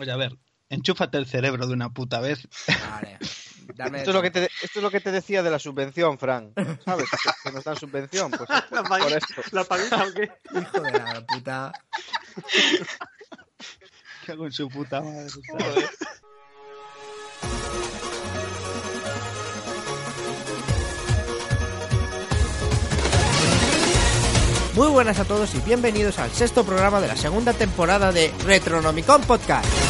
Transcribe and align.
Oye, 0.00 0.12
a 0.12 0.16
ver, 0.16 0.38
enchúfate 0.70 1.18
el 1.18 1.26
cerebro 1.26 1.66
de 1.66 1.74
una 1.74 1.90
puta 1.90 2.20
vez. 2.20 2.48
Vale. 2.90 3.18
Dame 3.74 3.98
Esto 3.98 4.12
es, 4.12 4.14
lo 4.14 4.22
que 4.22 4.30
te, 4.30 4.44
esto 4.62 4.78
es 4.78 4.82
lo 4.82 4.90
que 4.90 5.00
te 5.00 5.12
decía 5.12 5.42
de 5.42 5.50
la 5.50 5.58
subvención, 5.58 6.18
Fran. 6.18 6.54
¿Sabes? 6.82 7.06
Que, 7.10 7.18
que 7.44 7.52
nos 7.52 7.62
dan 7.62 7.76
subvención. 7.76 8.30
Pues, 8.30 8.48
¿La, 8.70 8.82
por 8.82 8.88
paguita, 8.88 9.18
esto. 9.18 9.42
¿La 9.52 9.64
paguita 9.64 10.02
o 10.02 10.12
qué? 10.14 10.30
hijo 10.58 10.80
de 10.80 10.92
la 10.92 11.26
puta. 11.26 11.72
Cago 14.26 14.46
en 14.46 14.52
su 14.52 14.70
puta 14.70 15.02
madre. 15.02 15.28
¿sabes? 15.28 15.98
Muy 24.74 24.88
buenas 24.88 25.18
a 25.18 25.26
todos 25.26 25.54
y 25.54 25.58
bienvenidos 25.58 26.18
al 26.18 26.30
sexto 26.30 26.64
programa 26.64 27.02
de 27.02 27.08
la 27.08 27.16
segunda 27.16 27.52
temporada 27.52 28.12
de 28.12 28.32
Retronomicon 28.44 29.20
Podcast. 29.22 29.89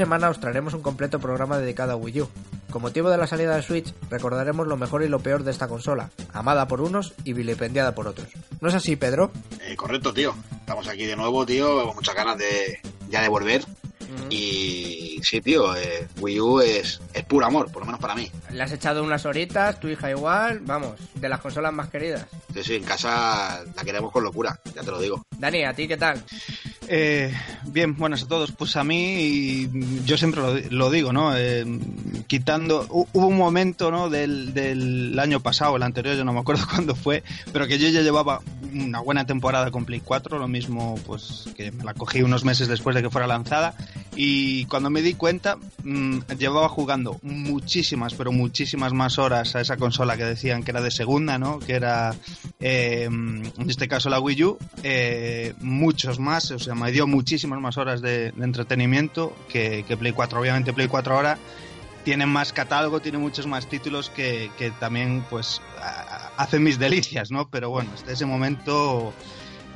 Semana 0.00 0.30
os 0.30 0.40
traeremos 0.40 0.72
un 0.72 0.80
completo 0.80 1.20
programa 1.20 1.58
dedicado 1.58 1.92
a 1.92 1.96
Wii 1.96 2.22
U. 2.22 2.28
Con 2.70 2.80
motivo 2.80 3.10
de 3.10 3.18
la 3.18 3.26
salida 3.26 3.54
de 3.54 3.60
Switch, 3.60 3.92
recordaremos 4.08 4.66
lo 4.66 4.78
mejor 4.78 5.02
y 5.02 5.08
lo 5.08 5.20
peor 5.20 5.44
de 5.44 5.50
esta 5.50 5.68
consola, 5.68 6.08
amada 6.32 6.66
por 6.66 6.80
unos 6.80 7.12
y 7.22 7.34
vilipendiada 7.34 7.94
por 7.94 8.08
otros. 8.08 8.28
¿No 8.62 8.70
es 8.70 8.74
así, 8.74 8.96
Pedro? 8.96 9.30
Eh, 9.60 9.76
correcto, 9.76 10.14
tío. 10.14 10.34
Estamos 10.58 10.88
aquí 10.88 11.04
de 11.04 11.16
nuevo, 11.16 11.44
tío, 11.44 11.84
con 11.84 11.96
muchas 11.96 12.14
ganas 12.14 12.38
de 12.38 12.80
ya 13.10 13.20
de 13.20 13.28
volver. 13.28 13.62
Y 14.30 15.20
sí, 15.22 15.40
tío, 15.40 15.76
eh, 15.76 16.08
Wii 16.18 16.40
U 16.40 16.60
es, 16.60 17.00
es 17.12 17.24
puro 17.24 17.46
amor, 17.46 17.70
por 17.70 17.82
lo 17.82 17.86
menos 17.86 18.00
para 18.00 18.14
mí. 18.14 18.30
Le 18.50 18.62
has 18.62 18.72
echado 18.72 19.04
unas 19.04 19.24
horitas, 19.26 19.78
tu 19.78 19.88
hija 19.88 20.10
igual, 20.10 20.60
vamos, 20.60 20.98
de 21.14 21.28
las 21.28 21.40
consolas 21.40 21.72
más 21.72 21.90
queridas. 21.90 22.26
Sí, 22.54 22.64
sí, 22.64 22.74
en 22.76 22.84
casa 22.84 23.62
la 23.76 23.84
queremos 23.84 24.10
con 24.10 24.24
locura, 24.24 24.58
ya 24.74 24.82
te 24.82 24.90
lo 24.90 25.00
digo. 25.00 25.22
Dani, 25.38 25.64
¿a 25.64 25.74
ti 25.74 25.86
qué 25.86 25.96
tal? 25.96 26.24
Eh, 26.92 27.32
bien, 27.66 27.94
buenas 27.96 28.24
a 28.24 28.26
todos. 28.26 28.50
Pues 28.50 28.74
a 28.74 28.82
mí, 28.82 29.68
yo 30.04 30.16
siempre 30.16 30.42
lo, 30.70 30.90
digo, 30.90 31.12
¿no? 31.12 31.36
Eh, 31.36 31.64
quitando. 32.26 32.84
hu- 32.88 33.06
Hubo 33.12 33.26
un 33.28 33.36
momento, 33.36 33.92
¿no? 33.92 34.10
Del, 34.10 34.52
del 34.54 35.16
año 35.20 35.38
pasado, 35.38 35.76
el 35.76 35.84
anterior, 35.84 36.16
yo 36.16 36.24
no 36.24 36.32
me 36.32 36.40
acuerdo 36.40 36.66
cuándo 36.68 36.96
fue, 36.96 37.22
pero 37.52 37.68
que 37.68 37.78
yo 37.78 37.88
ya 37.90 38.00
llevaba 38.02 38.40
una 38.74 39.00
buena 39.00 39.26
temporada 39.26 39.70
con 39.70 39.84
Play 39.84 40.00
4, 40.00 40.38
lo 40.38 40.48
mismo, 40.48 40.96
pues 41.06 41.48
que 41.56 41.72
me 41.72 41.84
la 41.84 41.94
cogí 41.94 42.22
unos 42.22 42.44
meses 42.44 42.68
después 42.68 42.94
de 42.94 43.02
que 43.02 43.10
fuera 43.10 43.26
lanzada. 43.26 43.74
Y 44.16 44.64
cuando 44.66 44.90
me 44.90 45.02
di 45.02 45.14
cuenta, 45.14 45.56
mm, 45.84 46.20
llevaba 46.38 46.68
jugando 46.68 47.18
muchísimas, 47.22 48.14
pero 48.14 48.32
muchísimas 48.32 48.92
más 48.92 49.18
horas 49.18 49.54
a 49.56 49.60
esa 49.60 49.76
consola 49.76 50.16
que 50.16 50.24
decían 50.24 50.62
que 50.62 50.70
era 50.70 50.80
de 50.80 50.90
segunda, 50.90 51.38
¿no? 51.38 51.58
Que 51.58 51.74
era, 51.74 52.14
eh, 52.60 53.04
en 53.04 53.70
este 53.70 53.88
caso, 53.88 54.10
la 54.10 54.20
Wii 54.20 54.44
U. 54.44 54.58
eh, 54.82 55.54
muchos 55.60 56.18
más, 56.18 56.50
o 56.50 56.58
sea, 56.58 56.74
me 56.74 56.90
dio 56.92 57.06
muchísimas 57.06 57.60
más 57.60 57.76
horas 57.76 58.00
de, 58.00 58.32
entretenimiento 58.40 59.34
que, 59.48 59.84
que 59.86 59.96
Play 59.96 60.12
4. 60.12 60.40
Obviamente, 60.40 60.72
Play 60.72 60.88
4 60.88 61.14
ahora 61.14 61.38
tiene 62.04 62.26
más 62.26 62.52
catálogo, 62.52 63.00
tiene 63.00 63.18
muchos 63.18 63.46
más 63.46 63.66
títulos 63.66 64.10
que, 64.10 64.50
que 64.58 64.70
también, 64.72 65.24
pues, 65.28 65.60
hacen 66.36 66.62
mis 66.62 66.78
delicias, 66.78 67.30
¿no? 67.30 67.48
Pero 67.48 67.70
bueno, 67.70 67.90
hasta 67.94 68.12
ese 68.12 68.26
momento, 68.26 69.12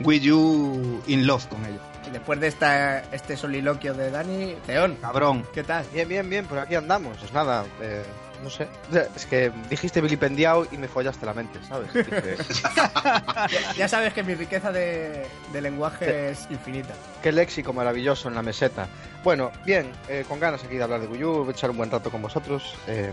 Wii 0.02 0.32
U 0.32 1.02
in 1.06 1.26
love 1.26 1.46
con 1.46 1.64
ello. 1.66 1.80
Después 2.12 2.38
de 2.38 2.48
esta, 2.48 3.00
este 3.12 3.36
soliloquio 3.36 3.94
de 3.94 4.10
Dani, 4.10 4.54
León, 4.66 4.96
Cabrón. 5.00 5.46
¿qué 5.52 5.64
tal? 5.64 5.84
Bien, 5.92 6.08
bien, 6.08 6.28
bien, 6.28 6.46
por 6.46 6.58
aquí 6.58 6.74
andamos. 6.74 7.16
Pues 7.18 7.32
nada, 7.32 7.64
eh, 7.80 8.04
no 8.44 8.50
sé. 8.50 8.68
Es 9.16 9.26
que 9.26 9.50
dijiste 9.70 10.00
vilipendiado 10.00 10.66
y 10.70 10.76
me 10.76 10.86
follaste 10.86 11.24
la 11.26 11.34
mente, 11.34 11.58
¿sabes? 11.66 11.92
Dije, 11.92 12.36
Ya, 13.76 13.88
sabes 13.88 14.12
que 14.12 14.22
mi 14.22 14.34
riqueza 14.34 14.70
de, 14.70 15.26
de 15.52 15.60
lenguaje 15.60 16.30
es 16.30 16.46
infinita. 16.50 16.94
Qué 17.22 17.32
léxico 17.32 17.72
maravilloso 17.72 18.28
en 18.28 18.34
la 18.34 18.42
meseta. 18.42 18.86
Bueno, 19.24 19.50
bien, 19.64 19.90
eh, 20.08 20.24
con 20.28 20.38
ganas 20.38 20.62
aquí 20.62 20.76
de 20.76 20.82
hablar 20.82 21.00
de 21.00 21.06
a 21.06 21.50
echar 21.50 21.70
un 21.70 21.78
buen 21.78 21.90
rato 21.90 22.10
con 22.10 22.20
vosotros 22.20 22.76
eh, 22.86 23.10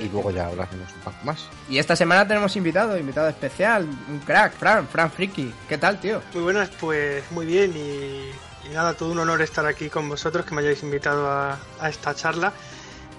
y 0.00 0.08
luego 0.08 0.30
ya 0.30 0.46
hablaremos 0.46 0.90
un 0.94 1.00
poco 1.00 1.16
más. 1.24 1.46
Y 1.68 1.78
esta 1.78 1.94
semana 1.94 2.26
tenemos 2.26 2.56
invitado, 2.56 2.96
invitado 2.96 3.28
especial, 3.28 3.86
un 4.08 4.20
crack, 4.20 4.54
Fran, 4.54 4.88
Fran 4.88 5.10
Friki. 5.10 5.52
¿Qué 5.68 5.76
tal, 5.76 6.00
tío? 6.00 6.22
Muy 6.32 6.44
buenas, 6.44 6.70
pues 6.80 7.30
muy 7.30 7.44
bien 7.44 7.72
y, 7.76 8.30
y 8.66 8.72
nada, 8.72 8.94
todo 8.94 9.12
un 9.12 9.18
honor 9.18 9.42
estar 9.42 9.66
aquí 9.66 9.90
con 9.90 10.08
vosotros, 10.08 10.46
que 10.46 10.54
me 10.54 10.62
hayáis 10.62 10.82
invitado 10.82 11.30
a, 11.30 11.58
a 11.78 11.88
esta 11.90 12.14
charla 12.14 12.54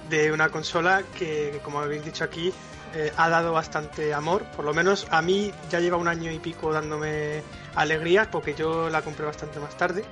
de 0.10 0.32
una 0.32 0.50
consola 0.50 1.04
que, 1.18 1.60
como 1.64 1.80
habéis 1.80 2.06
dicho 2.06 2.24
aquí, 2.24 2.54
eh, 2.96 3.12
ha 3.18 3.30
dado 3.30 3.54
bastante 3.54 4.14
amor, 4.14 4.44
por 4.56 4.66
lo 4.66 4.74
menos 4.74 5.08
a 5.10 5.22
mí 5.22 5.52
ya 5.72 5.80
lleva 5.80 5.98
un 5.98 6.08
año 6.08 6.32
y 6.32 6.38
pico 6.38 6.72
dándome 6.72 7.42
alegrías 7.74 8.28
porque 8.28 8.54
yo 8.54 8.90
la 8.90 9.02
compré 9.02 9.26
bastante 9.26 9.60
más 9.60 9.76
tarde. 9.76 10.06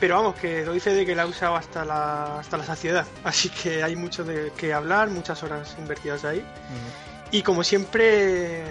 Pero 0.00 0.16
vamos, 0.16 0.34
que 0.36 0.64
doy 0.64 0.78
fe 0.80 0.94
de 0.94 1.06
que 1.06 1.14
la 1.14 1.22
he 1.22 1.26
usado 1.26 1.56
hasta 1.56 1.84
la, 1.84 2.38
hasta 2.38 2.56
la 2.56 2.64
saciedad. 2.64 3.06
Así 3.24 3.48
que 3.50 3.82
hay 3.82 3.96
mucho 3.96 4.24
de 4.24 4.52
que 4.56 4.72
hablar, 4.72 5.08
muchas 5.10 5.42
horas 5.42 5.74
invertidas 5.78 6.24
ahí. 6.24 6.44
Y 7.30 7.42
como 7.42 7.64
siempre, 7.64 8.64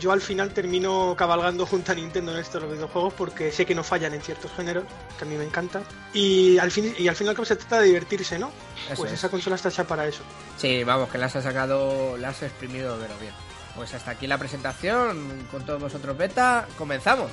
yo 0.00 0.12
al 0.12 0.20
final 0.20 0.52
termino 0.52 1.14
cabalgando 1.16 1.66
junto 1.66 1.92
a 1.92 1.94
Nintendo 1.94 2.32
en 2.32 2.38
estos 2.38 2.62
los 2.62 2.72
videojuegos 2.72 3.14
porque 3.14 3.52
sé 3.52 3.66
que 3.66 3.74
no 3.74 3.84
fallan 3.84 4.14
en 4.14 4.22
ciertos 4.22 4.50
géneros, 4.56 4.84
que 5.18 5.24
a 5.24 5.28
mí 5.28 5.36
me 5.36 5.44
encantan. 5.44 5.84
Y 6.12 6.58
al, 6.58 6.70
fin, 6.70 6.94
y 6.98 7.06
al 7.06 7.14
final 7.14 7.36
se 7.46 7.56
trata 7.56 7.80
de 7.80 7.86
divertirse, 7.86 8.38
¿no? 8.38 8.50
Eso 8.86 8.96
pues 8.96 9.12
es. 9.12 9.18
esa 9.18 9.28
consola 9.28 9.56
está 9.56 9.68
hecha 9.68 9.84
para 9.84 10.06
eso. 10.06 10.22
Sí, 10.56 10.82
vamos, 10.82 11.10
que 11.10 11.18
las 11.18 11.36
has 11.36 11.44
sacado, 11.44 12.16
las 12.16 12.36
has 12.36 12.44
exprimido 12.44 12.98
de 12.98 13.08
lo 13.08 13.18
bien. 13.18 13.34
Pues 13.76 13.94
hasta 13.94 14.12
aquí 14.12 14.26
la 14.26 14.38
presentación, 14.38 15.46
con 15.50 15.64
todos 15.64 15.80
vosotros 15.80 16.16
beta, 16.16 16.66
comenzamos. 16.76 17.30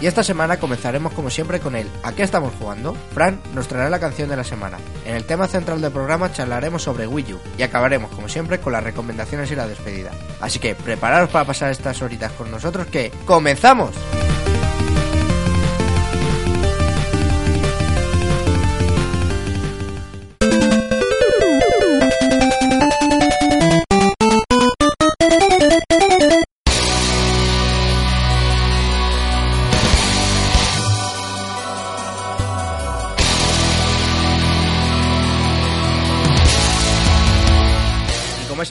Y 0.00 0.06
esta 0.06 0.22
semana 0.22 0.58
comenzaremos 0.58 1.12
como 1.14 1.30
siempre 1.30 1.60
con 1.60 1.74
el 1.74 1.88
¿A 2.02 2.12
qué 2.12 2.22
estamos 2.22 2.52
jugando? 2.58 2.94
Fran 3.14 3.40
nos 3.54 3.66
traerá 3.68 3.88
la 3.88 3.98
canción 3.98 4.28
de 4.28 4.36
la 4.36 4.44
semana. 4.44 4.78
En 5.06 5.16
el 5.16 5.24
tema 5.24 5.48
central 5.48 5.80
del 5.80 5.92
programa 5.92 6.32
charlaremos 6.32 6.82
sobre 6.82 7.06
Wii 7.06 7.34
U 7.34 7.40
y 7.56 7.62
acabaremos 7.62 8.10
como 8.10 8.28
siempre 8.28 8.60
con 8.60 8.72
las 8.72 8.84
recomendaciones 8.84 9.50
y 9.50 9.56
la 9.56 9.66
despedida. 9.66 10.10
Así 10.40 10.58
que 10.58 10.74
prepararos 10.74 11.30
para 11.30 11.46
pasar 11.46 11.70
estas 11.70 12.02
horitas 12.02 12.32
con 12.32 12.50
nosotros 12.50 12.86
que 12.88 13.10
¡comenzamos! 13.24 13.94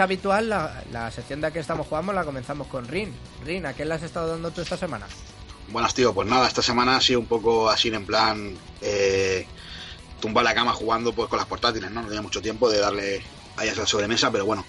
Habitual, 0.05 0.49
la, 0.49 0.83
la 0.91 1.11
sección 1.11 1.41
de 1.41 1.47
aquí 1.47 1.59
estamos 1.59 1.87
jugando 1.87 2.13
la 2.13 2.23
comenzamos 2.23 2.67
con 2.67 2.87
Rin. 2.87 3.13
Rin, 3.43 3.65
¿a 3.65 3.73
qué 3.73 3.85
le 3.85 3.93
has 3.93 4.03
estado 4.03 4.29
dando 4.29 4.51
tú 4.51 4.61
esta 4.61 4.77
semana? 4.77 5.05
Buenas, 5.69 5.93
tío. 5.93 6.13
Pues 6.13 6.27
nada, 6.27 6.47
esta 6.47 6.61
semana 6.61 6.97
ha 6.97 7.01
sido 7.01 7.19
un 7.19 7.25
poco 7.25 7.69
así 7.69 7.89
en 7.89 8.05
plan 8.05 8.55
eh, 8.81 9.45
tumbar 10.21 10.43
la 10.43 10.53
cama 10.55 10.73
jugando 10.73 11.13
pues 11.13 11.27
con 11.29 11.37
las 11.37 11.47
portátiles, 11.47 11.91
¿no? 11.91 12.01
No 12.01 12.07
tenía 12.07 12.21
mucho 12.21 12.41
tiempo 12.41 12.69
de 12.69 12.79
darle 12.79 13.21
a 13.57 13.65
la 13.65 13.85
sobremesa, 13.85 14.31
pero 14.31 14.45
bueno. 14.45 14.65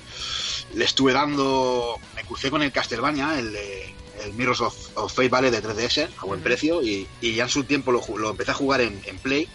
Le 0.74 0.84
estuve 0.84 1.12
dando... 1.12 1.96
Me 2.14 2.24
crucé 2.24 2.50
con 2.50 2.62
el 2.62 2.72
Castlevania, 2.72 3.38
el, 3.38 3.52
de- 3.52 3.94
el 4.24 4.32
Mirrors 4.34 4.60
of, 4.62 4.74
of 4.96 5.12
Fate, 5.12 5.28
¿vale? 5.28 5.50
De 5.50 5.62
3DS, 5.62 6.08
a 6.18 6.24
buen 6.24 6.40
precio, 6.40 6.82
y, 6.82 7.06
y 7.20 7.34
ya 7.34 7.44
en 7.44 7.50
su 7.50 7.64
tiempo 7.64 7.92
lo, 7.92 8.02
lo 8.18 8.30
empecé 8.30 8.50
a 8.50 8.54
jugar 8.54 8.80
en, 8.80 9.00
en 9.06 9.18
Play. 9.18 9.48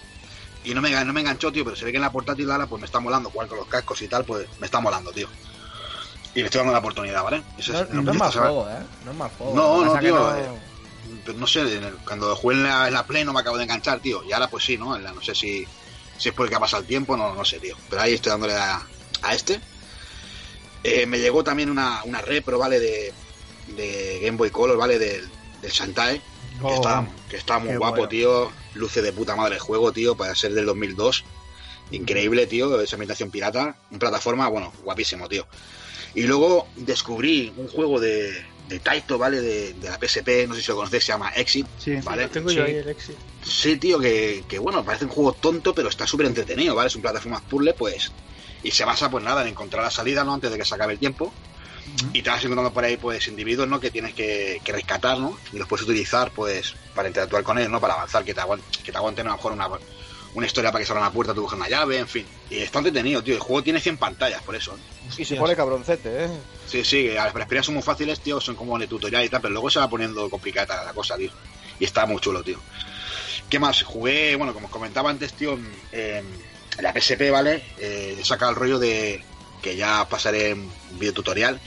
Y 0.64 0.74
no 0.76 0.82
me, 0.82 0.92
no 1.04 1.12
me 1.14 1.22
enganchó, 1.22 1.52
tío, 1.52 1.64
pero 1.66 1.76
se 1.76 1.86
ve 1.86 1.92
que 1.92 1.98
en 1.98 2.04
la 2.04 2.12
portátil 2.12 2.50
ahora 2.52 2.68
pues 2.68 2.80
me 2.80 2.86
está 2.86 3.00
molando, 3.00 3.32
jugar 3.32 3.48
con 3.48 3.58
los 3.58 3.68
cascos 3.68 4.00
y 4.04 4.08
tal, 4.08 4.24
pues 4.26 4.48
me 4.60 4.66
está 4.68 4.80
molando, 4.80 5.12
tío. 5.12 5.28
Y 6.34 6.40
le 6.40 6.46
estoy 6.46 6.60
dando 6.60 6.74
la 6.74 6.80
oportunidad, 6.80 7.24
¿vale? 7.24 7.44
Eso 7.58 7.74
No, 7.74 7.80
es- 7.82 7.90
no 7.90 8.12
es 8.12 8.18
mal 8.18 8.32
juego, 8.32 8.70
¿eh? 8.70 8.78
No 9.06 9.12
es 9.12 9.18
mal 9.18 9.30
juego. 9.38 9.54
No, 9.56 9.86
no, 9.86 10.00
tío, 10.00 10.16
no- 10.16 10.38
eh, 10.38 10.50
pero 11.26 11.38
no 11.38 11.46
sé, 11.48 11.62
en 11.62 11.96
cuando 12.06 12.36
jugué 12.36 12.56
en 12.56 12.64
la, 12.64 12.88
en 12.88 12.94
la 12.94 13.06
Play 13.06 13.24
no 13.26 13.34
me 13.34 13.42
acabo 13.42 13.58
de 13.58 13.64
enganchar, 13.64 14.00
tío. 14.00 14.24
Y 14.24 14.32
ahora 14.32 14.48
pues 14.50 14.64
sí, 14.64 14.78
¿no? 14.78 14.96
En 14.96 15.04
la- 15.04 15.12
no 15.14 15.22
sé 15.22 15.36
si, 15.36 15.66
si 16.18 16.30
es 16.30 16.36
porque 16.36 16.56
ha 16.56 16.60
pasado 16.60 16.82
el 16.82 16.88
tiempo, 16.88 17.18
no, 17.18 17.36
no 17.36 17.44
sé, 17.46 17.60
tío. 17.60 17.76
Pero 17.90 18.02
ahí 18.02 18.14
estoy 18.14 18.32
dándole 18.32 18.54
a, 18.56 18.82
a 19.24 19.34
este. 19.36 19.60
Eh, 20.84 21.06
me 21.06 21.20
llegó 21.20 21.44
también 21.44 21.70
una, 21.70 22.02
una 22.06 22.22
repro, 22.22 22.58
¿vale? 22.58 22.80
De, 22.80 23.14
de 23.76 24.20
Game 24.24 24.38
Boy 24.38 24.50
Color, 24.50 24.78
¿vale? 24.78 24.98
Del, 24.98 25.30
del 25.62 25.72
Shantae. 25.72 26.20
Que, 26.20 26.24
Oh. 26.64 26.74
está, 26.76 27.08
que 27.30 27.38
está 27.38 27.60
muy 27.60 27.76
guapo, 27.76 27.96
bueno. 27.98 28.10
tío. 28.10 28.52
Luce 28.76 29.02
de 29.02 29.12
puta 29.14 29.36
madre 29.36 29.56
el 29.56 29.62
juego, 29.62 29.92
tío, 29.92 30.16
para 30.16 30.34
ser 30.36 30.54
del 30.54 30.66
2002. 30.66 31.24
Increíble, 31.92 32.46
tío. 32.48 32.80
Esa 32.80 32.96
imitación 32.96 33.32
pirata. 33.32 33.76
Un 33.90 34.00
plataforma, 34.00 34.48
bueno, 34.48 34.72
guapísimo, 34.84 35.28
tío. 35.28 35.46
Y 36.14 36.24
luego 36.24 36.68
descubrí 36.76 37.54
un 37.56 37.68
juego 37.68 38.00
de, 38.00 38.44
de 38.68 38.80
Taito, 38.80 39.18
¿vale? 39.18 39.42
De, 39.42 39.74
de 39.74 39.90
la 39.90 39.98
PSP, 39.98 40.48
no 40.48 40.56
sé 40.56 40.62
si 40.62 40.68
lo 40.70 40.76
conocéis, 40.78 41.06
se 41.06 41.12
llama 41.14 41.30
Exit, 41.30 41.66
Sí. 41.78 41.96
¿vale? 42.04 42.24
Lo 42.24 42.30
tengo 42.30 42.50
Sí. 42.50 42.56
yo 42.58 42.64
ahí, 42.66 42.76
el 42.76 42.90
Exit. 42.90 43.16
Sí, 43.44 43.78
tío, 43.78 44.00
que, 44.00 44.44
que 44.48 44.60
bueno, 44.60 44.84
parece 44.86 45.06
un 45.06 45.12
juego 45.12 45.34
tonto, 45.34 45.74
pero 45.74 45.90
está 45.90 46.06
súper 46.06 46.28
entretenido, 46.28 46.76
¿vale? 46.76 46.88
Es 46.88 46.96
un 46.96 47.02
plataforma 47.02 47.42
puzzle, 47.42 47.74
pues. 47.74 48.12
Y 48.64 48.72
se 48.72 48.86
basa, 48.86 49.10
pues 49.10 49.24
nada, 49.24 49.42
en 49.42 49.48
encontrar 49.48 49.84
la 49.84 49.90
salida, 49.92 50.24
¿no? 50.24 50.34
Antes 50.34 50.52
de 50.52 50.58
que 50.58 50.66
se 50.66 50.76
acabe 50.76 50.94
el 50.94 51.00
tiempo. 51.00 51.34
Y 52.14 52.22
te 52.22 52.30
vas 52.30 52.44
encontrando 52.44 52.72
por 52.72 52.84
ahí, 52.86 52.96
pues, 52.98 53.28
individuos, 53.28 53.68
¿no? 53.68 53.80
Que 53.80 53.90
tienes 53.90 54.14
que, 54.14 54.62
que 54.64 54.72
rescatar, 54.72 55.18
¿no? 55.18 55.38
Y 55.52 55.58
los 55.58 55.68
puedes 55.68 55.84
utilizar, 55.86 56.32
pues, 56.32 56.76
para 56.94 57.08
interactuar 57.08 57.42
con 57.44 57.58
ellos, 57.58 57.72
¿no? 57.72 57.82
Para 57.82 57.96
avanzar, 57.96 58.24
que 58.24 58.34
te, 58.36 58.40
aguan- 58.42 58.62
que 58.84 58.92
te 58.92 58.98
aguanten 58.98 59.26
a 59.26 59.32
lo 59.32 59.36
mejor 59.38 59.52
una, 59.54 59.68
una 60.34 60.46
historia 60.46 60.72
para 60.72 60.82
que 60.82 60.86
se 60.86 60.92
abra 60.94 61.04
una 61.04 61.14
puerta, 61.14 61.34
tú 61.34 61.44
coges 61.44 61.58
una 61.58 61.68
llave, 61.68 61.98
en 61.98 62.08
fin. 62.08 62.26
Y 62.50 62.60
está 62.60 62.80
entretenido, 62.80 63.24
tío. 63.24 63.34
El 63.36 63.40
juego 63.40 63.64
tiene 63.64 63.80
100 63.80 63.98
pantallas, 63.98 64.42
por 64.44 64.56
eso, 64.56 64.76
¿eh? 64.76 65.12
Y 65.18 65.26
se 65.26 65.36
pone 65.36 65.56
cabroncete, 65.56 66.26
¿eh? 66.26 66.30
Sí, 66.68 66.84
sí, 66.84 67.10
las 67.10 67.34
primeras 67.34 67.66
son 67.66 67.76
muy 67.76 67.84
fáciles, 67.84 68.22
tío, 68.22 68.40
son 68.40 68.56
como 68.56 68.80
de 68.80 68.88
tutorial 68.88 69.26
y 69.26 69.30
tal, 69.30 69.42
pero 69.42 69.54
luego 69.54 69.70
se 69.70 69.80
va 69.80 69.90
poniendo 69.90 70.30
complicada 70.30 70.86
la 70.86 70.94
cosa, 70.94 71.18
tío. 71.18 71.32
Y 71.80 71.86
está 71.86 72.06
muy 72.06 72.22
chulo, 72.22 72.44
tío. 72.44 72.60
¿Qué 73.50 73.60
más? 73.60 73.84
Jugué, 73.84 74.36
bueno, 74.38 74.54
como 74.54 74.68
os 74.68 74.72
comentaba 74.72 75.10
antes, 75.10 75.34
tío, 75.34 75.60
en, 75.92 76.26
la 76.80 76.94
PSP, 76.94 77.30
¿vale? 77.30 77.64
Eh, 77.78 78.18
he 78.18 78.24
sacado 78.24 78.52
el 78.52 78.58
rollo 78.58 78.80
de 78.80 79.24
que 79.62 79.76
ya 79.76 80.08
pasaré 80.08 80.52
en 80.52 80.72
videotutorial. 80.92 81.60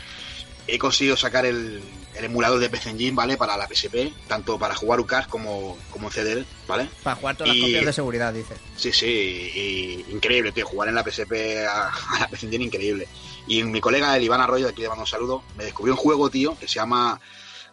He 0.66 0.78
conseguido 0.78 1.16
sacar 1.16 1.44
el, 1.44 1.82
el 2.16 2.24
emulador 2.26 2.60
de 2.60 2.70
PC 2.70 2.90
Engine, 2.90 3.12
¿vale? 3.16 3.36
Para 3.36 3.56
la 3.56 3.66
PSP, 3.66 4.12
tanto 4.28 4.58
para 4.58 4.74
jugar 4.74 5.00
UCAS 5.00 5.26
como, 5.26 5.76
como 5.90 6.08
en 6.08 6.12
CD, 6.12 6.44
¿vale? 6.68 6.88
Para 7.02 7.16
jugar 7.16 7.36
todas 7.36 7.48
las 7.48 7.56
Y- 7.56 7.60
copias 7.62 7.86
de 7.86 7.92
seguridad, 7.92 8.32
dice. 8.32 8.54
Sí, 8.76 8.92
sí, 8.92 9.06
y 9.06 10.12
increíble, 10.12 10.52
tío. 10.52 10.66
Jugar 10.66 10.88
en 10.88 10.94
la 10.94 11.02
PSP 11.02 11.32
a, 11.68 11.88
a 12.16 12.20
la 12.20 12.28
PC 12.28 12.46
Engine, 12.46 12.64
increíble. 12.64 13.08
Y 13.46 13.62
mi 13.64 13.80
colega, 13.80 14.16
el 14.16 14.22
Iván 14.22 14.40
Arroyo, 14.40 14.66
de 14.66 14.70
aquí 14.72 14.82
le 14.82 14.88
mando 14.88 15.02
un 15.02 15.08
saludo, 15.08 15.42
me 15.56 15.64
descubrió 15.64 15.94
un 15.94 16.00
juego, 16.00 16.30
tío, 16.30 16.56
que 16.58 16.68
se 16.68 16.74
llama 16.76 17.20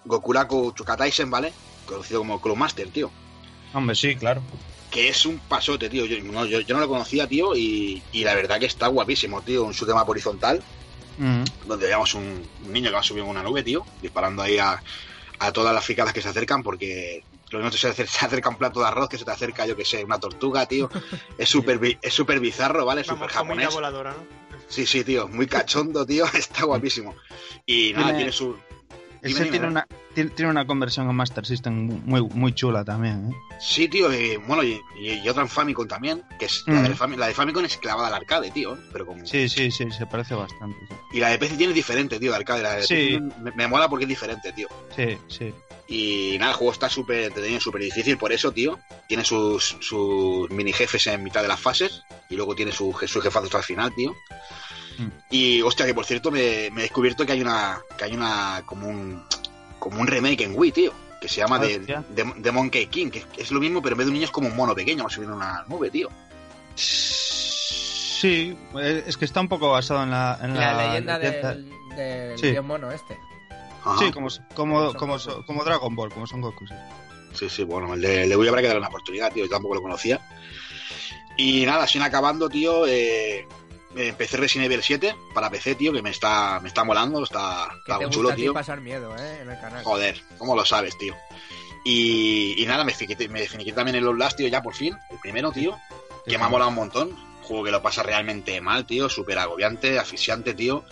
Gokuraku 0.05 0.73
Chukataisen, 0.73 1.29
¿vale? 1.29 1.53
Conocido 1.85 2.19
como 2.21 2.41
Club 2.41 2.57
Master, 2.57 2.87
tío. 2.89 3.11
Hombre, 3.73 3.95
sí, 3.95 4.15
claro. 4.15 4.41
Que 4.89 5.07
es 5.07 5.25
un 5.25 5.39
pasote, 5.39 5.89
tío. 5.89 6.05
Yo 6.05 6.21
no, 6.23 6.45
yo, 6.45 6.59
yo 6.59 6.73
no 6.75 6.81
lo 6.81 6.87
conocía, 6.89 7.27
tío, 7.27 7.55
y, 7.55 8.01
y 8.11 8.23
la 8.23 8.35
verdad 8.35 8.59
que 8.59 8.65
está 8.65 8.87
guapísimo, 8.87 9.41
tío. 9.41 9.63
Un 9.63 9.71
shoot'em 9.71 9.95
up 9.97 10.09
donde 11.65 11.87
veamos 11.87 12.13
un, 12.13 12.43
un 12.65 12.71
niño 12.73 12.89
que 12.89 12.95
va 12.95 13.03
subiendo 13.03 13.29
una 13.31 13.43
nube, 13.43 13.63
tío, 13.63 13.85
disparando 14.01 14.41
ahí 14.41 14.57
a, 14.57 14.81
a 15.39 15.51
todas 15.51 15.73
las 15.73 15.85
ficadas 15.85 16.13
que 16.13 16.21
se 16.21 16.29
acercan, 16.29 16.63
porque 16.63 17.23
lo 17.51 17.59
mismo 17.59 17.71
se 17.71 17.87
acerca, 17.89 18.11
se 18.11 18.25
acerca 18.25 18.49
un 18.49 18.57
plato 18.57 18.79
de 18.79 18.87
arroz 18.87 19.09
que 19.09 19.17
se 19.17 19.25
te 19.25 19.31
acerca, 19.31 19.65
yo 19.65 19.75
que 19.75 19.85
sé, 19.85 20.03
una 20.03 20.19
tortuga, 20.19 20.65
tío. 20.65 20.89
Es 21.37 21.49
súper 21.49 21.79
bi- 21.79 21.97
es 22.01 22.13
súper 22.13 22.39
bizarro, 22.39 22.85
¿vale? 22.85 23.03
Súper 23.03 23.29
japonés. 23.29 23.73
voladora, 23.73 24.11
¿no? 24.11 24.41
Sí, 24.67 24.85
sí, 24.85 25.03
tío, 25.03 25.27
muy 25.27 25.47
cachondo, 25.47 26.05
tío, 26.05 26.25
está 26.33 26.63
guapísimo. 26.65 27.15
Y 27.65 27.91
nada, 27.93 28.05
Tiene- 28.05 28.17
tiene 28.19 28.31
su... 28.31 28.53
Dime, 28.53 28.59
Ese 29.21 29.43
dime, 29.43 29.49
tiene 29.51 29.65
¿no? 29.65 29.71
una, 29.71 29.87
tiene, 30.13 30.49
una 30.51 30.65
conversión 30.67 31.09
en 31.09 31.15
Master 31.15 31.45
System 31.45 32.01
muy, 32.05 32.21
muy 32.21 32.53
chula 32.53 32.83
también, 32.83 33.29
¿eh? 33.31 33.35
Sí, 33.59 33.87
tío, 33.87 34.11
y, 34.13 34.37
bueno, 34.37 34.63
y, 34.63 34.79
y- 34.99 35.27
otra 35.29 35.43
en 35.43 35.49
Famicom 35.49 35.87
también, 35.87 36.23
que 36.39 36.45
es 36.45 36.63
la, 36.67 36.81
Mm. 36.81 37.11
de 37.11 37.17
la 37.17 37.27
de 37.27 37.33
Famicom 37.33 37.63
es 37.65 37.77
clavada 37.77 38.07
al 38.07 38.13
arcade, 38.15 38.51
tío, 38.51 38.77
pero 38.91 39.05
como... 39.05 39.25
Sí, 39.25 39.47
sí, 39.49 39.71
sí, 39.71 39.89
se 39.91 40.05
parece 40.05 40.33
bastante. 40.35 40.77
sí. 40.87 40.95
Y 41.13 41.19
la 41.19 41.29
de 41.29 41.37
PC 41.37 41.57
tiene 41.57 41.73
diferente, 41.73 42.19
tío, 42.19 42.31
de 42.31 42.37
arcade. 42.37 42.63
La 42.63 42.73
de 42.75 42.83
Sí. 42.83 42.95
PC 42.95 43.19
me, 43.41 43.51
me 43.51 43.67
mola 43.67 43.87
porque 43.89 44.05
es 44.05 44.09
diferente, 44.09 44.51
tío. 44.53 44.67
Sí, 44.95 45.17
sí. 45.27 45.53
Y 45.87 46.37
nada, 46.39 46.51
el 46.51 46.57
juego 46.57 46.71
está 46.71 46.87
súper 46.89 47.23
entretenido, 47.25 47.59
súper 47.59 47.81
difícil, 47.81 48.17
por 48.17 48.31
eso, 48.31 48.51
tío. 48.51 48.79
Tiene 49.07 49.25
sus, 49.25 49.75
sus 49.81 50.49
mini 50.49 50.71
jefes 50.71 51.05
en 51.07 51.21
mitad 51.23 51.41
de 51.41 51.49
las 51.49 51.59
fases 51.59 52.03
y 52.29 52.35
luego 52.37 52.55
tiene 52.55 52.71
su, 52.71 52.95
sus 53.07 53.21
jefazos 53.21 53.53
al 53.55 53.63
final, 53.63 53.93
tío. 53.93 54.15
Mm. 54.97 55.07
Y 55.31 55.61
hostia, 55.61 55.85
que 55.85 55.93
por 55.93 56.05
cierto 56.05 56.31
me, 56.31 56.69
me 56.71 56.81
he 56.81 56.83
descubierto 56.83 57.25
que 57.25 57.33
hay 57.33 57.41
una. 57.41 57.81
que 57.97 58.05
hay 58.05 58.13
una. 58.13 58.63
como 58.65 58.87
un. 58.87 59.21
Como 59.81 59.99
un 59.99 60.05
remake 60.07 60.43
en 60.45 60.53
Wii, 60.57 60.71
tío. 60.71 60.93
Que 61.19 61.27
se 61.27 61.41
llama 61.41 61.59
de, 61.59 61.79
de, 61.79 62.33
de 62.37 62.51
Monkey 62.51 62.87
King, 62.87 63.09
que 63.11 63.23
es 63.37 63.51
lo 63.51 63.59
mismo, 63.59 63.81
pero 63.81 63.93
en 63.93 63.97
vez 63.99 64.05
de 64.05 64.09
un 64.09 64.13
niño 64.15 64.25
es 64.25 64.31
como 64.31 64.47
un 64.47 64.55
mono 64.55 64.73
pequeño, 64.73 65.03
va 65.03 65.09
subiendo 65.09 65.35
una 65.35 65.63
nube, 65.67 65.89
tío. 65.91 66.09
Sí, 66.75 68.57
es 68.79 69.17
que 69.17 69.25
está 69.25 69.41
un 69.41 69.47
poco 69.47 69.69
basado 69.71 70.03
en 70.03 70.11
la, 70.11 70.39
en 70.41 70.53
La, 70.55 70.73
la 70.73 70.87
leyenda 70.87 71.17
leyenda- 71.19 71.53
del, 71.55 71.69
del 71.95 72.37
Sí. 72.39 72.51
dios 72.51 72.63
mono 72.65 72.91
este. 72.91 73.17
Ajá. 73.83 73.97
Sí, 73.99 74.11
como, 74.11 74.27
como, 74.53 74.93
como, 74.93 75.17
como 75.45 75.63
Dragon 75.63 75.95
Ball, 75.95 76.11
como 76.13 76.27
son 76.27 76.41
Goku. 76.41 76.65
sí. 76.67 76.73
Sí, 77.33 77.49
sí, 77.49 77.63
bueno, 77.63 77.93
el 77.93 78.01
de, 78.01 78.27
le 78.27 78.35
voy 78.35 78.47
a 78.47 78.49
habrá 78.49 78.61
que 78.61 78.67
darle 78.67 78.79
una 78.79 78.89
oportunidad, 78.89 79.31
tío. 79.31 79.45
Yo 79.45 79.49
tampoco 79.49 79.75
lo 79.75 79.81
conocía. 79.81 80.19
Y 81.37 81.65
nada, 81.65 81.87
sin 81.87 82.01
acabando, 82.01 82.49
tío, 82.49 82.85
eh, 82.85 83.47
empecé 83.95 84.37
Resident 84.37 84.71
Evil 84.71 84.83
7 84.83 85.15
para 85.33 85.49
PC, 85.49 85.75
tío, 85.75 85.91
que 85.93 86.01
me 86.01 86.09
está, 86.09 86.59
me 86.61 86.67
está 86.67 86.83
molando, 86.83 87.23
está, 87.23 87.69
está 87.79 87.99
muy 87.99 88.09
chulo, 88.09 88.33
tío. 88.33 88.53
pasar 88.53 88.81
miedo, 88.81 89.15
¿eh? 89.17 89.39
En 89.41 89.49
el 89.49 89.59
canal. 89.59 89.83
Joder, 89.83 90.21
¿cómo 90.37 90.55
lo 90.55 90.65
sabes, 90.65 90.97
tío? 90.97 91.15
Y, 91.83 92.61
y 92.61 92.65
nada, 92.65 92.83
me 92.83 92.93
finiquité, 92.93 93.27
me 93.27 93.47
finiquité 93.47 93.75
también 93.75 93.95
el 93.95 94.05
Outlast, 94.05 94.37
tío, 94.37 94.47
ya 94.47 94.61
por 94.61 94.75
fin, 94.75 94.95
el 95.09 95.19
primero, 95.19 95.51
tío, 95.51 95.79
que 96.25 96.37
me 96.37 96.45
ha 96.45 96.49
molado 96.49 96.69
un 96.69 96.75
montón. 96.75 97.31
Juego 97.43 97.63
que 97.63 97.71
lo 97.71 97.81
pasa 97.81 98.03
realmente 98.03 98.61
mal, 98.61 98.85
tío, 98.85 99.09
súper 99.09 99.39
agobiante, 99.39 99.97
asfixiante, 99.99 100.53
tío. 100.53 100.85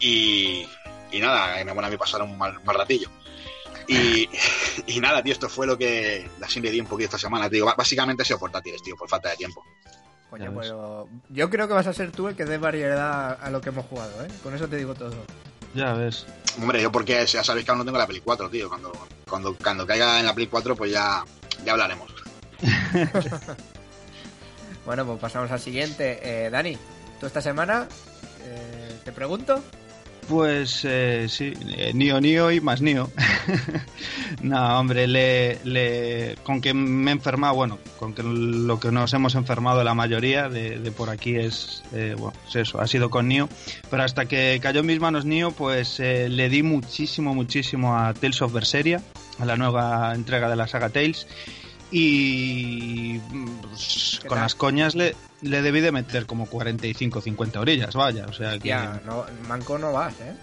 Y, 0.00 0.66
y 1.12 1.20
nada, 1.20 1.62
me 1.64 1.74
mola 1.74 1.86
a 1.86 1.90
mí 1.90 1.96
pasar 1.96 2.22
un 2.22 2.36
mal, 2.36 2.60
mal 2.64 2.76
ratillo. 2.76 3.10
Y, 3.86 4.28
y 4.86 5.00
nada, 5.00 5.22
tío, 5.22 5.32
esto 5.32 5.48
fue 5.48 5.66
lo 5.66 5.76
que 5.76 6.28
así 6.42 6.60
me 6.60 6.70
di 6.70 6.80
un 6.80 6.86
poquito 6.86 7.06
esta 7.06 7.18
semana, 7.18 7.48
tío. 7.50 7.66
Básicamente 7.76 8.22
ha 8.22 8.26
sido 8.26 8.38
portátiles, 8.38 8.82
tío, 8.82 8.96
por 8.96 9.08
falta 9.08 9.30
de 9.30 9.36
tiempo. 9.36 9.64
Coño, 10.30 10.52
pero 10.58 11.08
yo 11.30 11.50
creo 11.50 11.68
que 11.68 11.74
vas 11.74 11.86
a 11.86 11.92
ser 11.92 12.10
tú 12.10 12.28
el 12.28 12.36
que 12.36 12.44
dé 12.44 12.58
variedad 12.58 13.38
a 13.40 13.50
lo 13.50 13.60
que 13.60 13.68
hemos 13.68 13.86
jugado, 13.86 14.24
¿eh? 14.24 14.28
Con 14.42 14.54
eso 14.54 14.66
te 14.68 14.76
digo 14.76 14.94
todo. 14.94 15.14
Ya 15.74 15.92
ves. 15.92 16.26
Hombre, 16.60 16.82
yo 16.82 16.90
porque 16.90 17.24
ya 17.26 17.44
sabéis 17.44 17.64
que 17.64 17.70
aún 17.70 17.78
no 17.78 17.84
tengo 17.84 17.98
la 17.98 18.06
Play 18.06 18.20
4, 18.20 18.50
tío. 18.50 18.68
Cuando, 18.68 18.92
cuando, 19.28 19.54
cuando 19.54 19.86
caiga 19.86 20.18
en 20.18 20.26
la 20.26 20.34
Play 20.34 20.46
4, 20.46 20.74
pues 20.74 20.90
ya, 20.90 21.24
ya 21.64 21.72
hablaremos. 21.72 22.12
Bueno, 24.86 25.04
pues 25.04 25.18
pasamos 25.18 25.50
al 25.50 25.58
siguiente. 25.58 26.20
Eh, 26.22 26.48
Dani, 26.48 26.78
tú 27.18 27.26
esta 27.26 27.42
semana, 27.42 27.88
eh, 28.44 28.96
te 29.04 29.10
pregunto. 29.10 29.60
Pues 30.28 30.84
eh, 30.84 31.26
sí, 31.28 31.52
eh, 31.76 31.92
Nio 31.94 32.20
Nio 32.20 32.50
y 32.50 32.60
más 32.60 32.82
Nio. 32.82 33.10
no, 34.42 34.78
hombre, 34.80 35.06
le, 35.06 35.58
le, 35.64 36.36
con 36.42 36.60
que 36.60 36.74
me 36.74 37.12
he 37.12 37.14
enfermado, 37.14 37.54
bueno, 37.54 37.78
con 37.98 38.12
que 38.12 38.24
lo 38.24 38.80
que 38.80 38.90
nos 38.90 39.12
hemos 39.14 39.36
enfermado 39.36 39.84
la 39.84 39.94
mayoría 39.94 40.48
de, 40.48 40.80
de 40.80 40.90
por 40.90 41.10
aquí 41.10 41.36
es, 41.36 41.84
eh, 41.92 42.16
bueno, 42.18 42.36
es 42.48 42.56
eso, 42.56 42.80
ha 42.80 42.88
sido 42.88 43.08
con 43.08 43.28
Nio. 43.28 43.48
Pero 43.88 44.02
hasta 44.02 44.26
que 44.26 44.58
cayó 44.60 44.80
en 44.80 44.86
mis 44.86 44.98
manos 44.98 45.24
Nio, 45.24 45.52
pues 45.52 46.00
eh, 46.00 46.28
le 46.28 46.48
di 46.48 46.64
muchísimo, 46.64 47.32
muchísimo 47.32 47.96
a 47.96 48.12
Tales 48.12 48.42
of 48.42 48.52
Berseria, 48.52 49.00
a 49.38 49.44
la 49.44 49.56
nueva 49.56 50.12
entrega 50.12 50.48
de 50.48 50.56
la 50.56 50.66
saga 50.66 50.88
Tales. 50.88 51.28
Y 51.92 53.18
pues, 53.62 54.18
¿Qué 54.20 54.28
con 54.28 54.36
tal? 54.36 54.44
las 54.44 54.54
coñas 54.56 54.96
le, 54.96 55.14
le 55.46 55.62
debí 55.62 55.80
de 55.80 55.92
meter 55.92 56.26
como 56.26 56.46
45 56.46 57.20
50 57.20 57.60
orillas, 57.60 57.94
vaya. 57.94 58.26
O 58.28 58.32
sea 58.32 58.58
que. 58.58 58.68
Ya, 58.68 59.00
no, 59.04 59.24
manco 59.48 59.78
no 59.78 59.92
vas, 59.92 60.14
¿eh? 60.20 60.34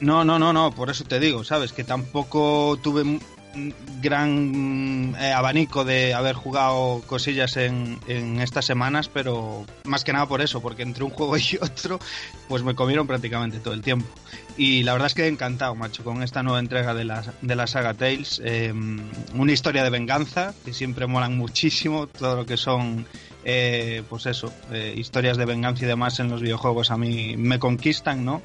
No, 0.00 0.24
no, 0.24 0.38
no, 0.38 0.52
no, 0.52 0.72
por 0.72 0.90
eso 0.90 1.04
te 1.04 1.20
digo, 1.20 1.44
¿sabes? 1.44 1.72
Que 1.72 1.84
tampoco 1.84 2.78
tuve 2.82 3.20
gran 4.00 5.16
eh, 5.18 5.32
abanico 5.32 5.84
de 5.84 6.14
haber 6.14 6.34
jugado 6.34 7.02
cosillas 7.06 7.56
en, 7.56 7.98
en 8.06 8.40
estas 8.40 8.64
semanas, 8.66 9.08
pero 9.08 9.64
más 9.84 10.04
que 10.04 10.12
nada 10.12 10.26
por 10.26 10.40
eso, 10.40 10.60
porque 10.60 10.82
entre 10.82 11.04
un 11.04 11.10
juego 11.10 11.36
y 11.38 11.58
otro, 11.60 11.98
pues 12.48 12.62
me 12.62 12.74
comieron 12.74 13.06
prácticamente 13.06 13.58
todo 13.58 13.74
el 13.74 13.82
tiempo. 13.82 14.06
Y 14.56 14.82
la 14.82 14.92
verdad 14.92 15.06
es 15.06 15.14
que 15.14 15.24
he 15.24 15.28
encantado, 15.28 15.74
macho, 15.74 16.02
con 16.04 16.22
esta 16.22 16.42
nueva 16.42 16.58
entrega 16.58 16.94
de 16.94 17.04
la, 17.04 17.24
de 17.40 17.54
la 17.54 17.66
saga 17.66 17.94
Tales. 17.94 18.40
Eh, 18.44 18.72
una 19.34 19.52
historia 19.52 19.84
de 19.84 19.90
venganza, 19.90 20.52
que 20.64 20.72
siempre 20.72 21.06
molan 21.06 21.36
muchísimo, 21.36 22.06
todo 22.06 22.36
lo 22.36 22.46
que 22.46 22.56
son, 22.56 23.06
eh, 23.44 24.02
pues 24.08 24.26
eso, 24.26 24.52
eh, 24.72 24.94
historias 24.96 25.36
de 25.36 25.44
venganza 25.44 25.84
y 25.84 25.88
demás 25.88 26.18
en 26.20 26.28
los 26.30 26.40
videojuegos 26.42 26.90
a 26.90 26.96
mí 26.96 27.36
me 27.36 27.58
conquistan, 27.58 28.24
¿no? 28.24 28.42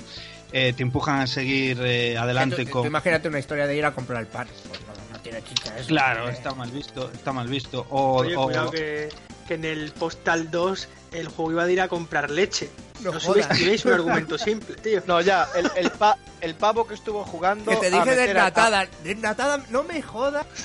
Eh, 0.51 0.73
te 0.73 0.83
empujan 0.83 1.19
a 1.19 1.25
seguir 1.27 1.79
eh, 1.81 2.15
adelante 2.17 2.57
Tú- 2.57 2.65
tú 2.65 2.71
con... 2.71 2.85
imagínate 2.87 3.27
una 3.27 3.39
historia 3.39 3.65
de 3.65 3.75
ir 3.75 3.85
a 3.85 3.91
comprar 3.91 4.21
el 4.21 4.27
pan. 4.27 4.47
Pues 4.69 4.79
no, 4.81 5.13
no 5.15 5.19
tiene 5.19 5.43
chicha 5.43 5.75
eso. 5.77 5.87
Claro, 5.87 6.29
está 6.29 6.53
mal 6.53 6.69
visto, 6.69 7.09
está 7.11 7.33
mal 7.33 7.47
visto. 7.47 7.87
O, 7.89 8.17
Oye, 8.17 8.35
o- 8.37 8.43
cuidado 8.45 8.69
que, 8.71 9.09
que 9.47 9.55
en 9.55 9.65
el 9.65 9.91
Postal 9.93 10.51
2 10.51 10.87
el 11.13 11.27
juego 11.27 11.51
iba 11.53 11.65
de 11.65 11.73
ir 11.73 11.81
a 11.81 11.87
comprar 11.87 12.29
leche. 12.29 12.69
No 13.03 13.11
No, 13.11 13.19
subestiméis 13.19 13.83
un 13.85 13.93
argumento 13.93 14.37
simple, 14.37 14.75
tío. 14.75 15.01
No, 15.05 15.19
ya, 15.21 15.47
el, 15.55 15.69
el, 15.75 15.91
pa- 15.91 16.17
el 16.41 16.55
pavo 16.55 16.87
que 16.87 16.93
estuvo 16.93 17.23
jugando. 17.25 17.69
Que 17.71 17.77
te 17.77 17.91
dije 17.91 18.09
a- 18.11 18.15
desnatada. 18.15 18.87
Desnatada, 19.03 19.63
no 19.69 19.83
me 19.83 20.01
jodas. 20.01 20.45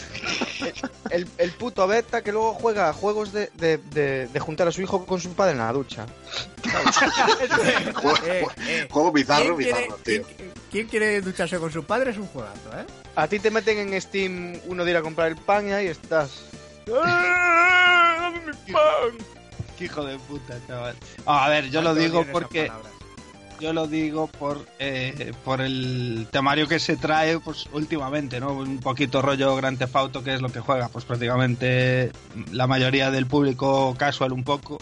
El, 1.11 1.27
el 1.39 1.53
puto 1.53 1.87
beta 1.87 2.23
que 2.23 2.33
luego 2.33 2.53
juega 2.53 2.91
a 2.91 2.93
juegos 2.93 3.33
de, 3.33 3.51
de, 3.55 3.79
de, 3.79 4.27
de 4.29 4.41
juntar 4.41 4.69
a 4.69 4.73
su 4.73 4.83
hijo 4.83 5.07
con 5.07 5.19
su 5.21 5.33
padre 5.33 5.53
en 5.53 5.59
la 5.59 5.73
ducha. 5.73 6.05
Juego, 7.95 8.19
Eh, 8.27 8.47
eh. 8.67 8.89
juego 8.91 9.11
bizarro, 9.13 9.57
¿Quién 9.57 9.71
quiere, 9.71 9.81
bizarro, 9.81 9.97
tío. 10.05 10.23
quién- 10.37 10.53
quién 10.71 10.87
quiere 10.89 11.21
ducharse 11.23 11.59
con 11.59 11.73
su 11.73 11.83
padre? 11.85 12.11
Es 12.11 12.19
un 12.19 12.27
juegazo, 12.27 12.71
¿eh? 12.77 12.85
A 13.17 13.27
ti 13.27 13.39
te 13.39 13.51
meten 13.51 13.79
en 13.79 13.99
Steam 14.03 14.61
uno 14.67 14.85
de 14.85 14.91
ir 14.91 14.97
a 14.99 15.03
comprar 15.03 15.29
el 15.29 15.37
pan 15.37 15.67
y 15.69 15.73
ahí 15.73 15.87
estás. 15.87 16.31
Qué 19.79 19.85
hijo 19.85 20.05
de 20.05 20.19
puta, 20.19 20.59
chaval. 20.67 20.97
Ah, 21.25 21.45
a 21.45 21.49
ver, 21.49 21.71
yo 21.71 21.81
lo 21.83 21.95
digo 21.95 22.27
porque 22.33 22.69
yo 23.61 23.73
lo 23.73 23.87
digo 23.87 24.27
por 24.27 24.67
eh, 24.81 25.33
por 25.45 25.61
el 25.61 26.27
temario 26.33 26.67
que 26.67 26.81
se 26.81 26.97
trae 26.97 27.39
pues 27.39 27.69
últimamente, 27.73 28.41
¿no? 28.41 28.55
Un 28.55 28.79
poquito 28.79 29.23
rollo 29.23 29.55
Grand 29.55 29.79
Theft 29.79 29.95
Auto 29.95 30.25
que 30.25 30.35
es 30.35 30.41
lo 30.41 30.49
que 30.49 30.59
juega, 30.59 30.89
pues 30.89 31.05
prácticamente 31.05 32.11
la 32.51 32.67
mayoría 32.67 33.13
del 33.13 33.27
público 33.27 33.95
casual 33.97 34.33
un 34.33 34.43
poco 34.43 34.79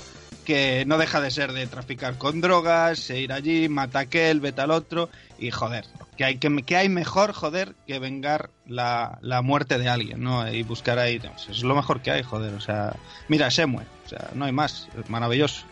que 0.46 0.84
no 0.86 0.96
deja 0.96 1.20
de 1.20 1.30
ser 1.30 1.52
de 1.52 1.66
traficar 1.66 2.16
con 2.16 2.40
drogas, 2.40 3.10
e 3.10 3.20
ir 3.20 3.32
allí, 3.32 3.68
mata 3.68 3.98
a 3.98 4.02
aquel, 4.02 4.40
vete 4.40 4.62
al 4.62 4.70
otro 4.70 5.10
y 5.38 5.50
joder, 5.50 5.84
que 6.16 6.24
hay 6.24 6.38
que, 6.38 6.62
que 6.62 6.76
hay 6.76 6.88
mejor 6.88 7.32
joder 7.34 7.74
que 7.86 7.98
vengar 7.98 8.48
la, 8.66 9.18
la 9.20 9.42
muerte 9.42 9.76
de 9.76 9.88
alguien, 9.90 10.22
¿no? 10.22 10.50
Y 10.50 10.62
buscar 10.62 10.98
ahí, 10.98 11.18
no, 11.18 11.32
es 11.36 11.62
lo 11.62 11.74
mejor 11.74 12.00
que 12.00 12.12
hay, 12.12 12.22
joder, 12.22 12.54
o 12.54 12.60
sea, 12.60 12.96
mira, 13.28 13.50
Semue, 13.50 13.84
o 14.06 14.08
sea, 14.08 14.30
no 14.34 14.46
hay 14.46 14.52
más, 14.52 14.88
es 14.98 15.10
maravilloso. 15.10 15.66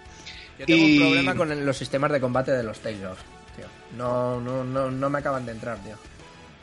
Yo 0.58 0.66
tengo 0.66 0.86
Y- 0.86 0.92
un 0.98 1.06
problema 1.06 1.34
con 1.34 1.64
los 1.64 1.76
sistemas 1.76 2.12
de 2.12 2.20
combate 2.20 2.52
de 2.52 2.62
los 2.62 2.78
Tales 2.80 2.98
tío. 3.00 3.66
No, 3.96 4.40
no, 4.40 4.64
no, 4.64 4.90
no 4.90 5.10
me 5.10 5.18
acaban 5.20 5.46
de 5.46 5.52
entrar, 5.52 5.78
tío. 5.78 5.96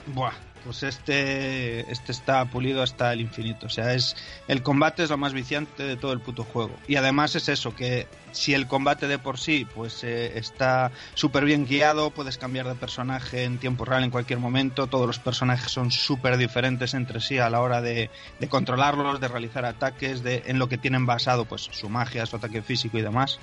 Buah, 0.08 0.34
pues 0.64 0.84
este, 0.84 1.92
este 1.92 2.12
está 2.12 2.46
pulido 2.46 2.82
hasta 2.82 3.12
el 3.14 3.22
infinito. 3.22 3.66
O 3.66 3.70
sea, 3.70 3.94
es 3.94 4.16
el 4.48 4.64
combate 4.64 5.04
es 5.04 5.10
lo 5.10 5.18
más 5.18 5.34
viciante 5.34 5.84
de 5.84 5.98
todo 5.98 6.14
el 6.14 6.20
puto 6.20 6.44
juego. 6.44 6.76
Y 6.88 6.96
además 6.96 7.36
es 7.36 7.50
eso, 7.50 7.76
que 7.76 8.08
si 8.32 8.54
el 8.54 8.68
combate 8.68 9.08
de 9.08 9.20
por 9.20 9.38
sí 9.38 9.68
pues 9.76 10.04
eh, 10.04 10.38
está 10.38 10.92
súper 11.14 11.46
bien 11.46 11.66
guiado, 11.66 12.12
puedes 12.12 12.38
cambiar 12.38 12.68
de 12.68 12.76
personaje 12.76 13.44
en 13.44 13.58
tiempo 13.58 13.86
real 13.86 14.04
en 14.04 14.12
cualquier 14.12 14.40
momento. 14.40 14.88
Todos 14.88 15.08
los 15.08 15.20
personajes 15.20 15.72
son 15.72 15.92
súper 15.92 16.38
diferentes 16.38 16.94
entre 16.94 17.20
sí 17.20 17.38
a 17.38 17.50
la 17.50 17.62
hora 17.62 17.82
de, 17.82 18.10
de 18.40 18.48
controlarlos, 18.48 19.20
de 19.20 19.28
realizar 19.28 19.66
ataques, 19.66 20.24
de 20.24 20.44
en 20.48 20.60
lo 20.60 20.70
que 20.70 20.78
tienen 20.78 21.06
basado 21.06 21.46
pues 21.46 21.70
su 21.72 21.90
magia, 21.90 22.26
su 22.26 22.36
ataque 22.36 22.62
físico 22.62 22.98
y 22.98 23.02
demás. 23.02 23.40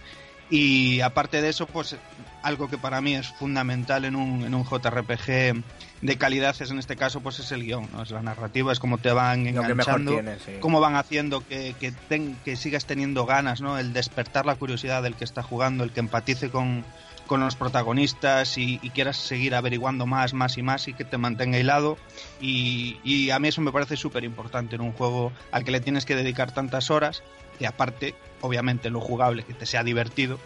Y 0.50 1.00
aparte 1.02 1.42
de 1.42 1.50
eso, 1.50 1.66
pues 1.66 1.96
algo 2.42 2.68
que 2.68 2.78
para 2.78 3.00
mí 3.00 3.14
es 3.14 3.28
fundamental 3.28 4.04
en 4.04 4.16
un, 4.16 4.44
en 4.44 4.54
un 4.54 4.64
JRPG 4.64 5.62
de 6.00 6.16
calidad 6.16 6.54
es 6.60 6.70
en 6.70 6.78
este 6.78 6.96
caso 6.96 7.20
pues 7.20 7.38
es 7.40 7.50
el 7.52 7.64
guion, 7.64 7.88
¿no? 7.92 8.02
es 8.02 8.10
la 8.10 8.22
narrativa, 8.22 8.72
es 8.72 8.78
como 8.78 8.98
te 8.98 9.10
van 9.10 9.46
enganchando, 9.46 10.20
sí. 10.44 10.52
cómo 10.60 10.80
van 10.80 10.94
haciendo 10.96 11.44
que, 11.46 11.74
que, 11.80 11.92
ten- 11.92 12.36
que 12.44 12.56
sigas 12.56 12.86
teniendo 12.86 13.26
ganas, 13.26 13.60
¿no? 13.60 13.78
el 13.78 13.92
despertar 13.92 14.46
la 14.46 14.54
curiosidad 14.54 15.02
del 15.02 15.16
que 15.16 15.24
está 15.24 15.42
jugando, 15.42 15.82
el 15.84 15.90
que 15.92 16.00
empatice 16.00 16.50
con, 16.50 16.84
con 17.26 17.40
los 17.40 17.56
protagonistas 17.56 18.58
y, 18.58 18.78
y 18.82 18.90
quieras 18.90 19.16
seguir 19.16 19.54
averiguando 19.54 20.06
más, 20.06 20.34
más 20.34 20.56
y 20.56 20.62
más 20.62 20.86
y 20.88 20.94
que 20.94 21.04
te 21.04 21.18
mantenga 21.18 21.58
hilado. 21.58 21.98
Y, 22.40 22.98
y 23.02 23.30
a 23.30 23.38
mí 23.38 23.48
eso 23.48 23.60
me 23.60 23.72
parece 23.72 23.96
súper 23.96 24.24
importante 24.24 24.76
en 24.76 24.82
un 24.82 24.92
juego 24.92 25.32
al 25.50 25.64
que 25.64 25.70
le 25.72 25.80
tienes 25.80 26.04
que 26.04 26.14
dedicar 26.14 26.52
tantas 26.52 26.90
horas, 26.90 27.22
que 27.58 27.66
aparte, 27.66 28.14
obviamente, 28.40 28.88
lo 28.90 29.00
jugable, 29.00 29.42
que 29.42 29.52
te 29.54 29.66
sea 29.66 29.82
divertido, 29.82 30.38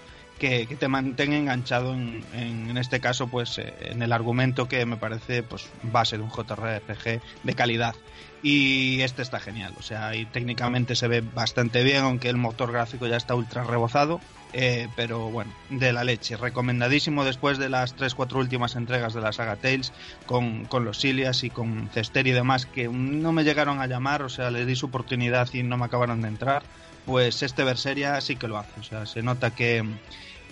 que, 0.43 0.67
te 0.67 0.89
mantenga 0.89 1.37
enganchado 1.37 1.95
en, 1.95 2.21
en, 2.35 2.77
este 2.77 2.99
caso, 2.99 3.29
pues 3.29 3.59
eh, 3.59 3.73
en 3.83 4.03
el 4.03 4.13
argumento 4.13 4.67
que 4.67 4.85
me 4.87 4.97
parece 4.97 5.45
pues 5.45 5.69
base 5.85 6.19
de 6.19 6.25
un 6.25 6.31
JRPG 6.31 7.21
de 7.45 7.55
calidad. 7.55 7.95
Y 8.43 9.01
este 9.03 9.23
está 9.23 9.39
genial, 9.39 9.73
o 9.79 9.83
sea, 9.83 10.17
y 10.17 10.25
técnicamente 10.27 10.97
se 10.97 11.07
ve 11.07 11.21
bastante 11.21 11.85
bien, 11.85 12.03
aunque 12.03 12.29
el 12.29 12.39
motor 12.39 12.73
gráfico 12.73 13.07
ya 13.07 13.17
está 13.17 13.37
ultra 13.37 13.63
rebozado. 13.63 14.21
Eh, 14.53 14.89
pero 14.97 15.31
bueno, 15.31 15.51
de 15.71 15.95
la 15.95 16.05
leche. 16.05 16.37
Recomendadísimo 16.37 17.25
después 17.25 17.57
de 17.57 17.71
las 17.71 17.97
3-4 17.97 18.35
últimas 18.35 18.75
entregas 18.75 19.15
de 19.15 19.21
la 19.23 19.33
saga 19.33 19.57
Tales, 19.57 19.93
con, 20.27 20.67
con 20.67 20.85
los 20.85 20.99
Silias 20.99 21.45
y 21.45 21.51
con 21.51 21.89
Cester 21.95 22.27
y 22.27 22.33
demás, 22.33 22.67
que 22.67 22.89
no 22.89 23.33
me 23.33 23.45
llegaron 23.45 23.81
a 23.81 23.87
llamar, 23.87 24.23
o 24.23 24.29
sea, 24.29 24.51
les 24.51 24.67
di 24.67 24.75
su 24.75 24.87
oportunidad 24.87 25.49
y 25.55 25.63
no 25.63 25.79
me 25.79 25.87
acabaron 25.87 26.21
de 26.21 26.29
entrar. 26.29 26.65
Pues 27.07 27.43
este 27.43 27.65
Berseria 27.65 28.21
sí 28.21 28.37
que 28.37 28.49
lo 28.49 28.59
hace, 28.59 28.79
o 28.79 28.83
sea, 28.83 29.07
se 29.07 29.23
nota 29.23 29.53
que, 29.53 29.85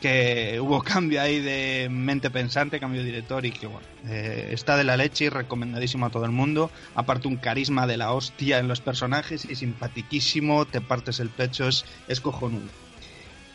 que 0.01 0.59
hubo 0.61 0.83
cambio 0.83 1.21
ahí 1.23 1.41
de 1.41 1.89
mente 1.91 2.31
pensante, 2.31 2.81
cambio 2.81 3.01
de 3.03 3.07
director 3.07 3.45
y 3.47 3.53
que 3.53 3.67
bueno, 3.67 3.87
eh, 4.09 4.49
está 4.53 4.77
de 4.77 4.85
la 4.85 4.97
leche 4.97 5.27
y 5.27 5.29
recomendadísimo 5.29 6.07
a 6.07 6.11
todo 6.11 6.25
el 6.25 6.33
mundo. 6.33 6.71
Aparte 6.95 7.29
un 7.29 7.37
carisma 7.37 7.87
de 7.87 7.97
la 7.97 8.13
hostia 8.13 8.59
en 8.59 8.69
los 8.69 8.81
personajes 8.81 9.45
y 9.45 9.55
simpatiquísimo, 9.55 10.65
te 10.67 10.81
partes 10.81 11.21
el 11.21 11.29
pecho, 11.29 11.69
es, 11.69 11.85
es 12.09 12.21
cojonudo. 12.21 12.69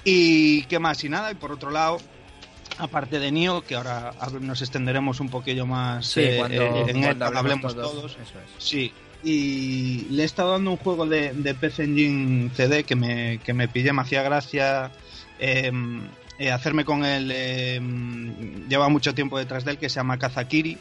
Y 0.04 0.64
qué 0.64 0.80
más 0.80 1.04
y 1.04 1.10
nada, 1.10 1.32
y 1.32 1.36
por 1.36 1.52
otro 1.52 1.72
lado, 1.72 1.98
aparte 2.78 3.20
de 3.20 3.32
Nio, 3.32 3.62
que 3.62 3.76
ahora 3.76 4.14
nos 4.40 4.62
extenderemos 4.62 5.20
un 5.20 5.30
poquillo 5.30 5.66
más 5.66 6.06
Sí, 6.06 6.22
eh, 6.22 6.36
cuando, 6.38 6.62
eh, 6.62 6.86
en 6.88 7.02
cuando 7.02 7.26
hablemos 7.26 7.76
todos. 7.76 7.92
todos. 7.92 8.12
Eso 8.12 8.40
es. 8.40 8.64
Sí, 8.64 8.94
y 9.24 10.06
le 10.12 10.22
he 10.22 10.26
estado 10.26 10.52
dando 10.52 10.70
un 10.72 10.78
juego 10.78 11.08
de, 11.08 11.34
de 11.34 11.56
PC 11.56 11.86
Engine 11.86 12.52
CD 12.54 12.84
que 12.84 12.96
me, 12.96 13.40
que 13.40 13.54
me 13.54 13.68
pillé, 13.68 13.92
me 13.92 14.04
hacía 14.04 14.22
gracia 14.22 14.92
eh, 15.40 15.72
eh, 16.40 16.52
hacerme 16.52 16.86
con 16.86 17.06
él. 17.06 17.32
eh, 17.34 17.80
lleva 18.68 18.90
mucho 18.90 19.14
tiempo 19.14 19.38
detrás 19.38 19.66
de 19.66 19.72
él, 19.72 19.78
que 19.78 19.90
se 19.90 19.96
llama 19.96 20.18
Kazakiri. 20.20 20.78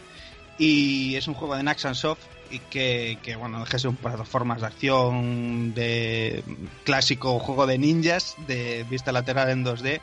Y 0.59 1.17
es 1.17 1.27
un 1.27 1.35
juego 1.35 1.57
de 1.57 1.63
Naxxon 1.63 1.95
Soft 1.95 2.25
y 2.51 2.59
que, 2.61 3.19
que 3.23 3.37
bueno, 3.37 3.61
deje 3.61 3.79
ser 3.79 3.91
un 3.91 3.97
plataformas 3.97 4.61
de 4.61 4.67
acción 4.67 5.75
de 5.75 6.45
clásico 6.85 7.39
juego 7.39 7.67
de 7.67 7.79
ninjas 7.79 8.37
de 8.47 8.85
vista 8.89 9.11
lateral 9.11 9.51
en 9.51 9.65
2D 9.65 10.01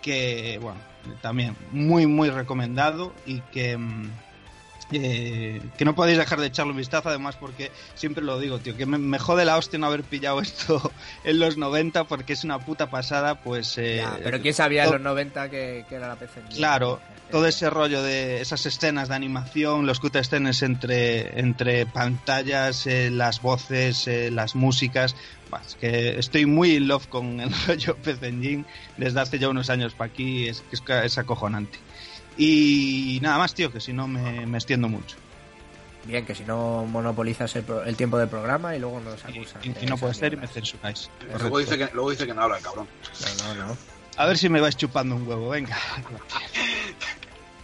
que 0.00 0.58
bueno 0.60 0.80
también 1.20 1.56
muy 1.70 2.06
muy 2.06 2.30
recomendado 2.30 3.12
y 3.26 3.40
que 3.52 3.76
mm, 3.76 4.10
eh, 4.92 5.60
que 5.76 5.84
no 5.84 5.94
podéis 5.94 6.18
dejar 6.18 6.40
de 6.40 6.46
echarle 6.46 6.72
un 6.72 6.78
vistazo 6.78 7.08
además 7.08 7.36
porque 7.36 7.70
siempre 7.94 8.22
lo 8.22 8.38
digo 8.38 8.58
tío 8.58 8.76
que 8.76 8.86
me, 8.86 8.98
me 8.98 9.18
jode 9.18 9.44
la 9.44 9.56
hostia 9.56 9.78
no 9.78 9.86
haber 9.86 10.02
pillado 10.02 10.40
esto 10.40 10.92
en 11.24 11.38
los 11.38 11.56
90 11.56 12.04
porque 12.04 12.32
es 12.32 12.44
una 12.44 12.58
puta 12.58 12.90
pasada 12.90 13.36
pues 13.36 13.78
eh, 13.78 13.96
Ya, 13.98 14.18
pero 14.22 14.40
quién 14.40 14.54
sabía 14.54 14.84
en 14.84 14.92
los 14.92 15.00
90 15.00 15.50
que, 15.50 15.84
que 15.88 15.94
era 15.94 16.08
la 16.08 16.16
PC. 16.16 16.40
Claro, 16.54 17.00
todo 17.30 17.46
ese 17.46 17.70
rollo 17.70 18.02
de 18.02 18.42
esas 18.42 18.66
escenas 18.66 19.08
de 19.08 19.14
animación, 19.14 19.86
los 19.86 20.00
cutscenes 20.00 20.62
entre, 20.62 21.40
entre 21.40 21.86
pantallas, 21.86 22.86
eh, 22.86 23.10
las 23.10 23.40
voces, 23.40 24.06
eh, 24.06 24.30
las 24.30 24.54
músicas. 24.54 25.16
Es 25.66 25.74
que 25.74 26.18
estoy 26.18 26.46
muy 26.46 26.76
in 26.76 26.88
love 26.88 27.06
con 27.08 27.40
el 27.40 27.50
rollo 27.66 27.96
PC 27.96 28.28
Engine 28.28 28.64
desde 28.96 29.20
hace 29.20 29.38
ya 29.38 29.48
unos 29.48 29.70
años 29.70 29.94
para 29.94 30.10
aquí, 30.10 30.48
es, 30.48 30.62
es, 30.70 30.82
es 30.86 31.18
acojonante. 31.18 31.78
Y 32.36 33.18
nada 33.22 33.38
más, 33.38 33.54
tío, 33.54 33.70
que 33.72 33.80
si 33.80 33.92
no 33.92 34.08
me, 34.08 34.46
me 34.46 34.58
extiendo 34.58 34.88
mucho. 34.88 35.16
Bien, 36.04 36.24
que 36.26 36.34
si 36.34 36.42
no 36.44 36.84
monopolizas 36.86 37.54
el, 37.56 37.62
pro- 37.62 37.84
el 37.84 37.96
tiempo 37.96 38.18
del 38.18 38.28
programa 38.28 38.74
y 38.74 38.80
luego 38.80 38.98
nos 39.00 39.24
acusan. 39.24 39.62
y- 39.62 39.84
y 39.84 39.86
no 39.86 39.96
puede 39.96 40.14
ser 40.14 40.32
y 40.32 40.36
me 40.36 40.48
censuráis. 40.48 41.10
Luego 41.38 41.58
dice, 41.58 41.78
que, 41.78 41.88
luego 41.92 42.10
dice 42.10 42.26
que 42.26 42.34
no 42.34 42.42
habla 42.42 42.56
el 42.58 42.62
cabrón. 42.64 42.88
No, 43.46 43.54
no, 43.54 43.66
no. 43.68 43.76
A 44.16 44.26
ver 44.26 44.36
si 44.36 44.48
me 44.48 44.60
vais 44.60 44.76
chupando 44.76 45.14
un 45.14 45.26
huevo, 45.28 45.48
venga. 45.50 45.76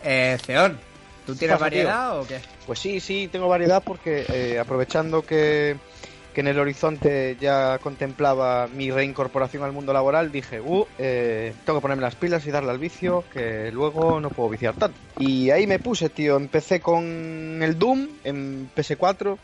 Eh, 0.05 0.39
Ceón, 0.45 0.79
¿tú 1.27 1.35
tienes 1.35 1.57
tío? 1.57 1.65
variedad 1.65 2.21
o 2.21 2.27
qué? 2.27 2.41
Pues 2.67 2.79
sí, 2.79 3.01
sí, 3.01 3.29
tengo 3.31 3.49
variedad 3.49 3.83
porque 3.85 4.25
eh, 4.31 4.59
aprovechando 4.59 5.23
que, 5.27 5.77
que 6.39 6.43
en 6.43 6.47
el 6.47 6.61
horizonte 6.61 7.37
ya 7.41 7.81
contemplaba 7.83 8.69
mi 8.69 8.93
reincorporación 8.93 9.65
al 9.65 9.73
mundo 9.73 9.93
laboral, 9.93 10.31
dije, 10.31 10.61
uh, 10.61 10.87
eh, 10.97 11.53
tengo 11.67 11.81
que 11.81 11.83
ponerme 11.83 12.03
las 12.03 12.15
pilas 12.15 12.47
y 12.47 12.53
darle 12.53 12.71
al 12.71 12.79
vicio, 12.79 13.25
que 13.33 13.73
luego 13.73 14.21
no 14.21 14.31
puedo 14.31 14.49
viciar 14.49 14.75
tanto. 14.77 14.97
Y 15.19 15.51
ahí 15.51 15.67
me 15.67 15.81
puse, 15.81 16.11
tío, 16.11 16.37
empecé 16.37 16.79
con 16.81 17.61
el 17.61 17.77
Doom 17.77 18.07
en 18.23 18.71
PS4, 18.73 19.37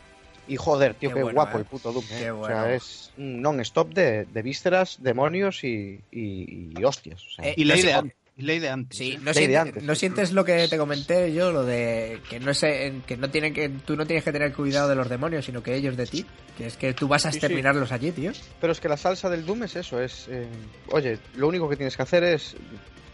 Y 0.47 0.55
joder, 0.55 0.93
tío, 0.93 1.09
Qué 1.09 1.15
qué, 1.15 1.21
bueno, 1.23 1.35
guapo 1.35 1.57
eh. 1.57 1.59
el 1.61 1.65
puto 1.65 1.91
Doom. 1.91 2.05
eh. 2.11 2.17
Qué 2.17 2.31
O 2.31 2.45
sea, 2.45 2.73
es 2.73 3.11
un 3.17 3.41
non-stop 3.41 3.93
de, 3.93 4.23
de 4.23 4.41
vísceras, 4.41 5.03
demonios 5.03 5.65
y, 5.65 5.99
y- 6.11 6.69
y 6.79 6.83
hostias. 6.85 7.21
o 7.25 7.29
sea. 7.29 7.49
Eh, 7.49 7.55
Y 7.57 7.65
ley 7.65 7.83
no 7.83 8.03
ley 8.37 8.59
de 8.59 8.69
antes. 8.69 8.97
Sí, 8.97 9.17
no, 9.21 9.31
Ley 9.31 9.47
de 9.47 9.53
sientes, 9.53 9.57
antes. 9.57 9.83
no 9.83 9.95
sientes 9.95 10.31
lo 10.33 10.43
que 10.45 10.67
te 10.67 10.77
comenté 10.77 11.33
yo, 11.33 11.51
lo 11.51 11.63
de 11.63 12.21
que 12.29 12.39
no 12.39 12.53
sé, 12.53 12.93
que 13.07 13.15
no 13.17 13.29
tienen 13.29 13.53
que 13.53 13.69
tú 13.69 13.95
no 13.95 14.05
tienes 14.05 14.23
que 14.23 14.31
tener 14.31 14.53
cuidado 14.53 14.89
de 14.89 14.95
los 14.95 15.07
demonios, 15.09 15.45
sino 15.45 15.63
que 15.63 15.75
ellos 15.75 15.95
de 15.95 16.05
ti, 16.05 16.25
que 16.57 16.67
es 16.67 16.77
que 16.77 16.93
tú 16.93 17.07
vas 17.07 17.25
a 17.25 17.31
Sí, 17.31 17.39
sí. 17.39 17.45
exterminarlos 17.45 17.91
allí, 17.91 18.11
tío. 18.11 18.31
Pero 18.59 18.73
es 18.73 18.79
que 18.79 18.89
la 18.89 18.97
salsa 18.97 19.29
del 19.29 19.45
Doom 19.45 19.63
es 19.63 19.75
eso, 19.77 20.01
es... 20.01 20.27
eh, 20.29 20.47
oye, 20.91 21.17
lo 21.35 21.47
único 21.47 21.69
que 21.69 21.75
tienes 21.77 21.95
que 21.95 22.03
hacer 22.03 22.23
es 22.23 22.55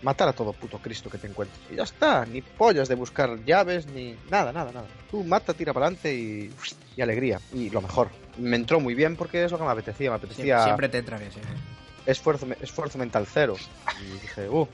matar 0.01 0.27
a 0.27 0.33
todo 0.33 0.51
puto 0.53 0.79
Cristo 0.79 1.09
que 1.11 1.19
te 1.19 1.27
encuentres. 1.27 1.59
Y 1.71 1.75
ya 1.75 1.83
está, 1.83 2.25
ni 2.25 2.41
pollas 2.41 2.87
de 2.89 2.95
buscar 2.95 3.45
llaves, 3.45 3.85
ni 3.85 4.15
nada, 4.31 4.51
nada, 4.51 4.71
nada. 4.71 4.87
Tú 5.11 5.23
mata, 5.23 5.53
tira 5.53 5.71
para 5.73 5.85
adelante 5.85 6.11
y, 6.15 6.51
y 6.97 7.01
alegría. 7.01 7.39
Y 7.53 7.69
lo 7.69 7.81
mejor, 7.81 8.09
me 8.39 8.55
entró 8.55 8.79
muy 8.79 8.95
bien 8.95 9.15
porque 9.15 9.43
es 9.45 9.51
lo 9.51 9.59
que 9.59 9.63
me 9.65 9.69
apetecía. 9.69 10.09
Me 10.09 10.17
Siempre, 10.17 10.27
apetecía 10.33 10.63
siempre 10.63 10.89
te 10.89 10.97
entra 10.97 11.19
bien, 11.19 11.31
sí. 11.31 11.39
esfuerzo, 12.07 12.47
esfuerzo 12.61 12.97
mental 12.97 13.27
cero. 13.31 13.55
Y 14.01 14.11
dije, 14.21 14.49
uh, 14.49 14.67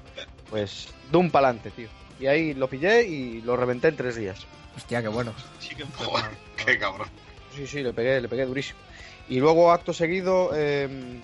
pues 0.50 0.89
Doom 1.12 1.30
para 1.30 1.50
adelante, 1.50 1.72
tío. 1.72 1.89
Y 2.20 2.27
ahí 2.27 2.54
lo 2.54 2.68
pillé 2.68 3.06
y 3.06 3.42
lo 3.42 3.56
reventé 3.56 3.89
en 3.89 3.96
tres 3.96 4.16
días. 4.16 4.46
Hostia, 4.75 5.01
qué 5.01 5.08
bueno. 5.08 5.34
Sí 5.60 5.75
Joder, 5.96 6.32
qué 6.63 6.77
cabrón. 6.77 7.08
Sí, 7.56 7.68
sí, 7.68 7.82
le 7.82 7.94
pegué, 7.94 8.22
le 8.22 8.27
pegué 8.27 8.46
durísimo. 8.46 8.80
Y 9.30 9.39
luego, 9.39 9.72
acto 9.72 9.94
seguido, 9.94 10.51
eh, 10.54 11.20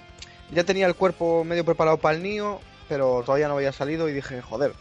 ya 0.51 0.63
tenía 0.63 0.87
el 0.87 0.95
cuerpo 0.95 1.43
medio 1.43 1.63
preparado 1.63 1.97
para 1.97 2.15
el 2.15 2.23
Nio, 2.23 2.59
pero 2.89 3.23
todavía 3.25 3.47
no 3.47 3.55
había 3.55 3.71
salido 3.71 4.09
y 4.09 4.13
dije, 4.13 4.41
joder, 4.41 4.73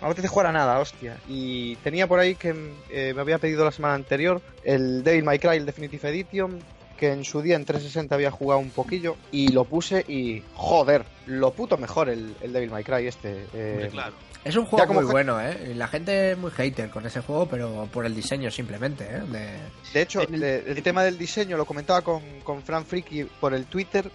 no 0.00 0.06
me 0.06 0.12
apetece 0.12 0.28
jugar 0.28 0.46
a 0.46 0.52
nada, 0.52 0.78
hostia. 0.78 1.18
Y 1.28 1.76
tenía 1.76 2.06
por 2.06 2.18
ahí 2.18 2.34
que 2.34 2.54
eh, 2.90 3.12
me 3.14 3.20
había 3.20 3.38
pedido 3.38 3.64
la 3.64 3.72
semana 3.72 3.94
anterior 3.94 4.40
el 4.64 5.02
Devil 5.02 5.24
May 5.24 5.38
Cry, 5.38 5.56
el 5.56 5.66
Definitive 5.66 6.08
Edition, 6.08 6.60
que 7.00 7.10
en 7.12 7.24
su 7.24 7.42
día 7.42 7.56
en 7.56 7.64
360 7.64 8.14
había 8.14 8.30
jugado 8.30 8.60
un 8.60 8.70
poquillo, 8.70 9.16
y 9.32 9.48
lo 9.48 9.64
puse 9.64 10.04
y, 10.06 10.42
joder, 10.54 11.04
lo 11.26 11.50
puto 11.52 11.76
mejor 11.78 12.08
el, 12.10 12.36
el 12.42 12.52
Devil 12.52 12.70
May 12.70 12.84
Cry 12.84 13.06
este. 13.08 13.46
eh, 13.54 13.88
claro. 13.90 14.14
Es 14.44 14.56
un 14.56 14.64
juego 14.66 14.86
como 14.86 15.02
muy 15.02 15.10
bueno, 15.10 15.38
¿eh? 15.40 15.74
La 15.74 15.86
gente 15.88 16.32
es 16.32 16.38
muy 16.38 16.50
hater 16.50 16.88
con 16.90 17.04
ese 17.04 17.20
juego, 17.20 17.46
pero 17.46 17.88
por 17.92 18.06
el 18.06 18.14
diseño 18.14 18.50
simplemente, 18.50 19.04
¿eh? 19.04 19.20
De- 19.30 19.58
De 19.92 20.02
hecho, 20.02 20.20
el- 20.22 20.40
de- 20.40 20.58
el 20.66 20.82
tema 20.82 21.02
del 21.02 21.18
diseño 21.18 21.56
lo 21.56 21.64
comentaba 21.66 22.00
con, 22.02 22.22
con 22.44 22.62
Fran 22.62 22.86
Friki 22.86 23.24
por 23.24 23.52
el 23.54 23.64
Twitter. 23.66 24.10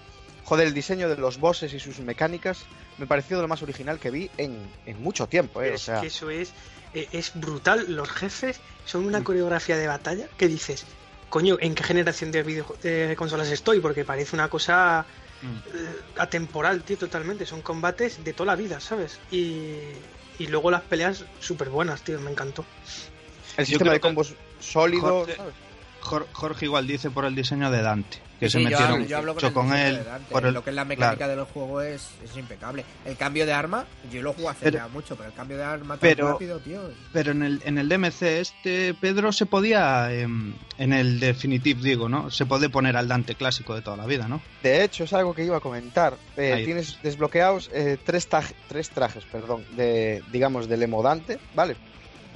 Joder, 0.45 0.67
el 0.67 0.73
diseño 0.73 1.09
de 1.09 1.17
los 1.17 1.39
bosses 1.39 1.73
y 1.73 1.79
sus 1.79 1.99
mecánicas 1.99 2.59
me 2.99 3.07
pareció 3.07 3.35
de 3.37 3.41
lo 3.43 3.47
más 3.47 3.61
original 3.63 3.99
que 3.99 4.09
vi 4.11 4.29
en, 4.37 4.57
en 4.85 5.01
mucho 5.01 5.27
tiempo, 5.27 5.61
¿eh? 5.61 5.71
O 5.71 5.73
es 5.75 5.81
sea, 5.81 6.01
que 6.01 6.07
eso 6.07 6.29
es, 6.29 6.53
eh, 6.93 7.07
es 7.11 7.31
brutal. 7.35 7.85
Los 7.89 8.09
jefes 8.09 8.59
son 8.85 9.05
una 9.05 9.23
coreografía 9.23 9.75
de 9.77 9.87
batalla 9.87 10.27
que 10.37 10.47
dices, 10.47 10.85
coño, 11.29 11.57
¿en 11.59 11.75
qué 11.75 11.83
generación 11.83 12.31
de, 12.31 12.43
video, 12.43 12.75
de 12.81 13.15
consolas 13.17 13.49
estoy? 13.49 13.79
Porque 13.79 14.05
parece 14.05 14.35
una 14.35 14.47
cosa 14.49 15.05
Mm. 15.41 15.47
eh, 15.75 15.95
atemporal, 16.17 16.81
tío, 16.83 16.97
totalmente. 16.97 17.45
Son 17.45 17.61
combates 17.61 18.23
de 18.23 18.31
toda 18.33 18.47
la 18.47 18.55
vida, 18.55 18.79
¿sabes? 18.79 19.19
Y, 19.31 19.73
y 20.39 20.47
luego 20.47 20.71
las 20.71 20.81
peleas 20.81 21.25
súper 21.39 21.69
buenas, 21.69 22.01
tío, 22.03 22.19
me 22.21 22.31
encantó. 22.31 22.65
el 23.57 23.65
sistema 23.65 23.91
de 23.91 23.97
que- 23.97 24.01
combos 24.01 24.33
sólido, 24.59 25.25
Jorge- 25.25 25.35
¿sabes? 25.35 25.53
Jor- 26.05 26.27
Jorge 26.31 26.65
igual 26.65 26.87
dice 26.87 27.09
por 27.09 27.25
el 27.25 27.35
diseño 27.35 27.69
de 27.71 27.81
Dante, 27.81 28.19
que 28.39 28.47
Sí, 28.47 28.53
se 28.53 28.59
yo 28.59 28.69
metieron 28.69 28.93
hablo- 28.93 29.05
yo 29.07 29.17
hablo 29.17 29.33
con 29.35 29.65
diseño 29.67 29.75
él. 29.87 29.95
de 29.97 30.03
Dante, 30.03 30.31
por 30.31 30.45
el- 30.45 30.53
Lo 30.53 30.63
que 30.63 30.69
es 30.69 30.75
la 30.75 30.85
mecánica 30.85 31.25
claro. 31.25 31.35
del 31.35 31.45
juego 31.45 31.81
es, 31.81 32.09
es 32.23 32.37
impecable. 32.37 32.85
El 33.05 33.17
cambio 33.17 33.45
de 33.45 33.53
arma, 33.53 33.85
yo 34.11 34.21
lo 34.21 34.33
juego 34.33 34.49
hace 34.51 34.65
Pero- 34.65 34.77
ya 34.77 34.87
mucho, 34.87 35.15
pero 35.15 35.29
el 35.29 35.35
cambio 35.35 35.57
de 35.57 35.63
arma 35.63 35.95
tan 35.95 35.99
pero- 35.99 36.31
rápido, 36.33 36.59
tío. 36.59 36.81
Pero 37.11 37.31
en 37.31 37.43
el, 37.43 37.61
en 37.65 37.77
el 37.77 37.89
DMC 37.89 38.39
este, 38.39 38.93
Pedro, 38.93 39.31
se 39.31 39.45
podía, 39.45 40.13
em, 40.13 40.53
en 40.77 40.93
el 40.93 41.19
Definitive 41.19 41.81
digo, 41.81 42.07
¿no? 42.07 42.29
Se 42.29 42.45
puede 42.45 42.69
poner 42.69 42.95
al 42.97 43.07
Dante 43.07 43.35
clásico 43.35 43.73
de 43.75 43.81
toda 43.81 43.97
la 43.97 44.05
vida, 44.05 44.27
¿no? 44.27 44.41
De 44.63 44.83
hecho, 44.83 45.05
es 45.05 45.13
algo 45.13 45.33
que 45.33 45.43
iba 45.43 45.57
a 45.57 45.61
comentar. 45.61 46.15
Eh, 46.37 46.61
tienes 46.65 46.99
desbloqueados 47.01 47.69
eh, 47.73 47.97
tres, 48.03 48.29
taj- 48.29 48.53
tres 48.67 48.89
trajes, 48.91 49.23
perdón, 49.25 49.65
de, 49.75 50.23
digamos, 50.31 50.67
del 50.69 50.83
emo 50.83 51.01
Dante, 51.01 51.39
¿vale? 51.55 51.75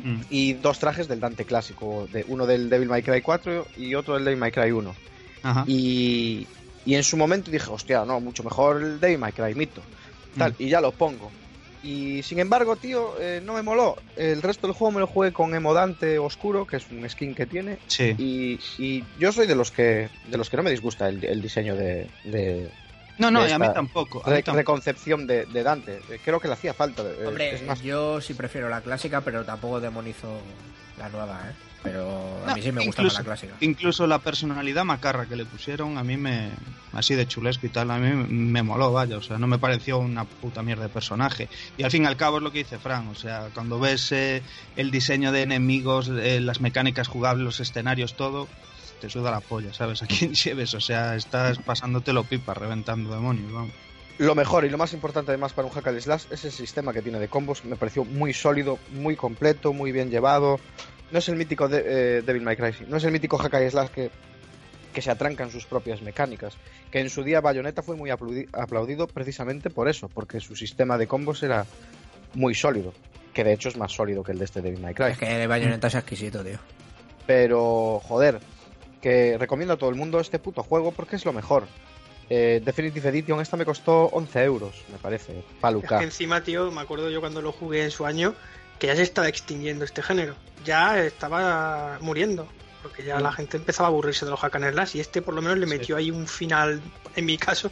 Mm. 0.03 0.21
Y 0.29 0.53
dos 0.53 0.79
trajes 0.79 1.07
del 1.07 1.19
Dante 1.19 1.45
clásico, 1.45 2.07
de, 2.11 2.25
uno 2.27 2.45
del 2.45 2.69
Devil 2.69 2.89
May 2.89 3.03
Cry 3.03 3.21
4 3.21 3.67
y 3.77 3.95
otro 3.95 4.15
del 4.15 4.25
Devil 4.25 4.39
May 4.39 4.51
Cry 4.51 4.71
1. 4.71 4.95
Ajá. 5.43 5.63
Y, 5.67 6.47
y 6.85 6.95
en 6.95 7.03
su 7.03 7.17
momento 7.17 7.51
dije, 7.51 7.69
hostia, 7.69 8.05
no, 8.05 8.19
mucho 8.19 8.43
mejor 8.43 8.81
el 8.81 8.99
Devil 8.99 9.17
May 9.19 9.31
Cry 9.33 9.55
mito. 9.55 9.81
Tal, 10.37 10.51
Mm. 10.51 10.55
y 10.63 10.69
ya 10.69 10.81
lo 10.81 10.91
pongo. 10.91 11.31
Y 11.81 12.21
sin 12.23 12.39
embargo, 12.39 12.75
tío, 12.75 13.13
eh, 13.21 13.41
no 13.43 13.53
me 13.53 13.61
moló. 13.61 13.95
El 14.17 14.41
resto 14.41 14.67
del 14.67 14.75
juego 14.75 14.91
me 14.91 14.99
lo 14.99 15.07
jugué 15.07 15.31
con 15.31 15.55
Emo 15.55 15.73
Dante 15.73 16.19
Oscuro, 16.19 16.67
que 16.67 16.75
es 16.75 16.85
un 16.91 17.09
skin 17.09 17.33
que 17.33 17.45
tiene. 17.45 17.77
Sí. 17.87 18.15
Y, 18.17 18.59
y 18.77 19.03
yo 19.17 19.31
soy 19.31 19.47
de 19.47 19.55
los 19.55 19.71
que 19.71 20.09
de 20.29 20.37
los 20.37 20.49
que 20.49 20.57
no 20.57 20.63
me 20.63 20.71
disgusta 20.71 21.07
el, 21.07 21.23
el 21.23 21.41
diseño 21.41 21.75
de, 21.77 22.09
de 22.25 22.69
No, 23.19 23.29
no, 23.29 23.41
a 23.41 23.59
mí 23.59 23.67
tampoco. 23.73 24.21
a 24.25 24.29
mí 24.29 24.35
re- 24.37 24.43
tampoco. 24.43 24.57
reconcepción 24.57 25.27
de, 25.27 25.45
de 25.45 25.63
Dante. 25.63 26.01
Creo 26.25 26.39
que 26.39 26.47
le 26.47 26.55
hacía 26.55 26.73
falta. 26.73 27.03
Hombre, 27.27 27.55
es 27.55 27.63
más, 27.65 27.81
yo 27.81 28.19
sí 28.21 28.33
prefiero 28.33 28.69
la 28.69 28.81
clásica, 28.81 29.21
pero 29.21 29.43
tampoco 29.45 29.79
demonizo 29.79 30.39
la 30.97 31.09
nueva, 31.09 31.39
¿eh? 31.49 31.53
Pero 31.81 32.09
a 32.45 32.49
No, 32.49 32.55
mí 32.55 32.61
sí 32.61 32.73
me 32.73 32.85
gusta 32.85 33.03
la 33.03 33.23
clásica. 33.23 33.53
Incluso 33.61 34.05
la 34.05 34.19
personalidad 34.19 34.83
macarra 34.83 35.25
que 35.27 35.37
le 35.37 35.45
pusieron, 35.45 35.97
a 35.97 36.03
mí 36.03 36.17
me. 36.17 36.49
Así 36.91 37.15
de 37.15 37.25
chulesco 37.27 37.67
y 37.67 37.69
tal, 37.69 37.89
a 37.91 37.97
mí 37.99 38.11
me 38.27 38.63
moló, 38.63 38.91
vaya. 38.91 39.15
O 39.17 39.21
sea, 39.21 39.37
no 39.37 39.47
me 39.47 39.59
pareció 39.59 39.97
una 39.99 40.25
puta 40.25 40.61
mierda 40.61 40.83
de 40.83 40.89
personaje. 40.89 41.47
Y 41.77 41.83
al 41.83 41.91
fin 41.91 42.03
y 42.03 42.07
al 42.07 42.17
cabo 42.17 42.37
es 42.37 42.43
lo 42.43 42.51
que 42.51 42.57
dice 42.59 42.79
Fran. 42.79 43.07
O 43.07 43.15
sea, 43.15 43.47
cuando 43.53 43.79
ves 43.79 44.11
eh, 44.11 44.41
el 44.75 44.91
diseño 44.91 45.31
de 45.31 45.43
enemigos, 45.43 46.09
eh, 46.09 46.41
las 46.41 46.59
mecánicas 46.59 47.07
jugables, 47.07 47.45
los 47.45 47.59
escenarios, 47.61 48.15
todo, 48.15 48.49
te 48.99 49.09
suda 49.09 49.31
la 49.31 49.39
polla, 49.39 49.73
¿sabes? 49.73 50.01
A 50.03 50.07
quién 50.07 50.33
lleves. 50.33 50.73
O 50.73 50.79
sea, 50.81 51.15
estás 51.15 51.57
pasándotelo 51.59 52.23
pipa, 52.23 52.53
reventando 52.53 53.13
demonios, 53.13 53.51
vamos. 53.51 53.71
lo 54.17 54.35
mejor 54.35 54.65
y 54.65 54.69
lo 54.69 54.77
más 54.77 54.93
importante 54.93 55.31
además 55.31 55.53
para 55.53 55.67
un 55.67 55.73
hack 55.73 55.87
and 55.87 55.99
slash 56.01 56.25
es 56.29 56.45
el 56.45 56.51
sistema 56.51 56.93
que 56.93 57.01
tiene 57.01 57.19
de 57.19 57.27
combos. 57.27 57.63
Me 57.65 57.75
pareció 57.75 58.05
muy 58.05 58.33
sólido, 58.33 58.77
muy 58.91 59.15
completo, 59.15 59.73
muy 59.73 59.91
bien 59.91 60.09
llevado. 60.09 60.59
No 61.11 61.19
es 61.19 61.27
el 61.29 61.35
mítico 61.37 61.67
de, 61.67 61.83
eh, 61.85 62.21
Devil 62.21 62.43
May 62.43 62.55
Cry, 62.55 62.85
no 62.87 62.97
es 62.97 63.03
el 63.03 63.11
mítico 63.11 63.37
hack 63.37 63.53
and 63.55 63.69
slash 63.71 63.89
que, 63.89 64.11
que 64.93 65.01
se 65.01 65.09
atranca 65.09 65.43
en 65.43 65.49
sus 65.51 65.65
propias 65.65 66.01
mecánicas. 66.01 66.55
Que 66.91 66.99
en 66.99 67.09
su 67.09 67.23
día 67.23 67.41
Bayonetta 67.41 67.81
fue 67.81 67.95
muy 67.95 68.09
aplaudi- 68.11 68.47
aplaudido 68.53 69.07
precisamente 69.07 69.69
por 69.69 69.87
eso, 69.89 70.07
porque 70.09 70.39
su 70.39 70.55
sistema 70.55 70.97
de 70.97 71.07
combos 71.07 71.41
era 71.41 71.65
muy 72.35 72.53
sólido. 72.53 72.93
Que 73.33 73.43
de 73.43 73.53
hecho 73.53 73.69
es 73.69 73.77
más 73.77 73.91
sólido 73.91 74.23
que 74.23 74.33
el 74.33 74.39
de 74.39 74.45
este 74.45 74.61
Devil 74.61 74.81
May 74.81 74.93
Cry. 74.93 75.11
Es 75.11 75.17
que 75.17 75.47
Bayonetta 75.47 75.87
es 75.87 75.95
exquisito, 75.95 76.43
tío. 76.43 76.57
Pero, 77.25 77.99
joder, 78.03 78.39
que 79.01 79.37
recomiendo 79.37 79.73
a 79.73 79.77
todo 79.77 79.89
el 79.89 79.95
mundo 79.95 80.19
este 80.19 80.39
puto 80.39 80.63
juego 80.63 80.91
porque 80.91 81.15
es 81.15 81.25
lo 81.25 81.33
mejor. 81.33 81.67
Eh, 82.29 82.61
Definitive 82.63 83.09
Edition, 83.09 83.41
esta 83.41 83.57
me 83.57 83.65
costó 83.65 84.05
11 84.05 84.43
euros, 84.43 84.75
me 84.91 84.97
parece, 84.99 85.39
Es 85.39 85.45
paluca. 85.59 85.97
que 85.97 86.03
encima, 86.05 86.43
tío, 86.43 86.71
me 86.71 86.81
acuerdo 86.81 87.09
yo 87.09 87.19
cuando 87.21 87.41
lo 87.41 87.51
jugué 87.51 87.83
en 87.83 87.91
su 87.91 88.05
año, 88.05 88.35
que 88.77 88.87
ya 88.87 88.95
se 88.95 89.01
estaba 89.01 89.27
extinguiendo 89.27 89.83
este 89.83 90.03
género. 90.03 90.35
Ya 90.63 91.03
estaba 91.03 91.97
muriendo. 92.01 92.47
Porque 92.81 93.03
ya 93.03 93.19
la 93.19 93.33
gente 93.33 93.57
empezaba 93.57 93.87
a 93.87 93.91
aburrirse 93.91 94.23
de 94.23 94.31
los 94.31 94.39
hack 94.39 94.55
and 94.55 94.71
slash 94.71 94.95
y 94.95 94.99
este 95.01 95.21
por 95.21 95.33
lo 95.33 95.41
menos 95.41 95.57
le 95.57 95.65
Sí. 95.67 95.69
metió 95.73 95.97
ahí 95.97 96.11
un 96.11 96.25
final, 96.27 96.79
en 97.13 97.25
mi 97.25 97.37
caso, 97.37 97.69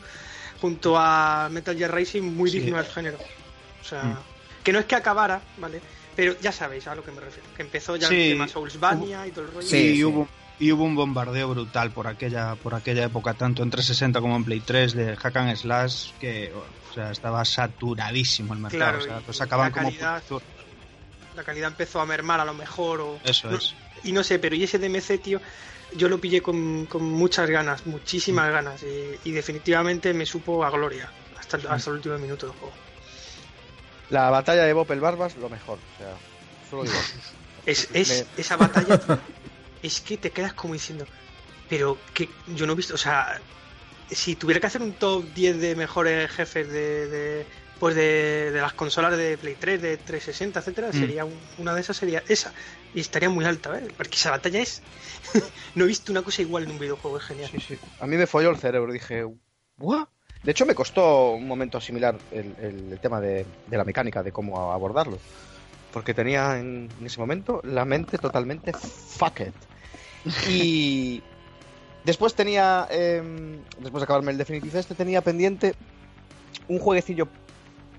junto 0.60 0.98
a 0.98 1.48
Metal 1.50 1.78
Gear 1.78 1.94
Racing 1.94 2.24
muy 2.24 2.50
Sí. 2.52 2.60
digno 2.60 2.76
del 2.76 2.88
género. 2.88 3.18
O 3.80 3.86
sea, 3.86 4.04
Mm. 4.04 4.18
que 4.66 4.74
no 4.74 4.80
es 4.80 4.86
que 4.86 4.96
acabara, 4.96 5.40
¿vale? 5.60 5.80
Pero 6.14 6.36
ya 6.42 6.52
sabéis 6.52 6.88
a 6.88 6.96
lo 6.96 7.04
que 7.06 7.12
me 7.12 7.22
refiero. 7.22 7.48
Que 7.56 7.62
empezó 7.62 7.96
ya 7.96 8.10
Sí. 8.10 8.16
el 8.24 8.30
tema 8.34 8.50
Soulsvania 8.50 9.26
y 9.28 9.32
todo 9.32 9.46
el 9.46 9.52
rollo. 9.54 9.66
Sí, 9.68 9.78
y 9.78 9.96
sí. 9.96 10.04
hubo 10.04 10.28
y 10.60 10.72
hubo 10.72 10.84
un 10.84 10.96
bombardeo 10.96 11.50
brutal 11.50 11.92
por 11.92 12.08
aquella 12.08 12.56
por 12.56 12.74
aquella 12.76 13.04
época 13.04 13.34
tanto 13.36 13.62
en 13.64 13.70
360 13.70 14.20
como 14.22 14.36
en 14.36 14.44
Play 14.44 14.60
3 14.60 14.94
de 14.94 15.16
hack 15.16 15.36
and 15.38 15.56
slash 15.56 16.12
que 16.20 16.52
o 16.54 16.94
sea 16.94 17.12
estaba 17.12 17.46
saturadísimo 17.46 18.54
el 18.54 18.60
mercado 18.60 18.98
Claro, 19.00 19.22
o 19.22 19.24
sea 19.24 19.34
sacaban 19.34 19.68
la 19.68 19.72
como 19.72 19.90
calidad- 19.90 20.22
putos. 20.24 20.44
La 21.36 21.44
calidad 21.44 21.70
empezó 21.70 22.02
a 22.02 22.06
mermar 22.08 22.40
a 22.40 22.46
lo 22.46 22.56
mejor 22.56 23.02
o... 23.02 23.20
eso 23.24 23.52
no- 23.52 23.58
es 23.58 23.76
Y 24.04 24.12
no 24.12 24.24
sé, 24.24 24.40
pero 24.40 24.56
y 24.56 24.64
ese 24.64 24.80
DMC, 24.80 25.20
tío, 25.22 25.40
yo 25.96 26.10
lo 26.10 26.20
pillé 26.20 26.42
con, 26.42 26.88
con 26.88 27.04
muchas 27.04 27.48
ganas, 27.50 27.86
Mm. 27.86 27.90
muchísimas 27.92 28.50
ganas. 28.52 28.82
Y, 28.84 29.30
y 29.30 29.32
definitivamente 29.34 30.14
me 30.16 30.26
supo 30.26 30.64
a 30.66 30.70
gloria 30.72 31.12
hasta 31.40 31.58
Mm. 31.58 31.62
el, 31.62 31.68
hasta 31.68 31.90
el 31.92 31.96
último 31.98 32.18
minuto 32.18 32.48
del 32.48 32.56
juego. 32.56 32.74
La 34.10 34.30
batalla 34.32 34.64
de 34.64 34.74
Bob 34.74 34.92
el 34.92 35.00
Barbas, 35.00 35.36
lo 35.36 35.50
mejor. 35.50 35.78
O 35.78 35.98
sea, 36.00 36.14
solo 36.70 36.84
digo. 36.84 36.96
Es, 37.68 37.90
es 37.94 38.26
Me- 38.36 38.42
esa 38.42 38.56
batalla, 38.56 38.98
es 39.84 40.02
que 40.02 40.18
te 40.18 40.32
quedas 40.32 40.54
como 40.54 40.74
diciendo, 40.74 41.06
pero 41.70 41.98
que 42.14 42.30
yo 42.48 42.66
no 42.66 42.74
he 42.74 42.76
visto, 42.76 42.94
o 42.96 42.98
sea, 42.98 43.42
si 44.10 44.36
tuviera 44.36 44.60
que 44.62 44.68
hacer 44.68 44.82
un 44.82 44.94
top 44.94 45.26
10 45.34 45.60
de 45.60 45.76
mejores 45.76 46.32
jefes 46.32 46.70
de, 46.72 47.08
de, 47.08 47.46
pues 47.80 47.96
de, 47.96 48.52
de 48.52 48.62
las 48.62 48.74
consolas 48.74 49.18
de 49.18 49.38
Play 49.38 49.56
3, 49.60 49.82
de 49.82 49.98
360, 49.98 50.60
etcétera, 50.60 50.90
Mm. 50.90 50.94
sería 50.94 51.26
un- 51.26 51.40
una 51.58 51.76
de 51.76 51.82
esas 51.82 51.98
sería 51.98 52.24
esa 52.28 52.54
y 52.94 53.02
estaría 53.02 53.30
muy 53.30 53.44
alta, 53.46 53.78
¿eh? 53.78 53.88
Porque 53.98 54.16
esa 54.16 54.32
batalla 54.32 54.62
es 54.62 54.82
no 55.76 55.84
he 55.84 55.88
visto 55.88 56.12
una 56.12 56.22
cosa 56.24 56.42
igual 56.42 56.64
en 56.64 56.72
un 56.72 56.80
videojuego, 56.80 57.18
es 57.18 57.24
genial. 57.26 57.50
Sí, 57.52 57.60
sí. 57.60 57.78
A 58.00 58.08
mí 58.08 58.16
me 58.18 58.28
folló 58.28 58.50
el 58.50 58.58
cerebro. 58.58 58.92
Dije, 58.94 59.26
¿what? 59.78 60.08
De 60.44 60.52
hecho, 60.52 60.66
me 60.66 60.74
costó 60.76 61.34
un 61.34 61.46
momento 61.48 61.78
asimilar 61.78 62.22
el, 62.32 62.56
el- 62.60 62.94
el 62.94 63.00
tema 63.02 63.20
de, 63.20 63.46
de 63.66 63.78
la 63.78 63.84
mecánica, 63.84 64.24
de 64.24 64.32
cómo 64.32 64.72
abordarlo. 64.72 65.20
Porque 65.94 66.14
tenía 66.14 66.60
en, 66.60 66.90
en 67.00 67.06
ese 67.06 67.20
momento 67.20 67.62
la 67.64 67.86
mente 67.86 68.18
totalmente 68.18 68.74
fucked. 68.74 69.54
Y, 70.50 71.22
Después 72.06 72.36
tenía, 72.36 72.88
eh, 72.90 73.22
después 73.80 74.00
de 74.00 74.04
acabarme 74.06 74.32
el 74.32 74.38
Definitive 74.38 74.80
este, 74.80 74.96
tenía 74.96 75.22
pendiente 75.22 75.76
un 76.70 76.80
jueguecillo 76.80 77.28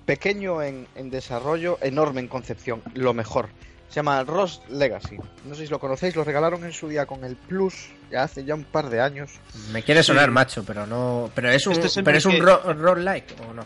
pequeño 0.06 0.62
en, 0.62 0.86
en 0.94 1.10
desarrollo, 1.10 1.76
enorme 1.82 2.20
en 2.22 2.28
concepción, 2.28 2.80
lo 2.94 3.12
mejor. 3.12 3.50
Se 3.90 3.96
llama 3.96 4.24
Ross 4.24 4.62
Legacy. 4.70 5.18
No 5.44 5.54
sé 5.54 5.64
si 5.66 5.70
lo 5.70 5.78
conocéis, 5.78 6.16
lo 6.16 6.24
regalaron 6.24 6.64
en 6.64 6.72
su 6.72 6.88
día 6.88 7.04
con 7.04 7.22
el 7.22 7.36
Plus, 7.36 7.90
ya 8.10 8.22
hace 8.22 8.44
ya 8.44 8.54
un 8.54 8.64
par 8.64 8.88
de 8.88 9.02
años. 9.02 9.30
Me 9.72 9.82
quiere 9.82 10.02
sonar, 10.02 10.30
macho, 10.30 10.64
pero 10.64 10.86
no. 10.86 11.30
Pero 11.34 11.50
es 11.50 11.66
un, 11.66 11.74
Este 11.74 11.88
es 11.88 12.00
pero 12.02 12.16
es 12.16 12.24
un 12.24 12.32
que- 12.32 12.40
roguelike, 12.40 13.34
¿o 13.46 13.52
no? 13.52 13.64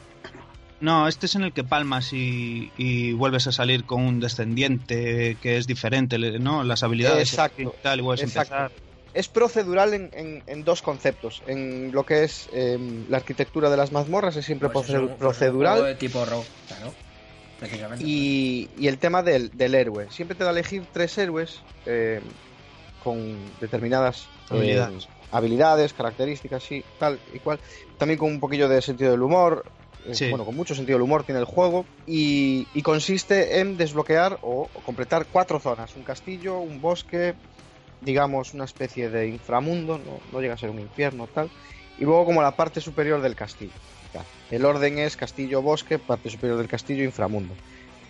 No, 0.82 1.06
este 1.06 1.26
es 1.26 1.36
en 1.36 1.42
el 1.44 1.52
que 1.52 1.62
palmas 1.62 2.12
y, 2.12 2.72
y 2.76 3.12
vuelves 3.12 3.46
a 3.46 3.52
salir 3.52 3.84
con 3.84 4.02
un 4.04 4.18
descendiente 4.18 5.36
que 5.40 5.56
es 5.56 5.68
diferente, 5.68 6.18
le- 6.18 6.40
¿no? 6.40 6.64
Las 6.64 6.82
habilidades 6.82 7.30
Exacto, 7.32 7.62
y 7.62 7.82
tal, 7.82 8.00
exacto. 8.00 8.20
empezar. 8.20 8.72
Es 9.14 9.28
procedural 9.28 9.94
en, 9.94 10.10
en- 10.12 10.42
en 10.46 10.64
dos 10.64 10.82
conceptos. 10.82 11.40
En 11.46 11.92
lo 11.92 12.04
que 12.04 12.24
es 12.24 12.48
em, 12.52 13.04
la 13.08 13.18
arquitectura 13.18 13.70
de 13.70 13.76
las 13.76 13.92
mazmorras 13.92 14.34
es 14.34 14.44
siempre 14.44 14.70
Pues 14.70 14.88
es 14.88 14.94
proce- 14.94 14.98
un- 14.98 15.06
pues 15.06 15.14
es 15.14 15.20
un 15.22 15.28
procedural. 15.28 15.72
juego 15.74 15.86
de 15.86 15.94
tipo 15.94 16.24
rogue, 16.24 16.46
claro. 16.66 16.94
Y, 18.00 18.68
y 18.76 18.88
el 18.88 18.98
tema 18.98 19.22
del, 19.22 19.56
del 19.56 19.76
héroe. 19.76 20.10
Siempre 20.10 20.36
te 20.36 20.42
da 20.42 20.50
a 20.50 20.52
elegir 20.52 20.82
tres 20.92 21.16
héroes 21.16 21.60
eh, 21.86 22.20
con 23.04 23.38
determinadas 23.60 24.22
eh, 24.50 24.56
Habilidades. 24.56 25.08
habilidades, 25.30 25.92
características, 25.92 26.62
sí, 26.64 26.82
tal 26.98 27.20
y 27.32 27.38
cual. 27.38 27.60
También 27.98 28.18
con 28.18 28.30
un 28.32 28.40
poquillo 28.40 28.68
de 28.68 28.82
sentido 28.82 29.12
del 29.12 29.22
humor. 29.22 29.64
Sí. 30.10 30.30
Bueno, 30.30 30.44
con 30.44 30.56
mucho 30.56 30.74
sentido 30.74 30.98
del 30.98 31.02
humor 31.02 31.22
tiene 31.22 31.40
el 31.40 31.46
juego. 31.46 31.86
Y, 32.06 32.66
y 32.74 32.82
consiste 32.82 33.60
en 33.60 33.76
desbloquear 33.76 34.38
o, 34.42 34.68
o 34.74 34.80
completar 34.80 35.26
cuatro 35.30 35.60
zonas: 35.60 35.94
un 35.94 36.02
castillo, 36.02 36.58
un 36.58 36.80
bosque, 36.80 37.34
digamos, 38.00 38.54
una 38.54 38.64
especie 38.64 39.10
de 39.10 39.28
inframundo, 39.28 39.98
no, 39.98 40.18
no 40.32 40.40
llega 40.40 40.54
a 40.54 40.58
ser 40.58 40.70
un 40.70 40.80
infierno, 40.80 41.26
tal. 41.26 41.50
Y 41.98 42.04
luego, 42.04 42.24
como 42.24 42.42
la 42.42 42.56
parte 42.56 42.80
superior 42.80 43.20
del 43.20 43.36
castillo. 43.36 43.72
El 44.50 44.66
orden 44.66 44.98
es 44.98 45.16
castillo-bosque, 45.16 45.98
parte 45.98 46.28
superior 46.28 46.58
del 46.58 46.68
castillo, 46.68 47.04
inframundo. 47.04 47.54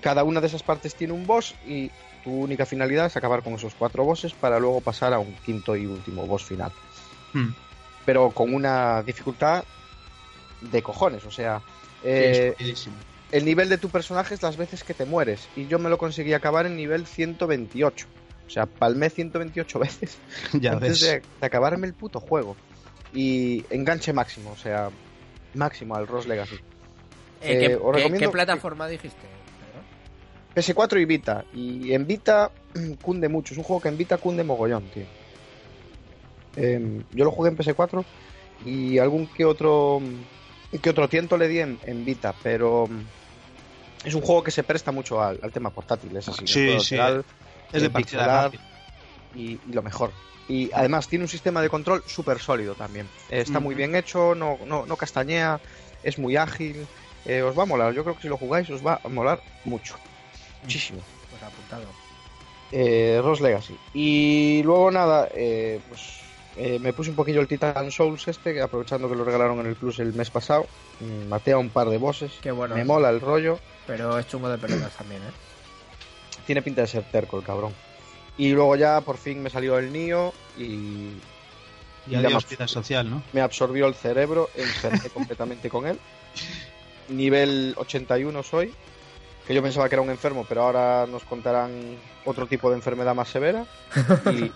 Cada 0.01 0.25
una 0.25 0.41
de 0.41 0.49
esas 0.49 0.65
partes 0.65 0.97
tiene 0.97 1.13
un 1.13 1.27
boss 1.27 1.55
y 1.65 1.93
tu 2.25 2.33
única 2.33 2.67
finalidad 2.67 3.07
es 3.07 3.17
acabar 3.17 3.45
con 3.45 3.53
esos 3.53 3.75
cuatro 3.75 4.05
bosses 4.05 4.33
para 4.33 4.59
luego 4.59 4.81
pasar 4.81 5.13
a 5.13 5.21
un 5.21 5.33
quinto 5.45 5.77
y 5.77 5.87
último 5.87 6.27
boss 6.27 6.43
final. 6.45 6.73
Hmm. 7.33 7.51
Pero 8.05 8.31
con 8.31 8.53
una 8.53 9.05
dificultad 9.05 9.63
de 10.61 10.83
cojones, 10.83 11.25
o 11.25 11.31
sea, 11.31 11.63
eh, 12.05 12.55
el 13.31 13.45
nivel 13.45 13.69
de 13.69 13.79
tu 13.79 13.89
personaje 13.89 14.35
es 14.35 14.43
las 14.43 14.57
veces 14.57 14.85
que 14.85 14.95
te 14.95 15.05
mueres 15.07 15.49
y 15.57 15.67
yo 15.67 15.79
me 15.79 15.89
lo 15.91 15.99
conseguí 15.99 16.33
acabar 16.35 16.67
en 16.67 16.77
nivel 16.77 17.07
128. 17.07 18.07
O 18.47 18.51
sea, 18.51 18.67
palmé 18.67 19.09
128 19.09 19.79
veces 19.79 20.19
ya 20.53 20.73
antes 20.73 20.91
ves. 20.91 21.01
de, 21.01 21.11
de 21.41 21.47
acabarme 21.47 21.87
el 21.87 21.95
puto 21.95 22.21
juego. 22.21 22.57
Y 23.15 23.65
enganche 23.71 24.13
máximo, 24.13 24.51
o 24.53 24.57
sea, 24.57 24.91
máximo 25.55 25.95
al 25.95 26.07
Ross 26.07 26.27
Legacy. 26.27 26.57
Eh, 27.43 27.59
¿qué, 27.59 27.65
eh, 27.73 27.77
os 27.77 27.83
qué- 27.93 27.99
recomiendo 27.99 28.19
qué 28.19 28.25
que- 28.27 28.29
plataforma 28.33 28.89
dijiste? 28.89 29.19
Pedro? 30.55 30.79
PS4 30.85 31.01
y 31.01 31.05
Vita. 31.05 31.45
Y 31.55 31.93
en 31.93 32.07
Vita 32.07 32.51
cunde 33.03 33.29
mucho. 33.29 33.55
Es 33.55 33.59
un 33.59 33.65
juego 33.65 33.81
que 33.83 33.89
en 33.89 33.97
Vita 33.99 34.17
cunde 34.19 34.45
mogollón, 34.45 34.85
tío. 34.95 35.05
Em, 36.57 37.03
yo 37.13 37.25
lo 37.25 37.31
jugué 37.31 37.51
en 37.51 37.57
PS4 37.57 38.05
y 38.67 38.99
algún 38.99 39.27
que 39.27 39.45
otro 39.45 40.01
que 40.81 40.91
otro 40.91 41.09
tiento 41.09 41.37
le 41.37 41.49
di 41.49 41.59
en, 41.61 41.79
en 41.85 42.05
Vita, 42.05 42.35
pero 42.43 42.87
mm, 42.89 44.07
es 44.09 44.15
un 44.15 44.23
juego 44.23 44.43
que 44.43 44.51
se 44.51 44.63
presta 44.63 44.91
mucho 44.93 45.21
al, 45.23 45.39
al 45.43 45.53
tema 45.53 45.71
portátil, 45.71 46.17
es 46.17 46.29
así. 46.29 46.47
Sí, 46.47 46.81
sí, 46.81 46.97
lateral 46.97 47.25
Es 47.73 47.83
de 47.83 47.91
partida 47.91 48.51
y, 49.35 49.53
y 49.53 49.61
lo 49.73 49.83
mejor. 49.83 50.11
Y 50.49 50.71
además 50.73 51.09
tiene 51.09 51.25
un 51.25 51.29
sistema 51.29 51.63
de 51.63 51.69
control 51.69 52.03
súper 52.07 52.39
sólido 52.41 52.75
también. 52.75 53.09
Está 53.31 53.61
muy 53.61 53.75
bien 53.75 53.95
hecho, 53.95 54.35
no, 54.35 54.59
no, 54.67 54.85
no 54.87 54.97
castañea, 54.97 55.61
es 56.03 56.19
muy 56.19 56.37
ágil. 56.37 56.87
eh, 57.25 57.43
os 57.43 57.57
va 57.57 57.63
a 57.63 57.67
molar, 57.67 57.95
yo 57.95 58.03
creo 58.03 58.17
que 58.17 58.23
si 58.23 58.29
lo 58.29 58.37
jugáis 58.37 58.69
os 58.71 58.85
va 58.85 59.01
a 59.03 59.09
molar 59.09 59.41
mucho. 59.65 59.97
Muchísimo. 60.63 61.01
Pues 61.31 61.43
apuntado. 61.43 61.85
Eh, 62.73 63.21
Ross 63.23 63.41
Legacy. 63.41 63.77
Y 63.95 64.63
luego 64.65 64.91
nada, 64.91 65.29
eh, 65.35 65.79
pues 65.89 66.22
eh, 66.57 66.79
me 66.79 66.93
puse 66.93 67.11
un 67.11 67.17
poquillo 67.17 67.41
el 67.41 67.49
Titan 67.49 67.91
Souls 67.91 68.29
este, 68.29 68.61
aprovechando 68.61 69.09
que 69.09 69.17
lo 69.17 69.25
regalaron 69.25 69.61
en 69.61 69.67
el 69.67 69.75
Plus 69.75 69.99
el 69.99 70.13
mes 70.13 70.31
pasado. 70.31 70.67
Mm, 71.01 71.29
Maté 71.29 71.53
a 71.53 71.59
un 71.59 71.71
par 71.71 71.89
de 71.89 71.99
bosses. 71.99 72.33
Qué 72.43 72.51
bueno. 72.51 72.75
Me 72.75 72.85
mola 72.85 73.11
el 73.11 73.21
rollo. 73.21 73.59
Pero 73.87 74.19
es 74.19 74.29
chungo 74.29 74.49
de 74.49 74.59
pelotas 74.59 74.93
también, 74.93 75.23
¿eh? 75.23 75.33
Tiene 76.47 76.63
pinta 76.63 76.83
de 76.83 76.87
ser 76.87 77.05
terco 77.05 77.39
el 77.39 77.45
cabrón. 77.45 77.73
Y 78.37 78.51
luego 78.51 78.77
ya 78.77 79.01
por 79.01 79.17
fin 79.17 79.43
me 79.43 79.51
salió 79.51 79.79
el 79.79 79.93
Nio 79.93 80.33
y 80.59 80.63
Y 82.07 82.13
y 82.13 82.15
adiós 82.17 82.49
vida 82.49 82.67
social, 82.67 83.09
¿no? 83.09 83.23
me 83.33 83.41
absorbió 83.41 83.87
el 83.87 83.95
cerebro, 83.95 84.51
enfermé 84.57 85.09
completamente 85.15 85.71
con 85.71 85.87
él. 85.87 85.99
Nivel 87.09 87.75
81 87.77 88.43
soy, 88.43 88.75
que 89.47 89.55
yo 89.55 89.63
pensaba 89.63 89.89
que 89.89 89.95
era 89.95 90.03
un 90.03 90.11
enfermo, 90.11 90.45
pero 90.49 90.63
ahora 90.63 91.07
nos 91.07 91.25
contarán 91.25 91.97
otro 92.25 92.47
tipo 92.47 92.71
de 92.71 92.77
enfermedad 92.77 93.15
más 93.15 93.29
severa. 93.29 93.67
Y, 94.33 94.51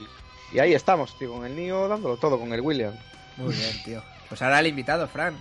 y 0.52 0.58
ahí 0.58 0.74
estamos, 0.74 1.16
tío, 1.18 1.32
con 1.32 1.44
el 1.46 1.54
Nio 1.56 1.88
dándolo 1.88 2.16
todo, 2.16 2.38
con 2.38 2.52
el 2.52 2.60
William. 2.60 2.94
Muy 3.36 3.54
bien, 3.54 3.82
tío. 3.84 4.02
Pues 4.28 4.40
ahora 4.42 4.60
el 4.60 4.66
invitado, 4.66 5.06
Fran. 5.08 5.36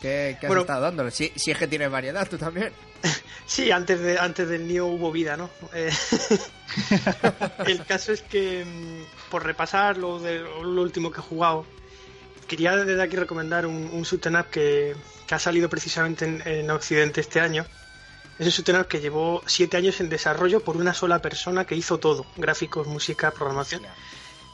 ¿Qué, 0.00 0.36
qué 0.40 0.46
has 0.46 0.48
Bueno. 0.48 0.62
estado 0.62 0.80
dándole? 0.82 1.10
Si, 1.10 1.30
si 1.36 1.50
es 1.50 1.58
que 1.58 1.68
tienes 1.68 1.90
variedad, 1.90 2.28
tú 2.28 2.38
también. 2.38 2.72
Sí, 3.46 3.72
antes, 3.72 3.98
de, 3.98 4.16
antes 4.16 4.48
del 4.48 4.68
Nio 4.68 4.86
hubo 4.86 5.10
vida, 5.10 5.36
¿no? 5.36 5.50
Eh, 5.74 5.90
el 7.66 7.84
caso 7.84 8.12
es 8.12 8.22
que, 8.22 8.64
mm, 8.64 9.28
por 9.30 9.44
repasar 9.44 9.96
lo, 9.96 10.20
de, 10.20 10.38
lo 10.38 10.82
último 10.82 11.10
que 11.10 11.18
he 11.18 11.22
jugado, 11.22 11.66
quería 12.46 12.76
desde 12.76 13.02
aquí 13.02 13.16
recomendar 13.16 13.66
un, 13.66 13.90
un 13.92 14.36
up 14.36 14.46
que, 14.50 14.94
que 15.26 15.34
ha 15.34 15.38
salido 15.40 15.68
precisamente 15.68 16.24
en, 16.26 16.42
en 16.46 16.70
Occidente 16.70 17.20
este 17.20 17.40
año. 17.40 17.66
Es 18.38 18.56
un 18.58 18.76
up 18.76 18.86
que 18.86 19.00
llevó 19.00 19.42
siete 19.46 19.76
años 19.76 20.00
en 20.00 20.08
desarrollo 20.08 20.60
por 20.60 20.76
una 20.76 20.94
sola 20.94 21.20
persona 21.20 21.64
que 21.64 21.74
hizo 21.74 21.98
todo: 21.98 22.24
gráficos, 22.36 22.86
música, 22.86 23.32
programación. 23.32 23.82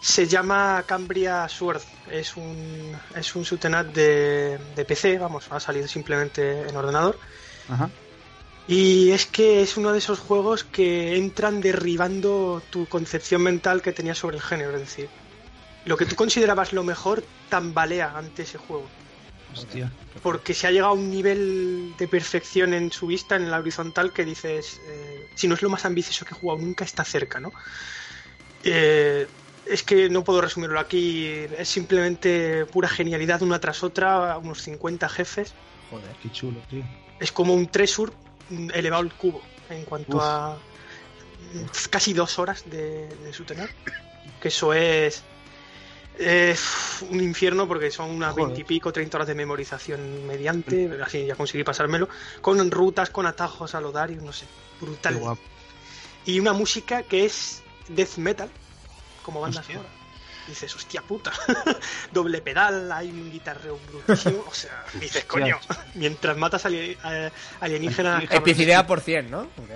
Se 0.06 0.28
llama 0.28 0.84
Cambria 0.86 1.48
Sword. 1.48 1.82
Es 2.08 2.36
un, 2.36 2.96
es 3.16 3.34
un 3.34 3.42
up 3.42 3.92
de, 3.92 4.56
de 4.76 4.84
PC, 4.84 5.18
vamos, 5.18 5.48
ha 5.50 5.58
salido 5.58 5.88
simplemente 5.88 6.68
en 6.68 6.76
ordenador. 6.76 7.18
Ajá. 7.68 7.90
Y 8.68 9.10
es 9.10 9.26
que 9.26 9.62
es 9.62 9.76
uno 9.76 9.90
de 9.90 9.98
esos 9.98 10.20
juegos 10.20 10.62
que 10.62 11.16
entran 11.16 11.60
derribando 11.60 12.62
tu 12.70 12.86
concepción 12.86 13.42
mental 13.42 13.82
que 13.82 13.92
tenías 13.92 14.18
sobre 14.18 14.36
el 14.36 14.42
género. 14.42 14.74
Es 14.74 14.80
decir, 14.80 15.08
lo 15.84 15.96
que 15.96 16.06
tú 16.06 16.14
considerabas 16.14 16.72
lo 16.72 16.84
mejor 16.84 17.24
tambalea 17.48 18.16
ante 18.16 18.44
ese 18.44 18.58
juego. 18.58 18.86
Hostia. 19.52 19.90
Porque 20.22 20.54
se 20.54 20.68
ha 20.68 20.70
llegado 20.70 20.92
a 20.92 20.94
un 20.94 21.10
nivel 21.10 21.94
de 21.98 22.06
perfección 22.06 22.74
en 22.74 22.92
su 22.92 23.08
vista, 23.08 23.34
en 23.34 23.50
la 23.50 23.58
horizontal, 23.58 24.12
que 24.12 24.24
dices, 24.24 24.80
eh, 24.86 25.30
si 25.34 25.48
no 25.48 25.56
es 25.56 25.62
lo 25.62 25.68
más 25.70 25.84
ambicioso 25.84 26.24
que 26.24 26.34
he 26.34 26.38
jugado 26.38 26.60
nunca, 26.60 26.84
está 26.84 27.02
cerca, 27.04 27.40
¿no? 27.40 27.52
Eh, 28.62 29.26
es 29.68 29.82
que 29.82 30.08
no 30.08 30.24
puedo 30.24 30.40
resumirlo 30.40 30.78
aquí, 30.78 31.26
es 31.26 31.68
simplemente 31.68 32.66
pura 32.66 32.88
genialidad 32.88 33.42
una 33.42 33.60
tras 33.60 33.82
otra, 33.82 34.38
unos 34.38 34.62
50 34.62 35.08
jefes. 35.08 35.54
Joder. 35.90 36.16
Qué 36.22 36.30
chulo, 36.30 36.60
tío. 36.68 36.84
Es 37.18 37.32
como 37.32 37.54
un 37.54 37.66
Tresur 37.68 38.12
elevado 38.72 39.02
al 39.02 39.12
cubo 39.14 39.42
en 39.70 39.84
cuanto 39.84 40.18
Uf. 40.18 40.22
a 40.24 40.56
casi 41.90 42.12
dos 42.12 42.38
horas 42.38 42.64
de, 42.68 43.08
de 43.08 43.32
su 43.32 43.44
tener. 43.44 43.70
Que 44.40 44.48
eso 44.48 44.72
es 44.72 45.22
un 47.10 47.20
infierno 47.20 47.68
porque 47.68 47.90
son 47.90 48.10
unas 48.10 48.34
veintipico, 48.34 48.92
treinta 48.92 49.18
horas 49.18 49.28
de 49.28 49.34
memorización 49.34 50.26
mediante, 50.26 50.98
así 51.02 51.26
ya 51.26 51.34
conseguí 51.34 51.62
pasármelo, 51.62 52.08
con 52.40 52.70
rutas, 52.70 53.10
con 53.10 53.26
atajos 53.26 53.74
a 53.74 53.80
lo 53.80 53.92
Darius, 53.92 54.22
no 54.22 54.32
sé, 54.32 54.46
brutal. 54.80 55.20
Y 56.24 56.40
una 56.40 56.52
música 56.52 57.02
que 57.02 57.26
es 57.26 57.62
death 57.88 58.16
metal, 58.16 58.50
como 59.26 59.40
banda 59.40 59.60
sonora. 59.62 59.88
Dices, 60.46 60.72
hostia 60.76 61.02
puta, 61.02 61.32
doble 62.12 62.40
pedal, 62.40 62.92
hay 62.92 63.10
un 63.10 63.32
guitarreo 63.32 63.76
brutísimo, 63.90 64.44
o 64.46 64.54
sea, 64.54 64.84
dices, 65.00 65.24
coño, 65.24 65.58
mientras 65.94 66.36
matas 66.36 66.64
a- 66.66 67.30
alienígenas... 67.60 68.22
Epicidad 68.30 68.86
por 68.86 69.00
100, 69.00 69.28
¿no? 69.28 69.40
Ok. 69.40 69.70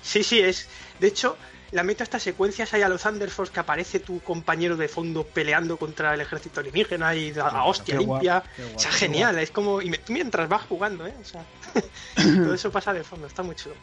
Sí, 0.00 0.22
sí, 0.22 0.38
es. 0.40 0.68
De 1.00 1.08
hecho, 1.08 1.36
la 1.72 1.82
meta 1.82 2.04
estas 2.04 2.22
secuencias 2.22 2.72
hay 2.74 2.82
a 2.82 2.88
los 2.88 3.02
Force 3.02 3.52
que 3.52 3.60
aparece 3.60 3.98
tu 4.00 4.20
compañero 4.20 4.76
de 4.76 4.88
fondo 4.88 5.24
peleando 5.26 5.76
contra 5.76 6.14
el 6.14 6.20
ejército 6.20 6.60
alienígena 6.60 7.14
y 7.14 7.32
a, 7.38 7.46
a 7.48 7.64
hostia 7.64 7.98
qué 7.98 8.04
guapo, 8.04 8.22
limpia. 8.22 8.44
o 8.74 8.78
sea, 8.78 8.90
genial, 8.92 9.38
es 9.38 9.50
como. 9.50 9.80
Y 9.82 9.90
me- 9.90 9.98
tú 9.98 10.12
mientras 10.12 10.48
vas 10.48 10.62
jugando, 10.68 11.06
¿eh? 11.06 11.14
O 11.20 11.24
sea, 11.24 11.44
todo 12.44 12.54
eso 12.54 12.70
pasa 12.70 12.92
de 12.92 13.02
fondo, 13.04 13.26
está 13.26 13.42
muy 13.42 13.56
chulo. 13.56 13.74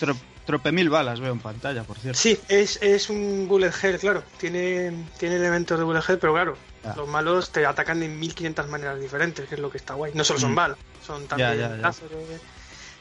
Tro- 0.00 0.16
trope 0.44 0.72
mil 0.72 0.90
balas 0.90 1.20
veo 1.20 1.32
en 1.32 1.40
pantalla, 1.40 1.82
por 1.84 1.98
cierto. 1.98 2.18
Sí, 2.20 2.38
es, 2.48 2.80
es 2.82 3.08
un 3.10 3.46
bullet 3.48 3.72
hell, 3.82 3.98
claro. 3.98 4.22
Tiene, 4.38 5.06
tiene 5.18 5.36
elementos 5.36 5.78
de 5.78 5.84
bullet 5.84 6.02
hell, 6.08 6.18
pero 6.18 6.32
claro, 6.34 6.56
Ah. 6.84 6.94
los 6.96 7.08
malos 7.08 7.50
te 7.50 7.66
atacan 7.66 7.98
de 7.98 8.06
1500 8.08 8.68
maneras 8.68 9.00
diferentes, 9.00 9.48
que 9.48 9.56
es 9.56 9.60
lo 9.60 9.70
que 9.70 9.78
está 9.78 9.94
guay. 9.94 10.12
No 10.14 10.22
solo 10.22 10.38
son 10.38 10.52
Mm. 10.52 10.54
balas, 10.54 10.78
son 11.04 11.26
también 11.26 11.50
ya, 11.56 11.68
ya. 11.70 11.76
láseres, 11.76 12.40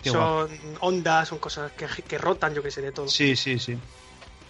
Qué 0.01 0.09
son 0.09 0.49
ondas, 0.81 1.27
son 1.27 1.37
cosas 1.39 1.71
que, 1.73 1.85
que 2.03 2.17
rotan, 2.17 2.53
yo 2.55 2.63
que 2.63 2.71
sé, 2.71 2.81
de 2.81 2.91
todo. 2.91 3.07
Sí, 3.07 3.35
sí, 3.35 3.59
sí. 3.59 3.77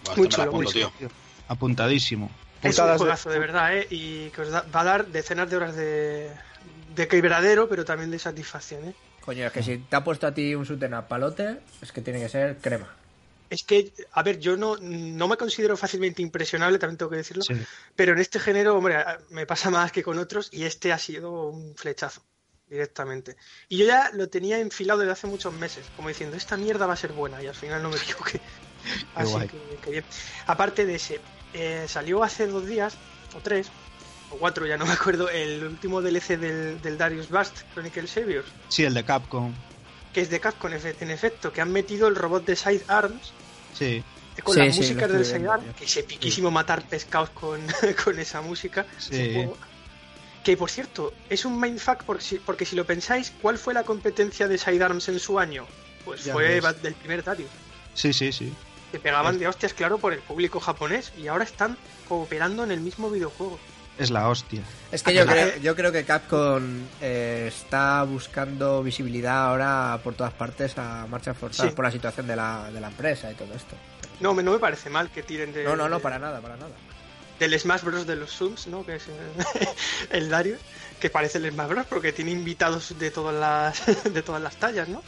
Bueno, 0.08 0.52
Muy 0.52 0.66
chulo, 0.66 0.92
tío. 0.98 1.10
Apuntadísimo. 1.48 2.26
un 2.62 2.70
Putadas 2.70 2.94
de- 2.94 2.98
juegazo 2.98 3.30
de 3.30 3.38
verdad, 3.38 3.76
¿eh? 3.76 3.86
Y 3.90 4.30
que 4.30 4.40
os 4.42 4.50
da- 4.50 4.64
va 4.74 4.80
a 4.80 4.84
dar 4.84 5.06
decenas 5.06 5.48
de 5.50 5.56
horas 5.56 5.76
de, 5.76 6.30
de 6.94 7.08
quebradero, 7.08 7.68
pero 7.68 7.84
también 7.84 8.10
de 8.10 8.18
satisfacción, 8.18 8.88
¿eh? 8.88 8.94
Coño, 9.24 9.46
es 9.46 9.52
que 9.52 9.62
si 9.62 9.78
te 9.78 9.96
ha 9.96 10.02
puesto 10.04 10.26
a 10.26 10.32
ti 10.32 10.54
un 10.54 10.64
shoot 10.64 10.82
a 10.84 11.06
palote, 11.08 11.58
es 11.82 11.92
que 11.92 12.00
tiene 12.00 12.20
que 12.20 12.28
ser 12.28 12.56
crema. 12.58 12.88
Es 13.50 13.62
que, 13.62 13.92
a 14.12 14.22
ver, 14.24 14.40
yo 14.40 14.56
no, 14.56 14.76
no 14.80 15.28
me 15.28 15.36
considero 15.36 15.76
fácilmente 15.76 16.20
impresionable, 16.22 16.78
también 16.78 16.96
tengo 16.98 17.10
que 17.10 17.18
decirlo, 17.18 17.42
Sí. 17.44 17.54
pero 17.94 18.12
en 18.12 18.18
este 18.18 18.40
género, 18.40 18.76
hombre, 18.76 18.96
me 19.30 19.46
pasa 19.46 19.70
más 19.70 19.92
que 19.92 20.02
con 20.02 20.18
otros 20.18 20.48
y 20.52 20.64
este 20.64 20.92
ha 20.92 20.98
sido 20.98 21.50
un 21.50 21.76
flechazo 21.76 22.22
directamente. 22.68 23.36
Y 23.68 23.78
yo 23.78 23.86
ya 23.86 24.10
lo 24.12 24.28
tenía 24.28 24.58
enfilado 24.58 24.98
desde 25.00 25.12
hace 25.12 25.26
muchos 25.28 25.52
meses, 25.54 25.86
como 25.94 26.08
diciendo, 26.08 26.36
esta 26.36 26.56
mierda 26.56 26.86
va 26.86 26.94
a 26.94 26.96
ser 26.96 27.12
buena 27.12 27.40
y 27.42 27.46
al 27.46 27.54
final 27.54 27.82
no 27.82 27.90
me 27.90 27.96
equivoqué. 27.96 28.40
Así 29.14 29.32
guay. 29.32 29.48
que, 29.48 29.58
que 29.82 29.90
bien. 29.90 30.04
Aparte 30.46 30.86
de 30.86 30.94
ese, 30.96 31.20
eh, 31.54 31.86
salió 31.88 32.22
hace 32.22 32.46
dos 32.46 32.66
días, 32.66 32.94
o 33.34 33.40
tres, 33.40 33.68
o 34.30 34.36
cuatro, 34.36 34.66
ya 34.66 34.76
no 34.76 34.86
me 34.86 34.92
acuerdo, 34.92 35.28
el 35.30 35.64
último 35.64 36.02
DLC 36.02 36.36
del, 36.38 36.80
del 36.82 36.98
Darius 36.98 37.28
Bust, 37.28 37.58
Chronicle 37.72 38.06
Saviors, 38.06 38.48
Sí, 38.68 38.84
el 38.84 38.94
de 38.94 39.04
Capcom. 39.04 39.52
que 40.12 40.20
es 40.22 40.30
de 40.30 40.40
Capcom 40.40 40.72
en 40.72 40.80
efe- 40.80 40.96
en 41.00 41.10
efecto, 41.10 41.52
que 41.52 41.60
han 41.60 41.72
metido 41.72 42.08
el 42.08 42.14
robot 42.16 42.44
de 42.44 42.56
Sidearms 42.56 43.32
Sí, 43.72 44.02
eh, 44.36 44.42
con 44.42 44.54
Sí, 44.54 44.60
las 44.60 44.74
sí, 44.74 44.80
músicas 44.80 45.12
del 45.12 45.24
Sidearm, 45.24 45.62
tío. 45.62 45.74
que 45.76 45.84
es 45.84 45.96
epiquísimo 45.98 46.50
matar 46.50 46.82
pescados 46.88 47.30
con, 47.30 47.60
con 48.04 48.18
esa 48.18 48.40
música. 48.40 48.86
Juego. 49.10 49.56
Que 50.42 50.56
por 50.56 50.70
cierto, 50.70 51.12
es 51.28 51.44
un 51.44 51.60
mindfuck 51.60 52.04
porque 52.04 52.22
si, 52.22 52.38
porque 52.38 52.64
si 52.64 52.76
lo 52.76 52.84
pensáis, 52.86 53.32
¿cuál 53.42 53.58
fue 53.58 53.74
la 53.74 53.82
competencia 53.82 54.46
de 54.48 54.56
Sidearms 54.58 55.08
en 55.08 55.18
su 55.18 55.38
año? 55.40 55.66
Pues 56.04 56.24
Ya 56.24 56.32
fue 56.32 56.60
ves. 56.60 56.82
del 56.82 56.94
primer 56.94 57.22
Darius. 57.24 57.50
sí, 57.94 58.12
sí, 58.12 58.30
sí. 58.32 58.52
Que 58.92 58.98
pegaban 59.00 59.38
de 59.38 59.48
hostias, 59.48 59.74
claro, 59.74 59.98
por 59.98 60.12
el 60.12 60.20
público 60.20 60.60
japonés 60.60 61.12
y 61.18 61.26
ahora 61.28 61.44
están 61.44 61.76
cooperando 62.08 62.62
en 62.64 62.70
el 62.70 62.80
mismo 62.80 63.10
videojuego. 63.10 63.58
Es 63.98 64.10
la 64.10 64.28
hostia. 64.28 64.62
Es 64.92 65.02
que 65.02 65.14
yo 65.14 65.24
creo, 65.26 65.48
eh. 65.48 65.60
yo 65.62 65.74
creo 65.74 65.90
que 65.90 66.04
Capcom 66.04 66.62
eh, 67.00 67.46
está 67.48 68.02
buscando 68.04 68.82
visibilidad 68.82 69.46
ahora 69.48 69.98
por 70.04 70.14
todas 70.14 70.34
partes 70.34 70.76
a 70.76 71.06
marcha 71.06 71.32
forzada 71.34 71.70
Sí. 71.70 71.74
por 71.74 71.84
la 71.86 71.90
situación 71.90 72.26
de 72.26 72.36
la, 72.36 72.70
de 72.70 72.80
la 72.80 72.88
empresa 72.88 73.30
y 73.32 73.34
todo 73.34 73.54
esto. 73.54 73.74
No, 74.20 74.34
me- 74.34 74.42
no 74.42 74.52
me 74.52 74.58
parece 74.58 74.90
mal 74.90 75.10
que 75.10 75.22
tiren 75.22 75.52
de, 75.52 75.64
No, 75.64 75.74
no, 75.76 75.88
no, 75.88 75.96
de- 75.96 76.02
para 76.02 76.18
nada, 76.18 76.40
para 76.40 76.56
nada. 76.56 76.72
del 77.38 77.58
Smash 77.58 77.82
Bros. 77.82 78.06
de 78.06 78.16
los 78.16 78.30
Zooms, 78.36 78.66
¿no? 78.66 78.84
Que 78.84 78.96
es 78.96 79.04
el, 79.08 79.68
el 80.22 80.28
Darius, 80.28 80.60
que 81.00 81.08
parece 81.10 81.38
el 81.38 81.50
Smash 81.50 81.68
Bros. 81.68 81.86
porque 81.88 82.12
tiene 82.12 82.30
invitados 82.32 82.98
de 82.98 83.10
todas 83.10 83.34
las, 83.34 84.04
de 84.12 84.22
todas 84.22 84.42
las 84.42 84.56
tallas, 84.56 84.88
¿no? 84.88 85.02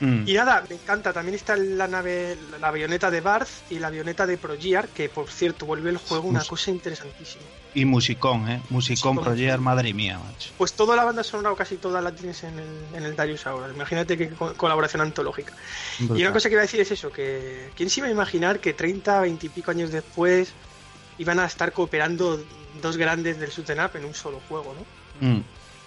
Mm. 0.00 0.24
Y 0.28 0.34
nada, 0.34 0.62
me 0.68 0.74
encanta. 0.74 1.12
También 1.12 1.34
está 1.36 1.56
la 1.56 1.86
nave, 1.88 2.36
la 2.60 2.68
avioneta 2.68 3.10
de 3.10 3.20
Barth 3.22 3.48
y 3.70 3.78
la 3.78 3.86
avioneta 3.86 4.26
de 4.26 4.36
Progear, 4.36 4.88
que 4.88 5.08
por 5.08 5.28
cierto 5.30 5.64
vuelve 5.66 5.90
el 5.90 5.96
juego 5.96 6.28
una 6.28 6.40
Mus- 6.40 6.48
cosa 6.48 6.70
interesantísima. 6.70 7.44
Y 7.74 7.84
musicón, 7.84 8.48
¿eh? 8.48 8.60
Musicón 8.70 9.14
Musicón. 9.16 9.24
Proger, 9.24 9.58
madre 9.60 9.92
mía, 9.94 10.18
macho. 10.18 10.50
Pues 10.58 10.72
toda 10.74 10.96
la 10.96 11.04
banda 11.04 11.22
sonora, 11.22 11.50
o 11.52 11.56
casi 11.56 11.76
toda 11.76 12.00
la 12.00 12.12
tienes 12.12 12.42
en 12.44 12.58
el, 12.58 12.84
en 12.94 13.02
el 13.04 13.16
Darius 13.16 13.46
ahora. 13.46 13.72
Imagínate 13.72 14.16
que 14.18 14.28
co- 14.30 14.54
colaboración 14.54 15.00
antológica. 15.02 15.52
Y 16.00 16.22
una 16.22 16.32
cosa 16.32 16.48
que 16.48 16.54
iba 16.54 16.62
a 16.62 16.68
decir 16.68 16.80
es 16.80 16.90
eso, 16.90 17.10
que 17.10 17.70
quién 17.76 17.88
se 17.90 18.00
iba 18.00 18.08
a 18.08 18.10
imaginar 18.12 18.60
que 18.60 18.72
30, 18.74 19.20
20 19.20 19.46
y 19.46 19.48
pico 19.50 19.70
años 19.70 19.90
después 19.92 20.52
iban 21.18 21.38
a 21.40 21.46
estar 21.46 21.72
cooperando 21.72 22.42
dos 22.82 22.96
grandes 22.98 23.38
del 23.38 23.50
up 23.80 23.90
en 23.96 24.04
un 24.04 24.14
solo 24.14 24.40
juego, 24.48 24.74
¿no? 24.74 25.26
Mm. 25.28 25.42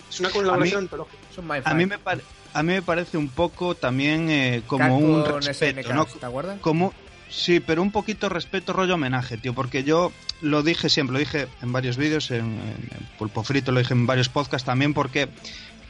Es 0.09 0.19
una 0.19 0.29
colaboración 0.31 0.77
A 0.77 0.81
mí- 0.81 0.85
antológica. 0.85 1.17
A 1.69 1.73
mí 1.75 1.85
me 1.85 1.99
pare- 1.99 2.23
a 2.53 2.63
mí 2.63 2.73
me 2.73 2.81
parece 2.81 3.17
un 3.17 3.29
poco 3.29 3.75
también 3.75 4.29
eh, 4.29 4.61
como 4.67 4.97
un 4.97 5.25
respeto, 5.25 5.93
¿no? 5.93 6.05
¿te 6.05 6.25
acuerdas? 6.25 6.59
Como 6.59 6.93
sí, 7.29 7.59
pero 7.59 7.81
un 7.81 7.91
poquito 7.91 8.29
respeto 8.29 8.73
rollo 8.73 8.95
homenaje, 8.95 9.37
tío, 9.37 9.53
porque 9.53 9.83
yo 9.83 10.11
lo 10.41 10.63
dije 10.63 10.89
siempre, 10.89 11.13
lo 11.13 11.19
dije 11.19 11.47
en 11.61 11.71
varios 11.71 11.97
vídeos, 11.97 12.31
en, 12.31 12.45
en 12.45 13.07
Pulpo 13.17 13.43
Frito, 13.43 13.71
lo 13.71 13.79
dije 13.79 13.93
en 13.93 14.07
varios 14.07 14.29
podcasts 14.29 14.65
también, 14.65 14.93
porque 14.93 15.29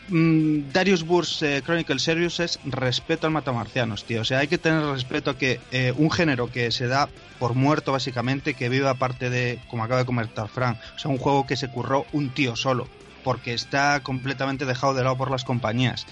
mm, 0.09 0.71
Darius 0.73 1.03
Burst 1.03 1.43
eh, 1.43 1.61
Chronicle 1.63 1.99
Series 1.99 2.39
es 2.39 2.59
respeto 2.65 3.27
al 3.27 3.33
matamarcianos, 3.33 4.03
tío. 4.03 4.21
O 4.21 4.25
sea, 4.25 4.39
hay 4.39 4.47
que 4.47 4.57
tener 4.57 4.83
respeto 4.83 5.31
a 5.31 5.37
que 5.37 5.59
eh, 5.71 5.93
un 5.95 6.11
género 6.11 6.51
que 6.51 6.71
se 6.71 6.87
da 6.87 7.09
por 7.39 7.55
muerto, 7.55 7.91
básicamente, 7.91 8.53
que 8.53 8.69
vive 8.69 8.87
aparte 8.87 9.29
de, 9.29 9.59
como 9.69 9.83
acaba 9.83 10.01
de 10.01 10.05
comentar 10.05 10.49
Frank, 10.49 10.77
o 10.95 10.99
sea, 10.99 11.09
un 11.09 11.17
juego 11.17 11.47
que 11.47 11.55
se 11.55 11.69
curró 11.69 12.05
un 12.11 12.29
tío 12.31 12.55
solo, 12.55 12.87
porque 13.23 13.53
está 13.53 14.01
completamente 14.01 14.65
dejado 14.65 14.93
de 14.93 15.03
lado 15.03 15.17
por 15.17 15.31
las 15.31 15.45
compañías. 15.45 16.05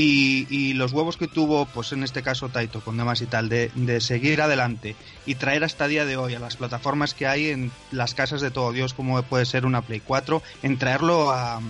Y, 0.00 0.46
y 0.48 0.74
los 0.74 0.92
huevos 0.92 1.16
que 1.16 1.26
tuvo, 1.26 1.66
pues 1.66 1.90
en 1.90 2.04
este 2.04 2.22
caso 2.22 2.48
Taito, 2.48 2.80
con 2.82 2.96
demás 2.96 3.20
y 3.20 3.26
tal, 3.26 3.48
de, 3.48 3.72
de 3.74 4.00
seguir 4.00 4.40
adelante 4.40 4.94
y 5.26 5.34
traer 5.34 5.64
hasta 5.64 5.88
día 5.88 6.04
de 6.04 6.16
hoy 6.16 6.36
a 6.36 6.38
las 6.38 6.54
plataformas 6.56 7.14
que 7.14 7.26
hay 7.26 7.48
en 7.48 7.72
las 7.90 8.14
casas 8.14 8.40
de 8.40 8.52
todo 8.52 8.70
Dios, 8.70 8.94
como 8.94 9.20
puede 9.24 9.44
ser 9.44 9.66
una 9.66 9.82
Play 9.82 9.98
4, 9.98 10.40
en 10.62 10.78
traerlo 10.78 11.32
a, 11.32 11.60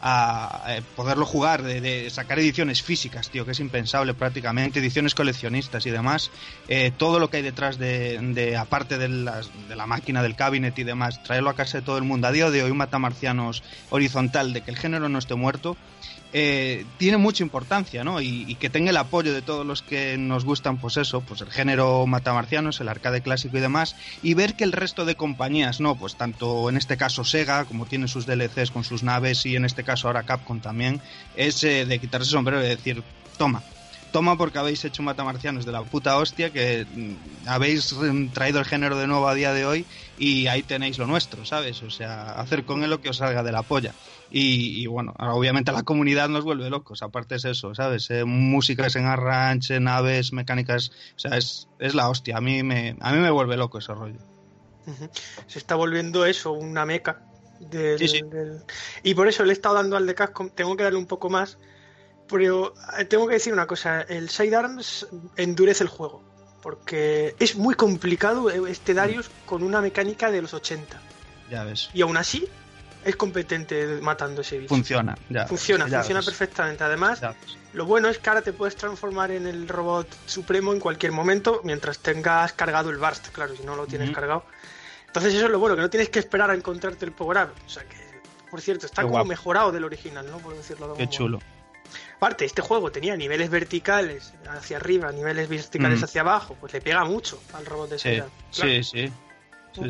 a, 0.00 0.64
eh, 0.76 0.82
poderlo 0.96 1.24
jugar, 1.24 1.62
de, 1.62 2.10
sacar 2.10 2.40
ediciones 2.40 2.82
físicas, 2.82 3.30
tío, 3.30 3.44
que 3.44 3.52
es 3.52 3.60
impensable 3.60 4.12
prácticamente, 4.12 4.80
ediciones 4.80 5.14
coleccionistas 5.14 5.86
y 5.86 5.90
demás, 5.90 6.32
eh, 6.66 6.90
todo 6.96 7.20
lo 7.20 7.30
que 7.30 7.36
hay 7.36 7.42
detrás 7.44 7.78
de, 7.78 8.56
aparte 8.58 8.98
de, 8.98 9.08
las- 9.08 9.50
de 9.68 9.76
la 9.76 9.86
máquina, 9.86 10.22
del 10.24 10.34
cabinet 10.34 10.76
y 10.80 10.82
demás, 10.82 11.22
traerlo 11.22 11.50
a 11.50 11.54
casa 11.54 11.78
de 11.78 11.84
todo 11.84 11.98
el 11.98 12.04
mundo. 12.04 12.26
A 12.26 12.32
día 12.32 12.50
de 12.50 12.62
hoy, 12.64 12.72
matamarcianos 12.72 13.62
horizontal 13.90 14.52
de 14.52 14.62
que 14.62 14.72
el 14.72 14.76
género 14.78 15.08
no 15.08 15.18
esté 15.20 15.36
muerto, 15.36 15.76
eh, 16.32 16.84
tiene 16.98 17.16
mucha 17.16 17.42
importancia, 17.42 18.04
¿no? 18.04 18.20
Y, 18.20 18.54
que 18.56 18.68
tenga 18.68 18.90
el 18.90 18.96
apoyo 18.96 19.32
de 19.32 19.40
todos 19.40 19.64
los 19.64 19.82
que 19.82 20.18
nos 20.18 20.44
gustan, 20.44 20.78
pues 20.78 20.96
eso, 20.96 21.20
pues 21.20 21.40
el 21.40 21.50
género 21.50 22.06
matamarcianos, 22.06 22.80
el 22.80 22.88
arcade 22.88 23.22
clásico 23.22 23.56
y 23.56 23.60
demás, 23.60 23.96
y 24.22 24.34
ver 24.34 24.54
que 24.54 24.64
el 24.64 24.72
resto 24.72 25.04
de 25.04 25.14
compañías, 25.14 25.80
¿no? 25.80 25.94
Pues 25.94 26.16
tanto 26.16 26.68
en 26.68 26.76
este 26.76 26.96
caso 26.96 27.24
Sega, 27.24 27.64
como 27.64 27.86
tiene 27.86 28.08
sus 28.08 28.26
DLCs 28.26 28.70
con 28.70 28.84
sus 28.84 29.02
naves, 29.02 29.46
y 29.46 29.56
en 29.56 29.64
este 29.64 29.84
caso 29.84 30.08
ahora 30.08 30.24
Capcom 30.24 30.60
también, 30.60 31.00
es 31.36 31.62
eh, 31.64 31.86
de 31.86 31.98
quitarse 31.98 32.30
sombrero 32.30 32.62
y 32.62 32.68
decir, 32.68 33.02
toma. 33.38 33.62
Toma 34.12 34.36
porque 34.38 34.58
habéis 34.58 34.84
hecho 34.84 35.02
matamarcianos 35.02 35.66
de 35.66 35.72
la 35.72 35.82
puta 35.82 36.16
hostia, 36.16 36.50
que 36.50 36.86
mm, 36.90 37.48
habéis 37.48 37.92
mm, 37.92 38.28
traído 38.28 38.58
el 38.58 38.64
género 38.64 38.98
de 38.98 39.06
nuevo 39.06 39.28
a 39.28 39.34
día 39.34 39.52
de 39.52 39.66
hoy 39.66 39.86
y 40.18 40.46
ahí 40.46 40.62
tenéis 40.62 40.98
lo 40.98 41.06
nuestro, 41.06 41.44
¿sabes? 41.44 41.82
O 41.82 41.90
sea, 41.90 42.32
hacer 42.32 42.64
con 42.64 42.82
él 42.82 42.90
lo 42.90 43.00
que 43.00 43.10
os 43.10 43.18
salga 43.18 43.42
de 43.42 43.52
la 43.52 43.62
polla. 43.62 43.94
Y, 44.30 44.82
y 44.82 44.86
bueno, 44.86 45.14
ahora 45.18 45.34
obviamente 45.34 45.72
la 45.72 45.82
comunidad 45.84 46.28
nos 46.28 46.44
vuelve 46.44 46.68
locos, 46.68 47.02
aparte 47.02 47.36
es 47.36 47.44
eso, 47.46 47.74
¿sabes? 47.74 48.10
Eh, 48.10 48.24
músicas 48.24 48.94
en 48.96 49.06
arranche, 49.06 49.80
naves, 49.80 50.32
mecánicas, 50.34 50.90
o 51.16 51.18
sea, 51.18 51.36
es, 51.38 51.68
es 51.78 51.94
la 51.94 52.10
hostia, 52.10 52.36
a 52.36 52.40
mí, 52.42 52.62
me, 52.62 52.96
a 53.00 53.12
mí 53.12 53.18
me 53.18 53.30
vuelve 53.30 53.56
loco 53.56 53.78
ese 53.78 53.94
rollo. 53.94 54.18
Se 55.46 55.58
está 55.58 55.74
volviendo 55.74 56.24
eso, 56.24 56.52
una 56.52 56.84
meca. 56.86 57.20
Del, 57.60 57.98
Sí, 57.98 58.08
sí. 58.08 58.20
del- 58.22 58.62
Y 59.02 59.14
por 59.14 59.28
eso 59.28 59.44
le 59.44 59.50
he 59.50 59.52
estado 59.52 59.74
dando 59.74 59.96
al 59.96 60.06
de 60.06 60.14
Capcom, 60.14 60.48
tengo 60.50 60.76
que 60.76 60.84
darle 60.84 60.98
un 60.98 61.06
poco 61.06 61.28
más. 61.28 61.58
Pero 62.28 62.74
eh, 62.98 63.04
tengo 63.04 63.26
que 63.26 63.34
decir 63.34 63.52
una 63.52 63.66
cosa, 63.66 64.02
el 64.02 64.28
Sidearms 64.28 65.08
endurece 65.36 65.84
el 65.84 65.88
juego. 65.90 66.22
Porque 66.62 67.34
es 67.38 67.56
muy 67.56 67.74
complicado 67.74 68.50
eh, 68.50 68.70
este 68.70 68.92
Darius 68.94 69.30
con 69.46 69.62
una 69.62 69.80
mecánica 69.80 70.30
de 70.30 70.42
los 70.42 70.54
80. 70.54 71.00
Ya 71.50 71.64
ves, 71.64 71.90
Y 71.94 72.02
aún 72.02 72.16
así 72.16 72.46
es 73.04 73.16
competente 73.16 73.86
matando 74.02 74.40
ese 74.42 74.58
bicho. 74.58 74.68
funciona, 74.74 75.16
ya. 75.28 75.46
Funciona, 75.46 75.88
ya 75.88 75.98
funciona 75.98 76.20
ves, 76.20 76.26
perfectamente. 76.26 76.84
Además, 76.84 77.20
ves. 77.20 77.34
lo 77.72 77.86
bueno 77.86 78.08
es 78.08 78.18
que 78.18 78.28
ahora 78.28 78.42
te 78.42 78.52
puedes 78.52 78.76
transformar 78.76 79.30
en 79.30 79.46
el 79.46 79.68
robot 79.68 80.08
supremo 80.26 80.72
en 80.72 80.80
cualquier 80.80 81.12
momento 81.12 81.60
mientras 81.64 81.98
tengas 82.00 82.52
cargado 82.52 82.90
el 82.90 82.98
burst, 82.98 83.28
claro, 83.28 83.54
si 83.56 83.62
no 83.62 83.76
lo 83.76 83.86
tienes 83.86 84.10
cargado. 84.10 84.44
Entonces 85.06 85.34
eso 85.34 85.46
es 85.46 85.50
lo 85.50 85.58
bueno, 85.58 85.74
que 85.76 85.82
no 85.82 85.90
tienes 85.90 86.10
que 86.10 86.18
esperar 86.18 86.50
a 86.50 86.54
encontrarte 86.54 87.04
el 87.04 87.12
power 87.12 87.38
up. 87.46 87.52
O 87.66 87.68
sea 87.70 87.84
que, 87.84 87.96
por 88.50 88.60
cierto, 88.60 88.84
está 88.86 89.02
Qué 89.02 89.06
como 89.06 89.12
guapo. 89.14 89.26
mejorado 89.28 89.72
del 89.72 89.84
original, 89.84 90.26
¿no? 90.30 90.38
Por 90.38 90.54
decirlo 90.56 90.88
de 90.88 90.94
Qué 90.98 91.04
modo. 91.04 91.12
chulo. 91.12 91.38
Aparte, 92.16 92.44
este 92.44 92.60
juego 92.60 92.90
tenía 92.92 93.16
niveles 93.16 93.48
verticales 93.48 94.34
hacia 94.50 94.76
arriba, 94.76 95.10
niveles 95.12 95.48
verticales 95.48 96.00
Mm. 96.00 96.04
hacia 96.04 96.20
abajo, 96.20 96.56
pues 96.60 96.72
le 96.74 96.80
pega 96.82 97.04
mucho 97.04 97.40
al 97.54 97.64
robot 97.64 97.90
de 97.90 97.98
Sí. 97.98 98.08
Claro. 98.16 98.30
sí, 98.50 98.82
sí. 98.84 99.12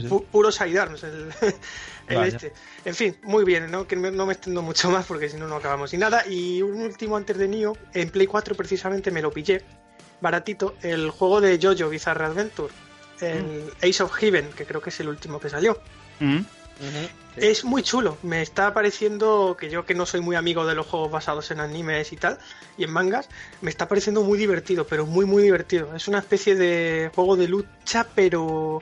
Pu- 0.09 0.25
Puro 0.27 0.51
sidearms 0.53 1.03
el, 1.05 1.33
este. 2.09 2.53
En 2.85 2.95
fin, 2.95 3.17
muy 3.23 3.45
bien, 3.45 3.71
¿no? 3.71 3.87
que 3.87 3.97
me- 3.97 4.11
no 4.11 4.27
me 4.27 4.33
extendo 4.33 4.63
mucho 4.63 4.91
más 4.91 5.07
porque 5.07 5.29
si 5.29 5.37
no, 5.37 5.47
no 5.49 5.57
acabamos. 5.57 5.93
Y 5.95 5.99
nada, 5.99 6.27
y 6.27 6.63
un 6.63 6.81
último 6.83 7.17
antes 7.17 7.37
de 7.39 7.49
Nioh, 7.49 7.77
en 7.95 8.11
Play 8.11 8.27
4 8.27 8.55
precisamente 8.55 9.11
me 9.11 9.23
lo 9.23 9.31
pillé, 9.31 9.63
baratito, 10.21 10.75
el 10.83 11.11
juego 11.11 11.41
de 11.41 11.59
Jojo 11.63 11.89
Bizarre 11.91 12.25
Adventure, 12.27 12.73
el 13.21 13.73
Ace 13.83 14.03
of 14.03 14.13
Heaven, 14.15 14.51
que 14.57 14.65
creo 14.65 14.81
que 14.81 14.91
es 14.91 15.01
el 15.01 15.09
último 15.09 15.39
que 15.41 15.51
salió. 15.51 15.79
Mm. 16.21 16.39
Es 17.37 17.65
muy 17.65 17.83
chulo, 17.83 18.19
me 18.23 18.41
está 18.43 18.73
pareciendo 18.73 19.57
que 19.59 19.69
yo 19.69 19.85
que 19.85 19.95
no 19.95 20.07
soy 20.07 20.21
muy 20.21 20.35
amigo 20.37 20.65
de 20.65 20.75
los 20.77 20.87
juegos 20.87 21.11
basados 21.11 21.51
en 21.51 21.59
animes 21.61 22.13
y 22.13 22.17
tal, 22.17 22.39
y 22.77 22.85
en 22.85 22.91
mangas, 22.93 23.29
me 23.63 23.71
está 23.71 23.87
pareciendo 23.89 24.23
muy 24.23 24.39
divertido, 24.39 24.87
pero 24.87 25.05
muy 25.07 25.25
muy 25.27 25.43
divertido. 25.43 25.95
Es 25.95 26.07
una 26.09 26.19
especie 26.21 26.55
de 26.55 27.11
juego 27.15 27.37
de 27.37 27.49
lucha, 27.49 28.07
pero 28.15 28.81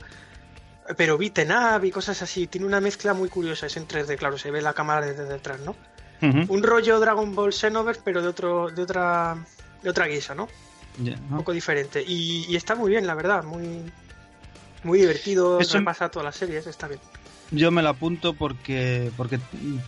pero 0.97 1.19
beaten 1.19 1.51
up 1.53 1.85
y 1.85 1.91
cosas 1.91 2.21
así. 2.23 2.47
Tiene 2.47 2.67
una 2.67 2.81
mezcla 2.81 3.15
muy 3.15 3.29
curiosa, 3.29 3.67
es 3.67 3.77
en 3.77 3.87
3D, 3.89 4.17
claro, 4.17 4.39
se 4.39 4.51
ve 4.51 4.61
la 4.63 4.73
cámara 4.75 5.05
desde 5.07 5.25
detrás, 5.25 5.61
¿no? 5.61 5.75
Un 6.23 6.63
rollo 6.63 6.99
Dragon 6.99 7.35
Ball 7.35 7.53
Xenoverse, 7.53 8.01
pero 8.05 8.23
de 8.23 8.29
otro 8.29 8.71
de 8.71 8.83
otra 8.83 9.37
de 9.83 9.91
otra 9.91 10.07
guisa, 10.07 10.35
¿no? 10.35 10.49
Ya, 10.99 11.15
Un 11.15 11.31
¿no? 11.31 11.37
poco 11.39 11.53
diferente 11.53 12.03
y, 12.07 12.47
y 12.49 12.57
está 12.57 12.75
muy 12.75 12.91
bien, 12.91 13.07
la 13.07 13.15
verdad, 13.15 13.45
muy 13.45 13.83
muy 14.83 15.01
divertido, 15.01 15.61
Eso- 15.61 15.79
repasa 15.79 16.09
todas 16.09 16.25
las 16.25 16.37
series, 16.37 16.67
está 16.67 16.89
bien. 16.89 17.01
yo 17.51 17.71
me 17.71 17.83
lo 17.83 17.91
apunto 17.91 18.33
porque 18.33 19.11
porque 19.17 19.39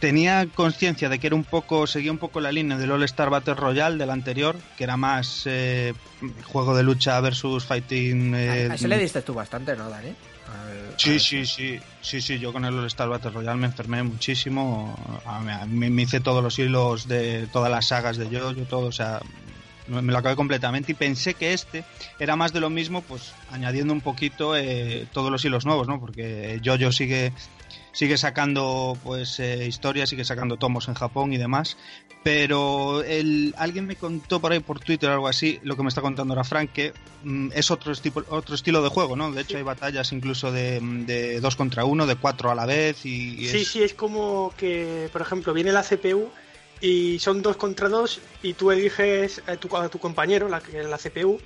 tenía 0.01 0.47
conciencia 0.55 1.09
de 1.09 1.19
que 1.19 1.29
era 1.29 1.37
un 1.37 1.45
poco 1.45 1.87
seguía 1.87 2.13
un 2.13 2.19
poco 2.19 2.41
la 2.41 2.53
línea 2.53 2.77
del 2.77 2.91
All 2.93 3.03
Star 3.05 3.31
Battle 3.31 3.55
Royale 3.55 3.97
del 3.97 4.11
anterior, 4.11 4.55
que 4.77 4.85
era 4.85 4.97
más 4.99 5.45
eh, 5.47 5.95
juego 6.45 6.77
de 6.77 6.83
lucha 6.83 7.19
versus 7.21 7.65
fighting. 7.65 8.35
eh, 8.35 8.69
a 8.71 8.75
ese 8.75 8.87
le 8.89 8.99
diste 8.99 9.23
tú 9.23 9.33
bastante, 9.35 9.75
¿no, 9.77 9.89
Dani? 9.89 10.15
Sí, 10.97 11.19
sí, 11.21 11.45
sí, 11.45 11.79
sí, 12.01 12.21
sí, 12.21 12.39
yo 12.39 12.53
con 12.53 12.65
el 12.65 12.75
All 12.79 12.87
Star 12.87 13.09
Battle 13.09 13.31
Royale 13.31 13.59
me 13.59 13.67
enfermé 13.67 14.03
muchísimo, 14.03 14.95
a- 15.25 15.67
me, 15.67 16.03
hice 16.03 16.21
todos 16.21 16.43
los 16.43 16.59
hilos 16.59 17.07
de 17.07 17.47
todas 17.49 17.71
las 17.71 17.87
sagas 17.89 18.17
de 18.17 18.27
Jojo, 18.27 18.67
todo, 18.67 18.87
o 18.89 18.93
sea, 18.93 19.21
me 19.87 20.03
lo 20.13 20.19
acabé 20.19 20.37
completamente 20.37 20.93
y 20.93 20.95
pensé 20.95 21.35
que 21.35 21.53
este 21.53 21.85
era 22.19 22.37
más 22.37 22.53
de 22.53 22.61
lo 22.61 22.71
mismo, 22.71 23.03
pues 23.03 23.35
añadiendo 23.49 23.93
un 23.93 24.01
poquito 24.03 24.57
eh, 24.57 25.09
todos 25.13 25.31
los 25.31 25.45
hilos 25.45 25.65
nuevos, 25.67 25.89
¿no? 25.89 25.99
Porque 26.01 26.61
Jojo 26.65 26.93
sigue 26.93 27.33
sigue 27.99 28.17
sacando 28.17 28.97
pues 29.03 29.41
eh, 29.41 29.67
historias, 29.67 30.09
sigue 30.09 30.25
sacando 30.25 30.57
tomos 30.57 30.87
en 30.87 30.95
Japón 30.95 31.33
y 31.33 31.37
demás, 31.37 31.77
pero 32.23 33.03
el, 33.03 33.53
alguien 33.59 33.87
me 33.87 33.97
contó 33.97 34.41
por 34.41 34.53
ahí 34.53 34.61
por 34.61 34.79
Twitter 34.79 35.11
o 35.11 35.15
algo 35.15 35.27
así, 35.27 35.59
lo 35.65 35.77
que 35.77 35.83
me 35.83 35.89
está 35.89 36.01
contando 36.01 36.33
ahora 36.33 36.45
Frank, 36.45 36.71
que 36.73 36.93
mm, 37.25 37.49
es 37.57 37.73
otro, 37.73 37.93
tipo, 37.97 38.23
otro 38.29 38.55
estilo 38.55 38.83
de 38.83 38.89
juego, 38.89 39.17
¿no? 39.17 39.33
De 39.33 39.43
hecho 39.43 39.57
hay 39.57 39.65
batallas 39.65 40.13
incluso 40.13 40.53
de, 40.53 40.79
de 41.07 41.41
dos 41.41 41.57
contra 41.57 41.85
uno, 41.85 42.07
de 42.07 42.15
cuatro 42.15 42.53
a 42.53 42.55
la 42.55 42.67
vez 42.67 43.05
y, 43.05 43.35
y 43.41 43.49
Sí, 43.49 43.57
es- 43.63 43.69
sí, 43.69 43.83
es 43.83 43.95
como 43.95 44.53
que, 44.57 45.09
por 45.13 45.21
ejemplo, 45.21 45.53
viene 45.53 45.73
la 45.73 45.83
CPU 45.83 46.31
y 46.81 47.19
son 47.19 47.43
dos 47.43 47.57
contra 47.57 47.89
dos 47.89 48.21
y 48.45 48.53
tú 48.53 48.71
eliges 48.71 49.43
a 49.49 49.57
tu, 49.57 49.77
a 49.77 49.89
tu 49.89 49.99
compañero, 49.99 50.49
la, 50.49 50.63
la 50.89 50.99
CPU, 50.99 51.41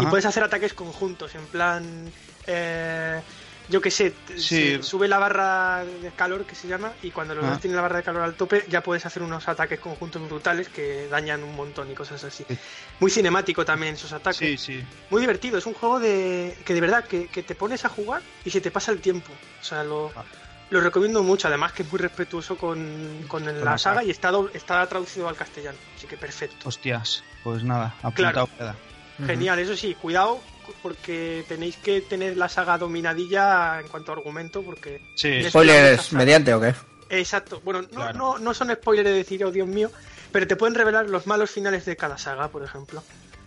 y 0.00 0.06
puedes 0.06 0.26
hacer 0.26 0.44
ataques 0.44 0.72
conjuntos, 0.72 1.34
en 1.34 1.46
plan, 1.46 2.12
eh, 2.46 3.20
yo 3.68 3.80
qué 3.80 3.90
sé, 3.90 4.14
Sí. 4.36 4.76
se 4.76 4.82
sube 4.82 5.08
la 5.08 5.18
barra 5.18 5.84
de 5.84 6.10
calor 6.12 6.44
que 6.44 6.54
se 6.54 6.68
llama 6.68 6.92
y 7.02 7.10
cuando 7.10 7.34
los 7.34 7.44
Ah. 7.44 7.50
dos 7.50 7.60
tienen 7.60 7.76
la 7.76 7.82
barra 7.82 7.96
de 7.98 8.02
calor 8.04 8.22
al 8.22 8.34
tope 8.34 8.64
ya 8.68 8.82
puedes 8.82 9.04
hacer 9.06 9.22
unos 9.22 9.48
ataques 9.48 9.80
conjuntos 9.80 10.22
brutales 10.28 10.68
que 10.68 11.08
dañan 11.08 11.42
un 11.42 11.54
montón 11.56 11.90
y 11.90 11.94
cosas 11.94 12.22
así. 12.24 12.44
Sí. 12.48 12.58
Muy 13.00 13.10
cinemático 13.10 13.64
también 13.64 13.94
esos 13.94 14.12
ataques. 14.12 14.38
Sí, 14.38 14.56
sí. 14.56 14.84
Muy 15.10 15.20
divertido, 15.20 15.58
es 15.58 15.66
un 15.66 15.74
juego 15.74 15.98
de 16.00 16.56
que 16.64 16.74
de 16.74 16.80
verdad 16.80 17.04
que, 17.04 17.28
que 17.28 17.42
te 17.42 17.54
pones 17.54 17.84
a 17.84 17.88
jugar 17.88 18.22
y 18.44 18.50
se 18.50 18.60
te 18.60 18.70
pasa 18.70 18.92
el 18.92 19.00
tiempo. 19.00 19.32
O 19.60 19.64
sea, 19.64 19.82
lo, 19.84 20.12
Ah. 20.14 20.24
lo 20.70 20.80
recomiendo 20.80 21.22
mucho, 21.22 21.48
además 21.48 21.72
que 21.72 21.82
es 21.82 21.90
muy 21.90 21.98
respetuoso 22.00 22.56
con, 22.56 23.24
con 23.28 23.44
la 23.44 23.52
la 23.52 23.58
saga 23.78 23.78
saga. 23.78 24.04
y 24.04 24.10
está, 24.10 24.30
do- 24.30 24.50
está 24.54 24.86
traducido 24.86 25.28
al 25.28 25.36
castellano, 25.36 25.78
así 25.96 26.06
que 26.06 26.16
perfecto. 26.16 26.68
Hostias, 26.68 27.22
pues 27.44 27.62
nada, 27.64 27.94
apuntado 28.02 28.46
Claro. 28.46 28.48
queda. 28.56 28.76
Genial, 29.24 29.58
eso 29.58 29.76
sí, 29.76 29.94
cuidado 29.94 30.40
porque 30.82 31.44
tenéis 31.48 31.76
que 31.76 32.00
tener 32.00 32.36
la 32.36 32.48
saga 32.48 32.76
dominadilla 32.76 33.80
en 33.80 33.88
cuanto 33.88 34.12
a 34.12 34.16
argumento, 34.16 34.62
porque... 34.62 35.00
Sí, 35.14 35.42
¿Spoilers 35.48 36.12
mediante 36.12 36.52
o 36.52 36.60
qué? 36.60 36.74
Exacto, 37.08 37.60
bueno, 37.64 37.82
no, 37.82 37.88
Claro. 37.88 38.18
no, 38.18 38.38
no 38.38 38.52
son 38.52 38.72
spoilers 38.74 39.08
de 39.08 39.14
decir, 39.14 39.44
oh 39.44 39.52
Dios 39.52 39.68
mío, 39.68 39.90
pero 40.32 40.46
te 40.46 40.56
pueden 40.56 40.74
revelar 40.74 41.08
los 41.08 41.26
malos 41.26 41.50
finales 41.50 41.84
de 41.84 41.96
cada 41.96 42.18
saga, 42.18 42.48
por 42.48 42.62
ejemplo. 42.64 43.02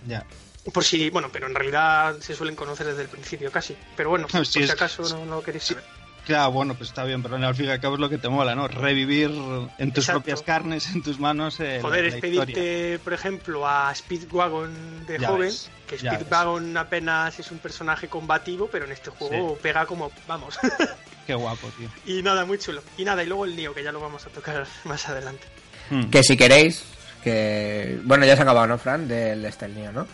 ya. 0.08 0.26
Por 0.74 0.84
si, 0.84 1.10
bueno, 1.10 1.30
pero 1.32 1.48
en 1.48 1.56
realidad 1.56 2.18
se 2.20 2.36
suelen 2.36 2.56
conocer 2.56 2.86
desde 2.86 3.04
el 3.04 3.08
principio 3.08 3.50
casi. 3.52 3.76
Pero 3.96 4.10
bueno, 4.10 4.28
Sí, 4.30 4.38
por 4.38 4.46
si 4.46 4.64
acaso 4.70 5.04
no, 5.04 5.26
no 5.26 5.36
lo 5.36 5.42
queréis 5.44 5.64
saber. 5.64 5.84
Claro, 6.30 6.52
bueno, 6.52 6.76
pues 6.76 6.90
está 6.90 7.04
bien, 7.06 7.24
pero 7.24 7.38
al 7.38 7.56
fin 7.56 7.66
y 7.66 7.70
al 7.70 7.80
cabo 7.80 7.96
es 7.96 8.00
lo 8.02 8.08
que 8.08 8.20
te 8.20 8.30
mola, 8.30 8.54
¿no? 8.54 8.68
Revivir 8.68 9.32
en 9.80 9.92
tus 9.92 10.04
Exacto. 10.04 10.20
propias 10.22 10.44
carnes, 10.44 10.88
en 10.94 11.02
tus 11.02 11.20
manos. 11.20 11.60
eh, 11.60 11.80
Joder, 11.82 12.02
la- 12.04 12.08
es 12.10 12.22
la 12.22 12.28
historia. 12.30 12.54
pedirte, 12.56 13.00
por 13.04 13.14
ejemplo, 13.14 13.68
a 13.68 13.92
Speedwagon 13.96 15.08
de 15.08 15.18
Ya 15.18 15.28
joven, 15.28 15.42
ves, 15.42 15.72
que. 15.88 15.98
Speedwagon 15.98 16.78
apenas 16.78 17.40
es 17.40 17.50
un 17.50 17.58
personaje 17.58 18.08
combativo, 18.10 18.70
pero 18.72 18.86
en 18.86 18.92
este 18.92 19.10
juego 19.10 19.56
pega 19.60 19.88
como, 19.88 20.12
vamos. 20.28 20.60
Qué 21.26 21.34
guapo, 21.34 21.68
tío. 21.80 21.90
y 22.06 22.22
nada, 22.22 22.46
muy 22.46 22.60
chulo. 22.60 22.84
Y 22.96 23.06
nada, 23.06 23.24
y 23.24 23.26
luego 23.26 23.46
el 23.46 23.56
Nio, 23.56 23.74
que 23.74 23.84
ya 23.84 23.92
lo 23.92 24.00
vamos 24.00 24.28
a 24.28 24.30
tocar 24.30 24.68
más 24.84 25.10
adelante. 25.10 25.48
Hmm. 25.90 26.12
Que 26.12 26.22
si 26.22 26.38
queréis, 26.38 26.84
que... 27.24 28.00
Bueno, 28.04 28.24
ya 28.28 28.36
se 28.36 28.42
ha 28.42 28.44
acabado, 28.44 28.68
¿no, 28.68 28.78
Fran? 28.78 29.08
Del 29.08 29.44
Estelnio, 29.46 29.92
¿no? 29.92 30.06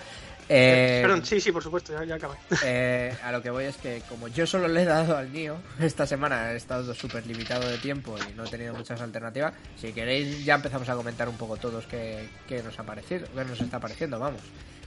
Eh, 0.47 0.99
Perdón, 1.01 1.25
sí, 1.25 1.41
sí, 1.41 1.51
por 1.51 1.63
supuesto, 1.63 1.91
ya, 1.93 2.03
ya 2.05 2.15
acabé. 2.15 2.35
eh, 2.63 3.15
a 3.23 3.31
lo 3.31 3.41
que 3.41 3.49
voy 3.49 3.63
es 3.65 3.77
que 3.77 4.03
como 4.07 4.27
yo 4.27 4.45
solo 4.45 4.67
le 4.67 4.83
he 4.83 4.85
dado 4.85 5.17
al 5.17 5.31
Nio, 5.33 5.57
esta 5.79 6.05
semana 6.05 6.51
he 6.51 6.55
estado 6.55 6.93
súper 6.93 7.25
limitado 7.25 7.67
de 7.67 7.77
tiempo 7.79 8.15
y 8.29 8.33
no 8.35 8.45
he 8.45 8.49
tenido 8.49 8.73
muchas 8.75 9.01
alternativas. 9.01 9.53
Si 9.79 9.91
queréis 9.91 10.45
ya 10.45 10.55
empezamos 10.55 10.87
a 10.89 10.95
comentar 10.95 11.27
un 11.29 11.37
poco 11.37 11.57
todos 11.57 11.85
qué, 11.87 12.29
qué 12.47 12.61
nos 12.61 12.77
ha 12.79 12.83
parecido, 12.83 13.27
qué 13.33 13.43
nos 13.43 13.59
está 13.59 13.79
pareciendo, 13.79 14.19
vamos. 14.19 14.41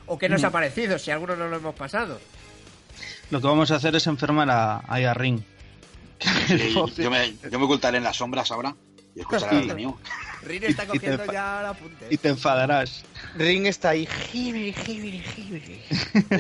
O 0.07 0.17
qué 0.17 0.29
nos 0.29 0.45
ha 0.45 0.51
parecido, 0.51 0.99
si 0.99 1.11
alguno 1.11 1.35
no 1.37 1.49
lo 1.49 1.57
hemos 1.57 1.75
pasado. 1.75 2.21
Lo 3.31 3.41
que 3.41 3.47
vamos 3.47 3.71
a 3.73 3.77
hacer 3.77 3.95
es 3.97 4.07
enfermar 4.07 4.49
a, 4.51 4.77
a. 4.87 5.15
Sí, 6.49 6.75
yo, 6.97 7.11
me, 7.11 7.35
yo 7.51 7.59
me 7.59 7.65
ocultaré 7.65 7.99
en 7.99 8.05
las 8.05 8.17
sombras 8.17 8.51
ahora 8.51 8.75
y 9.15 9.21
escucharé 9.21 9.63
Sí. 9.65 9.71
al 9.71 9.77
mío. 9.77 9.99
Rin 10.43 10.65
está 10.65 10.87
cogiendo 10.87 11.25
ya 11.33 11.61
el 11.61 11.67
apunte. 11.67 12.07
Y 12.11 12.17
te 12.17 12.29
enfadarás. 12.29 13.05
Ring 13.37 13.67
está 13.67 13.91
ahí. 13.91 14.07
Jibiri, 14.07 14.73
jibiri, 14.73 15.21
jibiri. 15.21 15.83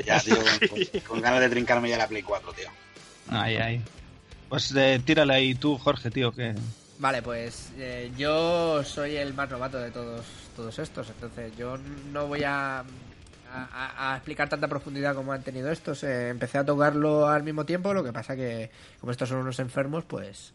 Ya, 0.07 0.21
tío, 0.21 0.37
con, 0.69 1.01
con 1.07 1.21
ganas 1.21 1.41
de 1.41 1.49
trincarme 1.49 1.89
ya 1.89 1.99
la 1.99 2.07
Play 2.09 2.23
4, 2.23 2.53
tío. 2.53 2.69
Ay, 3.29 3.57
ay. 3.57 3.83
Pues 4.49 4.73
eh, 4.77 5.01
tírale 5.05 5.35
ahí 5.35 5.55
tú, 5.55 5.77
Jorge, 5.79 6.11
tío, 6.11 6.33
que... 6.33 6.55
Vale, 6.99 7.23
pues 7.23 7.71
eh, 7.77 8.11
yo 8.17 8.83
soy 8.83 9.17
el 9.17 9.35
más 9.35 9.49
novato 9.51 9.79
de 9.79 9.91
todos, 9.91 10.25
todos 10.57 10.79
estos, 10.79 11.09
entonces 11.11 11.53
yo 11.57 11.79
no 12.13 12.27
voy 12.27 12.43
a, 12.45 12.81
a, 12.81 12.85
a- 13.53 14.13
a 14.13 14.17
explicar 14.17 14.49
tanta 14.49 14.67
profundidad 14.67 15.15
como 15.15 15.33
han 15.33 15.43
tenido 15.43 15.71
estos. 15.71 16.03
Eh, 16.03 16.31
empecé 16.31 16.59
a 16.59 16.65
tocarlo 16.65 17.29
al 17.29 17.43
mismo 17.45 17.65
tiempo, 17.65 17.93
lo 17.95 18.03
que 18.03 18.13
pasa 18.13 18.35
que 18.35 18.71
como 19.01 19.13
estos 19.13 19.29
son 19.29 19.39
unos 19.39 19.59
enfermos, 19.61 20.05
pues 20.07 20.53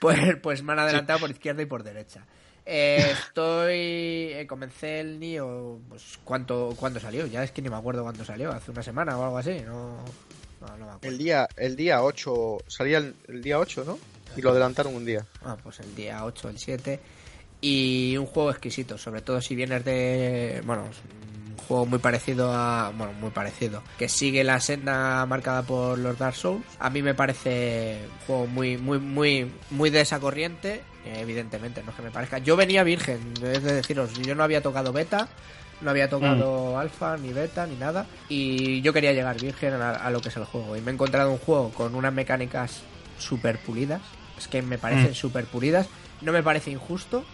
pues, 0.00 0.36
pues 0.42 0.62
me 0.62 0.72
han 0.72 0.80
adelantado 0.80 1.20
por 1.20 1.30
izquierda 1.30 1.62
y 1.62 1.66
por 1.66 1.82
derecha. 1.82 2.20
Eh, 2.66 3.12
estoy. 3.12 4.32
eh, 4.32 4.46
comencé 4.48 5.00
el 5.00 5.18
Nio. 5.20 5.80
Pues, 5.88 6.18
¿cuánto, 6.24 6.74
¿Cuándo 6.78 6.98
salió? 7.00 7.26
Ya 7.26 7.42
es 7.44 7.50
que 7.50 7.62
ni 7.62 7.68
me 7.68 7.76
acuerdo 7.76 8.02
cuándo 8.02 8.24
salió. 8.24 8.50
Hace 8.50 8.70
una 8.70 8.82
semana 8.82 9.18
o 9.18 9.24
algo 9.24 9.38
así. 9.38 9.60
No, 9.64 9.98
no, 10.60 10.66
no 10.78 10.86
me 10.86 10.92
acuerdo. 10.92 11.08
El 11.08 11.18
día, 11.18 11.48
el 11.56 11.76
día 11.76 12.02
8, 12.02 12.58
salía 12.66 12.98
el, 12.98 13.14
el 13.28 13.42
día 13.42 13.58
8, 13.58 13.84
¿no? 13.86 13.98
Y 14.36 14.40
lo 14.42 14.50
adelantaron 14.50 14.94
un 14.94 15.04
día. 15.04 15.24
Ah, 15.44 15.56
pues 15.62 15.80
el 15.80 15.94
día 15.94 16.24
8, 16.24 16.48
el 16.48 16.58
7. 16.58 17.00
Y 17.60 18.16
un 18.16 18.26
juego 18.26 18.50
exquisito, 18.50 18.98
sobre 18.98 19.22
todo 19.22 19.40
si 19.40 19.54
vienes 19.54 19.84
de. 19.84 20.60
Bueno, 20.64 20.84
un 21.58 21.66
juego 21.66 21.86
muy 21.86 21.98
parecido 21.98 22.52
a. 22.52 22.90
Bueno, 22.96 23.12
muy 23.14 23.30
parecido. 23.30 23.82
Que 23.98 24.08
sigue 24.08 24.44
la 24.44 24.60
senda 24.60 25.24
marcada 25.26 25.62
por 25.62 25.98
los 25.98 26.18
Dark 26.18 26.36
Souls. 26.36 26.64
A 26.78 26.90
mí 26.90 27.02
me 27.02 27.14
parece 27.14 28.00
un 28.20 28.26
juego 28.26 28.46
muy, 28.46 28.76
muy, 28.78 28.98
muy, 28.98 29.50
muy 29.70 29.90
de 29.90 30.00
esa 30.00 30.20
corriente. 30.20 30.82
Evidentemente, 31.04 31.82
no 31.82 31.90
es 31.90 31.96
que 31.96 32.02
me 32.02 32.10
parezca. 32.10 32.38
Yo 32.38 32.56
venía 32.56 32.82
virgen, 32.82 33.34
es 33.42 33.62
de 33.62 33.74
deciros, 33.74 34.14
yo 34.14 34.34
no 34.34 34.42
había 34.42 34.62
tocado 34.62 34.92
beta. 34.92 35.28
No 35.80 35.90
había 35.90 36.08
tocado 36.08 36.78
alfa, 36.78 37.16
ni 37.18 37.32
beta, 37.32 37.66
ni 37.66 37.74
nada. 37.74 38.06
Y 38.28 38.80
yo 38.80 38.92
quería 38.92 39.12
llegar 39.12 39.38
virgen 39.38 39.74
a, 39.74 39.90
a 39.90 40.08
lo 40.10 40.20
que 40.20 40.28
es 40.30 40.36
el 40.36 40.44
juego. 40.44 40.76
Y 40.76 40.80
me 40.80 40.90
he 40.90 40.94
encontrado 40.94 41.30
un 41.32 41.38
juego 41.38 41.70
con 41.70 41.94
unas 41.94 42.12
mecánicas 42.12 42.80
super 43.18 43.58
pulidas. 43.58 44.00
Es 44.38 44.48
que 44.48 44.62
me 44.62 44.78
parecen 44.78 45.10
Mm. 45.10 45.14
super 45.14 45.44
pulidas. 45.44 45.88
No 46.22 46.32
me 46.32 46.42
parece 46.42 46.70
injusto. 46.70 47.24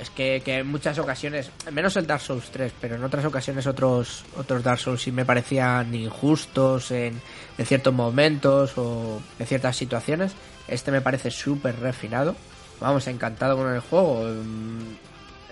Es 0.00 0.08
que, 0.08 0.40
que 0.42 0.58
en 0.58 0.66
muchas 0.66 0.98
ocasiones, 0.98 1.50
menos 1.70 1.94
el 1.96 2.06
Dark 2.06 2.22
Souls 2.22 2.50
3, 2.50 2.72
pero 2.80 2.94
en 2.94 3.04
otras 3.04 3.22
ocasiones 3.26 3.66
otros, 3.66 4.24
otros 4.34 4.64
Dark 4.64 4.80
Souls 4.80 5.02
sí 5.02 5.12
me 5.12 5.26
parecían 5.26 5.94
injustos 5.94 6.90
en, 6.90 7.20
ciertos 7.62 7.92
momentos 7.92 8.72
o 8.78 9.20
en 9.38 9.46
ciertas 9.46 9.76
situaciones. 9.76 10.32
Este 10.68 10.90
me 10.90 11.02
parece 11.02 11.30
súper 11.30 11.78
refinado. 11.80 12.34
Vamos, 12.80 13.06
encantado 13.08 13.58
con 13.58 13.72
el 13.72 13.80
juego. 13.80 14.24
Mm, 14.24 15.10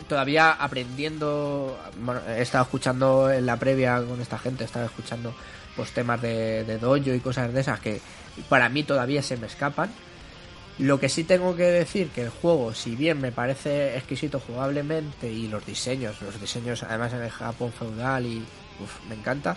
Todavía 0.08 0.52
aprendiendo, 0.52 1.76
bueno, 1.98 2.20
he 2.28 2.40
estado 2.40 2.64
escuchando 2.64 3.30
en 3.30 3.44
la 3.44 3.56
previa 3.56 4.00
con 4.00 4.20
esta 4.20 4.38
gente, 4.38 4.62
he 4.62 4.66
estado 4.66 4.86
escuchando 4.86 5.34
pues 5.76 5.90
temas 5.90 6.22
de, 6.22 6.64
de 6.64 6.78
dojo 6.78 6.96
y 6.96 7.20
cosas 7.20 7.52
de 7.52 7.60
esas 7.60 7.80
que 7.80 8.00
para 8.48 8.68
mí 8.68 8.84
todavía 8.84 9.22
se 9.22 9.36
me 9.36 9.48
escapan. 9.48 9.90
Lo 10.78 11.00
que 11.00 11.08
sí 11.08 11.24
tengo 11.24 11.56
que 11.56 11.64
decir 11.64 12.08
que 12.10 12.22
el 12.22 12.28
juego, 12.30 12.72
si 12.72 12.94
bien 12.94 13.20
me 13.20 13.32
parece 13.32 13.96
exquisito 13.96 14.38
jugablemente 14.38 15.30
y 15.30 15.48
los 15.48 15.66
diseños, 15.66 16.20
los 16.22 16.40
diseños 16.40 16.84
además 16.84 17.12
en 17.12 17.22
el 17.22 17.30
Japón 17.30 17.72
feudal 17.72 18.26
y 18.26 18.38
uf, 18.80 19.04
me 19.08 19.16
encanta, 19.16 19.56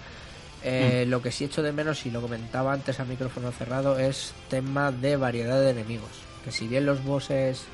eh, 0.63 1.05
lo 1.07 1.21
que 1.21 1.31
sí 1.31 1.45
echo 1.45 1.61
de 1.61 1.71
menos 1.71 2.05
y 2.05 2.11
lo 2.11 2.21
comentaba 2.21 2.73
antes 2.73 2.99
a 2.99 3.05
micrófono 3.05 3.51
cerrado 3.51 3.99
es 3.99 4.33
tema 4.49 4.91
de 4.91 5.15
variedad 5.15 5.59
de 5.59 5.69
enemigos. 5.69 6.09
Que 6.43 6.51
si 6.51 6.67
bien 6.67 6.87
los 6.87 7.03
bosses 7.03 7.65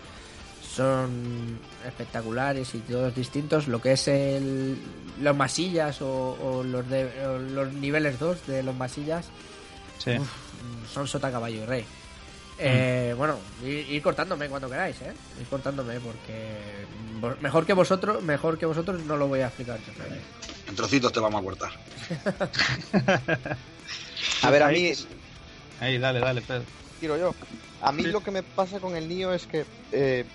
son 0.76 1.60
espectaculares 1.88 2.76
y 2.76 2.80
todos 2.80 3.16
distintos, 3.16 3.70
lo 3.70 3.82
que 3.82 3.94
es 3.94 4.10
el, 4.10 4.78
los 5.22 5.36
masillas 5.38 6.02
o, 6.02 6.38
o 6.42 6.64
los, 6.64 6.88
de, 6.90 7.06
o 7.26 7.40
los 7.40 7.72
niveles 7.74 8.20
2 8.20 8.46
de 8.46 8.64
los 8.64 8.76
masillas 8.76 9.28
Sí. 9.98 10.12
Uf, 10.18 10.30
son 10.94 11.08
sota 11.08 11.32
caballo 11.32 11.64
y 11.64 11.66
rey. 11.66 11.86
Eh, 12.60 13.14
Bueno, 13.18 13.40
ir, 13.64 13.90
ir 13.90 14.02
cortándome 14.02 14.50
cuando 14.50 14.70
queráis, 14.70 15.00
¿eh? 15.02 15.14
Ir 15.40 15.48
cortándome 15.48 16.00
porque 16.00 16.86
mejor 17.42 17.66
que 17.66 17.74
vosotros, 17.74 18.24
mejor 18.24 18.58
que 18.58 18.66
vosotros 18.66 19.00
no 19.06 19.16
lo 19.18 19.28
voy 19.28 19.42
a 19.42 19.48
explicar 19.48 19.80
creo. 19.80 20.08
En 20.68 20.76
trocitos 20.76 21.12
te 21.14 21.20
vamos 21.20 21.42
a 21.42 21.44
cortar. 21.44 21.72
A 24.44 24.52
ver, 24.52 24.64
a 24.64 24.70
mí, 24.70 24.92
Ahí, 25.80 25.98
dale, 25.98 26.20
dale, 26.20 26.42
Pedro. 26.42 26.66
tiro 27.00 27.18
yo. 27.18 27.36
A 27.82 27.92
mí 27.92 28.04
lo 28.04 28.22
que 28.22 28.32
me 28.32 28.44
pasa 28.44 28.80
con 28.80 28.96
el 28.96 29.08
Nio 29.08 29.32
es 29.34 29.46
que, 29.46 29.66
eh, 29.92 30.26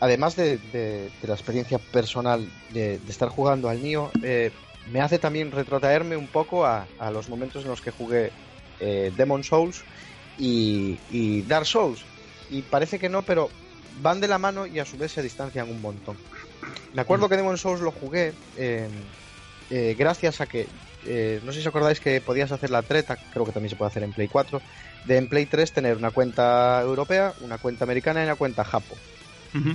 además 0.00 0.36
de, 0.36 0.58
de- 0.58 1.10
de 1.20 1.28
la 1.28 1.34
experiencia 1.34 1.78
personal 1.78 2.48
de, 2.70 2.98
de 2.98 3.10
estar 3.10 3.28
jugando 3.28 3.68
al 3.68 3.82
Nio, 3.82 4.10
eh, 4.22 4.50
me 4.90 5.00
hace 5.00 5.18
también 5.18 5.50
retrotraerme 5.52 6.16
un 6.16 6.28
poco 6.28 6.64
a, 6.66 6.86
a 6.98 7.10
los 7.10 7.28
momentos 7.28 7.64
en 7.64 7.70
los 7.70 7.80
que 7.82 7.90
jugué 7.90 8.32
eh, 8.80 9.12
Demon 9.16 9.44
Souls 9.44 9.84
y, 10.38 10.98
y 11.10 11.42
Dark 11.42 11.66
Souls. 11.66 12.04
Y 12.50 12.62
parece 12.62 12.98
que 12.98 13.08
no, 13.08 13.22
pero 13.22 13.50
van 14.00 14.20
de 14.20 14.28
la 14.28 14.38
mano 14.38 14.66
y 14.66 14.78
a 14.78 14.84
su 14.84 14.96
vez 14.96 15.12
se 15.12 15.22
distancian 15.22 15.68
un 15.70 15.80
montón. 15.80 16.16
Me 16.92 17.00
acuerdo 17.02 17.28
que 17.28 17.36
Demon 17.36 17.56
Souls 17.58 17.80
lo 17.80 17.90
jugué 17.92 18.34
eh, 18.56 18.88
eh, 19.70 19.94
gracias 19.98 20.40
a 20.40 20.46
que, 20.46 20.68
eh, 21.06 21.40
no 21.44 21.52
sé 21.52 21.56
si 21.60 21.66
os 21.66 21.68
acordáis 21.68 22.00
que 22.00 22.20
podías 22.20 22.52
hacer 22.52 22.70
la 22.70 22.82
treta, 22.82 23.16
creo 23.32 23.46
que 23.46 23.52
también 23.52 23.70
se 23.70 23.76
puede 23.76 23.88
hacer 23.90 24.02
en 24.02 24.12
Play 24.12 24.28
4, 24.28 24.60
de 25.06 25.16
en 25.16 25.28
Play 25.28 25.46
3 25.46 25.72
tener 25.72 25.96
una 25.96 26.10
cuenta 26.10 26.80
europea, 26.82 27.34
una 27.40 27.58
cuenta 27.58 27.84
americana 27.84 28.20
y 28.20 28.24
una 28.24 28.36
cuenta 28.36 28.64
japo. 28.64 28.96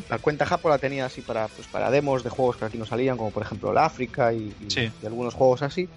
La 0.09 0.17
cuenta 0.19 0.45
japo 0.45 0.69
la 0.69 0.77
tenía 0.79 1.05
así 1.05 1.21
para, 1.21 1.47
pues, 1.49 1.67
para 1.67 1.91
demos 1.91 2.23
de 2.23 2.29
juegos 2.29 2.57
que 2.57 2.65
aquí 2.65 2.77
no 2.77 2.85
salían, 2.85 3.17
como 3.17 3.31
por 3.31 3.43
ejemplo 3.43 3.71
el 3.71 3.77
África 3.77 4.33
y, 4.33 4.55
y- 4.59 4.69
Sí. 4.71 4.91
y 5.01 5.05
algunos 5.05 5.33
juegos 5.33 5.61
así. 5.63 5.89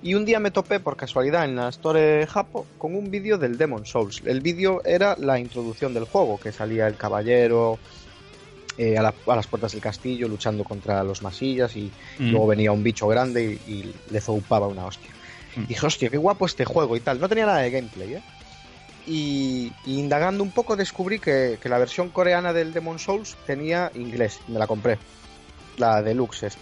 Y 0.00 0.14
un 0.14 0.24
día 0.24 0.38
me 0.38 0.50
topé 0.52 0.78
por 0.78 0.96
casualidad 0.96 1.44
en 1.44 1.56
la 1.56 1.68
Store 1.70 2.26
Japo 2.26 2.66
con 2.78 2.94
un 2.94 3.10
vídeo 3.10 3.36
del 3.36 3.58
Demon 3.58 3.84
Souls. 3.84 4.22
El 4.24 4.40
vídeo 4.40 4.80
era 4.84 5.16
la 5.18 5.38
introducción 5.40 5.92
del 5.92 6.04
juego, 6.04 6.38
que 6.38 6.52
salía 6.52 6.86
el 6.86 6.96
caballero 6.96 7.78
eh, 8.76 8.96
a, 8.96 9.02
la- 9.02 9.14
a 9.26 9.34
las 9.34 9.48
puertas 9.48 9.72
del 9.72 9.80
castillo 9.80 10.28
luchando 10.28 10.62
contra 10.62 11.02
los 11.02 11.20
masillas 11.22 11.74
y 11.74 11.90
Mm. 12.20 12.30
luego 12.30 12.46
venía 12.46 12.70
un 12.70 12.84
bicho 12.84 13.08
grande 13.08 13.58
y, 13.66 13.72
y 13.72 13.94
le 14.10 14.20
zoupaba 14.20 14.68
una 14.68 14.86
hostia. 14.86 15.10
Mm. 15.56 15.66
Dije, 15.66 15.84
hostia, 15.86 16.10
qué 16.10 16.16
guapo 16.16 16.46
este 16.46 16.64
juego 16.64 16.96
y 16.96 17.00
tal. 17.00 17.18
No 17.18 17.28
tenía 17.28 17.46
nada 17.46 17.58
de 17.58 17.70
gameplay, 17.72 18.14
¿eh? 18.14 18.22
Y, 19.04 19.72
y 19.84 19.98
indagando 19.98 20.44
un 20.44 20.52
poco 20.52 20.76
descubrí 20.76 21.18
que, 21.18 21.58
que 21.60 21.68
la 21.68 21.78
versión 21.78 22.10
coreana 22.10 22.52
del 22.52 22.72
Demon 22.72 23.00
Souls 23.00 23.36
tenía 23.46 23.90
inglés. 23.96 24.38
Me 24.46 24.60
la 24.60 24.66
compré. 24.68 24.96
La 25.76 26.00
deluxe 26.02 26.44
esta. 26.46 26.60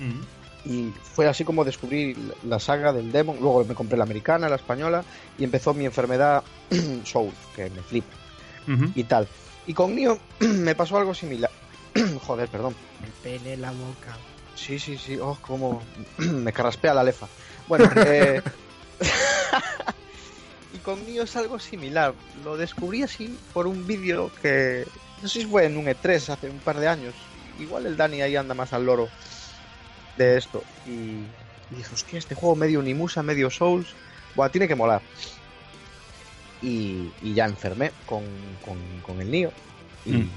Mm. 0.00 0.20
Y 0.68 0.92
fue 1.14 1.26
así 1.26 1.44
como 1.44 1.64
descubrí 1.64 2.14
la 2.44 2.60
saga 2.60 2.92
del 2.92 3.10
Demon. 3.10 3.38
Luego 3.40 3.64
me 3.64 3.74
compré 3.74 3.96
la 3.96 4.04
americana, 4.04 4.50
la 4.50 4.56
española. 4.56 5.02
Y 5.38 5.44
empezó 5.44 5.72
mi 5.72 5.86
enfermedad 5.86 6.44
Souls, 7.04 7.34
que 7.56 7.70
me 7.70 7.82
flipa. 7.82 8.14
Y 8.94 9.04
tal. 9.04 9.26
Y 9.66 9.72
con 9.72 9.96
Nioh 9.96 10.18
me 10.40 10.74
pasó 10.74 10.98
algo 10.98 11.14
similar. 11.14 11.50
Joder, 12.26 12.50
perdón. 12.50 12.74
El 13.02 13.12
pene 13.22 13.54
en 13.54 13.62
la 13.62 13.70
boca. 13.70 14.14
Sí, 14.54 14.78
sí, 14.78 14.98
sí. 14.98 15.16
Oh, 15.18 15.38
como 15.40 15.82
me 16.18 16.52
carraspea 16.52 16.92
la 16.92 17.02
lefa. 17.02 17.26
Bueno, 17.66 17.88
eh... 17.96 18.42
y 20.74 20.78
conmigo 20.78 21.22
es 21.22 21.34
algo 21.34 21.58
similar. 21.58 22.12
Lo 22.44 22.58
descubrí 22.58 23.02
así 23.02 23.38
por 23.54 23.66
un 23.66 23.86
vídeo 23.86 24.30
que 24.42 24.86
no 25.22 25.28
sé 25.28 25.40
si 25.40 25.46
fue 25.46 25.64
en 25.64 25.78
un 25.78 25.86
E3 25.86 26.28
hace 26.28 26.50
un 26.50 26.58
par 26.58 26.78
de 26.78 26.88
años. 26.88 27.14
Igual 27.58 27.86
el 27.86 27.96
Dani 27.96 28.20
ahí 28.20 28.36
anda 28.36 28.52
más 28.52 28.74
al 28.74 28.84
loro 28.84 29.08
de 30.18 30.36
esto. 30.36 30.62
Y, 30.86 30.90
y 31.70 31.76
dije, 31.76 31.94
hostia, 31.94 32.18
este 32.18 32.34
juego 32.34 32.54
medio 32.56 32.82
Nimusa, 32.82 33.22
medio 33.22 33.48
Souls. 33.50 33.88
Buah, 34.34 34.50
tiene 34.50 34.68
que 34.68 34.74
molar. 34.74 35.00
Y, 36.60 37.10
y 37.22 37.34
ya 37.34 37.44
enfermé 37.46 37.92
con, 38.06 38.24
con, 38.64 38.76
con 39.02 39.20
el 39.20 39.30
Nio. 39.30 39.52
Y, 40.04 40.12
Mm. 40.12 40.30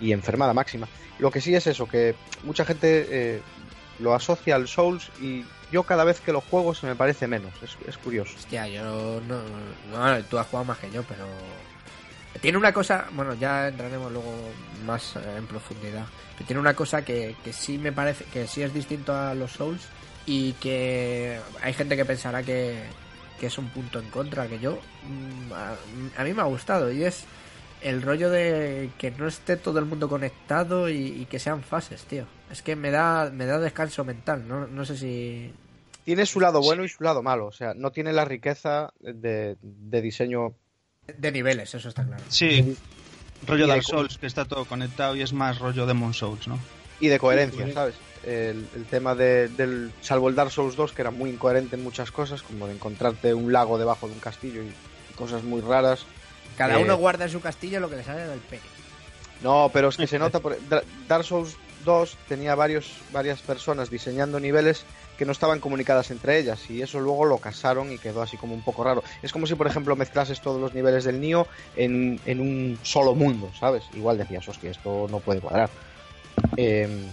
y 0.00 0.12
enfermada 0.12 0.52
máxima. 0.54 0.88
Lo 1.18 1.30
que 1.30 1.40
sí 1.40 1.54
es 1.54 1.66
eso, 1.66 1.86
que 1.86 2.14
mucha 2.42 2.64
gente 2.64 3.06
eh, 3.10 3.40
lo 3.98 4.14
asocia 4.14 4.56
al 4.56 4.66
Souls 4.68 5.10
y 5.20 5.44
yo 5.70 5.82
cada 5.84 6.04
vez 6.04 6.20
que 6.20 6.32
lo 6.32 6.40
juego 6.40 6.74
se 6.74 6.86
me 6.86 6.94
parece 6.96 7.26
menos. 7.26 7.52
Es, 7.62 7.76
es 7.88 7.96
curioso. 7.98 8.34
Hostia, 8.36 8.66
yo 8.68 9.20
no, 9.28 9.38
no. 9.90 10.24
Tú 10.24 10.38
has 10.38 10.46
jugado 10.48 10.64
más 10.66 10.78
que 10.78 10.90
yo, 10.90 11.02
pero. 11.04 11.24
Tiene 12.40 12.58
una 12.58 12.72
cosa. 12.72 13.06
Bueno, 13.12 13.34
ya 13.34 13.68
entraremos 13.68 14.10
luego 14.12 14.32
más 14.84 15.16
eh, 15.16 15.20
en 15.38 15.46
profundidad. 15.46 16.06
Pero 16.34 16.46
tiene 16.46 16.60
una 16.60 16.74
cosa 16.74 17.04
que, 17.04 17.36
que 17.44 17.52
sí 17.52 17.78
me 17.78 17.92
parece. 17.92 18.24
Que 18.26 18.46
sí 18.46 18.62
es 18.62 18.72
distinto 18.74 19.14
a 19.14 19.34
los 19.34 19.52
Souls. 19.52 19.82
Y 20.26 20.52
que 20.54 21.38
hay 21.62 21.72
gente 21.74 21.96
que 21.96 22.04
pensará 22.04 22.42
que, 22.42 22.82
que 23.38 23.46
es 23.46 23.58
un 23.58 23.68
punto 23.70 23.98
en 23.98 24.10
contra. 24.10 24.46
Que 24.48 24.58
yo. 24.58 24.78
mm, 25.08 25.52
A, 25.52 25.76
a 26.20 26.24
mí 26.24 26.32
me 26.34 26.42
ha 26.42 26.46
gustado. 26.46 26.90
Y 26.92 27.04
es 27.04 27.24
el 27.82 28.02
rollo 28.02 28.30
de 28.30 28.90
que 28.98 29.10
no 29.10 29.26
esté 29.28 29.56
todo 29.56 29.78
el 29.78 29.84
mundo 29.84 30.08
conectado 30.08 30.88
y, 30.88 30.94
y 31.22 31.26
que 31.26 31.38
sean 31.38 31.62
fases, 31.62 32.04
tío. 32.04 32.24
Es 32.50 32.62
que 32.62 32.76
me 32.76 32.90
da, 32.90 33.30
me 33.30 33.46
da 33.46 33.58
descanso 33.58 34.04
mental. 34.04 34.46
No, 34.48 34.66
no 34.66 34.84
sé 34.84 34.96
si. 34.96 35.52
Tiene 36.04 36.26
su 36.26 36.40
lado 36.40 36.60
bueno 36.60 36.84
y 36.84 36.88
su 36.88 37.02
lado 37.02 37.22
malo. 37.22 37.46
O 37.46 37.52
sea, 37.52 37.72
no 37.74 37.90
tiene 37.92 38.12
la 38.12 38.24
riqueza 38.24 38.92
de, 39.00 39.56
de 39.62 40.02
diseño. 40.02 40.54
De 41.18 41.30
niveles, 41.32 41.74
eso 41.74 41.88
está 41.88 42.04
claro. 42.04 42.22
Sí, 42.28 42.76
rollo 43.46 43.64
Y 43.64 43.66
de 43.68 43.72
Dark 43.74 43.84
Souls, 43.84 44.18
que 44.18 44.26
está 44.26 44.44
todo 44.44 44.64
conectado 44.64 45.14
y 45.16 45.22
es 45.22 45.32
más 45.32 45.58
rollo 45.58 45.86
Demon 45.86 46.14
Souls, 46.14 46.48
¿no? 46.48 46.58
Y 47.00 47.08
de 47.08 47.18
coherencia, 47.18 47.70
¿sabes? 47.72 47.96
El, 48.24 48.66
el 48.74 48.84
tema 48.86 49.14
de, 49.14 49.48
del. 49.48 49.92
Salvo 50.00 50.28
el 50.30 50.34
Dark 50.34 50.50
Souls 50.50 50.76
2, 50.76 50.92
que 50.92 51.02
era 51.02 51.10
muy 51.10 51.28
incoherente 51.28 51.76
en 51.76 51.82
muchas 51.82 52.10
cosas, 52.10 52.42
como 52.42 52.66
de 52.66 52.74
encontrarte 52.74 53.34
un 53.34 53.52
lago 53.52 53.76
debajo 53.78 54.06
de 54.08 54.14
un 54.14 54.20
castillo 54.20 54.62
y, 54.62 54.66
y 54.68 55.14
cosas 55.14 55.42
muy 55.42 55.60
raras. 55.60 56.06
Cada 56.56 56.78
Eh, 56.78 56.82
uno 56.82 56.96
guarda 56.96 57.24
en 57.24 57.30
su 57.30 57.40
castillo 57.40 57.80
lo 57.80 57.90
que 57.90 57.96
le 57.96 58.04
sale 58.04 58.26
del 58.26 58.38
pene. 58.40 58.62
No, 59.42 59.70
pero 59.72 59.88
es 59.88 59.96
que 59.98 60.06
se 60.06 60.18
nota. 60.20 60.40
Por... 60.40 60.56
Dar- 60.68 60.84
Dark 61.06 61.24
Souls 61.24 61.56
2 61.84 62.16
tenía 62.28 62.54
varios, 62.54 62.92
varias 63.12 63.42
personas 63.42 63.90
diseñando 63.90 64.40
niveles 64.40 64.84
que 65.16 65.24
no 65.24 65.32
estaban 65.32 65.60
comunicadas 65.60 66.10
entre 66.10 66.38
ellas 66.38 66.68
y 66.70 66.82
eso 66.82 67.00
luego 67.00 67.24
lo 67.24 67.38
casaron 67.38 67.92
y 67.92 67.98
quedó 67.98 68.22
así 68.22 68.36
como 68.36 68.54
un 68.54 68.62
poco 68.62 68.84
raro. 68.84 69.02
Es 69.22 69.32
como 69.32 69.46
si, 69.46 69.54
por 69.54 69.66
ejemplo, 69.66 69.96
mezclases 69.96 70.40
todos 70.40 70.60
los 70.60 70.74
niveles 70.74 71.04
del 71.04 71.20
Nio 71.20 71.46
en, 71.76 72.20
en 72.26 72.40
un 72.40 72.78
solo 72.82 73.14
mundo, 73.14 73.50
¿sabes? 73.58 73.84
Igual 73.94 74.18
decías, 74.18 74.48
hostia, 74.48 74.70
esto 74.70 75.06
no 75.10 75.20
puede 75.20 75.40
cuadrar. 75.40 75.70
Eh, 76.56 77.06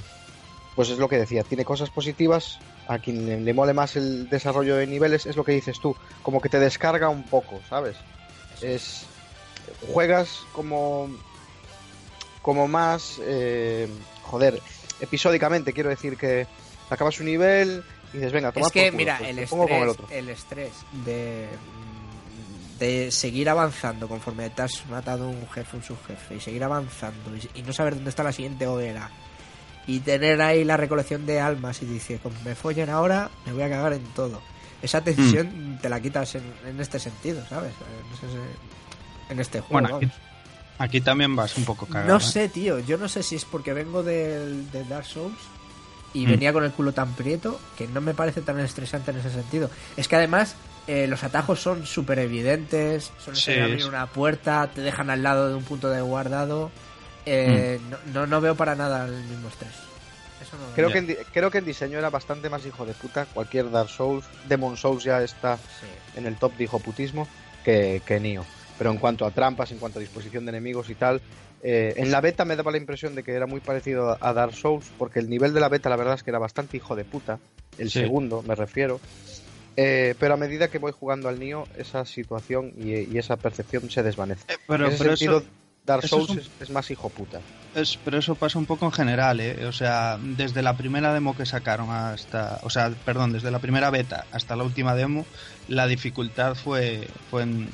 pues 0.75 0.89
es 0.89 0.97
lo 0.97 1.09
que 1.09 1.17
decía, 1.17 1.43
tiene 1.43 1.65
cosas 1.65 1.89
positivas. 1.89 2.59
A 2.87 2.97
quien 2.99 3.25
le, 3.25 3.39
le 3.39 3.53
mole 3.53 3.73
más 3.73 3.95
el 3.95 4.27
desarrollo 4.27 4.75
de 4.75 4.87
niveles 4.87 5.25
es 5.25 5.37
lo 5.37 5.43
que 5.45 5.51
dices 5.51 5.79
tú, 5.79 5.95
como 6.23 6.41
que 6.41 6.49
te 6.49 6.59
descarga 6.59 7.09
un 7.09 7.23
poco, 7.23 7.61
¿sabes? 7.69 7.95
Es 8.61 9.05
juegas 9.93 10.41
como 10.53 11.09
como 12.41 12.67
más 12.67 13.19
eh, 13.23 13.87
joder 14.23 14.59
episódicamente 14.99 15.73
quiero 15.73 15.89
decir 15.89 16.17
que 16.17 16.47
acabas 16.91 17.19
un 17.19 17.25
nivel 17.27 17.83
y 18.13 18.17
dices 18.17 18.31
venga 18.33 18.51
toma 18.51 18.65
Es 18.67 18.71
que, 18.71 18.81
por 18.83 18.91
culo, 18.91 18.97
mira, 18.97 19.17
pues 19.19 19.37
el 19.37 19.47
pongo 19.47 19.67
con 19.67 19.71
el 19.77 19.81
estrés, 19.89 19.99
otro 20.05 20.15
el 20.17 20.29
estrés 20.29 20.71
de, 21.05 21.47
de 22.79 23.11
seguir 23.11 23.49
avanzando 23.49 24.07
conforme 24.07 24.49
te 24.49 24.61
has 24.63 24.85
matado 24.87 25.29
un 25.29 25.47
jefe, 25.49 25.77
un 25.77 25.83
subjefe, 25.83 26.35
y 26.35 26.39
seguir 26.39 26.63
avanzando 26.63 27.35
y, 27.35 27.59
y 27.59 27.63
no 27.63 27.73
saber 27.73 27.95
dónde 27.95 28.09
está 28.09 28.23
la 28.23 28.31
siguiente 28.31 28.65
hoguera, 28.67 29.09
y 29.87 29.99
tener 29.99 30.41
ahí 30.41 30.63
la 30.63 30.77
recolección 30.77 31.25
de 31.25 31.39
almas 31.39 31.81
y 31.81 31.85
dices, 31.85 32.19
como 32.21 32.35
me 32.43 32.55
follen 32.55 32.89
ahora, 32.89 33.29
me 33.45 33.53
voy 33.53 33.63
a 33.63 33.69
cagar 33.69 33.93
en 33.93 34.03
todo. 34.13 34.41
Esa 34.81 35.01
tensión 35.03 35.77
te 35.81 35.89
la 35.89 35.99
quitas 35.99 36.33
en, 36.35 36.43
en 36.65 36.79
este 36.81 36.97
sentido, 36.99 37.43
¿sabes? 37.47 37.71
En, 38.21 38.29
ese- 38.29 39.31
en 39.33 39.39
este 39.39 39.59
juego. 39.61 39.87
Bueno, 39.97 40.11
aquí, 40.79 41.01
también 41.01 41.35
vas 41.35 41.55
un 41.55 41.65
poco 41.65 41.85
cagado. 41.85 42.07
No 42.07 42.17
¿eh? 42.17 42.19
sé, 42.19 42.49
tío. 42.49 42.79
Yo 42.79 42.97
no 42.97 43.07
sé 43.07 43.21
si 43.21 43.35
es 43.35 43.45
porque 43.45 43.73
vengo 43.73 44.01
del, 44.01 44.71
de 44.71 44.83
Dark 44.85 45.05
Souls 45.05 45.37
y 46.13 46.25
Mm. 46.25 46.29
venía 46.29 46.53
con 46.53 46.63
el 46.63 46.71
culo 46.71 46.91
tan 46.93 47.13
prieto 47.13 47.59
que 47.77 47.87
no 47.87 48.01
me 48.01 48.13
parece 48.13 48.41
tan 48.41 48.59
estresante 48.59 49.11
en 49.11 49.17
ese 49.17 49.29
sentido. 49.31 49.69
Es 49.97 50.07
que 50.07 50.15
además 50.15 50.55
eh, 50.87 51.05
los 51.07 51.23
atajos 51.23 51.61
son 51.61 51.85
súper 51.85 52.17
evidentes, 52.19 53.11
son 53.23 53.35
Sí, 53.35 53.53
abrir 53.59 53.77
es- 53.77 53.85
una 53.85 54.07
puerta, 54.07 54.67
te 54.73 54.81
dejan 54.81 55.09
al 55.11 55.21
lado 55.23 55.47
de 55.47 55.55
un 55.55 55.63
punto 55.63 55.89
de 55.89 56.01
guardado. 56.01 56.71
Eh, 57.25 57.79
Mm. 57.79 57.89
no, 57.91 57.97
no, 58.13 58.27
no 58.27 58.41
veo 58.41 58.55
para 58.55 58.75
nada 58.75 59.05
el 59.05 59.13
mismo 59.25 59.47
estrés. 59.47 59.71
Eso 60.41 60.57
no 60.57 60.73
creo 60.73 60.91
que 60.91 60.97
en, 60.97 61.17
creo 61.31 61.51
que 61.51 61.59
en 61.59 61.65
diseño 61.65 61.99
era 61.99 62.09
bastante 62.09 62.49
más 62.49 62.65
hijo 62.65 62.83
de 62.85 62.93
puta 62.93 63.25
cualquier 63.27 63.69
Dark 63.69 63.89
Souls 63.89 64.25
Demon 64.49 64.75
Souls 64.75 65.03
ya 65.03 65.21
está 65.21 65.57
sí. 65.57 65.85
en 66.17 66.25
el 66.25 66.35
top 66.37 66.57
de 66.57 66.63
hijoputismo 66.63 67.27
que, 67.63 68.01
que 68.03 68.19
Nioh 68.19 68.43
pero 68.79 68.89
en 68.89 68.97
cuanto 68.97 69.23
a 69.27 69.29
trampas 69.29 69.71
en 69.71 69.77
cuanto 69.77 69.99
a 69.99 70.01
disposición 70.01 70.43
de 70.45 70.49
enemigos 70.49 70.89
y 70.89 70.95
tal 70.95 71.21
eh, 71.63 71.93
en 71.97 72.11
la 72.11 72.21
beta 72.21 72.45
me 72.45 72.55
daba 72.55 72.71
la 72.71 72.77
impresión 72.77 73.15
de 73.15 73.23
que 73.23 73.33
era 73.33 73.45
muy 73.45 73.59
parecido 73.61 74.17
a 74.19 74.33
Dark 74.33 74.53
Souls 74.53 74.91
porque 74.97 75.19
el 75.19 75.29
nivel 75.29 75.53
de 75.53 75.59
la 75.59 75.69
beta 75.69 75.89
la 75.89 75.95
verdad 75.95 76.15
es 76.15 76.23
que 76.23 76.31
era 76.31 76.39
bastante 76.39 76.77
hijo 76.77 76.95
de 76.95 77.05
puta 77.05 77.39
el 77.77 77.89
Sí. 77.89 77.99
segundo 77.99 78.41
me 78.43 78.55
refiero. 78.55 78.99
Eh, 79.77 80.15
pero 80.19 80.33
a 80.33 80.37
medida 80.37 80.67
que 80.69 80.79
voy 80.79 80.91
jugando 80.91 81.29
al 81.29 81.39
Nioh 81.39 81.65
esa 81.75 82.03
situación 82.05 82.73
y, 82.77 82.93
y 83.13 83.17
esa 83.17 83.37
percepción 83.37 83.89
se 83.89 84.03
desvanece. 84.03 84.43
Eh, 84.49 84.57
Pero, 84.67 84.87
en 84.87 84.91
ese 84.93 85.03
pero 85.03 85.15
sentido 85.15 85.37
eso, 85.39 85.47
Dark 85.85 86.03
es 86.03 86.09
Souls 86.09 86.29
un- 86.29 86.39
es, 86.39 86.51
es 86.59 86.69
más 86.69 86.91
hijo 86.91 87.09
puta 87.09 87.41
es- 87.73 87.97
pero 88.03 88.17
eso 88.17 88.35
pasa 88.35 88.59
un 88.59 88.65
poco 88.65 88.85
en 88.85 88.91
general, 88.91 89.39
¿eh? 89.39 89.65
O 89.65 89.71
sea, 89.71 90.17
desde 90.19 90.61
la 90.61 90.75
primera 90.75 91.13
demo 91.13 91.35
que 91.35 91.45
sacaron 91.45 91.89
hasta... 91.91 92.59
O 92.63 92.69
sea, 92.69 92.89
perdón, 93.05 93.31
desde 93.33 93.51
la 93.51 93.59
primera 93.59 93.89
beta 93.89 94.25
hasta 94.31 94.55
la 94.55 94.63
última 94.63 94.95
demo, 94.95 95.25
la 95.67 95.87
dificultad 95.87 96.55
fue, 96.55 97.07
fue 97.29 97.43
en- 97.43 97.69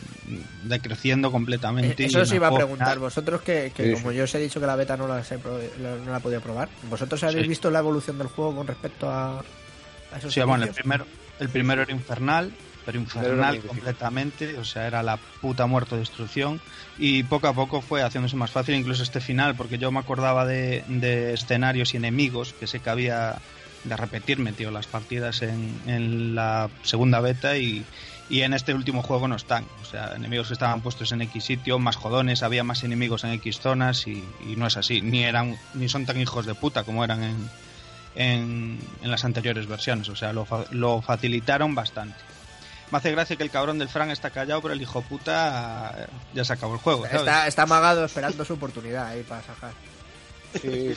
decreciendo 0.63 1.31
completamente. 1.31 2.03
Eh, 2.03 2.05
y 2.05 2.09
Eso 2.09 2.21
os 2.21 2.31
iba 2.31 2.47
a 2.47 2.55
preguntar. 2.55 2.99
Vosotros 2.99 3.41
que, 3.41 3.71
que 3.75 3.87
Sí, 3.87 3.93
como 3.93 4.11
yo 4.11 4.25
os 4.25 4.35
he 4.35 4.39
dicho 4.39 4.59
que 4.59 4.67
la 4.67 4.75
beta 4.75 4.97
no 4.97 5.07
la, 5.07 5.19
he 5.21 5.37
no 5.79 6.11
la 6.11 6.17
he 6.17 6.21
podido 6.21 6.41
probar, 6.41 6.69
¿vosotros 6.89 7.23
habéis 7.23 7.43
Sí. 7.43 7.49
visto 7.49 7.71
la 7.71 7.79
evolución 7.79 8.17
del 8.17 8.27
juego 8.27 8.55
con 8.55 8.67
respecto 8.67 9.09
a, 9.09 9.39
a 9.39 10.17
esos 10.17 10.33
Sí, 10.33 10.41
bueno, 10.41 10.65
el 10.65 10.73
primero, 10.73 11.05
el 11.39 11.49
primero 11.49 11.81
era 11.81 11.91
infernal 11.91 12.51
pero 12.87 12.99
infernal 12.99 13.59
completamente, 13.63 14.57
o 14.57 14.63
sea, 14.63 14.87
era 14.87 15.03
la 15.03 15.17
puta 15.41 15.65
muerte 15.65 15.95
o 15.95 15.97
destrucción. 15.97 16.61
Y 16.97 17.23
poco 17.23 17.49
a 17.49 17.53
poco 17.53 17.81
fue 17.81 18.01
haciéndose 18.01 18.37
más 18.37 18.51
fácil 18.51 18.75
incluso 18.75 19.03
este 19.03 19.19
final, 19.19 19.55
porque 19.57 19.77
yo 19.77 19.91
me 19.91 19.99
acordaba 19.99 20.45
de, 20.45 20.85
de 20.87 21.33
escenarios 21.33 21.93
y 21.93 21.97
enemigos 21.97 22.53
que 22.57 22.65
sé 22.65 22.79
que 22.79 22.89
había 22.89 23.39
de 23.83 23.97
repetirme, 23.97 24.53
tío, 24.53 24.71
las 24.71 24.87
partidas 24.87 25.41
en, 25.41 25.81
en 25.85 26.33
la 26.33 26.69
segunda 26.83 27.19
beta 27.19 27.57
y, 27.57 27.83
y 28.29 28.43
en 28.43 28.53
este 28.53 28.73
último 28.73 29.03
juego 29.03 29.27
no 29.27 29.35
están, 29.35 29.65
o 29.81 29.85
sea, 29.85 30.13
enemigos 30.15 30.47
que 30.47 30.53
estaban 30.53 30.79
puestos 30.79 31.11
en 31.11 31.21
X 31.23 31.43
sitio, 31.43 31.79
más 31.79 31.97
jodones, 31.97 32.41
había 32.41 32.63
más 32.63 32.85
enemigos 32.85 33.25
en 33.25 33.31
X 33.31 33.59
zonas 33.59 34.07
y, 34.07 34.23
y 34.49 34.55
no 34.55 34.65
es 34.65 34.77
así, 34.77 35.01
ni 35.01 35.25
eran 35.25 35.57
ni 35.73 35.89
son 35.89 36.05
tan 36.05 36.21
hijos 36.21 36.45
de 36.45 36.55
puta 36.55 36.85
como 36.85 37.03
eran 37.03 37.21
en, 37.21 37.49
en, 38.15 38.79
en 39.01 39.11
las 39.11 39.25
anteriores 39.25 39.67
versiones, 39.67 40.07
o 40.07 40.15
sea, 40.15 40.31
lo, 40.31 40.47
lo 40.71 41.01
facilitaron 41.01 41.75
bastante. 41.75 42.15
Me 42.91 42.97
hace 42.99 43.11
gracia 43.11 43.35
que 43.35 43.43
el 43.43 43.51
cabrón 43.51 43.79
del 43.79 43.89
Fran 43.89 44.09
está 44.11 44.29
callado, 44.29 44.61
pero 44.61 44.73
el 44.73 44.81
hijo 44.81 45.01
puta 45.01 45.93
eh, 45.97 46.07
ya 46.33 46.45
se 46.45 46.53
acabó 46.53 46.73
el 46.73 46.79
juego. 46.79 47.03
¿sabes? 47.05 47.19
Está, 47.19 47.47
está 47.47 47.63
amagado 47.63 48.05
esperando 48.05 48.45
su 48.45 48.53
oportunidad 48.53 49.07
ahí 49.07 49.23
para 49.23 49.41
sacar. 49.43 49.71
Sí, 50.61 50.95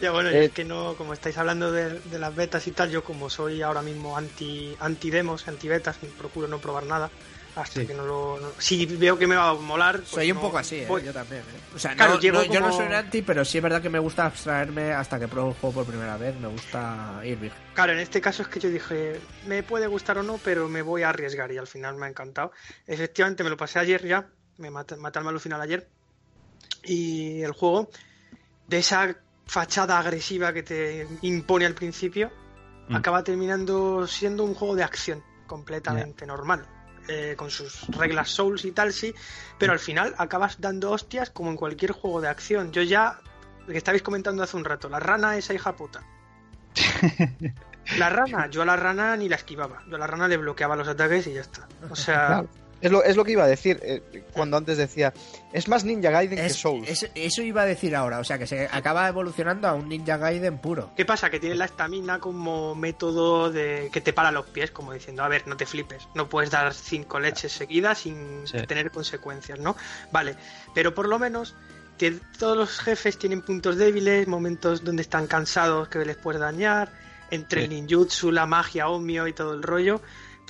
Ya 0.00 0.10
bueno, 0.10 0.30
Eh, 0.30 0.46
es 0.46 0.50
que 0.52 0.64
no, 0.64 0.94
como 0.96 1.12
estáis 1.12 1.38
hablando 1.38 1.70
de, 1.70 2.00
de 2.00 2.18
las 2.18 2.34
betas 2.34 2.66
y 2.66 2.72
tal, 2.72 2.90
yo 2.90 3.04
como 3.04 3.30
soy 3.30 3.62
ahora 3.62 3.82
mismo 3.82 4.16
anti 4.16 4.76
anti 4.80 5.10
demos, 5.10 5.46
anti 5.46 5.68
betas, 5.68 5.96
procuro 6.18 6.48
no 6.48 6.58
probar 6.58 6.84
nada 6.84 7.08
hasta 7.56 7.80
Sí. 7.80 7.86
que 7.86 7.94
no 7.94 8.04
lo. 8.04 8.38
no- 8.40 8.48
si 8.58 8.86
veo 8.86 9.18
que 9.18 9.26
me 9.26 9.34
va 9.36 9.50
a 9.50 9.54
molar. 9.54 9.96
pues 9.98 10.08
Soy 10.08 10.30
un 10.30 10.36
no- 10.36 10.42
poco 10.42 10.58
así, 10.58 10.76
¿eh? 10.76 10.86
voy. 10.86 11.02
yo 11.02 11.12
también. 11.12 11.42
¿eh? 11.42 11.60
O 11.74 11.78
sea, 11.78 11.94
Claro, 11.94 12.14
no- 12.14 12.20
yo 12.20 12.60
no 12.60 12.72
soy 12.72 12.86
un 12.86 12.92
anti, 12.94 13.22
pero 13.22 13.44
sí 13.44 13.58
es 13.58 13.62
verdad 13.62 13.82
que 13.82 13.88
me 13.90 13.98
gusta 13.98 14.26
abstraerme 14.26 14.92
hasta 14.92 15.18
que 15.18 15.28
pruebo 15.28 15.48
el 15.50 15.54
juego 15.56 15.74
por 15.74 15.86
primera 15.86 16.16
vez. 16.16 16.34
Me 16.38 16.48
gusta 16.48 17.20
ir 17.24 17.38
virgen. 17.38 17.58
Claro, 17.74 17.92
en 17.92 17.98
este 18.00 18.20
caso 18.20 18.42
es 18.42 18.48
que 18.48 18.60
yo 18.60 18.68
dije, 18.70 19.20
me 19.46 19.62
puede 19.62 19.86
gustar 19.86 20.18
o 20.18 20.22
no, 20.22 20.38
pero 20.44 20.68
me 20.68 20.82
voy 20.82 21.02
a 21.02 21.08
arriesgar 21.10 21.50
y 21.52 21.58
al 21.58 21.66
final 21.66 21.96
me 21.96 22.06
ha 22.06 22.08
encantado. 22.08 22.52
Efectivamente, 22.86 23.42
me 23.44 23.50
lo 23.50 23.56
pasé 23.56 23.78
ayer 23.78 24.06
ya, 24.06 24.26
me 24.58 24.70
maté, 24.70 24.96
maté 24.96 25.18
al 25.18 25.24
malo 25.24 25.40
final 25.40 25.60
ayer. 25.60 25.88
Y 26.84 27.42
el 27.42 27.52
juego, 27.52 27.90
de 28.68 28.78
esa 28.78 29.16
fachada 29.46 29.98
agresiva 29.98 30.52
que 30.52 30.62
te 30.62 31.06
impone 31.22 31.66
al 31.66 31.74
principio, 31.74 32.30
Mm. 32.88 32.96
acaba 32.96 33.22
terminando 33.24 34.06
siendo 34.06 34.44
un 34.44 34.54
juego 34.54 34.76
de 34.76 34.84
acción 34.84 35.22
completamente 35.46 36.24
normal. 36.26 36.66
Eh, 37.10 37.34
con 37.36 37.50
sus 37.50 37.86
reglas 37.88 38.30
Souls 38.30 38.64
y 38.64 38.70
tal, 38.72 38.92
sí, 38.92 39.12
pero 39.58 39.72
al 39.72 39.80
final 39.80 40.14
acabas 40.16 40.60
dando 40.60 40.92
hostias 40.92 41.30
como 41.30 41.50
en 41.50 41.56
cualquier 41.56 41.90
juego 41.92 42.20
de 42.20 42.28
acción. 42.28 42.70
Yo 42.70 42.82
ya, 42.82 43.18
lo 43.66 43.72
que 43.72 43.78
estabais 43.78 44.02
comentando 44.02 44.42
hace 44.42 44.56
un 44.56 44.64
rato, 44.64 44.88
la 44.88 45.00
rana 45.00 45.36
esa 45.36 45.52
hija 45.52 45.74
puta. 45.74 46.02
La 47.96 48.08
rana, 48.08 48.48
yo 48.48 48.62
a 48.62 48.66
la 48.66 48.76
rana 48.76 49.16
ni 49.16 49.28
la 49.28 49.34
esquivaba. 49.34 49.82
Yo 49.88 49.96
a 49.96 49.98
la 49.98 50.06
rana 50.06 50.28
le 50.28 50.36
bloqueaba 50.36 50.76
los 50.76 50.86
ataques 50.86 51.26
y 51.26 51.32
ya 51.32 51.40
está. 51.40 51.66
O 51.90 51.96
sea, 51.96 52.26
Claro. 52.26 52.48
Es 52.80 52.90
lo, 52.90 53.04
es 53.04 53.16
lo 53.16 53.24
que 53.24 53.32
iba 53.32 53.44
a 53.44 53.46
decir 53.46 53.78
eh, 53.82 54.24
cuando 54.32 54.56
antes 54.56 54.78
decía, 54.78 55.12
es 55.52 55.68
más 55.68 55.84
Ninja 55.84 56.10
Gaiden 56.10 56.38
que 56.38 56.48
Souls. 56.50 56.88
es- 56.88 57.10
eso 57.14 57.42
iba 57.42 57.62
a 57.62 57.66
decir 57.66 57.94
ahora. 57.94 58.18
O 58.20 58.24
sea, 58.24 58.38
que 58.38 58.46
se 58.46 58.68
acaba 58.72 59.06
evolucionando 59.08 59.68
a 59.68 59.74
un 59.74 59.88
Ninja 59.88 60.16
Gaiden 60.16 60.58
puro. 60.58 60.90
¿qué 60.96 61.04
pasa? 61.04 61.28
Que 61.30 61.38
tiene 61.40 61.56
la 61.56 61.66
estamina 61.66 62.18
como 62.18 62.74
método 62.74 63.50
de 63.50 63.90
que 63.92 64.00
te 64.00 64.12
para 64.12 64.30
los 64.32 64.46
pies, 64.46 64.70
como 64.70 64.92
diciendo, 64.92 65.22
a 65.22 65.28
ver, 65.28 65.46
no 65.46 65.56
te 65.56 65.66
flipes, 65.66 66.08
no 66.14 66.28
puedes 66.28 66.50
dar 66.50 66.72
cinco 66.72 67.20
leches 67.20 67.52
seguidas 67.52 67.98
sin 67.98 68.46
Sí. 68.46 68.56
tener 68.66 68.90
consecuencias, 68.90 69.58
¿no? 69.58 69.76
Vale, 70.10 70.36
pero 70.74 70.94
por 70.94 71.08
lo 71.08 71.18
menos 71.18 71.54
que 71.98 72.12
todos 72.38 72.56
los 72.56 72.78
jefes 72.78 73.18
tienen 73.18 73.42
puntos 73.42 73.76
débiles, 73.76 74.26
momentos 74.26 74.82
donde 74.84 75.02
están 75.02 75.26
cansados 75.26 75.88
que 75.88 75.98
les 76.06 76.16
puedes 76.16 76.40
dañar, 76.40 76.90
entre 77.30 77.60
Sí. 77.60 77.64
el 77.66 77.70
ninjutsu, 77.74 78.32
la 78.32 78.46
magia, 78.46 78.88
omio 78.88 79.26
y 79.28 79.34
todo 79.34 79.52
el 79.52 79.62
rollo, 79.62 80.00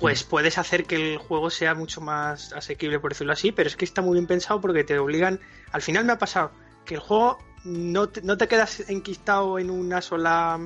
pues 0.01 0.25
puedes 0.25 0.57
hacer 0.59 0.87
que 0.87 0.97
el 0.97 1.19
juego 1.19 1.51
sea 1.51 1.75
mucho 1.75 2.01
más 2.01 2.53
asequible, 2.55 2.99
por 2.99 3.13
decirlo 3.13 3.35
así, 3.35 3.53
pero 3.53 3.69
es 3.69 3.77
que 3.77 3.85
está 3.85 4.01
muy 4.01 4.15
bien 4.15 4.27
pensado 4.27 4.61
porque 4.61 4.83
te 4.83 4.99
obligan, 4.99 5.39
al 5.73 5.83
final 5.83 6.07
me 6.07 6.13
ha 6.13 6.19
pasado 6.19 6.51
que 6.87 6.95
el 6.95 7.01
juego 7.01 7.39
no 7.65 8.09
te, 8.09 8.23
no 8.23 8.39
te 8.39 8.49
quedas 8.49 8.89
enquistado 8.89 9.59
en 9.59 9.71
una 9.71 10.01
sola 10.01 10.59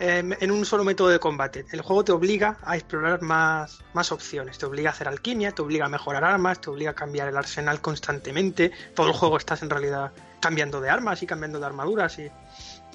eh, 0.00 0.36
en 0.40 0.50
un 0.50 0.64
solo 0.64 0.82
método 0.82 1.08
de 1.08 1.20
combate. 1.20 1.66
El 1.70 1.82
juego 1.82 2.04
te 2.04 2.12
obliga 2.12 2.58
a 2.64 2.76
explorar 2.76 3.22
más, 3.22 3.84
más 3.92 4.10
opciones. 4.10 4.58
Te 4.58 4.66
obliga 4.66 4.90
a 4.90 4.92
hacer 4.92 5.06
alquimia, 5.06 5.52
te 5.52 5.62
obliga 5.62 5.86
a 5.86 5.88
mejorar 5.88 6.24
armas, 6.24 6.60
te 6.60 6.70
obliga 6.70 6.92
a 6.92 6.94
cambiar 6.94 7.28
el 7.28 7.36
arsenal 7.36 7.80
constantemente. 7.80 8.72
Todo 8.94 9.08
el 9.08 9.12
juego 9.12 9.36
estás 9.36 9.62
en 9.62 9.70
realidad 9.70 10.12
cambiando 10.40 10.80
de 10.80 10.90
armas 10.90 11.22
y 11.22 11.26
cambiando 11.26 11.60
de 11.60 11.66
armaduras. 11.66 12.18
Y... 12.18 12.28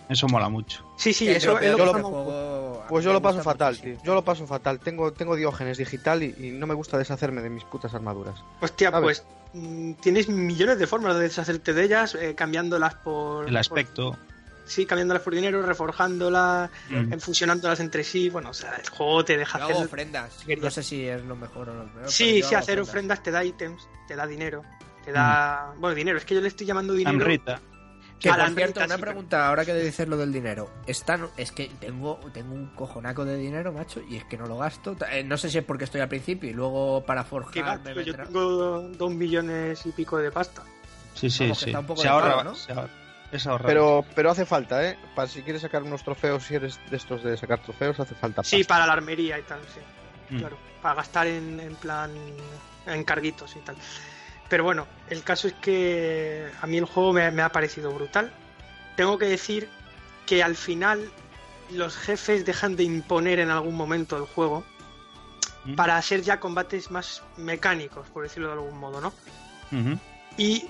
Eso 0.10 0.28
mola 0.28 0.49
mucho. 0.49 0.84
Sí, 0.97 1.14
sí, 1.14 1.30
eso 1.30 1.60
es 1.60 1.72
lo 1.72 1.78
yo 1.78 1.86
lo- 1.86 1.93
juego 1.93 2.86
Pues 2.89 3.05
yo 3.05 3.14
lo 3.14 3.22
paso 3.22 3.43
fatal, 3.43 3.74
muchísimo. 3.76 3.95
tío. 3.97 4.03
Yo 4.05 4.14
lo 4.16 4.24
paso 4.24 4.47
fatal. 4.47 4.80
Tengo, 4.80 5.14
tengo 5.14 5.36
diógenes 5.36 5.78
digital 5.78 6.24
y, 6.24 6.36
y 6.39 6.51
no 6.51 6.66
me 6.66 6.74
gusta 6.74 6.97
deshacerme 6.97 7.41
de 7.41 7.49
mis 7.51 7.64
putas 7.64 7.93
armaduras. 7.93 8.43
Hostia, 8.60 8.89
¿sabes? 8.89 9.22
pues 9.24 9.24
mm, 9.53 9.93
tienes 9.93 10.28
millones 10.28 10.80
de 10.80 10.88
formas 10.88 11.14
de 11.16 11.22
deshacerte 11.22 11.74
de 11.74 11.84
ellas, 11.84 12.16
eh, 12.16 12.34
cambiándolas 12.36 12.95
por... 12.95 13.47
El 13.47 13.55
aspecto. 13.55 14.12
por- 14.14 14.20
sí, 14.66 14.88
cambiándolas 14.88 15.22
por 15.22 15.36
dinero, 15.36 15.62
reforjándolas, 15.62 16.72
Mm. 16.89 17.14
fusionándolas 17.20 17.80
entre 17.80 18.03
sí. 18.03 18.30
Bueno, 18.32 18.49
o 18.49 18.53
sea, 18.55 18.74
el 18.84 18.89
juego 18.89 19.24
te 19.24 19.38
deja 19.38 19.60
Yo 19.60 19.64
hacer... 19.66 19.76
hago 19.76 19.86
ofrendas. 19.86 20.43
No 20.60 20.72
sé 20.72 20.82
si 20.84 21.05
es 21.07 21.24
lo 21.24 21.36
mejor 21.36 21.70
o 21.70 21.76
lo 21.76 21.93
peor. 21.93 22.12
Sí, 22.12 22.38
pero 22.38 22.47
sí, 22.49 22.55
hago 22.55 22.64
hacer 22.64 22.80
ofrendas 22.82 23.22
te 23.22 23.30
da 23.32 23.43
ítems, 23.43 23.88
te 24.07 24.16
da 24.16 24.26
dinero, 24.26 24.64
te 25.05 25.12
da... 25.12 25.74
Bueno, 25.78 25.95
dinero, 25.95 26.18
es 26.18 26.26
que 26.26 26.34
yo 26.34 26.41
le 26.41 26.47
estoy 26.47 26.66
llamando 26.66 26.93
dinero... 26.93 27.18
Anrita. 27.20 27.62
Que 28.20 28.30
por 28.34 28.49
cierto, 28.53 28.84
una 28.84 28.97
pregunta 28.97 29.47
ahora 29.47 29.63
que 29.65 29.74
dices 29.76 30.07
lo 30.07 30.17
del 30.17 30.34
dinero. 30.34 30.70
Están, 30.86 31.28
es 31.38 31.51
que 31.53 31.67
tengo, 31.80 32.20
tengo 32.34 32.53
un 32.53 32.67
cojonaco 32.76 33.24
de 33.24 33.38
dinero, 33.38 33.72
macho, 33.72 34.01
y 34.09 34.17
es 34.17 34.26
que 34.26 34.38
no 34.38 34.45
lo 34.45 34.57
gasto. 34.57 34.97
Eh, 35.09 35.24
no 35.24 35.38
sé 35.38 35.49
si 35.49 35.57
es 35.59 35.63
porque 35.63 35.86
estoy 35.86 36.01
al 36.01 36.09
principio 36.09 36.49
y 36.49 36.53
luego 36.53 37.03
para 37.05 37.24
forjar 37.24 37.82
yo 38.03 38.15
tengo 38.15 38.82
dos 38.89 39.11
millones 39.11 39.86
y 39.86 39.91
pico 39.91 40.17
de 40.17 40.32
pasta. 40.32 40.63
Sí, 41.13 41.30
sí, 41.30 41.43
Vamos, 41.45 41.59
sí. 41.59 41.65
está 41.70 41.80
un 41.80 41.86
poco 41.88 42.01
Se 42.01 42.07
ahorra, 42.09 42.43
¿no? 42.43 42.55
se 42.55 42.74
ahorra- 42.74 42.89
es 43.32 43.45
ahorrar. 43.47 43.67
Pero, 43.67 44.05
pero 44.15 44.32
hace 44.32 44.45
falta, 44.45 44.84
¿eh? 44.86 44.97
Para 45.15 45.28
si 45.28 45.41
quieres 45.41 45.61
sacar 45.61 45.84
unos 45.84 46.03
trofeos, 46.03 46.43
si 46.43 46.55
eres 46.55 46.80
de 46.89 46.97
estos 46.97 47.24
de 47.24 47.38
sacar 47.38 47.61
trofeos, 47.61 47.99
hace 47.99 48.15
falta. 48.15 48.43
Sí, 48.43 48.63
para 48.63 48.86
la 48.86 48.93
armería 48.93 49.38
y 49.39 49.43
tal, 49.43 49.59
sí. 49.74 50.36
Mm. 50.36 50.39
Claro, 50.39 50.57
para 50.82 50.95
gastar 50.95 51.28
en, 51.28 51.59
en 51.59 51.76
plan 51.76 52.11
en 52.86 53.03
carguitos 53.03 53.55
y 53.55 53.59
tal. 53.59 53.76
Pero 54.50 54.64
bueno, 54.64 54.88
el 55.10 55.24
caso 55.24 55.47
es 55.47 55.54
que 55.54 56.50
a 56.62 56.68
mí 56.68 56.78
el 56.78 56.86
juego 56.86 57.14
me, 57.14 57.30
me 57.32 57.41
ha 57.41 57.52
parecido 57.52 57.91
brutal. 57.91 58.32
Tengo 58.95 59.18
que 59.18 59.26
decir 59.26 59.70
que 60.26 60.43
al 60.43 60.56
final 60.56 61.12
los 61.72 61.95
jefes 61.95 62.45
dejan 62.45 62.76
de 62.76 62.84
imponer 62.84 63.39
en 63.39 63.52
algún 63.52 63.76
momento 63.76 64.18
el 64.18 64.24
juego 64.24 64.64
Mm. 65.66 65.76
para 65.76 65.97
hacer 65.97 66.22
ya 66.22 66.39
combates 66.39 66.89
más 66.89 67.22
mecánicos, 67.38 68.08
por 68.10 68.24
decirlo 68.24 68.47
de 68.47 68.54
algún 68.54 68.80
modo, 68.80 69.02
¿no? 69.02 69.14
Y 70.38 70.70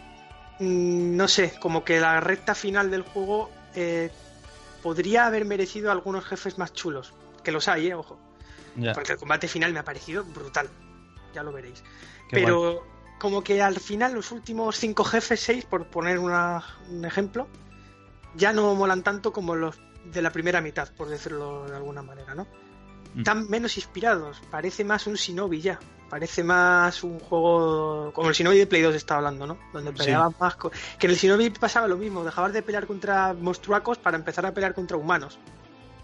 mm, 0.59 1.15
no 1.15 1.27
sé, 1.27 1.53
como 1.59 1.83
que 1.83 1.99
la 1.99 2.19
recta 2.19 2.55
final 2.55 2.89
del 2.89 3.03
juego 3.03 3.51
eh, 3.75 4.09
podría 4.81 5.27
haber 5.27 5.45
merecido 5.45 5.91
algunos 5.91 6.25
jefes 6.25 6.57
más 6.57 6.73
chulos. 6.73 7.13
Que 7.43 7.51
los 7.51 7.67
hay, 7.67 7.87
eh, 7.87 7.93
ojo. 7.93 8.19
Porque 8.93 9.13
el 9.13 9.17
combate 9.17 9.47
final 9.47 9.73
me 9.73 9.79
ha 9.79 9.83
parecido 9.83 10.23
brutal. 10.23 10.69
Ya 11.33 11.43
lo 11.43 11.51
veréis. 11.51 11.83
qué 12.29 12.35
Pero 12.37 12.83
como 13.19 13.43
que 13.43 13.61
al 13.61 13.79
final 13.79 14.13
los 14.13 14.31
últimos 14.31 14.77
cinco 14.77 15.03
jefes, 15.03 15.39
seis, 15.41 15.65
por 15.65 15.85
poner 15.87 16.17
una- 16.19 16.63
un 16.89 17.05
ejemplo, 17.05 17.47
ya 18.35 18.53
no 18.53 18.73
molan 18.75 19.03
tanto 19.03 19.31
como 19.33 19.55
los 19.55 19.77
de 20.05 20.21
la 20.21 20.31
primera 20.31 20.61
mitad, 20.61 20.89
por 20.95 21.09
decirlo 21.09 21.65
de 21.67 21.75
alguna 21.75 22.01
manera, 22.01 22.33
¿no? 22.35 22.47
Mm. 23.15 23.19
Están 23.19 23.49
menos 23.49 23.75
inspirados. 23.77 24.41
Parece 24.49 24.83
más 24.83 25.05
un 25.07 25.15
Shinobi 25.15 25.61
ya. 25.61 25.79
Parece 26.09 26.43
más 26.43 27.03
un 27.03 27.19
juego 27.19 28.11
como 28.13 28.29
el 28.29 28.35
Shinobi 28.35 28.57
de 28.57 28.65
Play 28.67 28.81
2 28.81 28.95
está 28.95 29.17
hablando, 29.17 29.45
¿no? 29.45 29.57
Donde 29.73 29.91
Sí. 29.91 29.97
peleabas 29.97 30.39
más... 30.39 30.55
co- 30.55 30.71
Que 30.97 31.05
en 31.07 31.11
el 31.11 31.17
Shinobi 31.17 31.49
pasaba 31.51 31.87
lo 31.87 31.97
mismo. 31.97 32.23
Dejabas 32.23 32.53
de 32.53 32.63
pelear 32.63 32.87
contra 32.87 33.33
monstruacos 33.33 33.97
para 33.99 34.17
empezar 34.17 34.45
a 34.45 34.53
pelear 34.53 34.73
contra 34.73 34.97
humanos. 34.97 35.37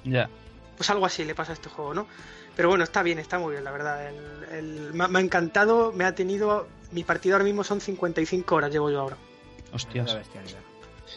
Ya. 0.04 0.30
Pues 0.78 0.90
algo 0.92 1.06
así 1.08 1.24
le 1.26 1.34
pasa 1.34 1.54
a 1.54 1.56
este 1.56 1.70
juego, 1.70 1.94
¿no? 1.96 2.08
Pero 2.56 2.70
bueno, 2.70 2.84
está 2.84 3.02
bien, 3.02 3.18
está 3.20 3.40
muy 3.40 3.52
bien, 3.54 3.64
la 3.64 3.72
verdad. 3.72 4.08
El, 4.08 4.44
el- 4.52 4.94
me 4.94 5.06
ha 5.20 5.22
encantado, 5.22 5.92
me 5.92 6.06
ha 6.06 6.14
tenido... 6.14 6.68
Mi 6.92 7.04
partido 7.04 7.36
ahora 7.36 7.44
mismo 7.46 7.64
son 7.64 7.82
55 7.82 8.56
horas, 8.56 8.72
llevo 8.72 8.90
yo 8.90 9.00
ahora. 9.02 9.18
Hostias. 9.74 10.16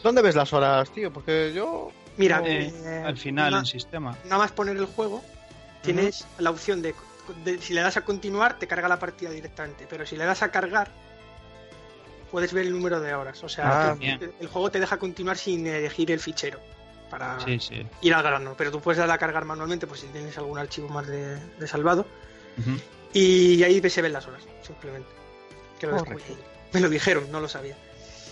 ¿Dónde 0.03 0.21
ves 0.21 0.35
las 0.35 0.51
horas, 0.53 0.89
tío? 0.91 1.11
Porque 1.11 1.51
yo. 1.53 1.91
Mira, 2.17 2.39
No, 2.41 2.47
Eh, 2.47 2.73
eh, 2.83 3.03
al 3.05 3.17
final, 3.17 3.51
na- 3.51 3.59
en 3.59 3.65
sistema. 3.65 4.17
nada 4.25 4.37
más 4.39 4.51
poner 4.51 4.75
el 4.77 4.85
juego, 4.85 5.23
tienes 5.81 6.25
la 6.37 6.49
opción 6.49 6.81
de, 6.81 6.93
de- 7.45 7.61
Si 7.61 7.73
le 7.73 7.81
das 7.81 7.95
a 7.97 8.01
continuar, 8.01 8.59
te 8.59 8.67
carga 8.67 8.87
la 8.89 8.99
partida 8.99 9.29
directamente. 9.29 9.87
Pero 9.89 10.05
si 10.05 10.17
le 10.17 10.25
das 10.25 10.41
a 10.43 10.51
cargar, 10.51 10.91
puedes 12.31 12.51
ver 12.53 12.65
el 12.65 12.73
número 12.73 12.99
de 12.99 13.13
horas. 13.13 13.41
O 13.43 13.49
sea, 13.49 13.91
Ah, 13.91 13.97
el 14.01 14.47
juego 14.47 14.69
te 14.69 14.79
deja 14.79 14.97
continuar 14.97 15.37
sin 15.37 15.65
elegir 15.67 16.11
el 16.11 16.19
fichero. 16.19 16.59
Para 17.09 17.39
Sí, 17.39 17.59
sí. 17.59 17.87
ir 18.01 18.13
al 18.13 18.21
grano. 18.21 18.53
Pero 18.57 18.69
tú 18.71 18.81
puedes 18.81 18.99
darle 18.99 19.13
a 19.13 19.17
cargar 19.17 19.43
manualmente, 19.45 19.87
pues 19.87 20.01
si 20.01 20.07
tienes 20.07 20.37
algún 20.37 20.59
archivo 20.59 20.89
más 20.89 21.07
de, 21.07 21.37
de 21.39 21.67
salvado. 21.67 22.05
Y 23.13 23.63
ahí 23.63 23.81
se 23.89 24.01
ven 24.03 24.13
las 24.13 24.27
horas, 24.27 24.43
simplemente. 24.61 25.09
Que 25.79 25.87
lo 25.87 25.97
Correcto. 25.97 26.15
descubrí. 26.15 26.43
Me 26.73 26.79
lo 26.79 26.89
dijeron, 26.89 27.31
no 27.31 27.39
lo 27.39 27.47
sabía. 27.47 27.75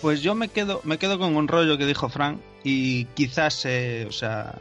Pues 0.00 0.22
yo 0.22 0.34
me 0.34 0.48
quedo, 0.48 0.80
me 0.84 0.98
quedo 0.98 1.18
con 1.18 1.34
un 1.34 1.48
rollo 1.48 1.76
que 1.76 1.86
dijo 1.86 2.08
Frank 2.08 2.38
y 2.62 3.06
quizás, 3.06 3.64
eh, 3.64 4.06
o 4.08 4.12
sea, 4.12 4.54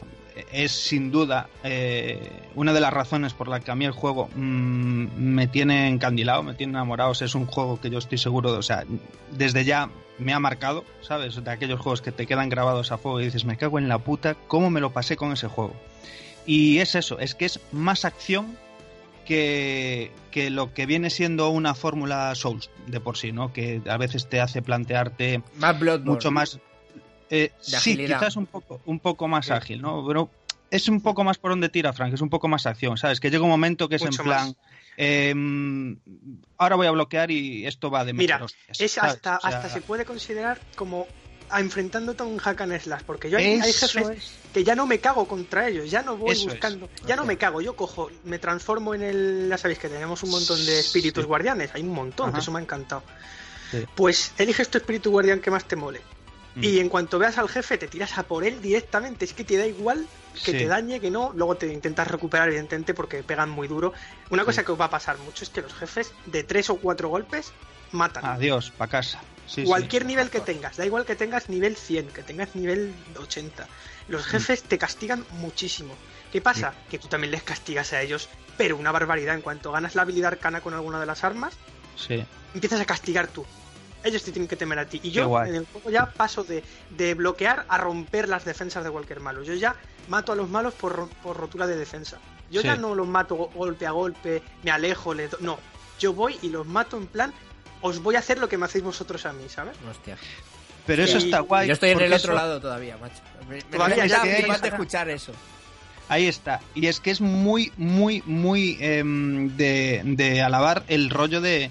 es 0.51 0.71
sin 0.71 1.11
duda 1.11 1.47
eh, 1.63 2.31
una 2.55 2.73
de 2.73 2.79
las 2.79 2.91
razones 2.91 3.33
por 3.33 3.47
la 3.47 3.59
que 3.59 3.69
a 3.69 3.75
mí 3.75 3.85
el 3.85 3.91
juego 3.91 4.29
mm, 4.35 5.07
me 5.15 5.47
tiene 5.47 5.89
encandilado, 5.89 6.41
me 6.43 6.55
tiene 6.55 6.71
enamorado. 6.73 7.11
O 7.11 7.13
sea, 7.13 7.25
es 7.25 7.35
un 7.35 7.45
juego 7.45 7.79
que 7.79 7.89
yo 7.89 7.99
estoy 7.99 8.17
seguro 8.17 8.51
de, 8.51 8.57
o 8.57 8.63
sea, 8.63 8.83
desde 9.31 9.63
ya 9.63 9.89
me 10.17 10.33
ha 10.33 10.39
marcado, 10.39 10.83
¿sabes? 11.01 11.43
De 11.43 11.51
aquellos 11.51 11.79
juegos 11.79 12.01
que 12.01 12.11
te 12.11 12.25
quedan 12.25 12.49
grabados 12.49 12.91
a 12.91 12.97
fuego 12.97 13.21
y 13.21 13.25
dices, 13.25 13.45
me 13.45 13.57
cago 13.57 13.77
en 13.77 13.87
la 13.87 13.99
puta, 13.99 14.35
¿cómo 14.47 14.69
me 14.71 14.81
lo 14.81 14.91
pasé 14.91 15.15
con 15.17 15.31
ese 15.31 15.47
juego? 15.47 15.73
Y 16.45 16.79
es 16.79 16.95
eso, 16.95 17.19
es 17.19 17.35
que 17.35 17.45
es 17.45 17.59
más 17.71 18.05
acción 18.05 18.57
que, 19.27 20.11
que 20.31 20.49
lo 20.49 20.73
que 20.73 20.85
viene 20.85 21.09
siendo 21.09 21.49
una 21.49 21.75
fórmula 21.75 22.33
Souls 22.35 22.69
de 22.87 22.99
por 22.99 23.17
sí, 23.17 23.31
¿no? 23.31 23.51
Que 23.53 23.81
a 23.89 23.97
veces 23.97 24.27
te 24.27 24.39
hace 24.41 24.61
plantearte 24.61 25.43
Más 25.55 25.75
mucho 26.03 26.31
más. 26.31 26.59
eh, 27.29 27.51
sí, 27.59 27.97
quizás 27.97 28.37
un 28.37 28.45
poco, 28.45 28.81
un 28.85 28.99
poco 28.99 29.27
más 29.27 29.47
Sí. 29.47 29.51
ágil, 29.53 29.81
¿no? 29.81 30.03
Pero 30.07 30.29
es 30.71 30.87
un 30.87 31.01
poco 31.01 31.23
más 31.23 31.37
por 31.37 31.51
donde 31.51 31.69
tira, 31.69 31.93
Frank, 31.93 32.13
es 32.13 32.21
un 32.21 32.29
poco 32.29 32.47
más 32.47 32.65
acción, 32.65 32.97
¿sabes? 32.97 33.19
Que 33.19 33.29
llega 33.29 33.43
un 33.43 33.49
momento 33.49 33.89
que 33.89 33.95
es 33.95 34.01
Mucho 34.01 34.21
en 34.21 34.25
plan. 34.27 34.55
eh, 34.97 35.33
ahora 36.57 36.75
voy 36.75 36.87
a 36.87 36.91
bloquear 36.91 37.29
y 37.29 37.65
esto 37.65 37.91
va 37.91 38.05
de 38.05 38.13
Mira, 38.13 38.43
hostias, 38.43 38.79
es 38.79 38.91
¿sabes? 38.93 39.13
hasta, 39.13 39.37
O 39.37 39.41
sea, 39.41 39.49
hasta 39.49 39.69
se 39.69 39.81
puede 39.81 40.05
considerar 40.05 40.59
como 40.75 41.05
a 41.49 41.59
enfrentándote 41.59 42.23
a 42.23 42.25
un 42.25 42.37
hack 42.37 42.61
and 42.61 42.79
slash, 42.79 43.01
porque 43.05 43.29
yo 43.29 43.37
hay, 43.37 43.59
hay 43.61 43.73
jefes 43.73 44.09
es. 44.09 44.31
que 44.53 44.63
ya 44.63 44.75
no 44.75 44.85
me 44.85 44.99
cago 44.99 45.27
contra 45.27 45.67
ellos, 45.69 45.89
ya 45.89 46.01
no 46.01 46.17
voy 46.17 46.31
Eso 46.31 46.47
es. 46.47 46.53
buscando, 46.55 46.89
ya 47.05 47.15
no 47.15 47.25
me 47.25 47.37
cago, 47.37 47.61
yo 47.61 47.75
cojo, 47.75 48.09
me 48.25 48.39
transformo 48.39 48.93
en 48.95 49.01
el, 49.03 49.47
ya 49.49 49.57
sabéis 49.57 49.79
que 49.79 49.89
tenemos 49.89 50.21
un 50.23 50.31
montón 50.31 50.63
de 50.65 50.79
espíritus 50.79 51.23
Sí. 51.23 51.27
guardianes, 51.27 51.71
hay 51.73 51.81
un 51.83 51.93
montón, 51.93 52.29
Ajá. 52.29 52.37
que 52.37 52.41
eso 52.41 52.51
me 52.51 52.59
ha 52.59 52.61
encantado. 52.61 53.03
Sí. 53.71 53.85
Pues 53.95 54.31
eliges 54.37 54.69
tu 54.69 54.77
espíritu 54.77 55.11
guardián 55.11 55.39
que 55.39 55.51
más 55.51 55.65
te 55.65 55.75
mole. 55.75 56.01
Mm. 56.55 56.63
Y 56.63 56.79
en 56.79 56.89
cuanto 56.89 57.19
veas 57.19 57.37
al 57.37 57.49
jefe, 57.49 57.77
te 57.77 57.87
tiras 57.87 58.17
a 58.17 58.23
por 58.23 58.43
él 58.43 58.61
directamente. 58.61 59.25
Es 59.25 59.33
que 59.33 59.43
te 59.43 59.57
da 59.57 59.67
igual 59.67 60.07
que 60.33 60.51
Sí. 60.51 60.57
te 60.57 60.65
dañe, 60.65 60.99
que 60.99 61.11
no. 61.11 61.31
Luego 61.35 61.55
te 61.55 61.71
intentas 61.71 62.07
recuperar, 62.07 62.47
evidentemente, 62.47 62.93
porque 62.93 63.21
pegan 63.23 63.49
muy 63.49 63.67
duro. 63.67 63.93
Una 64.31 64.43
cosa 64.45 64.63
que 64.63 64.71
os 64.71 64.79
va 64.79 64.85
a 64.85 64.89
pasar 64.89 65.17
mucho 65.19 65.43
es 65.43 65.49
que 65.51 65.61
los 65.61 65.73
jefes, 65.73 66.13
de 66.25 66.43
tres 66.43 66.69
o 66.71 66.77
cuatro 66.77 67.09
golpes, 67.09 67.51
matan. 67.91 68.25
Adiós, 68.25 68.71
pa' 68.71 68.87
casa. 68.87 69.19
Sí, 69.47 69.61
sí. 69.61 69.63
Cualquier 69.65 70.05
nivel 70.05 70.29
que 70.29 70.39
tengas, 70.41 70.77
da 70.77 70.85
igual 70.85 71.05
que 71.05 71.15
tengas 71.15 71.49
nivel 71.49 71.75
100, 71.77 72.07
que 72.09 72.21
tengas 72.23 72.53
nivel 72.55 72.93
80. 73.17 73.67
Los 74.09 74.25
Mm. 74.27 74.29
jefes 74.29 74.63
te 74.63 74.77
castigan 74.77 75.25
muchísimo. 75.31 75.93
¿Qué 76.31 76.41
pasa? 76.41 76.73
Que 76.89 76.99
tú 76.99 77.07
también 77.07 77.31
les 77.31 77.43
castigas 77.43 77.93
a 77.93 78.01
ellos, 78.01 78.27
pero 78.57 78.75
una 78.75 78.91
barbaridad. 78.91 79.35
En 79.35 79.41
cuanto 79.41 79.71
ganas 79.71 79.95
la 79.95 80.01
habilidad 80.01 80.33
arcana 80.33 80.59
con 80.61 80.73
alguna 80.73 80.99
de 80.99 81.05
las 81.05 81.23
armas, 81.23 81.53
Sí. 81.95 82.23
empiezas 82.53 82.81
a 82.81 82.85
castigar 82.85 83.27
tú. 83.27 83.45
Ellos 84.03 84.23
te 84.23 84.31
tienen 84.31 84.47
que 84.47 84.55
temer 84.57 84.77
a 84.79 84.85
ti. 84.87 84.99
Y 85.03 85.11
yo 85.11 85.41
en 85.43 85.55
el 85.55 85.65
juego 85.65 85.89
ya 85.89 86.05
paso 86.11 86.43
de, 86.43 86.63
de 86.91 87.13
bloquear 87.13 87.65
a 87.69 87.77
romper 87.77 88.27
las 88.29 88.45
defensas 88.45 88.83
de 88.83 88.91
cualquier 88.91 89.21
malo. 89.21 89.43
Yo 89.43 89.53
ya 89.53 89.75
mato 90.09 90.31
a 90.31 90.35
los 90.35 90.49
malos 90.49 90.73
por, 90.73 91.09
por 91.23 91.35
rotura 91.37 91.65
de 91.65 91.75
defensa. 91.77 92.19
Yo 92.51 92.61
Sí. 92.61 92.67
ya 92.67 92.75
no 92.75 92.93
los 92.95 93.07
mato 93.07 93.35
go- 93.35 93.51
golpe 93.55 93.87
a 93.87 93.91
golpe, 93.91 94.43
me 94.63 94.71
alejo, 94.71 95.13
les 95.13 95.31
do- 95.31 95.37
No, 95.41 95.57
yo 95.99 96.13
voy 96.13 96.37
y 96.41 96.49
los 96.49 96.65
mato 96.67 96.95
en 96.97 97.07
plan, 97.07 97.33
os 97.81 97.99
voy 97.99 98.15
a 98.15 98.19
hacer 98.19 98.37
lo 98.39 98.49
que 98.49 98.57
me 98.57 98.65
hacéis 98.65 98.83
vosotros 98.83 99.25
a 99.25 99.33
mí, 99.33 99.43
¿sabes? 99.49 99.75
Hostia. 99.89 100.17
Pero 100.85 101.03
eso 101.03 101.17
está 101.17 101.41
guay. 101.41 101.67
Yo 101.67 101.73
estoy 101.73 101.89
en 101.89 101.99
el 101.99 102.13
otro 102.13 102.31
eso- 102.31 102.33
lado 102.33 102.61
todavía, 102.61 102.97
macho. 102.97 103.15
Me, 103.49 103.55
me 103.55 103.61
Todavía 103.63 104.03
me 104.03 104.09
ya 104.09 104.23
escuchar 104.63 105.09
eso. 105.09 105.33
Ahí 106.09 106.25
está. 106.27 106.61
Y 106.73 106.87
es 106.87 107.01
que 107.01 107.11
es 107.11 107.19
muy, 107.19 107.73
muy, 107.75 108.23
muy 108.25 108.77
em, 108.79 109.55
de, 109.57 110.01
de 110.05 110.41
alabar 110.41 110.83
el 110.87 111.09
rollo 111.09 111.41
de 111.41 111.69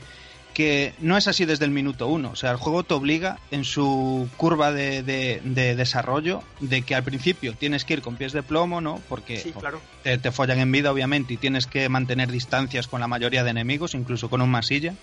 que 0.52 0.94
no 1.00 1.16
es 1.18 1.28
así 1.28 1.44
desde 1.46 1.64
el 1.66 1.70
minuto 1.70 2.06
uno. 2.08 2.30
O 2.32 2.36
sea, 2.36 2.50
el 2.50 2.56
juego 2.58 2.82
te 2.82 2.92
obliga 2.94 3.38
en 3.50 3.64
su 3.64 4.28
curva 4.36 4.72
de, 4.72 5.02
de- 5.02 5.40
de 5.44 5.76
desarrollo 5.76 6.42
de 6.60 6.82
que 6.82 6.94
al 6.94 7.02
principio 7.02 7.54
tienes 7.54 7.84
que 7.86 7.94
ir 7.94 8.02
con 8.02 8.16
pies 8.16 8.32
de 8.32 8.42
plomo, 8.42 8.80
¿no? 8.82 9.00
Porque 9.08 9.38
Sí, 9.38 9.52
claro. 9.52 9.80
te, 10.02 10.16
te 10.18 10.30
follan 10.32 10.58
en 10.58 10.70
vida, 10.72 10.90
obviamente, 10.92 11.34
y 11.34 11.36
tienes 11.38 11.66
que 11.66 11.88
mantener 11.88 12.30
distancias 12.30 12.86
con 12.88 13.00
la 13.00 13.08
mayoría 13.08 13.44
de 13.44 13.50
enemigos, 13.50 13.94
incluso 13.94 14.28
con 14.30 14.40
un 14.42 14.50
masilla. 14.50 14.94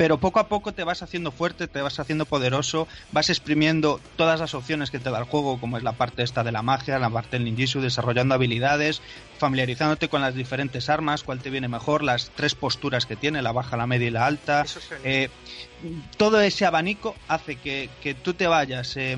Pero 0.00 0.18
poco 0.18 0.40
a 0.40 0.48
poco 0.48 0.72
te 0.72 0.82
vas 0.82 1.02
haciendo 1.02 1.30
fuerte, 1.30 1.68
te 1.68 1.82
vas 1.82 2.00
haciendo 2.00 2.24
poderoso, 2.24 2.88
vas 3.12 3.28
exprimiendo 3.28 4.00
todas 4.16 4.40
las 4.40 4.54
opciones 4.54 4.90
que 4.90 4.98
te 4.98 5.10
da 5.10 5.18
el 5.18 5.24
juego, 5.24 5.60
como 5.60 5.76
es 5.76 5.82
la 5.82 5.92
parte 5.92 6.22
esta 6.22 6.42
de 6.42 6.52
la 6.52 6.62
magia, 6.62 6.98
la 6.98 7.10
parte 7.10 7.36
del 7.36 7.44
ninjitsu, 7.44 7.82
desarrollando 7.82 8.34
habilidades, 8.34 9.02
familiarizándote 9.38 10.08
con 10.08 10.22
las 10.22 10.34
diferentes 10.34 10.88
armas, 10.88 11.22
cuál 11.22 11.42
te 11.42 11.50
viene 11.50 11.68
mejor, 11.68 12.02
las 12.02 12.30
tres 12.34 12.54
posturas 12.54 13.04
que 13.04 13.16
tiene, 13.16 13.42
la 13.42 13.52
baja, 13.52 13.76
la 13.76 13.86
media 13.86 14.08
y 14.08 14.10
la 14.10 14.24
alta. 14.24 14.64
Eh, 15.04 15.28
todo 16.16 16.40
ese 16.40 16.66
abanico 16.66 17.14
hace 17.28 17.56
que, 17.56 17.88
que 18.02 18.14
tú 18.14 18.34
te 18.34 18.46
vayas 18.46 18.96
eh, 18.96 19.16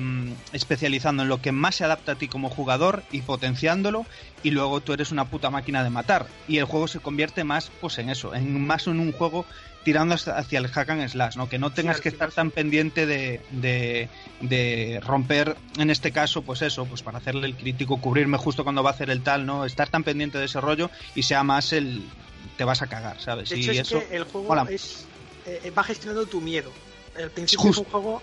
especializando 0.53 1.23
en 1.23 1.29
lo 1.29 1.41
que 1.41 1.51
más 1.51 1.75
se 1.75 1.83
adapta 1.83 2.13
a 2.13 2.15
ti 2.15 2.27
como 2.27 2.49
jugador 2.49 3.03
y 3.11 3.21
potenciándolo 3.21 4.05
y 4.43 4.51
luego 4.51 4.81
tú 4.81 4.93
eres 4.93 5.11
una 5.11 5.25
puta 5.25 5.49
máquina 5.49 5.83
de 5.83 5.89
matar 5.89 6.27
y 6.47 6.57
el 6.57 6.65
juego 6.65 6.87
se 6.87 6.99
convierte 6.99 7.43
más 7.43 7.71
pues 7.81 7.97
en 7.97 8.09
eso, 8.09 8.33
en 8.33 8.65
más 8.65 8.87
en 8.87 8.99
un 8.99 9.11
juego 9.11 9.45
tirando 9.83 10.15
hacia 10.15 10.59
el 10.59 10.67
hack 10.67 10.89
and 10.89 11.07
slash, 11.09 11.35
¿no? 11.35 11.49
Que 11.49 11.59
no 11.59 11.71
tengas 11.71 11.99
que 12.01 12.09
estar 12.09 12.31
tan 12.31 12.51
pendiente 12.51 13.05
de, 13.05 13.41
de, 13.51 14.09
de 14.41 15.01
romper, 15.03 15.57
en 15.77 15.89
este 15.89 16.11
caso, 16.11 16.41
pues 16.41 16.61
eso, 16.61 16.85
pues 16.85 17.03
para 17.03 17.17
hacerle 17.17 17.47
el 17.47 17.55
crítico, 17.55 17.99
cubrirme 17.99 18.37
justo 18.37 18.63
cuando 18.63 18.81
va 18.81 18.91
a 18.91 18.93
hacer 18.93 19.09
el 19.09 19.21
tal, 19.21 19.45
¿no? 19.45 19.65
Estar 19.65 19.89
tan 19.89 20.03
pendiente 20.03 20.37
de 20.37 20.45
ese 20.45 20.61
rollo 20.61 20.89
y 21.15 21.23
sea 21.23 21.43
más 21.43 21.73
el... 21.73 22.01
te 22.57 22.63
vas 22.63 22.81
a 22.81 22.87
cagar, 22.87 23.19
¿sabes? 23.19 23.49
De 23.49 23.59
y 23.59 23.69
es 23.69 23.79
eso... 23.79 24.01
que 24.07 24.15
el 24.15 24.23
juego 24.23 24.69
es, 24.69 25.05
eh, 25.45 25.71
va 25.77 25.83
gestionando 25.83 26.25
tu 26.25 26.41
miedo. 26.41 26.71
Al 27.17 27.29
principio 27.31 27.69
es 27.69 27.77
un 27.77 27.85
juego 27.85 28.21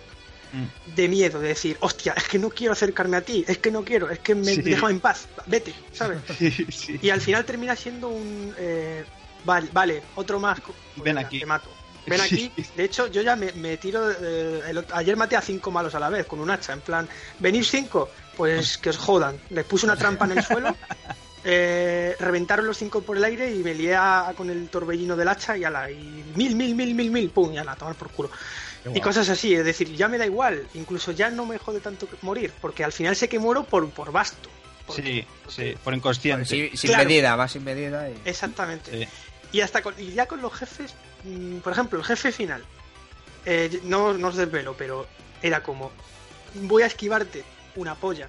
Mm. 0.53 0.95
de 0.97 1.07
miedo, 1.09 1.39
de 1.39 1.47
decir, 1.47 1.77
hostia, 1.79 2.13
es 2.17 2.25
que 2.25 2.37
no 2.37 2.51
quiero 2.51 2.73
acercarme 2.73 3.17
a 3.17 3.21
ti, 3.21 3.45
es 3.47 3.59
que 3.59 3.71
no 3.71 3.85
quiero, 3.85 4.11
es 4.11 4.19
que 4.19 4.35
me 4.35 4.53
Sí. 4.57 4.63
en 4.75 4.99
paz, 4.99 5.29
vete, 5.47 5.73
¿sabes? 5.93 6.19
Sí, 6.39 6.51
sí. 6.73 6.99
Y 7.01 7.11
al 7.11 7.21
final 7.21 7.45
termina 7.45 7.77
siendo 7.77 8.09
un... 8.09 8.53
eh, 8.59 9.05
vale, 9.45 9.69
vale, 9.73 10.03
otro 10.17 10.41
más. 10.41 10.61
Pues 10.61 10.75
Ven 10.97 11.05
venga, 11.15 11.21
aquí. 11.21 11.39
Te 11.39 11.47
mato. 11.47 11.69
Ven 12.05 12.21
aquí. 12.21 12.51
De 12.77 12.83
hecho, 12.83 13.07
yo 13.07 13.23
ya 13.23 13.37
me, 13.37 13.53
me 13.53 13.77
tiro... 13.77 14.11
eh, 14.11 14.63
el 14.71 14.85
ayer 14.93 15.17
maté 15.17 15.37
a 15.37 15.41
cinco 15.41 15.71
malos 15.71 15.95
a 15.95 16.01
la 16.01 16.09
vez 16.11 16.27
con 16.27 16.41
un 16.41 16.51
hacha, 16.51 16.73
en 16.73 16.81
plan, 16.81 17.09
¿venís 17.39 17.71
cinco? 17.71 18.11
Pues 18.37 18.77
que 18.77 18.91
os 18.91 18.97
jodan. 18.97 19.39
Les 19.51 19.65
puse 19.65 19.87
una 19.87 19.95
trampa 19.95 20.25
en 20.25 20.33
el 20.39 20.43
suelo. 20.45 20.75
eh, 21.45 22.17
reventaron 22.19 22.67
los 22.67 22.77
cinco 22.79 23.03
por 23.03 23.17
el 23.17 23.25
aire 23.25 23.51
y 23.55 23.59
me 23.63 23.75
lié 23.75 23.95
a- 23.97 24.33
con 24.37 24.51
el 24.51 24.69
torbellino 24.69 25.17
del 25.17 25.29
hacha 25.29 25.57
y 25.57 25.65
ala, 25.65 25.91
y 25.91 26.25
mil, 26.35 26.55
mil, 26.57 26.75
mil, 26.75 26.95
mil, 26.95 27.11
mil, 27.11 27.31
pum, 27.31 27.53
y 27.55 27.59
ala, 27.59 27.77
tomar 27.77 27.95
por 27.95 28.11
culo. 28.11 28.31
Y 28.95 29.01
cosas 29.01 29.29
así, 29.29 29.55
es 29.55 29.65
decir, 29.65 29.95
ya 29.95 30.09
me 30.09 30.17
da 30.19 30.25
igual, 30.27 30.67
incluso 30.75 31.13
ya 31.13 31.31
no 31.31 31.45
me 31.47 31.59
jode 31.59 31.81
tanto 31.81 32.09
que 32.09 32.17
morir, 32.23 32.53
porque 32.61 32.83
al 32.85 32.93
final 32.93 33.15
sé 33.15 33.29
que 33.29 33.39
muero 33.39 33.65
por, 33.65 33.89
por 33.91 34.11
basto. 34.13 34.49
Porque- 34.87 35.03
Sí, 35.03 35.27
porque- 35.45 35.73
sí, 35.73 35.79
por 35.85 35.95
inconsciente. 35.95 36.45
Sí, 36.47 36.71
sin 36.77 36.89
Claro. 36.91 37.05
medida, 37.05 37.37
va 37.37 37.47
sin 37.49 37.63
medida. 37.65 38.09
Y... 38.09 38.15
Exactamente. 38.25 38.91
Sí. 38.91 39.09
Y 39.53 39.61
hasta 39.61 39.83
con, 39.83 39.95
y 39.99 40.13
ya 40.13 40.27
con 40.27 40.41
los 40.41 40.53
jefes, 40.55 40.95
mm, 41.25 41.59
por 41.59 41.73
ejemplo, 41.73 41.99
el 41.99 42.05
jefe 42.05 42.33
final, 42.33 42.65
eh, 43.45 43.81
no, 43.85 44.15
no 44.15 44.29
os 44.29 44.37
desvelo, 44.37 44.75
pero 44.77 45.07
era 45.43 45.63
como, 45.63 45.91
voy 46.55 46.83
a 46.83 46.87
esquivarte 46.87 47.45
una 47.77 47.95
polla, 47.95 48.29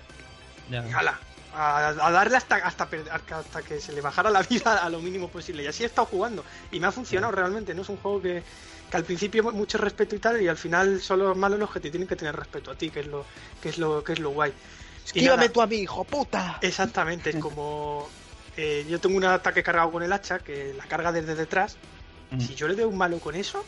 Ya. 0.70 0.86
y 0.88 0.92
ala, 0.92 1.20
a, 1.54 1.88
a 1.90 2.12
darle 2.12 2.38
hasta, 2.38 2.56
hasta, 2.56 2.88
hasta 3.32 3.62
que 3.62 3.80
se 3.80 3.94
le 3.94 4.02
bajara 4.02 4.30
la 4.30 4.42
vida 4.50 4.78
a 4.78 4.90
lo 4.90 5.00
mínimo 5.00 5.28
posible. 5.30 5.64
Y 5.64 5.68
así 5.68 5.84
he 5.84 5.86
estado 5.86 6.06
jugando. 6.08 6.44
Y 6.72 6.80
me 6.80 6.88
ha 6.88 6.92
funcionado 6.92 7.32
realmente, 7.32 7.74
no 7.74 7.82
es 7.82 7.90
un 7.90 7.98
juego 7.98 8.22
que, 8.22 8.44
que 8.90 8.98
al 8.98 9.04
principio 9.04 9.44
mucho 9.52 9.78
respeto 9.78 10.16
y 10.16 10.20
tal, 10.20 10.42
y 10.42 10.48
al 10.48 10.58
final 10.58 11.02
son 11.02 11.20
los 11.20 11.38
malos 11.38 11.60
los 11.60 11.72
que 11.72 11.80
te 11.80 11.90
tienen 11.90 12.08
que 12.08 12.16
tener 12.16 12.36
respeto 12.36 12.72
a 12.72 12.76
ti, 12.76 12.90
que 12.90 13.02
es 13.02 13.08
lo, 13.08 13.26
que 13.62 13.70
es 13.70 13.78
lo, 13.78 14.04
que 14.04 14.14
es 14.14 14.20
lo 14.20 14.32
guay. 14.32 14.54
Esquívame 15.06 15.50
tú 15.50 15.62
a 15.62 15.68
mí, 15.68 15.78
hijo 15.78 16.04
puta. 16.04 16.60
Exactamente, 16.62 17.32
es 17.32 17.36
como... 17.38 18.08
eh, 18.56 18.86
yo 18.90 19.00
tengo 19.00 19.18
un 19.18 19.26
ataque 19.26 19.64
cargado 19.64 19.92
con 19.92 20.04
el 20.04 20.14
hacha 20.14 20.40
que 20.40 20.74
la 20.78 20.86
carga 20.86 21.12
desde 21.12 21.36
detrás. 21.36 21.78
Mm. 22.30 22.40
Si 22.40 22.56
yo 22.56 22.68
le 22.68 22.76
doy 22.76 22.86
un 22.86 22.98
malo 22.98 23.20
con 23.20 23.36
eso, 23.36 23.66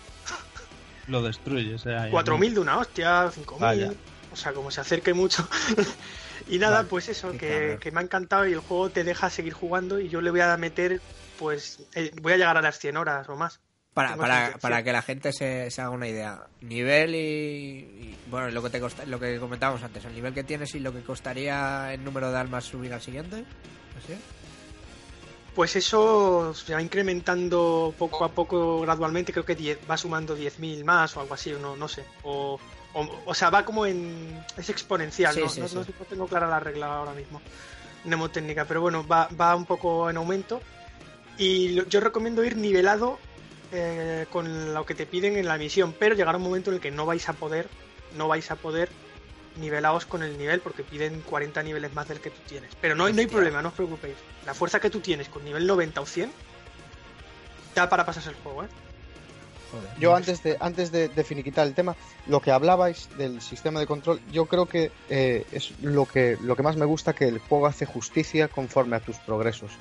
Lo 1.08 1.22
destruye. 1.22 1.74
O 1.76 1.80
sea, 1.80 2.08
ya 2.08 2.12
4.000 2.12 2.54
de 2.54 2.60
una 2.60 2.78
hostia, 2.78 3.32
Vaya. 3.60 3.88
5.000, 3.88 3.96
o 4.32 4.36
sea, 4.36 4.54
como 4.54 4.72
se 4.72 4.82
acerque 4.82 5.14
mucho. 5.14 5.48
y 6.48 6.60
nada, 6.60 6.78
Vale. 6.78 6.90
pues 6.90 7.10
eso, 7.10 7.32
que, 7.32 7.78
que 7.80 7.92
me 7.92 8.00
ha 8.00 8.04
encantado 8.04 8.48
y 8.48 8.54
el 8.54 8.60
juego 8.60 8.90
te 8.90 9.04
deja 9.04 9.30
seguir 9.30 9.54
jugando 9.54 10.00
y 10.00 10.10
yo 10.10 10.22
le 10.22 10.32
voy 10.32 10.42
a 10.42 10.56
meter, 10.58 11.02
pues, 11.40 11.80
eh, 11.96 12.12
voy 12.22 12.34
a 12.34 12.38
llegar 12.38 12.58
a 12.58 12.62
las 12.62 12.80
100 12.80 12.98
horas 12.98 13.30
o 13.30 13.36
más. 13.36 13.60
Para, 13.94 14.16
para, 14.16 14.58
para 14.60 14.84
que 14.84 14.92
la 14.92 15.04
gente 15.04 15.32
se, 15.32 15.70
se 15.70 15.82
haga 15.82 15.92
una 15.92 16.08
idea. 16.08 16.48
Nivel 16.62 17.14
y, 17.14 17.20
y, 17.20 18.18
bueno, 18.28 18.50
lo 18.50 18.64
que 18.64 18.72
te 18.72 18.80
costa, 18.80 19.06
lo 19.06 19.20
que 19.20 19.40
comentábamos 19.40 19.84
antes, 19.84 20.04
el 20.06 20.16
nivel 20.16 20.34
que 20.34 20.44
tienes 20.44 20.74
y 20.74 20.80
lo 20.80 20.92
que 20.92 21.02
costaría 21.02 21.94
el 21.94 22.04
número 22.04 22.32
de 22.32 22.40
almas 22.40 22.66
subir 22.66 22.92
al 22.92 23.02
siguiente. 23.02 23.46
¿Así? 23.98 24.16
Pues 25.54 25.76
eso 25.76 26.52
se 26.56 26.74
va 26.74 26.82
incrementando 26.82 27.94
poco 27.96 28.26
a 28.26 28.30
poco 28.30 28.82
gradualmente, 28.82 29.32
creo 29.32 29.46
que 29.46 29.56
10 29.56 29.82
va 29.90 29.98
sumando 29.98 30.36
10.000 30.36 30.84
más 30.84 31.16
o 31.16 31.22
algo 31.22 31.36
así, 31.36 31.54
no, 31.62 31.76
no 31.76 31.88
sé. 31.88 32.04
O, 32.24 32.60
o, 32.94 33.10
o 33.26 33.34
sea, 33.34 33.50
va 33.50 33.66
como 33.66 33.86
en... 33.86 34.44
es 34.58 34.70
exponencial, 34.70 35.34
Sí, 35.34 35.42
¿no? 35.42 35.50
sí, 35.50 35.62
no, 35.62 35.68
sí. 35.68 35.76
no- 35.76 36.06
tengo 36.06 36.28
clara 36.28 36.48
la 36.48 36.60
regla 36.60 36.98
ahora 36.98 37.14
mismo, 37.14 37.42
mnemotécnica, 38.06 38.66
pero 38.66 38.82
bueno, 38.82 39.06
va, 39.08 39.28
va 39.40 39.56
un 39.56 39.66
poco 39.66 40.10
en 40.10 40.18
aumento. 40.18 40.62
Y 41.38 41.70
lo- 41.70 41.86
yo 41.88 42.00
recomiendo 42.00 42.44
ir 42.44 42.56
nivelado 42.58 43.18
eh, 43.72 44.28
con 44.30 44.74
lo 44.74 44.86
que 44.86 44.94
te 44.94 45.06
piden 45.08 45.36
en 45.38 45.48
la 45.48 45.58
misión, 45.58 45.96
pero 45.98 46.14
llegará 46.16 46.38
un 46.38 46.44
momento 46.44 46.70
en 46.70 46.76
el 46.76 46.82
que 46.82 46.92
no 46.92 47.06
vais 47.08 47.28
a 47.30 47.34
poder, 47.34 47.68
no 48.16 48.28
vais 48.28 48.52
a 48.52 48.56
poder 48.56 48.90
nivelados 49.56 50.06
con 50.06 50.22
el 50.24 50.38
nivel 50.38 50.60
porque 50.62 50.84
piden 50.84 51.22
40 51.22 51.62
niveles 51.64 51.94
más 51.94 52.08
del 52.08 52.20
que 52.20 52.30
tú 52.30 52.40
tienes. 52.48 52.70
Pero 52.82 52.96
no, 52.96 53.06
hay- 53.06 53.14
no 53.14 53.20
hay 53.22 53.28
problema, 53.28 53.62
no 53.64 53.70
os 53.70 53.74
preocupéis. 53.74 54.16
La 54.46 54.54
fuerza 54.54 54.80
que 54.80 54.90
tú 54.92 55.00
tienes 55.00 55.28
con 55.30 55.44
nivel 55.44 55.66
90 55.66 56.02
o 56.02 56.06
100 56.06 56.32
da 57.74 57.90
para 57.90 58.06
pasarse 58.06 58.30
el 58.30 58.36
juego, 58.36 58.64
¿eh? 58.64 58.68
Joder. 59.74 59.90
Yo 60.00 60.16
antes 60.16 60.42
de 60.44 60.56
antes 60.62 60.92
de, 60.92 61.10
de 61.10 61.24
finiquitar 61.26 61.68
el 61.68 61.74
tema, 61.74 61.96
lo 62.28 62.40
que 62.42 62.52
hablabais 62.52 63.10
del 63.18 63.42
sistema 63.42 63.80
de 63.82 63.88
control, 63.88 64.22
yo 64.32 64.46
creo 64.46 64.68
que 64.68 64.92
eh, 65.10 65.46
es 65.52 65.72
lo 65.82 66.06
que 66.06 66.38
lo 66.42 66.56
que 66.56 66.64
más 66.64 66.78
me 66.78 66.86
gusta 66.86 67.14
que 67.14 67.28
el 67.28 67.40
juego 67.40 67.68
hace 67.68 67.86
justicia 67.86 68.48
conforme 68.48 68.96
a 68.96 69.00
tus 69.02 69.18
progresos 69.18 69.72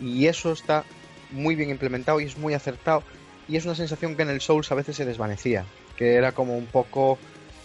y 0.00 0.26
eso 0.26 0.52
está 0.52 0.84
muy 1.32 1.54
bien 1.56 1.68
implementado 1.70 2.20
y 2.20 2.24
es 2.24 2.38
muy 2.38 2.54
acertado 2.54 3.02
y 3.48 3.56
es 3.56 3.64
una 3.66 3.74
sensación 3.74 4.16
que 4.16 4.22
en 4.22 4.30
el 4.30 4.40
Souls 4.40 4.70
a 4.72 4.76
veces 4.76 4.96
se 4.96 5.04
desvanecía, 5.04 5.64
que 5.96 6.14
era 6.14 6.32
como 6.32 6.56
un 6.56 6.66
poco 6.66 7.18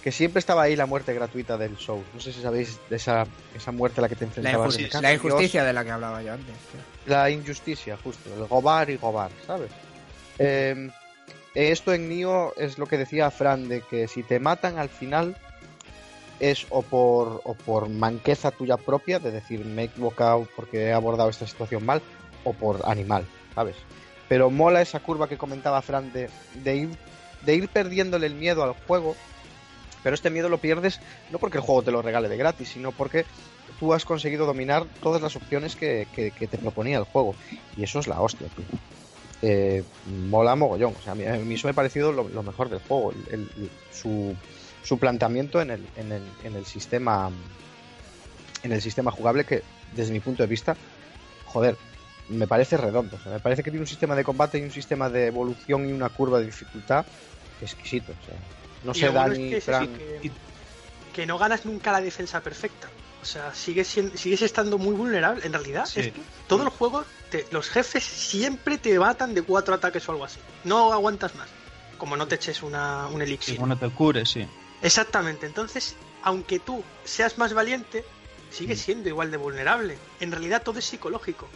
que 0.04 0.12
siempre 0.12 0.40
estaba 0.40 0.64
ahí 0.64 0.76
la 0.76 0.86
muerte 0.86 1.14
gratuita 1.14 1.58
del 1.58 1.78
Souls. 1.78 2.06
No 2.14 2.20
sé 2.20 2.32
si 2.34 2.42
sabéis 2.42 2.80
de 2.90 2.96
esa 2.98 3.26
esa 3.56 3.72
muerte 3.72 4.00
a 4.00 4.04
la 4.04 4.10
que 4.10 4.16
te 4.16 4.26
La, 4.26 4.28
enfrentabas. 4.28 4.78
injusti- 4.80 4.96
en 4.98 5.02
la 5.04 5.14
injusticia 5.14 5.64
de 5.64 5.74
la 5.74 5.84
que 5.84 5.92
hablaba 5.92 6.22
yo 6.24 6.34
antes. 6.34 6.48
tío. 6.72 6.80
la 7.08 7.30
injusticia, 7.30 7.98
justo, 8.04 8.30
el 8.36 8.46
gobar 8.48 8.90
y 8.90 8.98
gobar, 8.98 9.30
¿sabes? 9.48 9.70
Eh, 10.40 10.90
esto 11.56 11.94
en 11.94 12.10
Nioh 12.10 12.54
es 12.58 12.78
lo 12.78 12.88
que 12.88 12.98
decía 12.98 13.32
Fran, 13.32 13.68
de 13.70 13.82
que 13.82 14.08
si 14.08 14.24
te 14.24 14.40
matan 14.40 14.78
al 14.78 14.90
final 14.90 15.36
es 16.40 16.68
o 16.70 16.82
por, 16.82 17.42
o 17.46 17.54
por 17.54 17.88
manqueza 17.90 18.52
tuya 18.52 18.76
propia, 18.78 19.20
de 19.20 19.32
decir 19.32 19.64
me 19.66 19.84
he 19.84 19.86
equivocado 19.86 20.48
porque 20.56 20.88
he 20.88 20.94
abordado 20.94 21.30
esta 21.30 21.48
situación 21.48 21.86
mal, 21.86 22.02
o 22.44 22.54
por 22.54 22.82
animal, 22.86 23.26
¿sabes? 23.56 23.76
Pero 24.28 24.50
mola 24.50 24.82
esa 24.82 25.00
curva 25.00 25.30
que 25.30 25.38
comentaba 25.38 25.82
Fran 25.82 26.12
de, 26.12 26.30
de 26.56 26.76
ir, 26.76 26.90
de 27.44 27.56
ir 27.56 27.70
perdiéndole 27.70 28.28
el 28.28 28.36
miedo 28.36 28.64
al 28.64 28.74
juego, 28.74 29.16
pero 30.04 30.14
este 30.14 30.30
miedo 30.30 30.50
lo 30.50 30.58
pierdes 30.60 31.00
no 31.32 31.40
porque 31.40 31.58
el 31.58 31.64
juego 31.64 31.82
te 31.84 31.92
lo 31.92 32.02
regale 32.02 32.28
de 32.28 32.38
gratis, 32.38 32.70
sino 32.70 32.92
porque 32.92 33.26
tú 33.80 33.94
has 33.94 34.04
conseguido 34.06 34.46
dominar 34.46 34.86
todas 35.02 35.22
las 35.22 35.36
opciones 35.36 35.76
que, 35.76 36.08
que- 36.14 36.32
que 36.32 36.48
te 36.48 36.58
proponía 36.58 36.98
el 36.98 37.06
juego. 37.06 37.34
Y 37.78 37.84
eso 37.84 38.00
es 38.00 38.08
la 38.08 38.20
hostia, 38.22 38.48
tío. 38.56 38.66
Eh, 39.42 39.84
mola 40.30 40.56
mogollón. 40.56 40.96
O 40.98 41.02
sea, 41.02 41.12
a 41.12 41.16
mí, 41.16 41.26
a 41.26 41.34
mí 41.34 41.56
eso 41.56 41.68
me 41.68 41.72
ha 41.72 41.76
parecido 41.76 42.12
lo, 42.12 42.28
lo 42.30 42.44
mejor 42.44 42.70
del 42.70 42.80
juego. 42.80 43.12
el- 43.12 43.34
el- 43.58 43.70
su, 43.92 44.36
su 44.84 44.98
planteamiento 44.98 45.62
en 45.62 45.72
el, 45.72 45.86
en, 45.96 46.12
el, 46.12 46.24
en 46.44 46.56
el 46.56 46.66
sistema 46.66 47.32
en 48.64 48.72
el 48.72 48.82
sistema 48.82 49.12
jugable 49.12 49.46
que, 49.46 49.62
desde 49.94 50.12
mi 50.12 50.20
punto 50.20 50.42
de 50.42 50.48
vista, 50.48 50.76
joder, 51.46 51.78
me 52.30 52.48
parece 52.48 52.78
redondo. 52.78 53.16
O 53.16 53.20
sea, 53.20 53.32
me 53.34 53.40
parece 53.40 53.62
que 53.62 53.70
tiene 53.70 53.84
un 53.84 53.88
sistema 53.88 54.16
de 54.16 54.24
combate 54.24 54.58
y 54.58 54.64
un 54.64 54.72
sistema 54.72 55.08
de 55.10 55.28
evolución 55.28 55.88
y 55.88 55.92
una 55.94 56.10
curva 56.10 56.40
de 56.40 56.46
dificultad 56.48 57.06
exquisito. 57.62 58.12
O 58.14 58.26
sea, 58.26 58.36
no 58.84 58.92
Y 58.94 59.00
sé, 59.00 59.06
lo 59.06 59.12
bueno 59.14 59.34
es 59.34 59.38
Dani, 59.38 59.50
que, 59.50 59.58
es 59.58 59.64
eso, 59.64 59.72
Fran. 59.78 59.96
que, 59.96 60.32
que 61.14 61.26
no 61.28 61.38
ganas 61.38 61.64
nunca 61.66 61.92
la 61.92 62.02
defensa 62.02 62.42
perfecta. 62.42 62.90
O 63.26 63.28
sea, 63.28 63.56
sigues, 63.56 63.88
siendo- 63.88 64.16
sigues 64.16 64.44
estando 64.44 64.78
muy 64.78 64.94
vulnerable. 64.94 65.44
En 65.44 65.52
realidad, 65.52 65.86
Sí. 65.88 66.00
es 66.00 66.14
que 66.14 66.22
todo 66.48 66.62
el 66.62 66.70
juego, 66.70 67.04
te- 67.32 67.48
los 67.50 67.68
jefes 67.72 68.04
siempre 68.04 68.78
te 68.78 69.00
matan 69.00 69.34
de 69.34 69.42
cuatro 69.42 69.74
ataques 69.74 70.08
o 70.08 70.12
algo 70.12 70.26
así. 70.26 70.40
No 70.64 70.94
aguantas 70.94 71.34
más. 71.34 71.50
Como 71.98 72.16
no 72.18 72.28
te 72.28 72.36
eches 72.36 72.62
una, 72.62 73.08
un 73.08 73.24
elixir. 73.24 73.60
no 73.60 73.76
te 73.80 73.90
cures, 73.90 74.30
sí. 74.30 74.46
Exactamente. 74.84 75.48
Entonces, 75.48 75.96
aunque 76.22 76.60
tú 76.60 76.84
seas 77.04 77.40
más 77.40 77.54
valiente, 77.56 78.02
Mm. 78.02 78.54
sigues 78.54 78.80
siendo 78.82 79.10
igual 79.10 79.32
de 79.32 79.38
vulnerable. 79.38 79.98
En 80.20 80.32
realidad, 80.32 80.62
todo 80.62 80.78
es 80.78 80.86
psicológico. 80.86 81.50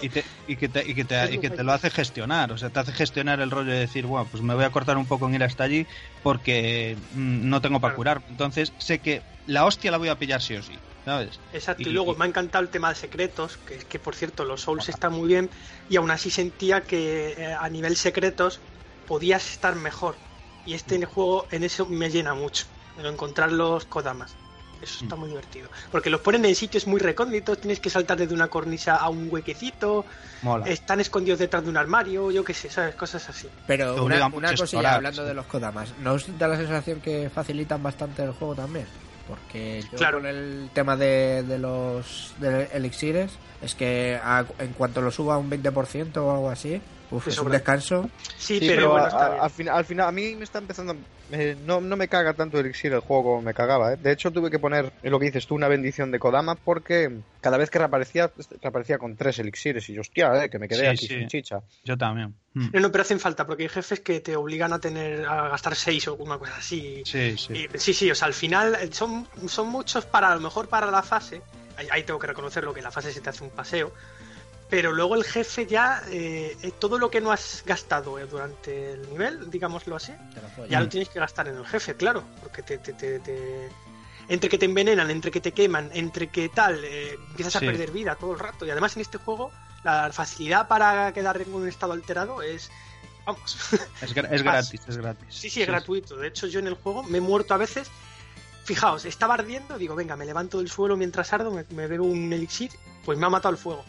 Y, 0.00 0.08
te- 0.10 0.24
y 0.46 0.56
que, 0.56 0.68
te, 0.68 0.88
y, 0.88 0.94
que 0.94 1.04
te, 1.04 1.14
y 1.34 1.40
que 1.40 1.50
te 1.50 1.64
lo 1.64 1.72
hace 1.72 1.90
gestionar, 1.90 2.52
o 2.52 2.58
sea, 2.58 2.70
te 2.70 2.78
hace 2.78 2.92
gestionar 2.92 3.40
el 3.40 3.50
rollo 3.50 3.72
de 3.72 3.80
decir, 3.80 4.06
bueno, 4.06 4.28
pues 4.30 4.40
me 4.42 4.54
voy 4.54 4.62
a 4.64 4.70
cortar 4.70 4.96
un 4.96 5.06
poco 5.06 5.26
en 5.26 5.34
ir 5.34 5.42
hasta 5.42 5.64
allí 5.64 5.84
porque 6.22 6.96
mm, 7.12 7.48
no 7.48 7.60
tengo 7.60 7.80
para 7.80 7.94
Claro. 7.94 7.96
curar. 7.96 8.22
Entonces 8.30 8.72
sé 8.78 9.00
que 9.00 9.20
la 9.46 9.64
hostia 9.64 9.90
la 9.90 9.96
voy 9.98 10.08
a 10.08 10.16
pillar 10.18 10.42
sí 10.42 10.54
o 10.56 10.62
sí, 10.62 10.78
¿sabes? 11.08 11.40
Exacto, 11.50 11.88
y, 11.88 11.92
Y- 11.92 11.94
luego 11.94 12.12
y- 12.12 12.16
me 12.16 12.24
ha 12.24 12.28
encantado 12.28 12.62
el 12.62 12.70
tema 12.70 12.88
de 12.90 12.94
secretos, 12.94 13.56
que, 13.58 13.78
que 13.78 13.98
por 13.98 14.14
cierto 14.14 14.44
los 14.44 14.60
Souls 14.62 14.88
están 14.88 15.12
muy 15.12 15.28
bien, 15.28 15.50
y 15.88 15.96
aún 15.96 16.10
así 16.10 16.30
sentía 16.30 16.82
que 16.82 17.32
eh, 17.36 17.54
a 17.58 17.68
nivel 17.70 17.96
secretos 17.96 18.60
podías 19.06 19.50
estar 19.50 19.74
mejor. 19.76 20.16
Y 20.64 20.74
este 20.74 21.02
juego 21.06 21.46
en 21.50 21.64
eso 21.64 21.86
me 21.88 22.10
llena 22.10 22.34
mucho, 22.34 22.66
en 22.96 23.06
encontrar 23.06 23.50
los 23.52 23.86
Kodamas. 23.86 24.36
Eso 24.80 25.02
está 25.02 25.16
Mm. 25.16 25.20
muy 25.20 25.28
divertido. 25.30 25.70
Porque 25.90 26.10
los 26.10 26.20
ponen 26.20 26.44
en 26.44 26.54
sitios 26.54 26.86
muy 26.86 27.00
recónditos, 27.00 27.58
tienes 27.60 27.80
que 27.80 27.90
saltar 27.90 28.18
desde 28.18 28.34
una 28.34 28.48
cornisa 28.48 28.94
a 28.96 29.08
un 29.08 29.28
huequecito, 29.30 30.06
Mola. 30.42 30.66
están 30.66 31.00
escondidos 31.00 31.38
detrás 31.40 31.64
de 31.64 31.70
un 31.70 31.76
armario, 31.76 32.30
yo 32.30 32.44
qué 32.44 32.54
sé, 32.54 32.70
¿sabes? 32.70 32.94
Cosas 32.94 33.28
así. 33.28 33.48
Pero 33.66 34.04
una, 34.04 34.26
una 34.28 34.50
a 34.50 34.56
cosilla, 34.56 34.62
explorar, 34.62 34.94
hablando 34.96 35.22
sí. 35.22 35.28
de 35.28 35.34
los 35.34 35.46
Kodamas, 35.46 35.96
¿no 35.98 36.12
os 36.12 36.38
da 36.38 36.46
la 36.48 36.56
sensación 36.56 37.00
que 37.00 37.30
facilitan 37.30 37.82
bastante 37.82 38.22
el 38.22 38.32
juego 38.32 38.54
también? 38.54 38.86
Porque 39.28 39.82
yo 39.92 39.98
Claro. 39.98 40.18
con 40.18 40.26
el 40.26 40.70
tema 40.72 40.96
de, 40.96 41.42
de 41.42 41.58
los 41.58 42.34
de 42.40 42.64
elixires, 42.72 43.30
es 43.62 43.74
que 43.74 44.18
a- 44.22 44.46
en 44.58 44.72
cuanto 44.72 45.02
lo 45.02 45.10
suba 45.10 45.34
a 45.34 45.38
un 45.38 45.50
20% 45.50 46.16
o 46.24 46.30
algo 46.32 46.50
así, 46.50 46.80
uf, 47.10 47.28
es 47.28 47.38
un 47.38 47.50
descanso. 47.50 48.10
Sí, 48.36 48.58
Sí, 48.58 48.66
pero, 48.68 48.74
pero, 48.76 48.90
bueno, 48.90 49.04
a- 49.06 49.08
está 49.08 49.26
a- 49.26 49.30
bien. 49.30 49.42
al, 49.44 49.50
final, 49.50 49.76
al 49.76 49.84
final 49.84 50.08
a 50.08 50.12
mí 50.12 50.36
me 50.36 50.44
está 50.44 50.58
empezando 50.58 50.96
eh, 51.30 51.56
no, 51.58 51.80
no 51.82 51.96
me 51.96 52.08
caga 52.08 52.32
tanto 52.34 52.58
Elixir 52.58 52.90
el 52.92 53.00
juego 53.00 53.22
como 53.24 53.42
me 53.42 53.52
cagaba 53.52 53.92
¿eh? 53.92 53.96
de 53.98 54.12
hecho 54.12 54.30
tuve 54.32 54.50
que 54.50 54.58
poner 54.58 54.94
lo 55.02 55.18
que 55.18 55.26
dices 55.26 55.46
tú 55.46 55.54
una 55.56 55.68
bendición 55.68 56.10
de 56.10 56.18
Kodama 56.18 56.54
porque 56.54 57.20
cada 57.42 57.58
vez 57.58 57.68
que 57.68 57.78
reaparecía 57.78 58.32
reaparecía 58.62 58.96
con 58.96 59.14
tres 59.14 59.38
elixires 59.38 59.86
y 59.90 59.92
yo 59.94 60.00
hostia 60.00 60.44
eh, 60.44 60.48
que 60.48 60.58
me 60.58 60.68
quedé 60.68 60.80
Sí, 60.80 60.86
aquí 60.86 61.06
sí. 61.06 61.14
sin 61.18 61.28
chicha 61.28 61.60
Yo 61.84 61.98
también. 61.98 62.34
Mm. 62.54 62.70
No, 62.72 62.80
no, 62.80 62.90
pero 62.90 63.02
hacen 63.02 63.20
falta, 63.20 63.46
porque 63.46 63.64
hay 63.64 63.68
jefes 63.68 64.00
que 64.00 64.20
te 64.20 64.36
obligan 64.36 64.72
a 64.72 64.78
tener 64.78 65.26
a 65.26 65.48
gastar 65.50 65.76
seis 65.76 66.08
o 66.08 66.14
una 66.14 66.38
cosa 66.38 66.56
así. 66.56 67.02
Sí, 67.04 67.36
sí. 67.36 67.52
Y- 67.52 67.78
sí, 67.78 67.92
sí, 67.92 68.10
o 68.10 68.14
sea, 68.14 68.26
al 68.26 68.34
final 68.34 68.74
eh, 68.80 68.88
son, 68.90 69.26
son 69.48 69.68
muchos 69.68 70.06
para, 70.06 70.32
a 70.32 70.34
lo 70.34 70.40
mejor 70.40 70.68
para 70.68 70.90
la 70.90 71.02
fase, 71.02 71.42
ahí, 71.76 71.86
ahí 71.90 72.02
tengo 72.04 72.18
que 72.18 72.26
reconocerlo, 72.26 72.72
que 72.72 72.80
la 72.80 72.90
fase 72.90 73.12
se 73.12 73.20
te 73.20 73.28
hace 73.28 73.44
un 73.44 73.50
paseo, 73.50 73.92
pero 74.70 74.92
luego 74.92 75.14
el 75.14 75.24
jefe 75.24 75.66
ya, 75.66 76.02
eh, 76.10 76.56
eh, 76.62 76.72
todo 76.78 76.98
lo 76.98 77.10
que 77.10 77.20
no 77.20 77.32
has 77.32 77.62
gastado 77.64 78.18
eh, 78.18 78.26
durante 78.26 78.92
el 78.92 79.08
nivel, 79.10 79.50
digámoslo 79.50 79.96
así, 79.96 80.12
ya 80.68 80.78
lo 80.80 80.88
tienes 80.90 81.08
que 81.08 81.18
gastar 81.20 81.48
en 81.48 81.56
el 81.56 81.66
jefe, 81.66 81.94
claro, 81.94 82.22
porque 82.42 82.62
te... 82.62 82.78
te- 82.78 82.92
te- 82.92 83.18
te- 83.20 83.68
Entre 84.30 84.50
que 84.50 84.58
te 84.58 84.66
envenenan, 84.66 85.10
entre 85.10 85.30
que 85.30 85.40
te 85.40 85.52
queman, 85.52 85.90
entre 85.94 86.28
que 86.28 86.50
tal, 86.50 86.84
eh, 86.84 87.14
empiezas 87.30 87.56
a 87.56 87.60
perder 87.72 87.90
vida 87.92 88.14
todo 88.14 88.34
el 88.34 88.38
rato. 88.38 88.66
Y 88.66 88.70
además 88.70 88.94
en 88.96 89.00
este 89.00 89.16
juego, 89.16 89.50
la 89.84 90.10
facilidad 90.12 90.68
para 90.68 91.10
quedar 91.14 91.40
en 91.40 91.54
un 91.54 91.66
estado 91.66 91.94
alterado 91.94 92.42
es... 92.42 92.70
Vamos, 93.24 93.56
Es, 94.02 94.14
gra- 94.14 94.28
es 94.30 94.42
gratis, 94.42 94.80
es 94.86 94.96
gratis. 94.98 95.26
Sí, 95.30 95.48
sí, 95.48 95.62
es 95.62 95.66
gratuito. 95.66 96.16
De 96.16 96.28
hecho, 96.28 96.46
yo 96.46 96.60
en 96.60 96.66
el 96.66 96.74
juego 96.74 97.02
me 97.04 97.18
he 97.18 97.20
muerto 97.22 97.54
a 97.54 97.56
veces. 97.56 97.88
Fijaos, 98.64 99.06
estaba 99.06 99.32
ardiendo, 99.32 99.78
digo, 99.78 99.94
venga, 99.94 100.14
me 100.14 100.26
levanto 100.26 100.58
del 100.58 100.68
suelo 100.68 100.94
mientras 100.98 101.32
ardo, 101.32 101.50
me, 101.50 101.64
me 101.70 101.86
bebo 101.86 102.04
un 102.04 102.30
elixir, 102.30 102.70
pues 103.06 103.16
me 103.18 103.24
ha 103.24 103.30
matado 103.30 103.52
el 103.54 103.58
fuego. 103.58 103.82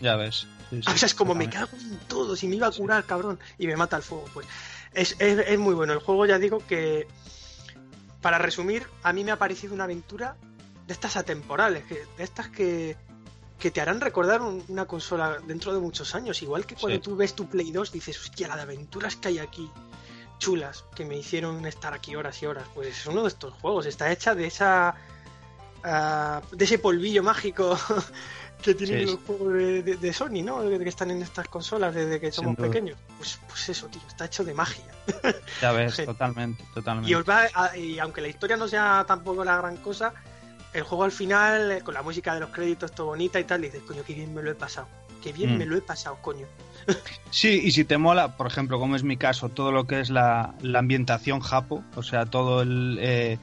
Ya 0.00 0.16
ves. 0.16 0.46
Sí, 0.70 0.82
sí, 0.82 0.90
o 0.90 0.96
sea, 0.96 1.06
es 1.06 1.14
como 1.14 1.34
me 1.34 1.48
cago 1.48 1.70
en 1.78 1.98
todo, 2.08 2.34
si 2.36 2.48
me 2.48 2.56
iba 2.56 2.66
a 2.66 2.70
curar, 2.72 3.04
cabrón, 3.04 3.38
y 3.58 3.66
me 3.66 3.76
mata 3.76 3.96
el 3.96 4.02
fuego. 4.02 4.24
Pues 4.34 4.46
es, 4.92 5.14
es, 5.18 5.38
es 5.46 5.58
muy 5.58 5.74
bueno. 5.74 5.92
El 5.92 5.98
juego, 6.00 6.26
ya 6.26 6.38
digo 6.38 6.58
que, 6.66 7.06
para 8.20 8.38
resumir, 8.38 8.86
a 9.02 9.12
mí 9.12 9.22
me 9.24 9.30
ha 9.30 9.36
parecido 9.38 9.74
una 9.74 9.84
aventura 9.84 10.36
de 10.86 10.92
estas 10.92 11.16
atemporales, 11.16 11.84
que, 11.84 12.04
de 12.16 12.24
estas 12.24 12.48
que, 12.48 12.96
que 13.58 13.70
te 13.70 13.80
harán 13.80 14.00
recordar 14.00 14.42
un- 14.42 14.64
una 14.68 14.86
consola 14.86 15.38
dentro 15.46 15.72
de 15.72 15.80
muchos 15.80 16.14
años. 16.14 16.42
Igual 16.42 16.66
que 16.66 16.74
cuando 16.74 16.96
Sí. 16.96 17.02
tú 17.02 17.16
ves 17.16 17.34
tu 17.34 17.46
Play 17.48 17.70
2, 17.70 17.92
dices, 17.92 18.18
hostia, 18.20 18.48
la 18.48 18.56
de 18.56 18.62
aventuras 18.62 19.16
que 19.16 19.28
hay 19.28 19.38
aquí, 19.38 19.70
chulas, 20.38 20.84
que 20.96 21.04
me 21.04 21.16
hicieron 21.16 21.64
estar 21.66 21.94
aquí 21.94 22.16
horas 22.16 22.42
y 22.42 22.46
horas. 22.46 22.66
Pues 22.74 22.88
es 22.88 23.06
uno 23.06 23.22
de 23.22 23.28
estos 23.28 23.54
juegos, 23.54 23.86
está 23.86 24.10
hecha 24.10 24.34
de 24.34 24.46
esa. 24.46 24.94
ah, 25.84 26.40
de 26.50 26.64
ese 26.64 26.78
polvillo 26.78 27.22
mágico 27.22 27.78
que 28.64 28.74
tienen 28.74 29.00
Sí, 29.00 29.04
los 29.12 29.20
juegos 29.26 29.52
de, 29.54 29.82
de- 29.82 29.96
de 29.96 30.12
Sony, 30.12 30.42
¿no? 30.42 30.60
Que 30.60 30.88
están 30.88 31.10
en 31.10 31.22
estas 31.22 31.46
consolas 31.48 31.94
desde 31.94 32.18
que 32.20 32.32
somos 32.32 32.56
pequeños. 32.56 32.96
Pues, 33.18 33.38
pues 33.46 33.68
eso, 33.68 33.86
tío, 33.88 34.00
está 34.08 34.24
hecho 34.24 34.42
de 34.44 34.54
magia. 34.54 34.84
Ya 35.60 35.72
ves, 35.72 35.94
Sí. 35.96 36.04
totalmente, 36.06 36.64
totalmente. 36.74 37.10
Y, 37.10 37.14
os 37.14 37.28
va 37.28 37.46
a- 37.54 37.76
y 37.76 37.98
aunque 37.98 38.20
la 38.22 38.28
historia 38.28 38.56
no 38.56 38.66
sea 38.66 39.04
tampoco 39.06 39.44
la 39.44 39.56
gran 39.58 39.76
cosa, 39.76 40.14
el 40.72 40.82
juego 40.82 41.04
al 41.04 41.12
final, 41.12 41.70
eh, 41.72 41.80
con 41.82 41.94
la 41.94 42.02
música 42.02 42.34
de 42.34 42.40
los 42.40 42.50
créditos, 42.50 42.92
todo 42.92 43.08
bonita 43.08 43.38
y 43.38 43.44
tal, 43.44 43.60
dices, 43.60 43.82
coño, 43.86 44.02
qué 44.04 44.14
bien 44.14 44.34
me 44.34 44.42
lo 44.42 44.50
he 44.50 44.54
pasado. 44.54 44.88
Qué 45.22 45.32
bien 45.32 45.54
Mm. 45.54 45.58
me 45.58 45.66
lo 45.66 45.76
he 45.76 45.80
pasado, 45.82 46.18
coño. 46.20 46.46
Sí, 47.30 47.60
y 47.64 47.72
si 47.72 47.84
te 47.84 47.98
mola, 47.98 48.36
por 48.36 48.46
ejemplo, 48.46 48.78
como 48.78 48.94
es 48.94 49.02
mi 49.02 49.16
caso, 49.16 49.48
todo 49.48 49.72
lo 49.72 49.86
que 49.86 50.00
es 50.00 50.08
la, 50.08 50.54
ambientación 50.74 51.40
japo, 51.40 51.82
o 51.96 52.02
sea, 52.02 52.26
todo 52.26 52.62
el... 52.62 52.98
Eh, 53.00 53.38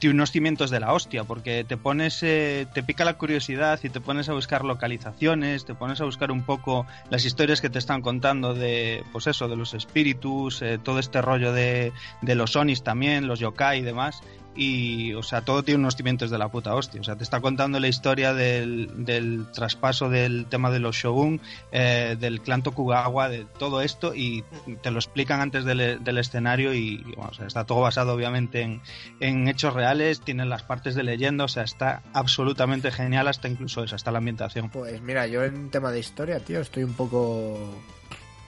tiene 0.00 0.14
unos 0.14 0.32
cimientos 0.32 0.70
de 0.70 0.80
la 0.80 0.92
hostia, 0.92 1.22
porque 1.22 1.64
te 1.64 1.76
pones, 1.76 2.22
eh, 2.22 2.66
te 2.74 2.82
pica 2.82 3.04
la 3.04 3.14
curiosidad 3.14 3.78
y 3.82 3.88
te 3.88 4.00
pones 4.00 4.28
a 4.28 4.32
buscar 4.32 4.64
localizaciones, 4.64 5.64
te 5.64 5.74
pones 5.74 6.00
a 6.00 6.04
buscar 6.04 6.32
un 6.32 6.42
poco 6.42 6.86
las 7.08 7.24
historias 7.24 7.60
que 7.60 7.70
te 7.70 7.78
están 7.78 8.02
contando 8.02 8.52
de, 8.52 9.04
pues 9.12 9.28
eso, 9.28 9.48
de 9.48 9.56
los 9.56 9.72
espíritus, 9.72 10.60
eh, 10.60 10.78
todo 10.82 10.98
este 10.98 11.22
rollo 11.22 11.52
de, 11.52 11.92
de 12.20 12.34
los 12.34 12.56
onis 12.56 12.82
también, 12.82 13.28
los 13.28 13.38
yokai 13.38 13.78
y 13.78 13.82
demás, 13.82 14.22
y, 14.54 15.14
o 15.14 15.22
sea, 15.22 15.42
todo 15.42 15.62
tiene 15.62 15.80
unos 15.80 15.96
cimientos 15.96 16.30
de 16.30 16.38
la 16.38 16.48
puta 16.48 16.74
hostia. 16.74 17.00
O 17.00 17.04
sea, 17.04 17.16
te 17.16 17.22
está 17.22 17.40
contando 17.40 17.78
la 17.80 17.88
historia 17.88 18.34
del, 18.34 19.04
del 19.04 19.46
traspaso 19.52 20.08
del 20.08 20.46
tema 20.46 20.70
de 20.70 20.80
los 20.80 20.96
shogun, 20.96 21.40
eh, 21.72 22.16
del 22.18 22.40
clan 22.40 22.62
Tokugawa, 22.62 23.28
de 23.28 23.46
todo 23.58 23.80
esto 23.80 24.14
y 24.14 24.44
te 24.82 24.90
lo 24.90 24.98
explican 24.98 25.40
antes 25.40 25.64
del, 25.64 26.02
del 26.02 26.18
escenario 26.18 26.74
y, 26.74 26.98
bueno, 27.16 27.28
o 27.30 27.34
sea, 27.34 27.46
está 27.46 27.64
todo 27.64 27.80
basado 27.80 28.12
obviamente 28.12 28.62
en, 28.62 28.82
en 29.20 29.48
hechos 29.48 29.74
reales, 29.74 30.20
tienen 30.20 30.48
las 30.48 30.62
partes 30.62 30.94
de 30.94 31.02
leyenda, 31.02 31.44
o 31.44 31.48
sea, 31.48 31.62
está 31.62 32.02
absolutamente 32.12 32.90
genial 32.90 33.28
hasta 33.28 33.48
incluso 33.48 33.84
eso, 33.84 33.94
hasta 33.96 34.10
la 34.10 34.18
ambientación. 34.18 34.70
Pues 34.70 35.00
mira, 35.00 35.26
yo 35.26 35.44
en 35.44 35.70
tema 35.70 35.90
de 35.92 36.00
historia, 36.00 36.40
tío, 36.40 36.60
estoy 36.60 36.84
un 36.84 36.94
poco 36.94 37.58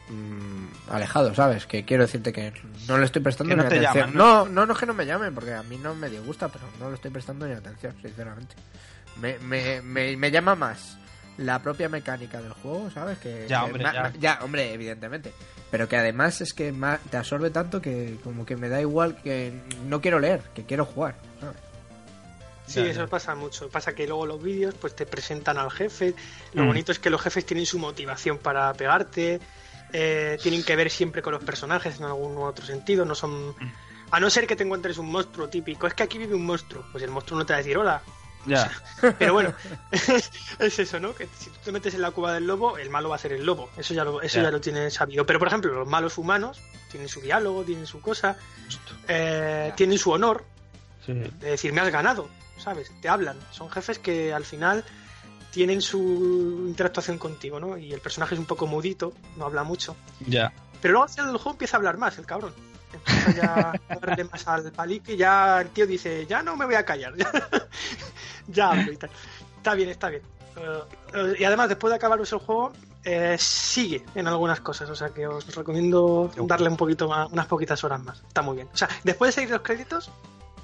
mm, 0.08 0.90
alejado, 0.90 1.34
¿sabes? 1.34 1.66
Que 1.66 1.84
quiero 1.84 2.04
decirte 2.04 2.32
que 2.32 2.52
no 2.88 2.98
le 2.98 3.04
estoy 3.04 3.22
prestando 3.22 3.50
Que 3.50 3.56
no 3.56 3.62
ni 3.64 3.68
te 3.68 3.86
atención. 3.86 4.12
llaman, 4.12 4.16
¿no? 4.16 4.44
no, 4.48 4.66
no, 4.66 4.72
es 4.72 4.78
que 4.78 4.86
no 4.86 4.94
me 4.94 5.06
llamen, 5.06 5.34
porque 5.34 5.54
a 5.54 5.62
mí 5.62 5.76
no 5.78 5.94
me 5.94 6.08
disgusta, 6.10 6.48
pero 6.48 6.64
no 6.80 6.88
le 6.88 6.96
estoy 6.96 7.10
prestando 7.10 7.46
ni 7.46 7.54
atención, 7.54 7.94
sinceramente. 8.02 8.54
Me, 9.20 9.38
me, 9.40 9.82
me, 9.82 10.16
me 10.16 10.30
llama 10.30 10.54
más 10.54 10.98
la 11.38 11.60
propia 11.62 11.88
mecánica 11.88 12.40
del 12.42 12.52
juego, 12.52 12.90
¿sabes? 12.90 13.18
Que, 13.18 13.46
Ya, 13.48 13.60
que 13.60 13.64
hombre, 13.66 13.84
ma- 13.84 14.12
ya. 14.18 14.38
hombre, 14.42 14.72
evidentemente. 14.74 15.32
Pero 15.70 15.88
que 15.88 15.96
además 15.96 16.40
es 16.42 16.52
que 16.52 16.72
ma- 16.72 16.98
te 17.10 17.16
absorbe 17.16 17.48
tanto 17.50 17.80
que 17.80 18.18
como 18.22 18.44
que 18.44 18.56
me 18.56 18.68
da 18.68 18.80
igual 18.80 19.16
que 19.22 19.52
no 19.86 20.00
quiero 20.02 20.18
leer, 20.18 20.42
que 20.54 20.64
quiero 20.64 20.84
jugar, 20.84 21.14
¿sabes? 21.40 21.56
Sí, 22.66 22.80
Ya, 22.84 22.90
eso 22.90 23.00
ya. 23.00 23.06
pasa 23.06 23.34
mucho. 23.34 23.68
Pasa 23.70 23.94
que 23.94 24.06
luego 24.06 24.24
los 24.26 24.42
vídeos 24.42 24.74
pues 24.80 24.94
te 24.94 25.04
presentan 25.06 25.58
al 25.58 25.70
jefe. 25.70 26.14
Lo 26.52 26.64
Mm. 26.64 26.66
bonito 26.68 26.92
es 26.92 26.98
que 26.98 27.10
los 27.10 27.20
jefes 27.20 27.44
tienen 27.44 27.66
su 27.66 27.78
motivación 27.78 28.38
para 28.38 28.72
pegarte. 28.74 29.40
Eh, 29.92 30.38
tienen 30.42 30.62
que 30.64 30.76
ver 30.76 30.90
siempre 30.90 31.22
con 31.22 31.32
los 31.32 31.42
personajes 31.44 31.98
en 31.98 32.04
algún 32.04 32.36
otro 32.38 32.64
sentido. 32.64 33.04
No 33.04 33.14
son. 33.14 33.54
A 34.10 34.20
no 34.20 34.28
ser 34.30 34.46
que 34.46 34.56
te 34.56 34.64
encuentres 34.64 34.98
un 34.98 35.10
monstruo 35.10 35.48
típico. 35.48 35.86
Es 35.86 35.94
que 35.94 36.02
aquí 36.02 36.18
vive 36.18 36.34
un 36.34 36.44
monstruo. 36.44 36.84
Pues 36.92 37.02
el 37.04 37.10
monstruo 37.10 37.38
no 37.38 37.46
te 37.46 37.52
va 37.52 37.58
a 37.58 37.62
decir 37.62 37.78
hola. 37.78 38.02
Ya, 38.44 38.72
Pero 39.20 39.34
bueno, 39.34 39.54
es 39.92 40.78
eso, 40.78 40.98
¿no? 40.98 41.14
Que 41.14 41.28
si 41.38 41.48
tú 41.50 41.58
te 41.64 41.70
metes 41.72 41.94
en 41.94 42.02
la 42.02 42.10
cueva 42.10 42.34
del 42.34 42.44
lobo, 42.46 42.76
el 42.76 42.90
malo 42.90 43.08
va 43.08 43.14
a 43.14 43.18
ser 43.18 43.32
el 43.32 43.44
lobo. 43.46 43.70
Eso 43.76 43.94
ya 43.94 44.02
lo, 44.04 44.20
eso 44.20 44.38
Ya. 44.38 44.42
ya 44.44 44.50
lo 44.50 44.60
tienes 44.60 44.94
sabido. 44.94 45.24
Pero 45.24 45.38
por 45.38 45.46
ejemplo, 45.48 45.72
los 45.72 45.86
malos 45.86 46.18
humanos 46.18 46.60
tienen 46.90 47.08
su 47.08 47.20
diálogo, 47.20 47.62
tienen 47.62 47.86
su 47.86 48.00
cosa, 48.00 48.36
eh, 49.08 49.72
tienen 49.76 49.96
su 49.98 50.10
honor. 50.10 50.44
sí. 51.06 51.12
de 51.12 51.50
decir, 51.50 51.72
me 51.72 51.80
has 51.82 51.90
ganado, 51.90 52.28
¿sabes? 52.58 52.90
Te 53.00 53.08
hablan. 53.08 53.38
Son 53.52 53.70
jefes 53.70 53.98
que 54.00 54.32
al 54.34 54.44
final 54.44 54.84
tienen 55.52 55.82
su 55.82 56.64
interactuación 56.66 57.18
contigo, 57.18 57.60
¿no? 57.60 57.76
Y 57.76 57.92
el 57.92 58.00
personaje 58.00 58.34
es 58.34 58.40
un 58.40 58.46
poco 58.46 58.66
mudito, 58.66 59.12
no 59.36 59.44
habla 59.44 59.62
mucho. 59.62 59.94
ya. 60.26 60.52
Pero 60.80 60.92
luego 60.92 61.04
al 61.04 61.10
final 61.10 61.26
del 61.26 61.36
juego 61.36 61.50
empieza 61.52 61.76
a 61.76 61.78
hablar 61.78 61.98
más, 61.98 62.18
el 62.18 62.26
cabrón. 62.26 62.52
Empieza 62.92 63.30
ya 63.32 63.72
a 63.88 63.96
darle 63.96 64.24
más 64.24 64.48
al 64.48 64.72
palique 64.72 65.12
y 65.12 65.16
ya 65.16 65.60
el 65.60 65.68
tío 65.68 65.86
dice, 65.86 66.26
ya 66.26 66.42
no 66.42 66.56
me 66.56 66.64
voy 66.64 66.74
a 66.74 66.84
callar. 66.84 67.14
ya 68.48 68.70
hablo 68.70 68.90
y 68.90 68.96
tal. 68.96 69.10
Está 69.58 69.74
bien, 69.74 69.90
está 69.90 70.08
bien. 70.08 70.22
Eh, 70.56 70.80
eh, 71.14 71.34
y 71.38 71.44
además, 71.44 71.68
después 71.68 71.90
de 71.90 71.96
acabaros 71.96 72.32
el 72.32 72.38
juego, 72.38 72.72
eh, 73.04 73.36
sigue 73.38 74.04
en 74.14 74.26
algunas 74.26 74.60
cosas. 74.60 74.90
O 74.90 74.96
sea 74.96 75.10
que 75.10 75.26
os 75.26 75.54
recomiendo 75.54 76.32
darle 76.46 76.68
un 76.68 76.76
poquito 76.76 77.08
más, 77.08 77.30
unas 77.30 77.46
poquitas 77.46 77.84
horas 77.84 78.02
más. 78.02 78.22
Está 78.26 78.42
muy 78.42 78.56
bien. 78.56 78.68
O 78.72 78.76
sea, 78.76 78.88
después 79.04 79.28
de 79.28 79.32
seguir 79.32 79.50
los 79.50 79.62
créditos, 79.62 80.10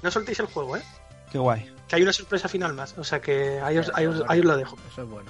no 0.01 0.11
soltéis 0.11 0.39
el 0.39 0.47
juego, 0.47 0.75
¿eh? 0.75 0.83
Qué 1.31 1.37
guay. 1.37 1.69
Que 1.87 1.95
hay 1.95 2.01
una 2.03 2.13
sorpresa 2.13 2.47
final 2.47 2.73
más. 2.73 2.95
O 2.97 3.03
sea 3.03 3.19
que 3.21 3.59
ahí 3.61 3.77
os, 3.77 3.91
ahí 3.95 4.05
os- 4.05 4.17
Bueno, 4.17 4.31
ahí 4.31 4.39
os 4.39 4.45
lo 4.45 4.57
dejo. 4.57 4.77
Eso 4.91 5.01
es 5.03 5.09
bueno. 5.09 5.29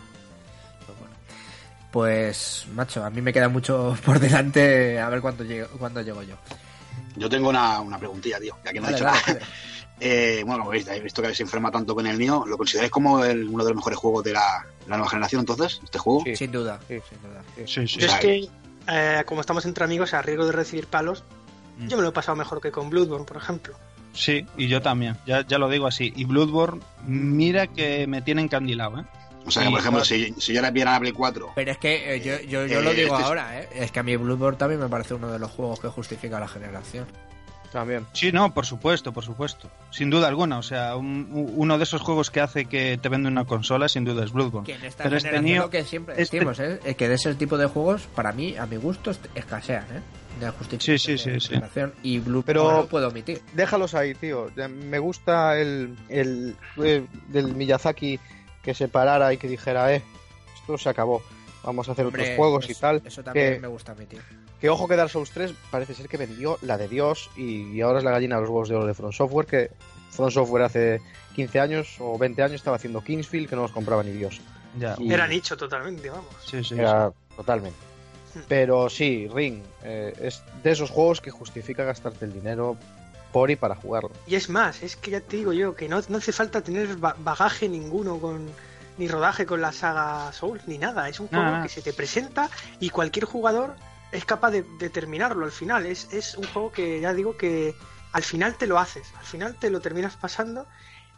Eso 0.81 0.91
es 0.93 0.99
bueno. 0.99 1.15
Pues, 1.91 2.67
macho, 2.73 3.03
a 3.03 3.09
mí 3.09 3.21
me 3.21 3.33
queda 3.33 3.49
mucho 3.49 3.97
por 4.05 4.19
delante 4.19 4.99
a 4.99 5.09
ver 5.09 5.21
cuánto 5.21 5.43
llego, 5.43 5.67
cuándo 5.77 6.01
llego 6.01 6.21
yo. 6.23 6.35
Yo 7.15 7.29
tengo 7.29 7.49
una, 7.49 7.79
una 7.81 7.97
preguntilla, 7.97 8.39
tío, 8.39 8.55
ya 8.63 8.71
que 8.71 8.79
no 8.79 8.87
he 8.89 8.91
dicho 8.93 9.03
nada. 9.05 9.17
Eh, 10.01 10.43
bueno, 10.45 10.59
como 10.59 10.71
veis, 10.71 10.87
habéis 10.87 11.03
visto 11.03 11.21
que 11.21 11.35
se 11.35 11.43
enferma 11.43 11.69
tanto 11.71 11.93
con 11.93 12.07
el 12.07 12.17
Nio. 12.17 12.45
¿Lo 12.45 12.55
consideráis 12.57 12.91
como 12.91 13.23
el- 13.25 13.49
uno 13.49 13.63
de 13.65 13.71
los 13.71 13.75
mejores 13.75 13.99
juegos 13.99 14.23
de 14.23 14.31
la, 14.31 14.65
la 14.87 14.95
nueva 14.95 15.09
generación 15.09 15.41
entonces? 15.41 15.81
¿Este 15.83 15.99
juego? 15.99 16.21
Sí. 16.23 16.35
Sin 16.37 16.51
duda, 16.53 16.79
Sí. 16.87 16.99
sin 17.09 17.21
duda. 17.21 17.41
Sí, 17.67 17.87
sí. 17.87 17.99
Yo 17.99 18.07
es 18.07 18.15
que, 18.15 18.47
eh, 18.87 19.23
como 19.25 19.41
estamos 19.41 19.65
entre 19.65 19.83
amigos, 19.83 20.13
a 20.13 20.21
riesgo 20.21 20.45
de 20.45 20.53
recibir 20.53 20.87
palos, 20.87 21.23
Mm. 21.77 21.87
yo 21.87 21.97
me 21.97 22.03
lo 22.03 22.09
he 22.09 22.11
pasado 22.13 22.35
mejor 22.37 22.61
que 22.61 22.71
con 22.71 22.89
Bloodborne, 22.89 23.25
por 23.25 23.37
ejemplo. 23.37 23.73
Sí, 24.13 24.45
y 24.57 24.67
yo 24.67 24.81
también, 24.81 25.15
ya, 25.25 25.45
ya 25.45 25.57
lo 25.57 25.69
digo 25.69 25.87
así. 25.87 26.11
Y 26.15 26.25
Bloodborne, 26.25 26.81
mira 27.05 27.67
que 27.67 28.07
me 28.07 28.21
tiene 28.21 28.41
encandilado, 28.41 28.99
¿eh? 28.99 29.03
O 29.45 29.51
sea, 29.51 29.63
que, 29.63 29.69
por 29.69 29.79
ejemplo, 29.79 30.03
si, 30.03 30.33
si 30.37 30.53
yo 30.53 30.61
le 30.61 30.69
viera 30.71 30.91
la 30.91 30.99
Play 30.99 31.11
4, 31.13 31.51
Pero 31.55 31.71
es 31.71 31.77
que 31.77 32.15
eh, 32.15 32.21
yo, 32.21 32.39
yo, 32.41 32.65
yo 32.67 32.79
Eh, 32.79 32.83
lo 32.83 32.93
digo 32.93 33.07
este 33.13 33.21
es- 33.21 33.27
ahora, 33.27 33.59
¿eh? 33.61 33.69
Es 33.73 33.91
que 33.91 33.99
a 33.99 34.03
mí 34.03 34.15
Bloodborne 34.17 34.57
también 34.57 34.79
me 34.81 34.89
parece 34.89 35.13
uno 35.13 35.31
de 35.31 35.39
los 35.39 35.49
juegos 35.51 35.79
que 35.79 35.87
justifica 35.87 36.39
la 36.39 36.47
generación. 36.47 37.05
También. 37.71 38.05
Sí, 38.13 38.31
no, 38.31 38.51
por 38.51 38.65
supuesto, 38.65 39.11
por 39.13 39.23
supuesto. 39.23 39.69
Sin 39.91 40.09
duda 40.09 40.27
alguna, 40.27 40.57
o 40.57 40.63
sea, 40.63 40.95
un- 40.95 41.27
uno 41.55 41.77
de 41.77 41.83
esos 41.83 42.01
juegos 42.01 42.31
que 42.31 42.41
hace 42.41 42.65
que 42.65 42.97
te 42.99 43.09
vende 43.09 43.27
una 43.29 43.45
consola, 43.45 43.87
sin 43.87 44.05
duda 44.05 44.25
es 44.25 44.31
Bloodborne. 44.33 44.65
Que 44.65 44.73
en 44.73 44.85
esta 44.85 45.03
Pero 45.03 45.17
este 45.17 45.29
generación 45.29 45.55
Nioh- 45.59 45.63
lo 45.65 45.69
que 45.69 45.83
siempre 45.83 46.15
este- 46.19 46.37
decimos, 46.37 46.59
¿eh? 46.59 46.79
Es 46.83 46.95
que 46.95 47.07
de 47.07 47.13
ese 47.15 47.35
tipo 47.35 47.57
de 47.59 47.67
juegos, 47.67 48.07
para 48.15 48.31
mí, 48.31 48.57
a 48.57 48.65
mi 48.65 48.77
gusto, 48.77 49.11
escasean, 49.35 49.83
¿eh? 49.83 50.01
De 50.39 50.49
justificación 50.51 50.97
Sí, 50.99 51.17
sí, 51.17 51.17
sí, 51.17 51.29
de 51.31 51.39
sí. 51.39 51.47
generación. 51.49 51.93
Y 52.03 52.19
Bloodborne 52.19 52.43
Pero- 52.45 52.71
no 52.71 52.77
lo 52.81 52.87
puedo 52.87 53.07
omitir. 53.09 53.41
Déjalos 53.53 53.93
ahí, 53.95 54.13
tío. 54.15 54.49
Me 54.69 54.99
gusta 54.99 55.57
el, 55.59 55.97
el 56.09 56.55
eh, 56.83 57.05
del 57.27 57.55
Miyazaki 57.55 58.19
que 58.61 58.73
se 58.73 58.87
parara 58.87 59.33
y 59.33 59.37
que 59.37 59.47
dijera, 59.47 59.93
eh, 59.93 60.01
esto 60.55 60.77
se 60.77 60.89
acabó. 60.89 61.21
Vamos 61.63 61.89
a 61.89 61.91
hacer 61.91 62.05
Hombre, 62.05 62.21
otros 62.23 62.35
juegos 62.37 62.69
y 62.69 62.75
tal. 62.75 63.01
Eso 63.03 63.21
también 63.23 63.55
que- 63.55 63.59
me 63.59 63.67
gusta 63.67 63.91
omitir. 63.93 64.21
Que 64.61 64.69
ojo 64.69 64.87
que 64.87 64.95
Dark 64.97 65.09
Souls 65.09 65.31
3 65.31 65.53
parece 65.71 65.93
ser 65.93 66.07
que 66.09 66.17
vendió 66.17 66.57
la 66.61 66.77
de 66.77 66.87
Dios 66.89 67.29
y, 67.37 67.71
y 67.71 67.81
ahora 67.81 67.99
es 67.99 68.03
la 68.05 68.11
gallina 68.11 68.35
de 68.35 68.41
los 68.41 68.49
huevos 68.49 68.69
de 68.69 68.75
oro 68.75 68.85
de 68.85 68.93
From 68.93 69.11
Software, 69.13 69.45
que 69.45 69.71
From 70.11 70.31
Software 70.31 70.63
hace 70.63 71.01
15 71.35 71.59
años 71.61 71.95
o 71.99 72.17
20 72.17 72.43
años 72.43 72.55
estaba 72.55 72.75
haciendo 72.75 73.01
Kingsfield 73.01 73.47
que 73.49 73.55
no 73.55 73.61
los 73.63 73.71
compraba 73.71 74.03
ni 74.03 74.11
Dios. 74.11 74.41
Ya, 74.77 74.95
Y- 74.99 75.11
Era 75.13 75.27
nicho 75.27 75.55
totalmente, 75.57 76.09
vamos. 76.09 76.25
sí, 76.45 76.61
sí. 76.63 76.75
Era 76.77 77.11
totalmente. 77.35 77.77
Pero 78.47 78.89
sí, 78.89 79.27
Ring 79.33 79.63
eh, 79.83 80.13
es 80.21 80.41
de 80.63 80.71
esos 80.71 80.89
juegos 80.89 81.21
que 81.21 81.31
justifica 81.31 81.83
gastarte 81.83 82.25
el 82.25 82.33
dinero 82.33 82.77
por 83.31 83.51
y 83.51 83.55
para 83.55 83.75
jugarlo. 83.75 84.11
Y 84.27 84.35
es 84.35 84.49
más, 84.49 84.81
es 84.83 84.95
que 84.95 85.11
ya 85.11 85.21
te 85.21 85.37
digo 85.37 85.53
yo, 85.53 85.75
que 85.75 85.87
no, 85.87 86.01
no 86.09 86.17
hace 86.17 86.31
falta 86.31 86.61
tener 86.61 86.95
ba- 86.97 87.15
bagaje 87.19 87.69
ninguno 87.69 88.17
con 88.19 88.49
ni 88.97 89.07
rodaje 89.07 89.45
con 89.45 89.61
la 89.61 89.71
saga 89.71 90.31
Souls 90.33 90.67
ni 90.67 90.77
nada. 90.77 91.07
Es 91.09 91.19
un 91.19 91.27
juego 91.27 91.61
que 91.63 91.69
se 91.69 91.81
te 91.81 91.93
presenta 91.93 92.49
y 92.79 92.89
cualquier 92.89 93.25
jugador 93.25 93.75
es 94.11 94.25
capaz 94.25 94.51
de, 94.51 94.63
de 94.79 94.89
terminarlo 94.89 95.45
al 95.45 95.51
final. 95.51 95.85
Es, 95.85 96.11
es 96.11 96.35
un 96.35 96.45
juego 96.47 96.71
que 96.71 96.99
ya 96.99 97.13
digo 97.13 97.37
que 97.37 97.75
al 98.11 98.23
final 98.23 98.55
te 98.55 98.65
lo 98.67 98.79
haces, 98.79 99.07
al 99.19 99.25
final 99.25 99.55
te 99.55 99.69
lo 99.69 99.79
terminas 99.79 100.15
pasando. 100.17 100.65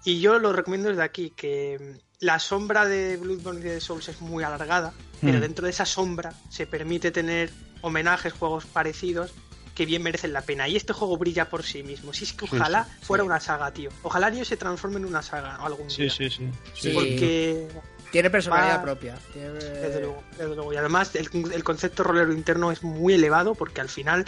Y 0.03 0.19
yo 0.19 0.39
lo 0.39 0.51
recomiendo 0.53 0.89
desde 0.89 1.03
aquí, 1.03 1.31
que 1.35 1.77
mm, 1.79 2.25
la 2.25 2.39
sombra 2.39 2.85
de 2.85 3.17
Bloodborne 3.17 3.59
y 3.61 3.63
de 3.63 3.81
Souls 3.81 4.07
es 4.09 4.21
muy 4.21 4.43
alargada, 4.43 4.93
pero 5.21 5.37
Mm. 5.37 5.41
dentro 5.41 5.65
de 5.65 5.71
esa 5.71 5.85
sombra 5.85 6.33
se 6.49 6.65
permite 6.67 7.11
tener 7.11 7.51
homenajes, 7.81 8.33
juegos 8.33 8.65
parecidos 8.65 9.31
que 9.75 9.85
bien 9.85 10.03
merecen 10.03 10.33
la 10.33 10.41
pena. 10.41 10.67
Y 10.67 10.75
este 10.75 10.91
juego 10.93 11.17
brilla 11.17 11.49
por 11.49 11.63
sí 11.63 11.81
mismo. 11.81 12.11
Si 12.13 12.25
es 12.25 12.33
que 12.33 12.45
ojalá 12.45 12.83
sí, 12.85 13.05
fuera 13.05 13.23
sí. 13.23 13.27
una 13.27 13.39
saga, 13.39 13.71
tío. 13.71 13.89
Ojalá 14.03 14.29
Nioh 14.29 14.43
se 14.45 14.57
transforme 14.57 14.97
en 14.97 15.05
una 15.05 15.21
saga 15.21 15.55
algún 15.55 15.89
Sí, 15.89 16.03
día. 16.03 16.11
sí, 16.11 16.29
sí. 16.29 16.49
Sí. 16.75 16.91
Porque, 16.93 17.67
Tiene 18.11 18.29
personalidad 18.29 18.79
Va- 18.79 18.83
propia. 18.83 19.15
Tiene- 19.31 19.53
desde 19.53 20.01
luego, 20.01 20.23
desde 20.37 20.55
luego. 20.55 20.73
Y 20.73 20.75
además 20.75 21.15
el, 21.15 21.29
el 21.53 21.63
concepto 21.63 22.03
rolero 22.03 22.33
interno 22.33 22.69
es 22.71 22.83
muy 22.83 23.13
elevado 23.13 23.55
porque 23.55 23.79
al 23.79 23.87
final, 23.87 24.25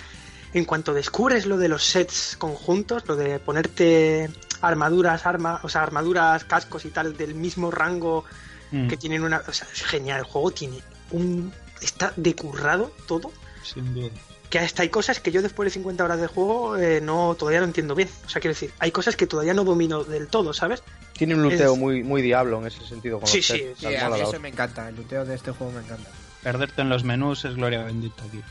en 0.53 0.65
cuanto 0.65 0.93
descubres 0.93 1.45
lo 1.45 1.57
de 1.57 1.67
los 1.67 1.83
sets 1.83 2.35
conjuntos, 2.37 3.03
lo 3.07 3.15
de 3.15 3.39
ponerte 3.39 4.29
armaduras, 4.61 5.25
armas, 5.25 5.63
o 5.63 5.69
sea, 5.69 5.83
armaduras, 5.83 6.43
cascos 6.45 6.85
y 6.85 6.89
tal 6.89 7.15
del 7.17 7.35
mismo 7.35 7.71
rango 7.71 8.23
Mm, 8.71 8.87
que 8.87 8.97
tienen 8.97 9.23
una... 9.23 9.43
O 9.47 9.53
sea, 9.53 9.67
es 9.71 9.83
genial. 9.83 10.17
El 10.21 10.25
juego 10.25 10.49
tiene 10.49 10.79
un... 11.11 11.53
Está 11.79 12.11
decurrado 12.15 12.91
todo. 13.07 13.31
Sin 13.61 13.93
duda. 13.93 14.09
que 14.49 14.57
hasta 14.57 14.81
hay 14.81 14.89
cosas 14.89 15.19
que 15.19 15.31
yo 15.31 15.43
después 15.43 15.67
de 15.67 15.71
50 15.75 16.03
horas 16.03 16.19
de 16.19 16.25
juego 16.25 16.75
eh, 16.77 16.99
no 16.99 17.35
todavía 17.37 17.59
no 17.59 17.67
entiendo 17.67 17.93
bien. 17.93 18.09
O 18.25 18.29
sea, 18.29 18.41
quiero 18.41 18.53
decir, 18.55 18.71
hay 18.79 18.91
cosas 18.91 19.15
que 19.15 19.27
todavía 19.27 19.53
no 19.53 19.63
domino 19.63 20.03
del 20.03 20.27
todo, 20.27 20.53
¿sabes? 20.53 20.81
Tiene 21.15 21.35
un 21.35 21.43
luteo 21.43 21.73
Es- 21.73 21.79
muy, 21.79 22.01
muy 22.03 22.23
diablo 22.23 22.59
en 22.61 22.65
ese 22.65 22.83
sentido. 22.83 23.19
Con 23.19 23.27
Sí, 23.27 23.37
los 23.37 23.45
sí, 23.45 23.53
sets, 23.59 23.79
Sí, 23.79 23.85
tal, 23.99 24.11
a 24.13 24.15
mí 24.15 24.21
eso 24.23 24.39
me 24.39 24.49
encanta. 24.49 24.89
El 24.89 24.95
luteo 24.95 25.23
de 25.23 25.35
este 25.35 25.51
juego 25.51 25.71
me 25.73 25.81
encanta. 25.81 26.09
Perderte 26.41 26.81
en 26.81 26.89
los 26.89 27.03
menús 27.03 27.45
es 27.45 27.55
gloria 27.55 27.83
bendita 27.83 28.23
aquí. 28.23 28.41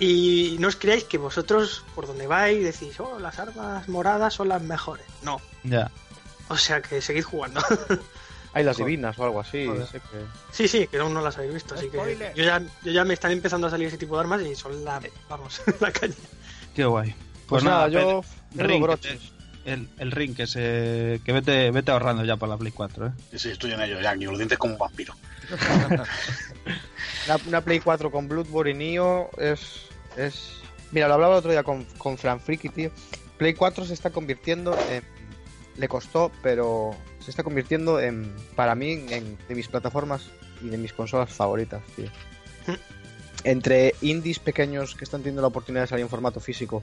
Y 0.00 0.56
no 0.58 0.68
os 0.68 0.76
creáis 0.76 1.04
que 1.04 1.18
vosotros, 1.18 1.84
por 1.94 2.06
donde 2.06 2.26
vais, 2.26 2.64
decís, 2.64 2.98
oh, 3.00 3.18
las 3.18 3.38
armas 3.38 3.86
moradas 3.88 4.34
son 4.34 4.48
las 4.48 4.62
mejores. 4.62 5.06
No. 5.22 5.40
Ya. 5.62 5.90
O 6.48 6.56
sea, 6.56 6.80
que 6.80 7.00
seguid 7.02 7.22
jugando. 7.22 7.60
Hay 8.52 8.64
las 8.64 8.78
divinas 8.78 9.16
o 9.18 9.24
algo 9.24 9.40
así. 9.40 9.68
Sé 9.92 10.00
que- 10.00 10.24
sí, 10.50 10.66
sí, 10.66 10.86
que 10.88 10.98
aún 10.98 11.14
no 11.14 11.20
las 11.20 11.36
habéis 11.36 11.54
visto. 11.54 11.74
Así 11.76 11.88
que 11.88 12.32
yo 12.34 12.42
ya, 12.42 12.60
yo 12.82 12.90
ya 12.90 13.04
me 13.04 13.14
están 13.14 13.30
empezando 13.30 13.68
a 13.68 13.70
salir 13.70 13.86
ese 13.86 13.98
tipo 13.98 14.16
de 14.16 14.20
armas 14.22 14.42
y 14.42 14.56
son 14.56 14.84
la, 14.84 15.00
vamos, 15.28 15.60
la 15.80 15.92
caña. 15.92 16.14
Qué 16.74 16.84
guay. 16.84 17.14
Pues, 17.46 17.62
nada, 17.62 17.88
yo 17.88 18.22
Ring, 18.54 18.84
que 19.00 19.18
el, 19.64 19.88
el 19.98 20.10
ring 20.10 20.34
que 20.34 20.46
se 20.46 21.20
que 21.24 21.32
vete 21.32 21.70
vete 21.70 21.90
ahorrando 21.92 22.24
ya 22.24 22.36
para 22.36 22.52
la 22.52 22.58
Play 22.58 22.72
4, 22.72 23.06
¿eh? 23.08 23.10
sí, 23.32 23.38
sí, 23.38 23.50
estoy 23.50 23.72
en 23.72 23.80
ello, 23.82 24.00
ya, 24.00 24.14
ni 24.14 24.24
los 24.24 24.38
dientes 24.38 24.56
como 24.58 24.72
un 24.74 24.78
vampiro. 24.78 25.14
Una, 27.26 27.36
una 27.46 27.60
Play 27.60 27.80
4 27.80 28.10
con 28.10 28.28
Bloodborne 28.28 28.70
y 28.70 28.74
Nioh 28.74 29.28
es, 29.36 29.82
es... 30.16 30.60
Mira, 30.92 31.06
lo 31.08 31.14
hablaba 31.14 31.34
el 31.34 31.38
otro 31.38 31.50
día 31.52 31.62
con, 31.62 31.84
con 31.98 32.18
Fran 32.18 32.40
Friki, 32.40 32.68
tío. 32.68 32.90
Play 33.38 33.54
4 33.54 33.84
se 33.84 33.94
está 33.94 34.10
convirtiendo 34.10 34.76
en, 34.90 35.02
le 35.76 35.88
costó, 35.88 36.30
pero 36.42 36.94
se 37.20 37.30
está 37.30 37.42
convirtiendo 37.42 38.00
en, 38.00 38.34
para 38.56 38.74
mí, 38.74 39.04
en 39.10 39.38
de 39.48 39.54
mis 39.54 39.68
plataformas 39.68 40.30
y 40.62 40.68
de 40.68 40.78
mis 40.78 40.92
consolas 40.92 41.32
favoritas, 41.32 41.82
tío. 41.96 42.10
Entre 43.44 43.94
indies 44.02 44.38
pequeños 44.38 44.94
que 44.94 45.04
están 45.04 45.22
teniendo 45.22 45.40
la 45.40 45.48
oportunidad 45.48 45.84
de 45.84 45.88
salir 45.88 46.02
en 46.02 46.10
formato 46.10 46.40
físico, 46.40 46.82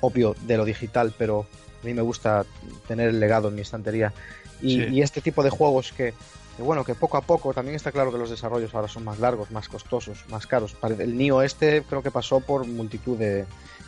obvio, 0.00 0.36
de 0.42 0.58
lo 0.58 0.64
digital, 0.66 1.14
pero 1.16 1.46
a 1.82 1.86
mí 1.86 1.94
me 1.94 2.02
gusta 2.02 2.44
tener 2.86 3.08
el 3.08 3.20
legado 3.20 3.48
en 3.48 3.54
mi 3.54 3.62
estantería. 3.62 4.12
Y, 4.60 4.76
Sí. 4.76 4.86
y 4.90 5.02
este 5.02 5.20
tipo 5.22 5.42
de 5.42 5.50
juegos 5.50 5.92
que, 5.92 6.12
que, 6.56 6.62
bueno, 6.62 6.84
que 6.84 6.94
poco 6.94 7.16
a 7.16 7.20
poco, 7.22 7.52
también 7.52 7.74
está 7.76 7.90
claro 7.92 8.12
que 8.12 8.18
los 8.18 8.30
desarrollos 8.30 8.74
ahora 8.74 8.88
son 8.88 9.04
más 9.04 9.18
largos, 9.18 9.50
más 9.50 9.68
costosos, 9.68 10.18
más 10.28 10.46
caros. 10.46 10.76
El 10.98 11.16
Nio 11.16 11.42
este 11.42 11.82
creo 11.82 12.02
que 12.02 12.10
pasó 12.10 12.40
por 12.40 12.66
multitud 12.66 13.18
de, 13.18 13.44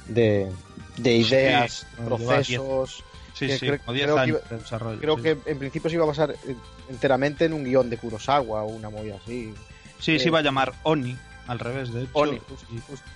de, 0.09 0.51
de 0.97 1.15
ideas, 1.17 1.87
procesos. 2.05 3.05
Sí, 3.35 3.47
que 3.49 3.59
sí, 3.59 3.67
creo- 3.67 3.81
o 3.87 3.93
10 3.93 4.05
creo 4.05 4.15
que 4.17 4.21
años 4.23 4.41
iba- 4.41 4.49
de 4.57 4.63
desarrollo. 4.63 5.01
Creo 5.01 5.17
sí. 5.17 5.23
que 5.23 5.39
en 5.47 5.59
principio 5.59 5.91
se 5.91 5.97
iba 5.97 6.05
a 6.05 6.09
basar 6.09 6.31
eh, 6.31 6.57
enteramente 6.89 7.45
en 7.45 7.53
un 7.53 7.65
guion 7.65 7.91
de 7.91 7.99
Kurosawa 7.99 8.63
o 8.63 8.69
una 8.69 8.89
movida 8.91 9.17
así. 9.23 9.53
Sí, 10.01 10.17
eh, 10.17 10.19
se 10.19 10.29
iba 10.29 10.39
a 10.39 10.43
llamar 10.43 10.73
Oni, 10.85 11.17
al 11.47 11.59
revés, 11.59 11.93
de 11.93 12.03
hecho. 12.05 12.11
Oni, 12.15 12.41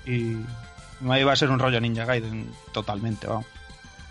y, 0.06 0.12
y 0.12 0.46
no 1.00 1.18
iba 1.18 1.32
a 1.32 1.36
ser 1.36 1.48
un 1.50 1.58
rollo 1.58 1.80
Ninja 1.80 2.04
Gaiden 2.04 2.50
totalmente, 2.72 3.26
vamos. 3.26 3.46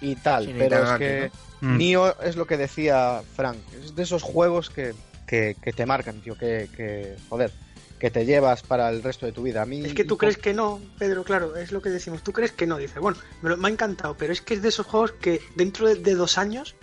Y 0.01 0.15
tal, 0.15 0.53
pero 0.57 0.83
es 0.93 0.97
que 0.99 1.31
Mm. 1.61 1.77
Nio 1.77 2.17
es 2.21 2.37
lo 2.37 2.47
que 2.47 2.55
decía 2.55 3.21
Frank, 3.35 3.57
es 3.83 3.93
de 3.93 4.03
esos 4.03 4.23
juegos 4.23 4.69
que, 4.69 4.93
que, 5.29 5.55
que 5.61 5.73
te 5.73 5.85
marcan, 5.85 6.19
tío, 6.21 6.35
que, 6.35 6.69
que, 6.75 7.15
joder, 7.29 7.51
que 7.99 8.09
te 8.09 8.25
llevas 8.25 8.63
para 8.63 8.89
el 8.89 9.03
resto 9.03 9.27
de 9.27 9.31
tu 9.31 9.43
vida. 9.43 9.61
A 9.61 9.65
mí 9.67 9.85
Es 9.85 9.93
que 9.93 10.03
tú 10.03 10.17
crees 10.17 10.37
que 10.37 10.55
no, 10.55 10.81
Pedro, 10.97 11.23
claro, 11.23 11.55
es 11.55 11.71
lo 11.71 11.81
que 11.83 11.89
decimos. 11.89 12.23
Tú 12.23 12.33
crees 12.33 12.51
que 12.51 12.65
no, 12.65 12.77
dice. 12.77 12.99
Bueno, 12.99 13.17
me, 13.43 13.49
lo- 13.51 13.57
me 13.57 13.67
ha 13.67 13.71
encantado, 13.71 14.17
pero 14.17 14.33
es 14.33 14.41
que 14.41 14.55
es 14.55 14.63
de 14.63 14.69
esos 14.69 14.87
juegos 14.87 15.11
que 15.11 15.39
dentro 15.55 15.87
de, 15.87 15.95
de 15.95 16.15
dos 16.15 16.39
años 16.39 16.75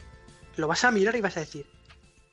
lo 0.55 0.68
vas 0.68 0.84
a 0.84 0.92
mirar 0.92 1.16
y 1.16 1.20
vas 1.20 1.36
a 1.36 1.40
decir, 1.40 1.66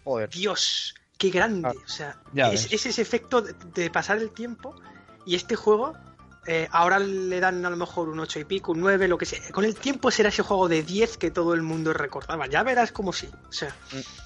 joder, 0.04 0.30
Dios, 0.30 0.94
qué 1.18 1.32
grande. 1.32 1.70
Ah, 1.70 1.84
o 1.84 1.90
sea, 1.90 2.22
es, 2.52 2.72
ese 2.72 3.02
efecto 3.02 3.42
de, 3.42 3.56
de 3.74 3.90
pasar 3.90 4.20
el 4.20 4.30
tiempo 4.32 4.76
y 5.26 5.34
este 5.36 5.56
juego. 5.56 5.94
Eh, 6.46 6.68
ahora 6.72 7.00
le 7.00 7.40
dan 7.40 7.66
a 7.66 7.70
lo 7.70 7.78
mejor 7.78 8.10
un 8.10 8.20
8 8.20 8.40
y 8.40 8.44
pico, 8.44 8.72
un 8.74 8.82
9, 8.82 9.08
lo 9.08 9.18
que 9.18 9.26
sea. 9.26 9.40
Con 9.52 9.64
el 9.66 9.76
tiempo 9.76 10.12
será 10.12 10.30
ese 10.30 10.44
juego 10.44 10.68
de 10.68 10.84
10 10.84 11.18
que 11.18 11.32
todo 11.32 11.54
el 11.54 11.62
mundo 11.62 11.94
recordaba. 11.94 12.48
Ya 12.48 12.64
verás 12.64 12.92
como 12.92 13.14
sí. 13.14 13.28
O 13.50 13.52
sea, 13.54 13.74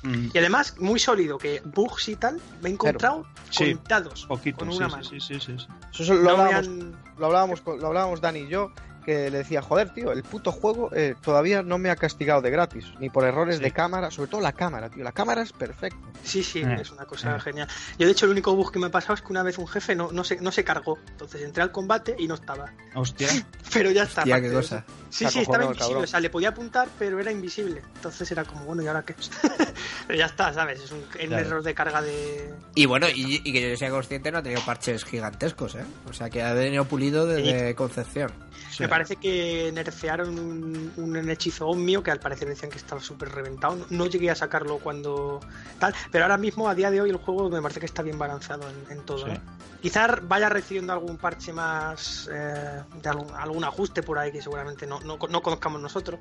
Mm, 0.04 0.30
y 0.34 0.38
además, 0.38 0.76
muy 0.80 1.00
sólido, 1.00 1.38
que 1.38 1.62
bugs 1.66 2.08
y 2.10 2.16
tal, 2.16 2.40
me 2.62 2.70
he 2.70 2.72
encontrado 2.74 3.26
Sí, 3.50 3.74
contados 3.74 4.26
poquito, 4.28 4.60
con 4.60 4.72
sí, 4.72 4.78
una 4.78 4.88
sí, 4.88 4.92
mano. 4.92 5.04
sí, 5.04 5.20
sí, 5.20 5.40
sí, 5.40 5.58
sí. 5.58 5.68
eso 5.94 6.04
es- 6.04 6.10
lo, 6.10 6.16
No 6.22 6.30
hablábamos, 6.32 6.56
han- 6.68 6.96
lo, 7.18 7.26
hablábamos, 7.26 7.62
con- 7.62 7.80
lo 7.80 7.88
hablábamos 7.88 8.22
Dani 8.22 8.40
y 8.40 8.48
yo, 8.48 8.72
que 9.08 9.32
le 9.32 9.38
decía, 9.38 9.62
joder, 9.62 9.94
tío, 9.94 10.12
el 10.12 10.22
puto 10.22 10.52
juego 10.52 10.90
eh, 10.94 11.16
todavía 11.22 11.64
no 11.64 11.78
me 11.78 11.90
ha 11.90 11.96
castigado 11.96 12.42
de 12.42 12.50
gratis, 12.52 12.86
ni 13.00 13.10
por 13.10 13.24
errores 13.24 13.56
Sí. 13.58 13.64
de 13.64 13.72
cámara, 13.72 14.12
sobre 14.12 14.30
todo 14.30 14.42
la 14.42 14.52
cámara, 14.52 14.90
tío, 14.90 15.02
la 15.02 15.14
cámara 15.14 15.42
es 15.44 15.54
perfecta. 15.54 15.98
Sí, 16.24 16.44
sí, 16.44 16.60
Eh, 16.62 16.78
es 16.82 16.92
una 16.92 17.06
cosa 17.06 17.38
eh. 17.38 17.40
genial. 17.40 17.70
Yo, 17.98 18.06
de 18.06 18.12
hecho, 18.12 18.26
el 18.26 18.34
único 18.34 18.54
bug 18.54 18.70
que 18.74 18.80
me 18.80 18.88
ha 18.88 18.92
pasado 18.92 19.14
es 19.14 19.22
que 19.22 19.30
una 19.32 19.44
vez 19.44 19.58
un 19.58 19.68
jefe 19.68 19.96
no, 19.96 20.12
no, 20.12 20.26
se, 20.26 20.36
no 20.42 20.52
se 20.52 20.66
cargó. 20.66 21.00
Entonces 21.08 21.42
entré 21.42 21.64
al 21.64 21.72
combate 21.72 22.16
y 22.20 22.28
no 22.28 22.34
estaba. 22.36 22.74
Hostia. 22.96 23.30
Pero 23.74 23.92
ya 23.92 24.04
está. 24.04 24.22
Hostia, 24.24 24.42
qué 24.42 24.52
cosa. 24.52 24.84
Sí, 25.10 25.26
sí, 25.30 25.40
estaba 25.40 25.64
invisible. 25.64 25.88
cabrón. 25.88 26.04
O 26.04 26.08
sea, 26.08 26.20
le 26.20 26.30
podía 26.30 26.50
apuntar, 26.50 26.90
pero 27.00 27.18
era 27.22 27.32
invisible. 27.32 27.82
Entonces 27.96 28.30
era 28.30 28.44
como, 28.44 28.66
bueno, 28.66 28.84
¿y 28.84 28.88
ahora 28.88 29.04
qué? 29.04 29.16
pero 30.08 30.20
ya 30.20 30.26
está, 30.26 30.52
¿sabes? 30.54 30.82
Es 30.82 30.92
un, 30.92 31.00
es 31.00 31.22
un 31.24 31.28
Claro. 31.30 31.46
error 31.46 31.64
de 31.64 31.74
carga 31.74 32.02
de. 32.02 32.54
Y 32.76 32.86
bueno, 32.88 33.08
y, 33.08 33.42
y 33.44 33.54
que 33.54 33.70
yo 33.72 33.78
sea 33.78 33.90
consciente, 33.90 34.32
no 34.34 34.40
ha 34.40 34.44
tenido 34.44 34.62
parches 34.66 35.06
gigantescos, 35.06 35.76
¿eh? 35.76 35.86
O 36.10 36.14
sea, 36.14 36.30
que 36.30 36.44
ha 36.44 36.52
venido 36.54 36.84
pulido 36.86 37.26
desde 37.26 37.74
concepción. 37.76 38.32
Sí. 38.78 38.84
Me 38.84 38.90
parece 38.90 39.16
que 39.16 39.72
nerfearon 39.74 40.38
un, 40.38 40.94
un 40.98 41.30
hechizo 41.32 41.74
mío 41.74 42.04
que 42.04 42.12
al 42.12 42.20
parecer 42.20 42.48
decían 42.48 42.70
que 42.70 42.78
estaba 42.78 43.02
súper 43.02 43.30
reventado. 43.30 43.76
No, 43.76 43.86
no 43.90 44.06
llegué 44.06 44.30
a 44.30 44.36
sacarlo 44.36 44.78
cuando 44.78 45.40
tal, 45.80 45.96
pero 46.12 46.26
ahora 46.26 46.38
mismo, 46.38 46.70
a 46.70 46.76
día 46.76 46.92
de 46.92 47.02
hoy, 47.02 47.10
el 47.10 47.18
juego 47.18 47.50
me 47.50 47.60
parece 47.60 47.80
que 47.80 47.88
está 47.88 48.04
bien 48.04 48.20
balanceado 48.20 48.70
en, 48.70 49.00
en 49.00 49.04
todo. 49.04 49.26
Sí. 49.26 49.32
¿eh? 49.32 49.42
Quizás 49.82 50.28
vaya 50.28 50.48
recibiendo 50.48 50.94
algún 50.94 51.18
parche 51.18 51.52
más 51.54 52.30
eh, 52.32 52.84
de 53.02 53.10
algún, 53.10 53.34
algún 53.34 53.64
ajuste 53.64 54.04
por 54.04 54.20
ahí 54.20 54.32
que 54.32 54.44
seguramente 54.44 54.86
no, 54.86 55.00
no, 55.00 55.18
no 55.18 55.42
conozcamos 55.42 55.82
nosotros. 55.82 56.20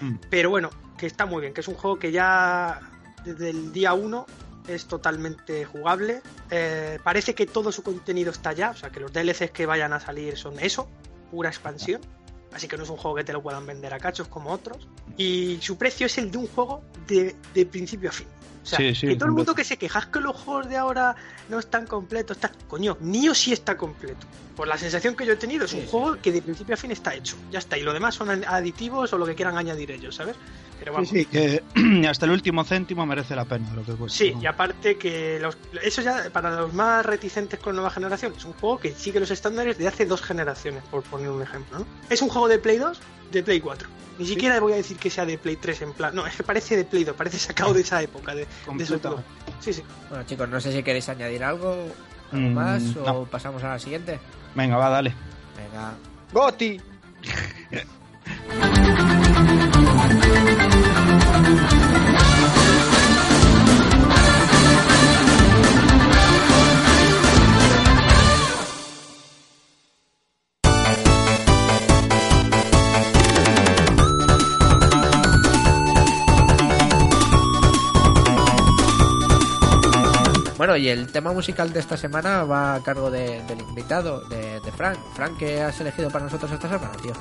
Mm. 0.00 0.16
Pero 0.28 0.50
bueno, 0.50 0.70
que 0.98 1.06
está 1.06 1.24
muy 1.24 1.40
bien, 1.40 1.54
que 1.54 1.60
es 1.60 1.68
un 1.68 1.76
juego 1.76 2.00
que 2.00 2.10
ya 2.10 2.80
desde 3.24 3.50
el 3.50 3.72
día 3.72 3.94
1 3.94 4.26
es 4.66 4.86
totalmente 4.86 5.64
jugable. 5.64 6.22
Eh, 6.50 6.98
parece 7.02 7.34
que 7.34 7.46
todo 7.46 7.70
su 7.70 7.84
contenido 7.84 8.32
está 8.32 8.52
ya, 8.52 8.70
o 8.70 8.76
sea 8.76 8.90
que 8.90 8.98
los 8.98 9.12
DLCs 9.12 9.50
que 9.52 9.66
vayan 9.66 9.92
a 9.92 10.00
salir 10.00 10.36
son 10.36 10.58
eso, 10.58 10.88
pura 11.32 11.48
expansión. 11.48 12.00
Así 12.52 12.68
que 12.68 12.76
no 12.76 12.82
es 12.84 12.90
un 12.90 12.98
juego 12.98 13.16
que 13.16 13.24
te 13.24 13.32
lo 13.32 13.42
puedan 13.42 13.66
vender 13.66 13.94
a 13.94 13.98
cachos 13.98 14.28
como 14.28 14.50
otros. 14.50 14.86
Y 15.16 15.58
su 15.62 15.78
precio 15.78 16.04
es 16.06 16.18
el 16.18 16.30
de 16.30 16.36
un 16.36 16.46
juego 16.46 16.82
de, 17.08 17.34
de 17.54 17.64
principio 17.64 18.10
a 18.10 18.12
fin. 18.12 18.28
O 18.62 18.66
sea, 18.66 18.78
Sí, 18.78 18.94
sí, 18.94 19.06
que 19.08 19.16
todo 19.16 19.26
el 19.26 19.34
mundo 19.34 19.54
que 19.54 19.64
se 19.64 19.76
queja 19.76 19.98
"Es 19.98 20.06
que 20.06 20.20
los 20.20 20.36
juegos 20.36 20.68
de 20.68 20.76
ahora 20.76 21.16
no 21.48 21.58
están 21.58 21.86
completos, 21.86 22.36
está... 22.36 22.52
coño, 22.68 22.96
Nio 23.00 23.34
sí 23.34 23.52
está 23.52 23.76
completo. 23.76 24.26
Por 24.56 24.68
la 24.68 24.78
sensación 24.78 25.16
que 25.16 25.26
yo 25.26 25.32
he 25.32 25.36
tenido, 25.36 25.64
es 25.64 25.72
un 25.72 25.86
juego 25.86 26.16
que 26.20 26.30
de 26.30 26.42
principio 26.42 26.74
a 26.74 26.76
fin 26.76 26.90
está 26.90 27.14
hecho. 27.14 27.36
Ya 27.50 27.58
está. 27.58 27.76
Y 27.78 27.82
lo 27.82 27.92
demás 27.92 28.14
son 28.14 28.44
aditivos 28.46 29.12
o 29.12 29.18
lo 29.18 29.26
que 29.26 29.34
quieran 29.34 29.56
añadir 29.56 29.90
ellos, 29.90 30.14
¿sabes? 30.14 30.36
Pero 30.78 30.92
vamos. 30.92 31.08
Sí, 31.08 31.20
sí, 31.20 31.24
que 31.26 31.62
hasta 32.08 32.26
el 32.26 32.32
último 32.32 32.62
céntimo 32.64 33.06
merece 33.06 33.34
la 33.34 33.44
pena 33.44 33.72
lo 33.74 33.84
que 33.84 33.92
cuesta. 33.92 34.18
Sí, 34.18 34.32
¿no? 34.34 34.42
y 34.42 34.46
aparte 34.46 34.96
que 34.98 35.38
los, 35.40 35.56
eso 35.82 36.02
ya 36.02 36.28
para 36.32 36.50
los 36.60 36.72
más 36.74 37.04
reticentes 37.06 37.58
con 37.60 37.74
nueva 37.74 37.90
generación 37.90 38.34
es 38.36 38.44
un 38.44 38.52
juego 38.52 38.78
que 38.78 38.92
sigue 38.92 39.18
los 39.20 39.30
estándares 39.30 39.78
de 39.78 39.88
hace 39.88 40.06
dos 40.06 40.22
generaciones, 40.22 40.82
por 40.90 41.02
poner 41.02 41.30
un 41.30 41.40
ejemplo. 41.42 41.80
¿no? 41.80 41.86
Es 42.10 42.20
un 42.20 42.28
juego 42.28 42.48
de 42.48 42.58
Play 42.58 42.78
2, 42.78 43.00
de 43.32 43.42
Play 43.42 43.60
4. 43.60 43.88
Ni 44.18 44.26
siquiera 44.26 44.60
voy 44.60 44.74
a 44.74 44.76
decir 44.76 44.98
que 44.98 45.08
sea 45.10 45.24
de 45.24 45.38
Play 45.38 45.56
3 45.56 45.82
en 45.82 45.92
plan. 45.94 46.14
No, 46.14 46.26
es 46.26 46.36
que 46.36 46.42
parece 46.42 46.76
de 46.76 46.84
Play 46.84 47.04
2, 47.04 47.16
parece 47.16 47.38
sacado 47.38 47.72
de 47.74 47.80
esa 47.80 48.02
época, 48.02 48.32
de, 48.34 48.40
de 48.40 48.44
esos 48.44 48.64
Completamente. 48.66 49.08
juegos. 49.08 49.24
Sí, 49.60 49.72
sí. 49.72 49.82
Bueno, 50.08 50.24
chicos, 50.24 50.48
no 50.48 50.60
sé 50.60 50.72
si 50.72 50.82
queréis 50.82 51.08
añadir 51.08 51.42
algo, 51.44 51.72
algo 51.72 51.92
Mm, 52.48 52.54
más 52.54 52.82
o 52.96 53.26
pasamos 53.26 53.62
a 53.64 53.68
la 53.70 53.78
siguiente. 53.78 54.18
Venga, 54.54 54.76
va, 54.76 54.88
dale. 54.88 55.14
Venga. 55.56 55.94
¡Goti! 56.32 56.80
Y 80.76 80.88
el 80.88 81.10
tema 81.12 81.32
musical 81.32 81.72
de 81.72 81.80
esta 81.80 81.96
semana 81.96 82.44
va 82.44 82.74
a 82.74 82.82
cargo 82.82 83.10
de- 83.10 83.42
del 83.44 83.60
invitado, 83.60 84.20
de, 84.28 84.60
de 84.60 84.72
Frank. 84.72 84.98
Frank, 85.14 85.36
¿qué 85.38 85.60
has 85.62 85.80
elegido 85.80 86.10
para 86.10 86.24
nosotros 86.24 86.50
esta 86.52 86.68
semana, 86.68 86.92
tío? 87.02 87.12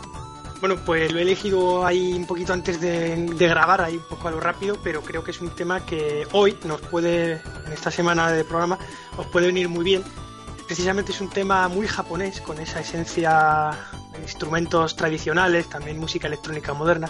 Bueno, 0.60 0.76
pues 0.86 1.12
lo 1.12 1.18
he 1.18 1.24
elegido 1.24 1.86
ahí 1.86 2.14
un 2.14 2.26
poquito 2.28 2.54
antes 2.54 2.80
de, 2.80 3.16
de 3.16 3.48
grabar, 3.48 3.82
ahí 3.82 3.96
un 3.98 4.04
poco 4.08 4.28
a 4.28 4.32
lo 4.32 4.40
rápido, 4.40 4.78
pero 4.84 5.02
creo 5.02 5.24
que 5.24 5.32
es 5.32 5.42
un 5.42 5.50
tema 5.50 5.84
que 5.86 6.28
hoy 6.34 6.56
nos 6.66 6.80
puede, 6.82 7.42
en 7.66 7.74
esta 7.74 7.90
semana 7.90 8.32
de 8.32 8.44
programa, 8.44 8.78
os 9.18 9.26
puede 9.28 9.48
venir 9.48 9.70
muy 9.70 9.84
bien. 9.84 10.04
Precisamente 10.68 11.12
es 11.12 11.20
un 11.20 11.30
tema 11.30 11.68
muy 11.68 11.88
japonés, 11.88 12.42
con 12.42 12.60
esa 12.60 12.80
esencia 12.80 13.72
de 14.14 14.22
instrumentos 14.22 14.96
tradicionales, 14.96 15.68
también 15.68 15.98
música 16.00 16.28
electrónica 16.28 16.74
moderna. 16.74 17.10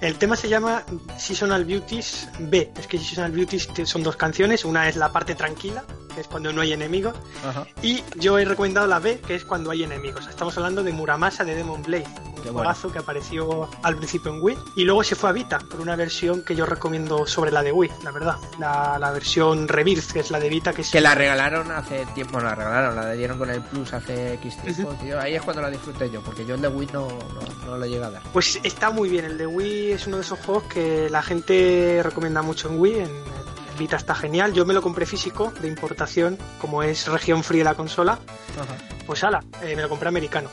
El 0.00 0.16
tema 0.16 0.36
se 0.36 0.48
llama 0.48 0.84
Seasonal 1.18 1.64
Beauties 1.64 2.28
B. 2.38 2.70
Es 2.78 2.86
que 2.86 2.98
Seasonal 2.98 3.32
Beauties 3.32 3.68
son 3.84 4.02
dos 4.02 4.16
canciones, 4.16 4.64
una 4.64 4.88
es 4.88 4.96
la 4.96 5.10
parte 5.12 5.34
tranquila, 5.34 5.84
que 6.14 6.20
es 6.20 6.26
cuando 6.26 6.52
no 6.52 6.60
hay 6.60 6.72
enemigos, 6.72 7.14
Ajá. 7.46 7.66
y 7.82 8.02
yo 8.16 8.38
he 8.38 8.44
recomendado 8.44 8.86
la 8.86 8.98
B, 8.98 9.20
que 9.26 9.34
es 9.34 9.44
cuando 9.44 9.70
hay 9.70 9.82
enemigos. 9.84 10.26
Estamos 10.26 10.56
hablando 10.56 10.82
de 10.82 10.92
Muramasa 10.92 11.44
de 11.44 11.54
Demon 11.54 11.82
Blade, 11.82 12.06
un 12.36 12.42
Qué 12.42 12.50
bueno. 12.50 12.72
que 12.92 12.98
apareció 12.98 13.68
al 13.82 13.96
principio 13.96 14.32
en 14.32 14.40
Wii 14.42 14.56
y 14.76 14.84
luego 14.84 15.02
se 15.02 15.16
fue 15.16 15.30
a 15.30 15.32
Vita 15.32 15.58
por 15.58 15.80
una 15.80 15.96
versión 15.96 16.42
que 16.44 16.54
yo 16.54 16.64
recomiendo 16.64 17.26
sobre 17.26 17.50
la 17.50 17.62
de 17.62 17.72
Wii, 17.72 17.90
la 18.04 18.10
verdad. 18.12 18.36
La, 18.58 18.98
la 19.00 19.10
versión 19.10 19.66
Rebirth, 19.66 20.12
que 20.12 20.20
es 20.20 20.30
la 20.30 20.38
de 20.38 20.48
Vita, 20.48 20.72
que 20.72 20.82
Que 20.82 21.00
la 21.00 21.14
regalaron 21.14 21.70
hace 21.72 22.06
tiempo, 22.14 22.38
la 22.38 22.54
regalaron, 22.54 22.94
la 22.94 23.12
dieron 23.12 23.38
con 23.38 23.50
el 23.50 23.62
Plus 23.62 23.92
hace 23.94 24.34
X 24.34 24.56
tiempo, 24.62 24.94
tío. 25.02 25.18
Ahí 25.20 25.34
es 25.34 25.42
cuando 25.42 25.62
la 25.62 25.70
disfruté 25.70 26.08
yo, 26.10 26.22
porque 26.22 26.44
yo 26.46 26.54
el 26.54 26.60
de 26.60 26.68
Wii 26.68 26.88
no, 26.92 27.08
no, 27.08 27.66
no 27.66 27.78
lo 27.78 27.86
llegué 27.86 28.04
a 28.04 28.10
dar. 28.10 28.22
Pues 28.32 28.60
está 28.62 28.90
muy 28.90 29.08
bien, 29.08 29.24
el 29.24 29.38
de 29.38 29.46
Wii 29.46 29.85
es 29.92 30.06
uno 30.06 30.16
de 30.16 30.22
esos 30.22 30.38
juegos 30.38 30.64
que 30.64 31.08
la 31.10 31.22
gente 31.22 32.00
recomienda 32.02 32.42
mucho 32.42 32.68
en 32.68 32.78
Wii, 32.80 32.94
en, 32.94 33.02
en 33.04 33.78
Vita 33.78 33.96
está 33.96 34.14
genial. 34.14 34.52
Yo 34.52 34.64
me 34.64 34.74
lo 34.74 34.82
compré 34.82 35.06
físico 35.06 35.52
de 35.60 35.68
importación, 35.68 36.38
como 36.60 36.82
es 36.82 37.06
región 37.08 37.42
free 37.44 37.62
la 37.62 37.74
consola, 37.74 38.12
Ajá. 38.60 38.76
pues 39.06 39.22
ala, 39.24 39.42
eh, 39.62 39.74
me 39.76 39.82
lo 39.82 39.88
compré 39.88 40.08
americano. 40.08 40.48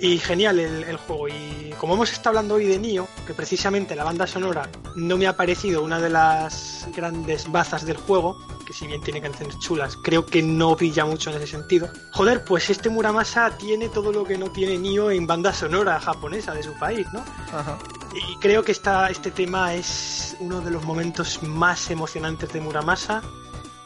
Y 0.00 0.18
genial 0.18 0.58
el, 0.58 0.84
el 0.84 0.96
juego. 0.96 1.28
Y 1.28 1.74
como 1.78 1.94
hemos 1.94 2.10
estado 2.12 2.30
hablando 2.30 2.54
hoy 2.54 2.66
de 2.66 2.78
Nio, 2.78 3.06
que 3.26 3.34
precisamente 3.34 3.94
la 3.94 4.04
banda 4.04 4.26
sonora 4.26 4.68
no 4.96 5.16
me 5.16 5.26
ha 5.26 5.36
parecido 5.36 5.82
una 5.82 6.00
de 6.00 6.10
las 6.10 6.88
grandes 6.94 7.50
bazas 7.50 7.84
del 7.84 7.96
juego, 7.96 8.38
que 8.66 8.72
si 8.72 8.86
bien 8.86 9.02
tiene 9.02 9.20
canciones 9.20 9.58
chulas, 9.58 9.96
creo 9.96 10.24
que 10.24 10.42
no 10.42 10.76
brilla 10.76 11.04
mucho 11.04 11.30
en 11.30 11.36
ese 11.36 11.48
sentido. 11.48 11.88
Joder, 12.12 12.44
pues 12.44 12.70
este 12.70 12.88
Muramasa 12.88 13.50
tiene 13.58 13.88
todo 13.88 14.12
lo 14.12 14.24
que 14.24 14.38
no 14.38 14.50
tiene 14.50 14.78
Nio 14.78 15.10
en 15.10 15.26
banda 15.26 15.52
sonora 15.52 16.00
japonesa 16.00 16.54
de 16.54 16.62
su 16.62 16.72
país, 16.78 17.06
¿no? 17.12 17.20
Ajá. 17.52 17.78
Y 18.14 18.36
creo 18.36 18.62
que 18.62 18.72
esta, 18.72 19.08
este 19.08 19.30
tema 19.30 19.74
es 19.74 20.36
uno 20.40 20.60
de 20.60 20.70
los 20.70 20.84
momentos 20.84 21.42
más 21.42 21.90
emocionantes 21.90 22.52
de 22.52 22.60
Muramasa. 22.60 23.22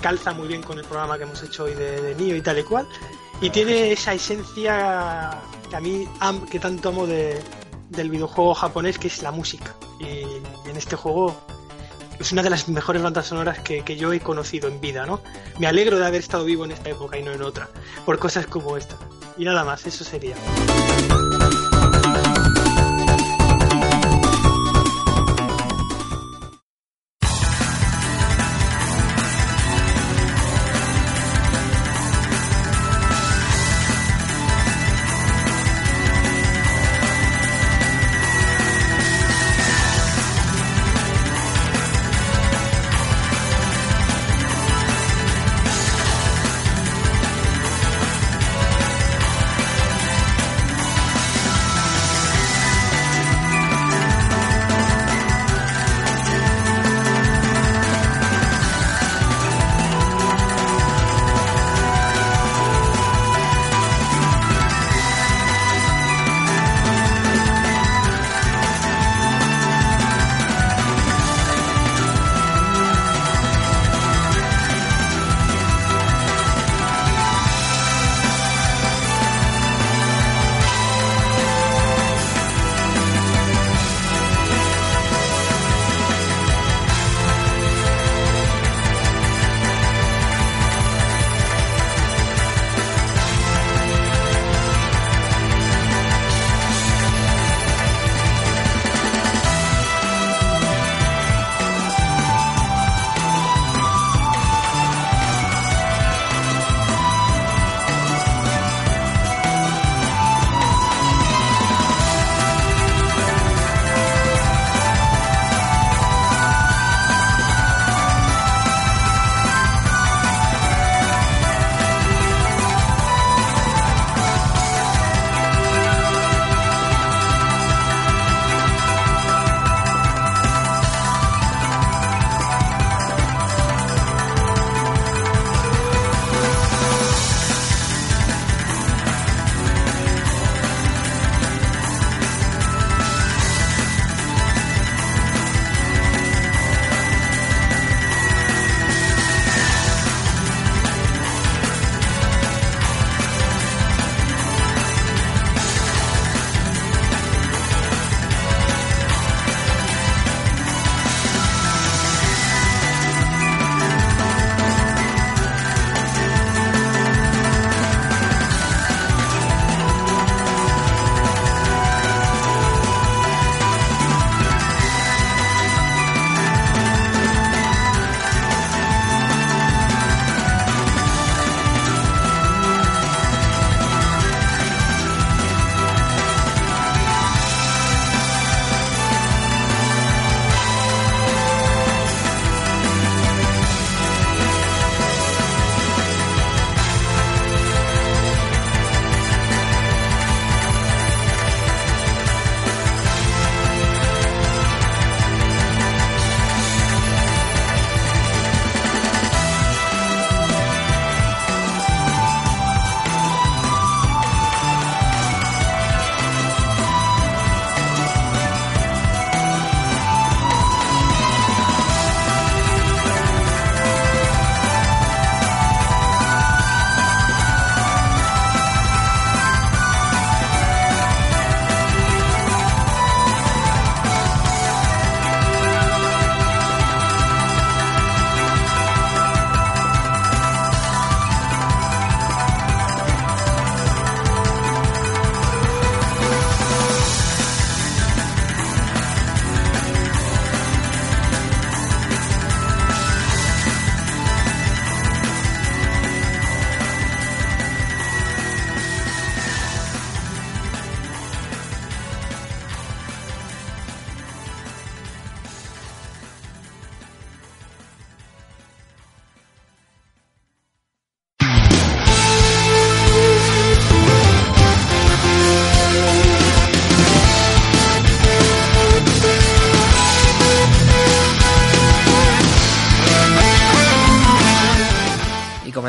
Calza 0.00 0.32
muy 0.32 0.48
bien 0.48 0.62
con 0.62 0.78
el 0.78 0.84
programa 0.84 1.16
que 1.16 1.24
hemos 1.24 1.42
hecho 1.42 1.64
hoy 1.64 1.74
de, 1.74 2.00
de 2.00 2.14
Nio 2.14 2.36
y 2.36 2.42
tal 2.42 2.58
y 2.58 2.62
cual. 2.62 2.86
Y 3.44 3.50
tiene 3.50 3.92
esa 3.92 4.14
esencia 4.14 5.38
que 5.68 5.76
a 5.76 5.80
mí 5.80 6.08
que 6.50 6.58
tanto 6.58 6.88
amo 6.88 7.06
de- 7.06 7.40
del 7.90 8.08
videojuego 8.10 8.54
japonés, 8.54 8.98
que 8.98 9.08
es 9.08 9.22
la 9.22 9.30
música. 9.32 9.74
Y 10.00 10.22
en 10.68 10.76
este 10.76 10.96
juego 10.96 11.36
es 12.18 12.32
una 12.32 12.42
de 12.42 12.48
las 12.48 12.68
mejores 12.68 13.02
bandas 13.02 13.26
sonoras 13.26 13.58
que, 13.60 13.82
que 13.82 13.96
yo 13.96 14.12
he 14.14 14.20
conocido 14.20 14.68
en 14.68 14.80
vida, 14.80 15.04
¿no? 15.04 15.20
Me 15.58 15.66
alegro 15.66 15.98
de 15.98 16.06
haber 16.06 16.20
estado 16.20 16.44
vivo 16.44 16.64
en 16.64 16.70
esta 16.72 16.88
época 16.88 17.18
y 17.18 17.22
no 17.22 17.32
en 17.32 17.42
otra, 17.42 17.68
por 18.06 18.18
cosas 18.18 18.46
como 18.46 18.76
esta. 18.78 18.96
Y 19.36 19.44
nada 19.44 19.62
más, 19.64 19.84
eso 19.86 20.04
sería. 20.04 20.36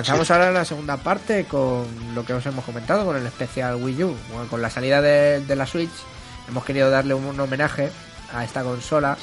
Comenzamos 0.06 0.30
ahora 0.30 0.52
la 0.52 0.66
segunda 0.66 0.98
parte 0.98 1.46
con 1.46 1.88
lo 2.14 2.24
que 2.24 2.34
os 2.34 2.46
hemos 2.46 2.64
comentado, 2.64 3.06
con 3.06 3.18
el 3.18 3.26
especial 3.26 3.76
Wii 3.78 4.04
U. 4.04 4.16
Bueno, 4.30 4.48
con 4.48 4.62
la 4.62 4.70
salida 4.70 5.02
de, 5.02 5.44
de 5.44 5.56
la 5.56 5.66
Switch 5.66 5.90
hemos 6.48 6.64
querido 6.64 6.92
darle 6.92 7.16
un, 7.16 7.26
un 7.26 7.40
homenaje 7.40 7.90
a 8.32 8.44
esta 8.44 8.64
consola 8.64 9.18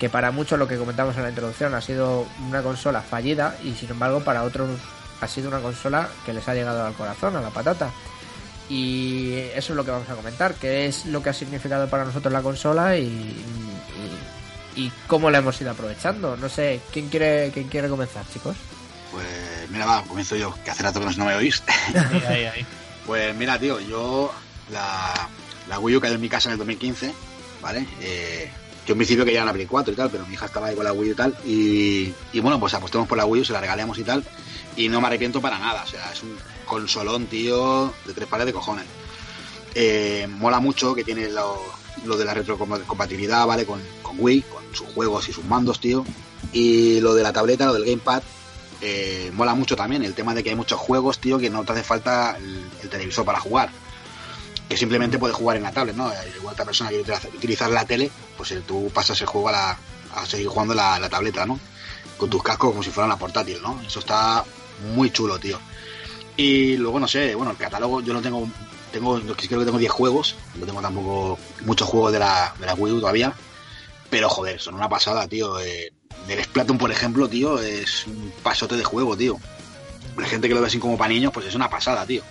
que 0.00 0.08
para 0.08 0.32
muchos 0.32 0.58
lo 0.58 0.66
que 0.66 0.78
comentamos 0.78 1.16
en 1.16 1.22
la 1.22 1.28
introducción 1.28 1.74
ha 1.74 1.80
sido 1.80 2.26
una 2.48 2.60
consola 2.60 3.02
fallida 3.02 3.56
y 3.62 3.74
sin 3.74 3.90
embargo 3.90 4.18
para 4.18 4.42
otros 4.42 4.68
ha 5.20 5.28
sido 5.28 5.46
una 5.46 5.60
consola 5.60 6.08
que 6.24 6.32
les 6.32 6.48
ha 6.48 6.54
llegado 6.54 6.84
al 6.84 6.94
corazón, 6.94 7.36
a 7.36 7.40
la 7.40 7.50
patata. 7.50 7.90
Y 8.68 9.32
eso 9.54 9.72
es 9.72 9.76
lo 9.76 9.84
que 9.84 9.92
vamos 9.92 10.10
a 10.10 10.16
comentar, 10.16 10.54
qué 10.54 10.86
es 10.86 11.06
lo 11.06 11.22
que 11.22 11.30
ha 11.30 11.34
significado 11.34 11.88
para 11.88 12.04
nosotros 12.04 12.32
la 12.32 12.42
consola 12.42 12.96
y, 12.96 13.04
y, 14.74 14.80
y 14.82 14.92
cómo 15.06 15.30
la 15.30 15.38
hemos 15.38 15.60
ido 15.60 15.70
aprovechando. 15.70 16.36
No 16.36 16.48
sé, 16.48 16.80
¿quién 16.92 17.08
quiere, 17.10 17.52
quién 17.54 17.68
quiere 17.68 17.88
comenzar, 17.88 18.24
chicos? 18.32 18.56
Pues 19.12 19.70
mira, 19.70 19.86
va, 19.86 20.02
comienzo 20.02 20.36
yo, 20.36 20.54
que 20.64 20.70
hace 20.70 20.82
rato 20.82 21.00
que 21.00 21.06
no 21.16 21.24
me 21.24 21.34
oís. 21.34 21.62
Ahí, 21.94 22.22
ahí, 22.28 22.44
ahí. 22.44 22.66
Pues 23.06 23.36
mira, 23.36 23.56
tío, 23.56 23.78
yo 23.78 24.32
la, 24.72 25.28
la 25.68 25.78
Wii 25.78 25.96
U 25.96 26.00
cayó 26.00 26.14
en 26.14 26.20
mi 26.20 26.28
casa 26.28 26.48
en 26.48 26.54
el 26.54 26.58
2015, 26.58 27.14
¿vale? 27.62 27.86
Eh, 28.00 28.50
yo 28.84 28.94
en 28.94 28.98
principio 28.98 29.24
quería 29.24 29.44
la 29.44 29.52
Play 29.52 29.66
4 29.66 29.92
y 29.92 29.96
tal, 29.96 30.10
pero 30.10 30.26
mi 30.26 30.34
hija 30.34 30.46
estaba 30.46 30.66
ahí 30.66 30.74
con 30.74 30.84
la 30.84 30.92
Wii 30.92 31.10
U 31.10 31.12
y 31.12 31.16
tal. 31.16 31.36
Y, 31.44 32.12
y 32.32 32.40
bueno, 32.40 32.58
pues 32.58 32.74
apostamos 32.74 33.06
por 33.06 33.16
la 33.16 33.24
Wii 33.24 33.42
U, 33.42 33.44
se 33.44 33.52
la 33.52 33.60
regalamos 33.60 33.96
y 33.98 34.02
tal. 34.02 34.24
Y 34.76 34.88
no 34.88 35.00
me 35.00 35.06
arrepiento 35.06 35.40
para 35.40 35.56
nada, 35.58 35.84
o 35.84 35.86
sea, 35.86 36.10
es 36.12 36.20
un 36.24 36.36
consolón, 36.64 37.26
tío, 37.26 37.94
de 38.06 38.12
tres 38.12 38.26
pares 38.26 38.46
de 38.46 38.52
cojones. 38.52 38.86
Eh, 39.76 40.26
mola 40.28 40.58
mucho 40.58 40.92
que 40.94 41.04
tiene 41.04 41.28
lo, 41.28 41.62
lo 42.04 42.16
de 42.16 42.24
la 42.24 42.34
retrocompatibilidad, 42.34 43.46
¿vale? 43.46 43.66
Con, 43.66 43.80
con 44.02 44.16
Wii, 44.18 44.42
con 44.42 44.64
sus 44.74 44.88
juegos 44.88 45.28
y 45.28 45.32
sus 45.32 45.44
mandos, 45.44 45.78
tío. 45.80 46.04
Y 46.52 47.00
lo 47.00 47.14
de 47.14 47.22
la 47.22 47.32
tableta, 47.32 47.66
lo 47.66 47.74
del 47.74 47.84
Gamepad, 47.84 48.22
eh, 48.80 49.30
mola 49.32 49.54
mucho 49.54 49.76
también 49.76 50.02
el 50.04 50.14
tema 50.14 50.34
de 50.34 50.42
que 50.42 50.50
hay 50.50 50.56
muchos 50.56 50.78
juegos, 50.78 51.18
tío, 51.18 51.38
que 51.38 51.50
no 51.50 51.64
te 51.64 51.72
hace 51.72 51.82
falta 51.82 52.36
el, 52.38 52.64
el 52.82 52.88
televisor 52.88 53.24
para 53.24 53.40
jugar. 53.40 53.70
Que 54.68 54.76
simplemente 54.76 55.18
puedes 55.18 55.36
jugar 55.36 55.56
en 55.56 55.62
la 55.62 55.72
tablet, 55.72 55.94
¿no? 55.94 56.10
Igual 56.36 56.54
otra 56.54 56.64
persona 56.64 56.90
que 56.90 57.00
utilizar 57.34 57.70
la 57.70 57.84
tele, 57.84 58.10
pues 58.36 58.50
eh, 58.52 58.62
tú 58.66 58.90
pasas 58.92 59.20
el 59.20 59.26
juego 59.26 59.48
a, 59.48 59.52
la, 59.52 59.78
seguir 60.26 60.48
jugando 60.48 60.74
la, 60.74 60.98
la 60.98 61.08
tableta, 61.08 61.46
¿no? 61.46 61.58
Con 62.16 62.28
tus 62.30 62.42
cascos 62.42 62.70
como 62.70 62.82
si 62.82 62.90
fuera 62.90 63.06
una 63.06 63.18
portátil, 63.18 63.60
¿no? 63.62 63.80
Eso 63.86 64.00
está 64.00 64.44
muy 64.94 65.10
chulo, 65.10 65.38
tío. 65.38 65.58
Y 66.36 66.76
luego, 66.76 67.00
no 67.00 67.08
sé, 67.08 67.34
bueno, 67.34 67.52
el 67.52 67.56
catálogo 67.56 68.02
yo 68.02 68.12
no 68.12 68.20
tengo, 68.20 68.48
tengo 68.92 69.18
creo 69.20 69.36
que 69.36 69.64
tengo 69.64 69.78
10 69.78 69.90
juegos, 69.90 70.36
no 70.56 70.66
tengo 70.66 70.82
tampoco 70.82 71.38
muchos 71.64 71.88
juegos 71.88 72.12
de 72.12 72.18
la, 72.18 72.54
de 72.58 72.66
la 72.66 72.74
Wii 72.74 72.94
U 72.94 73.00
todavía, 73.00 73.32
pero 74.10 74.28
joder, 74.28 74.60
son 74.60 74.74
una 74.74 74.88
pasada, 74.88 75.26
tío. 75.26 75.58
Eh, 75.60 75.92
del 76.26 76.42
Splatoon, 76.42 76.78
por 76.78 76.90
ejemplo, 76.90 77.28
tío, 77.28 77.60
es 77.60 78.06
un 78.06 78.32
pasote 78.42 78.76
de 78.76 78.84
juego, 78.84 79.16
tío. 79.16 79.38
La 80.16 80.26
gente 80.26 80.48
que 80.48 80.54
lo 80.54 80.60
ve 80.60 80.66
así 80.68 80.78
como 80.78 80.96
para 80.96 81.08
niños, 81.12 81.32
pues 81.32 81.46
es 81.46 81.54
una 81.54 81.68
pasada, 81.70 82.04
tío. 82.06 82.22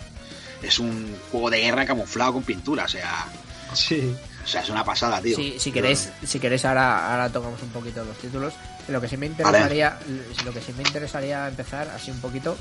Es 0.61 0.79
un 0.79 1.15
juego 1.31 1.49
de 1.49 1.61
guerra 1.61 1.85
camuflado 1.85 2.33
con 2.33 2.43
pintura, 2.43 2.85
o 2.85 2.87
sea, 2.87 3.25
Sí. 3.73 4.15
o 4.43 4.47
sea, 4.47 4.61
es 4.61 4.69
una 4.69 4.83
pasada, 4.83 5.21
tío. 5.21 5.35
Si, 5.35 5.59
si 5.59 5.71
queréis, 5.71 6.09
si 6.25 6.39
queréis 6.39 6.65
ahora, 6.65 7.11
ahora 7.11 7.29
tocamos 7.29 7.61
un 7.61 7.69
poquito 7.69 8.03
los 8.03 8.17
títulos. 8.17 8.53
Lo 8.87 9.01
que 9.01 9.07
sí 9.07 9.17
me 9.17 9.25
interesaría, 9.27 9.97
lo 10.45 10.53
que 10.53 10.61
sí 10.61 10.71
me 10.77 10.83
interesaría 10.83 11.47
empezar 11.47 11.89
así 11.89 12.11
un 12.11 12.19
poquito, 12.21 12.55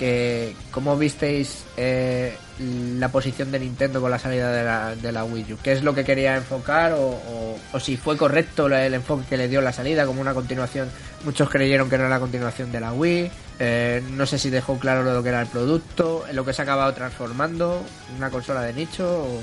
que 0.00 0.56
cómo 0.70 0.96
visteis 0.96 1.66
eh, 1.76 2.34
la 2.58 3.10
posición 3.10 3.52
de 3.52 3.60
Nintendo 3.60 4.00
con 4.00 4.10
la 4.10 4.18
salida 4.18 4.50
de 4.50 4.64
la, 4.64 4.96
de 4.96 5.12
la 5.12 5.24
Wii 5.24 5.52
U. 5.52 5.58
¿Qué 5.62 5.72
es 5.72 5.82
lo 5.82 5.94
que 5.94 6.06
quería 6.06 6.36
enfocar 6.36 6.94
o, 6.96 7.58
si 7.78 7.98
fue 7.98 8.16
correcto 8.16 8.66
el 8.68 8.94
enfoque 8.94 9.26
que 9.28 9.36
le 9.36 9.46
dio 9.46 9.60
la 9.60 9.74
salida 9.74 10.06
como 10.06 10.22
una 10.22 10.32
continuación? 10.32 10.88
Muchos 11.22 11.50
creyeron 11.50 11.90
que 11.90 11.98
no 11.98 12.04
era 12.04 12.14
la 12.14 12.18
continuación 12.18 12.72
de 12.72 12.80
la 12.80 12.94
Wii. 12.94 13.30
eh, 13.58 14.02
no 14.12 14.24
sé 14.24 14.38
si 14.38 14.48
dejó 14.48 14.78
claro 14.78 15.02
lo 15.02 15.22
que 15.22 15.28
era 15.28 15.42
el 15.42 15.48
producto, 15.48 16.24
lo 16.32 16.46
que 16.46 16.54
se 16.54 16.62
ha 16.62 16.64
acabado 16.64 16.94
transformando, 16.94 17.82
una 18.16 18.30
consola 18.30 18.62
de 18.62 18.72
nicho 18.72 19.06
o 19.06 19.40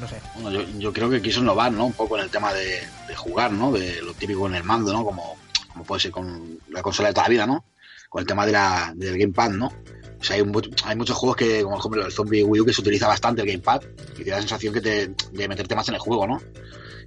no 0.00 0.08
sé. 0.08 0.16
Bueno, 0.40 0.60
yo, 0.76 0.92
creo 0.92 1.08
que 1.08 1.22
quiso 1.22 1.38
innovar, 1.38 1.70
¿no? 1.70 1.86
Un 1.86 1.92
poco 1.92 2.18
en 2.18 2.24
el 2.24 2.30
tema 2.30 2.52
de, 2.52 2.80
jugar, 3.14 3.52
¿no? 3.52 3.70
De 3.70 4.02
lo 4.02 4.12
típico 4.14 4.48
en 4.48 4.56
el 4.56 4.64
mando, 4.64 4.92
¿no? 4.92 5.04
Como, 5.04 5.36
como 5.68 5.84
puede 5.84 6.00
ser 6.00 6.10
con 6.10 6.58
la 6.70 6.82
consola 6.82 7.10
de 7.10 7.14
toda 7.14 7.26
la 7.26 7.30
vida, 7.30 7.46
¿no? 7.46 7.64
Con 8.08 8.22
el 8.22 8.26
tema 8.26 8.44
de 8.44 8.50
la, 8.50 8.92
del 8.96 9.16
gamepad, 9.16 9.50
¿no? 9.50 9.72
O 10.20 10.22
sea, 10.22 10.36
hay, 10.36 10.44
mu- 10.44 10.60
hay 10.84 10.96
muchos 10.96 11.16
juegos 11.16 11.36
que, 11.36 11.62
como 11.62 11.76
por 11.76 11.80
ejemplo 11.80 12.06
el 12.06 12.12
Zombie 12.12 12.44
Wii 12.44 12.60
U, 12.60 12.64
que 12.66 12.72
se 12.74 12.80
utiliza 12.82 13.08
bastante 13.08 13.40
el 13.42 13.48
gamepad 13.48 13.80
y 14.18 14.24
te 14.24 14.30
da 14.30 14.36
la 14.36 14.42
sensación 14.42 14.74
que 14.74 14.80
te, 14.82 15.08
de 15.32 15.48
meterte 15.48 15.74
más 15.74 15.88
en 15.88 15.94
el 15.94 16.00
juego, 16.00 16.26
¿no? 16.26 16.40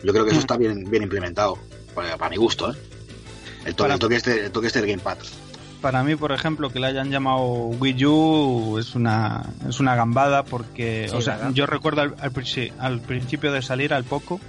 Yo 0.04 0.12
creo 0.12 0.26
que 0.26 0.32
eso 0.32 0.40
está 0.40 0.58
bien, 0.58 0.84
bien 0.90 1.04
implementado, 1.04 1.58
para, 1.94 2.18
para 2.18 2.30
mi 2.32 2.38
gusto, 2.38 2.72
¿eh? 2.72 2.76
El, 3.66 3.76
to- 3.76 3.84
Para- 3.84 3.94
el 3.94 4.00
toque 4.00 4.16
este, 4.16 4.46
el 4.46 4.52
toque 4.52 4.68
este 4.68 4.80
del 4.82 4.90
gamepad. 4.90 5.18
Para 5.82 6.02
mí, 6.04 6.16
por 6.16 6.32
ejemplo, 6.32 6.70
que 6.72 6.80
le 6.80 6.88
hayan 6.88 7.12
llamado 7.12 7.44
Wii 7.46 8.06
U 8.06 8.78
es 8.80 8.96
una, 8.96 9.44
es 9.68 9.80
una 9.82 9.96
gambada 9.96 10.44
porque, 10.44 11.08
Sí, 11.10 11.16
o 11.16 11.22
sea, 11.22 11.36
¿verdad? 11.36 11.52
yo 11.54 11.66
recuerdo 11.66 12.02
al, 12.02 12.16
al 12.20 12.32
al 12.80 13.02
principio 13.02 13.52
de 13.52 13.62
salir, 13.62 13.94
al 13.94 14.06
poco, 14.06 14.40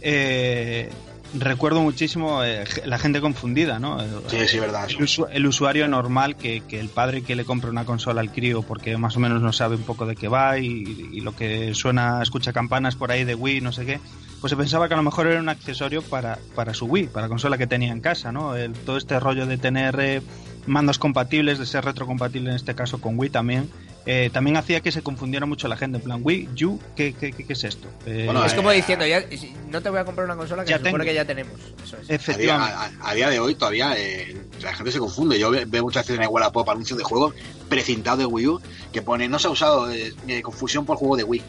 eh, 0.00 0.88
recuerdo 1.34 1.80
muchísimo 1.82 2.42
eh, 2.44 2.64
la 2.84 2.98
gente 2.98 3.20
confundida, 3.20 3.78
¿no? 3.78 3.98
Sí, 4.28 4.46
sí, 4.48 4.58
verdad. 4.58 4.86
El, 4.88 4.96
usu- 4.98 5.28
el 5.30 5.46
usuario 5.46 5.86
normal 5.88 6.36
que, 6.36 6.62
que 6.66 6.80
el 6.80 6.88
padre 6.88 7.22
que 7.22 7.36
le 7.36 7.44
compra 7.44 7.70
una 7.70 7.84
consola 7.84 8.20
al 8.20 8.30
crío 8.32 8.62
porque 8.62 8.96
más 8.96 9.16
o 9.16 9.20
menos 9.20 9.42
no 9.42 9.52
sabe 9.52 9.76
un 9.76 9.84
poco 9.84 10.06
de 10.06 10.16
qué 10.16 10.28
va 10.28 10.58
y, 10.58 10.66
y 11.12 11.20
lo 11.20 11.34
que 11.36 11.74
suena, 11.74 12.22
escucha 12.22 12.52
campanas 12.52 12.96
por 12.96 13.10
ahí 13.12 13.24
de 13.24 13.34
Wii, 13.34 13.60
no 13.60 13.72
sé 13.72 13.84
qué, 13.84 14.00
pues 14.40 14.50
se 14.50 14.56
pensaba 14.56 14.88
que 14.88 14.94
a 14.94 14.96
lo 14.96 15.02
mejor 15.02 15.26
era 15.26 15.40
un 15.40 15.48
accesorio 15.48 16.02
para, 16.02 16.38
para 16.54 16.72
su 16.74 16.86
Wii, 16.86 17.08
para 17.08 17.26
la 17.26 17.28
consola 17.28 17.58
que 17.58 17.66
tenía 17.66 17.92
en 17.92 18.00
casa, 18.00 18.32
¿no? 18.32 18.56
El- 18.56 18.72
todo 18.72 18.96
este 18.96 19.18
rollo 19.20 19.46
de 19.46 19.58
tener 19.58 19.98
eh, 20.00 20.22
mandos 20.66 20.98
compatibles, 20.98 21.58
de 21.58 21.66
ser 21.66 21.84
retrocompatible 21.84 22.50
en 22.50 22.56
este 22.56 22.74
caso 22.74 23.00
con 23.00 23.18
Wii 23.18 23.30
también, 23.30 23.68
eh, 24.10 24.30
también 24.32 24.56
hacía 24.56 24.80
que 24.80 24.90
se 24.90 25.02
confundiera 25.02 25.44
mucho 25.44 25.68
la 25.68 25.76
gente, 25.76 25.98
en 25.98 26.02
plan, 26.04 26.20
Wii, 26.22 26.48
U, 26.64 26.80
¿qué, 26.96 27.12
qué, 27.12 27.30
qué- 27.32 27.44
qué 27.46 27.52
es 27.52 27.62
esto? 27.64 27.88
Eh, 28.06 28.22
Bueno, 28.24 28.42
es 28.44 28.54
eh, 28.54 28.56
como 28.56 28.70
diciendo, 28.70 29.06
ya, 29.06 29.22
no 29.70 29.82
te 29.82 29.90
voy 29.90 29.98
a 29.98 30.04
comprar 30.06 30.24
una 30.24 30.34
consola 30.36 30.64
que 30.64 30.70
Ya 30.70 30.78
se 30.78 30.84
supone 30.84 31.04
tengo. 31.04 31.10
que 31.10 31.14
ya 31.14 31.24
tenemos. 31.26 31.54
Eso 31.84 31.96
es. 31.98 32.02
A 32.04 32.06
día, 32.06 32.16
efectivamente. 32.16 32.74
a- 33.02 33.10
a 33.10 33.14
día 33.14 33.28
de 33.28 33.38
hoy 33.38 33.54
todavía 33.54 33.94
eh, 33.98 34.34
la 34.62 34.74
gente 34.74 34.92
se 34.92 34.98
confunde. 34.98 35.38
Yo 35.38 35.50
ve- 35.50 35.66
veo 35.66 35.82
muchas 35.82 36.04
veces 36.04 36.16
en 36.16 36.22
el 36.22 36.28
Wallapop 36.28 36.68
anuncios 36.70 36.96
de 36.98 37.04
juegos 37.04 37.34
precintados 37.68 38.20
de 38.20 38.24
Wii 38.26 38.46
U 38.46 38.60
que 38.92 39.02
pone 39.02 39.28
no 39.28 39.38
se 39.38 39.46
ha 39.48 39.50
usado 39.50 39.90
eh, 39.90 40.14
eh, 40.26 40.40
confusión 40.40 40.86
por 40.86 40.96
juego 40.96 41.16
de 41.18 41.24
Wii. 41.24 41.42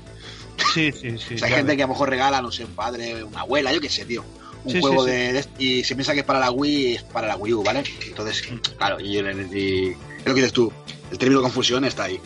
Sí, 0.73 0.91
sí, 0.91 1.18
sí. 1.18 1.34
o 1.36 1.38
sea, 1.38 1.48
hay 1.48 1.53
gente 1.53 1.77
que 1.77 1.84
a 1.84 1.88
lo 1.88 1.94
mejor 1.94 2.10
regala, 2.10 2.41
no 2.41 2.52
sé, 2.52 2.65
un 2.65 2.72
padre, 2.76 3.23
una 3.23 3.40
abuela, 3.41 3.72
yo 3.72 3.80
qué 3.80 3.90
sé, 3.90 4.03
tío. 4.03 4.26
Un 4.65 4.73
Sí, 4.73 4.81
juego 4.81 5.06
sí, 5.06 5.11
sí. 5.11 5.15
de, 5.18 5.34
de- 5.34 5.45
y 5.60 5.84
se 5.86 5.95
piensa 5.95 6.14
que 6.14 6.19
es 6.19 6.26
para 6.26 6.40
la 6.40 6.52
Wii 6.52 6.95
es 6.95 7.03
para 7.03 7.27
la 7.27 7.38
Wii 7.38 7.53
U, 7.53 7.64
¿vale? 7.64 7.81
Entonces, 8.06 8.44
claro, 8.77 8.99
y, 8.99 9.18
y- 9.18 9.95
lo 10.26 10.34
que 10.34 10.41
dices 10.41 10.52
tú, 10.52 10.69
el 11.11 11.18
término 11.18 11.41
confusión 11.41 11.86
está 11.86 12.03
ahí. 12.03 12.19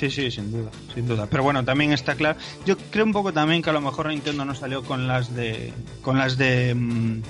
Sí, 0.00 0.10
sí, 0.10 0.30
sin 0.30 0.50
duda, 0.50 0.70
sin 0.94 1.06
duda. 1.06 1.26
Pero 1.30 1.42
bueno, 1.42 1.62
también 1.62 1.92
está 1.92 2.14
claro. 2.14 2.38
Yo 2.64 2.78
creo 2.90 3.04
un 3.04 3.12
poco 3.12 3.34
también 3.34 3.60
que 3.60 3.68
a 3.68 3.74
lo 3.74 3.82
mejor 3.82 4.06
Nintendo 4.08 4.46
no 4.46 4.54
salió 4.54 4.82
con 4.82 5.06
las 5.06 5.34
de, 5.36 5.74
con 6.00 6.16
las 6.16 6.38
de, 6.38 6.74
mm, 6.74 7.20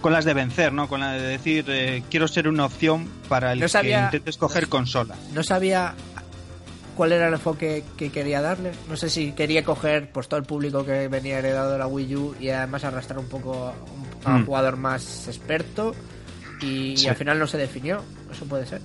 con 0.00 0.12
las 0.12 0.24
de 0.24 0.32
vencer, 0.34 0.72
¿no? 0.72 0.86
Con 0.88 1.00
la 1.00 1.12
de 1.14 1.20
decir 1.20 1.64
eh, 1.68 2.04
quiero 2.10 2.28
ser 2.28 2.46
una 2.46 2.64
opción 2.66 3.08
para 3.28 3.52
el 3.52 3.58
No 3.60 3.66
sabía- 3.68 3.98
que 3.98 4.04
intentes 4.16 4.36
coger 4.36 4.68
consola. 4.68 5.16
No 5.34 5.42
sabía 5.42 5.94
cuál 6.96 7.10
era 7.10 7.26
el 7.26 7.34
enfoque 7.34 7.82
que 7.96 8.10
quería 8.10 8.40
darle. 8.40 8.70
No 8.88 8.96
sé 8.96 9.10
si 9.10 9.32
quería 9.32 9.64
coger 9.64 10.12
pues 10.12 10.28
todo 10.28 10.38
el 10.38 10.46
público 10.46 10.84
que 10.84 11.08
venía 11.08 11.40
heredado 11.40 11.72
de 11.72 11.78
la 11.78 11.88
Wii 11.88 12.14
U 12.16 12.36
y 12.38 12.50
además 12.50 12.84
arrastrar 12.84 13.18
un 13.18 13.26
poco 13.28 13.54
a 13.66 13.70
un, 13.72 14.06
a 14.32 14.36
un 14.36 14.42
Mm. 14.42 14.46
jugador 14.46 14.76
más 14.76 15.26
experto 15.26 15.92
y, 16.60 17.04
al 17.08 17.16
final 17.16 17.40
no 17.40 17.48
se 17.48 17.58
definió. 17.58 18.00
Eso 18.30 18.44
puede 18.44 18.64
ser. 18.66 18.80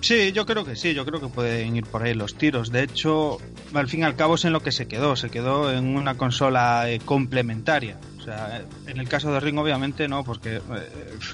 Sí, 0.00 0.32
yo 0.32 0.46
creo 0.46 0.64
que 0.64 0.76
sí, 0.76 0.94
yo 0.94 1.04
creo 1.04 1.20
que 1.20 1.28
pueden 1.28 1.76
ir 1.76 1.84
por 1.84 2.02
ahí 2.02 2.14
los 2.14 2.36
tiros. 2.36 2.70
De 2.70 2.82
hecho, 2.82 3.38
al 3.74 3.88
fin 3.88 4.00
y 4.00 4.02
al 4.04 4.14
cabo 4.14 4.36
es 4.36 4.44
en 4.44 4.52
lo 4.52 4.62
que 4.62 4.72
se 4.72 4.86
quedó. 4.86 5.16
Se 5.16 5.28
quedó 5.28 5.72
en 5.72 5.96
una 5.96 6.16
consola 6.16 6.88
eh, 6.88 7.00
complementaria. 7.04 7.98
O 8.18 8.22
sea, 8.22 8.62
en 8.86 8.98
el 8.98 9.08
caso 9.08 9.32
de 9.32 9.40
Ring 9.40 9.58
obviamente 9.58 10.06
no, 10.06 10.22
porque 10.22 10.56
eh, 10.56 10.60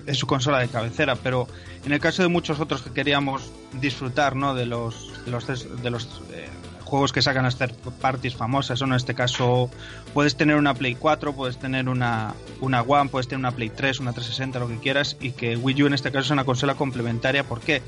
es 0.07 0.17
su 0.17 0.27
consola 0.27 0.61
de 0.61 0.69
cabecera, 0.69 1.17
pero 1.17 1.47
en 1.85 1.93
el 1.93 2.01
caso 2.01 2.23
de 2.23 2.29
muchos 2.29 2.61
otros 2.61 2.83
que 2.83 2.91
queríamos 2.91 3.53
disfrutar, 3.81 4.37
¿no? 4.37 4.55
De 4.55 4.65
los 4.65 5.13
de 5.25 5.31
los, 5.31 5.83
de 5.83 5.91
los 5.91 6.23
eh, 6.33 6.49
juegos 6.85 7.13
que 7.13 7.23
sacan 7.23 7.43
las 7.43 7.59
third 7.59 7.75
parties 8.01 8.37
famosas, 8.37 8.81
o 8.81 8.85
en 8.85 8.93
este 8.93 9.15
caso 9.15 9.71
puedes 10.13 10.37
tener 10.37 10.57
una 10.57 10.75
Play 10.75 10.95
4, 10.95 11.35
puedes 11.35 11.59
tener 11.59 11.89
una, 11.89 12.35
una 12.61 12.83
One, 12.83 13.11
puedes 13.11 13.27
tener 13.27 13.41
una 13.41 13.51
Play 13.51 13.71
3, 13.71 14.01
una 14.01 14.13
360, 14.13 14.59
lo 14.61 14.69
que 14.69 14.79
quieras, 14.79 15.17
y 15.21 15.33
que 15.33 15.57
Wii 15.57 15.83
U 15.83 15.87
en 15.89 15.95
este 15.95 16.13
caso 16.13 16.27
es 16.27 16.31
una 16.31 16.45
consola 16.45 16.77
complementaria. 16.77 17.43
¿Por 17.43 17.61
qué? 17.61 17.83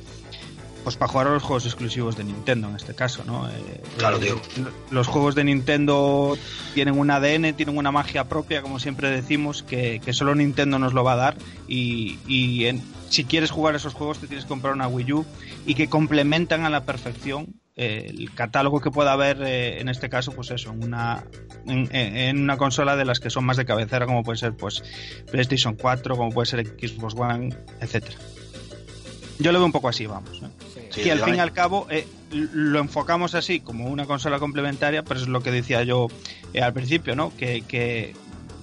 Pues 0.86 0.94
para 0.96 1.10
jugar 1.10 1.26
a 1.26 1.30
los 1.32 1.42
juegos 1.42 1.64
exclusivos 1.66 2.16
de 2.16 2.22
Nintendo 2.22 2.68
en 2.68 2.76
este 2.76 2.94
caso, 2.94 3.24
¿no? 3.24 3.48
Eh, 3.48 3.82
Claro, 3.98 4.20
tío. 4.20 4.40
Los 4.92 5.08
juegos 5.08 5.34
de 5.34 5.42
Nintendo 5.42 6.38
tienen 6.74 6.96
un 6.96 7.10
ADN, 7.10 7.54
tienen 7.54 7.76
una 7.76 7.90
magia 7.90 8.28
propia, 8.28 8.62
como 8.62 8.78
siempre 8.78 9.10
decimos, 9.10 9.64
que, 9.64 10.00
que 10.04 10.12
solo 10.12 10.36
Nintendo 10.36 10.78
nos 10.78 10.92
lo 10.94 11.02
va 11.02 11.14
a 11.14 11.16
dar. 11.16 11.36
Y, 11.66 12.20
y 12.28 12.66
en- 12.66 12.84
si 13.10 13.24
quieres 13.24 13.50
jugar 13.50 13.74
esos 13.74 13.94
juegos, 13.94 14.18
te 14.20 14.28
tienes 14.28 14.44
que 14.44 14.48
comprar 14.48 14.74
una 14.74 14.86
Wii 14.86 15.12
U 15.12 15.26
y 15.66 15.74
que 15.74 15.88
complementan 15.88 16.64
a 16.64 16.70
la 16.70 16.84
perfección 16.84 17.54
eh, 17.74 18.06
el 18.08 18.32
catálogo 18.32 18.80
que 18.80 18.92
pueda 18.92 19.10
haber 19.12 19.42
eh, 19.42 19.80
en 19.80 19.88
este 19.88 20.08
caso, 20.08 20.30
pues 20.30 20.52
eso, 20.52 20.70
en 20.70 20.84
una, 20.84 21.24
en 21.66 22.40
una 22.40 22.56
consola 22.58 22.94
de 22.94 23.04
las 23.04 23.18
que 23.18 23.28
son 23.30 23.44
más 23.44 23.56
de 23.56 23.64
cabecera, 23.64 24.06
como 24.06 24.22
puede 24.22 24.38
ser 24.38 24.52
pues 24.54 24.84
PlayStation 25.32 25.74
4, 25.74 26.16
como 26.16 26.30
puede 26.30 26.46
ser 26.46 26.64
Xbox 26.64 27.14
One, 27.16 27.56
etcétera. 27.80 28.18
Yo 29.40 29.50
lo 29.50 29.58
veo 29.58 29.66
un 29.66 29.72
poco 29.72 29.88
así, 29.88 30.06
vamos. 30.06 30.40
¿eh? 30.44 30.46
Sí, 30.96 31.02
que 31.02 31.12
al 31.12 31.20
fin 31.20 31.36
y 31.36 31.38
al 31.38 31.52
cabo 31.52 31.86
eh, 31.90 32.06
lo 32.32 32.80
enfocamos 32.80 33.34
así 33.34 33.60
como 33.60 33.86
una 33.86 34.06
consola 34.06 34.38
complementaria, 34.38 35.04
pero 35.04 35.20
es 35.20 35.28
lo 35.28 35.42
que 35.42 35.50
decía 35.50 35.82
yo 35.84 36.08
eh, 36.54 36.62
al 36.62 36.72
principio, 36.72 37.14
¿no? 37.14 37.36
Que, 37.36 37.62
que 37.62 38.14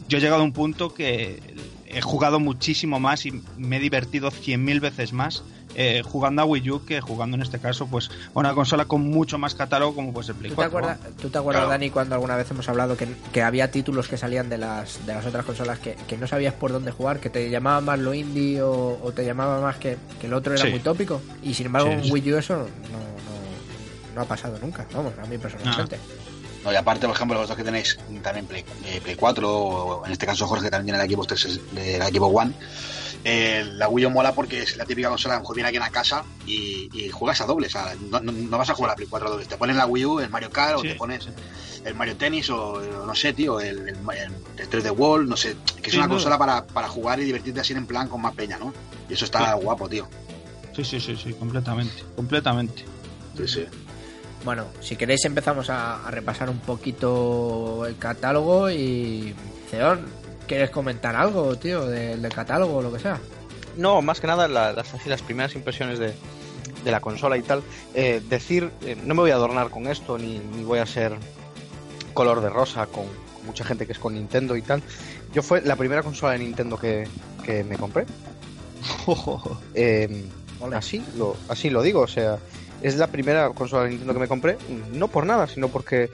yo 0.10 0.18
he 0.18 0.22
llegado 0.22 0.42
a 0.42 0.46
un 0.46 0.52
punto 0.52 0.94
que 0.94 1.40
he 1.86 2.02
jugado 2.02 2.40
muchísimo 2.40 3.00
más 3.00 3.26
y 3.26 3.42
me 3.58 3.78
he 3.78 3.80
divertido 3.80 4.32
100.000 4.32 4.82
veces 4.82 5.14
más 5.14 5.44
eh, 5.76 6.02
jugando 6.06 6.42
a 6.42 6.46
Wii 6.46 6.70
U 6.72 6.86
que 6.86 7.02
jugando 7.02 7.36
en 7.36 7.42
este 7.42 7.60
caso 7.60 7.88
pues 7.88 8.10
a 8.34 8.40
una 8.40 8.54
consola 8.54 8.86
con 8.86 9.02
mucho 9.10 9.38
más 9.38 9.56
catálogo 9.56 9.96
como 9.96 10.14
pues 10.14 10.30
el 10.30 10.36
Play 10.36 10.52
¿Tú 10.52 10.56
te 10.56 10.70
4. 10.70 10.78
acuerdas, 10.78 11.00
¿tú 11.22 11.30
te 11.30 11.38
acuerdas 11.38 11.62
Claro. 11.62 11.72
Dani, 11.72 11.90
cuando 11.90 12.16
alguna 12.16 12.36
vez 12.36 12.50
hemos 12.52 12.68
hablado 12.70 12.96
que, 12.98 13.08
que 13.32 13.42
había 13.42 13.72
títulos 13.72 14.08
que 14.08 14.18
salían 14.18 14.50
de 14.50 14.58
las, 14.58 15.06
de 15.06 15.14
las 15.14 15.26
otras 15.26 15.46
consolas 15.46 15.80
que, 15.80 15.96
que 16.08 16.18
no 16.18 16.28
sabías 16.28 16.54
por 16.54 16.72
dónde 16.72 16.92
jugar, 16.92 17.20
que 17.20 17.30
te 17.30 17.50
llamaba 17.50 17.82
más 17.82 18.00
lo 18.00 18.14
indie 18.14 18.62
o, 18.62 19.00
o 19.04 19.12
te 19.12 19.26
llamaba 19.26 19.60
más 19.62 19.78
que, 19.78 19.98
que 20.22 20.28
el 20.28 20.34
otro 20.34 20.54
era 20.54 20.64
Sí. 20.64 20.70
muy 20.70 20.80
tópico? 20.80 21.22
Y 21.42 21.54
sin 21.54 21.66
embargo, 21.68 21.90
Sí, 21.90 21.94
en 21.96 22.04
sí. 22.06 22.12
Wii 22.12 22.34
U 22.34 22.38
eso 22.38 22.56
no, 22.56 22.64
no, 22.64 24.16
no 24.16 24.22
ha 24.22 24.26
pasado 24.26 24.58
nunca, 24.62 24.86
vamos, 24.94 25.14
a 25.22 25.26
mí 25.26 25.38
personalmente. 25.38 25.98
No, 26.64 26.72
y 26.72 26.76
aparte, 26.78 27.08
por 27.08 27.16
ejemplo, 27.16 27.36
vosotros 27.38 27.58
que 27.58 27.64
tenéis 27.66 28.00
también 28.22 28.46
Play, 28.46 28.64
eh, 28.86 29.02
Play 29.04 29.16
4, 29.16 29.52
o 29.54 30.06
en 30.06 30.12
este 30.14 30.26
caso 30.26 30.48
Jorge 30.48 30.66
que 30.66 30.72
también 30.72 30.86
tiene 30.96 31.00
el 31.00 31.06
equipo 31.06 31.26
3, 31.26 31.60
el 31.76 32.02
equipo 32.04 32.28
One, 32.28 32.54
eh, 33.24 33.64
la 33.76 33.88
Wii 33.90 34.06
U 34.08 34.10
mola 34.10 34.34
porque 34.34 34.62
es 34.64 34.76
la 34.78 34.86
típica 34.86 35.10
consola, 35.10 35.36
a 35.36 35.38
lo 35.38 35.42
mejor 35.44 35.56
viene 35.56 35.70
aquí 35.70 35.78
a 35.78 35.90
casa 35.90 36.24
y, 36.46 36.90
y 36.94 37.10
juegas 37.10 37.40
a 37.42 37.46
doble, 37.46 37.68
o 37.68 37.70
sea, 37.70 37.94
no, 38.10 38.20
no- 38.20 38.32
no 38.32 38.58
vas 38.58 38.70
a 38.70 38.74
jugar 38.74 38.92
a 38.92 38.96
Play 38.96 39.08
4 39.10 39.28
a 39.28 39.32
doble, 39.32 39.46
te 39.46 39.58
pones 39.58 39.76
la 39.76 39.86
Wii 39.86 40.06
U, 40.06 40.20
el 40.20 40.30
Mario 40.30 40.50
Kart, 40.52 40.80
Sí, 40.82 40.88
o 40.88 40.92
te 40.92 40.96
pones 40.96 41.28
el 41.86 41.96
Mario 41.96 42.16
Tennis, 42.16 42.50
o, 42.50 42.74
o 42.74 43.06
no 43.06 43.16
sé, 43.16 43.34
tío, 43.34 43.60
el, 43.60 43.90
el, 43.90 43.98
el 44.58 44.70
3D 44.70 44.92
World, 44.98 45.30
no 45.30 45.36
sé, 45.38 45.56
que 45.82 45.88
es 45.88 45.92
Sí, 45.92 45.98
una 45.98 46.08
no. 46.08 46.14
consola 46.14 46.38
para, 46.38 46.66
para 46.66 46.88
jugar 46.88 47.20
y 47.20 47.26
divertirte 47.26 47.60
así 47.62 47.74
en 47.74 47.86
plan 47.88 48.08
con 48.08 48.22
más 48.22 48.34
peña, 48.36 48.58
¿no? 48.58 48.74
Y 49.10 49.14
eso 49.14 49.26
está 49.26 49.54
Sí. 49.56 49.62
guapo, 49.64 49.88
tío. 49.90 50.08
Sí, 50.76 50.84
sí, 50.84 51.00
sí, 51.00 51.16
sí, 51.16 51.34
completamente, 51.34 52.04
completamente. 52.16 52.84
Sí, 53.38 53.48
sí. 53.48 53.66
Bueno, 54.46 54.66
si 54.82 54.96
queréis 54.98 55.24
empezamos 55.26 55.70
a, 55.70 56.06
a 56.06 56.12
repasar 56.12 56.50
un 56.50 56.60
poquito 56.60 57.86
el 57.86 57.98
catálogo 57.98 58.70
y... 58.70 59.34
Ceón, 59.70 60.06
¿quieres 60.48 60.70
comentar 60.70 61.16
algo, 61.16 61.56
tío, 61.58 61.86
del, 61.86 62.28
catálogo 62.30 62.78
o 62.78 62.82
lo 62.82 62.92
que 62.92 63.00
sea? 63.00 63.20
No, 63.78 64.02
más 64.02 64.20
que 64.20 64.28
nada 64.28 64.48
la- 64.48 64.74
las, 64.74 64.94
así, 64.94 65.10
las 65.10 65.22
primeras 65.22 65.56
impresiones 65.56 66.00
de, 66.00 66.14
de 66.84 66.92
la 66.92 67.00
consola 67.02 67.38
y 67.38 67.42
tal. 67.42 67.64
Eh, 67.94 68.22
decir, 68.30 68.72
eh, 68.82 68.96
no 69.04 69.16
me 69.16 69.22
voy 69.22 69.32
a 69.32 69.36
adornar 69.36 69.70
con 69.70 69.88
esto, 69.88 70.18
ni, 70.18 70.40
ni 70.40 70.64
voy 70.64 70.80
a 70.80 70.86
ser 70.86 71.18
color 72.14 72.42
de 72.42 72.50
rosa 72.50 72.86
con, 72.88 73.06
con 73.06 73.46
mucha 73.46 73.64
gente 73.64 73.86
que 73.86 73.94
es 73.94 74.00
con 74.00 74.14
Nintendo 74.14 74.56
y 74.56 74.62
tal. 74.62 74.84
Yo 75.34 75.42
fue 75.42 75.62
la 75.62 75.76
primera 75.76 76.04
consola 76.04 76.34
de 76.34 76.40
Nintendo 76.40 76.78
que, 76.78 77.08
que 77.44 77.64
me 77.64 77.78
compré. 77.78 78.06
Eh, 79.76 80.26
así, 80.74 81.04
lo, 81.18 81.36
así 81.50 81.70
lo 81.70 81.82
digo, 81.82 82.02
o 82.02 82.08
sea, 82.08 82.38
es 82.82 82.96
la 82.96 83.08
primera 83.08 83.50
consola 83.50 83.84
de 83.84 83.90
Nintendo 83.90 84.14
que 84.14 84.20
me 84.20 84.28
compré, 84.28 84.58
no 84.94 85.08
por 85.08 85.26
nada, 85.26 85.48
sino 85.48 85.68
porque 85.68 86.10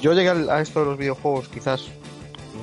yo 0.00 0.12
llegué 0.12 0.30
a 0.50 0.60
esto 0.60 0.80
de 0.80 0.86
los 0.86 0.98
videojuegos 0.98 1.48
quizás 1.48 1.82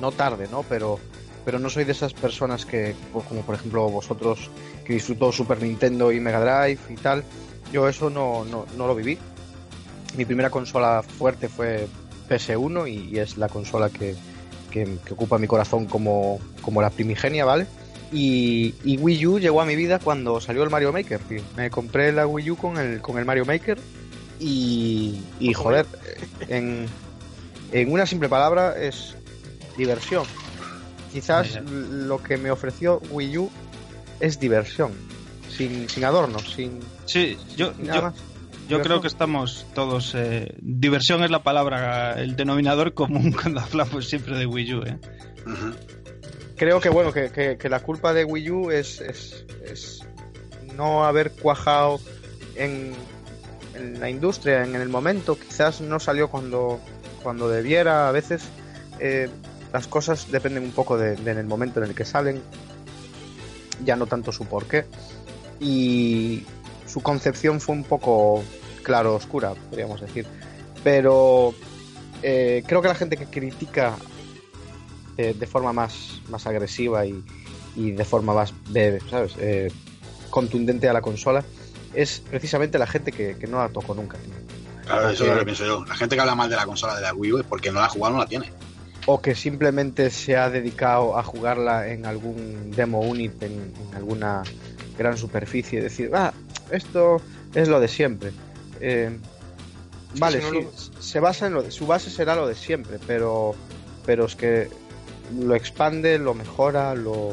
no 0.00 0.12
tarde, 0.12 0.46
¿no? 0.50 0.62
Pero, 0.68 0.98
pero 1.44 1.58
no 1.58 1.68
soy 1.70 1.84
de 1.84 1.92
esas 1.92 2.12
personas 2.14 2.64
que, 2.66 2.94
como 3.12 3.42
por 3.42 3.54
ejemplo 3.54 3.88
vosotros, 3.88 4.50
que 4.84 4.94
disfrutó 4.94 5.32
Super 5.32 5.62
Nintendo 5.62 6.12
y 6.12 6.20
Mega 6.20 6.40
Drive 6.40 6.80
y 6.90 6.94
tal. 6.96 7.24
Yo 7.72 7.88
eso 7.88 8.10
no, 8.10 8.44
no, 8.44 8.66
no 8.76 8.86
lo 8.86 8.94
viví. 8.94 9.18
Mi 10.16 10.24
primera 10.24 10.50
consola 10.50 11.02
fuerte 11.02 11.48
fue 11.48 11.86
PS1 12.28 12.88
y, 12.90 13.14
y 13.16 13.18
es 13.18 13.36
la 13.36 13.48
consola 13.48 13.90
que, 13.90 14.14
que- 14.70 14.98
que 15.04 15.12
ocupa 15.14 15.38
mi 15.38 15.46
corazón 15.46 15.86
como, 15.86 16.38
como 16.62 16.80
la 16.82 16.90
primigenia, 16.90 17.44
¿vale? 17.44 17.66
Y, 18.12 18.74
y 18.84 18.96
Wii 18.98 19.26
U 19.26 19.38
llegó 19.40 19.60
a 19.60 19.64
mi 19.66 19.74
vida 19.74 19.98
cuando 19.98 20.40
salió 20.40 20.62
el 20.62 20.70
Mario 20.70 20.92
Maker, 20.92 21.18
tío. 21.20 21.42
Me 21.56 21.68
compré 21.70 22.12
la 22.12 22.26
Wii 22.28 22.50
U 22.52 22.56
con 22.56 22.78
el, 22.78 23.00
con 23.00 23.18
el 23.18 23.24
Mario 23.24 23.44
Maker 23.44 23.78
y, 24.38 25.20
y 25.40 25.52
joder, 25.52 25.86
en, 26.48 26.86
en 27.72 27.92
una 27.92 28.06
simple 28.06 28.28
palabra 28.28 28.76
es 28.80 29.16
diversión. 29.76 30.24
Quizás 31.12 31.60
lo 31.64 32.22
que 32.22 32.36
me 32.36 32.50
ofreció 32.50 33.00
Wii 33.10 33.38
U 33.38 33.50
es 34.20 34.40
diversión, 34.40 34.92
sin, 35.48 35.88
sin 35.88 36.04
adornos, 36.04 36.52
sin, 36.54 36.80
Sí, 37.06 37.36
yo, 37.56 37.72
sin 37.74 37.86
nada 37.86 37.96
yo, 37.98 38.02
más. 38.06 38.14
yo 38.68 38.82
creo 38.82 39.00
que 39.00 39.06
estamos 39.08 39.66
todos... 39.74 40.12
eh, 40.16 40.54
diversión 40.60 41.22
es 41.22 41.30
la 41.30 41.42
palabra, 41.42 42.20
el 42.20 42.34
denominador 42.36 42.94
común 42.94 43.32
cuando 43.40 43.60
hablamos 43.60 44.08
siempre 44.08 44.36
de 44.38 44.46
Wii 44.46 44.74
U, 44.74 44.82
¿eh? 44.82 44.98
Creo 46.56 46.80
que 46.80 46.88
bueno, 46.88 47.12
que, 47.12 47.30
que- 47.30 47.58
que 47.58 47.68
la 47.68 47.80
culpa 47.80 48.12
de 48.14 48.24
Wii 48.24 48.50
U 48.50 48.70
es, 48.70 49.00
es, 49.00 49.44
es 49.64 50.00
no 50.76 51.04
haber 51.04 51.32
cuajado 51.32 52.00
en, 52.54 52.92
en 53.74 54.00
la 54.00 54.08
industria, 54.08 54.64
en 54.64 54.74
el 54.76 54.88
momento. 54.88 55.36
Quizás 55.38 55.80
no 55.80 55.98
salió 55.98 56.28
cuando, 56.28 56.80
cuando 57.22 57.48
debiera. 57.48 58.08
A 58.08 58.12
veces 58.12 58.42
eh, 59.00 59.28
las 59.74 59.88
cosas 59.88 60.30
dependen 60.30 60.62
un 60.62 60.70
poco 60.70 60.96
de, 60.96 61.16
de 61.16 61.32
en 61.32 61.38
el 61.38 61.46
momento 61.46 61.82
en 61.82 61.90
el 61.90 61.96
que 61.96 62.04
salen, 62.04 62.40
ya 63.84 63.96
no 63.96 64.06
tanto 64.06 64.30
su 64.30 64.46
porqué. 64.46 64.86
Y 65.58 66.44
su 66.86 67.00
concepción 67.02 67.60
fue 67.60 67.74
un 67.74 67.82
poco 67.82 68.44
claro 68.84 69.16
oscura, 69.16 69.54
podríamos 69.68 70.00
decir. 70.00 70.26
Pero 70.84 71.54
eh, 72.22 72.62
creo 72.64 72.82
que 72.82 72.86
la 72.86 72.94
gente 72.94 73.16
que 73.16 73.26
critica 73.26 73.96
eh, 75.16 75.34
de 75.36 75.46
forma 75.48 75.72
más, 75.72 76.20
más 76.28 76.46
agresiva 76.46 77.04
y, 77.04 77.24
y 77.74 77.90
de 77.90 78.04
forma 78.04 78.32
más 78.32 78.54
de, 78.70 79.00
¿sabes? 79.10 79.34
Eh, 79.38 79.72
contundente 80.30 80.88
a 80.88 80.92
la 80.92 81.00
consola 81.00 81.44
es 81.94 82.22
precisamente 82.30 82.78
la 82.78 82.86
gente 82.86 83.10
que, 83.10 83.36
que 83.38 83.48
no 83.48 83.58
la 83.58 83.70
tocó 83.70 83.92
nunca. 83.92 84.18
tío. 84.18 84.34
Claro, 84.84 85.08
eso 85.08 85.24
es 85.24 85.30
lo 85.32 85.38
que 85.40 85.44
pienso 85.46 85.66
yo. 85.66 85.84
La 85.84 85.96
gente 85.96 86.14
que 86.14 86.20
habla 86.20 86.36
mal 86.36 86.48
de 86.48 86.54
la 86.54 86.64
consola 86.64 86.94
de 86.94 87.02
la 87.02 87.12
Wii 87.12 87.32
U 87.32 87.38
es 87.38 87.44
porque 87.44 87.72
no 87.72 87.80
la 87.80 87.86
ha 87.86 87.88
jugado, 87.88 88.12
no 88.14 88.20
la 88.20 88.28
tiene. 88.28 88.52
O 89.06 89.20
que 89.20 89.34
simplemente 89.34 90.10
se 90.10 90.36
ha 90.36 90.48
dedicado 90.48 91.18
a 91.18 91.22
jugarla 91.22 91.88
en 91.88 92.06
algún 92.06 92.70
demo 92.70 93.00
unit, 93.00 93.42
en, 93.42 93.52
en 93.88 93.94
alguna 93.94 94.42
gran 94.96 95.18
superficie, 95.18 95.78
y 95.78 95.82
decir, 95.82 96.10
ah, 96.14 96.32
esto 96.70 97.20
es 97.54 97.68
lo 97.68 97.80
de 97.80 97.88
siempre. 97.88 98.32
Eh, 98.80 99.10
Sí, 100.14 100.20
vale, 100.20 100.40
si 100.40 100.44
no 100.44 100.70
sí, 100.70 100.90
se 101.00 101.20
basa 101.20 101.48
en 101.48 101.54
lo 101.54 101.62
de, 101.62 101.72
su 101.72 101.88
base 101.88 102.08
será 102.08 102.36
lo 102.36 102.46
de 102.46 102.54
siempre, 102.54 102.98
pero, 103.04 103.54
pero 104.06 104.26
es 104.26 104.36
que 104.36 104.68
lo 105.36 105.56
expande, 105.56 106.18
lo 106.18 106.34
mejora, 106.34 106.94
lo, 106.94 107.32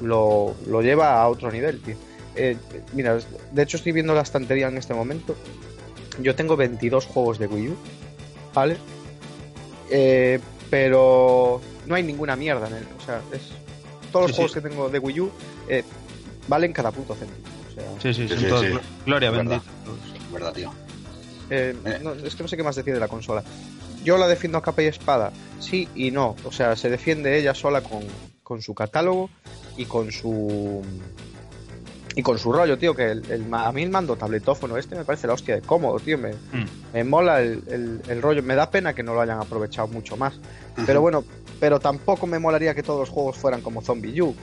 lo, 0.00 0.56
lo 0.66 0.82
lleva 0.82 1.22
a 1.22 1.28
otro 1.28 1.52
nivel, 1.52 1.80
tío. 1.80 1.94
Eh, 2.34 2.56
mira, 2.94 3.18
de 3.52 3.62
hecho 3.62 3.76
estoy 3.76 3.92
viendo 3.92 4.12
la 4.12 4.22
estantería 4.22 4.66
en 4.66 4.76
este 4.76 4.92
momento. 4.92 5.36
Yo 6.20 6.34
tengo 6.34 6.56
22 6.56 7.06
juegos 7.06 7.38
de 7.38 7.46
Wii 7.46 7.68
U, 7.68 7.76
¿vale? 8.52 8.76
Eh, 9.88 10.40
pero 10.74 11.60
no 11.86 11.94
hay 11.94 12.02
ninguna 12.02 12.34
mierda 12.34 12.66
en 12.66 12.74
él. 12.74 12.86
O 13.00 13.04
sea, 13.06 13.20
es, 13.32 13.42
todos 14.10 14.24
los 14.24 14.30
Sí, 14.32 14.36
juegos 14.38 14.52
sí. 14.52 14.60
que 14.60 14.68
tengo 14.68 14.88
de 14.88 14.98
Wii 14.98 15.20
U 15.20 15.30
eh, 15.68 15.84
valen 16.48 16.72
cada 16.72 16.90
puto 16.90 17.14
céntimo. 17.14 17.46
O 17.68 17.72
sea, 17.72 17.84
Sí, 18.02 18.12
sí, 18.12 18.28
Sí, 18.36 18.46
todos 18.46 18.66
Gloria 19.06 19.28
Es 19.30 19.36
verdad. 19.36 19.62
bendita. 19.62 20.32
verdad, 20.32 20.52
tío. 20.52 20.72
Eh, 21.48 21.76
Eh. 21.84 22.00
no, 22.02 22.14
es 22.14 22.34
que 22.34 22.42
no 22.42 22.48
sé 22.48 22.56
qué 22.56 22.64
más 22.64 22.74
decir 22.74 22.92
de 22.92 22.98
la 22.98 23.06
consola. 23.06 23.44
Yo 24.02 24.18
la 24.18 24.26
defiendo 24.26 24.58
a 24.58 24.62
capa 24.62 24.82
y 24.82 24.86
espada, 24.86 25.30
sí 25.60 25.88
y 25.94 26.10
no. 26.10 26.34
O 26.44 26.50
sea, 26.50 26.74
se 26.74 26.90
defiende 26.90 27.38
ella 27.38 27.54
sola 27.54 27.80
con, 27.80 28.02
con 28.42 28.60
su 28.60 28.74
catálogo 28.74 29.30
y 29.76 29.84
con 29.84 30.10
su. 30.10 30.82
Y 32.16 32.22
con 32.22 32.38
su 32.38 32.52
rollo, 32.52 32.78
tío, 32.78 32.94
que 32.94 33.10
el, 33.10 33.28
el 33.30 33.44
ma- 33.46 33.66
a 33.66 33.72
mí 33.72 33.82
el 33.82 33.90
mando 33.90 34.14
tabletófono 34.16 34.76
este 34.76 34.94
me 34.94 35.04
parece 35.04 35.26
la 35.26 35.32
hostia 35.32 35.56
de 35.56 35.62
cómodo, 35.62 35.98
tío. 35.98 36.16
Me, 36.16 36.30
Mm. 36.32 36.66
me 36.92 37.04
mola 37.04 37.40
el, 37.42 37.62
el- 37.68 38.00
el 38.08 38.22
rollo. 38.22 38.42
Me 38.42 38.54
da 38.54 38.70
pena 38.70 38.94
que 38.94 39.02
no 39.02 39.14
lo 39.14 39.20
hayan 39.20 39.40
aprovechado 39.40 39.88
mucho 39.88 40.16
más. 40.16 40.34
Pero 40.86 41.00
bueno, 41.00 41.24
pero 41.58 41.80
tampoco 41.80 42.26
me 42.28 42.38
molaría 42.38 42.74
que 42.74 42.82
todos 42.84 43.00
los 43.00 43.08
juegos 43.10 43.36
fueran 43.36 43.62
como 43.62 43.82
Zombie 43.82 44.20
U. 44.22 44.34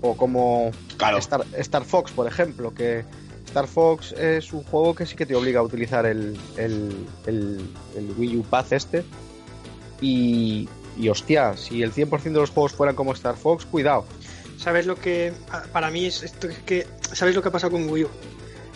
O 0.00 0.16
como 0.16 0.70
Claro. 0.96 1.18
Star, 1.18 1.44
Star 1.58 1.84
Fox, 1.84 2.12
por 2.12 2.26
ejemplo, 2.26 2.72
que 2.72 3.04
Star 3.46 3.66
Fox 3.66 4.12
es 4.12 4.52
un 4.52 4.62
juego 4.62 4.94
que 4.94 5.04
sí 5.06 5.14
que 5.16 5.26
te 5.26 5.34
obliga 5.34 5.60
a 5.60 5.62
utilizar 5.64 6.06
el, 6.06 6.38
el, 6.56 7.06
el, 7.26 7.60
el 7.96 8.14
Wii 8.16 8.36
U 8.38 8.42
Path 8.44 8.72
este. 8.72 9.04
Y, 10.00 10.68
y 10.96 11.08
hostia, 11.08 11.56
si 11.56 11.82
el 11.82 11.92
100% 11.92 12.22
de 12.22 12.30
los 12.32 12.50
juegos 12.50 12.72
fueran 12.72 12.94
como 12.94 13.12
Star 13.12 13.36
Fox, 13.36 13.64
cuidado. 13.66 14.04
¿Sabes 14.58 14.86
lo 14.86 14.96
que 14.96 15.32
para 15.72 15.90
mí 15.90 16.06
es 16.06 16.22
esto 16.22 16.48
es 16.48 16.58
que 16.58 16.86
¿sabes 17.12 17.34
lo 17.34 17.42
que 17.42 17.48
ha 17.48 17.52
pasado 17.52 17.72
con 17.72 17.88
Wii 17.88 18.04
U? 18.04 18.10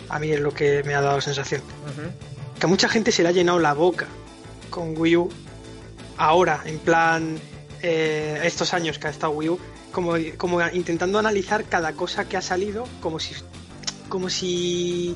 A 0.09 0.17
mí 0.17 0.31
es 0.31 0.39
lo 0.39 0.53
que 0.53 0.81
me 0.83 0.95
ha 0.95 1.01
dado 1.01 1.19
sensación. 1.21 1.61
Que 2.59 2.65
a 2.65 2.69
mucha 2.69 2.87
gente 2.87 3.11
se 3.11 3.21
le 3.21 3.29
ha 3.29 3.31
llenado 3.33 3.59
la 3.59 3.73
boca 3.73 4.07
con 4.69 4.97
Wii 4.97 5.17
U 5.17 5.29
ahora, 6.17 6.61
en 6.65 6.79
plan 6.79 7.37
eh, 7.81 8.39
estos 8.43 8.73
años 8.73 8.97
que 8.97 9.07
ha 9.07 9.09
estado 9.09 9.33
Wii 9.33 9.49
U, 9.49 9.59
como, 9.91 10.13
como 10.37 10.65
intentando 10.69 11.19
analizar 11.19 11.65
cada 11.65 11.93
cosa 11.93 12.25
que 12.29 12.37
ha 12.37 12.41
salido, 12.41 12.85
como 13.01 13.19
si 13.19 13.35
como 14.07 14.29
si 14.29 15.15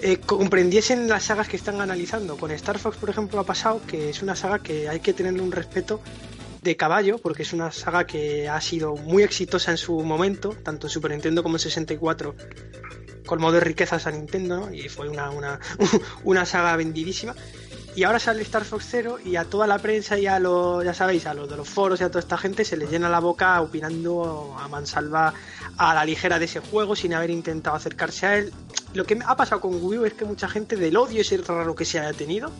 eh, 0.00 0.18
comprendiesen 0.18 1.08
las 1.08 1.24
sagas 1.24 1.48
que 1.48 1.56
están 1.56 1.80
analizando. 1.80 2.36
Con 2.36 2.50
Star 2.50 2.78
Fox, 2.78 2.96
por 2.96 3.08
ejemplo, 3.08 3.38
ha 3.38 3.44
pasado 3.44 3.80
que 3.86 4.10
es 4.10 4.20
una 4.22 4.34
saga 4.36 4.58
que 4.58 4.88
hay 4.88 5.00
que 5.00 5.12
tenerle 5.12 5.40
un 5.40 5.52
respeto 5.52 6.00
de 6.62 6.76
caballo, 6.76 7.18
porque 7.18 7.42
es 7.42 7.52
una 7.52 7.72
saga 7.72 8.06
que 8.06 8.48
ha 8.48 8.60
sido 8.60 8.94
muy 8.94 9.24
exitosa 9.24 9.72
en 9.72 9.76
su 9.76 9.98
momento, 10.00 10.56
tanto 10.62 10.86
en 10.86 10.90
Super 10.90 11.10
Nintendo 11.10 11.42
como 11.42 11.56
en 11.56 11.60
64, 11.60 12.34
colmó 13.26 13.50
de 13.50 13.60
riquezas 13.60 14.06
a 14.06 14.12
Nintendo, 14.12 14.72
y 14.72 14.88
fue 14.88 15.08
una, 15.08 15.30
una, 15.30 15.58
una 16.24 16.46
saga 16.46 16.76
vendidísima. 16.76 17.34
Y 17.94 18.04
ahora 18.04 18.18
sale 18.18 18.40
Star 18.42 18.64
Fox 18.64 18.86
Zero 18.88 19.18
y 19.22 19.36
a 19.36 19.44
toda 19.44 19.66
la 19.66 19.78
prensa 19.78 20.18
y 20.18 20.26
a 20.26 20.38
los, 20.38 20.82
ya 20.82 20.94
sabéis, 20.94 21.26
a 21.26 21.34
los 21.34 21.50
de 21.50 21.58
los 21.58 21.68
foros 21.68 22.00
y 22.00 22.04
a 22.04 22.08
toda 22.08 22.20
esta 22.20 22.38
gente 22.38 22.64
se 22.64 22.78
les 22.78 22.90
llena 22.90 23.10
la 23.10 23.20
boca 23.20 23.60
opinando 23.60 24.56
a 24.58 24.66
mansalva 24.66 25.34
a 25.76 25.92
la 25.92 26.02
ligera 26.02 26.38
de 26.38 26.46
ese 26.46 26.60
juego 26.60 26.96
sin 26.96 27.12
haber 27.12 27.28
intentado 27.28 27.76
acercarse 27.76 28.26
a 28.26 28.38
él. 28.38 28.52
Lo 28.94 29.04
que 29.04 29.18
ha 29.22 29.36
pasado 29.36 29.60
con 29.60 29.74
Wii 29.74 29.98
U 29.98 30.04
es 30.06 30.14
que 30.14 30.24
mucha 30.24 30.48
gente 30.48 30.76
del 30.76 30.96
odio 30.96 31.20
ese 31.20 31.36
raro 31.36 31.74
que 31.74 31.84
se 31.84 32.00
haya 32.00 32.16
tenido 32.16 32.50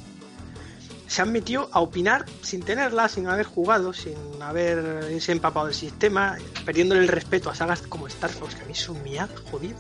se 1.13 1.21
han 1.21 1.31
metido 1.31 1.69
a 1.73 1.81
opinar 1.81 2.25
sin 2.41 2.63
tenerla, 2.63 3.07
sin 3.07 3.27
haber 3.27 3.45
jugado, 3.45 3.93
sin 3.93 4.17
haberse 4.41 5.31
empapado 5.31 5.67
del 5.67 5.75
sistema, 5.75 6.39
perdiéndole 6.65 7.03
el 7.03 7.09
respeto 7.09 7.51
a 7.51 7.55
sagas 7.55 7.83
como 7.83 8.07
Star 8.07 8.31
Fox, 8.31 8.55
que 8.55 8.63
a 8.63 8.65
mí 8.65 8.73
eso 8.73 8.95
me 8.95 9.21
ha 9.21 9.29
jodido. 9.51 9.77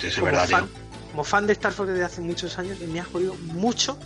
Sí, 0.00 0.02
sí, 0.02 0.06
es 0.06 0.14
como, 0.14 0.26
verdad, 0.26 0.46
fan, 0.46 0.68
como 1.10 1.24
fan 1.24 1.48
de 1.48 1.54
Star 1.54 1.72
Fox 1.72 1.88
desde 1.88 2.04
hace 2.04 2.20
muchos 2.20 2.56
años, 2.60 2.78
me 2.78 3.00
ha 3.00 3.04
jodido 3.04 3.34
mucho 3.34 3.98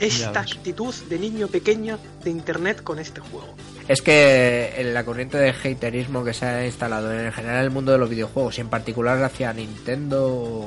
esta 0.00 0.40
actitud 0.40 0.94
de 1.10 1.18
niño 1.18 1.48
pequeño 1.48 1.98
de 2.24 2.30
internet 2.30 2.82
con 2.82 2.98
este 2.98 3.20
juego. 3.20 3.54
Es 3.86 4.00
que 4.00 4.72
en 4.78 4.94
la 4.94 5.04
corriente 5.04 5.36
de 5.36 5.50
haterismo 5.50 6.24
que 6.24 6.32
se 6.32 6.46
ha 6.46 6.64
instalado 6.64 7.12
en 7.12 7.30
general 7.30 7.62
el 7.62 7.70
mundo 7.70 7.92
de 7.92 7.98
los 7.98 8.08
videojuegos 8.08 8.56
y 8.56 8.62
en 8.62 8.70
particular 8.70 9.22
hacia 9.22 9.52
Nintendo 9.52 10.66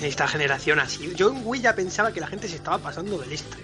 En 0.00 0.06
esta 0.06 0.26
generación 0.26 0.80
así. 0.80 1.12
Yo 1.14 1.30
en 1.30 1.46
Wii 1.46 1.62
ya 1.62 1.76
pensaba 1.76 2.10
que 2.12 2.18
la 2.18 2.26
gente 2.26 2.48
se 2.48 2.56
estaba 2.56 2.78
pasando 2.78 3.16
de 3.18 3.28
lista. 3.28 3.56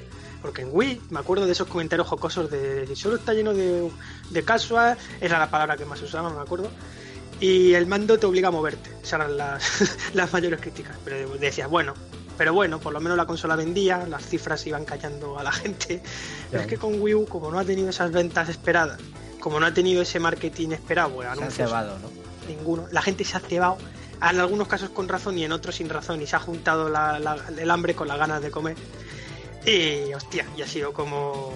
Porque 0.42 0.62
en 0.62 0.68
Wii 0.72 1.02
me 1.10 1.18
acuerdo 1.20 1.46
de 1.46 1.52
esos 1.52 1.66
comentarios 1.66 2.06
jocosos 2.06 2.50
de 2.50 2.86
"Si 2.86 2.94
solo 2.96 3.16
está 3.16 3.34
lleno 3.34 3.52
de, 3.54 3.90
de 4.30 4.42
casual, 4.44 4.96
era 5.20 5.38
la 5.38 5.50
palabra 5.50 5.76
que 5.76 5.84
más 5.84 6.00
usaba, 6.02 6.30
me 6.30 6.40
acuerdo. 6.40 6.70
Y 7.40 7.74
el 7.74 7.86
mando 7.86 8.18
te 8.18 8.26
obliga 8.26 8.48
a 8.48 8.50
moverte. 8.50 8.90
Esas 9.02 9.14
eran 9.20 9.36
las, 9.36 9.62
las 10.14 10.32
mayores 10.32 10.60
críticas. 10.60 10.96
Pero 11.04 11.36
decías, 11.38 11.68
bueno, 11.68 11.94
pero 12.36 12.52
bueno, 12.54 12.78
por 12.80 12.92
lo 12.92 13.00
menos 13.00 13.16
la 13.16 13.26
consola 13.26 13.56
vendía, 13.56 14.06
las 14.08 14.24
cifras 14.26 14.64
iban 14.66 14.84
callando 14.84 15.38
a 15.38 15.42
la 15.42 15.52
gente. 15.52 16.02
Pero 16.50 16.62
es 16.62 16.68
que 16.68 16.76
con 16.78 17.00
Wii 17.00 17.14
U, 17.14 17.26
como 17.26 17.50
no 17.50 17.58
ha 17.58 17.64
tenido 17.64 17.90
esas 17.90 18.10
ventas 18.12 18.48
esperadas, 18.48 18.98
como 19.40 19.58
no 19.60 19.66
ha 19.66 19.74
tenido 19.74 20.02
ese 20.02 20.18
marketing 20.20 20.70
esperado, 20.70 21.10
pues, 21.14 21.26
se 21.26 21.32
anuncios, 21.32 21.68
cebado, 21.68 21.98
¿no? 21.98 22.08
ninguno. 22.48 22.86
La 22.90 23.02
gente 23.02 23.24
se 23.24 23.36
ha 23.36 23.40
cebado, 23.40 23.76
en 24.20 24.40
algunos 24.40 24.66
casos 24.66 24.90
con 24.90 25.06
razón 25.08 25.36
y 25.38 25.44
en 25.44 25.52
otros 25.52 25.76
sin 25.76 25.88
razón, 25.88 26.20
y 26.22 26.26
se 26.26 26.34
ha 26.34 26.40
juntado 26.40 26.88
la- 26.88 27.18
la- 27.20 27.38
el 27.56 27.70
hambre 27.70 27.94
con 27.94 28.08
las 28.08 28.18
ganas 28.18 28.40
de 28.42 28.50
comer. 28.50 28.76
Y 29.68 30.14
hostia, 30.14 30.46
y 30.56 30.62
ha 30.62 30.66
sido 30.66 30.92
como 30.92 31.52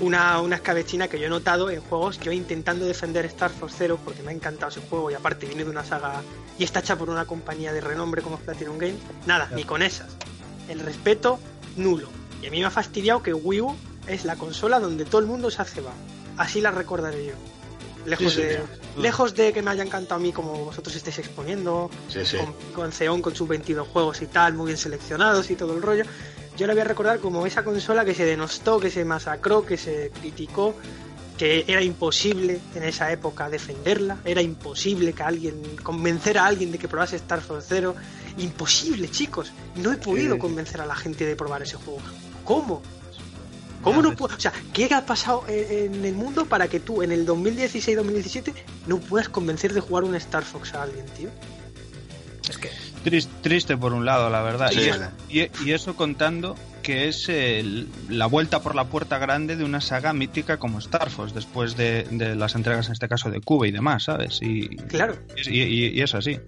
una, 0.00 0.40
una 0.40 0.56
escabechina 0.56 1.06
que 1.08 1.18
yo 1.18 1.26
he 1.26 1.30
notado 1.30 1.70
en 1.70 1.80
juegos, 1.80 2.18
yo 2.20 2.32
intentando 2.32 2.84
defender 2.84 3.24
Star 3.26 3.50
Fox 3.50 3.74
Zero 3.78 3.98
porque 4.04 4.22
me 4.22 4.30
ha 4.30 4.34
encantado 4.34 4.70
ese 4.70 4.80
juego 4.80 5.10
y 5.10 5.14
aparte 5.14 5.46
viene 5.46 5.64
de 5.64 5.70
una 5.70 5.84
saga 5.84 6.22
y 6.58 6.64
está 6.64 6.80
hecha 6.80 6.96
por 6.96 7.08
una 7.10 7.24
compañía 7.24 7.72
de 7.72 7.80
renombre 7.80 8.20
como 8.22 8.36
es 8.36 8.42
Platinum 8.42 8.78
Games, 8.78 8.96
nada, 9.26 9.48
ni 9.54 9.64
con 9.64 9.82
esas. 9.82 10.08
El 10.68 10.80
respeto 10.80 11.38
nulo. 11.76 12.08
Y 12.42 12.46
a 12.46 12.50
mí 12.50 12.58
me 12.60 12.66
ha 12.66 12.70
fastidiado 12.70 13.22
que 13.22 13.32
Wii 13.32 13.60
U 13.60 13.76
es 14.08 14.24
la 14.24 14.34
consola 14.36 14.80
donde 14.80 15.04
todo 15.04 15.20
el 15.20 15.26
mundo 15.26 15.50
se 15.50 15.62
ha 15.62 15.64
cebado. 15.64 15.94
Así 16.36 16.60
la 16.60 16.70
recordaré 16.72 17.26
yo. 17.26 17.32
Lejos, 18.04 18.32
Sí, 18.32 18.40
sí, 18.40 18.46
de, 18.46 18.56
sí. 18.56 19.00
lejos 19.00 19.34
de 19.36 19.52
que 19.52 19.62
me 19.62 19.70
haya 19.70 19.84
encantado 19.84 20.16
a 20.16 20.18
mí 20.18 20.32
como 20.32 20.64
vosotros 20.64 20.96
estéis 20.96 21.20
exponiendo, 21.20 21.88
Sí, 22.08 22.24
sí. 22.24 22.36
con, 22.38 22.52
con 22.74 22.92
Xeon 22.92 23.22
con 23.22 23.36
sus 23.36 23.46
22 23.46 23.86
juegos 23.86 24.20
y 24.22 24.26
tal, 24.26 24.54
muy 24.54 24.66
bien 24.66 24.78
seleccionados 24.78 25.48
y 25.52 25.54
todo 25.54 25.76
el 25.76 25.82
rollo. 25.82 26.02
Yo 26.56 26.66
la 26.66 26.74
voy 26.74 26.82
a 26.82 26.84
recordar 26.84 27.18
como 27.18 27.46
esa 27.46 27.64
consola 27.64 28.04
que 28.04 28.14
se 28.14 28.24
denostó, 28.24 28.78
que 28.78 28.90
se 28.90 29.04
masacró, 29.04 29.64
que 29.64 29.76
se 29.78 30.10
criticó, 30.20 30.74
que 31.38 31.64
era 31.66 31.82
imposible 31.82 32.60
en 32.74 32.82
esa 32.82 33.10
época 33.10 33.48
defenderla, 33.48 34.18
era 34.24 34.42
imposible 34.42 35.12
que 35.14 35.22
alguien 35.22 35.60
convencer 35.82 36.36
a 36.38 36.46
alguien 36.46 36.70
de 36.70 36.78
que 36.78 36.88
probase 36.88 37.16
Star 37.16 37.40
Fox 37.40 37.64
Zero, 37.68 37.96
imposible, 38.36 39.10
chicos. 39.10 39.52
No 39.76 39.92
he 39.92 39.96
podido 39.96 40.34
Sí. 40.34 40.40
convencer 40.40 40.80
a 40.82 40.86
la 40.86 40.94
gente 40.94 41.24
de 41.24 41.34
probar 41.36 41.62
ese 41.62 41.76
juego. 41.76 42.00
¿Cómo? 42.44 42.82
¿Cómo 43.82 44.00
no 44.02 44.14
puedo? 44.14 44.36
O 44.36 44.40
sea, 44.40 44.52
¿qué 44.72 44.92
ha 44.94 45.04
pasado 45.04 45.44
en, 45.48 45.94
en 45.94 46.04
el 46.04 46.14
mundo 46.14 46.44
para 46.46 46.68
que 46.68 46.78
tú 46.78 47.02
en 47.02 47.10
el 47.10 47.26
2016-2017 47.26 48.52
no 48.86 48.98
puedas 49.00 49.28
convencer 49.28 49.72
de 49.72 49.80
jugar 49.80 50.04
un 50.04 50.14
Star 50.14 50.44
Fox 50.44 50.74
a 50.74 50.82
alguien, 50.82 51.04
tío? 51.16 51.30
Es 52.48 52.58
que 52.58 52.70
Tris- 53.04 53.28
Triste 53.42 53.76
por 53.76 53.92
un 53.92 54.04
lado, 54.04 54.30
la 54.30 54.42
verdad. 54.42 54.70
Sí. 54.70 54.80
Y, 55.28 55.40
es- 55.40 55.50
y- 55.62 55.68
y 55.68 55.72
eso 55.72 55.96
contando 55.96 56.54
que 56.82 57.08
es 57.08 57.28
el- 57.28 57.88
la 58.08 58.26
vuelta 58.26 58.60
por 58.60 58.74
la 58.74 58.84
puerta 58.84 59.18
grande 59.18 59.56
de 59.56 59.64
una 59.64 59.80
saga 59.80 60.12
mítica 60.12 60.58
como 60.58 60.78
Star 60.80 61.10
Fox, 61.10 61.32
después 61.34 61.76
de, 61.76 62.04
de 62.10 62.34
las 62.34 62.54
entregas, 62.54 62.86
en 62.86 62.92
este 62.92 63.08
caso, 63.08 63.30
de 63.30 63.40
Cuba 63.40 63.66
y 63.68 63.70
demás, 63.72 64.04
¿sabes? 64.04 64.40
Y, 64.42 64.68
Claro. 64.76 65.16
y, 65.46 65.60
y- 65.62 65.88
y 65.88 66.00
es 66.00 66.14
así. 66.14 66.38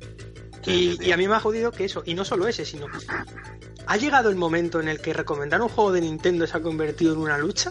Y, 0.66 0.98
y 1.04 1.12
a 1.12 1.16
mí 1.18 1.28
me 1.28 1.34
ha 1.34 1.40
jodido 1.40 1.70
que 1.72 1.84
eso, 1.84 2.02
y 2.06 2.14
no 2.14 2.24
solo 2.24 2.48
ese, 2.48 2.64
sino 2.64 2.86
ha 3.86 3.96
llegado 3.98 4.30
el 4.30 4.36
momento 4.36 4.80
en 4.80 4.88
el 4.88 4.98
que 4.98 5.12
recomendar 5.12 5.60
un 5.60 5.68
juego 5.68 5.92
de 5.92 6.00
Nintendo 6.00 6.46
se 6.46 6.56
ha 6.56 6.60
convertido 6.62 7.12
en 7.12 7.18
una 7.20 7.36
lucha. 7.36 7.70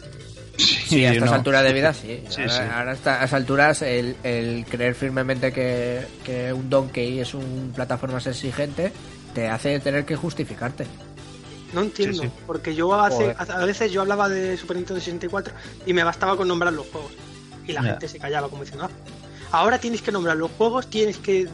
Sí, 0.57 1.03
a 1.05 1.13
estas 1.13 1.29
no. 1.29 1.35
alturas 1.35 1.63
de 1.63 1.73
vida, 1.73 1.93
sí. 1.93 2.23
Sí, 2.29 2.41
ahora, 2.41 2.53
sí. 2.53 2.61
ahora 2.71 2.91
a 2.91 2.93
estas 2.93 3.33
alturas, 3.33 3.81
el, 3.81 4.15
el 4.23 4.65
creer 4.69 4.93
firmemente 4.95 5.51
que, 5.51 6.05
que 6.23 6.53
un 6.53 6.69
Donkey 6.69 7.19
es 7.19 7.33
un 7.33 7.71
plataformas 7.75 8.27
exigente 8.27 8.91
te 9.33 9.47
hace 9.49 9.79
tener 9.79 10.05
que 10.05 10.15
justificarte. 10.15 10.85
No 11.73 11.81
entiendo, 11.81 12.21
Sí, 12.21 12.27
sí. 12.27 12.33
porque 12.45 12.75
yo 12.75 12.93
hace, 13.01 13.35
a 13.35 13.65
veces 13.65 13.91
yo 13.91 14.01
hablaba 14.01 14.29
de 14.29 14.55
Super 14.57 14.77
Nintendo 14.77 14.99
64 14.99 15.53
y 15.87 15.93
me 15.93 16.03
bastaba 16.03 16.37
con 16.37 16.47
nombrar 16.47 16.71
los 16.71 16.85
juegos. 16.87 17.11
Y 17.65 17.71
la 17.71 17.81
gente 17.81 18.07
se 18.07 18.19
callaba 18.19 18.47
como 18.49 18.61
diciendo, 18.63 18.85
"Ah, 18.85 19.57
ahora 19.57 19.79
tienes 19.79 20.03
que 20.03 20.11
nombrar 20.11 20.37
los 20.37 20.51
juegos, 20.51 20.87
tienes 20.87 21.17
que 21.17 21.47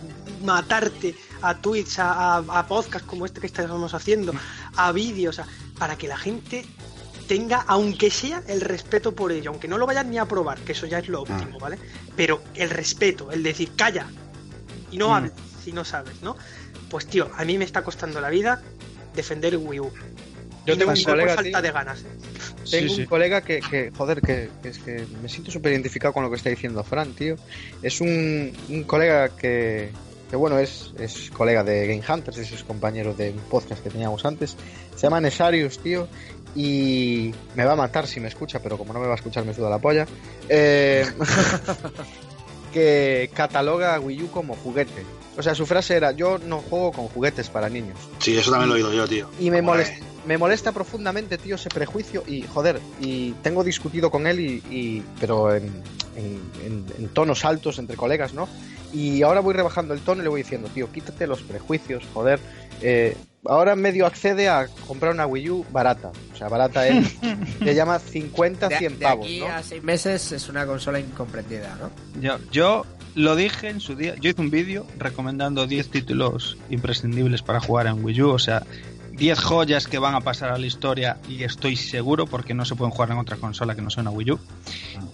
matarte 0.43 1.15
a 1.41 1.55
tweets, 1.55 1.99
a, 1.99 2.35
a, 2.35 2.37
a 2.39 2.67
podcasts 2.67 3.07
como 3.07 3.25
este 3.25 3.39
que 3.39 3.47
estamos 3.47 3.93
haciendo, 3.93 4.33
a 4.75 4.91
vídeos, 4.91 5.39
a- 5.39 5.47
para 5.77 5.95
que 5.97 6.07
la 6.09 6.17
gente 6.17 6.65
tenga, 7.29 7.63
aunque 7.67 8.09
sea, 8.11 8.43
el 8.47 8.59
respeto 8.59 9.13
por 9.15 9.31
ello, 9.31 9.51
aunque 9.51 9.67
no 9.69 9.77
lo 9.77 9.85
vayan 9.85 10.09
ni 10.09 10.17
a 10.17 10.25
probar, 10.25 10.57
que 10.59 10.73
eso 10.73 10.85
ya 10.87 10.97
es 10.99 11.07
lo 11.07 11.21
óptimo, 11.21 11.59
¿vale? 11.59 11.77
Pero 12.17 12.41
el 12.55 12.69
respeto, 12.71 13.31
el 13.31 13.43
decir, 13.43 13.71
calla 13.77 14.07
y 14.91 14.97
no 14.97 15.09
Mm. 15.09 15.13
hables 15.13 15.31
si 15.63 15.71
no 15.71 15.85
sabes, 15.85 16.21
¿no? 16.23 16.35
Pues 16.89 17.05
tío, 17.05 17.29
a 17.37 17.45
mí 17.45 17.57
me 17.57 17.65
está 17.65 17.83
costando 17.83 18.19
la 18.19 18.29
vida 18.29 18.61
defender 19.15 19.53
el 19.53 19.59
Wii 19.59 19.79
U. 19.79 19.91
Yo 20.65 20.73
Y 20.73 20.77
tengo 20.77 20.91
un 20.91 20.97
por 21.03 21.11
colega, 21.13 21.35
falta 21.35 21.49
tío. 21.51 21.61
de 21.61 21.71
ganas. 21.71 21.99
¿eh? 22.01 22.05
Tengo 22.69 22.89
Sí, 22.89 22.89
sí. 22.95 23.01
un 23.01 23.07
colega 23.07 23.41
que, 23.41 23.59
que, 23.59 23.91
joder, 23.95 24.21
que, 24.21 24.49
que 24.61 24.69
es 24.69 24.77
que 24.79 25.05
me 25.21 25.29
siento 25.29 25.51
súper 25.51 25.71
identificado 25.71 26.13
con 26.13 26.23
lo 26.23 26.29
que 26.29 26.35
está 26.35 26.49
diciendo 26.49 26.83
Fran, 26.83 27.13
tío. 27.13 27.35
Es 27.81 28.01
un, 28.01 28.51
un 28.69 28.83
colega 28.83 29.29
que, 29.29 29.91
que 30.29 30.35
bueno, 30.35 30.59
es, 30.59 30.91
es 30.99 31.29
colega 31.31 31.63
de 31.63 31.87
Game 31.87 32.03
Hunters, 32.07 32.37
es 32.37 32.51
es 32.51 32.63
compañero 32.63 33.13
de 33.13 33.31
un 33.31 33.39
podcast 33.41 33.81
que 33.83 33.89
teníamos 33.89 34.25
antes. 34.25 34.55
Se 34.95 35.03
llama 35.03 35.21
Nesarius, 35.21 35.79
tío, 35.79 36.07
y 36.55 37.33
me 37.55 37.65
va 37.65 37.73
a 37.73 37.75
matar 37.75 38.07
si 38.07 38.19
me 38.19 38.27
escucha, 38.27 38.59
pero 38.59 38.77
como 38.77 38.93
no 38.93 38.99
me 38.99 39.05
va 39.07 39.13
a 39.13 39.15
escuchar 39.15 39.45
me 39.45 39.53
suda 39.53 39.69
la 39.69 39.79
polla. 39.79 40.05
Eh, 40.47 41.05
que 42.73 43.29
cataloga 43.33 43.95
a 43.95 43.99
Wii 43.99 44.23
U 44.23 44.31
como 44.31 44.55
juguete. 44.55 45.03
O 45.37 45.41
sea, 45.43 45.55
su 45.55 45.65
frase 45.65 45.95
era, 45.95 46.11
yo 46.11 46.37
no 46.37 46.59
juego 46.59 46.91
con 46.91 47.07
juguetes 47.07 47.49
para 47.49 47.69
niños. 47.69 47.97
Sí, 48.19 48.37
eso 48.37 48.51
también 48.51 48.69
lo 48.69 48.75
he 48.75 48.79
oído 48.83 48.93
yo, 48.93 49.07
tío. 49.07 49.29
Y 49.39 49.49
me 49.51 49.61
molesta, 49.61 49.95
me 50.25 50.37
molesta 50.37 50.71
profundamente, 50.73 51.37
tío, 51.37 51.55
ese 51.55 51.69
prejuicio. 51.69 52.23
Y 52.27 52.41
joder, 52.43 52.79
y 52.99 53.31
tengo 53.41 53.63
discutido 53.63 54.11
con 54.11 54.27
él, 54.27 54.39
y, 54.39 54.63
y- 54.69 55.03
pero 55.19 55.55
en, 55.55 55.63
en- 56.17 56.41
en- 56.65 56.85
en 56.97 57.09
tonos 57.09 57.45
altos 57.45 57.79
entre 57.79 57.95
colegas, 57.95 58.33
¿no? 58.33 58.49
Y 58.91 59.21
ahora 59.21 59.39
voy 59.39 59.53
rebajando 59.53 59.93
el 59.93 60.01
tono 60.01 60.21
y 60.21 60.23
le 60.23 60.29
voy 60.29 60.41
diciendo, 60.43 60.69
tío, 60.73 60.91
quítate 60.91 61.25
los 61.25 61.41
prejuicios, 61.41 62.03
joder. 62.13 62.39
Eh, 62.81 63.15
ahora 63.45 63.75
medio 63.77 64.05
accede 64.05 64.49
a 64.49 64.67
comprar 64.87 65.13
una 65.13 65.25
Wii 65.25 65.49
U 65.51 65.65
barata. 65.71 66.11
O 66.39 66.41
sea, 66.41 66.47
barata 66.47 66.87
él 66.87 67.05
le 67.59 67.75
llama 67.75 67.99
50, 67.99 68.69
De, 68.69 68.77
100 68.77 68.99
de 68.99 69.03
pavos, 69.05 69.25
aquí 69.25 69.39
¿no? 69.41 69.47
a 69.47 69.61
seis 69.61 69.83
meses 69.83 70.31
es 70.31 70.47
una 70.47 70.65
consola 70.65 70.97
incomprendida, 70.97 71.77
¿no? 71.81 71.91
Yo, 72.21 72.37
yo 72.49 72.85
lo 73.15 73.35
dije 73.35 73.67
en 73.67 73.81
su 73.81 73.95
día. 73.95 74.15
Yo 74.21 74.29
hice 74.29 74.39
un 74.39 74.49
vídeo 74.49 74.85
recomendando 74.97 75.67
10 75.67 75.89
títulos 75.89 76.55
imprescindibles 76.69 77.41
para 77.41 77.59
jugar 77.59 77.87
en 77.87 78.01
Wii 78.05 78.21
U. 78.21 78.29
O 78.29 78.39
sea, 78.39 78.63
10 79.11 79.37
joyas 79.37 79.87
que 79.87 79.99
van 79.99 80.15
a 80.15 80.21
pasar 80.21 80.49
a 80.51 80.57
la 80.57 80.65
historia 80.65 81.17
y 81.27 81.43
estoy 81.43 81.75
seguro 81.75 82.25
porque 82.25 82.53
no 82.53 82.63
se 82.63 82.75
pueden 82.75 82.91
jugar 82.91 83.11
en 83.11 83.17
otra 83.17 83.35
consola 83.35 83.75
que 83.75 83.81
no 83.81 83.89
sea 83.89 83.99
una 84.03 84.11
Wii 84.11 84.31
U. 84.31 84.39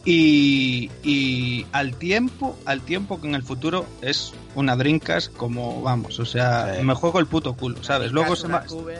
Y, 0.05 0.91
y 1.03 1.65
al 1.71 1.95
tiempo, 1.95 2.55
al 2.65 2.81
tiempo 2.81 3.19
que 3.19 3.27
en 3.27 3.33
el 3.33 3.41
futuro 3.41 3.87
es 4.03 4.31
una 4.53 4.75
Drinkas 4.75 5.29
como 5.29 5.81
vamos, 5.81 6.19
o 6.19 6.25
sea, 6.25 6.75
Sí. 6.77 6.83
me 6.83 6.93
juego 6.93 7.19
el 7.19 7.25
puto 7.25 7.53
culo, 7.55 7.83
¿sabes? 7.83 8.11
Luego 8.11 8.35
se, 8.35 8.47
cube- 8.47 8.95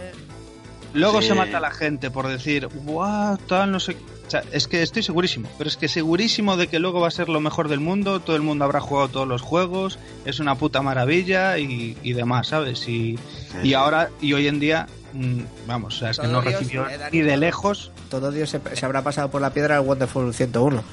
luego 0.96 1.22
Sí. 1.22 1.28
se 1.30 1.34
mata 1.36 1.58
a 1.58 1.62
la 1.62 1.72
gente 1.72 2.10
por 2.12 2.28
decir, 2.28 2.68
guau, 2.86 3.38
tal, 3.38 3.72
no 3.72 3.80
sé. 3.80 3.96
O 4.26 4.30
sea, 4.30 4.44
es 4.52 4.68
que 4.68 4.82
estoy 4.82 5.04
segurísimo, 5.04 5.48
pero 5.60 5.68
es 5.70 5.78
que 5.78 5.88
segurísimo 5.88 6.58
de 6.58 6.68
que 6.68 6.80
luego 6.80 7.00
va 7.00 7.10
a 7.10 7.12
ser 7.12 7.30
lo 7.30 7.40
mejor 7.40 7.68
del 7.70 7.80
mundo, 7.80 8.20
todo 8.22 8.36
el 8.36 8.42
mundo 8.42 8.66
habrá 8.66 8.80
jugado 8.82 9.08
todos 9.10 9.28
los 9.28 9.44
juegos, 9.44 10.00
es 10.26 10.40
una 10.40 10.56
puta 10.56 10.82
maravilla 10.82 11.60
y, 11.60 11.96
y 12.02 12.14
demás, 12.14 12.48
¿sabes? 12.48 12.88
Y, 12.88 13.20
y 13.62 13.74
ahora, 13.76 14.10
y 14.22 14.34
hoy 14.34 14.48
en 14.48 14.60
día, 14.60 14.88
mm, 15.14 15.42
vamos, 15.68 15.98
o 15.98 16.00
sea, 16.00 16.10
es 16.10 16.18
que 16.20 16.26
no 16.28 16.42
Dios 16.42 16.54
recibió 16.56 16.88
ni 17.12 17.22
de 17.22 17.38
lejos. 17.38 17.92
Todo 18.10 18.32
Dios 18.32 18.50
se, 18.50 18.60
se 18.74 18.86
habrá 18.86 19.04
pasado 19.04 19.30
por 19.30 19.42
la 19.42 19.52
piedra 19.52 19.76
el 19.76 19.82
Wonderful 19.82 20.34
101. 20.34 20.84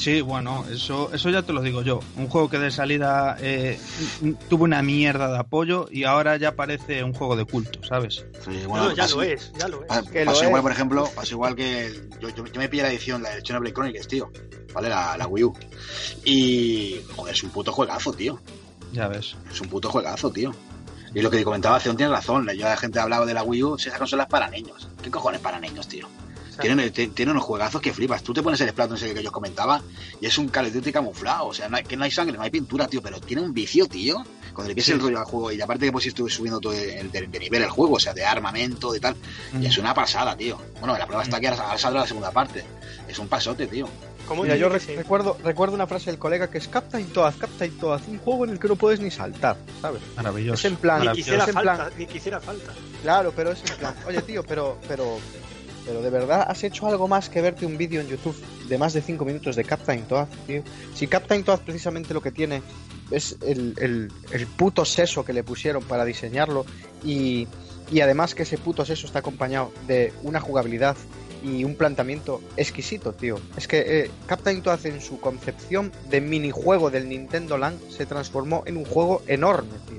Sí, 0.00 0.22
bueno, 0.22 0.64
eso, 0.72 1.10
eso 1.12 1.28
ya 1.28 1.42
te 1.42 1.52
lo 1.52 1.60
digo 1.60 1.82
yo. 1.82 2.00
Un 2.16 2.26
juego 2.28 2.48
que 2.48 2.58
de 2.58 2.70
salida 2.70 3.36
eh, 3.38 3.78
tuvo 4.48 4.64
una 4.64 4.82
mierda 4.82 5.30
de 5.30 5.38
apoyo 5.38 5.88
y 5.90 6.04
ahora 6.04 6.38
ya 6.38 6.56
parece 6.56 7.04
un 7.04 7.12
juego 7.12 7.36
de 7.36 7.44
culto, 7.44 7.80
¿sabes? 7.86 8.24
Sí, 8.42 8.62
Bueno, 8.66 8.92
ya 8.94 9.02
pasó- 9.02 9.16
lo 9.16 9.22
es, 9.24 9.52
ya 9.58 9.68
lo 9.68 9.82
es. 9.82 9.88
pa- 9.88 10.02
Que 10.02 10.24
lo 10.24 10.30
pasó 10.32 10.44
igual, 10.44 10.60
es. 10.60 10.62
por 10.62 10.72
ejemplo, 10.72 11.10
pasó 11.14 11.34
igual 11.34 11.54
que 11.54 11.92
yo, 12.18 12.30
yo, 12.30 12.46
yo 12.46 12.60
me 12.60 12.70
pillé 12.70 12.82
la 12.84 12.88
edición, 12.90 13.22
la 13.22 13.34
de 13.34 13.42
Xenoblade 13.42 13.74
Chronicles, 13.74 14.08
tío. 14.08 14.30
¿Vale? 14.72 14.88
La, 14.88 15.18
la 15.18 15.26
Wii 15.26 15.44
U. 15.44 15.52
Y, 16.24 17.00
joder, 17.14 17.34
es 17.34 17.42
un 17.42 17.50
puto 17.50 17.70
juegazo, 17.72 18.12
tío. 18.12 18.40
Ya 18.92 19.06
ves. 19.08 19.36
Es 19.52 19.60
un 19.60 19.68
puto 19.68 19.90
juegazo, 19.90 20.30
tío. 20.32 20.52
Y 21.14 21.20
lo 21.22 21.30
que 21.30 21.42
comentaba 21.44 21.78
Ceon 21.80 21.96
tiene 21.96 22.12
razón. 22.12 22.48
Ya 22.56 22.68
la 22.70 22.76
gente 22.76 23.00
hablaba 23.00 23.26
de 23.26 23.34
la 23.34 23.42
Wii 23.42 23.62
U, 23.64 23.78
si 23.78 23.88
esa 23.88 23.98
consola 23.98 24.22
es 24.22 24.28
para 24.28 24.48
niños. 24.48 24.88
¿Qué 25.02 25.10
cojones 25.10 25.40
para 25.40 25.58
niños, 25.60 25.88
tío? 25.88 26.08
Tiene, 26.60 26.90
tiene 26.90 27.30
unos 27.32 27.44
juegazos 27.44 27.80
que 27.80 27.92
flipas. 27.92 28.22
Tú 28.22 28.32
te 28.32 28.42
pones 28.42 28.60
el 28.60 28.68
Splatoon 28.70 28.96
ese 28.96 29.14
que 29.14 29.22
yo 29.22 29.28
os 29.28 29.32
comentaba 29.34 29.80
y 30.20 30.26
es 30.26 30.36
un 30.38 30.48
Call 30.48 30.66
of 30.66 30.72
Duty 30.74 30.92
camuflado. 30.92 31.46
O 31.46 31.54
sea, 31.54 31.68
no 31.68 31.76
hay, 31.76 31.84
que 31.84 31.96
no 31.96 32.04
hay 32.04 32.10
sangre, 32.10 32.36
no 32.36 32.42
hay 32.42 32.50
pintura, 32.50 32.86
tío, 32.86 33.00
pero 33.02 33.20
tiene 33.20 33.42
un 33.42 33.52
vicio, 33.54 33.86
tío. 33.86 34.16
Cuando 34.52 34.68
le 34.68 34.74
piensas 34.74 34.86
Sí. 34.86 34.92
el 34.92 35.00
rollo 35.00 35.18
al 35.18 35.24
juego 35.24 35.52
y 35.52 35.60
aparte 35.60 35.86
que 35.86 35.92
pues 35.92 36.06
estuve 36.06 36.28
subiendo 36.30 36.60
todo 36.60 36.72
el, 36.72 37.10
de, 37.12 37.26
de 37.28 37.38
nivel 37.38 37.62
el 37.62 37.70
juego, 37.70 37.94
o 37.94 38.00
sea, 38.00 38.12
de 38.12 38.24
armamento, 38.24 38.92
de 38.92 39.00
tal. 39.00 39.16
Y 39.60 39.66
es 39.66 39.78
una 39.78 39.94
pasada, 39.94 40.36
tío. 40.36 40.58
Bueno, 40.80 40.96
la 40.98 41.06
prueba 41.06 41.22
está 41.22 41.38
que 41.40 41.48
ahora, 41.48 41.62
ahora 41.62 41.78
saldrá 41.78 42.00
la 42.02 42.06
segunda 42.06 42.30
parte. 42.32 42.64
Es 43.08 43.18
un 43.18 43.28
pasote, 43.28 43.66
tío. 43.66 43.88
¿cómo 44.26 44.44
Mira, 44.44 44.54
yo 44.56 44.68
que 44.68 44.74
re- 44.74 44.80
sí? 44.80 44.94
recuerdo, 44.94 45.36
recuerdo 45.42 45.74
una 45.74 45.88
frase 45.88 46.08
del 46.10 46.18
colega 46.20 46.48
que 46.48 46.58
es 46.58 46.68
Captain 46.68 47.04
Toad, 47.08 47.34
Captain 47.36 47.76
Toad, 47.78 48.00
un 48.06 48.18
juego 48.18 48.44
en 48.44 48.50
el 48.52 48.60
que 48.60 48.68
no 48.68 48.76
puedes 48.76 49.00
ni 49.00 49.10
saltar, 49.10 49.56
¿sabes? 49.82 50.00
Maravilloso. 50.14 50.54
Es 50.54 50.64
en 50.66 50.76
plan, 50.76 51.00
Ni 51.00 51.06
es 51.08 51.12
quisiera 51.14 51.44
en 51.46 51.50
plan, 51.50 51.76
falta, 51.78 51.96
ni 51.98 52.06
quisiera 52.06 52.40
falta. 52.40 52.72
claro, 53.02 53.32
pero 53.34 53.50
es 53.50 53.60
en 53.68 53.76
plan, 53.78 53.94
oye 54.06 54.22
tío, 54.22 54.44
pero, 54.44 54.78
pero, 54.86 55.18
pero 55.90 56.02
de 56.02 56.10
verdad 56.10 56.46
has 56.46 56.62
hecho 56.62 56.86
algo 56.86 57.08
más 57.08 57.28
que 57.28 57.40
verte 57.40 57.66
un 57.66 57.76
vídeo 57.76 58.00
en 58.00 58.06
YouTube 58.06 58.36
de 58.68 58.78
más 58.78 58.92
de 58.92 59.02
5 59.02 59.24
minutos 59.24 59.56
de 59.56 59.64
Captain 59.64 60.04
Toad, 60.04 60.28
tío. 60.46 60.62
Si 60.94 61.08
Captain 61.08 61.42
Toad 61.42 61.58
precisamente 61.62 62.14
lo 62.14 62.20
que 62.20 62.30
tiene 62.30 62.62
es 63.10 63.36
el, 63.44 63.74
el, 63.76 64.12
el 64.30 64.46
puto 64.46 64.84
seso 64.84 65.24
que 65.24 65.32
le 65.32 65.42
pusieron 65.42 65.82
para 65.82 66.04
diseñarlo 66.04 66.64
y, 67.02 67.48
y 67.90 68.02
además 68.02 68.36
que 68.36 68.44
ese 68.44 68.56
puto 68.56 68.84
seso 68.84 69.08
está 69.08 69.18
acompañado 69.18 69.72
de 69.88 70.12
una 70.22 70.38
jugabilidad 70.38 70.96
y 71.42 71.64
un 71.64 71.74
planteamiento 71.74 72.40
exquisito, 72.56 73.12
tío. 73.12 73.40
Es 73.56 73.66
que 73.66 74.04
eh, 74.04 74.10
Captain 74.28 74.62
Toad 74.62 74.86
en 74.86 75.00
su 75.00 75.18
concepción 75.18 75.90
de 76.08 76.20
minijuego 76.20 76.92
del 76.92 77.08
Nintendo 77.08 77.58
Land 77.58 77.90
se 77.90 78.06
transformó 78.06 78.62
en 78.66 78.76
un 78.76 78.84
juego 78.84 79.22
enorme, 79.26 79.72
tío. 79.88 79.98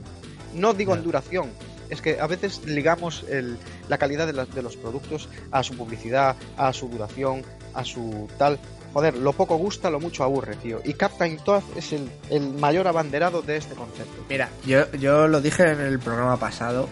No 0.54 0.74
digo 0.74 0.96
en 0.96 1.04
duración, 1.04 1.50
es 1.92 2.02
que 2.02 2.20
a 2.20 2.26
veces 2.26 2.62
ligamos 2.66 3.24
el- 3.30 3.58
la 3.88 4.00
calidad 4.00 4.26
de, 4.26 4.62
los 4.64 4.76
productos 4.78 5.30
a 5.52 5.62
su 5.62 5.76
publicidad, 5.78 6.36
a 6.58 6.74
su 6.74 6.88
duración, 6.90 7.44
a 7.76 7.86
su 7.86 8.28
tal. 8.40 8.58
Joder, 8.94 9.16
lo 9.16 9.32
poco 9.34 9.56
gusta, 9.58 9.90
lo 9.90 10.00
mucho 10.00 10.24
aburre, 10.24 10.56
tío. 10.56 10.82
Y 10.84 10.94
Captain 10.96 11.38
Toad 11.38 11.64
es 11.78 11.94
el, 11.94 12.10
el 12.30 12.50
mayor 12.54 12.88
abanderado 12.88 13.42
de 13.42 13.58
este 13.58 13.76
concepto. 13.76 14.26
Mira, 14.30 14.50
yo, 14.66 14.92
yo 14.94 15.28
lo 15.28 15.40
dije 15.40 15.70
en 15.70 15.80
el 15.82 16.00
programa 16.00 16.38
pasado 16.38 16.90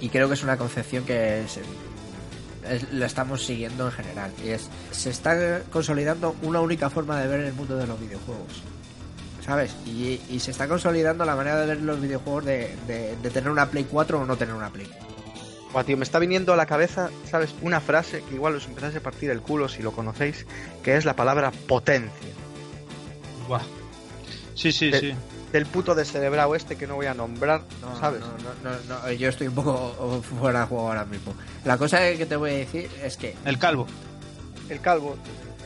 y 0.00 0.08
creo 0.08 0.28
que 0.28 0.34
es 0.34 0.42
una 0.44 0.56
concepción 0.56 1.04
que 1.04 1.40
es, 1.42 1.56
es- 2.68 2.92
la 2.92 3.06
estamos 3.06 3.44
siguiendo 3.44 3.86
en 3.86 3.92
general. 3.92 4.30
Y 4.44 4.50
es, 4.50 4.68
se 4.92 5.10
está 5.10 5.62
consolidando 5.72 6.36
una 6.42 6.60
única 6.60 6.90
forma 6.90 7.20
de 7.20 7.26
ver 7.26 7.40
el 7.40 7.54
mundo 7.54 7.76
de 7.76 7.86
los 7.88 7.98
videojuegos. 7.98 8.62
¿Sabes? 9.44 9.74
Y, 9.86 10.20
y 10.28 10.38
se 10.40 10.50
está 10.50 10.68
consolidando 10.68 11.24
la 11.24 11.34
manera 11.34 11.58
de 11.60 11.66
ver 11.66 11.80
los 11.82 12.00
videojuegos 12.00 12.44
de, 12.44 12.76
de- 12.86 13.16
de 13.16 13.30
tener 13.30 13.50
una 13.50 13.70
Play 13.70 13.84
4 13.90 14.20
o 14.20 14.26
no 14.26 14.36
tener 14.36 14.54
una 14.54 14.70
Play 14.70 14.86
4. 14.86 15.10
Buah, 15.72 15.84
tío, 15.84 15.96
me 15.96 16.02
está 16.04 16.18
viniendo 16.18 16.52
a 16.52 16.56
la 16.56 16.66
cabeza, 16.66 17.10
¿sabes? 17.30 17.54
Una 17.62 17.80
frase 17.80 18.22
que 18.28 18.34
igual 18.34 18.56
os 18.56 18.66
empezáis 18.66 18.96
a 18.96 19.00
partir 19.00 19.30
el 19.30 19.40
culo 19.40 19.68
si 19.68 19.82
lo 19.82 19.92
conocéis, 19.92 20.44
que 20.82 20.96
es 20.96 21.04
la 21.04 21.14
palabra 21.16 21.52
potencia. 21.68 22.32
Buah. 23.48 23.62
Sí, 24.54 24.72
sí, 24.72 24.90
De- 24.90 25.00
sí. 25.00 25.14
Del 25.52 25.66
puto 25.66 25.96
descerebrado 25.96 26.54
este 26.54 26.76
que 26.76 26.86
no 26.86 26.94
voy 26.94 27.06
a 27.06 27.14
nombrar, 27.14 27.62
No, 27.80 27.98
¿sabes? 27.98 28.20
No, 28.20 28.26
no, 28.62 28.70
no, 28.88 29.02
no, 29.02 29.10
yo 29.12 29.28
estoy 29.28 29.48
un 29.48 29.54
poco 29.54 30.22
fuera 30.22 30.60
de 30.60 30.66
juego 30.66 30.86
ahora 30.88 31.04
mismo. 31.04 31.34
La 31.64 31.76
cosa 31.76 31.98
que 32.12 32.24
te 32.26 32.36
voy 32.36 32.50
a 32.50 32.54
decir 32.54 32.88
es 33.02 33.16
que 33.16 33.34
El 33.44 33.58
calvo. 33.58 33.86
El 34.68 34.80
calvo, 34.80 35.16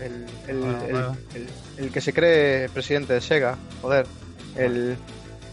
el, 0.03 0.27
el, 0.49 0.65
el- 0.65 0.93
vale. 0.93 1.07
el- 1.35 1.85
el 1.85 1.91
que 1.93 2.01
se 2.01 2.13
cree 2.13 2.69
presidente 2.69 3.13
de 3.15 3.21
Sega, 3.21 3.57
joder, 3.83 4.07
el, 4.57 4.97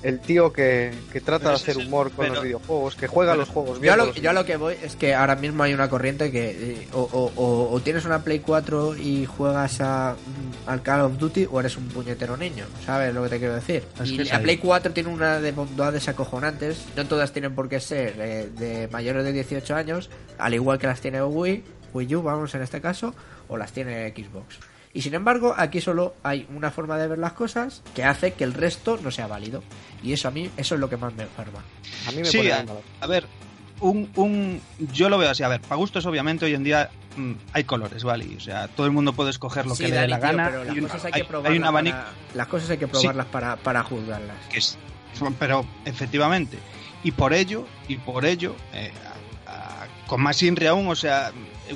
el 0.04 0.20
tío 0.20 0.52
que, 0.52 0.92
que 1.14 1.22
trata 1.22 1.50
de 1.50 1.56
hacer 1.56 1.78
humor 1.78 2.10
con 2.12 2.24
pero- 2.26 2.36
los 2.36 2.44
videojuegos, 2.44 2.96
que 2.96 3.06
juega 3.08 3.34
pero- 3.34 3.42
los 3.42 3.50
juegos 3.50 3.80
Yo 3.82 3.96
lo, 3.96 4.14
yo 4.14 4.30
a 4.32 4.34
lo 4.34 4.46
que 4.46 4.58
voy 4.58 4.76
es 4.82 4.96
que 4.96 5.14
ahora 5.14 5.36
mismo 5.36 5.62
hay 5.64 5.74
una 5.76 5.90
corriente 5.90 6.32
que 6.32 6.50
eh, 6.82 6.88
o, 6.94 7.02
o- 7.02 7.32
o- 7.36 7.72
o 7.72 7.80
tienes 7.82 8.06
una 8.06 8.24
Play 8.24 8.40
4 8.40 8.96
y 8.98 9.26
juegas 9.28 9.80
a, 9.82 10.16
mm, 10.16 10.70
al 10.70 10.82
Call 10.82 11.02
of 11.02 11.18
Duty 11.20 11.48
o 11.52 11.60
eres 11.60 11.78
un 11.78 11.88
puñetero 11.90 12.36
niño, 12.38 12.66
¿sabes 12.86 13.14
lo 13.14 13.24
que 13.24 13.30
te 13.30 13.40
quiero 13.40 13.54
decir? 13.56 13.84
Es 14.02 14.10
y 14.10 14.18
la. 14.24 14.40
Play 14.42 14.58
4 14.58 14.92
tiene 14.92 15.10
una 15.10 15.40
de 15.40 15.52
bondades 15.52 16.08
acojonantes, 16.08 16.84
no 16.96 17.06
todas 17.06 17.32
tienen 17.32 17.54
por 17.54 17.70
qué 17.70 17.80
ser 17.80 18.16
eh, 18.20 18.50
de 18.58 18.88
mayores 18.92 19.24
de 19.24 19.34
18 19.34 19.76
años, 19.76 20.10
al 20.40 20.54
igual 20.56 20.80
que 20.80 20.88
las 20.88 21.00
tiene 21.00 21.22
Wii, 21.24 21.64
Wii 21.94 22.16
U, 22.16 22.22
vamos 22.24 22.56
en 22.56 22.62
este 22.64 22.80
caso, 22.82 23.14
o 23.52 23.58
las 23.58 23.72
tiene 23.74 24.10
Xbox. 24.10 24.58
Y 24.94 25.02
sin 25.04 25.14
embargo, 25.14 25.54
aquí 25.58 25.80
solo 25.82 26.16
hay 26.24 26.48
una 26.56 26.72
forma 26.72 26.98
de 26.98 27.08
ver 27.08 27.18
las 27.20 27.34
cosas 27.34 27.82
que 27.94 28.04
hace 28.04 28.34
que 28.34 28.44
el 28.44 28.54
resto 28.54 28.98
no 29.04 29.12
sea 29.12 29.28
válido. 29.28 29.62
Y 30.04 30.14
eso 30.14 30.28
a 30.28 30.32
mí, 30.32 30.50
eso 30.58 30.76
es 30.76 30.82
lo 30.82 30.90
que 30.90 30.98
más 30.98 31.14
me 31.14 31.24
enferma. 31.24 31.60
A 32.08 32.12
mí 32.12 32.18
me 32.18 32.26
Sí, 32.26 32.38
pone 32.38 32.52
a, 33.02 33.08
ver, 33.08 33.26
un, 33.82 34.10
un, 34.16 34.62
yo 34.94 35.10
lo 35.10 35.18
veo 35.18 35.30
así. 35.30 35.44
A 35.44 35.48
ver, 35.48 35.62
para 35.62 35.76
gustos, 35.76 36.06
obviamente, 36.06 36.46
hoy 36.46 36.56
en 36.56 36.64
día 36.64 36.90
mm, 37.16 37.34
hay 37.54 37.64
colores, 37.64 38.04
¿vale? 38.04 38.26
Y, 38.26 38.36
O 38.36 38.40
sea, 38.42 38.68
todo 38.70 38.86
el 38.86 38.92
mundo 38.92 39.14
puede 39.14 39.30
escoger 39.30 39.66
lo 39.66 39.76
Sí, 39.76 39.84
que 39.86 39.92
le 39.92 39.96
dé 40.02 40.08
la 40.10 40.18
tío, 40.18 40.28
gana. 40.28 40.46
pero 40.50 40.64
las 40.66 40.76
y 40.78 40.82
cosas 40.82 41.06
hay, 41.06 41.12
hay- 41.14 41.22
que 41.22 41.28
probarlas 41.28 41.52
hay 41.54 41.58
un 41.60 41.66
abanico 41.66 41.98
para- 41.98 42.12
las 42.36 42.48
cosas 42.48 42.70
hay 42.72 42.78
que 42.78 42.88
probarlas 42.88 43.26
para, 43.28 43.56
para 43.58 43.84
juzgarlas. 43.84 44.38
que 44.50 44.58
es. 44.60 44.78
Pero, 45.40 45.66
efectivamente. 45.86 46.58
Y 47.04 47.12
por 47.12 47.34
ello, 47.34 47.66
y 47.88 47.96
por 47.98 48.26
ello, 48.26 48.56
eh, 48.74 48.92
con 50.08 50.22
más 50.22 50.42
INRI 50.44 50.68
aún, 50.68 50.88
o 50.88 50.96
sea, 50.96 51.32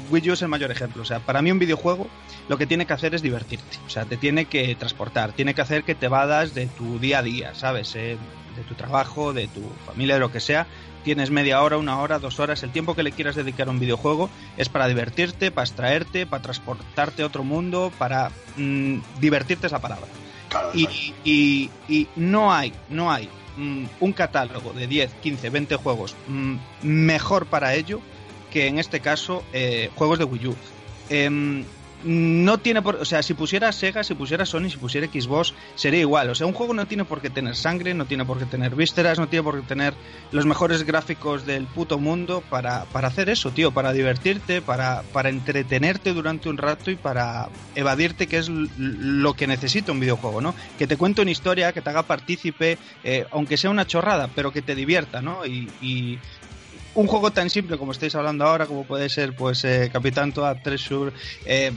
Wii 0.10 0.30
U 0.30 0.34
es 0.34 0.42
el 0.42 0.48
mayor 0.48 0.72
ejemplo. 0.72 1.02
O 1.02 1.06
sea, 1.06 1.20
para 1.20 1.42
mí 1.42 1.52
un 1.52 1.60
videojuego 1.60 2.08
lo 2.48 2.58
que 2.58 2.68
tiene 2.68 2.86
que 2.86 2.94
hacer 2.94 3.16
es 3.16 3.22
divertirte. 3.22 3.78
O 3.86 3.90
sea, 3.90 4.06
te 4.06 4.18
tiene 4.18 4.46
que 4.46 4.76
transportar, 4.76 5.34
tiene 5.34 5.54
que 5.54 5.62
hacer 5.62 5.84
que 5.84 5.96
te 5.96 6.08
vadas 6.08 6.54
de 6.54 6.68
tu 6.68 7.00
día 7.00 7.20
a 7.20 7.24
día, 7.24 7.54
¿sabes? 7.56 7.96
Eh, 7.96 8.18
de 8.56 8.64
tu 8.64 8.76
trabajo, 8.76 9.34
de 9.34 9.48
tu 9.48 9.62
familia, 9.86 10.16
de 10.16 10.20
lo 10.22 10.32
que 10.32 10.40
sea. 10.40 10.68
Tienes 11.04 11.30
media 11.30 11.62
hora, 11.62 11.78
una 11.78 12.00
hora, 12.00 12.20
dos 12.20 12.40
horas. 12.40 12.64
El 12.64 12.72
tiempo 12.72 12.96
que 12.96 13.04
le 13.04 13.12
quieras 13.12 13.36
dedicar 13.36 13.68
a 13.68 13.72
un 13.72 13.80
videojuego 13.80 14.30
es 14.58 14.70
para 14.70 14.88
divertirte, 14.88 15.52
para 15.52 15.66
extraerte, 15.66 16.26
para 16.26 16.42
transportarte 16.42 17.22
a 17.24 17.26
otro 17.28 17.44
mundo, 17.44 17.92
para 17.98 18.32
mm, 18.58 18.98
divertirte 19.20 19.68
es 19.68 19.72
la 19.74 19.80
palabra. 19.82 20.08
Claro, 20.50 20.70
y- 21.24 21.70
y 21.88 22.08
no 22.16 22.54
hay, 22.54 22.74
no 22.90 23.12
hay 23.12 23.30
mm, 23.58 23.86
un 24.00 24.14
catálogo 24.14 24.74
de 24.74 24.88
10, 24.88 25.14
15, 25.22 25.50
20 25.50 25.76
juegos 25.76 26.16
mm, 26.28 26.56
mejor 26.84 27.46
para 27.48 27.74
ello 27.76 28.02
que 28.56 28.68
en 28.68 28.80
este 28.80 29.02
caso 29.02 29.44
eh, 29.52 29.90
juegos 29.96 30.18
de 30.18 30.24
Wii 30.24 30.48
U. 30.48 30.56
Em, 31.10 31.66
no 32.06 32.60
tiene 32.60 32.82
por, 32.82 32.96
o 32.96 33.04
sea, 33.06 33.24
si 33.24 33.34
pusiera 33.34 33.72
Sega, 33.72 34.04
si 34.04 34.14
pusiera 34.14 34.46
Sony, 34.46 34.70
si 34.70 34.78
pusiera 34.78 35.08
Xbox, 35.08 35.54
sería 35.76 36.00
igual. 36.00 36.30
O 36.30 36.36
sea, 36.36 36.48
un 36.48 36.54
juego 36.54 36.74
no 36.74 36.86
tiene 36.86 37.04
por 37.04 37.20
qué 37.20 37.30
tener 37.30 37.56
sangre, 37.56 37.94
no 37.94 38.06
tiene 38.06 38.24
por 38.24 38.38
qué 38.38 38.46
tener 38.46 38.76
vísceras, 38.76 39.20
no 39.20 39.28
tiene 39.28 39.44
por 39.44 39.60
qué 39.60 39.68
tener 39.68 39.94
los 40.32 40.46
mejores 40.46 40.84
gráficos 40.84 41.46
del 41.46 41.66
puto 41.66 41.98
mundo 41.98 42.44
para, 42.50 42.86
para 42.86 43.08
hacer 43.08 43.28
eso, 43.30 43.52
tío, 43.52 43.72
para 43.72 43.92
divertirte, 43.92 44.62
para, 44.62 45.02
para 45.12 45.30
entretenerte 45.30 46.14
durante 46.14 46.48
un 46.48 46.58
rato 46.58 46.92
y 46.92 46.96
para 46.96 47.50
evadirte, 47.74 48.28
que 48.28 48.38
es 48.38 48.50
lo 48.50 49.34
que 49.34 49.48
necesita 49.48 49.92
un 49.92 50.00
videojuego, 50.00 50.42
¿no? 50.42 50.56
Que 50.78 50.88
te 50.88 50.96
cuente 50.96 51.22
una 51.24 51.32
historia, 51.32 51.74
que 51.74 51.82
te 51.82 51.90
haga 51.90 52.04
partícipe, 52.04 52.78
eh, 53.04 53.26
aunque 53.32 53.58
sea 53.58 53.72
una 53.72 53.88
chorrada, 53.88 54.30
pero 54.34 54.52
que 54.52 54.62
te 54.62 54.76
divierta, 54.76 55.22
¿no? 55.22 55.46
Y, 55.46 55.70
y 55.82 56.20
un 56.96 57.08
juego 57.08 57.32
tan 57.32 57.50
simple 57.50 57.78
como 57.78 57.92
estáis 57.92 58.16
hablando 58.16 58.46
ahora, 58.46 58.66
como 58.66 58.86
puede 58.86 59.10
ser, 59.10 59.36
pues, 59.36 59.64
eh, 59.64 59.90
Capitán 59.92 60.34
Toad 60.34 60.58
Treasure, 60.64 61.12
eh, 61.46 61.72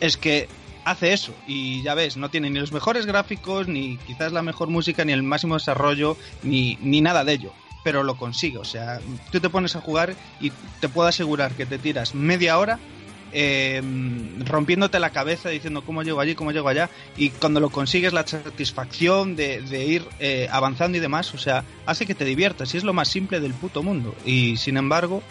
es 0.00 0.16
que 0.16 0.48
hace 0.84 1.12
eso 1.12 1.32
y 1.46 1.82
ya 1.82 1.94
ves, 1.94 2.16
no 2.16 2.30
tiene 2.30 2.50
ni 2.50 2.60
los 2.60 2.72
mejores 2.72 3.06
gráficos, 3.06 3.66
ni 3.66 3.96
quizás 3.98 4.32
la 4.32 4.42
mejor 4.42 4.68
música, 4.68 5.04
ni 5.04 5.12
el 5.12 5.22
máximo 5.22 5.54
desarrollo, 5.54 6.16
ni, 6.42 6.76
ni 6.80 7.00
nada 7.00 7.24
de 7.24 7.32
ello. 7.32 7.52
Pero 7.82 8.02
lo 8.02 8.16
consigue, 8.16 8.58
o 8.58 8.64
sea, 8.64 9.00
tú 9.30 9.40
te 9.40 9.48
pones 9.48 9.74
a 9.76 9.80
jugar 9.80 10.16
y 10.40 10.50
te 10.80 10.88
puedo 10.88 11.08
asegurar 11.08 11.54
que 11.54 11.66
te 11.66 11.78
tiras 11.78 12.14
media 12.14 12.58
hora 12.58 12.80
eh, 13.32 13.82
rompiéndote 14.44 14.98
la 14.98 15.10
cabeza 15.10 15.48
diciendo 15.48 15.82
cómo 15.82 16.02
llego 16.02 16.20
allí, 16.20 16.34
cómo 16.34 16.52
llego 16.52 16.68
allá, 16.68 16.90
y 17.16 17.30
cuando 17.30 17.60
lo 17.60 17.70
consigues 17.70 18.12
la 18.12 18.26
satisfacción 18.26 19.36
de, 19.36 19.60
de 19.62 19.84
ir 19.84 20.06
eh, 20.18 20.48
avanzando 20.50 20.98
y 20.98 21.00
demás, 21.00 21.32
o 21.34 21.38
sea, 21.38 21.64
hace 21.86 22.06
que 22.06 22.14
te 22.14 22.24
diviertas 22.24 22.74
y 22.74 22.78
es 22.78 22.84
lo 22.84 22.92
más 22.92 23.08
simple 23.08 23.40
del 23.40 23.54
puto 23.54 23.82
mundo. 23.82 24.14
Y 24.24 24.56
sin 24.56 24.76
embargo, 24.76 25.22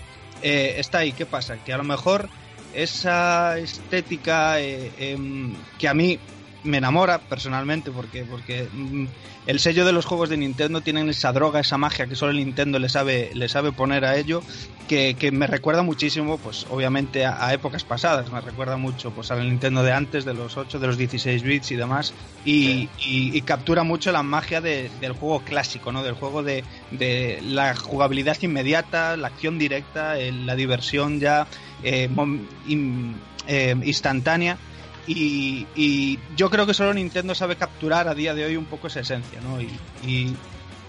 eh, 0.41 0.75
está 0.77 0.99
ahí, 0.99 1.11
¿qué 1.11 1.25
pasa? 1.25 1.57
Que 1.63 1.73
a 1.73 1.77
lo 1.77 1.83
mejor 1.83 2.29
esa 2.73 3.57
estética 3.57 4.59
eh, 4.59 4.91
em, 4.99 5.53
que 5.79 5.87
a 5.87 5.93
mí 5.93 6.19
me 6.65 6.77
enamora 6.77 7.19
personalmente 7.19 7.91
porque, 7.91 8.25
porque 8.25 8.67
mm, 8.71 9.05
el 9.45 9.59
sello 9.59 9.85
de 9.85 9.91
los 9.93 10.05
juegos 10.05 10.29
de 10.29 10.37
Nintendo 10.37 10.81
tienen 10.81 11.07
esa 11.09 11.31
droga, 11.31 11.59
esa 11.59 11.77
magia 11.77 12.07
que 12.07 12.15
solo 12.15 12.33
Nintendo 12.33 12.79
le 12.79 12.89
sabe, 12.89 13.31
le 13.33 13.47
sabe 13.47 13.71
poner 13.71 14.03
a 14.05 14.17
ello, 14.17 14.43
que, 14.87 15.15
que 15.15 15.31
me 15.31 15.47
recuerda 15.47 15.81
muchísimo, 15.81 16.37
pues 16.37 16.65
obviamente 16.69 17.25
a, 17.25 17.45
a 17.47 17.53
épocas 17.53 17.83
pasadas, 17.83 18.31
me 18.31 18.41
recuerda 18.41 18.77
mucho 18.77 19.11
pues 19.11 19.31
al 19.31 19.39
Nintendo 19.47 19.81
de 19.83 19.91
antes, 19.93 20.25
de 20.25 20.33
los 20.33 20.57
8, 20.57 20.77
de 20.79 20.87
los 20.87 20.97
16 20.97 21.41
bits 21.43 21.71
y 21.71 21.75
demás, 21.75 22.13
y, 22.43 22.89
y- 23.05 23.35
y 23.35 23.41
captura 23.41 23.83
mucho 23.83 24.11
la 24.11 24.21
magia 24.23 24.61
de- 24.61 24.89
del 24.99 25.13
juego 25.13 25.39
clásico, 25.41 25.91
¿no? 25.91 26.03
Del 26.03 26.13
juego 26.13 26.43
de, 26.43 26.63
de 26.91 27.39
la 27.41 27.75
jugabilidad 27.75 28.37
inmediata, 28.41 29.17
la 29.17 29.27
acción 29.27 29.57
directa, 29.57 30.19
el- 30.19 30.45
la 30.45 30.55
diversión 30.55 31.19
ya 31.19 31.47
eh, 31.83 32.07
mom- 32.09 32.45
in- 32.67 33.19
eh, 33.47 33.75
instantánea. 33.83 34.57
Y, 35.07 35.67
y 35.75 36.19
yo 36.35 36.49
creo 36.49 36.65
que 36.65 36.73
solo 36.73 36.93
Nintendo 36.93 37.35
sabe 37.35 37.55
capturar 37.55 38.07
a 38.07 38.15
día 38.15 38.33
de 38.33 38.45
hoy 38.45 38.55
un 38.57 38.65
poco 38.65 38.87
esa 38.87 39.01
esencia, 39.01 39.39
¿no? 39.41 39.61
Y, 39.61 39.69
y 40.05 40.35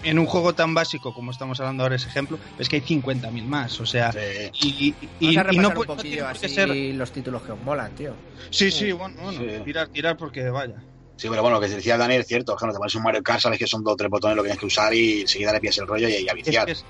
en 0.02 0.18
un 0.18 0.26
juego 0.26 0.54
tan 0.54 0.72
básico 0.72 1.12
como 1.12 1.32
estamos 1.32 1.58
hablando 1.60 1.82
ahora, 1.82 1.96
ese 1.96 2.08
ejemplo, 2.08 2.38
es 2.58 2.68
que 2.68 2.76
hay 2.76 2.82
50.000 2.82 3.44
más, 3.44 3.78
o 3.80 3.86
sea, 3.86 4.12
Sí. 4.12 4.18
y, 4.62 4.94
y- 5.20 5.36
Vamos 5.36 5.50
a 5.50 5.54
y 5.54 5.58
no, 5.58 5.68
un 5.68 5.74
poquillo 5.84 6.26
así 6.28 6.48
ser... 6.48 6.68
los 6.68 7.12
títulos 7.12 7.42
que 7.42 7.52
os 7.52 7.60
molan, 7.62 7.94
tío. 7.94 8.14
Sí, 8.50 8.70
sí, 8.70 8.92
bueno, 8.92 9.16
bueno 9.22 9.38
Sí. 9.40 9.46
tirar, 9.64 9.88
tirar 9.88 10.16
porque 10.16 10.48
vaya. 10.48 10.76
Sí, 11.16 11.28
pero 11.30 11.40
bueno, 11.42 11.56
lo 11.56 11.60
que 11.66 11.68
decía 11.74 11.96
Daniel 11.96 12.20
es 12.20 12.26
cierto. 12.26 12.52
Es 12.54 12.60
que 12.60 12.66
no 12.66 12.72
te 12.72 12.78
pones 12.78 12.94
un 12.94 13.02
Mario 13.02 13.22
Kart, 13.22 13.40
sabes 13.40 13.58
que 13.58 13.66
son 13.66 13.82
dos 13.82 13.94
o 13.94 13.96
tres 13.96 14.10
botones 14.10 14.36
lo 14.36 14.42
que 14.42 14.48
tienes 14.48 14.60
que 14.60 14.66
usar 14.66 14.92
y 14.94 15.22
enseguida 15.22 15.50
le 15.52 15.60
pillas 15.60 15.78
el 15.78 15.86
rollo 15.86 16.08
y, 16.08 16.12
y 16.12 16.28
a 16.28 16.32
Es 16.32 16.34
viciar. 16.34 16.66
que 16.66 16.72
es, 16.72 16.84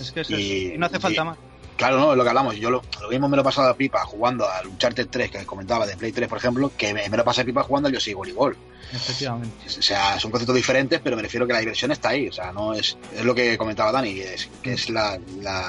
es 0.00 0.10
que 0.12 0.20
es 0.22 0.30
Y- 0.30 0.34
eso. 0.66 0.74
Y 0.74 0.78
no 0.78 0.86
hace 0.86 0.98
falta 1.00 1.22
y- 1.22 1.24
más. 1.24 1.38
Claro, 1.80 1.96
no, 1.98 2.10
es 2.12 2.18
lo 2.18 2.24
que 2.24 2.28
hablamos. 2.28 2.56
Yo 2.56 2.68
lo, 2.68 2.82
lo 3.00 3.08
mismo 3.08 3.26
me 3.26 3.36
lo 3.38 3.40
he 3.40 3.44
pasado 3.44 3.70
a 3.70 3.74
pipa 3.74 4.04
jugando 4.04 4.46
al 4.46 4.66
Uncharted 4.66 5.08
3 5.08 5.30
que 5.30 5.46
comentaba 5.46 5.86
de 5.86 5.96
Play 5.96 6.12
3, 6.12 6.28
por 6.28 6.36
ejemplo, 6.36 6.70
que 6.76 6.92
me, 6.92 7.08
me 7.08 7.16
lo 7.16 7.24
pasé 7.24 7.40
a 7.40 7.44
pipa 7.46 7.62
jugando 7.62 7.86
al 7.86 7.94
Yoshi 7.94 8.12
Voleibol. 8.12 8.54
Efectivamente. 8.92 9.64
O 9.66 9.82
sea, 9.82 10.20
son 10.20 10.30
conceptos 10.30 10.54
diferentes, 10.54 11.00
pero 11.02 11.16
me 11.16 11.22
refiero 11.22 11.46
que 11.46 11.54
la 11.54 11.60
diversión 11.60 11.90
está 11.90 12.10
ahí. 12.10 12.28
O 12.28 12.32
sea, 12.32 12.52
no 12.52 12.74
es, 12.74 12.98
es 13.16 13.24
lo 13.24 13.34
que 13.34 13.56
comentaba 13.56 13.92
Dani, 13.92 14.20
es, 14.20 14.50
que 14.62 14.74
es 14.74 14.90
la, 14.90 15.18
la, 15.40 15.68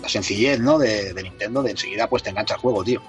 la 0.00 0.08
sencillez, 0.08 0.58
¿no? 0.58 0.78
De, 0.78 1.12
de 1.12 1.22
Nintendo, 1.22 1.62
de 1.62 1.72
enseguida 1.72 2.08
pues 2.08 2.22
te 2.22 2.30
engancha 2.30 2.54
el 2.54 2.60
juego, 2.60 2.82
tío. 2.82 3.02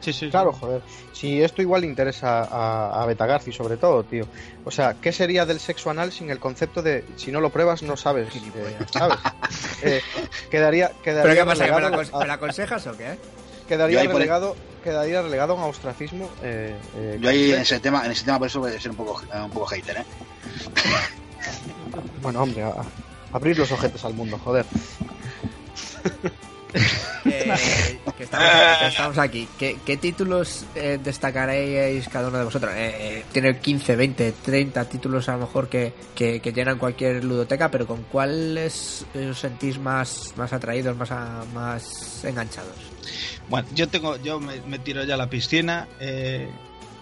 Sí, 0.00 0.12
sí, 0.12 0.18
sí. 0.26 0.30
Claro, 0.30 0.52
joder. 0.52 0.82
Si 1.12 1.42
esto 1.42 1.60
igual 1.62 1.82
le 1.82 1.86
interesa 1.86 2.44
a, 2.44 3.02
a 3.02 3.06
Betagarci 3.06 3.52
sobre 3.52 3.76
todo, 3.76 4.02
tío. 4.04 4.26
O 4.64 4.70
sea, 4.70 4.94
¿qué 4.94 5.12
sería 5.12 5.44
del 5.44 5.60
sexo 5.60 5.90
anal 5.90 6.10
sin 6.10 6.30
el 6.30 6.40
concepto 6.40 6.82
de 6.82 7.04
si 7.16 7.30
no 7.30 7.40
lo 7.40 7.50
pruebas 7.50 7.82
no 7.82 7.96
sabes? 7.96 8.34
eh, 8.34 8.78
¿Sabes? 8.90 9.18
Eh, 9.82 10.00
quedaría, 10.50 10.90
quedaría 11.02 11.22
¿Pero 11.22 11.34
qué 11.34 11.44
pasa? 11.44 11.64
¿Me 11.64 12.22
a- 12.22 12.26
la 12.26 12.34
aconsejas 12.34 12.86
o 12.86 12.96
qué? 12.96 13.16
quedaría 13.66 14.02
relegado, 14.04 14.56
quedaría 14.82 15.22
relegado 15.22 15.54
a 15.54 15.56
un 15.56 15.62
ostracismo. 15.70 16.30
eh, 16.42 16.78
eh, 16.94 17.18
Yo 17.20 17.30
ahí 17.30 17.52
en 17.52 17.60
ese 17.60 17.80
tema, 17.80 18.04
en 18.04 18.12
ese 18.12 18.24
tema 18.24 18.38
por 18.38 18.46
eso 18.48 18.60
voy 18.60 18.74
a 18.74 18.80
ser 18.80 18.90
un 18.90 18.96
poco, 18.96 19.20
un 19.34 19.50
poco 19.50 19.66
hater, 19.66 19.98
¿eh? 19.98 20.04
Bueno, 22.18 22.42
hombre, 22.42 22.62
a- 22.62 22.68
a- 22.68 22.86
abrir 23.32 23.58
los 23.58 23.70
ojetes 23.72 24.04
al 24.04 24.14
mundo, 24.14 24.38
joder. 24.38 24.66
Estamos, 28.18 29.18
aquí. 29.18 29.48
¿Qué, 29.58 29.96
títulos 29.96 30.64
eh, 30.74 30.98
destacaréis 31.02 32.08
cada 32.08 32.28
uno 32.28 32.38
de 32.38 32.44
vosotros? 32.44 32.72
Eh, 32.74 33.24
tiene 33.32 33.58
15, 33.58 33.96
20, 33.96 34.32
30 34.42 34.84
títulos 34.88 35.28
a 35.28 35.32
lo 35.32 35.40
mejor 35.40 35.68
que, 35.68 35.92
que, 36.14 36.40
llenan 36.54 36.78
cualquier 36.78 37.24
ludoteca, 37.24 37.70
pero 37.70 37.86
¿con 37.86 38.04
cuáles 38.04 39.04
os 39.14 39.38
sentís 39.38 39.78
más, 39.78 40.34
más 40.36 40.52
atraídos, 40.52 40.96
más, 40.96 41.10
más 41.54 42.24
enganchados? 42.24 42.76
Bueno, 43.48 43.68
yo 43.74 43.88
tengo, 43.88 44.16
yo 44.18 44.38
me, 44.38 44.60
me 44.62 44.78
tiro 44.78 45.04
ya 45.04 45.14
a 45.14 45.18
la 45.18 45.28
piscina. 45.28 45.88
eh, 45.98 46.48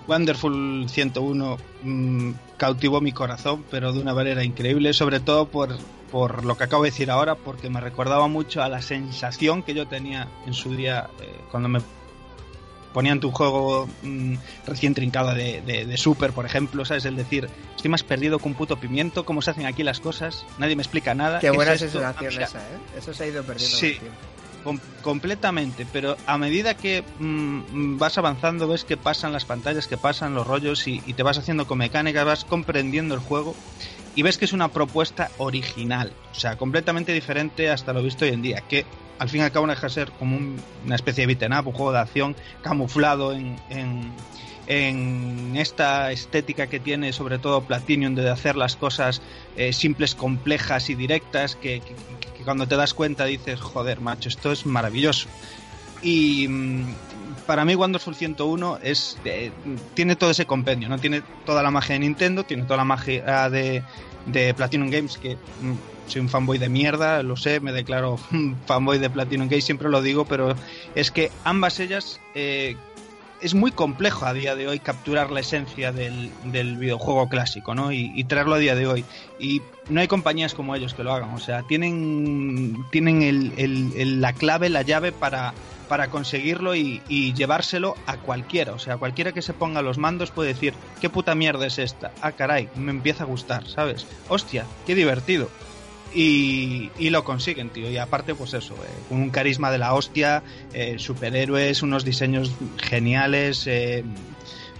Wonderful 0.08 0.86
101 0.88 1.58
mm, 1.82 2.30
cautivó 2.56 3.00
mi 3.02 3.12
corazón, 3.12 3.62
pero 3.70 3.92
de 3.92 4.00
una 4.00 4.14
manera 4.14 4.42
increíble, 4.42 4.94
sobre 4.94 5.20
todo 5.20 5.48
por, 5.48 5.76
por 6.10 6.44
lo 6.44 6.56
que 6.56 6.64
acabo 6.64 6.82
de 6.84 6.90
decir 6.90 7.10
ahora, 7.10 7.34
porque 7.34 7.70
me 7.70 7.80
recordaba 7.80 8.28
mucho 8.28 8.62
a 8.62 8.68
la 8.68 8.82
sensación 8.82 9.62
que 9.62 9.74
yo 9.74 9.86
tenía 9.86 10.28
en 10.46 10.54
su 10.54 10.74
día 10.74 11.08
eh, 11.20 11.40
cuando 11.50 11.68
me 11.68 11.80
ponían 12.92 13.20
tu 13.20 13.30
juego 13.30 13.86
mm, 14.02 14.34
recién 14.66 14.94
trincado 14.94 15.34
de, 15.34 15.60
de- 15.60 15.84
de 15.84 15.96
Super, 15.98 16.32
por 16.32 16.46
ejemplo, 16.46 16.84
¿sabes? 16.84 17.04
El 17.04 17.16
decir, 17.16 17.48
estoy 17.76 17.90
más 17.90 18.02
perdido 18.02 18.38
que 18.38 18.48
un 18.48 18.54
puto 18.54 18.76
pimiento, 18.78 19.24
cómo 19.24 19.42
se 19.42 19.50
hacen 19.50 19.66
aquí 19.66 19.82
las 19.82 20.00
cosas, 20.00 20.44
nadie 20.58 20.74
me 20.74 20.82
explica 20.82 21.14
nada. 21.14 21.38
Qué 21.40 21.48
¿qué 21.50 21.56
buena 21.56 21.72
es 21.74 21.82
esto? 21.82 21.98
Ah, 22.04 22.14
sensación 22.18 22.42
esa, 22.42 22.58
¿eh? 22.60 22.78
Eso 22.96 23.12
se 23.12 23.24
ha 23.24 23.26
ido 23.26 23.42
perdiendo 23.44 23.76
Sí. 23.76 23.86
el 23.86 23.98
tiempo. 23.98 24.18
Completamente, 25.02 25.86
pero 25.92 26.16
a 26.26 26.36
medida 26.36 26.74
que 26.74 27.02
mm, 27.18 27.96
vas 27.98 28.18
avanzando, 28.18 28.66
ves 28.68 28.84
que 28.84 28.96
pasan 28.96 29.32
las 29.32 29.44
pantallas, 29.44 29.86
que 29.86 29.96
pasan 29.96 30.34
los 30.34 30.46
rollos 30.46 30.86
y, 30.88 31.00
y 31.06 31.14
te 31.14 31.22
vas 31.22 31.38
haciendo 31.38 31.66
con 31.66 31.78
mecánicas, 31.78 32.26
vas 32.26 32.44
comprendiendo 32.44 33.14
el 33.14 33.20
juego 33.20 33.54
y 34.18 34.22
ves 34.22 34.36
que 34.36 34.46
es 34.46 34.52
una 34.52 34.66
propuesta 34.66 35.30
original, 35.38 36.12
o 36.32 36.34
sea, 36.34 36.56
completamente 36.56 37.12
diferente 37.12 37.70
hasta 37.70 37.92
lo 37.92 38.02
visto 38.02 38.24
hoy 38.24 38.32
en 38.32 38.42
día, 38.42 38.62
que 38.68 38.84
al 39.20 39.28
fin 39.28 39.42
y 39.42 39.44
al 39.44 39.52
cabo 39.52 39.68
deja 39.68 39.86
de 39.86 39.92
ser 39.92 40.10
como 40.10 40.36
un- 40.36 40.60
una 40.84 40.96
especie 40.96 41.24
de 41.24 41.32
beat'em 41.32 41.56
up, 41.56 41.68
un 41.68 41.72
juego 41.72 41.92
de 41.92 42.00
acción 42.00 42.34
camuflado 42.60 43.32
en, 43.32 43.54
en, 44.66 45.56
esta 45.56 46.10
estética 46.10 46.66
que 46.66 46.80
tiene 46.80 47.12
sobre 47.12 47.38
todo 47.38 47.62
Platinum 47.62 48.16
de 48.16 48.28
hacer 48.28 48.56
las 48.56 48.74
cosas 48.74 49.22
eh, 49.56 49.72
simples, 49.72 50.16
complejas 50.16 50.90
y 50.90 50.96
directas 50.96 51.54
que 51.54 51.80
cuando 52.44 52.66
te 52.66 52.74
das 52.74 52.94
cuenta 52.94 53.24
dices, 53.24 53.60
joder, 53.60 54.00
macho, 54.00 54.28
esto 54.28 54.50
es 54.50 54.66
maravilloso. 54.66 55.28
Y 56.02 56.46
mm, 56.48 56.94
para 57.46 57.64
mí 57.64 57.74
Wonderful 57.74 58.14
101 58.14 58.78
es 58.82 59.18
eh, 59.24 59.50
tiene 59.94 60.16
todo 60.16 60.30
ese 60.30 60.46
compendio, 60.46 60.88
¿no? 60.88 60.98
Tiene 60.98 61.22
toda 61.44 61.62
la 61.62 61.70
magia 61.70 61.94
de 61.94 62.00
Nintendo, 62.00 62.44
tiene 62.44 62.64
toda 62.64 62.76
la 62.76 62.84
magia 62.84 63.50
de, 63.50 63.82
de 64.32 64.54
Platinum 64.54 64.90
Games, 64.90 65.18
que 65.18 65.34
mm, 65.34 65.74
soy 66.06 66.20
un 66.20 66.28
fanboy 66.28 66.58
de 66.58 66.68
mierda, 66.68 67.22
lo 67.22 67.36
sé, 67.36 67.60
me 67.60 67.72
declaro 67.72 68.18
fanboy 68.66 68.98
de 68.98 69.10
Platinum 69.10 69.48
Games, 69.48 69.64
siempre 69.64 69.88
lo 69.88 70.02
digo, 70.02 70.24
pero 70.24 70.54
es 70.94 71.10
que 71.10 71.30
ambas 71.44 71.80
ellas 71.80 72.20
eh, 72.34 72.76
es 73.40 73.54
muy 73.54 73.70
complejo 73.72 74.26
a 74.26 74.32
día 74.34 74.54
de 74.56 74.68
hoy 74.68 74.78
capturar 74.80 75.30
la 75.30 75.40
esencia 75.40 75.92
del, 75.92 76.30
del 76.44 76.76
videojuego 76.76 77.28
clásico, 77.28 77.74
¿no? 77.74 77.92
Y, 77.92 78.24
traerlo 78.24 78.54
a 78.54 78.58
día 78.58 78.74
de 78.74 78.86
hoy. 78.86 79.04
Y 79.38 79.62
no 79.88 80.00
hay 80.00 80.08
compañías 80.08 80.54
como 80.54 80.74
ellos 80.74 80.94
que 80.94 81.04
lo 81.04 81.12
hagan. 81.12 81.34
O 81.34 81.38
sea, 81.38 81.62
tienen, 81.62 82.76
tienen 82.90 83.22
el- 83.22 84.20
la 84.20 84.32
clave, 84.32 84.68
la 84.68 84.82
llave 84.82 85.12
para, 85.12 85.54
para 85.88 86.08
conseguirlo 86.10 86.74
y, 86.74 87.00
y 87.08 87.32
llevárselo 87.34 87.94
a 88.06 88.16
cualquiera. 88.18 88.72
O 88.72 88.78
sea, 88.78 88.96
cualquiera 88.98 89.32
que 89.32 89.42
se 89.42 89.54
ponga 89.54 89.82
los 89.82 89.98
mandos 89.98 90.30
puede 90.30 90.48
decir, 90.52 90.74
¿qué 91.00 91.08
puta 91.08 91.34
mierda 91.34 91.66
es 91.66 91.78
esta? 91.78 92.12
Ah, 92.20 92.32
caray, 92.32 92.68
me 92.76 92.90
empieza 92.90 93.24
a 93.24 93.26
gustar, 93.26 93.66
¿sabes? 93.66 94.06
Hostia, 94.28 94.64
qué 94.86 94.94
divertido. 94.94 95.48
Y, 96.14 96.90
lo 97.10 97.24
consiguen, 97.24 97.70
tío. 97.70 97.90
Y 97.90 97.98
aparte, 97.98 98.34
pues 98.34 98.54
eso, 98.54 98.74
eh, 98.74 98.88
un 99.10 99.30
carisma 99.30 99.70
de 99.70 99.78
la 99.78 99.94
hostia, 99.94 100.42
eh, 100.72 100.98
superhéroes, 100.98 101.82
unos 101.82 102.04
diseños 102.04 102.52
geniales, 102.78 103.66
eh, 103.66 104.04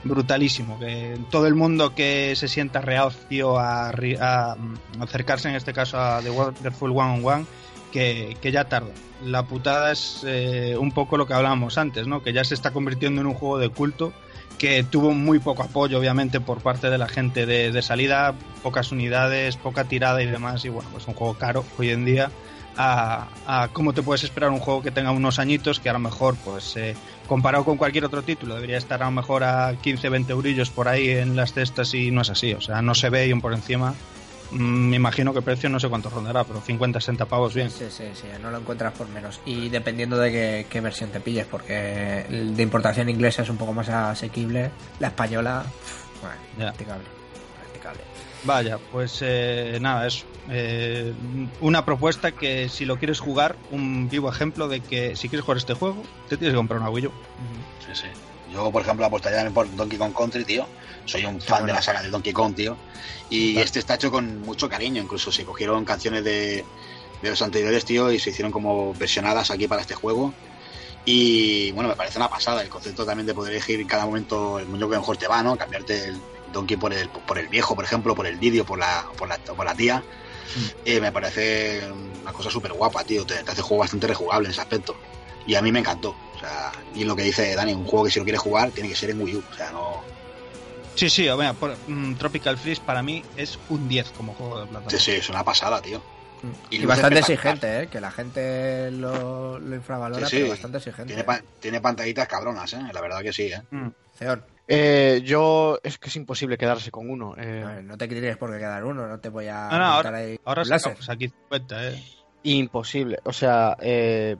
brutalísimo. 0.05 0.79
Que 0.79 1.19
todo 1.31 1.47
el 1.47 1.55
mundo 1.55 1.95
que 1.95 2.35
se 2.37 2.49
sienta 2.49 2.81
reacio 2.81 3.59
a, 3.59 3.89
a, 3.91 4.57
mm, 4.57 5.03
acercarse, 5.03 5.49
en 5.49 5.55
este 5.55 5.73
caso, 5.73 5.99
a 5.99 6.21
The 6.23 6.31
Wonderful 6.31 6.91
One 6.91 7.19
on 7.19 7.25
One, 7.25 7.47
que, 7.93 8.37
que 8.41 8.53
ya 8.53 8.65
tarda. 8.65 8.93
La 9.25 9.45
putada 9.45 9.93
es 9.93 10.23
eh, 10.27 10.77
un 10.79 10.93
poco 10.93 11.17
lo 11.17 11.27
que 11.27 11.35
hablábamos 11.35 11.77
antes, 11.77 12.07
¿no? 12.07 12.23
Que 12.23 12.33
ya 12.33 12.45
se 12.45 12.55
está 12.55 12.71
convirtiendo 12.71 13.21
en 13.21 13.27
un 13.27 13.35
juego 13.35 13.59
de 13.59 13.69
culto 13.69 14.13
que 14.59 14.83
tuvo 14.85 15.13
muy 15.13 15.39
poco 15.39 15.63
apoyo, 15.63 15.99
obviamente, 15.99 16.41
por 16.41 16.61
parte 16.61 16.91
de 16.91 16.99
la 16.99 17.09
gente 17.09 17.47
de, 17.47 17.71
de 17.71 17.83
salida, 17.83 18.35
pocas 18.63 18.93
unidades, 18.93 19.57
poca 19.57 19.85
tirada 19.85 20.23
y 20.23 20.27
demás, 20.27 20.65
y 20.65 20.69
bueno, 20.69 20.89
pues 20.93 21.07
un 21.07 21.15
juego 21.15 21.35
caro 21.35 21.65
hoy 21.79 21.91
en 21.91 22.05
día. 22.05 22.31
A, 22.81 23.69
cómo 23.73 23.93
te 23.93 24.03
puedes 24.03 24.23
esperar 24.23 24.51
un 24.51 24.61
juego 24.61 24.83
que 24.83 24.93
tenga 24.93 25.11
unos 25.11 25.41
añitos 25.41 25.81
que 25.81 25.89
a 25.89 25.93
lo 25.93 25.99
mejor, 25.99 26.37
pues 26.45 26.77
eh, 26.77 26.95
comparado 27.27 27.65
con 27.65 27.77
cualquier 27.77 28.05
otro 28.05 28.23
título, 28.23 28.55
debería 28.55 28.79
estar 28.79 29.03
a 29.03 29.07
lo 29.07 29.11
mejor 29.11 29.43
a 29.43 29.75
15, 29.75 30.09
20 30.09 30.33
eurillos 30.33 30.71
por 30.71 30.87
ahí 30.87 31.09
en 31.11 31.35
las 31.35 31.55
cestas 31.55 31.93
y 31.95 32.13
no 32.13 32.23
es 32.23 32.31
así, 32.31 32.55
o 32.55 32.61
sea, 32.61 32.81
no 32.81 32.95
se 32.95 33.11
ve 33.11 33.27
y 33.27 33.35
por 33.35 33.53
encima. 33.53 33.95
Mm, 34.51 34.89
me 34.89 34.97
imagino 34.97 35.33
que 35.33 35.39
el 35.39 35.45
precio 35.45 35.69
no 35.69 35.81
sé 35.81 35.89
cuánto 35.89 36.11
rondará, 36.11 36.45
pero 36.45 36.61
50, 36.61 37.01
60 37.01 37.27
pavos 37.27 37.55
bien. 37.55 37.70
Sí, 37.70 37.87
sí, 37.91 38.05
sí, 38.15 38.27
no 38.41 38.51
lo 38.51 38.59
encuentras 38.59 38.93
por 38.93 39.09
menos. 39.09 39.41
Y 39.45 39.69
dependiendo 39.69 40.19
de 40.19 40.31
qué, 40.31 40.66
qué 40.69 40.81
versión 40.81 41.11
te 41.11 41.20
pilles, 41.20 41.47
porque 41.47 42.27
de 42.29 42.62
importación 42.62 43.09
inglesa 43.09 43.43
es 43.43 43.51
un 43.51 43.57
poco 43.57 43.73
más 43.73 43.89
asequible, 43.89 44.70
la 45.01 45.09
española, 45.09 45.65
bueno, 46.20 46.37
practicable. 46.57 47.05
practicable. 47.61 48.01
Vaya, 48.45 48.79
pues 48.93 49.19
eh, 49.23 49.79
nada, 49.81 50.07
eso. 50.07 50.25
Eh, 50.51 51.12
una 51.61 51.85
propuesta 51.85 52.33
que 52.33 52.69
si 52.69 52.85
lo 52.85 52.97
quieres 52.97 53.20
jugar, 53.20 53.57
un 53.70 54.09
vivo 54.09 54.31
ejemplo 54.31 54.69
de 54.69 54.81
que 54.81 55.16
si 55.16 55.29
quieres 55.29 55.45
jugar 55.45 55.59
este 55.59 55.75
juego, 55.75 56.03
te 56.29 56.37
tienes 56.37 56.55
que 56.55 56.57
comprar 56.57 56.81
una 56.81 56.91
Wii 56.91 57.07
U. 57.07 57.12
Sí, 57.87 57.93
sí. 57.95 58.07
Yo, 58.53 58.70
por 58.70 58.83
ejemplo, 58.83 59.05
apostaría 59.05 59.49
por 59.51 59.75
Donkey 59.77 59.99
Kong 59.99 60.15
Country, 60.16 60.45
tío. 60.45 60.66
Soy 61.09 61.25
un 61.25 61.41
fan 61.41 61.65
de 61.65 61.73
la 61.73 61.81
saga 61.81 62.03
de 62.03 62.11
Donkey 62.11 62.35
Kong, 62.35 62.55
tío. 62.55 62.77
Y 63.31 63.59
este 63.59 63.79
está 63.79 63.95
hecho 63.95 64.11
con 64.11 64.43
mucho 64.43 64.69
cariño. 64.69 65.03
Incluso 65.03 65.33
se 65.33 65.45
cogieron 65.45 65.85
canciones 65.87 66.23
de, 66.23 66.65
de 67.23 67.31
los 67.31 67.41
anteriores, 67.41 67.85
tío, 67.87 68.13
y 68.13 68.19
se 68.19 68.29
hicieron 68.31 68.53
como 68.53 68.93
versionadas 68.93 69.51
aquí 69.51 69.67
para 69.67 69.81
este 69.81 69.95
juego. 69.95 70.35
Y 71.07 71.73
bueno, 71.73 71.89
me 71.89 71.97
parece 71.97 72.19
una 72.19 72.29
pasada 72.29 72.61
el 72.61 72.69
concepto 72.69 73.07
también 73.07 73.27
de 73.27 73.33
poder 73.33 73.55
elegir 73.55 73.81
en 73.81 73.87
cada 73.87 74.05
momento 74.05 74.59
el 74.59 74.67
muñeco 74.67 74.91
que 74.91 74.99
mejor 74.99 75.17
te 75.17 75.27
va, 75.27 75.43
¿no? 75.43 75.57
Cambiarte 75.57 76.09
el 76.09 76.21
Donkey 76.53 76.77
por 76.77 76.93
el, 76.93 77.09
por 77.09 77.39
el 77.39 77.49
viejo, 77.49 77.75
por 77.75 77.85
ejemplo, 77.85 78.15
por 78.15 78.27
el 78.27 78.39
Didio, 78.39 78.67
por 78.67 78.79
la, 78.79 79.07
por 79.17 79.29
la, 79.29 79.39
por 79.39 79.65
la 79.65 79.75
tía. 79.75 80.05
Eh, 80.85 81.01
me 81.01 81.11
parece 81.11 81.83
una 82.21 82.33
cosa 82.35 82.51
súper 82.51 82.75
guapa, 82.75 83.03
tío. 83.05 83.25
Te, 83.25 83.43
te 83.43 83.51
hace 83.51 83.63
juego 83.63 83.81
bastante 83.81 84.07
rejugable 84.07 84.49
en 84.49 84.53
ese 84.53 84.61
aspecto. 84.61 84.95
Y 85.47 85.55
a 85.55 85.63
mí 85.63 85.73
me 85.73 85.79
encantó. 85.79 86.15
O 86.37 86.39
sea, 86.39 86.71
y 86.95 87.05
lo 87.05 87.17
que 87.17 87.23
dice 87.23 87.55
Dani, 87.55 87.73
un 87.73 87.87
juego 87.87 88.05
que 88.05 88.11
si 88.11 88.19
lo 88.19 88.25
quieres 88.27 88.43
jugar 88.43 88.71
tiene 88.71 88.91
que 88.91 88.95
ser 88.95 89.09
en 89.09 89.23
Wii 89.23 89.37
U. 89.37 89.45
O 89.51 89.55
sea, 89.57 89.71
no. 89.73 90.03
Sí, 90.99 91.09
sí, 91.11 91.29
o 91.29 91.39
sea, 91.39 91.53
por- 91.53 91.77
mm, 91.87 92.15
Tropical 92.16 92.59
Freeze 92.59 92.83
para 92.85 93.03
mí 93.03 93.23
es 93.37 93.59
un 93.69 93.89
10 93.89 94.11
como 94.11 94.35
juego 94.35 94.59
de 94.61 94.66
plataforma. 94.66 94.91
Sí, 94.91 94.99
sí, 94.99 95.12
es 95.12 95.29
una 95.31 95.45
pasada, 95.45 95.81
tío. 95.81 96.03
Y, 96.70 96.77
luce 96.77 96.87
bastante 96.87 97.19
exigente, 97.20 97.83
¿eh? 97.83 97.87
Que 97.89 98.01
la 98.01 98.11
gente 98.11 98.91
lo, 98.93 99.59
lo 99.59 99.75
infravalora, 99.77 100.27
Sí, 100.27 100.37
sí. 100.37 100.43
pero 100.43 100.51
bastante 100.51 100.79
exigente. 100.79 101.07
Tiene, 101.15 101.25
pa- 101.25 101.43
tiene 101.61 101.81
pantallitas 101.81 102.27
cabronas, 102.29 102.73
¿eh? 102.73 102.81
La 102.93 103.01
verdad 103.01 103.23
que 103.23 103.33
sí, 103.33 103.45
¿eh? 103.53 103.62
Mm. 103.70 103.89
Ceón, 104.15 104.45
Eh, 104.66 105.23
yo 105.25 105.79
es 105.83 105.99
que 105.99 106.09
es 106.09 106.16
imposible 106.16 106.59
quedarse 106.59 106.91
con 106.91 107.09
uno. 107.11 107.35
eh, 107.39 107.81
no 107.85 107.97
te 107.97 108.07
tienes 108.09 108.37
por 108.37 108.53
qué 108.53 108.59
quedar 108.59 108.85
uno, 108.85 109.07
no 109.09 109.19
te 109.20 109.29
voy 109.31 109.47
a 109.49 109.69
No, 109.70 109.79
no, 109.79 109.85
ahora, 109.85 110.16
ahí 110.19 110.39
ahora 110.45 110.65
sacamos 110.65 111.09
aquí 111.09 111.29
50, 111.29 111.89
eh. 111.89 112.05
Imposible. 112.45 113.19
O 113.25 113.33
sea, 113.33 113.77
eh, 113.81 114.37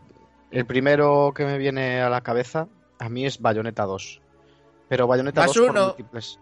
el 0.51 0.67
primero 0.67 1.33
que 1.35 1.45
me 1.45 1.57
viene 1.59 2.01
a 2.01 2.09
la 2.11 2.21
cabeza 2.23 2.69
a 2.99 3.09
mí 3.09 3.27
es 3.27 3.41
Bayonetta 3.41 3.85
2. 3.85 4.21
Pero 4.89 5.07
Bayonetta 5.07 5.43
Más 5.43 5.53
2 5.55 5.59
por 5.67 5.71
uno. 5.71 5.87
múltiples, 5.89 6.39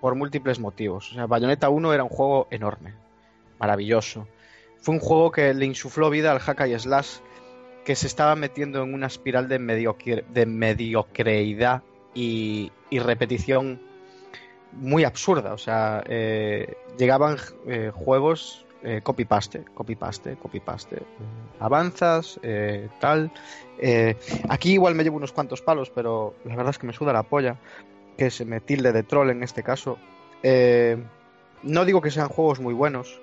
por 0.00 0.14
múltiples 0.14 0.58
motivos. 0.58 1.10
O 1.12 1.14
sea, 1.14 1.26
Bayonetta 1.26 1.68
1 1.68 1.92
era 1.94 2.02
un 2.04 2.08
juego 2.10 2.48
enorme, 2.50 2.94
maravilloso. 3.58 4.26
Fue 4.80 4.94
un 4.94 5.00
juego 5.00 5.30
que 5.30 5.52
le 5.54 5.66
insufló 5.66 6.08
vida 6.10 6.32
al 6.32 6.38
hack 6.40 6.66
y 6.66 6.78
slash 6.78 7.18
que 7.84 7.94
se 7.96 8.06
estaba 8.06 8.34
metiendo 8.36 8.82
en 8.82 8.94
una 8.94 9.06
espiral 9.06 9.48
de, 9.48 9.58
mediocre- 9.58 10.24
de 10.32 10.46
mediocreidad 10.46 11.82
y, 12.14 12.72
y 12.90 12.98
repetición 12.98 13.80
muy 14.72 15.04
absurda. 15.04 15.52
O 15.52 15.58
sea, 15.58 16.02
eh, 16.06 16.74
llegaban 16.98 17.36
eh, 17.66 17.90
juegos 17.94 18.64
eh, 18.82 19.00
copy-paste, 19.02 19.64
copy-paste, 19.74 20.36
copy-paste. 20.36 20.96
Eh, 20.96 21.02
avanzas, 21.58 22.40
eh, 22.42 22.88
tal. 23.00 23.30
Aquí 24.48 24.72
igual 24.72 24.94
me 24.94 25.02
llevo 25.04 25.16
unos 25.16 25.32
cuantos 25.32 25.60
palos, 25.62 25.90
pero 25.90 26.34
la 26.44 26.54
verdad 26.56 26.70
es 26.70 26.78
que 26.78 26.86
me 26.86 26.92
suda 26.92 27.12
la 27.12 27.22
polla. 27.22 27.56
Que 28.16 28.30
se 28.30 28.44
me 28.44 28.60
tilde 28.60 28.92
de 28.92 29.02
troll 29.02 29.30
en 29.30 29.42
este 29.42 29.62
caso. 29.62 29.98
Eh, 30.42 30.96
no 31.62 31.84
digo 31.84 32.00
que 32.00 32.10
sean 32.10 32.28
juegos 32.28 32.60
muy 32.60 32.74
buenos, 32.74 33.20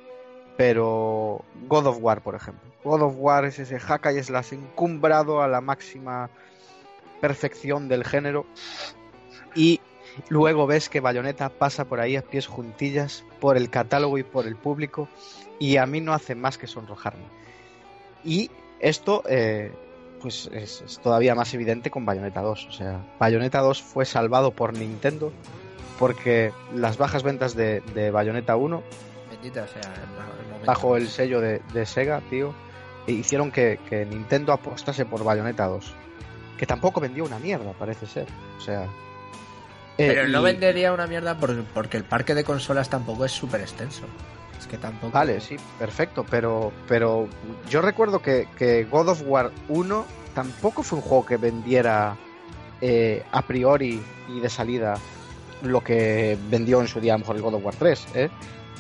pero 0.57 1.43
God 1.68 1.88
of 1.88 1.97
War, 2.01 2.22
por 2.22 2.35
ejemplo. 2.35 2.69
God 2.84 3.01
of 3.01 3.15
War 3.18 3.45
es 3.45 3.59
ese 3.59 3.80
hack 3.80 4.07
y 4.15 4.23
slash 4.23 4.53
encumbrado 4.53 5.41
a 5.41 5.47
la 5.47 5.61
máxima 5.61 6.30
perfección 7.22 7.88
del 7.88 8.03
género. 8.03 8.45
Y 9.55 9.81
luego 10.30 10.68
ves 10.68 10.89
que 10.89 10.99
Bayonetta 10.99 11.49
pasa 11.49 11.85
por 11.85 11.99
ahí 11.99 12.15
a 12.15 12.22
pies 12.22 12.47
juntillas, 12.47 13.23
por 13.39 13.57
el 13.57 13.69
catálogo 13.69 14.18
y 14.18 14.23
por 14.23 14.47
el 14.47 14.55
público, 14.55 15.07
y 15.59 15.77
a 15.77 15.85
mí 15.85 16.01
no 16.01 16.14
hace 16.14 16.35
más 16.35 16.57
que 16.57 16.68
sonrojarme. 16.68 17.26
Y 18.23 18.51
esto, 18.80 19.23
eh, 19.27 19.72
pues 20.22 20.49
es, 20.53 20.81
es 20.81 20.99
todavía 20.99 21.35
más 21.35 21.53
evidente 21.53 21.89
con 21.91 22.06
Bayonetta 22.06 22.41
2. 22.41 22.68
O 22.68 22.72
sea, 22.72 23.02
Bayonetta 23.19 23.60
2 23.60 23.81
fue 23.81 24.06
salvado 24.06 24.52
por 24.52 24.73
Nintendo 24.73 25.31
porque 25.99 26.52
las 26.73 26.98
bajas 26.98 27.23
ventas 27.23 27.56
de, 27.56 27.81
de 27.95 28.11
Bayonetta 28.11 28.56
1 28.56 28.84
Bendita 29.31 29.68
sea 29.68 29.81
el, 29.81 30.41
el 30.41 30.45
momento. 30.48 30.65
bajo 30.65 30.95
el 30.98 31.07
sello 31.10 31.41
de, 31.41 31.61
de 31.73 31.85
Sega, 31.85 32.22
tío, 32.30 32.53
e 33.07 33.11
hicieron 33.14 33.52
que, 33.52 33.80
que 33.89 34.06
Nintendo 34.06 34.53
apostase 34.53 35.06
por 35.06 35.23
Bayonetta 35.23 35.65
2. 35.65 35.94
Que 36.57 36.65
tampoco 36.65 36.99
vendió 36.99 37.23
una 37.23 37.38
mierda, 37.39 37.72
parece 37.73 38.07
ser. 38.07 38.26
O 38.57 38.61
sea. 38.61 38.84
eh, 39.98 40.07
Pero 40.10 40.27
no 40.27 40.41
y- 40.41 40.44
vendería 40.45 40.91
una 40.94 41.06
mierda 41.07 41.38
por- 41.38 41.64
porque 41.65 41.98
el 41.98 42.03
parque 42.03 42.34
de 42.35 42.44
consolas 42.44 42.89
tampoco 42.89 43.26
es 43.26 43.31
súper 43.31 43.61
extenso. 43.61 44.03
Que 44.66 44.78
tampoco. 44.78 45.14
Vale, 45.14 45.40
sí, 45.40 45.56
perfecto, 45.80 46.26
pero, 46.30 46.74
pero 46.88 47.28
yo 47.70 47.82
recuerdo 47.82 48.22
que, 48.22 48.48
que 48.58 48.84
God 48.84 49.10
of 49.10 49.24
War 49.26 49.52
1 49.70 50.06
tampoco 50.34 50.84
fue 50.84 51.00
un 51.00 51.04
juego 51.04 51.26
que 51.26 51.38
vendiera 51.38 52.18
eh, 52.82 53.24
a 53.32 53.42
priori 53.42 54.02
y 54.30 54.40
de 54.40 54.50
salida 54.50 54.96
lo 55.64 55.84
que 55.84 56.38
vendió 56.50 56.82
en 56.82 56.88
su 56.88 57.00
día 57.00 57.14
a 57.14 57.18
lo 57.18 57.20
mejor 57.20 57.36
el 57.38 57.42
God 57.42 57.54
of 57.56 57.66
War 57.66 57.76
3. 57.76 58.08
¿eh? 58.16 58.30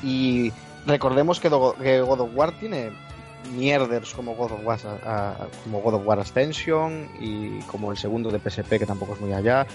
Y 0.03 0.51
recordemos 0.85 1.39
que, 1.39 1.49
que 1.49 2.01
God 2.01 2.19
of 2.19 2.29
War 2.35 2.51
tiene 2.59 2.91
mierders 3.55 4.13
como 4.13 4.35
God 4.35 4.51
of 4.51 4.65
War, 4.65 4.79
como 5.63 5.81
God 5.81 5.95
of 5.95 6.05
War 6.05 6.19
Ascension 6.19 7.09
y 7.19 7.59
como 7.61 7.91
el 7.91 7.97
segundo 7.97 8.29
de 8.29 8.39
PSP 8.39 8.79
que 8.79 8.85
tampoco 8.85 9.13
es 9.13 9.21
muy 9.21 9.33
allá. 9.33 9.65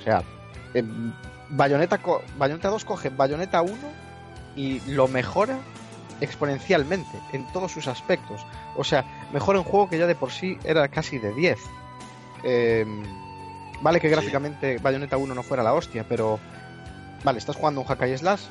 O 0.00 0.02
sea, 0.02 0.22
eh, 0.74 0.82
Bayonetta, 1.50 2.00
Bayonetta 2.36 2.68
2 2.68 2.84
coge 2.84 3.10
Bayonetta 3.10 3.62
1 3.62 3.74
y 4.58 4.80
lo 4.90 5.06
mejora 5.08 5.58
exponencialmente 6.20 7.18
en 7.32 7.46
todos 7.52 7.70
sus 7.72 7.86
aspectos. 7.86 8.44
O 8.76 8.82
sea, 8.84 9.04
mejora 9.32 9.60
un 9.60 9.64
juego 9.64 9.88
que 9.88 9.98
ya 9.98 10.06
de 10.06 10.14
por 10.16 10.32
sí 10.32 10.58
era 10.64 10.88
casi 10.88 11.18
de 11.18 11.32
10. 11.32 11.58
Eh, 12.42 12.84
vale 13.80 14.00
que 14.00 14.08
Sí. 14.08 14.12
gráficamente 14.12 14.78
Bayonetta 14.78 15.16
1 15.16 15.34
no 15.34 15.42
fuera 15.42 15.62
la 15.62 15.74
hostia, 15.74 16.04
pero 16.08 16.38
vale, 17.22 17.38
estás 17.38 17.56
jugando 17.56 17.80
un 17.80 17.86
hack 17.86 18.02
and 18.02 18.16
slash, 18.16 18.42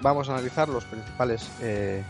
vamos 0.00 0.28
a 0.28 0.34
analizar 0.34 0.68
los 0.68 0.84
principales 0.84 1.50
eh, 1.60 2.02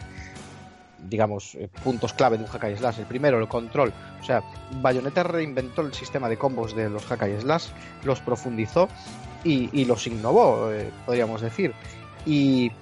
digamos, 0.99 1.55
eh, 1.55 1.69
puntos 1.85 2.13
clave 2.13 2.37
de 2.39 2.45
un 2.45 2.51
hack 2.51 2.65
and 2.65 2.79
slash. 2.79 2.99
El 2.99 3.07
primero, 3.07 3.39
el 3.39 3.49
control. 3.49 3.93
O 4.21 4.25
sea, 4.25 4.43
Bayonetta 4.83 5.23
reinventó 5.23 5.83
el 5.83 5.95
sistema 5.95 6.29
de 6.29 6.37
combos 6.37 6.75
de 6.75 6.91
los 6.91 7.05
hack 7.07 7.23
and 7.23 7.41
slash, 7.41 7.69
los 8.03 8.21
profundizó 8.21 8.89
y, 9.45 9.71
y 9.73 9.85
los 9.85 10.07
innovó, 10.07 10.73
eh, 10.73 10.91
podríamos 11.05 11.41
decir. 11.41 11.73
Y 12.25 12.73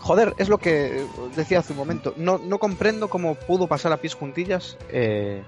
Joder, 0.00 0.34
es 0.38 0.48
lo 0.48 0.58
que 0.58 1.04
decía 1.36 1.60
hace 1.60 1.72
un 1.72 1.78
momento. 1.78 2.14
No, 2.16 2.38
no 2.38 2.58
comprendo 2.58 3.08
cómo 3.08 3.34
pudo 3.34 3.66
pasar 3.66 3.92
a 3.92 3.96
pies 3.98 4.14
juntillas 4.14 4.76
eh, 4.90 5.42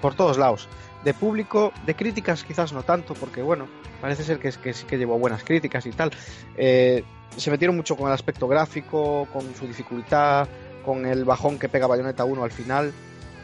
por 0.00 0.14
todos 0.14 0.38
lados. 0.38 0.68
De 1.04 1.14
público, 1.14 1.72
de 1.84 1.94
críticas 1.94 2.42
quizás 2.44 2.72
no 2.72 2.82
tanto, 2.82 3.14
porque 3.14 3.42
bueno, 3.42 3.68
parece 4.00 4.24
ser 4.24 4.38
que, 4.38 4.50
que 4.50 4.72
sí 4.72 4.86
que 4.86 4.98
llevó 4.98 5.18
buenas 5.18 5.44
críticas 5.44 5.86
y 5.86 5.90
tal. 5.90 6.10
Eh, 6.56 7.04
se 7.36 7.50
metieron 7.50 7.76
mucho 7.76 7.96
con 7.96 8.08
el 8.08 8.14
aspecto 8.14 8.48
gráfico, 8.48 9.28
con 9.32 9.54
su 9.54 9.66
dificultad, 9.66 10.48
con 10.84 11.06
el 11.06 11.24
bajón 11.24 11.58
que 11.58 11.68
pega 11.68 11.86
Bayonetta 11.86 12.24
1 12.24 12.44
al 12.44 12.50
final, 12.50 12.92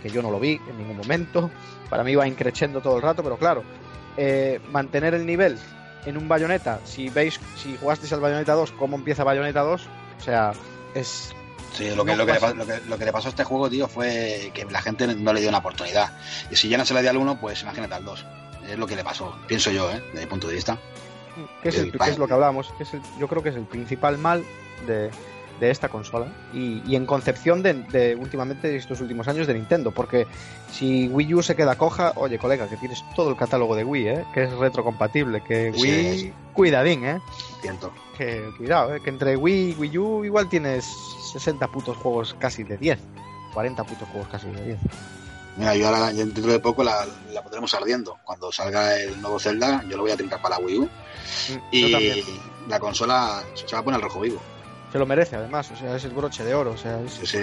que 0.02 0.08
yo 0.08 0.22
no 0.22 0.30
lo 0.30 0.40
vi 0.40 0.60
en 0.68 0.78
ningún 0.78 0.96
momento. 0.96 1.50
Para 1.90 2.04
mí 2.04 2.12
iba 2.12 2.26
increciendo 2.26 2.80
todo 2.80 2.96
el 2.96 3.02
rato, 3.02 3.22
pero 3.22 3.36
claro, 3.36 3.62
eh, 4.16 4.60
mantener 4.70 5.14
el 5.14 5.26
nivel 5.26 5.58
en 6.06 6.16
un 6.16 6.28
Bayonetta, 6.28 6.80
si 6.84 7.08
veis, 7.08 7.38
si 7.56 7.76
jugasteis 7.76 8.12
al 8.12 8.20
Bayonetta 8.20 8.52
2, 8.54 8.72
cómo 8.72 8.96
empieza 8.96 9.24
Bayonetta 9.24 9.60
2, 9.60 9.82
o 10.20 10.22
sea, 10.22 10.52
es... 10.94 11.32
Sí, 11.72 11.90
lo 11.94 12.04
que, 12.04 12.10
No 12.12 12.18
lo, 12.18 12.26
que 12.26 12.32
le, 12.34 12.54
lo, 12.54 12.66
que, 12.66 12.80
lo 12.86 12.98
que 12.98 13.04
le 13.06 13.12
pasó 13.12 13.28
a 13.28 13.30
este 13.30 13.44
juego, 13.44 13.70
tío, 13.70 13.88
fue 13.88 14.50
que 14.52 14.66
la 14.66 14.82
gente 14.82 15.06
no 15.14 15.32
le 15.32 15.40
dio 15.40 15.48
una 15.48 15.58
oportunidad. 15.58 16.12
Y 16.50 16.56
si 16.56 16.68
ya 16.68 16.76
no 16.76 16.84
se 16.84 16.92
le 16.92 17.00
dio 17.00 17.08
al 17.08 17.16
1, 17.16 17.40
pues 17.40 17.62
imagínate 17.62 17.94
al 17.94 18.04
2. 18.04 18.26
Es 18.68 18.78
lo 18.78 18.86
que 18.86 18.94
le 18.94 19.02
pasó, 19.02 19.34
pienso 19.46 19.70
yo, 19.70 19.90
¿eh? 19.90 20.02
Desde 20.12 20.20
mi 20.20 20.26
punto 20.26 20.48
de 20.48 20.54
vista. 20.54 20.76
que 21.62 21.70
es, 21.70 21.76
el- 21.78 21.86
El 21.86 21.92
que 21.92 21.98
pa- 21.98 22.08
es 22.08 22.18
lo 22.18 22.26
que 22.26 22.34
hablábamos, 22.34 22.68
que 22.76 22.82
es 22.82 22.92
el- 22.92 23.00
yo 23.18 23.26
creo 23.26 23.42
que 23.42 23.48
es 23.48 23.56
el 23.56 23.64
principal 23.64 24.18
mal 24.18 24.44
de, 24.86 25.10
de 25.66 25.70
esta 25.70 25.88
consola 25.88 26.26
y, 26.52 26.82
y 26.86 26.96
en 26.96 27.06
concepción 27.06 27.62
de, 27.62 27.74
de 27.74 28.16
últimamente 28.16 28.68
de 28.68 28.76
estos 28.76 29.00
últimos 29.00 29.28
años 29.28 29.46
de 29.46 29.54
Nintendo, 29.54 29.90
porque 29.92 30.26
si 30.72 31.08
Wii 31.08 31.34
U 31.34 31.42
se 31.42 31.54
queda 31.56 31.76
coja, 31.78 32.12
oye 32.16 32.38
colega, 32.38 32.68
que 32.68 32.76
tienes 32.76 33.02
todo 33.14 33.30
el 33.30 33.36
catálogo 33.36 33.74
de 33.76 33.84
Wii, 33.84 34.08
¿eh? 34.08 34.24
que 34.34 34.44
es 34.44 34.52
retrocompatible, 34.52 35.42
que 35.42 35.72
Sí, 35.74 35.80
Wii, 35.82 36.18
sí. 36.18 36.32
cuidadín, 36.52 37.04
¿eh? 37.04 37.20
Siento. 37.60 37.92
que 38.18 38.50
cuidado, 38.58 38.94
¿eh? 38.94 39.00
que 39.02 39.10
entre 39.10 39.36
Wii 39.36 39.70
y 39.70 39.74
Wii 39.74 39.98
U 39.98 40.24
igual 40.24 40.48
tienes 40.48 40.84
60 41.32 41.66
putos 41.68 41.96
juegos 41.96 42.34
casi 42.38 42.64
de 42.64 42.76
10, 42.76 42.98
40 43.54 43.84
putos 43.84 44.08
juegos 44.08 44.28
casi 44.30 44.48
de 44.50 44.64
10. 44.64 44.78
Mira, 45.58 45.76
yo 45.76 45.86
ahora 45.88 46.12
dentro 46.12 46.46
de 46.46 46.58
poco 46.60 46.82
la, 46.82 47.06
la 47.32 47.42
pondremos 47.42 47.72
ardiendo. 47.74 48.18
Cuando 48.24 48.50
salga 48.50 48.96
el 48.98 49.20
nuevo 49.20 49.38
Zelda, 49.38 49.84
yo 49.88 49.96
lo 49.98 50.02
voy 50.02 50.10
a 50.12 50.16
trincar 50.16 50.40
para 50.40 50.58
la 50.58 50.64
Wii 50.64 50.78
U. 50.78 50.82
Mm, 50.84 50.88
yo 51.52 51.60
Y 51.70 51.92
también. 51.92 52.18
la 52.68 52.80
consola 52.80 53.42
se 53.54 53.74
va 53.76 53.80
a 53.80 53.84
poner 53.84 54.00
rojo 54.00 54.20
vivo. 54.20 54.40
Se 54.92 54.98
lo 54.98 55.06
merece 55.06 55.36
además, 55.36 55.70
o 55.70 55.76
sea, 55.76 55.96
es 55.96 56.04
el 56.04 56.10
broche 56.12 56.44
de 56.44 56.54
oro, 56.54 56.72
o 56.72 56.76
sea, 56.76 57.00
es, 57.00 57.12
Sí, 57.14 57.26
sí. 57.26 57.38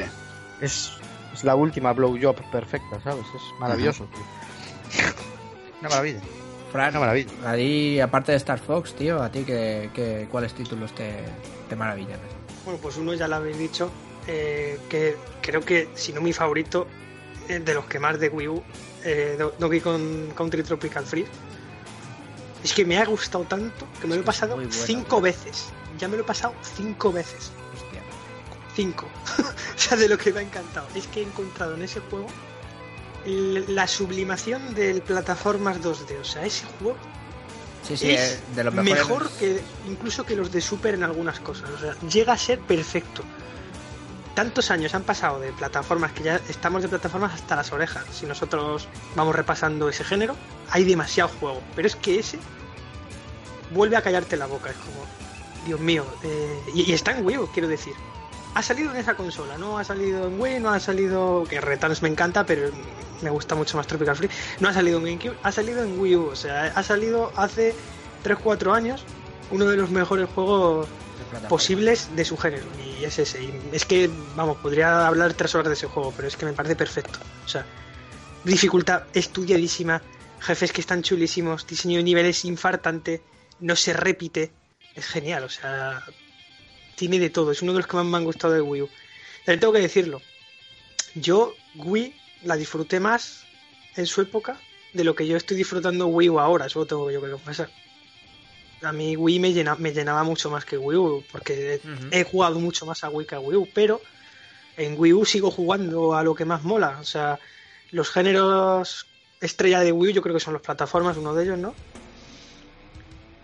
es, 0.62 0.92
es 1.34 1.44
la 1.44 1.56
última 1.56 1.94
blowjob 1.94 2.36
perfecta, 2.52 3.00
¿sabes? 3.04 3.26
Es 3.36 3.42
maravilloso, 3.60 4.06
tío. 4.06 5.04
Una 5.82 5.90
maravilla, 5.90 6.20
Fran, 6.72 6.90
una 6.92 7.00
maravilla. 7.00 7.32
ahí, 7.46 8.00
aparte 8.00 8.32
de 8.34 8.38
Star 8.38 8.60
Fox, 8.60 8.94
tío, 8.94 9.22
¿a 9.24 9.32
ti 9.32 9.44
qué, 9.46 9.90
qué- 9.94 10.28
cuáles 10.30 10.54
títulos 10.54 10.94
te, 10.94 11.24
te 11.68 11.76
maravillan? 11.76 12.20
Bueno, 12.66 12.80
pues 12.82 12.98
uno 12.98 13.14
ya 13.16 13.28
lo 13.28 13.38
habéis 13.38 13.58
dicho, 13.58 13.90
eh, 14.28 14.80
que 14.90 15.18
creo 15.42 15.62
que, 15.62 15.90
si 15.96 16.14
no 16.14 16.22
mi 16.22 16.34
favorito, 16.34 16.86
eh, 17.48 17.60
de 17.60 17.74
los 17.74 17.86
que 17.86 17.98
más 18.00 18.20
de 18.20 18.30
Wii 18.30 18.48
U, 18.48 18.64
eh, 19.04 19.36
Do- 19.40 19.56
Donkey 19.58 19.80
Kong 19.82 20.34
Country 20.36 20.62
Tropical 20.62 21.06
Freeze. 21.06 21.32
Es 22.64 22.74
que 22.74 22.84
me 22.86 22.98
ha 23.00 23.06
gustado 23.06 23.46
tanto 23.46 23.88
que 24.02 24.06
me 24.08 24.16
lo 24.16 24.22
he 24.22 24.24
pasado 24.26 24.56
bueno, 24.56 24.70
cinco 24.72 25.16
tío. 25.16 25.22
veces. 25.22 25.70
Ya 26.00 26.08
me 26.08 26.18
lo 26.18 26.24
he 26.24 26.26
pasado 26.26 26.54
cinco 26.76 27.12
veces. 27.12 27.52
Hostia. 27.74 28.02
Cinco. 28.76 29.08
o 29.40 29.78
sea, 29.78 29.98
de 29.98 30.08
lo 30.08 30.18
que 30.18 30.34
me 30.34 30.40
ha 30.40 30.44
encantado. 30.44 30.88
Es 30.96 31.08
que 31.08 31.22
he 31.22 31.24
encontrado 31.24 31.76
en 31.76 31.84
ese 31.84 32.00
juego 32.00 32.28
la 33.26 33.88
sublimación 33.88 34.74
del 34.74 35.02
plataformas 35.02 35.82
2D. 35.82 36.22
O 36.22 36.24
sea, 36.24 36.46
ese 36.46 36.66
juego 36.80 36.96
Sí, 37.84 37.98
sí, 37.98 38.12
es 38.12 38.34
eh, 38.34 38.40
de 38.56 38.64
los 38.64 38.74
mejor 38.74 39.30
que 39.32 39.62
incluso 39.88 40.26
que 40.26 40.36
los 40.36 40.52
de 40.52 40.62
Super 40.62 40.94
en 40.94 41.04
algunas 41.04 41.40
cosas. 41.40 41.70
O 41.72 41.80
sea, 41.80 41.96
llega 42.08 42.34
a 42.34 42.38
ser 42.38 42.60
perfecto. 42.60 43.24
Tantos 44.36 44.72
años 44.72 44.94
han 44.94 45.04
pasado 45.04 45.40
de 45.40 45.52
plataformas 45.52 46.12
que 46.12 46.24
ya 46.24 46.40
estamos 46.48 46.82
de 46.82 46.90
plataformas 46.90 47.34
hasta 47.34 47.56
las 47.56 47.72
orejas. 47.72 48.06
Si 48.12 48.26
nosotros 48.26 48.88
vamos 49.16 49.36
repasando 49.36 49.90
ese 49.90 50.04
género, 50.04 50.36
hay 50.70 50.84
demasiado 50.84 51.30
juego. 51.40 51.62
Pero 51.76 51.88
es 51.88 51.96
que 51.96 52.20
ese 52.20 52.40
vuelve 53.72 53.98
a 53.98 54.02
callarte 54.02 54.38
la 54.38 54.46
boca. 54.46 54.70
Es 54.70 54.78
como, 54.78 55.06
Dios 55.66 55.80
mío. 55.80 56.06
eh, 56.24 56.60
y, 56.74 56.92
y 56.92 56.94
está 56.94 57.18
en 57.18 57.26
Wii 57.26 57.38
U, 57.38 57.50
quiero 57.54 57.68
decir. 57.68 57.94
Ha 58.56 58.64
salido 58.64 58.92
en 58.92 58.98
esa 58.98 59.16
consola, 59.16 59.58
no 59.58 59.78
ha 59.78 59.84
salido 59.84 60.28
en 60.28 60.40
Wii, 60.42 60.60
no 60.60 60.70
ha 60.72 60.80
salido. 60.80 61.44
Que 61.48 61.62
Returns 61.62 62.02
me 62.02 62.10
encanta, 62.10 62.46
pero 62.46 62.70
me 63.22 63.30
gusta 63.30 63.56
mucho 63.56 63.78
más 63.78 63.86
Tropical 63.88 64.16
Free. 64.16 64.30
No 64.60 64.70
ha 64.70 64.74
salido 64.74 64.98
en 64.98 65.06
GameCube, 65.06 65.38
ha 65.44 65.52
salido 65.52 65.84
en 65.84 66.00
Wii 66.00 66.16
U. 66.16 66.26
O 66.28 66.36
sea, 66.36 66.66
ha 66.76 66.84
salido 66.84 67.32
hace 67.36 67.76
3-4 68.24 68.74
años 68.74 69.04
uno 69.52 69.66
de 69.66 69.78
los 69.78 69.92
mejores 69.92 70.28
juegos 70.34 70.88
posibles 71.48 72.10
de 72.16 72.26
su 72.26 72.38
género. 72.38 72.66
Y 73.00 73.04
es 73.04 73.20
ese. 73.20 73.44
Y 73.44 73.54
es 73.72 73.86
que, 73.86 74.10
vamos, 74.36 74.58
podría 74.58 75.06
hablar 75.08 75.34
tres 75.34 75.54
horas 75.56 75.68
de 75.68 75.74
ese 75.74 75.88
juego, 75.88 76.12
pero 76.16 76.28
es 76.28 76.36
que 76.36 76.46
me 76.46 76.54
parece 76.54 76.76
perfecto. 76.76 77.20
O 77.46 77.48
sea, 77.48 77.66
dificultad 78.44 79.04
estudiadísima, 79.14 80.02
jefes 80.40 80.72
que 80.72 80.82
están 80.82 81.04
chulísimos, 81.04 81.68
diseño 81.68 81.98
de 81.98 82.04
niveles 82.04 82.46
infartante, 82.46 83.22
no 83.60 83.76
se 83.76 83.94
repite. 83.94 84.52
Es 84.96 85.06
genial, 85.08 85.44
o 85.44 85.50
sea, 85.50 86.04
tiene 86.96 87.20
de 87.20 87.30
todo. 87.30 87.52
Es 87.52 87.62
uno 87.62 87.74
de 87.74 87.80
los 87.80 87.88
que 87.88 87.96
más 87.98 88.06
me 88.06 88.18
han 88.18 88.24
gustado 88.26 88.54
de 88.54 88.62
Wii 88.62 88.82
U. 88.84 88.90
También 89.46 89.60
tengo 89.60 89.74
que 89.74 89.80
decirlo. 89.80 90.22
Yo, 91.16 91.56
Wii, 91.76 92.14
la 92.44 92.56
disfruté 92.56 93.00
más 93.00 93.44
en 93.96 94.06
su 94.06 94.22
época 94.22 94.60
de 94.94 95.04
lo 95.04 95.16
que 95.16 95.28
yo 95.28 95.38
estoy 95.38 95.58
disfrutando 95.58 96.08
Wii 96.08 96.30
U 96.30 96.40
ahora, 96.40 96.66
eso 96.66 96.80
lo 96.80 96.86
tengo 96.86 97.10
yo 97.12 97.22
que 97.22 97.32
confesar. 97.32 97.70
A 98.82 98.92
mí 98.92 99.16
Wii 99.18 99.40
me, 99.40 99.54
llena- 99.54 99.76
me 99.76 99.92
llenaba 99.94 100.24
mucho 100.24 100.50
más 100.50 100.66
que 100.66 100.78
Wii 100.78 100.98
U, 100.98 101.26
porque 101.32 101.82
he 102.12 102.24
jugado 102.24 102.60
mucho 102.60 102.86
más 102.86 103.04
a 103.04 103.10
Wii 103.10 103.28
que 103.28 103.36
a 103.36 103.40
Wii 103.40 103.58
U, 103.58 103.68
pero 103.74 104.02
en 104.78 104.96
Wii 104.98 105.14
U 105.14 105.26
sigo 105.26 105.52
jugando 105.52 106.14
a 106.16 106.24
lo 106.24 106.34
que 106.34 106.46
más 106.46 106.64
mola. 106.64 106.98
O 107.00 107.04
sea, 107.04 107.40
los 107.92 108.10
géneros 108.10 109.06
estrella 109.42 109.82
de 109.82 109.92
Wii 109.92 110.12
U 110.12 110.16
yo 110.16 110.22
creo 110.22 110.34
que 110.36 110.40
son 110.42 110.54
las 110.54 110.64
plataformas, 110.64 111.18
uno 111.18 111.34
de 111.34 111.44
ellos, 111.44 111.58
¿no? 111.58 111.76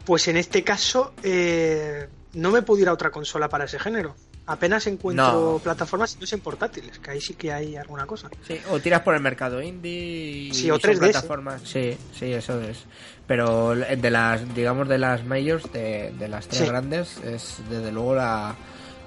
Pues 0.05 0.27
en 0.27 0.37
este 0.37 0.63
caso 0.63 1.13
eh, 1.23 2.07
no 2.33 2.51
me 2.51 2.61
puedo 2.61 2.81
ir 2.81 2.87
a 2.89 2.93
otra 2.93 3.09
consola 3.11 3.49
para 3.49 3.65
ese 3.65 3.79
género. 3.79 4.15
Apenas 4.47 4.85
encuentro 4.85 5.53
No. 5.53 5.59
plataformas 5.59 6.15
y 6.15 6.19
no 6.23 6.27
en 6.31 6.39
portátiles, 6.41 6.99
que 6.99 7.09
ahí 7.11 7.19
sí 7.19 7.33
que 7.33 7.51
hay 7.51 7.75
alguna 7.75 8.05
cosa. 8.05 8.29
Sí, 8.47 8.59
o 8.69 8.79
tiras 8.79 9.01
por 9.01 9.15
el 9.15 9.21
mercado 9.21 9.59
indie 9.59 9.91
y 9.91 10.53
Sí, 10.53 10.69
o 10.69 10.75
son 10.79 10.91
3DS. 10.91 10.99
plataformas. 10.99 11.61
Sí, 11.63 11.97
sí, 12.13 12.31
eso 12.31 12.61
es. 12.61 12.83
Pero 13.25 13.73
de 13.73 14.11
las, 14.11 14.53
digamos, 14.53 14.87
de 14.87 14.99
las 14.99 15.25
majors, 15.25 15.71
de, 15.73 16.13
de 16.19 16.27
las 16.27 16.47
tres 16.47 16.61
Sí. 16.61 16.67
grandes, 16.67 17.17
es 17.23 17.57
desde 17.71 17.91
luego 17.91 18.13
la, 18.13 18.55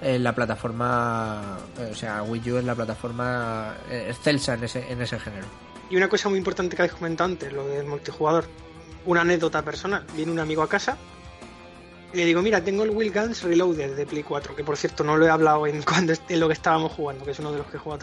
eh, 0.02 0.18
la 0.18 0.34
plataforma, 0.34 1.58
eh, 1.78 1.90
o 1.92 1.94
sea, 1.94 2.24
Wii 2.24 2.50
U 2.52 2.56
es 2.58 2.64
la 2.64 2.74
plataforma 2.74 3.76
eh, 3.88 4.06
excelsa 4.10 4.54
en 4.54 4.64
ese, 4.64 4.90
en 4.90 5.00
ese 5.00 5.20
género. 5.20 5.46
Y 5.88 5.96
una 5.96 6.08
cosa 6.08 6.28
muy 6.28 6.38
importante 6.38 6.74
que 6.74 6.82
habéis 6.82 6.94
comentado 6.96 7.30
antes, 7.30 7.52
lo 7.52 7.64
del 7.68 7.86
multijugador. 7.86 8.44
Una 9.06 9.22
anécdota 9.22 9.62
personal. 9.62 10.04
Viene 10.14 10.32
un 10.32 10.38
amigo 10.38 10.62
a 10.62 10.68
casa 10.68 10.96
y 12.12 12.16
le 12.18 12.24
digo, 12.26 12.40
mira, 12.42 12.62
tengo 12.62 12.84
el 12.84 12.90
Will 12.90 13.12
Guns 13.12 13.42
Reloaded 13.42 13.94
de 13.96 14.06
Play 14.06 14.22
4, 14.22 14.54
que 14.56 14.64
por 14.64 14.76
cierto 14.76 15.04
no 15.04 15.16
lo 15.16 15.26
he 15.26 15.30
hablado 15.30 15.66
en, 15.66 15.82
cuando, 15.84 16.12
en 16.28 16.40
lo 16.40 16.46
que 16.48 16.54
estábamos 16.54 16.92
jugando, 16.92 17.24
que 17.24 17.32
es 17.32 17.38
uno 17.38 17.52
de 17.52 17.58
los 17.58 17.66
que 17.68 17.78
juega 17.78 17.98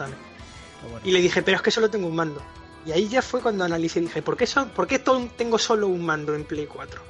bueno, 0.82 1.00
Y 1.04 1.10
le 1.10 1.20
dije, 1.20 1.42
pero 1.42 1.56
es 1.56 1.62
que 1.62 1.70
solo 1.70 1.90
tengo 1.90 2.06
un 2.06 2.14
mando. 2.14 2.40
Y 2.84 2.92
ahí 2.92 3.08
ya 3.08 3.20
fue 3.20 3.40
cuando 3.40 3.64
analicé 3.64 3.98
y 3.98 4.02
dije, 4.02 4.22
¿por 4.22 4.36
qué, 4.36 4.46
son, 4.46 4.68
¿por 4.70 4.86
qué 4.86 5.00
tengo 5.36 5.58
solo 5.58 5.88
un 5.88 6.04
mando 6.04 6.34
en 6.34 6.44
Play 6.44 6.66
4? 6.66 7.00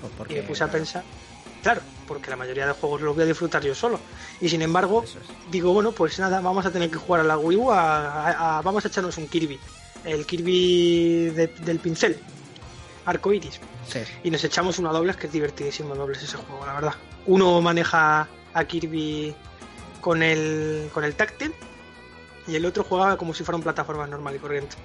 pues 0.00 0.12
porque, 0.16 0.34
Y 0.34 0.36
me 0.36 0.42
puse 0.44 0.62
a 0.62 0.70
pensar, 0.70 1.02
claro, 1.62 1.80
porque 2.06 2.30
la 2.30 2.36
mayoría 2.36 2.66
de 2.66 2.72
juegos 2.74 3.00
los 3.00 3.14
voy 3.14 3.24
a 3.24 3.26
disfrutar 3.26 3.62
yo 3.64 3.74
solo. 3.74 3.98
Y 4.40 4.48
sin 4.48 4.62
embargo, 4.62 5.02
es. 5.04 5.16
digo, 5.50 5.72
bueno, 5.72 5.90
pues 5.92 6.18
nada, 6.20 6.40
vamos 6.40 6.64
a 6.64 6.70
tener 6.70 6.90
que 6.90 6.96
jugar 6.98 7.22
a 7.22 7.24
la 7.24 7.36
Wii 7.38 7.56
U, 7.58 7.72
a- 7.72 8.28
a- 8.30 8.58
a- 8.58 8.62
vamos 8.62 8.84
a 8.84 8.88
echarnos 8.88 9.16
un 9.18 9.26
Kirby. 9.26 9.58
El 10.04 10.24
Kirby 10.26 11.30
de- 11.30 11.48
del 11.64 11.80
pincel, 11.80 12.16
arco 13.06 13.32
iris. 13.32 13.60
Sí. 13.88 14.00
Y 14.22 14.30
nos 14.30 14.42
echamos 14.44 14.78
uno 14.78 14.90
a 14.90 14.92
dobles, 14.92 15.16
que 15.16 15.26
es 15.26 15.32
divertidísimo 15.32 15.94
dobles 15.94 16.22
ese 16.22 16.36
juego, 16.36 16.64
la 16.66 16.74
verdad. 16.74 16.94
Uno 17.26 17.60
maneja 17.60 18.28
a 18.54 18.64
Kirby 18.64 19.34
con 20.00 20.22
el, 20.22 20.90
con 20.92 21.04
el 21.04 21.14
táctil 21.14 21.52
y 22.46 22.56
el 22.56 22.64
otro 22.66 22.84
juega 22.84 23.16
como 23.16 23.34
si 23.34 23.44
fuera 23.44 23.56
un 23.56 23.62
plataforma 23.62 24.06
normal 24.06 24.36
y 24.36 24.38
corriente. 24.38 24.76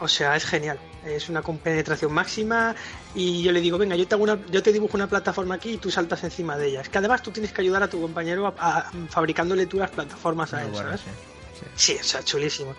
O 0.00 0.08
sea, 0.08 0.34
es 0.34 0.44
genial. 0.44 0.78
Es 1.04 1.28
una 1.28 1.42
compenetración 1.42 2.12
máxima 2.12 2.74
y 3.14 3.42
yo 3.42 3.52
le 3.52 3.60
digo, 3.60 3.78
venga, 3.78 3.94
yo 3.96 4.06
te, 4.06 4.14
hago 4.14 4.24
una, 4.24 4.38
yo 4.50 4.62
te 4.62 4.72
dibujo 4.72 4.96
una 4.96 5.06
plataforma 5.08 5.56
aquí 5.56 5.72
y 5.72 5.78
tú 5.78 5.90
saltas 5.90 6.24
encima 6.24 6.56
de 6.56 6.68
ella. 6.68 6.80
Es 6.80 6.88
que 6.88 6.98
además 6.98 7.22
tú 7.22 7.30
tienes 7.30 7.52
que 7.52 7.60
ayudar 7.60 7.82
a 7.82 7.88
tu 7.88 8.00
compañero 8.00 8.46
a, 8.46 8.54
a- 8.58 8.90
fabricándole 9.08 9.66
tú 9.66 9.78
las 9.78 9.90
plataformas 9.90 10.52
a 10.54 10.62
él, 10.64 10.70
bueno, 10.70 10.88
¿sabes? 10.90 11.00
sí, 11.02 11.12
Sí, 11.76 11.92
sí. 11.94 11.98
o 12.00 12.04
sea, 12.04 12.22
chulísimo. 12.24 12.74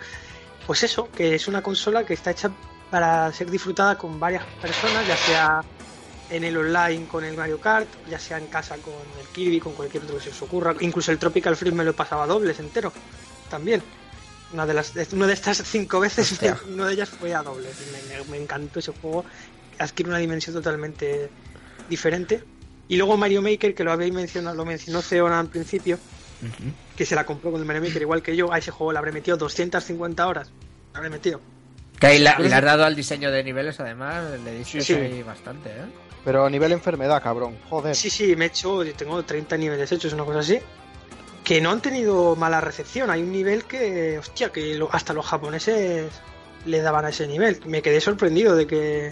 Pues 0.68 0.84
eso, 0.84 1.10
que 1.12 1.36
es 1.36 1.48
una 1.48 1.62
consola 1.62 2.06
que 2.06 2.14
está 2.14 2.32
hecha 2.32 2.50
para 2.94 3.34
ser 3.34 3.50
disfrutada 3.50 3.98
con 3.98 4.20
varias 4.20 4.44
personas, 4.62 5.08
ya 5.08 5.18
sea 5.18 5.62
en 6.30 6.44
el 6.44 6.56
online 6.56 7.08
con 7.08 7.24
el 7.24 7.36
Mario 7.36 7.60
Kart, 7.60 7.88
ya 8.08 8.20
sea 8.20 8.38
en 8.38 8.46
casa 8.46 8.78
con 8.78 8.94
el 9.20 9.26
Kirby, 9.34 9.60
con 9.60 9.74
cualquier 9.74 10.04
otro 10.04 10.18
que 10.18 10.26
se 10.26 10.30
os 10.30 10.40
ocurra. 10.44 10.76
Incluso 10.80 11.12
el 11.12 11.18
Tropical 11.18 11.56
Freeze 11.56 11.76
me 11.76 11.84
lo 11.84 11.94
pasaba 11.96 12.28
dobles 12.28 12.60
entero, 12.60 12.94
también. 13.50 13.82
Una 14.54 14.68
de, 14.68 14.76
las, 14.76 14.94
una 15.12 15.26
de 15.26 15.34
estas 15.34 15.58
cinco 15.66 16.00
veces, 16.00 16.28
una 16.72 16.86
de 16.86 16.94
ellas 16.94 17.10
fue 17.10 17.34
a 17.34 17.42
dobles. 17.42 17.76
Me, 18.10 18.24
me- 18.30 18.38
encantó 18.44 18.78
ese 18.78 18.92
juego, 19.02 19.26
adquiere 19.80 20.10
una 20.12 20.20
dimensión 20.20 20.54
totalmente 20.56 21.32
diferente. 21.90 22.44
Y 22.88 22.98
luego 22.98 23.18
Mario 23.18 23.42
Maker, 23.42 23.74
que 23.74 23.84
lo 23.84 23.92
habéis 23.92 24.14
mencionado, 24.14 24.56
lo 24.56 24.66
mencionó 24.66 25.02
Ceona 25.02 25.40
al 25.40 25.48
principio, 25.48 25.98
que 26.96 27.08
se 27.08 27.16
la 27.16 27.26
compró 27.26 27.50
con 27.52 27.60
el 27.60 27.66
Mario 27.66 27.82
Maker 27.82 28.04
igual 28.04 28.22
que 28.22 28.36
yo, 28.36 28.54
a 28.54 28.60
ese 28.60 28.70
juego 28.70 28.92
le 28.94 29.00
habré 29.00 29.12
metido 29.12 29.36
250 29.36 30.28
horas. 30.28 30.52
Le 30.94 30.98
habré 31.00 31.10
metido. 31.10 31.42
Que 32.00 32.08
ahí 32.08 32.20
la- 32.20 32.38
le 32.38 32.54
has 32.54 32.64
dado 32.64 32.84
al 32.86 32.96
diseño 32.96 33.32
de 33.32 33.44
niveles, 33.44 33.80
además, 33.80 34.24
le 34.44 34.52
diste 34.52 34.82
Sí. 34.82 34.94
ahí 34.94 35.24
bastante, 35.24 35.70
¿eh? 35.70 35.86
Pero 36.26 36.46
a 36.46 36.50
nivel 36.50 36.72
enfermedad, 36.72 37.22
cabrón. 37.22 37.58
Joder. 37.70 37.96
Sí, 37.96 38.10
sí, 38.10 38.36
me 38.36 38.46
he 38.46 38.48
hecho, 38.48 38.84
yo 38.84 38.94
tengo 38.94 39.22
30 39.24 39.58
niveles 39.58 39.92
hechos, 39.92 40.14
una 40.14 40.24
cosa 40.24 40.40
así. 40.40 40.60
Que 41.44 41.60
no 41.60 41.72
han 41.72 41.82
tenido 41.82 42.36
mala 42.38 42.62
recepción. 42.62 43.10
Hay 43.10 43.22
un 43.22 43.32
nivel 43.32 43.66
que, 43.66 44.18
hostia, 44.20 44.50
que 44.50 44.76
lo- 44.76 44.90
hasta 44.94 45.12
los 45.14 45.26
japoneses 45.26 46.10
le 46.66 46.82
daban 46.82 47.04
a 47.06 47.10
ese 47.10 47.28
nivel. 47.28 47.60
Me 47.66 47.82
quedé 47.82 48.00
sorprendido 48.00 48.56
de 48.56 48.68
que. 48.68 49.12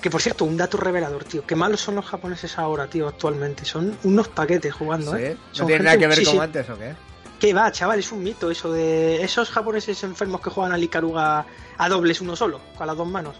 Que 0.00 0.10
por 0.10 0.22
cierto, 0.22 0.44
un 0.44 0.56
dato 0.56 0.76
revelador, 0.76 1.24
tío. 1.24 1.44
Qué 1.44 1.56
malos 1.56 1.80
son 1.80 1.96
los 1.96 2.06
japoneses 2.06 2.56
ahora, 2.56 2.86
tío, 2.86 3.08
actualmente. 3.08 3.64
Son 3.64 3.98
unos 4.04 4.28
paquetes 4.28 4.72
jugando, 4.72 5.16
Sí. 5.16 5.22
¿eh? 5.24 5.36
¿No 5.36 5.54
Son 5.54 5.66
tiene 5.66 5.78
gente- 5.78 5.84
nada 5.84 5.98
que 5.98 6.06
ver 6.06 6.18
sí, 6.18 6.24
con 6.24 6.34
sí. 6.34 6.38
antes 6.40 6.70
o 6.70 6.78
qué? 6.78 6.94
¿Qué 7.38 7.54
va, 7.54 7.70
chaval? 7.70 8.00
Es 8.00 8.10
un 8.10 8.22
mito 8.22 8.50
eso 8.50 8.72
de 8.72 9.22
esos 9.22 9.50
japoneses 9.50 10.02
enfermos 10.02 10.40
que 10.40 10.50
juegan 10.50 10.72
al 10.72 10.82
Icaruga 10.82 11.46
a 11.76 11.88
dobles 11.88 12.20
uno 12.20 12.34
solo, 12.34 12.60
con 12.76 12.86
las 12.86 12.96
dos 12.96 13.06
manos. 13.06 13.36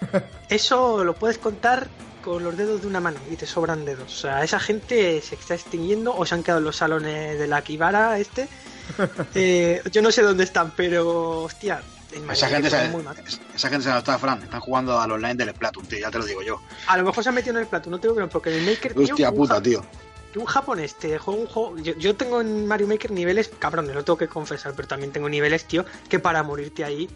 Eso 0.48 1.04
lo 1.04 1.14
puedes 1.14 1.38
contar 1.38 1.88
con 2.22 2.42
los 2.42 2.56
dedos 2.56 2.82
de 2.82 2.88
una 2.88 3.00
mano 3.00 3.18
y 3.30 3.36
te 3.36 3.46
sobran 3.46 3.84
dedos. 3.84 4.12
O 4.12 4.18
sea, 4.18 4.42
esa 4.42 4.58
gente 4.58 5.20
se 5.22 5.36
está 5.36 5.54
extinguiendo 5.54 6.14
o 6.14 6.26
se 6.26 6.34
han 6.34 6.42
quedado 6.42 6.58
en 6.58 6.64
los 6.64 6.76
salones 6.76 7.38
de 7.38 7.46
la 7.46 7.62
Kibara 7.62 8.18
este. 8.18 8.48
Eh, 9.34 9.82
yo 9.90 10.00
no 10.00 10.12
sé 10.12 10.22
dónde 10.22 10.44
están, 10.44 10.72
pero 10.76 11.42
hostia, 11.42 11.82
Esa 12.30 12.48
gente, 12.48 12.70
se, 12.70 12.88
muy 12.88 13.02
mal. 13.02 13.16
esa 13.54 13.68
gente 13.68 13.82
se 13.82 13.90
la 13.90 13.98
está, 13.98 14.16
Fran. 14.16 14.42
Están 14.42 14.60
jugando 14.60 15.00
al 15.00 15.10
online 15.10 15.34
del 15.34 15.50
Splatoon, 15.50 15.86
tío. 15.86 15.98
Ya 15.98 16.10
te 16.10 16.18
lo 16.18 16.24
digo 16.24 16.40
yo. 16.42 16.60
A 16.86 16.96
lo 16.96 17.04
mejor 17.04 17.22
se 17.24 17.30
han 17.30 17.34
metido 17.34 17.56
en 17.56 17.62
el 17.62 17.68
plato, 17.68 17.90
no 17.90 17.98
tengo 17.98 18.14
que 18.14 18.20
ver, 18.20 18.30
porque 18.30 18.50
en 18.50 18.60
el 18.60 18.70
Maker, 18.70 18.94
tío, 18.94 19.02
Hostia 19.02 19.32
puta, 19.32 19.60
tío. 19.60 19.84
Que 20.32 20.38
un 20.38 20.46
japonés 20.46 20.94
te 20.94 21.18
juega 21.18 21.40
un 21.40 21.46
juego. 21.46 21.76
Yo, 21.78 21.94
yo 21.94 22.14
tengo 22.16 22.40
en 22.40 22.66
Mario 22.66 22.86
Maker 22.86 23.10
niveles, 23.10 23.50
cabrón, 23.58 23.92
lo 23.92 24.04
tengo 24.04 24.16
que 24.18 24.28
confesar, 24.28 24.72
pero 24.74 24.86
también 24.88 25.12
tengo 25.12 25.28
niveles, 25.28 25.64
tío, 25.64 25.84
que 26.08 26.18
para 26.18 26.42
morirte 26.42 26.84
ahí, 26.84 27.08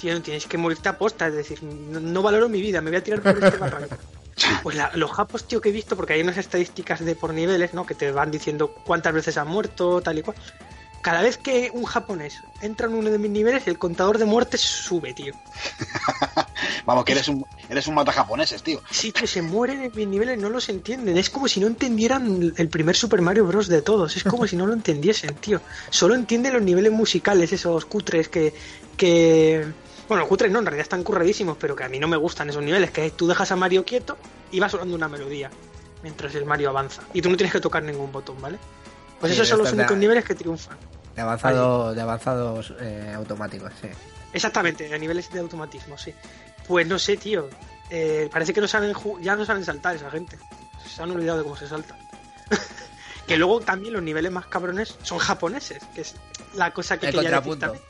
tío, 0.00 0.20
tienes 0.22 0.46
que 0.46 0.58
morirte 0.58 0.88
a 0.88 0.98
posta. 0.98 1.28
Es 1.28 1.34
decir, 1.34 1.62
no, 1.62 2.00
no 2.00 2.22
valoro 2.22 2.48
mi 2.48 2.60
vida, 2.60 2.80
me 2.80 2.90
voy 2.90 2.98
a 2.98 3.02
tirar 3.04 3.20
por 3.22 3.42
este 3.42 3.56
barranco. 3.56 3.96
Pues 4.62 4.76
la- 4.76 4.92
los 4.94 5.10
japos, 5.10 5.48
tío, 5.48 5.60
que 5.60 5.70
he 5.70 5.72
visto, 5.72 5.96
porque 5.96 6.12
hay 6.12 6.20
unas 6.20 6.36
estadísticas 6.38 7.04
de 7.04 7.16
por 7.16 7.34
niveles, 7.34 7.74
¿no? 7.74 7.84
Que 7.84 7.96
te 7.96 8.12
van 8.12 8.30
diciendo 8.30 8.68
cuántas 8.86 9.12
veces 9.12 9.36
han 9.36 9.48
muerto, 9.48 10.00
tal 10.00 10.18
y 10.18 10.22
cual. 10.22 10.36
Cada 11.00 11.22
vez 11.22 11.38
que 11.38 11.70
un 11.72 11.84
japonés 11.84 12.42
entra 12.60 12.88
en 12.88 12.94
uno 12.94 13.10
de 13.10 13.18
mis 13.18 13.30
niveles, 13.30 13.66
el 13.68 13.78
contador 13.78 14.18
de 14.18 14.24
muertes 14.24 14.60
sube, 14.60 15.14
tío. 15.14 15.34
Vamos, 16.86 17.04
que 17.04 17.12
eres 17.12 17.28
un, 17.28 17.46
eres 17.68 17.86
un 17.86 17.94
mata 17.94 18.12
japoneses, 18.12 18.62
tío. 18.62 18.82
Sí, 18.90 19.12
que 19.12 19.26
se 19.26 19.42
mueren 19.42 19.82
en 19.82 19.92
mis 19.94 20.08
niveles, 20.08 20.38
no 20.38 20.48
los 20.48 20.68
entienden. 20.68 21.16
Es 21.16 21.30
como 21.30 21.46
si 21.46 21.60
no 21.60 21.66
entendieran 21.66 22.52
el 22.56 22.68
primer 22.68 22.96
Super 22.96 23.20
Mario 23.22 23.44
Bros. 23.46 23.68
de 23.68 23.82
todos. 23.82 24.16
Es 24.16 24.24
como 24.24 24.46
si 24.46 24.56
no 24.56 24.66
lo 24.66 24.72
entendiesen, 24.72 25.34
tío. 25.36 25.60
Solo 25.90 26.14
entienden 26.14 26.54
los 26.54 26.62
niveles 26.62 26.92
musicales, 26.92 27.52
esos 27.52 27.84
cutres 27.84 28.28
que. 28.28 28.52
que... 28.96 29.66
Bueno, 30.08 30.26
cutres 30.26 30.50
no, 30.50 30.58
en 30.58 30.64
realidad 30.64 30.82
están 30.82 31.04
curradísimos, 31.04 31.56
pero 31.60 31.76
que 31.76 31.84
a 31.84 31.88
mí 31.88 31.98
no 32.00 32.08
me 32.08 32.16
gustan 32.16 32.48
esos 32.48 32.62
niveles. 32.62 32.90
Que 32.90 33.10
tú 33.10 33.26
dejas 33.26 33.52
a 33.52 33.56
Mario 33.56 33.84
quieto 33.84 34.16
y 34.50 34.58
va 34.58 34.68
sonando 34.68 34.96
una 34.96 35.08
melodía 35.08 35.50
mientras 36.02 36.34
el 36.34 36.44
Mario 36.44 36.70
avanza. 36.70 37.02
Y 37.12 37.22
tú 37.22 37.30
no 37.30 37.36
tienes 37.36 37.52
que 37.52 37.60
tocar 37.60 37.82
ningún 37.82 38.10
botón, 38.10 38.40
¿vale? 38.40 38.58
Pues 39.20 39.32
Sí, 39.32 39.36
esos 39.36 39.48
son 39.48 39.58
los 39.58 39.72
únicos 39.72 39.96
niveles 39.96 40.24
que 40.24 40.34
triunfan. 40.34 40.78
De 41.18 41.22
avanzado, 41.22 41.94
de 41.94 42.00
avanzados 42.00 42.72
eh, 42.80 43.12
automáticos, 43.16 43.72
sí. 43.82 43.88
Exactamente, 44.32 44.94
a 44.94 44.98
niveles 44.98 45.28
de 45.32 45.40
automatismo, 45.40 45.98
sí. 45.98 46.14
Pues 46.68 46.86
no 46.86 46.96
sé, 46.96 47.16
tío. 47.16 47.48
eh, 47.90 48.28
parece 48.30 48.54
que 48.54 48.60
no 48.60 48.68
saben 48.68 48.94
ya 49.20 49.34
no 49.34 49.44
saben 49.44 49.64
saltar 49.64 49.96
esa 49.96 50.12
gente. 50.12 50.38
Se 50.86 51.02
han 51.02 51.10
olvidado 51.10 51.38
de 51.38 51.42
cómo 51.44 51.56
se 51.56 51.66
salta. 51.66 51.96
que 53.26 53.36
luego 53.36 53.58
también 53.60 53.94
los 53.94 54.02
niveles 54.04 54.30
más 54.30 54.46
cabrones 54.46 54.96
son 55.02 55.18
japoneses, 55.18 55.82
que 55.92 56.02
es 56.02 56.14
la 56.54 56.72
cosa 56.72 56.98
que 56.98 57.06
El 57.06 57.14
quería 57.14 57.30
decir 57.30 57.42
contrapunto. 57.48 57.66
también. 57.66 57.84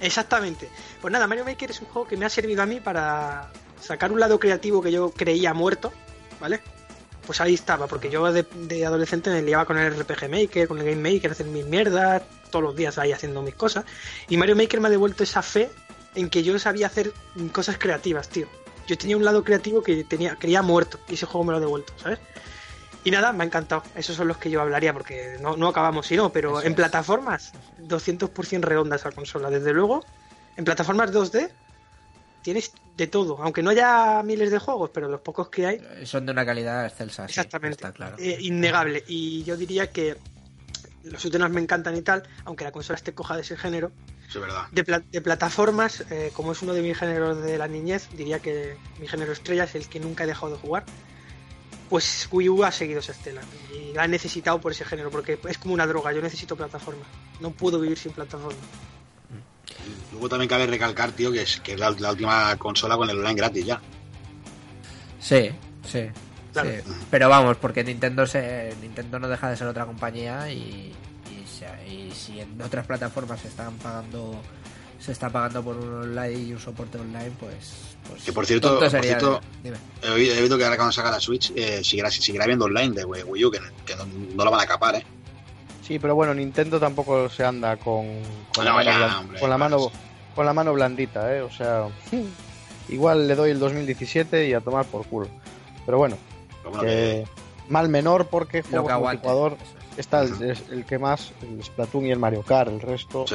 Exactamente. 0.00 0.70
Pues 1.02 1.12
nada, 1.12 1.26
Mario 1.26 1.44
Maker 1.44 1.70
es 1.72 1.82
un 1.82 1.88
juego 1.88 2.08
que 2.08 2.16
me 2.16 2.24
ha 2.24 2.30
servido 2.30 2.62
a 2.62 2.66
mí 2.66 2.80
para 2.80 3.50
sacar 3.78 4.10
un 4.10 4.20
lado 4.20 4.40
creativo 4.40 4.80
que 4.80 4.90
yo 4.90 5.10
creía 5.10 5.52
muerto, 5.52 5.92
¿vale? 6.40 6.62
Pues 7.30 7.40
ahí 7.40 7.54
estaba, 7.54 7.86
porque 7.86 8.10
yo 8.10 8.32
de, 8.32 8.42
de 8.42 8.84
adolescente 8.84 9.30
me 9.30 9.40
liaba 9.40 9.64
con 9.64 9.78
el 9.78 9.96
RPG 9.96 10.28
Maker, 10.28 10.66
con 10.66 10.80
el 10.80 10.84
Game 10.84 11.12
Maker, 11.14 11.30
hacer 11.30 11.46
mis 11.46 11.64
mierdas, 11.64 12.22
todos 12.50 12.64
los 12.64 12.74
días 12.74 12.98
ahí 12.98 13.12
haciendo 13.12 13.40
mis 13.40 13.54
cosas. 13.54 13.84
Y 14.28 14.36
Mario 14.36 14.56
Maker 14.56 14.80
me 14.80 14.88
ha 14.88 14.90
devuelto 14.90 15.22
esa 15.22 15.40
fe 15.40 15.70
en 16.16 16.28
que 16.28 16.42
yo 16.42 16.58
sabía 16.58 16.88
hacer 16.88 17.12
cosas 17.52 17.78
creativas, 17.78 18.28
tío. 18.30 18.48
Yo 18.88 18.98
tenía 18.98 19.16
un 19.16 19.24
lado 19.24 19.44
creativo 19.44 19.80
que 19.80 20.02
tenía 20.02 20.34
creía 20.34 20.60
muerto 20.60 20.98
y 21.08 21.14
ese 21.14 21.24
juego 21.24 21.44
me 21.44 21.52
lo 21.52 21.58
ha 21.58 21.60
devuelto, 21.60 21.92
¿sabes? 22.02 22.18
Y 23.04 23.12
nada, 23.12 23.32
me 23.32 23.44
ha 23.44 23.46
encantado. 23.46 23.84
Esos 23.94 24.16
son 24.16 24.26
los 24.26 24.36
que 24.36 24.50
yo 24.50 24.60
hablaría 24.60 24.92
porque 24.92 25.36
no, 25.40 25.56
no 25.56 25.68
acabamos 25.68 26.08
si 26.08 26.16
no, 26.16 26.32
pero 26.32 26.58
Eso 26.58 26.66
en 26.66 26.72
es. 26.72 26.76
plataformas 26.76 27.52
200% 27.80 28.60
redonda 28.62 28.96
esa 28.96 29.12
consola. 29.12 29.50
Desde 29.50 29.72
luego, 29.72 30.04
en 30.56 30.64
plataformas 30.64 31.12
2D 31.12 31.48
tienes 32.42 32.72
de 32.96 33.06
todo, 33.06 33.38
aunque 33.42 33.62
no 33.62 33.70
haya 33.70 34.22
miles 34.22 34.50
de 34.50 34.58
juegos, 34.58 34.90
pero 34.92 35.08
los 35.08 35.20
pocos 35.20 35.48
que 35.48 35.66
hay, 35.66 35.80
Son 36.04 36.26
de 36.26 36.32
una 36.32 36.44
calidad 36.44 36.84
excelsa, 36.86 37.26
sí, 37.26 37.30
exactamente, 37.32 37.76
Está 37.76 37.92
claro. 37.92 38.16
eh, 38.18 38.36
innegable. 38.40 39.04
Y 39.08 39.42
yo 39.44 39.56
diría 39.56 39.90
que 39.90 40.16
los 41.04 41.22
shooters 41.22 41.48
me 41.50 41.60
encantan 41.60 41.96
y 41.96 42.02
tal, 42.02 42.22
aunque 42.44 42.64
la 42.64 42.72
consola 42.72 42.96
esté 42.96 43.14
coja 43.14 43.36
de 43.36 43.42
ese 43.42 43.56
género. 43.56 43.90
Sí, 44.28 44.38
es 44.38 44.40
verdad. 44.42 44.68
De, 44.70 44.84
pla- 44.84 45.02
de 45.10 45.20
plataformas, 45.22 46.04
eh, 46.10 46.30
como 46.34 46.52
es 46.52 46.60
uno 46.62 46.72
de 46.74 46.82
mis 46.82 46.96
géneros 46.98 47.42
de 47.42 47.56
la 47.58 47.66
niñez, 47.68 48.08
diría 48.16 48.38
que 48.38 48.76
mi 49.00 49.08
género 49.08 49.32
estrella 49.32 49.64
es 49.64 49.74
el 49.74 49.88
que 49.88 49.98
nunca 49.98 50.24
he 50.24 50.26
dejado 50.26 50.52
de 50.52 50.58
jugar. 50.58 50.84
Pues 51.88 52.28
Wii 52.30 52.48
U 52.50 52.64
ha 52.64 52.70
seguido 52.70 53.00
esa 53.00 53.10
estela 53.12 53.40
y 53.74 53.92
la 53.92 54.04
he 54.04 54.08
necesitado 54.08 54.60
por 54.60 54.70
ese 54.70 54.84
género, 54.84 55.10
porque 55.10 55.38
es 55.48 55.58
como 55.58 55.74
una 55.74 55.86
droga. 55.88 56.12
Yo 56.12 56.22
necesito 56.22 56.54
plataforma, 56.54 57.02
no 57.40 57.50
puedo 57.50 57.80
vivir 57.80 57.98
sin 57.98 58.12
plataforma. 58.12 58.60
Luego 60.12 60.28
también 60.28 60.48
cabe 60.48 60.66
recalcar, 60.66 61.12
tío, 61.12 61.30
que 61.32 61.42
es, 61.42 61.60
que 61.60 61.72
es 61.74 61.80
la, 61.80 61.90
la 61.90 62.10
última 62.10 62.56
consola 62.56 62.96
con 62.96 63.08
el 63.10 63.18
online 63.18 63.34
gratis 63.34 63.64
ya. 63.66 63.80
Sí, 65.20 65.50
sí. 65.86 66.04
Claro. 66.52 66.70
sí. 66.70 66.92
Pero 67.10 67.28
vamos, 67.28 67.56
porque 67.58 67.84
Nintendo 67.84 68.26
se, 68.26 68.74
Nintendo 68.80 69.18
no 69.18 69.28
deja 69.28 69.48
de 69.50 69.56
ser 69.56 69.66
otra 69.68 69.86
compañía 69.86 70.50
y, 70.52 70.92
y, 71.30 71.46
se- 71.46 71.88
y 71.88 72.10
si 72.12 72.40
en 72.40 72.60
otras 72.60 72.86
plataformas 72.86 73.40
se 73.40 73.48
están 73.48 73.74
pagando 73.78 74.40
se 74.98 75.12
está 75.12 75.30
pagando 75.30 75.62
por 75.64 75.76
un 75.78 75.94
online 76.02 76.38
y 76.38 76.52
un 76.52 76.58
soporte 76.60 76.98
online, 76.98 77.32
pues, 77.40 77.70
pues 78.06 78.22
Que 78.22 78.32
por 78.34 78.44
cierto- 78.44 78.78
por 78.80 78.90
cierto- 78.90 79.40
dime. 79.62 79.78
He 80.02 80.10
oído, 80.10 80.34
he 80.34 80.42
oído 80.42 80.58
que 80.58 80.64
ahora 80.64 80.76
cuando 80.76 80.92
saca 80.92 81.10
la 81.10 81.18
Switch 81.20 81.52
eh, 81.56 81.82
seguirá, 81.82 82.10
seguirá 82.10 82.44
viendo 82.44 82.66
online 82.66 82.94
de 82.94 83.04
Wii 83.06 83.22
Wii 83.22 83.44
U, 83.46 83.50
que, 83.50 83.60
que 83.86 83.96
no, 83.96 84.04
no 84.04 84.44
lo 84.44 84.50
van 84.50 84.60
a 84.60 84.66
capar, 84.66 84.96
¿eh? 84.96 85.06
Sí, 85.90 85.98
pero 85.98 86.14
bueno, 86.14 86.32
Nintendo 86.32 86.78
tampoco 86.78 87.28
se 87.28 87.44
anda 87.44 87.76
con, 87.76 88.06
con, 88.54 88.64
No, 88.64 88.70
la, 88.70 88.72
mano 88.74 88.90
ya, 88.92 88.96
blan- 88.96 89.18
hombre, 89.18 89.40
con 89.40 89.50
la 89.50 89.58
mano 89.58 89.90
con 90.36 90.46
la 90.46 90.52
mano 90.52 90.72
blandita, 90.72 91.34
¿eh? 91.34 91.40
O 91.42 91.50
sea, 91.50 91.88
igual 92.88 93.26
le 93.26 93.34
doy 93.34 93.50
el 93.50 93.58
2017 93.58 94.46
y 94.48 94.52
a 94.54 94.60
tomar 94.60 94.86
por 94.86 95.04
culo. 95.06 95.26
Pero 95.84 95.98
bueno, 95.98 96.16
que 96.80 97.24
mal 97.68 97.88
menor 97.88 98.28
porque 98.28 98.58
Lo 98.70 98.86
que 98.86 98.92
eso 98.92 99.56
es. 99.96 99.98
está 99.98 100.22
el, 100.22 100.56
el 100.70 100.84
que 100.84 101.00
más, 101.00 101.32
el 101.42 101.60
Splatoon 101.64 102.06
y 102.06 102.12
el 102.12 102.20
Mario 102.20 102.42
Kart, 102.44 102.70
el 102.70 102.80
resto 102.80 103.26
sí. 103.26 103.34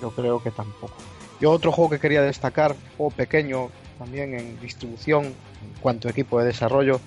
yo 0.00 0.10
creo 0.12 0.40
que 0.40 0.52
tampoco. 0.52 0.94
Yo 1.40 1.50
otro 1.50 1.72
juego 1.72 1.90
que 1.90 1.98
quería 1.98 2.22
destacar, 2.22 2.76
juego 2.96 3.10
pequeño, 3.10 3.70
también 3.98 4.38
en 4.38 4.60
distribución, 4.60 5.24
en 5.24 5.34
cuanto 5.80 6.06
a 6.06 6.12
equipo 6.12 6.38
de 6.38 6.46
desarrollo, 6.46 7.00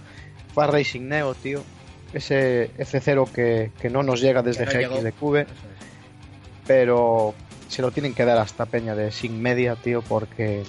Far 0.54 0.74
Racing 0.74 1.08
Neo, 1.08 1.34
tío. 1.34 1.64
Ese 2.14 2.72
F0 2.78 3.30
que, 3.32 3.72
que 3.80 3.90
no 3.90 4.04
nos 4.04 4.22
llega 4.22 4.42
desde 4.42 4.66
Que 4.66 4.74
no 4.76 4.80
GX 4.82 4.90
llegó. 4.90 5.04
de 5.04 5.12
Cube, 5.12 5.42
Eso 5.42 5.52
es. 5.52 5.58
pero 6.68 7.34
se 7.68 7.82
lo 7.82 7.92
tienen 7.92 8.14
que 8.14 8.26
dar 8.26 8.38
a 8.38 8.44
esta 8.44 8.66
peña 8.66 8.96
de 8.96 9.12
Sin 9.12 9.42
Media, 9.42 9.76
tío, 9.76 10.02
porque 10.02 10.64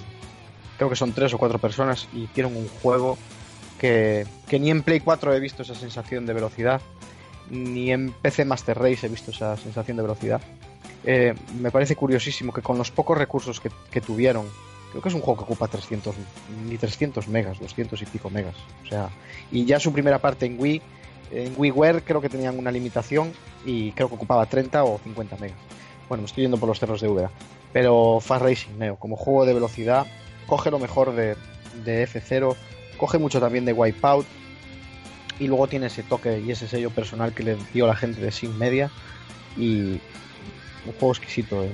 creo 0.77 0.89
que 0.89 0.95
son 0.95 1.13
tres 1.13 1.33
o 1.33 1.37
cuatro 1.37 1.59
personas 1.59 2.07
y 2.13 2.27
tienen 2.27 2.55
un 2.55 2.67
juego 2.81 3.17
que, 3.79 4.25
que 4.47 4.59
ni 4.59 4.69
en 4.69 4.83
Play 4.83 4.99
4 4.99 5.33
he 5.33 5.39
visto 5.39 5.63
esa 5.63 5.73
sensación 5.75 6.25
de 6.27 6.33
velocidad, 6.33 6.81
ni 7.49 7.91
en 7.91 8.11
PC 8.11 8.45
Master 8.45 8.77
Race 8.77 9.05
he 9.05 9.09
visto 9.09 9.31
esa 9.31 9.57
sensación 9.57 9.97
de 9.97 10.03
velocidad. 10.03 10.41
Eh, 11.03 11.33
me 11.59 11.71
parece 11.71 11.95
curiosísimo 11.95 12.53
que 12.53 12.61
con 12.61 12.77
los 12.77 12.91
pocos 12.91 13.17
recursos 13.17 13.59
que, 13.59 13.71
que 13.89 14.01
tuvieron, 14.01 14.45
creo 14.91 15.01
que 15.01 15.09
es 15.09 15.15
un 15.15 15.21
juego 15.21 15.39
que 15.39 15.45
ocupa 15.45 15.67
300, 15.67 16.15
ni 16.69 16.77
300 16.77 17.27
megas, 17.27 17.59
200 17.59 17.99
y 17.99 18.05
pico 18.05 18.29
megas. 18.29 18.55
O 18.85 18.87
sea, 18.87 19.09
y 19.51 19.65
ya 19.65 19.79
su 19.79 19.91
primera 19.91 20.19
parte 20.19 20.45
en 20.45 20.59
Wii, 20.59 20.81
en 21.31 21.53
WiiWare 21.57 22.03
creo 22.03 22.21
que 22.21 22.29
tenían 22.29 22.57
una 22.57 22.71
limitación 22.71 23.31
y 23.65 23.91
creo 23.91 24.09
que 24.09 24.15
ocupaba 24.15 24.45
30 24.45 24.83
o 24.83 24.99
50 24.99 25.37
megas. 25.37 25.57
Bueno, 26.09 26.23
me 26.23 26.25
estoy 26.25 26.43
yendo 26.43 26.57
por 26.57 26.67
los 26.67 26.79
cerros 26.79 27.01
de 27.01 27.07
VA. 27.07 27.31
Pero 27.73 28.19
Fast 28.19 28.43
Racing 28.43 28.77
Neo, 28.77 28.97
como 28.97 29.15
juego 29.15 29.45
de 29.45 29.53
velocidad, 29.53 30.05
coge 30.45 30.71
lo 30.71 30.79
mejor 30.79 31.15
de, 31.15 31.37
de 31.85 32.07
F0, 32.07 32.55
coge 32.97 33.17
mucho 33.17 33.39
también 33.39 33.63
de 33.63 33.73
Wipeout 33.73 34.25
y 35.39 35.47
luego 35.47 35.67
tiene 35.67 35.87
ese 35.87 36.03
toque 36.03 36.39
y 36.39 36.51
ese 36.51 36.67
sello 36.67 36.89
personal 36.89 37.33
que 37.33 37.43
le 37.43 37.57
dio 37.73 37.87
la 37.87 37.95
gente 37.95 38.19
de 38.19 38.31
Sin 38.31 38.57
Media 38.57 38.91
y 39.57 39.99
un 40.85 40.93
juego 40.99 41.13
exquisito 41.13 41.63
en, 41.63 41.71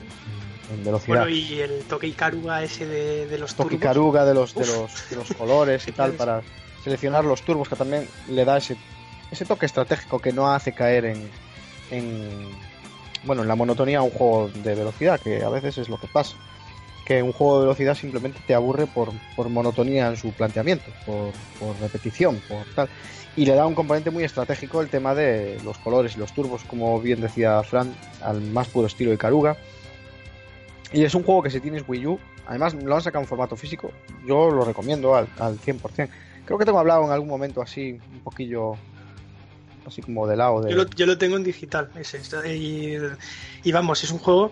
en 0.72 0.84
velocidad. 0.86 1.22
Bueno, 1.22 1.30
y 1.30 1.60
el 1.60 1.84
toque 1.86 2.08
Ikaruga 2.08 2.64
ese 2.64 2.86
de, 2.86 3.28
de 3.28 3.38
los 3.40 3.56
toque 3.56 3.72
turbos. 3.72 3.84
caruga 3.84 4.26
de 4.26 4.34
los, 4.34 4.54
de 4.54 4.68
los, 4.68 5.10
de 5.10 5.16
los 5.16 5.34
colores 5.34 5.88
y 5.88 5.92
tal 5.94 6.14
para 6.14 6.42
seleccionar 6.84 7.26
los 7.26 7.42
turbos 7.42 7.68
que 7.68 7.76
también 7.76 8.08
le 8.30 8.46
da 8.46 8.58
ese, 8.58 8.78
ese 9.32 9.45
toque 9.45 9.66
estratégico 9.66 10.20
que 10.20 10.32
no 10.32 10.49
hace 10.49 10.74
caer 10.74 11.06
en, 11.06 11.30
en 11.91 12.49
bueno 13.24 13.41
en 13.41 13.48
la 13.48 13.56
monotonía 13.56 14.02
un 14.02 14.12
juego 14.12 14.49
de 14.49 14.76
velocidad 14.76 15.20
que 15.20 15.44
a 15.44 15.49
veces 15.49 15.78
es 15.78 15.90
lo 15.90 15.99
que 15.99 16.08
pasa. 16.08 16.36
Que 17.06 17.24
un 17.24 17.32
juego 17.32 17.60
de 17.60 17.66
velocidad 17.68 17.95
simplemente 17.95 18.40
te 18.45 18.54
aburre 18.54 18.86
por, 18.86 19.12
por 19.36 19.48
monotonía 19.48 20.08
en 20.08 20.18
su 20.18 20.32
planteamiento 20.34 20.91
por, 21.06 21.32
por 21.60 21.80
repetición 21.80 22.41
por 22.49 22.66
tal. 22.76 22.90
Y 23.38 23.45
le 23.45 23.54
da 23.54 23.68
un 23.68 23.76
componente 23.76 24.10
muy 24.10 24.24
estratégico 24.24 24.82
el 24.82 24.90
tema 24.90 25.14
de 25.14 25.60
los 25.64 25.78
colores 25.78 26.16
y 26.16 26.20
los 26.20 26.34
turbos 26.34 26.64
como 26.64 26.99
bien 26.99 27.22
decía 27.22 27.62
Fran 27.64 27.95
al 28.22 28.41
más 28.41 28.68
puro 28.68 28.88
estilo 28.88 29.12
de 29.12 29.18
Caruga 29.18 29.58
y 30.94 31.04
es 31.04 31.16
un 31.16 31.24
juego 31.24 31.44
que 31.44 31.49
si 31.49 31.60
tienes 31.60 31.84
Wii 31.88 32.08
U, 32.08 32.20
además 32.45 32.74
lo 32.74 32.95
han 32.95 33.02
sacado 33.02 33.24
en 33.24 33.28
formato 33.28 33.56
físico, 33.56 33.91
yo 34.26 34.49
lo 34.49 34.64
recomiendo 34.64 35.16
al, 35.16 35.28
al 35.38 35.60
100%. 35.60 36.10
Creo 36.45 36.58
que 36.58 36.66
tengo 36.66 36.80
hablado 36.80 37.04
en 37.04 37.12
algún 37.12 37.28
momento 37.28 37.62
así, 37.62 37.99
un 38.14 38.20
poquillo, 38.22 38.78
así 39.88 40.02
como 40.02 40.28
de 40.28 40.36
lado. 40.36 40.62
De... 40.62 40.72
Yo 40.72 40.78
lo, 40.78 40.90
yo 40.90 41.06
lo 41.06 41.18
tengo 41.18 41.38
en 41.38 41.44
digital, 41.44 41.90
ese. 41.96 42.22
Y, 42.54 42.98
y 43.64 43.72
vamos, 43.72 44.04
es 44.04 44.12
un 44.12 44.20
juego 44.20 44.52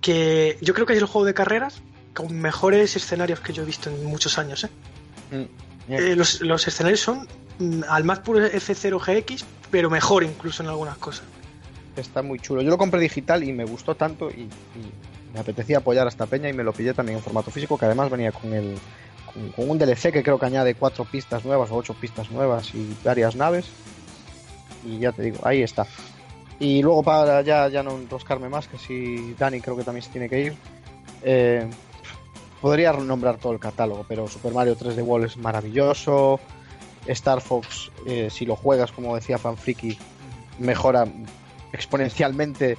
que 0.00 0.58
yo 0.60 0.74
creo 0.74 0.86
que 0.86 0.92
es 0.94 0.98
el 0.98 1.06
juego 1.06 1.24
de 1.24 1.34
carreras 1.34 1.80
con 2.14 2.34
mejores 2.38 2.94
escenarios 2.96 3.40
que 3.40 3.52
yo 3.52 3.62
he 3.62 3.66
visto 3.66 3.88
en 3.88 4.04
muchos 4.04 4.38
años. 4.38 4.64
¿eh? 4.64 4.68
Mm, 5.30 5.92
Eh, 5.92 6.16
los, 6.16 6.40
los 6.42 6.66
escenarios 6.68 7.00
son 7.00 7.26
mm, 7.58 7.82
al 7.88 8.04
más 8.04 8.18
puro 8.20 8.40
F0 8.40 8.98
GX, 9.00 9.44
pero 9.70 9.88
mejor 9.90 10.24
incluso 10.24 10.62
en 10.62 10.68
algunas 10.68 10.98
cosas. 10.98 11.24
Está 11.96 12.22
muy 12.22 12.38
chulo. 12.38 12.62
Yo 12.62 12.70
lo 12.70 12.78
compré 12.78 13.00
digital 13.00 13.44
y 13.44 13.52
me 13.52 13.64
gustó 13.64 13.94
tanto 13.94 14.30
y, 14.30 14.42
y 14.42 14.50
me 15.34 15.40
apetecía 15.40 15.78
apoyar 15.78 16.06
a 16.06 16.10
esta 16.10 16.26
peña 16.26 16.48
y 16.48 16.52
me 16.52 16.62
lo 16.64 16.72
pillé 16.72 16.94
también 16.94 17.18
en 17.18 17.24
formato 17.24 17.50
físico, 17.50 17.78
que 17.78 17.84
además 17.86 18.10
venía 18.10 18.32
con 18.32 18.52
el 18.52 18.76
con, 19.32 19.48
con 19.52 19.70
un 19.70 19.78
DLC 19.78 20.12
que 20.12 20.22
creo 20.22 20.38
que 20.38 20.46
añade 20.46 20.74
cuatro 20.74 21.04
pistas 21.04 21.44
nuevas 21.44 21.70
o 21.70 21.76
ocho 21.76 21.94
pistas 21.94 22.30
nuevas 22.30 22.74
y 22.74 22.94
varias 23.04 23.36
naves. 23.36 23.66
Y 24.84 24.98
ya 24.98 25.12
te 25.12 25.22
digo, 25.22 25.38
ahí 25.44 25.62
está. 25.62 25.86
Y 26.58 26.82
luego 26.82 27.02
para 27.02 27.42
ya, 27.42 27.68
ya 27.68 27.82
no 27.82 27.92
enroscarme 27.92 28.48
más, 28.48 28.68
que 28.68 28.78
si 28.78 29.34
Dani 29.34 29.60
creo 29.60 29.76
que 29.76 29.84
también 29.84 30.02
se 30.02 30.10
tiene 30.10 30.28
que 30.28 30.40
ir. 30.40 30.56
eh, 31.22 31.68
podría 32.60 32.92
nombrar 32.92 33.38
todo 33.38 33.52
el 33.52 33.58
catálogo, 33.58 34.04
pero 34.08 34.28
Super 34.28 34.52
Mario 34.52 34.76
3D 34.76 35.02
World 35.02 35.26
es 35.26 35.36
maravilloso. 35.36 36.38
Star 37.06 37.40
Fox, 37.40 37.90
eh, 38.06 38.28
si 38.30 38.46
lo 38.46 38.54
juegas, 38.54 38.92
como 38.92 39.16
decía 39.16 39.36
Fanfriki, 39.36 39.98
mejora 40.60 41.04
exponencialmente 41.72 42.78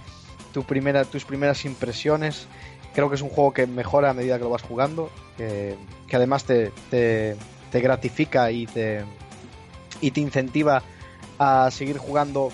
tu 0.53 0.63
primera, 0.63 1.03
tus 1.03 1.25
primeras 1.25 1.65
impresiones. 1.65 2.47
Creo 2.93 3.09
que 3.09 3.15
es 3.15 3.21
un 3.21 3.29
juego 3.29 3.51
que 3.51 3.67
mejora 3.67 4.11
a 4.11 4.13
medida 4.13 4.37
que 4.37 4.45
lo 4.45 4.51
vas 4.51 4.61
jugando, 4.61 5.09
que, 5.35 5.75
que 6.07 6.15
además 6.15 6.45
te, 6.45 6.71
te, 6.89 7.35
te 7.71 7.81
gratifica 7.81 8.49
y 8.51 8.65
te, 8.67 9.03
y 9.99 10.11
te 10.11 10.21
incentiva 10.21 10.83
a 11.39 11.69
seguir 11.71 11.97
jugando 11.97 12.51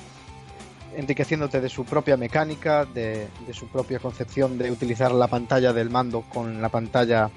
enriqueciéndote 0.95 1.61
de 1.61 1.69
su 1.69 1.85
propia 1.85 2.17
mecánica, 2.17 2.85
de, 2.85 3.27
su 3.53 3.67
propia 3.67 3.99
concepción 3.99 4.57
de 4.57 4.71
utilizar 4.71 5.11
la 5.11 5.27
pantalla 5.27 5.73
del 5.73 5.89
mando 5.89 6.21
con 6.21 6.61
la 6.61 6.69
pantalla, 6.69 7.29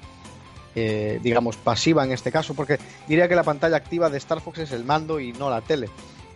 eh, 0.75 1.19
digamos, 1.21 1.57
pasiva 1.57 2.03
en 2.03 2.11
este 2.11 2.31
caso, 2.31 2.53
porque 2.53 2.79
diría 3.07 3.27
que 3.27 3.35
la 3.35 3.43
pantalla 3.43 3.77
activa 3.77 4.09
de 4.09 4.17
Star 4.17 4.41
Fox 4.41 4.59
es 4.59 4.71
el 4.71 4.83
mando 4.83 5.19
y 5.19 5.33
no 5.33 5.49
la 5.49 5.61
tele, 5.61 5.89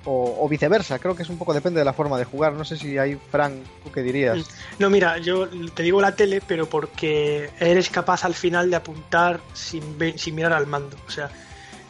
o, 0.06 0.38
o 0.40 0.48
viceversa. 0.48 1.00
Creo 1.00 1.16
que 1.16 1.24
es 1.24 1.30
un 1.30 1.38
poco 1.38 1.54
depende 1.54 1.80
de 1.80 1.86
la 1.86 1.94
forma 1.94 2.18
de 2.18 2.26
jugar. 2.26 2.54
No 2.54 2.64
sé 2.64 2.78
si 2.78 2.98
hay, 2.98 3.20
Frank, 3.32 3.54
¿tú 3.84 3.92
qué 3.92 4.04
dirías? 4.04 4.48
No, 4.80 4.90
mira, 4.90 5.18
yo 5.18 5.50
te 5.74 5.84
digo 5.84 6.00
la 6.00 6.16
tele, 6.16 6.42
pero 6.46 6.68
porque 6.70 7.50
eres 7.60 7.90
capaz 7.90 8.24
al 8.24 8.36
final 8.36 8.70
de 8.70 8.76
apuntar 8.78 9.42
sin, 9.54 9.84
sin 10.18 10.36
mirar 10.36 10.54
al 10.54 10.68
mando. 10.68 10.96
O 11.08 11.12
sea, 11.12 11.30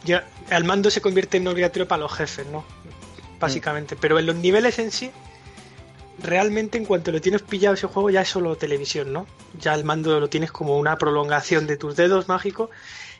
ya 0.04 0.26
el 0.50 0.64
mando 0.64 0.90
se 0.90 1.00
convierte 1.00 1.36
en 1.36 1.46
obligatorio 1.48 1.86
para 1.86 2.02
los 2.02 2.12
jefes, 2.12 2.46
¿no? 2.46 2.64
Básicamente. 3.40 3.96
Pero 3.96 4.18
en 4.18 4.26
los 4.26 4.36
niveles 4.36 4.78
en 4.78 4.90
sí, 4.90 5.10
realmente 6.22 6.78
en 6.78 6.84
cuanto 6.84 7.12
lo 7.12 7.20
tienes 7.20 7.42
pillado 7.42 7.74
ese 7.74 7.86
juego 7.86 8.10
ya 8.10 8.22
es 8.22 8.28
solo 8.28 8.56
televisión, 8.56 9.12
¿no? 9.12 9.26
Ya 9.58 9.74
el 9.74 9.84
mando 9.84 10.18
lo 10.18 10.28
tienes 10.28 10.52
como 10.52 10.78
una 10.78 10.96
prolongación 10.96 11.66
de 11.66 11.76
tus 11.76 11.96
dedos 11.96 12.28
mágico 12.28 12.70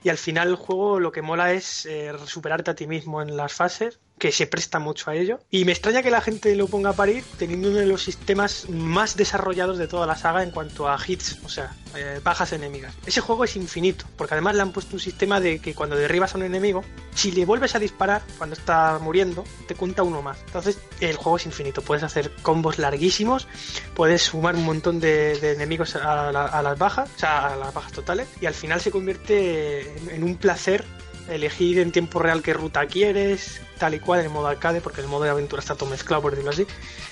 y 0.03 0.09
al 0.09 0.19
final 0.19 0.49
el 0.49 0.57
juego 0.57 1.01
lo 1.01 1.12
que 1.12 1.23
mola 1.23 1.53
es 1.53 1.86
eh, 1.86 2.12
superarte 2.27 2.70
a 2.70 2.74
ti 2.74 2.86
mismo 2.86 3.23
en 3.23 3.36
las 3.36 3.53
fases, 3.53 4.01
que 4.19 4.32
se 4.32 4.47
presta 4.47 4.78
mucho 4.78 5.11
a 5.11 5.15
ello. 5.15 5.40
Y 5.51 5.65
me 5.65 5.73
extraña 5.73 6.03
que 6.03 6.11
la 6.11 6.20
gente 6.20 6.55
lo 6.57 6.66
ponga 6.66 6.90
a 6.90 6.93
parir 6.93 7.24
teniendo 7.39 7.69
uno 7.70 7.78
de 7.78 7.86
los 7.86 8.03
sistemas 8.03 8.69
más 8.69 9.16
desarrollados 9.16 9.78
de 9.78 9.86
toda 9.89 10.07
la 10.07 10.16
saga 10.16 10.43
en 10.43 10.51
cuanto 10.51 10.89
a 10.89 10.99
hits, 11.07 11.39
o 11.45 11.49
sea, 11.49 11.74
eh, 11.97 12.20
bajas 12.23 12.53
enemigas. 12.53 12.95
Ese 13.07 13.20
juego 13.20 13.45
es 13.45 13.57
infinito, 13.57 14.05
porque 14.16 14.35
además 14.35 14.55
le 14.57 14.62
han 14.62 14.73
puesto 14.73 14.97
un 14.97 15.01
sistema 15.01 15.40
de 15.40 15.59
que 15.61 15.74
cuando 15.74 15.97
derribas 15.97 16.35
a 16.35 16.39
un 16.39 16.45
enemigo, 16.45 16.85
si 17.15 17.32
le 17.32 17.45
vuelves 17.45 17.74
a 17.74 17.78
disparar 17.78 18.23
cuando 18.36 18.55
está 18.55 18.99
muriendo, 19.01 19.45
te 19.66 19.74
cuenta 19.74 20.03
uno 20.03 20.23
más. 20.23 20.39
Entonces 20.47 20.78
el 21.01 21.16
juego 21.16 21.36
es 21.36 21.47
infinito, 21.47 21.82
puedes 21.82 22.03
hacer 22.05 22.32
combos 22.43 22.78
larguísimos, 22.78 23.47
puedes 23.95 24.23
sumar 24.23 24.55
un 24.57 24.65
montón 24.65 25.01
de, 25.01 25.53
enemigos 25.53 25.97
a, 25.97 26.32
la- 26.32 26.47
a 26.47 26.62
las 26.62 26.78
bajas, 26.78 27.09
o 27.16 27.19
sea, 27.19 27.49
a 27.49 27.57
las 27.57 27.73
bajas 27.73 27.93
totales, 27.93 28.28
y 28.40 28.47
al 28.47 28.55
final 28.55 28.81
se 28.81 28.90
convierte 28.90 30.15
en 30.15 30.23
un 30.24 30.36
placer 30.36 30.85
elegir 31.28 31.78
en 31.78 31.93
tiempo 31.93 32.19
real 32.20 32.43
qué 32.43 32.55
ruta 32.55 32.86
quieres, 32.86 33.61
tal 33.78 33.94
y 33.94 34.00
cual 34.00 34.20
en 34.20 34.26
el 34.26 34.32
modo 34.32 34.46
arcade, 34.48 34.80
porque 34.80 35.00
el 35.00 35.06
modo 35.06 35.24
de 35.24 35.30
aventura 35.30 35.60
está 35.60 35.74
todo 35.74 35.88
mezclado, 35.88 36.22
por 36.22 36.32
decirlo 36.32 36.50
así. 36.50 36.66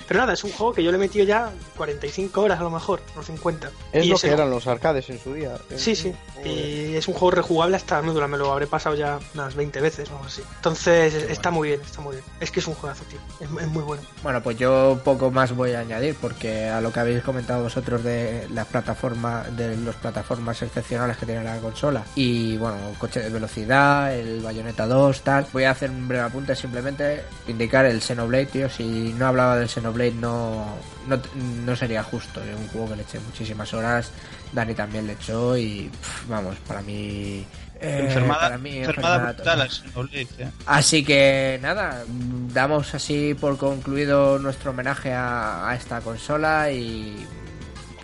Pero 0.09 0.21
nada, 0.21 0.33
es 0.35 0.45
un 0.45 0.53
juego 0.53 0.73
que 0.73 0.83
yo 0.85 0.91
le 0.91 0.97
he 0.97 1.01
metido 1.01 1.25
ya 1.25 1.51
45 1.77 2.41
horas 2.43 2.61
a 2.61 2.63
lo 2.63 2.71
mejor, 2.71 3.01
o 3.17 3.23
50. 3.23 3.71
Es 3.93 4.05
Y 4.05 4.09
lo 4.09 4.17
ese- 4.17 4.29
que 4.29 4.35
eran 4.35 4.51
los 4.51 4.67
arcades 4.67 5.09
en 5.11 5.19
su 5.19 5.35
día. 5.35 5.57
Sí, 5.77 5.97
sí. 5.97 6.13
Y 6.45 6.95
es 6.95 7.09
un 7.09 7.15
juego 7.15 7.31
rejugable 7.33 7.77
hasta 7.77 7.97
la 7.97 8.03
médula, 8.03 8.29
me 8.29 8.37
lo 8.37 8.53
habré 8.53 8.67
pasado 8.67 8.95
ya 8.95 9.19
unas 9.35 9.55
20 9.55 9.81
veces 9.81 10.09
o 10.11 10.13
algo 10.15 10.25
así. 10.27 10.43
Entonces 10.57 11.15
está 11.15 11.51
muy 11.51 11.69
bien, 11.69 11.81
está 11.81 12.01
muy 12.01 12.13
bien. 12.17 12.25
Es 12.41 12.51
que 12.51 12.61
es 12.61 12.67
un 12.67 12.75
juegazo, 12.75 13.05
tío. 13.05 13.19
Es, 13.41 13.49
es 13.63 13.69
muy 13.69 13.83
bueno. 13.83 14.03
Bueno, 14.23 14.43
pues 14.43 14.57
yo 14.59 15.01
poco 15.05 15.31
más 15.31 15.55
voy 15.55 15.73
a 15.73 15.81
añadir 15.81 16.15
porque 16.21 16.69
a 16.69 16.81
lo 16.81 16.93
que 16.93 17.01
habéis 17.01 17.23
comentado 17.23 17.63
vosotros 17.63 18.03
de 18.03 18.47
las 18.53 18.67
plataformas, 18.67 19.55
de 19.57 19.77
las 19.77 19.95
plataformas 19.97 20.61
excepcionales 20.63 21.17
que 21.17 21.27
tiene 21.27 21.45
la 21.45 21.59
consola 21.59 22.05
y 22.15 22.57
bueno, 22.57 22.77
coche 22.99 23.21
de 23.21 23.31
velocidad, 23.31 24.15
el 24.15 24.41
Bayonetta 24.41 24.87
2, 24.87 25.23
tal. 25.23 25.47
Voy 25.53 25.65
a 25.65 25.71
hacer 25.71 25.91
un 25.91 26.07
breve 26.09 26.25
apunte 26.25 26.55
simplemente 26.57 27.23
indicar 27.47 27.85
el 27.87 28.01
Xenoblade, 28.03 28.47
tío. 28.47 28.69
Si 28.71 29.13
no 29.15 29.27
hablaba 29.27 29.57
del 29.57 29.69
Xenoblade 29.69 30.13
no, 30.13 30.77
no, 31.07 31.21
no 31.65 31.77
sería 31.77 32.03
justo. 32.03 32.43
Es 32.43 32.57
un 32.57 32.69
juego 32.69 32.91
que 32.91 32.97
le 32.97 33.03
eché 33.03 33.21
muchísimas 33.21 33.73
horas. 33.75 34.11
Dani 34.53 34.75
también 34.75 35.07
le 35.07 35.15
echó 35.15 35.57
y 35.57 35.89
pff, 35.91 36.29
vamos, 36.29 36.57
para 36.67 36.83
mí. 36.83 37.47
eh, 37.81 37.99
enfermada 37.99 38.41
para 38.41 38.59
mí, 38.59 38.79
enfermada 38.79 39.19
enfermada 39.19 39.19
brutal 39.19 39.37
total. 39.37 39.61
al 39.61 39.71
Xenoblade, 39.71 40.29
¿eh? 40.39 40.51
Así 40.67 41.05
que 41.05 41.59
nada, 41.63 42.05
damos 42.09 42.95
así 42.95 43.35
por 43.35 43.57
concluido 43.59 44.39
nuestro 44.39 44.71
homenaje 44.73 45.13
a, 45.13 45.69
a 45.69 45.75
esta 45.77 46.01
consola 46.01 46.71
y, 46.73 47.29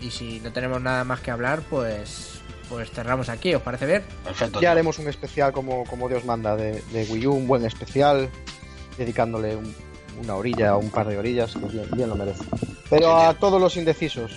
y 0.01 0.11
si 0.11 0.41
no 0.41 0.53
tenemos 0.53 0.81
nada 0.81 1.05
más 1.05 1.21
que 1.21 1.31
hablar, 1.31 1.63
pues 1.63 2.32
pues 2.73 2.91
cerramos 2.91 3.29
aquí, 3.29 3.55
¿os 3.55 3.61
parece 3.63 3.85
bien? 3.87 4.03
Perfecto. 4.25 4.61
Ya 4.61 4.73
haremos 4.73 4.99
un 4.99 5.09
especial 5.09 5.53
como, 5.53 5.85
como 5.85 6.09
Dios 6.09 6.25
manda 6.25 6.57
de, 6.57 6.83
de 6.93 7.05
Wii 7.05 7.27
U, 7.27 7.33
un 7.35 7.47
buen 7.47 7.65
especial, 7.67 8.31
dedicándole 8.97 9.55
un- 9.57 9.75
una 10.23 10.35
orilla 10.37 10.77
o 10.77 10.79
un 10.79 10.91
par 10.91 11.07
de 11.07 11.19
orillas, 11.19 11.53
que 11.55 11.67
bien, 11.67 11.87
bien 11.93 12.09
lo 12.09 12.17
merece. 12.17 12.45
Pero 12.89 13.17
a 13.17 13.35
todos 13.35 13.61
los 13.61 13.77
indecisos, 13.77 14.33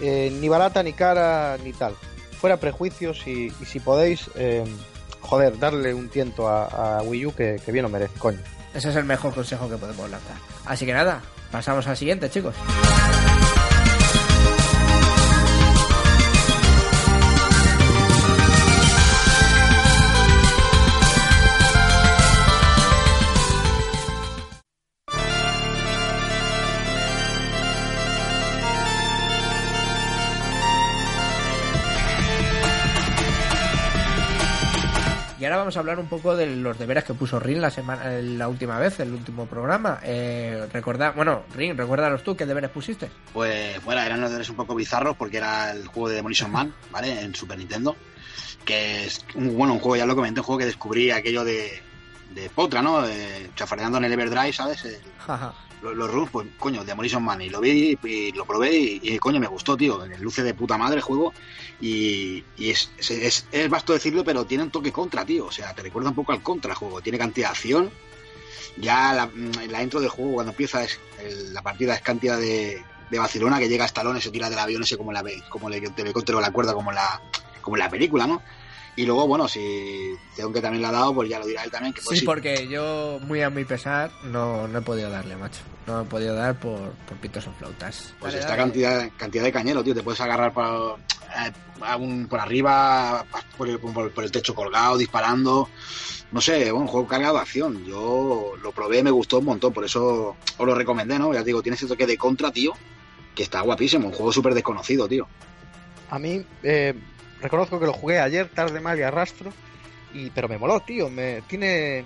eh, 0.00 0.30
ni 0.40 0.48
barata, 0.48 0.82
ni 0.82 0.92
cara, 0.92 1.56
ni 1.64 1.72
tal. 1.72 1.94
Fuera 2.40 2.58
prejuicios 2.58 3.26
y, 3.26 3.52
y 3.60 3.64
si 3.66 3.80
podéis, 3.80 4.30
eh, 4.34 4.64
joder, 5.20 5.58
darle 5.58 5.92
un 5.94 6.08
tiento 6.08 6.48
a, 6.48 6.98
a 6.98 7.02
Wii 7.02 7.26
U 7.26 7.34
que, 7.34 7.56
que 7.64 7.72
bien 7.72 7.82
lo 7.82 7.88
merece, 7.88 8.18
coño. 8.18 8.40
Ese 8.74 8.90
es 8.90 8.96
el 8.96 9.04
mejor 9.04 9.34
consejo 9.34 9.68
que 9.68 9.76
podemos 9.76 10.08
lanzar. 10.10 10.36
Así 10.66 10.86
que 10.86 10.92
nada, 10.94 11.20
pasamos 11.50 11.86
al 11.86 11.96
siguiente, 11.96 12.30
chicos. 12.30 12.54
Vamos 35.70 35.76
a 35.76 35.80
hablar 35.80 36.00
un 36.00 36.08
poco 36.08 36.34
de 36.34 36.46
los 36.56 36.76
deberes 36.80 37.04
que 37.04 37.14
puso 37.14 37.38
Rin 37.38 37.60
la 37.60 37.70
semana, 37.70 38.12
eh, 38.18 38.22
la 38.24 38.48
última 38.48 38.76
vez, 38.80 38.98
el 38.98 39.12
último 39.12 39.46
programa. 39.46 40.00
Eh, 40.02 40.66
recordad, 40.72 41.14
bueno, 41.14 41.44
Rin, 41.54 41.76
recuérdalos 41.78 42.24
tú 42.24 42.34
qué 42.36 42.44
deberes 42.44 42.70
pusiste. 42.70 43.08
Pues 43.32 43.80
bueno, 43.84 44.00
eran 44.02 44.20
los 44.20 44.30
deberes 44.30 44.50
un 44.50 44.56
poco 44.56 44.74
bizarros 44.74 45.16
porque 45.16 45.36
era 45.36 45.70
el 45.70 45.86
juego 45.86 46.08
de 46.08 46.16
Demolition 46.16 46.50
Man, 46.50 46.74
¿vale? 46.90 47.20
En 47.20 47.36
Super 47.36 47.56
Nintendo. 47.56 47.94
Que 48.64 49.04
es 49.04 49.24
un, 49.36 49.56
bueno, 49.56 49.74
un 49.74 49.78
juego, 49.78 49.94
ya 49.94 50.06
lo 50.06 50.16
comenté, 50.16 50.40
un 50.40 50.44
juego 50.46 50.58
que 50.58 50.66
descubrí 50.66 51.12
aquello 51.12 51.44
de, 51.44 51.80
de 52.34 52.50
Potra, 52.50 52.82
¿no? 52.82 53.02
De, 53.02 53.48
chafardeando 53.54 53.98
en 53.98 54.04
el 54.06 54.12
Everdrive, 54.12 54.52
¿sabes? 54.52 54.84
El- 54.84 54.98
Jaja. 55.24 55.54
Los, 55.82 55.96
los 55.96 56.30
pues 56.30 56.46
coño, 56.58 56.84
Demolition 56.84 57.22
Man. 57.22 57.42
Y 57.42 57.48
lo 57.48 57.60
vi 57.60 57.98
y, 58.02 58.32
lo 58.32 58.44
probé 58.44 58.76
y, 58.76 59.18
coño, 59.18 59.40
me 59.40 59.46
gustó, 59.46 59.76
tío. 59.76 60.04
Luce 60.18 60.42
de 60.42 60.54
puta 60.54 60.78
madre 60.78 60.96
el 60.96 61.02
juego. 61.02 61.32
Y, 61.80 62.44
es, 62.58 62.90
es, 62.98 63.10
es, 63.10 63.46
es 63.50 63.70
vasto 63.70 63.92
decirlo, 63.92 64.24
pero 64.24 64.44
tiene 64.44 64.64
un 64.64 64.70
toque 64.70 64.92
contra, 64.92 65.24
tío. 65.24 65.46
O 65.46 65.52
sea, 65.52 65.74
te 65.74 65.82
recuerda 65.82 66.10
un 66.10 66.14
poco 66.14 66.32
al 66.32 66.42
contra 66.42 66.72
el 66.72 66.76
juego. 66.76 67.00
Tiene 67.00 67.18
cantidad 67.18 67.48
de 67.48 67.52
acción. 67.52 67.90
Ya 68.76 69.12
la, 69.12 69.30
la 69.68 69.82
intro 69.82 70.00
del 70.00 70.10
juego, 70.10 70.34
cuando 70.34 70.52
empieza 70.52 70.86
la 71.52 71.60
partida, 71.60 71.94
es 71.94 72.02
cantidad 72.02 72.38
de, 72.38 72.82
de 73.10 73.18
Barcelona 73.18 73.58
que 73.58 73.68
llega 73.68 73.84
hasta 73.84 74.00
Stallone, 74.00 74.20
se 74.20 74.30
tira 74.30 74.48
del 74.48 74.58
avión 74.58 74.82
ese 74.82 74.96
como 74.96 75.12
la 75.12 75.24
como 75.48 75.68
el 75.68 75.74
helicóptero 75.74 76.38
o 76.38 76.40
la 76.40 76.52
cuerda, 76.52 76.72
como 76.72 76.92
la, 76.92 77.20
como 77.60 77.76
la 77.76 77.90
película, 77.90 78.26
¿no? 78.26 78.42
Y 79.00 79.06
luego, 79.06 79.26
bueno, 79.26 79.48
si 79.48 80.14
tengo 80.36 80.52
que 80.52 80.60
también 80.60 80.82
la 80.82 80.90
ha 80.90 80.92
dado, 80.92 81.14
pues 81.14 81.30
ya 81.30 81.38
lo 81.38 81.46
dirá 81.46 81.64
él 81.64 81.70
también. 81.70 81.94
Que 81.94 82.02
pues 82.02 82.18
Sí, 82.18 82.24
porque 82.26 82.68
yo, 82.68 83.18
muy 83.22 83.40
a 83.40 83.48
mi 83.48 83.64
pesar, 83.64 84.10
no, 84.24 84.68
no 84.68 84.78
he 84.78 84.82
podido 84.82 85.08
darle, 85.08 85.36
macho. 85.36 85.60
No 85.86 86.02
he 86.02 86.04
podido 86.04 86.34
dar 86.34 86.60
por, 86.60 86.90
por 87.08 87.16
pitos 87.16 87.46
o 87.46 87.52
flautas. 87.52 88.12
Pues 88.20 88.34
Dale, 88.34 88.40
esta 88.40 88.50
dale. 88.50 88.62
cantidad, 88.62 89.10
cantidad 89.16 89.44
de 89.44 89.52
cañero, 89.52 89.82
tío. 89.82 89.94
Te 89.94 90.02
puedes 90.02 90.20
agarrar 90.20 90.52
por, 90.52 90.98
eh, 90.98 91.50
a 91.80 91.96
un- 91.96 92.26
por 92.28 92.40
arriba, 92.40 93.24
por 93.56 93.70
el, 93.70 93.78
por- 93.78 94.10
por 94.12 94.22
el 94.22 94.30
techo 94.30 94.54
colgado, 94.54 94.98
disparando. 94.98 95.70
No 96.32 96.42
sé, 96.42 96.70
un 96.70 96.86
juego 96.86 97.08
cargado 97.08 97.36
de 97.36 97.40
acción. 97.40 97.82
Yo 97.86 98.52
lo 98.62 98.72
probé, 98.72 99.02
me 99.02 99.10
gustó 99.10 99.38
un 99.38 99.46
montón, 99.46 99.72
por 99.72 99.86
eso 99.86 100.36
os 100.58 100.66
lo 100.66 100.74
recomendé, 100.74 101.18
¿no? 101.18 101.32
Ya 101.32 101.38
te 101.40 101.46
digo, 101.46 101.62
tiene 101.62 101.76
ese 101.76 101.86
toque 101.86 102.06
de 102.06 102.18
contra, 102.18 102.50
tío, 102.52 102.74
que 103.34 103.44
está 103.44 103.62
guapísimo. 103.62 104.08
Un 104.08 104.12
juego 104.12 104.30
súper 104.30 104.52
desconocido, 104.52 105.08
tío. 105.08 105.26
A 106.10 106.18
mí, 106.18 106.44
eh, 106.62 106.94
reconozco 107.40 107.78
que 107.80 107.86
lo 107.86 107.92
jugué 107.92 108.18
ayer, 108.20 108.48
tarde, 108.48 108.80
mal 108.80 108.98
y 108.98 109.02
arrastro, 109.02 109.52
y, 110.12 110.30
pero 110.30 110.48
me 110.48 110.58
moló, 110.58 110.80
tío. 110.80 111.08
Me, 111.08 111.42
tiene, 111.42 112.04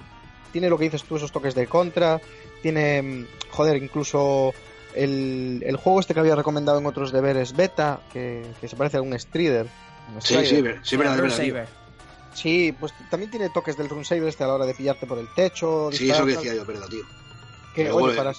tiene 0.52 0.69
lo 0.69 0.78
que 0.78 0.85
dices 0.85 1.05
tú, 1.05 1.16
esos 1.16 1.32
toques 1.32 1.55
de 1.55 1.66
contra, 1.66 2.20
tiene, 2.62 3.02
mm, 3.02 3.27
joder, 3.51 3.82
incluso 3.82 4.55
el, 4.94 5.62
el 5.66 5.77
juego 5.77 6.01
este 6.01 6.15
que 6.15 6.20
había 6.20 6.36
recomendado 6.36 6.78
en 6.78 6.86
otros 6.86 7.12
deberes 7.12 7.55
beta, 7.55 8.01
que, 8.12 8.44
que 8.61 8.69
se 8.69 8.77
parece 8.77 8.98
a 8.98 9.02
un 9.02 9.19
Strider. 9.19 9.66
un 10.15 10.20
Sí, 10.23 10.44
sí, 10.47 10.61
ver- 10.61 10.81
sí, 10.82 10.97
verdad, 10.97 11.20
verdad. 11.20 11.69
Sí, 12.35 12.73
pues 12.78 12.93
también 13.11 13.31
tiene 13.31 13.48
toques 13.48 13.77
del 13.77 13.89
Run 13.89 14.05
Saber 14.05 14.24
este 14.28 14.43
a 14.43 14.48
la 14.48 14.55
hora 14.55 14.66
de 14.66 14.74
pillarte 14.74 15.06
por 15.06 15.19
el 15.19 15.28
techo. 15.28 15.89
Sí, 15.93 15.98
disparar, 16.05 16.16
eso 16.16 16.27
que 16.27 16.48
decía 16.48 16.55
yo, 16.61 16.66
verdad, 16.66 16.89
tío. 16.89 17.05
Que, 17.74 17.90
oye, 17.90 18.15
para... 18.16 18.32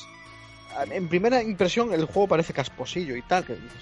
En 0.83 1.07
primera 1.09 1.41
impresión 1.41 1.93
el 1.93 2.05
juego 2.05 2.27
parece 2.27 2.53
casposillo 2.53 3.15
y 3.15 3.21
tal, 3.23 3.45
que 3.45 3.53
dices, 3.55 3.81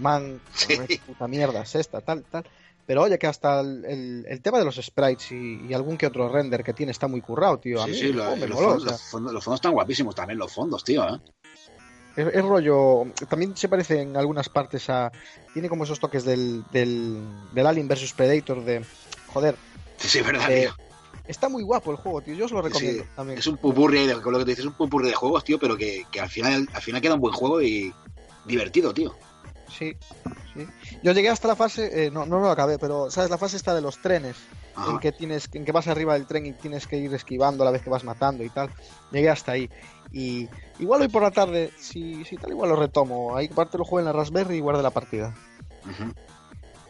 Man, 0.00 0.40
Sí. 0.54 0.76
qué 0.86 1.00
puta 1.06 1.26
mierda 1.28 1.62
es 1.62 1.74
esta, 1.74 2.00
tal, 2.00 2.24
tal. 2.24 2.44
Pero 2.86 3.02
oye, 3.02 3.18
que 3.18 3.26
hasta 3.26 3.60
el, 3.60 3.84
el- 3.84 4.26
el 4.28 4.40
tema 4.40 4.58
de 4.58 4.64
los 4.64 4.76
sprites 4.76 5.32
y, 5.32 5.66
y 5.68 5.74
algún 5.74 5.96
que 5.98 6.06
otro 6.06 6.28
render 6.30 6.64
que 6.64 6.72
tiene 6.72 6.92
está 6.92 7.06
muy 7.08 7.20
currado, 7.20 7.58
tío. 7.58 7.80
A 7.82 7.84
Sí, 7.84 7.90
mí 7.92 7.96
sí, 7.98 8.12
lo- 8.12 8.34
me 8.36 8.46
los, 8.46 8.56
moló, 8.56 8.68
fondos, 8.70 8.82
o 8.82 8.86
sea, 8.86 8.92
los 8.92 9.02
fondos- 9.02 9.32
los 9.32 9.44
fondos 9.44 9.58
están 9.58 9.72
guapísimos 9.72 10.14
también, 10.14 10.38
los 10.38 10.52
fondos, 10.52 10.84
tío, 10.84 11.04
¿eh? 11.06 11.20
es, 12.16 12.26
es 12.34 12.44
rollo. 12.44 13.04
También 13.28 13.56
se 13.56 13.68
parece 13.68 14.00
en 14.00 14.16
algunas 14.16 14.48
partes 14.48 14.88
a. 14.90 15.12
Tiene 15.52 15.68
como 15.68 15.84
esos 15.84 16.00
toques 16.00 16.24
del, 16.24 16.64
del, 16.72 17.22
del 17.52 17.66
Alien 17.66 17.88
vs 17.88 18.12
Predator 18.14 18.64
de. 18.64 18.84
Joder, 19.28 19.54
Sí, 19.98 20.08
sí, 20.08 20.20
verdad, 20.22 20.50
Eh, 20.50 20.62
tío. 20.62 20.87
Está 21.28 21.48
muy 21.48 21.62
guapo 21.62 21.90
el 21.92 21.96
juego, 21.98 22.20
tío. 22.22 22.34
Yo 22.34 22.46
os 22.46 22.52
lo 22.52 22.60
Sí, 22.62 22.68
recomiendo 22.68 23.04
también. 23.14 23.38
Es 23.38 23.46
un 23.46 23.56
pupurri, 23.58 24.06
de- 24.06 24.14
lo 24.14 24.22
que 24.22 24.30
te 24.44 24.44
dices, 24.50 24.60
es 24.60 24.66
un 24.66 24.74
pupurri 24.74 25.08
de 25.08 25.14
juegos, 25.14 25.44
tío, 25.44 25.58
pero 25.58 25.76
que, 25.76 26.04
que 26.10 26.20
al 26.20 26.28
final 26.28 26.68
al 26.72 26.82
final 26.82 27.00
queda 27.00 27.14
un 27.14 27.20
buen 27.20 27.34
juego 27.34 27.62
y 27.62 27.92
divertido, 28.46 28.92
tío. 28.92 29.14
Sí, 29.68 29.94
sí. 30.54 30.66
Yo 31.02 31.12
llegué 31.12 31.28
hasta 31.28 31.46
la 31.46 31.54
fase, 31.56 32.06
eh, 32.06 32.10
no, 32.10 32.24
no 32.26 32.40
lo 32.40 32.50
acabé, 32.50 32.78
pero 32.78 33.10
¿sabes? 33.10 33.30
La 33.30 33.38
fase 33.38 33.56
está 33.56 33.74
de 33.74 33.82
los 33.82 33.98
trenes. 33.98 34.36
Ajá. 34.74 34.92
en 34.92 34.98
que 35.00 35.10
tienes, 35.10 35.48
en 35.54 35.64
que 35.64 35.72
vas 35.72 35.88
arriba 35.88 36.14
del 36.14 36.24
tren 36.26 36.46
y 36.46 36.52
tienes 36.52 36.86
que 36.86 36.96
ir 36.98 37.12
esquivando 37.12 37.64
a 37.64 37.66
la 37.66 37.72
vez 37.72 37.82
que 37.82 37.90
vas 37.90 38.04
matando 38.04 38.44
y 38.44 38.48
tal. 38.48 38.70
Llegué 39.10 39.28
hasta 39.28 39.50
ahí. 39.52 39.68
Y 40.12 40.48
igual 40.78 41.02
hoy 41.02 41.08
por 41.08 41.20
la 41.22 41.32
tarde, 41.32 41.72
si, 41.80 42.24
si 42.24 42.36
tal, 42.36 42.50
igual 42.52 42.70
lo 42.70 42.76
retomo. 42.76 43.34
Ahí 43.34 43.48
parte 43.48 43.76
lo 43.76 43.82
juego 43.84 43.98
en 43.98 44.04
la 44.04 44.12
Raspberry 44.12 44.56
y 44.56 44.60
guarde 44.60 44.82
la 44.84 44.90
partida. 44.90 45.34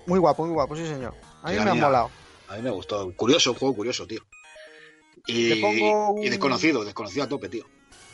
Muy 0.07 0.19
guapo, 0.19 0.45
muy 0.45 0.53
guapo, 0.53 0.77
sí 0.77 0.87
señor. 0.87 1.15
A 1.43 1.51
mí 1.51 1.57
Sí, 1.59 1.65
me 1.65 1.71
ha 1.71 1.75
molado. 1.75 2.11
A 2.49 2.57
mí 2.57 2.63
me 2.63 2.71
gustó. 2.71 3.11
Curioso, 3.17 3.53
un 3.53 3.59
juego 3.59 3.75
curioso, 3.75 4.07
tío. 4.07 4.21
Y, 5.29 5.49
Le 5.51 5.57
pongo 5.61 6.11
un- 6.13 6.23
y 6.25 6.29
desconocido, 6.31 6.85
desconocido 6.85 7.25
a 7.25 7.29
tope, 7.29 7.49
tío. 7.49 7.65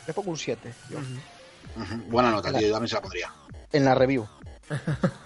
Le 0.05 0.13
pongo 0.13 0.29
un 0.31 0.37
7 0.37 0.71
yo, 0.91 0.97
Ujú. 0.99 1.95
Buena 2.09 2.29
nota, 2.29 2.51
tío. 2.51 2.67
Yo 2.67 2.71
también 2.73 2.89
se 2.89 2.95
la 2.95 3.01
pondría. 3.01 3.33
en 3.71 3.83
la 3.85 3.95
review. 3.95 4.27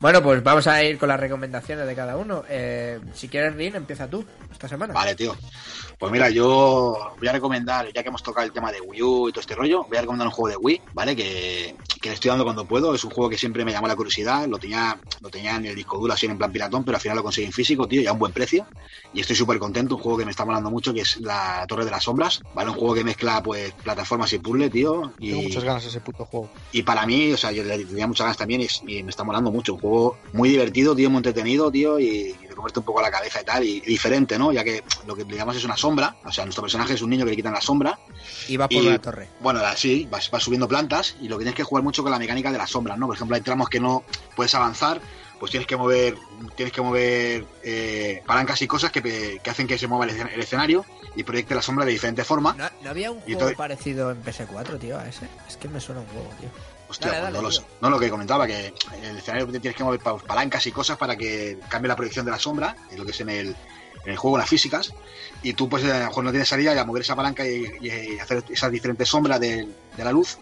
Bueno, 0.00 0.20
pues 0.20 0.42
vamos 0.42 0.66
a 0.66 0.82
ir 0.82 0.98
con 0.98 1.08
las 1.08 1.20
recomendaciones 1.20 1.86
de 1.86 1.94
cada 1.94 2.16
uno. 2.16 2.42
Eh, 2.48 2.98
si 3.14 3.28
quieres, 3.28 3.54
Rin, 3.54 3.76
empieza 3.76 4.10
tú 4.10 4.24
esta 4.50 4.66
semana. 4.68 4.92
Vale, 4.92 5.14
tío. 5.14 5.36
Pues 6.02 6.10
mira, 6.10 6.30
yo 6.30 7.12
voy 7.16 7.28
a 7.28 7.32
recomendar, 7.32 7.92
ya 7.92 8.02
que 8.02 8.08
hemos 8.08 8.24
tocado 8.24 8.44
el 8.44 8.52
tema 8.52 8.72
de 8.72 8.80
Wii 8.80 9.02
U 9.02 9.28
y 9.28 9.32
todo 9.32 9.40
este 9.40 9.54
rollo, 9.54 9.84
voy 9.84 9.98
a 9.98 10.00
recomendar 10.00 10.26
un 10.26 10.32
juego 10.32 10.48
de 10.48 10.56
Wii, 10.56 10.82
¿vale? 10.94 11.14
Que, 11.14 11.76
que 12.00 12.08
le 12.08 12.16
estoy 12.16 12.28
dando 12.28 12.42
cuando 12.42 12.64
puedo. 12.64 12.92
Es 12.92 13.04
un 13.04 13.12
juego 13.12 13.30
que 13.30 13.38
siempre 13.38 13.64
me 13.64 13.70
llamó 13.70 13.86
la 13.86 13.94
curiosidad. 13.94 14.48
Lo 14.48 14.58
tenía, 14.58 14.98
lo 15.20 15.30
tenía 15.30 15.54
en 15.54 15.66
el 15.66 15.76
disco 15.76 15.98
duro 15.98 16.12
así 16.12 16.26
en 16.26 16.36
plan 16.36 16.50
piratón, 16.50 16.82
pero 16.82 16.96
al 16.96 17.00
final 17.00 17.18
lo 17.18 17.22
conseguí 17.22 17.46
en 17.46 17.52
físico, 17.52 17.86
tío, 17.86 18.02
y 18.02 18.08
a 18.08 18.12
un 18.12 18.18
buen 18.18 18.32
precio. 18.32 18.66
Y 19.14 19.20
estoy 19.20 19.36
súper 19.36 19.60
contento. 19.60 19.94
Un 19.94 20.02
juego 20.02 20.18
que 20.18 20.24
me 20.24 20.32
está 20.32 20.44
molando 20.44 20.72
mucho, 20.72 20.92
que 20.92 21.02
es 21.02 21.20
la 21.20 21.64
Torre 21.68 21.84
de 21.84 21.92
las 21.92 22.02
Sombras, 22.02 22.42
¿vale? 22.52 22.70
Un 22.70 22.76
juego 22.76 22.94
que 22.94 23.04
mezcla, 23.04 23.40
pues, 23.40 23.70
plataformas 23.84 24.32
y 24.32 24.40
puzzle, 24.40 24.70
tío. 24.70 25.12
Y, 25.20 25.30
Tengo 25.30 25.42
muchas 25.42 25.62
ganas 25.62 25.82
de 25.84 25.90
ese 25.90 26.00
puto 26.00 26.24
juego. 26.24 26.50
y 26.72 26.82
para 26.82 27.06
mí, 27.06 27.32
o 27.32 27.36
sea, 27.36 27.52
yo 27.52 27.62
le 27.62 27.84
tenía 27.84 28.08
muchas 28.08 28.24
ganas 28.24 28.38
también 28.38 28.62
y, 28.62 28.66
y 28.88 29.04
me 29.04 29.10
está 29.10 29.22
molando 29.22 29.52
mucho. 29.52 29.74
Un 29.74 29.80
juego 29.80 30.16
muy 30.32 30.48
divertido, 30.48 30.96
tío, 30.96 31.10
muy 31.10 31.18
entretenido, 31.18 31.70
tío, 31.70 32.00
y, 32.00 32.34
comerte 32.54 32.78
un 32.80 32.84
poco 32.84 33.00
la 33.02 33.10
cabeza 33.10 33.40
y 33.40 33.44
tal, 33.44 33.64
y, 33.64 33.76
y 33.78 33.80
diferente, 33.80 34.38
¿no? 34.38 34.52
Ya 34.52 34.62
que 34.64 34.82
lo 35.06 35.14
que 35.14 35.24
le 35.24 35.34
llamamos 35.36 35.56
es 35.56 35.64
una 35.64 35.76
sombra, 35.76 36.16
o 36.24 36.32
sea, 36.32 36.44
nuestro 36.44 36.62
personaje 36.62 36.94
es 36.94 37.02
un 37.02 37.10
niño 37.10 37.24
que 37.24 37.30
le 37.30 37.36
quitan 37.36 37.52
la 37.52 37.60
sombra, 37.60 37.98
Y 38.48 38.56
va 38.56 38.68
por 38.68 38.82
y- 38.82 38.86
una 38.88 38.98
torre. 39.00 39.28
bueno, 39.40 39.60
sí, 39.76 40.06
vas, 40.10 40.30
vas 40.30 40.42
subiendo 40.42 40.68
plantas 40.68 41.16
y 41.20 41.28
lo 41.28 41.36
que 41.38 41.44
tienes 41.44 41.56
que 41.56 41.64
jugar 41.64 41.82
mucho 41.84 42.02
con 42.02 42.12
la 42.12 42.18
mecánica 42.18 42.50
de 42.52 42.58
las 42.58 42.70
sombras, 42.70 42.98
¿no? 42.98 43.06
Por 43.06 43.16
ejemplo, 43.16 43.34
hay 43.36 43.42
tramos 43.42 43.68
que 43.68 43.80
no 43.80 44.04
puedes 44.36 44.54
avanzar, 44.54 45.00
pues 45.38 45.50
tienes 45.50 45.66
que 45.66 45.76
mover, 45.76 46.16
tienes 46.54 46.72
que 46.72 46.80
mover 46.82 47.44
eh, 47.64 48.22
palancas 48.26 48.62
y 48.62 48.68
cosas 48.68 48.92
que, 48.92 49.02
que 49.42 49.50
hacen 49.50 49.66
que 49.66 49.76
se 49.76 49.88
mueva 49.88 50.04
el, 50.04 50.10
escen- 50.16 50.30
el 50.32 50.40
escenario 50.40 50.84
y 51.16 51.24
proyecte 51.24 51.54
la 51.56 51.62
sombra 51.62 51.84
de 51.84 51.90
diferente 51.90 52.22
forma. 52.24 52.54
¿No, 52.56 52.68
no 52.80 52.90
había 52.90 53.10
un 53.10 53.18
Y 53.26 53.32
juego 53.34 53.40
todo- 53.48 53.56
parecido 53.56 54.12
en 54.12 54.22
PS4, 54.22 54.78
tío, 54.78 54.98
a 54.98 55.08
ese? 55.08 55.26
Es 55.48 55.56
que 55.56 55.66
me 55.68 55.80
suena 55.80 56.00
un 56.02 56.06
juego, 56.06 56.28
tío. 56.40 56.48
Hostia, 56.92 57.10
Dale, 57.22 57.38
pues 57.40 57.60
no, 57.80 57.88
lo 57.88 57.96
no 57.96 58.00
que 58.00 58.10
comentaba, 58.10 58.46
que 58.46 58.66
en 58.92 59.04
el 59.04 59.18
escenario 59.18 59.46
tienes 59.48 59.74
que 59.74 59.82
mover 59.82 60.00
pa- 60.00 60.18
palancas 60.18 60.66
y 60.66 60.72
cosas 60.72 60.98
para 60.98 61.16
que 61.16 61.58
cambie 61.68 61.88
la 61.88 61.96
proyección 61.96 62.24
de 62.26 62.30
la 62.32 62.38
sombra, 62.38 62.76
es 62.90 62.98
lo 62.98 63.04
que 63.06 63.12
es 63.12 63.20
en 63.20 63.30
el, 63.30 63.46
en 64.04 64.10
el 64.10 64.16
juego, 64.16 64.36
las 64.36 64.48
físicas, 64.48 64.92
y 65.42 65.54
tú 65.54 65.68
pues 65.68 65.84
a 65.84 66.00
lo 66.00 66.06
mejor 66.08 66.24
no 66.24 66.30
tienes 66.30 66.48
salida 66.48 66.74
y 66.74 66.78
a 66.78 66.84
mover 66.84 67.02
esa 67.02 67.16
palanca 67.16 67.46
y, 67.46 67.64
y 67.80 68.18
hacer 68.18 68.44
esas 68.50 68.70
diferentes 68.70 69.08
sombras 69.08 69.40
de, 69.40 69.66
de 69.96 70.04
la 70.04 70.12
luz, 70.12 70.36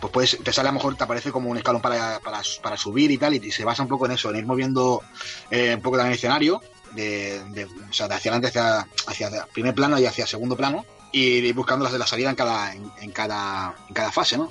pues 0.00 0.12
puedes, 0.12 0.38
te 0.42 0.52
sale 0.52 0.68
a 0.68 0.72
lo 0.72 0.78
mejor, 0.78 0.96
te 0.96 1.04
aparece 1.04 1.30
como 1.30 1.50
un 1.50 1.58
escalón 1.58 1.82
para, 1.82 2.18
para, 2.20 2.40
para 2.62 2.76
subir 2.78 3.10
y 3.10 3.18
tal, 3.18 3.34
y, 3.34 3.52
se 3.52 3.64
basa 3.64 3.82
un 3.82 3.88
poco 3.88 4.06
en 4.06 4.12
eso, 4.12 4.30
en 4.30 4.36
ir 4.36 4.46
moviendo 4.46 5.02
eh, 5.50 5.74
un 5.74 5.82
poco 5.82 5.96
también 5.98 6.12
el 6.12 6.18
escenario, 6.18 6.62
de, 6.92 7.44
de, 7.50 7.66
o 7.66 7.92
sea, 7.92 8.08
de 8.08 8.14
hacia 8.14 8.32
adelante 8.32 8.48
hacia, 8.48 8.86
hacia 9.06 9.46
primer 9.52 9.74
plano 9.74 9.98
y 9.98 10.06
hacia 10.06 10.26
segundo 10.26 10.56
plano, 10.56 10.84
y 11.12 11.20
ir 11.38 11.54
buscando 11.54 11.84
las 11.84 11.92
de 11.92 11.98
la 11.98 12.06
salida 12.06 12.30
en 12.30 12.36
cada, 12.36 12.72
en, 12.72 12.90
en 13.00 13.10
cada, 13.12 13.74
en 13.88 13.94
cada 13.94 14.10
fase, 14.12 14.38
¿no? 14.38 14.50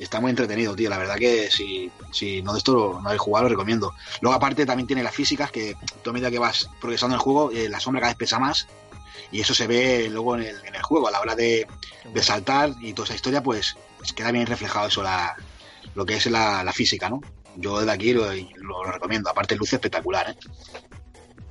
Está 0.00 0.18
muy 0.18 0.30
entretenido, 0.30 0.74
tío. 0.74 0.88
La 0.90 0.98
verdad 0.98 1.16
que 1.16 1.50
si, 1.50 1.90
si 2.10 2.42
no 2.42 2.52
de 2.52 2.58
esto 2.58 2.98
no 3.00 3.06
habéis 3.08 3.20
jugado, 3.20 3.44
lo 3.44 3.50
recomiendo. 3.50 3.94
Luego, 4.22 4.34
aparte, 4.34 4.64
también 4.66 4.86
tiene 4.86 5.02
las 5.02 5.14
físicas 5.14 5.50
que 5.50 5.76
tú 6.02 6.10
a 6.10 6.12
medida 6.12 6.30
que 6.30 6.38
vas 6.38 6.68
progresando 6.80 7.14
en 7.14 7.18
el 7.18 7.22
juego, 7.22 7.50
eh, 7.52 7.68
la 7.68 7.78
sombra 7.80 8.00
cada 8.00 8.12
vez 8.12 8.18
pesa 8.18 8.38
más. 8.38 8.66
Y 9.30 9.40
eso 9.42 9.54
se 9.54 9.66
ve 9.66 10.08
luego 10.10 10.34
en 10.36 10.42
el, 10.42 10.56
en 10.64 10.74
el 10.74 10.82
juego. 10.82 11.06
A 11.06 11.10
la 11.10 11.20
hora 11.20 11.36
de, 11.36 11.66
de 12.12 12.22
saltar 12.22 12.72
y 12.80 12.94
toda 12.94 13.04
esa 13.06 13.14
historia, 13.14 13.42
pues, 13.42 13.76
pues 13.98 14.12
queda 14.12 14.32
bien 14.32 14.46
reflejado 14.46 14.88
eso, 14.88 15.02
la, 15.02 15.36
lo 15.94 16.04
que 16.06 16.14
es 16.16 16.26
la, 16.26 16.64
la 16.64 16.72
física, 16.72 17.08
¿no? 17.10 17.20
Yo 17.56 17.78
desde 17.78 17.92
aquí 17.92 18.12
lo, 18.14 18.32
lo- 18.32 18.82
recomiendo. 18.84 19.28
Aparte, 19.28 19.54
luce 19.56 19.76
espectacular, 19.76 20.30
¿eh? 20.30 20.36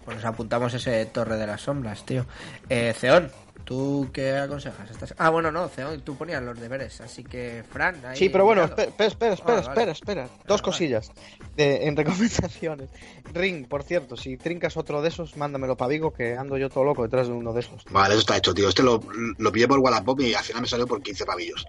Pues 0.05 0.17
nos 0.17 0.25
apuntamos 0.25 0.73
ese 0.73 1.05
Torre 1.05 1.37
de 1.37 1.45
las 1.45 1.61
Sombras, 1.61 2.03
tío. 2.05 2.25
Eh, 2.67 2.95
Ceón, 2.97 3.31
¿tú 3.69 4.09
qué 4.11 4.35
aconsejas? 4.35 4.89
Esta 4.89 5.05
se- 5.05 5.13
Ah, 5.19 5.29
bueno, 5.29 5.51
no, 5.51 5.69
tú 6.03 6.15
ponías 6.15 6.41
los 6.41 6.59
deberes, 6.59 6.99
así 7.01 7.23
que 7.23 7.63
Fran. 7.71 8.03
ahí 8.03 8.17
Sí, 8.17 8.29
pero 8.29 8.43
bueno, 8.43 8.63
mirando. 8.63 8.81
espera, 8.81 9.07
espera, 9.07 9.33
espera, 9.35 9.57
Ah, 9.57 9.59
espera, 9.61 9.75
vale. 9.75 9.91
espera. 9.91 10.21
Vale, 10.23 10.33
Dos 10.47 10.61
cosillas 10.63 11.11
de- 11.55 11.85
en 11.87 11.95
recomendaciones. 12.55 12.89
Ring, 13.31 13.67
por 13.67 13.83
cierto, 13.83 14.17
si 14.17 14.37
trincas 14.37 14.75
otro 14.75 15.03
de 15.03 15.09
esos, 15.09 15.37
mándamelo 15.37 15.77
para 15.77 15.89
Vigo, 15.89 16.11
que 16.11 16.35
ando 16.35 16.57
yo 16.57 16.67
todo 16.71 16.83
loco 16.83 17.03
detrás 17.03 17.27
de 17.27 17.33
uno 17.33 17.53
de 17.53 17.59
esos. 17.59 17.85
Vale, 17.91 18.15
eso 18.15 18.21
está 18.21 18.37
hecho, 18.37 18.55
tío. 18.55 18.69
Este 18.69 18.81
lo, 18.81 18.99
lo 19.37 19.51
pillé 19.51 19.67
por 19.67 19.77
Wallapop 19.77 20.19
y 20.21 20.33
al 20.33 20.43
final 20.43 20.63
me 20.63 20.67
salió 20.67 20.87
por 20.87 21.03
15 21.03 21.25
pavillos. 21.27 21.63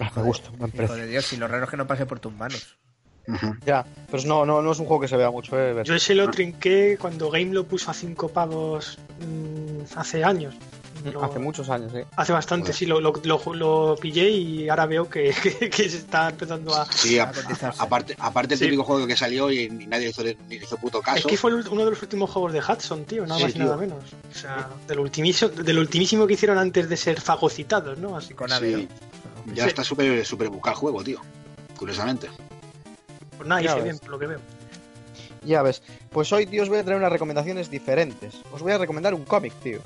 Ah, 0.00 0.10
me 0.16 0.22
gusta, 0.22 0.48
buen 0.56 0.72
Hijo 0.74 0.94
de 0.96 1.06
Dios, 1.06 1.26
si 1.26 1.36
lo 1.36 1.48
raro 1.48 1.64
es 1.64 1.70
que 1.70 1.76
no 1.76 1.86
pase 1.86 2.06
por 2.06 2.18
tus 2.18 2.32
manos. 2.32 2.78
Ya, 3.66 3.84
pero 4.10 4.22
no, 4.24 4.46
no, 4.46 4.62
no 4.62 4.70
es 4.72 4.78
un 4.78 4.86
juego 4.86 5.00
que 5.00 5.08
se 5.08 5.16
vea 5.16 5.30
mucho, 5.30 5.58
eh. 5.60 5.82
Yo 5.84 5.94
ese 5.96 6.14
lo 6.14 6.30
trinqué 6.30 6.96
cuando 6.98 7.28
Game 7.28 7.52
lo 7.52 7.64
puso 7.64 7.90
a 7.90 7.94
5 7.94 8.28
pavos 8.28 8.98
mm, 9.20 9.98
hace 9.98 10.22
años. 10.24 10.54
Lo- 11.04 11.22
Hace 11.24 11.38
muchos 11.38 11.68
años, 11.70 11.92
eh. 11.94 12.06
Hace 12.16 12.32
bastante, 12.32 12.66
Joder. 12.66 12.74
sí, 12.76 12.86
lo, 12.86 13.00
lo, 13.00 13.12
lo- 13.24 13.54
lo 13.54 13.96
pillé 14.00 14.28
y 14.30 14.68
ahora 14.68 14.86
veo 14.86 15.08
que, 15.08 15.32
que- 15.42 15.70
que 15.70 15.88
se 15.88 15.98
está 15.98 16.30
empezando 16.30 16.74
a... 16.74 16.84
Sí, 16.92 17.18
a- 17.18 17.24
A 17.24 17.32
cotizarse. 17.32 17.82
aparte, 17.82 18.16
aparte 18.18 18.54
el 18.54 18.58
Sí. 18.58 18.64
típico 18.66 18.82
juego 18.84 19.06
que 19.06 19.16
salió 19.16 19.50
y 19.52 19.68
ni 19.70 19.86
nadie 19.86 20.08
hizo, 20.08 20.22
ni 20.24 20.56
hizo 20.56 20.76
puto 20.78 21.00
caso. 21.02 21.18
Es 21.18 21.26
que 21.26 21.36
fue 21.36 21.54
uno 21.54 21.84
de 21.84 21.90
los 21.90 22.02
últimos 22.02 22.30
juegos 22.30 22.52
de 22.52 22.60
Hudson, 22.60 23.04
tío, 23.04 23.22
nada 23.26 23.38
Sí, 23.38 23.44
más 23.44 23.56
y 23.56 23.58
nada 23.58 23.76
menos. 23.76 24.04
O 24.30 24.34
sea, 24.38 24.68
del 24.88 25.00
ultimísimo, 25.00 25.50
del 25.50 25.78
ultimísimo 25.78 26.26
que 26.26 26.34
hicieron 26.34 26.58
antes 26.58 26.88
de 26.88 26.96
ser 26.96 27.20
fagocitados, 27.20 27.98
¿no? 27.98 28.16
Así 28.16 28.34
Con 28.34 28.48
Sí. 28.50 28.88
Ya 29.54 29.62
Sí. 29.64 29.68
está 29.68 29.84
súper 29.84 30.24
súper 30.26 30.48
buscado 30.48 30.74
el 30.74 30.80
juego, 30.80 31.04
tío. 31.04 31.20
Curiosamente. 31.78 32.28
pues 33.36 33.48
nada, 33.48 33.60
Ya 33.60 33.66
hice 33.70 33.74
ves. 33.76 33.84
bien, 33.84 33.98
por 33.98 34.08
lo 34.10 34.18
que 34.18 34.26
veo. 34.26 34.40
Ya 35.44 35.62
ves. 35.62 35.82
Pues 36.10 36.32
hoy, 36.32 36.46
tío, 36.46 36.62
os 36.62 36.68
voy 36.68 36.78
a 36.78 36.84
traer 36.84 36.98
unas 36.98 37.12
recomendaciones 37.12 37.70
diferentes. 37.70 38.34
Os 38.50 38.62
voy 38.62 38.72
a 38.72 38.78
recomendar 38.78 39.14
un 39.14 39.24
cómic, 39.24 39.52
tío. 39.62 39.80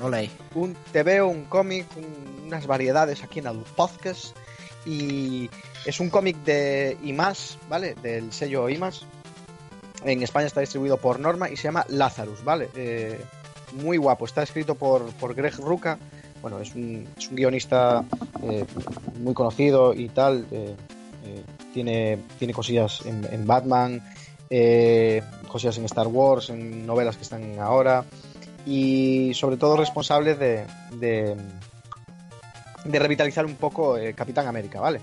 No 0.00 0.08
leí. 0.10 0.30
un 0.54 0.76
TVO, 0.92 1.26
un 1.28 1.44
cómic, 1.44 1.86
un- 1.96 2.46
unas 2.46 2.66
variedades 2.66 3.22
aquí 3.24 3.38
en 3.38 3.46
el 3.46 3.58
podcast. 3.76 4.36
Y 4.84 5.50
es 5.84 5.98
un 6.00 6.10
cómic 6.10 6.36
de 6.44 6.96
IMAS, 7.02 7.58
¿vale? 7.68 7.94
Del 8.02 8.32
sello 8.32 8.68
IMAS. 8.68 9.04
En 10.04 10.22
España 10.22 10.46
está 10.46 10.60
distribuido 10.60 10.98
por 10.98 11.18
Norma 11.18 11.48
y 11.50 11.56
se 11.56 11.64
llama 11.64 11.84
Lazarus, 11.88 12.44
¿vale? 12.44 12.68
Eh, 12.76 13.18
muy 13.82 13.96
guapo. 13.96 14.26
Está 14.26 14.42
escrito 14.42 14.74
por, 14.76 15.06
por 15.14 15.34
Greg 15.34 15.56
Ruca. 15.56 15.98
Bueno, 16.42 16.60
es 16.60 16.74
un, 16.74 17.08
es 17.18 17.28
un 17.28 17.36
guionista 17.36 18.04
eh, 18.42 18.64
muy 19.18 19.34
conocido 19.34 19.92
y 19.94 20.08
tal. 20.10 20.46
eh, 20.52 20.76
eh, 21.24 21.42
tiene, 21.74 22.18
tiene 22.38 22.52
cosillas 22.54 23.04
en, 23.04 23.26
en 23.32 23.46
Batman, 23.46 24.00
eh, 24.50 25.22
cosillas 25.48 25.76
en 25.78 25.84
Star 25.86 26.06
Wars, 26.06 26.50
en 26.50 26.86
novelas 26.86 27.16
que 27.16 27.22
están 27.24 27.58
ahora 27.58 28.04
y 28.66 29.32
sobre 29.34 29.56
todo 29.56 29.76
responsable 29.76 30.34
de, 30.34 30.66
de, 30.92 31.36
de 32.84 32.98
revitalizar 32.98 33.46
un 33.46 33.54
poco 33.54 33.96
eh, 33.96 34.12
Capitán 34.14 34.46
América, 34.48 34.80
¿vale? 34.80 35.00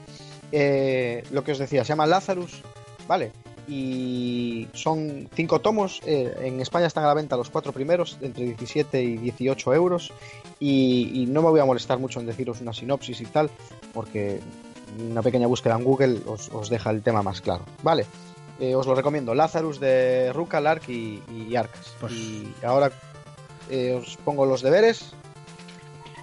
Eh, 0.52 1.24
lo 1.32 1.44
que 1.44 1.54
os 1.54 1.58
decía, 1.58 1.84
se 1.84 1.90
llama 1.90 2.06
Lazarus, 2.06 2.62
¿vale? 3.08 3.32
Y 3.68 4.68
son 4.74 5.30
cinco 5.34 5.62
tomos, 5.62 6.02
eh, 6.06 6.34
en 6.42 6.60
España 6.60 6.88
están 6.88 7.06
a 7.06 7.08
la 7.08 7.14
venta 7.14 7.38
los 7.38 7.50
cuatro 7.50 7.72
primeros, 7.72 8.18
entre 8.22 8.44
17 8.44 9.02
y 9.02 9.18
18 9.18 9.74
euros, 9.74 10.12
y, 10.60 11.10
y 11.22 11.26
no 11.28 11.42
me 11.42 11.50
voy 11.50 11.62
a 11.62 11.66
molestar 11.66 11.98
mucho 11.98 12.20
en 12.20 12.26
deciros 12.26 12.60
una 12.60 12.74
sinopsis 12.74 13.22
y 13.22 13.26
tal, 13.26 13.50
porque 13.94 14.42
una 15.10 15.22
pequeña 15.22 15.48
búsqueda 15.48 15.76
en 15.76 15.86
Google 15.86 16.20
os, 16.28 16.50
os 16.50 16.70
deja 16.70 16.90
el 16.92 17.02
tema 17.02 17.24
más 17.24 17.40
claro, 17.40 17.64
¿vale? 17.82 18.06
Eh, 18.60 18.76
os 18.76 18.86
lo 18.86 18.94
recomiendo, 18.96 19.34
Lazarus 19.34 19.80
de 19.80 20.32
Ruka, 20.34 20.60
Lark 20.60 20.88
y, 20.90 21.24
y 21.50 21.56
Arcas. 21.56 21.94
Pues- 22.00 22.12
Y 22.14 22.54
ahora 22.64 22.92
eh, 23.70 24.00
os 24.02 24.18
pongo 24.18 24.46
los 24.46 24.62
deberes 24.62 25.12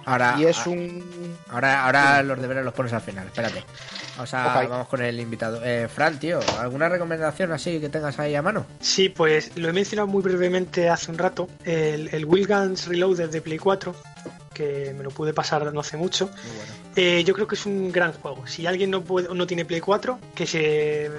Ahora, 0.05 0.35
y 0.39 0.45
es 0.45 0.57
a- 0.65 0.69
un... 0.69 1.37
ahora, 1.49 1.85
ahora 1.85 2.23
los 2.23 2.41
deberes 2.41 2.65
los 2.65 2.73
pones 2.73 2.91
al 2.93 3.01
final, 3.01 3.27
espérate. 3.27 3.63
O 4.19 4.25
sea, 4.25 4.59
Ok. 4.63 4.69
vamos 4.69 4.87
con 4.87 5.01
el 5.01 5.19
invitado. 5.19 5.61
Eh, 5.63 5.87
Fran, 5.87 6.19
tío, 6.19 6.39
¿alguna 6.59 6.89
recomendación 6.89 7.51
así 7.51 7.79
que 7.79 7.87
tengas 7.89 8.17
ahí 8.19 8.33
a 8.35 8.41
mano? 8.41 8.65
Sí, 8.79 9.09
pues 9.09 9.55
lo 9.57 9.69
he 9.69 9.73
mencionado 9.73 10.07
muy 10.07 10.23
brevemente 10.23 10.89
hace 10.89 11.11
un 11.11 11.17
rato, 11.19 11.47
el, 11.65 12.09
el 12.13 12.25
Will 12.25 12.47
Guns 12.47 12.87
Reloaded 12.87 13.29
de 13.29 13.41
Play 13.41 13.59
4, 13.59 13.95
que 14.53 14.93
me 14.97 15.03
lo 15.03 15.11
pude 15.11 15.33
pasar 15.33 15.71
no 15.71 15.79
hace 15.79 15.97
mucho. 15.97 16.25
Muy 16.27 16.55
bueno. 16.57 16.73
Eh, 16.95 17.23
yo 17.23 17.33
creo 17.35 17.47
que 17.47 17.55
es 17.55 17.65
un 17.67 17.91
gran 17.91 18.11
juego. 18.13 18.45
Si 18.47 18.65
alguien 18.65 18.89
no 18.89 19.01
puede, 19.03 19.33
no 19.33 19.45
tiene 19.47 19.65
Play 19.65 19.81
4, 19.81 20.19
que 20.35 20.45
se 20.47 21.11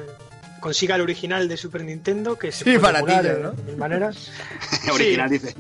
consiga 0.63 0.95
el 0.95 1.03
original 1.03 1.47
de 1.49 1.59
Super 1.59 1.85
Nintendo, 1.85 2.39
que 2.39 2.51
se 2.53 2.65
Sí, 2.65 2.79
puede 2.79 2.97
emular 2.99 3.39
¿no? 3.41 3.51
de 3.53 3.63
mil 3.65 3.77
maneras. 3.77 4.31
Original 4.91 5.29
dice. 5.29 5.55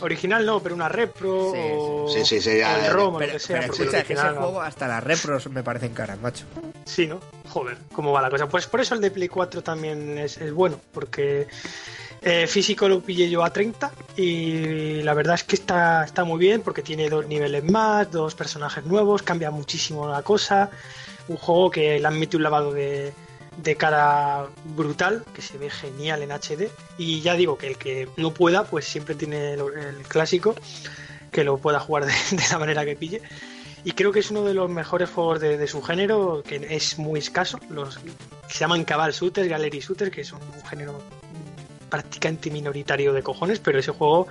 Original 0.00 0.44
no, 0.44 0.60
pero 0.60 0.74
una 0.74 0.88
repro 0.88 1.52
Sí, 1.54 1.60
o, 1.76 2.08
sí. 2.24 2.40
Sí, 2.40 2.58
ya, 2.58 2.84
el 2.86 2.92
ROM 2.92 3.14
o 3.14 3.18
Pero, 3.18 3.32
lo 3.34 3.38
que 3.38 3.44
sea. 3.44 3.60
pero 3.60 3.72
escucha, 3.72 3.98
es 3.98 4.04
que 4.04 4.12
ese 4.14 4.22
original 4.22 4.34
no. 4.34 4.40
juego 4.42 4.60
hasta 4.62 4.88
las 4.88 5.04
repros 5.04 5.48
me 5.50 5.62
parecen 5.62 5.94
caras, 5.94 6.18
macho. 6.20 6.44
Sí, 6.84 7.06
¿no? 7.06 7.20
Joder, 7.48 7.76
¿cómo 7.92 8.10
va 8.12 8.20
la 8.20 8.28
cosa? 8.30 8.48
Pues 8.48 8.66
por 8.66 8.80
eso 8.80 8.94
el 8.96 9.00
de 9.00 9.10
Play 9.12 9.28
4 9.28 9.62
también 9.62 10.18
es, 10.18 10.38
es 10.38 10.52
bueno, 10.52 10.80
porque 10.92 11.46
Eh, 12.26 12.46
físico 12.46 12.88
lo 12.88 13.02
pillé 13.02 13.28
yo 13.28 13.44
a 13.44 13.52
30 13.52 13.92
y 14.16 15.02
la 15.02 15.12
verdad 15.12 15.34
es 15.34 15.44
que 15.44 15.56
está, 15.56 16.02
está 16.04 16.24
muy 16.24 16.38
bien 16.38 16.62
porque 16.62 16.80
tiene 16.80 17.10
dos 17.10 17.26
niveles 17.26 17.62
más, 17.64 18.10
dos 18.10 18.34
personajes 18.34 18.82
nuevos, 18.86 19.22
cambia 19.22 19.50
muchísimo 19.50 20.08
la 20.08 20.22
cosa. 20.22 20.70
Un 21.28 21.36
juego 21.36 21.70
que 21.70 22.00
le 22.00 22.06
han 22.06 22.18
metido 22.18 22.38
un 22.38 22.44
lavado 22.44 22.72
de, 22.72 23.12
de 23.56 23.76
cara 23.76 24.46
brutal, 24.64 25.24
que 25.34 25.42
se 25.42 25.58
ve 25.58 25.70
genial 25.70 26.22
en 26.22 26.32
HD. 26.32 26.70
Y 26.98 27.20
ya 27.20 27.34
digo 27.34 27.58
que 27.58 27.68
el 27.68 27.76
que 27.76 28.08
no 28.16 28.32
pueda, 28.32 28.64
pues 28.64 28.84
siempre 28.84 29.14
tiene 29.14 29.54
el, 29.54 29.60
el 29.60 30.02
clásico, 30.08 30.54
que 31.30 31.44
lo 31.44 31.58
pueda 31.58 31.80
jugar 31.80 32.06
de, 32.06 32.12
de 32.36 32.42
la 32.50 32.58
manera 32.58 32.84
que 32.84 32.96
pille. 32.96 33.22
Y 33.84 33.92
creo 33.92 34.12
que 34.12 34.20
es 34.20 34.30
uno 34.30 34.44
de 34.44 34.54
los 34.54 34.70
mejores 34.70 35.10
juegos 35.10 35.40
de, 35.40 35.58
de 35.58 35.66
su 35.66 35.82
género, 35.82 36.42
que 36.42 36.66
es 36.70 36.98
muy 36.98 37.18
escaso. 37.18 37.60
Los 37.68 37.98
se 38.48 38.58
llaman 38.58 38.84
Cabal 38.84 39.12
Shooters, 39.12 39.48
Gallery 39.48 39.80
Shooters, 39.80 40.10
que 40.10 40.24
son 40.24 40.40
un 40.54 40.64
género 40.64 40.94
mm, 40.94 41.88
prácticamente 41.90 42.50
minoritario 42.50 43.12
de 43.12 43.22
cojones, 43.22 43.58
pero 43.58 43.78
ese 43.78 43.90
juego 43.90 44.26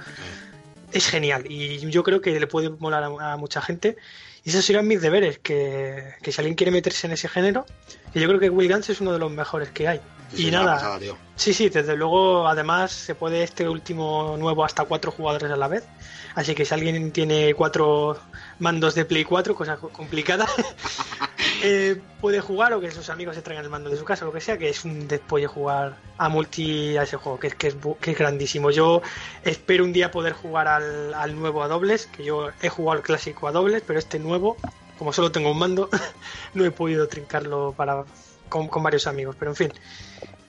es 0.91 1.07
genial 1.07 1.45
y 1.49 1.79
yo 1.89 2.03
creo 2.03 2.21
que 2.21 2.39
le 2.39 2.47
puede 2.47 2.69
molar 2.69 3.03
a, 3.03 3.33
a 3.33 3.37
mucha 3.37 3.61
gente. 3.61 3.97
Y 4.43 4.49
esos 4.49 4.65
serían 4.65 4.87
mis 4.87 5.01
deberes, 5.01 5.39
que, 5.39 6.15
que 6.21 6.31
si 6.31 6.41
alguien 6.41 6.55
quiere 6.55 6.71
meterse 6.71 7.07
en 7.07 7.13
ese 7.13 7.29
género, 7.29 7.65
y 8.13 8.19
yo 8.19 8.27
creo 8.27 8.39
que 8.39 8.49
Will 8.49 8.71
Guns 8.71 8.89
es 8.89 8.99
uno 8.99 9.13
de 9.13 9.19
los 9.19 9.31
mejores 9.31 9.69
que 9.69 9.87
hay. 9.87 10.01
Sí, 10.33 10.47
y 10.47 10.51
nada, 10.51 10.75
pasada. 10.75 10.99
Sí, 11.35 11.53
sí, 11.53 11.69
desde 11.69 11.95
luego, 11.95 12.47
además 12.47 12.91
se 12.91 13.15
puede 13.15 13.43
este 13.43 13.69
último 13.69 14.35
nuevo 14.37 14.65
hasta 14.65 14.83
cuatro 14.85 15.11
jugadores 15.11 15.51
a 15.51 15.55
la 15.55 15.67
vez. 15.67 15.83
Así 16.35 16.55
que 16.55 16.65
si 16.65 16.73
alguien 16.73 17.11
tiene 17.11 17.53
cuatro 17.53 18.19
mandos 18.59 18.95
de 18.95 19.05
Play 19.05 19.23
4, 19.23 19.55
cosa 19.55 19.77
co- 19.77 19.89
complicada, 19.89 20.47
eh, 21.63 22.01
puede 22.21 22.41
jugar 22.41 22.73
o 22.73 22.81
que 22.81 22.91
sus 22.91 23.09
amigos 23.09 23.35
se 23.35 23.41
traigan 23.41 23.65
el 23.65 23.71
mando 23.71 23.89
de 23.89 23.97
su 23.97 24.05
casa, 24.05 24.25
lo 24.25 24.33
que 24.33 24.41
sea, 24.41 24.57
que 24.57 24.69
es 24.69 24.83
un 24.85 25.07
despolle 25.07 25.47
jugar 25.47 25.97
a 26.17 26.29
multi 26.29 26.97
a 26.97 27.03
ese 27.03 27.17
juego, 27.17 27.39
que 27.39 27.47
es, 27.47 27.55
que 27.55 27.67
es, 27.67 27.75
que 28.01 28.11
es 28.11 28.17
grandísimo. 28.17 28.71
Yo 28.71 29.01
espero 29.43 29.83
un 29.83 29.93
día 29.93 30.11
poder 30.11 30.33
jugar 30.33 30.67
al, 30.67 31.13
al 31.13 31.35
nuevo 31.35 31.63
a 31.63 31.67
dobles, 31.67 32.07
que 32.07 32.23
yo 32.23 32.49
he 32.61 32.69
jugado 32.69 32.97
al 32.97 33.03
clásico 33.03 33.47
a 33.47 33.51
dobles, 33.51 33.83
pero 33.85 33.99
este 33.99 34.19
nuevo, 34.19 34.57
como 34.97 35.13
solo 35.13 35.31
tengo 35.31 35.51
un 35.51 35.59
mando, 35.59 35.89
no 36.53 36.65
he 36.65 36.71
podido 36.71 37.07
trincarlo 37.07 37.73
para 37.77 38.05
con, 38.49 38.67
con 38.67 38.83
varios 38.83 39.07
amigos. 39.07 39.35
Pero 39.37 39.51
en 39.51 39.55
fin, 39.55 39.73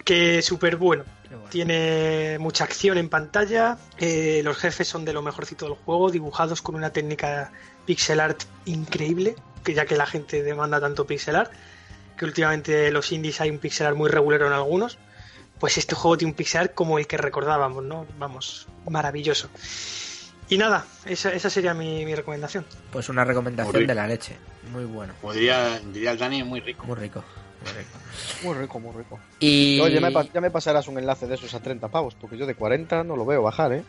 que 0.05 0.43
súper 0.43 0.77
bueno. 0.77 1.05
Bueno. 1.35 1.51
Tiene 1.51 2.39
mucha 2.39 2.65
acción 2.65 2.99
en 2.99 3.09
pantalla. 3.09 3.79
eh, 3.99 4.41
los 4.45 4.57
jefes 4.57 4.89
son 4.89 5.05
de 5.05 5.13
lo 5.13 5.23
mejorcito 5.23 5.67
del 5.67 5.75
juego, 5.75 6.11
dibujados 6.11 6.63
con 6.63 6.75
una 6.75 6.91
técnica 6.91 7.53
pixel 7.87 8.21
art 8.21 8.43
increíble, 8.65 9.37
que 9.63 9.75
ya 9.75 9.87
que 9.87 9.97
la 9.97 10.07
gente 10.07 10.43
demanda 10.43 10.81
tanto 10.81 11.07
pixel 11.07 11.37
art, 11.37 11.53
que 12.17 12.25
últimamente 12.25 12.91
los 12.91 13.13
indies 13.13 13.41
hay 13.41 13.51
un 13.51 13.59
pixel 13.59 13.87
art 13.87 13.97
muy 13.97 14.11
regulero 14.11 14.47
en 14.47 14.53
algunos. 14.53 14.99
Pues 15.59 15.79
este 15.79 15.95
juego 15.95 16.19
tiene 16.19 16.33
un 16.33 16.37
pixel 16.37 16.63
art 16.63 16.75
como 16.75 16.99
el 16.99 17.07
que 17.07 17.17
recordábamos, 17.17 17.85
¿no? 17.85 18.07
Vamos, 18.19 18.67
maravilloso. 18.89 19.49
Y 20.49 20.59
nada, 20.59 20.85
esa, 21.07 21.33
esa 21.33 21.49
sería 21.49 21.73
mi, 21.73 22.05
mi 22.05 22.15
recomendación. 22.15 22.67
Pues 22.93 23.09
una 23.09 23.25
recomendación 23.25 23.87
de 23.87 23.95
la 23.95 24.07
leche. 24.07 24.37
Muy 24.73 24.85
bueno. 24.85 25.15
Como 25.21 25.33
diría, 25.33 25.81
diría 25.93 26.11
el 26.11 26.19
Dani, 26.19 26.43
muy 26.43 26.61
rico. 26.61 26.85
Muy 26.85 26.97
rico. 26.97 27.25
Muy 27.65 27.73
rico. 27.73 27.99
Muy 28.43 28.55
rico, 28.55 28.81
muy 28.81 28.93
rico. 28.93 29.21
Y... 29.41 29.81
Oye, 29.81 30.01
me 30.01 30.13
ya 30.33 30.41
me 30.41 30.51
pasarás 30.51 30.89
un 30.89 30.99
enlace 30.99 31.27
de 31.27 31.35
esos 31.35 31.55
a 31.55 31.61
30 31.61 31.89
pavos, 31.89 32.15
porque 32.15 32.37
yo 32.37 32.47
de 32.47 32.55
40 32.55 33.05
no 33.05 33.17
lo 33.17 33.25
veo 33.25 33.43
bajar, 33.43 33.73
¿eh? 33.73 33.85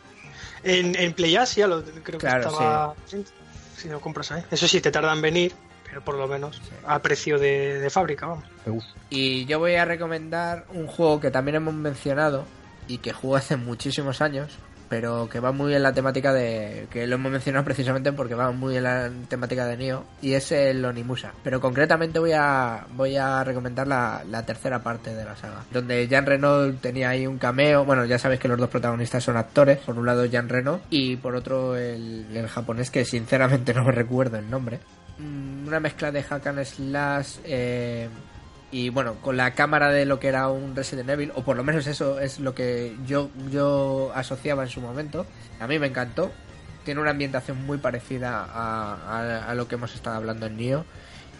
En, 0.63 0.95
en 0.95 1.13
PlayAsia 1.13 1.67
lo, 1.67 1.83
creo 1.83 2.19
que 2.19 2.27
estaba. 2.27 2.95
Si 3.77 3.89
lo 3.89 3.99
compras 3.99 4.31
ahí. 4.31 4.43
Eso 4.49 4.67
sí, 4.67 4.81
te 4.81 4.89
tarda 4.89 5.13
en 5.13 5.21
venir, 5.21 5.53
pero 5.83 6.03
por 6.03 6.15
lo 6.15 6.27
menos 6.27 6.61
a 6.87 6.99
precio 6.99 7.37
de, 7.37 7.79
de 7.79 7.89
fábrica, 7.89 8.25
vamos. 8.25 8.45
Y 9.09 9.45
yo 9.45 9.59
voy 9.59 9.75
a 9.75 9.85
recomendar 9.85 10.65
un 10.73 10.87
juego 10.87 11.19
que 11.19 11.29
también 11.29 11.55
hemos 11.55 11.73
mencionado 11.73 12.45
y 12.87 12.99
que 12.99 13.13
jugué 13.13 13.39
hace 13.39 13.57
muchísimos 13.57 14.21
años, 14.21 14.53
pero 14.89 15.27
que 15.29 15.39
va 15.39 15.51
muy 15.51 15.73
en 15.75 15.83
la 15.83 15.93
temática 15.93 16.33
de. 16.33 16.87
que 16.91 17.07
lo 17.07 17.15
hemos 17.15 17.31
mencionado 17.31 17.65
precisamente 17.65 18.11
porque 18.13 18.35
va 18.35 18.51
muy 18.51 18.77
en 18.77 18.83
la 18.83 19.09
temática 19.27 19.65
de 19.65 19.77
Nioh, 19.77 20.03
y 20.21 20.33
es 20.33 20.51
el 20.51 20.83
Onimusa. 20.85 21.31
Pero 21.43 21.59
concretamente 21.61 22.19
voy 22.19 22.33
a, 22.33 22.85
voy 22.95 23.15
a 23.17 23.43
recomendar 23.43 23.87
la, 23.87 24.23
la 24.29 24.45
tercera 24.45 24.79
parte 24.83 25.13
de 25.13 25.25
la 25.25 25.35
saga, 25.35 25.63
donde 25.71 26.07
Jean 26.07 26.25
Reno 26.25 26.73
tenía 26.75 27.09
ahí 27.09 27.25
un 27.27 27.37
cameo. 27.37 27.85
Bueno, 27.85 28.05
ya 28.05 28.19
sabéis 28.19 28.39
que 28.41 28.47
los 28.47 28.57
dos 28.59 28.69
protagonistas 28.69 29.23
son 29.23 29.37
actores, 29.37 29.79
por 29.79 29.97
un 29.97 30.05
lado 30.05 30.25
Jean 30.25 30.49
Reno 30.49 30.81
y 30.89 31.15
por 31.17 31.35
otro 31.35 31.75
el, 31.75 32.25
el 32.35 32.47
japonés 32.47 32.91
que 32.91 33.05
sinceramente 33.05 33.73
no 33.75 33.83
me 33.83 33.91
recuerdo 33.91 34.37
el 34.37 34.49
nombre. 34.49 34.79
Mm, 35.17 35.67
Una 35.67 35.79
mezcla 35.79 36.11
de 36.11 36.21
hack 36.23 36.47
and 36.47 36.63
slash. 36.65 37.37
eh, 37.45 38.07
y 38.77 38.89
bueno, 38.89 39.15
con 39.21 39.37
la 39.37 39.53
cámara 39.53 39.89
de 39.91 40.05
lo 40.05 40.19
que 40.19 40.27
era 40.27 40.49
un 40.49 40.75
Resident 40.75 41.09
Evil, 41.09 41.31
o 41.35 41.43
por 41.43 41.55
lo 41.55 41.63
menos 41.63 41.87
eso 41.87 42.19
es 42.19 42.39
lo 42.39 42.53
que 42.53 42.95
yo, 43.05 43.29
yo 43.49 44.11
asociaba 44.13 44.63
en 44.63 44.69
su 44.69 44.81
momento. 44.81 45.25
A 45.59 45.67
mí 45.67 45.79
me 45.79 45.87
encantó. 45.87 46.31
Tiene 46.83 46.99
una 47.01 47.11
ambientación 47.11 47.65
muy 47.65 47.77
parecida 47.77 48.43
a, 48.43 48.93
a- 48.95 49.49
a 49.49 49.55
lo 49.55 49.67
que 49.67 49.75
hemos 49.75 49.93
estado 49.95 50.17
hablando 50.17 50.45
en 50.47 50.57
Nioh. 50.57 50.83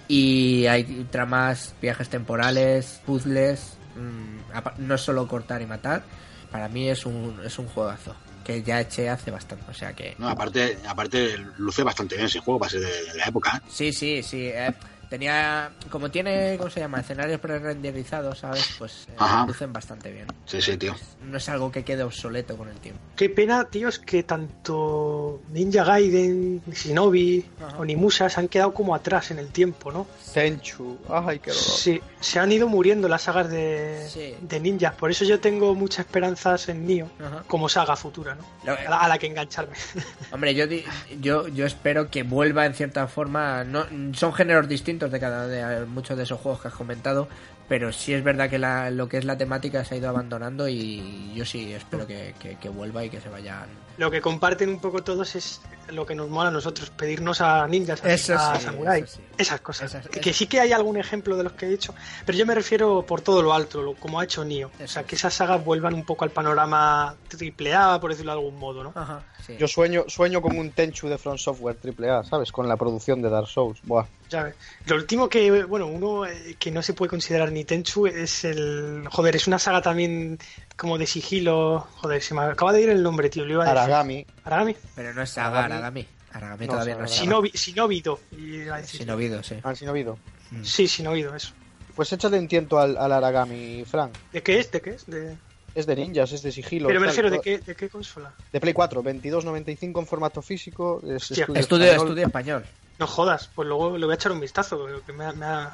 Y 0.08 0.66
hay 0.68 1.08
tramas, 1.12 1.74
viajes 1.82 2.10
temporales, 2.10 3.02
puzzles. 3.06 3.78
mm, 3.96 4.86
no 4.88 4.96
es 4.96 5.02
solo 5.02 5.28
cortar 5.28 5.62
y 5.62 5.66
matar. 5.66 6.04
Para 6.52 6.70
mí 6.70 6.88
es 6.90 7.06
un, 7.06 7.40
es 7.46 7.60
un 7.60 7.68
juegazo. 7.68 8.16
Que 8.44 8.62
ya 8.62 8.80
eché 8.80 9.10
hace 9.10 9.32
bastante. 9.32 9.66
O 9.70 9.74
sea 9.74 9.94
que. 9.94 10.16
No, 10.20 10.30
aparte, 10.30 10.78
aparte 10.88 11.36
luce 11.58 11.82
bastante 11.84 12.16
bien 12.16 12.28
ese 12.28 12.40
juego 12.40 12.60
para 12.60 12.70
ser 12.72 12.82
de, 12.82 13.12
de 13.12 13.18
la 13.18 13.26
época. 13.26 13.58
¿eh? 13.58 13.68
Sí, 13.70 13.92
sí, 13.92 14.22
sí. 14.24 14.46
eh, 14.48 14.72
tenía. 15.10 15.72
Como 15.90 16.10
tiene, 16.12 16.56
¿cómo 16.58 16.70
se 16.70 16.80
llama? 16.80 17.00
Escenarios 17.00 17.40
pre-renderizados, 17.40 18.40
¿sabes? 18.40 18.76
Pues 18.78 19.08
eh, 19.10 19.16
lucen 19.48 19.72
bastante 19.74 20.12
bien. 20.12 20.28
Sí, 20.46 20.62
sí, 20.62 20.78
tío. 20.78 20.96
No 21.24 21.38
es 21.38 21.50
algo 21.50 21.72
que 21.72 21.84
quede 21.84 22.04
obsoleto 22.04 22.58
con 22.58 22.70
el 22.70 22.76
tiempo. 22.78 23.00
Qué 23.16 23.30
pena, 23.30 23.66
tío, 23.70 23.88
es 23.90 24.00
que 24.00 24.24
tanto 24.24 25.42
Ninja 25.50 25.84
Gaiden, 25.84 26.62
Shinobi, 26.72 27.46
Ajá. 27.66 27.78
Onimusa 27.78 28.30
se 28.30 28.40
han 28.40 28.48
quedado 28.48 28.74
como 28.74 28.96
atrás 28.96 29.32
en 29.32 29.40
el 29.40 29.50
tiempo, 29.50 29.92
¿no? 29.92 30.08
Tenchu. 30.34 30.98
Ay, 31.10 31.40
qué 31.40 31.52
dolor. 31.52 31.64
Sí, 31.66 32.02
se 32.20 32.40
han 32.40 32.52
ido 32.52 32.68
muriendo 32.68 33.08
las 33.08 33.24
sagas 33.24 33.50
de, 33.50 34.08
Sí. 34.10 34.36
de 34.42 34.60
ninjas. 34.60 34.94
Por 34.96 35.12
eso 35.12 35.26
yo 35.26 35.40
tengo 35.40 35.74
muchas 35.76 36.06
esperanzas 36.06 36.68
en 36.70 36.86
Nioh 36.86 37.08
Ajá. 37.20 37.44
como 37.48 37.70
saga 37.70 37.96
futura, 37.96 38.36
¿no? 38.36 38.44
Lo- 38.64 38.74
A 38.78 38.90
la, 38.90 38.98
a 39.02 39.08
la 39.08 39.18
que 39.18 39.28
engancharme. 39.28 39.76
Hombre, 40.32 40.54
yo, 40.56 40.68
di- 40.68 40.84
yo, 41.22 41.48
yo 41.48 41.66
espero 41.66 42.10
que 42.10 42.24
vuelva 42.24 42.66
en 42.66 42.74
cierta 42.74 43.08
forma. 43.08 43.64
No, 43.64 43.86
son 44.14 44.34
géneros 44.34 44.68
distintos 44.68 44.95
de 44.98 45.20
cada 45.20 45.48
de 45.48 45.86
muchos 45.86 46.18
de 46.18 46.24
esos 46.24 46.40
juegos 46.40 46.62
que 46.62 46.68
has 46.70 46.74
comentado, 46.74 47.28
pero 47.68 47.92
sí 47.92 48.14
es 48.14 48.24
verdad 48.24 48.50
que 48.50 48.58
la- 48.60 48.90
lo 48.92 49.08
que 49.10 49.18
es 49.18 49.26
la 49.26 49.38
temática 49.38 49.84
se 49.86 49.96
ha 49.96 49.98
ido 49.98 50.10
abandonando 50.10 50.68
y 50.68 51.32
yo 51.36 51.46
sí 51.46 51.74
espero 51.74 52.06
que, 52.08 52.34
que- 52.40 52.56
que 52.58 52.70
vuelva 52.70 53.04
y 53.06 53.10
que 53.10 53.20
se 53.22 53.30
vayan. 53.30 53.68
Lo 53.98 54.12
que 54.12 54.22
comparten 54.22 54.70
un 54.70 54.80
poco 54.80 55.04
todos 55.04 55.36
es 55.36 55.62
lo 55.90 56.06
que 56.06 56.16
nos 56.16 56.30
mola 56.30 56.50
a 56.50 56.52
nosotros, 56.52 56.90
pedirnos 56.90 57.42
a 57.42 57.68
ninjas, 57.68 58.04
a, 58.04 58.14
Eso 58.14 58.36
a 58.36 58.58
sí, 58.58 58.64
samurai, 58.64 59.02
eso 59.02 59.16
sí. 59.18 59.22
esas 59.38 59.62
cosas. 59.62 59.96
Que 60.10 60.34
sí 60.34 60.48
que 60.48 60.60
hay 60.60 60.72
algún 60.72 60.98
ejemplo 60.98 61.38
de 61.38 61.44
los 61.44 61.54
que 61.54 61.66
he 61.66 61.70
dicho, 61.70 61.94
pero 62.26 62.38
yo 62.38 62.46
me 62.46 62.56
refiero 62.56 63.06
por 63.06 63.22
todo 63.22 63.42
lo 63.42 63.54
alto, 63.54 63.82
lo, 63.82 63.94
como 63.96 64.20
ha 64.20 64.24
hecho 64.24 64.44
Nioh. 64.44 64.72
O 64.84 64.88
sea, 64.88 65.04
que 65.04 65.16
esas 65.16 65.34
sagas 65.34 65.64
vuelvan 65.64 65.94
un 65.94 66.04
poco 66.04 66.24
al 66.24 66.32
panorama 66.32 67.16
triple 67.28 67.74
A, 67.74 68.00
por 68.00 68.12
decirlo 68.12 68.34
de 68.34 68.40
algún 68.40 68.60
modo, 68.60 68.84
¿no? 68.84 68.94
Ajá, 68.96 69.24
sí. 69.46 69.56
Yo 69.58 69.68
sueño, 69.68 70.06
sueño 70.08 70.42
con 70.42 70.58
un 70.58 70.72
Tenchu 70.72 71.08
de 71.08 71.18
Front 71.18 71.40
Software 71.40 71.78
AAA, 71.84 72.24
¿sabes? 72.24 72.52
Con 72.52 72.68
la 72.68 72.78
producción 72.78 73.22
de 73.22 73.30
Dark 73.30 73.48
Souls. 73.48 73.80
Buah. 73.84 74.06
Ya 74.30 74.44
ves. 74.44 74.56
Lo 74.88 74.96
último 74.96 75.30
que, 75.30 75.64
bueno, 75.66 75.88
uno 75.88 76.26
eh, 76.26 76.56
que 76.58 76.72
no 76.72 76.82
se 76.82 76.94
puede 76.94 77.12
considerar 77.12 77.52
ni 77.52 77.64
Tenchu 77.64 78.08
es 78.08 78.44
el. 78.44 79.04
Joder, 79.10 79.36
es 79.36 79.48
una 79.48 79.60
saga 79.60 79.82
también 79.82 80.40
como 80.76 80.98
de 80.98 81.08
sigilo. 81.08 81.88
Joder, 81.98 82.22
se 82.22 82.34
me 82.34 82.42
acaba 82.42 82.74
de 82.74 82.82
ir 82.82 82.90
el 82.90 83.04
nombre, 83.04 83.30
tío. 83.30 83.46
Lo 83.46 83.54
iba 83.54 83.64
a 83.64 83.68
decir. 83.68 83.80
Aragami. 83.80 84.26
Aragami. 84.44 84.76
Pero 84.96 85.14
no 85.14 85.22
es 85.22 85.30
Saga, 85.30 85.66
Aragami. 85.66 85.74
Aragami. 85.74 86.08
Aragami 86.32 86.66
No, 86.68 86.74
todavía 86.74 86.96
no 86.96 87.06
es 87.06 87.12
a 87.12 87.14
decir. 87.14 89.00
Shinobido, 89.02 89.44
sí. 89.44 89.56
Han 89.64 89.76
sin 89.76 89.90
oído. 89.90 90.18
Sí, 90.64 90.86
Shinobi-Do, 90.86 91.36
eso. 91.36 91.54
Pues 91.96 92.12
échale 92.12 92.38
un 92.38 92.48
tiento 92.48 92.78
al, 92.78 92.98
al 92.98 93.12
Aragami, 93.12 93.84
Frank. 93.86 94.12
¿De 94.32 94.44
qué 94.44 94.60
es? 94.60 94.72
¿De 94.72 94.82
qué 94.82 94.92
es? 94.92 95.06
De... 95.06 95.38
Es 95.74 95.86
de 95.86 95.96
ninjas, 95.96 96.32
es 96.32 96.42
de 96.42 96.52
sigilo. 96.52 96.88
Pero 96.88 97.02
me 97.02 97.08
refiero, 97.08 97.30
¿de 97.30 97.42
qué, 97.42 97.58
¿de 97.60 97.76
qué 97.76 97.90
consola? 97.90 98.34
De 98.52 98.62
Play 98.62 98.74
4, 98.74 99.04
22.95 99.04 100.00
en 100.00 100.08
formato 100.08 100.42
físico. 100.42 101.02
Es. 101.06 101.32
Estudio, 101.32 101.56
español. 101.60 101.88
estudio 101.88 102.26
español. 102.26 102.66
No 102.98 103.08
jodas, 103.08 103.50
pues 103.54 103.68
luego 103.68 103.98
le 103.98 104.06
voy 104.06 104.14
a 104.14 104.16
echar 104.16 104.32
un 104.32 104.40
vistazo, 104.40 104.88
que 105.06 105.12
me 105.12 105.34
me 105.34 105.46
ha, 105.46 105.74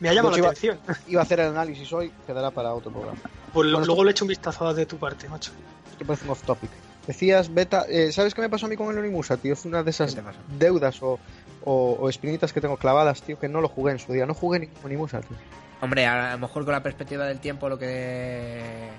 me 0.00 0.08
ha 0.08 0.12
llamado 0.14 0.32
la 0.32 0.38
iba- 0.38 0.48
atención. 0.48 0.78
Iba 1.06 1.20
a 1.20 1.24
hacer 1.24 1.40
el 1.40 1.48
análisis 1.48 1.92
hoy, 1.92 2.12
quedará 2.26 2.50
para 2.50 2.74
otro 2.74 2.90
programa. 2.90 3.18
Pues 3.52 3.66
lo- 3.68 3.78
Bueno, 3.78 3.86
luego 3.86 4.04
le 4.04 4.10
echo 4.10 4.24
un 4.24 4.28
vistazo 4.28 4.74
de 4.74 4.86
tu 4.86 4.96
parte, 4.98 5.28
macho. 5.28 5.52
Esto 5.92 6.04
parece 6.04 6.24
un 6.24 6.30
off 6.32 6.42
topic. 6.42 6.70
Decías, 7.06 7.52
Beta, 7.52 7.86
eh, 7.88 8.12
¿sabes 8.12 8.34
qué 8.34 8.40
me 8.42 8.48
pasó 8.48 8.66
a 8.66 8.68
mí 8.68 8.76
con 8.76 8.90
el 8.92 8.98
Onimusa, 8.98 9.36
tío? 9.36 9.54
Es 9.54 9.64
una 9.64 9.82
de 9.82 9.90
esas 9.90 10.14
¿Qué 10.14 10.20
te 10.22 10.28
deudas 10.64 11.02
o, 11.02 11.18
o, 11.64 11.96
o 12.00 12.08
espinitas 12.08 12.52
que 12.52 12.60
tengo 12.60 12.76
clavadas, 12.76 13.22
tío, 13.22 13.38
que 13.38 13.48
no 13.48 13.60
lo 13.60 13.68
jugué 13.68 13.92
en 13.92 13.98
su 13.98 14.12
día. 14.12 14.26
No 14.26 14.34
jugué 14.34 14.60
ningún 14.60 14.76
Onimusa, 14.84 15.20
tío. 15.20 15.36
Hombre, 15.80 16.06
a 16.06 16.32
lo 16.32 16.38
mejor 16.38 16.64
con 16.64 16.72
la 16.72 16.82
perspectiva 16.82 17.24
del 17.26 17.40
tiempo, 17.40 17.68
lo 17.68 17.78
que. 17.78 18.90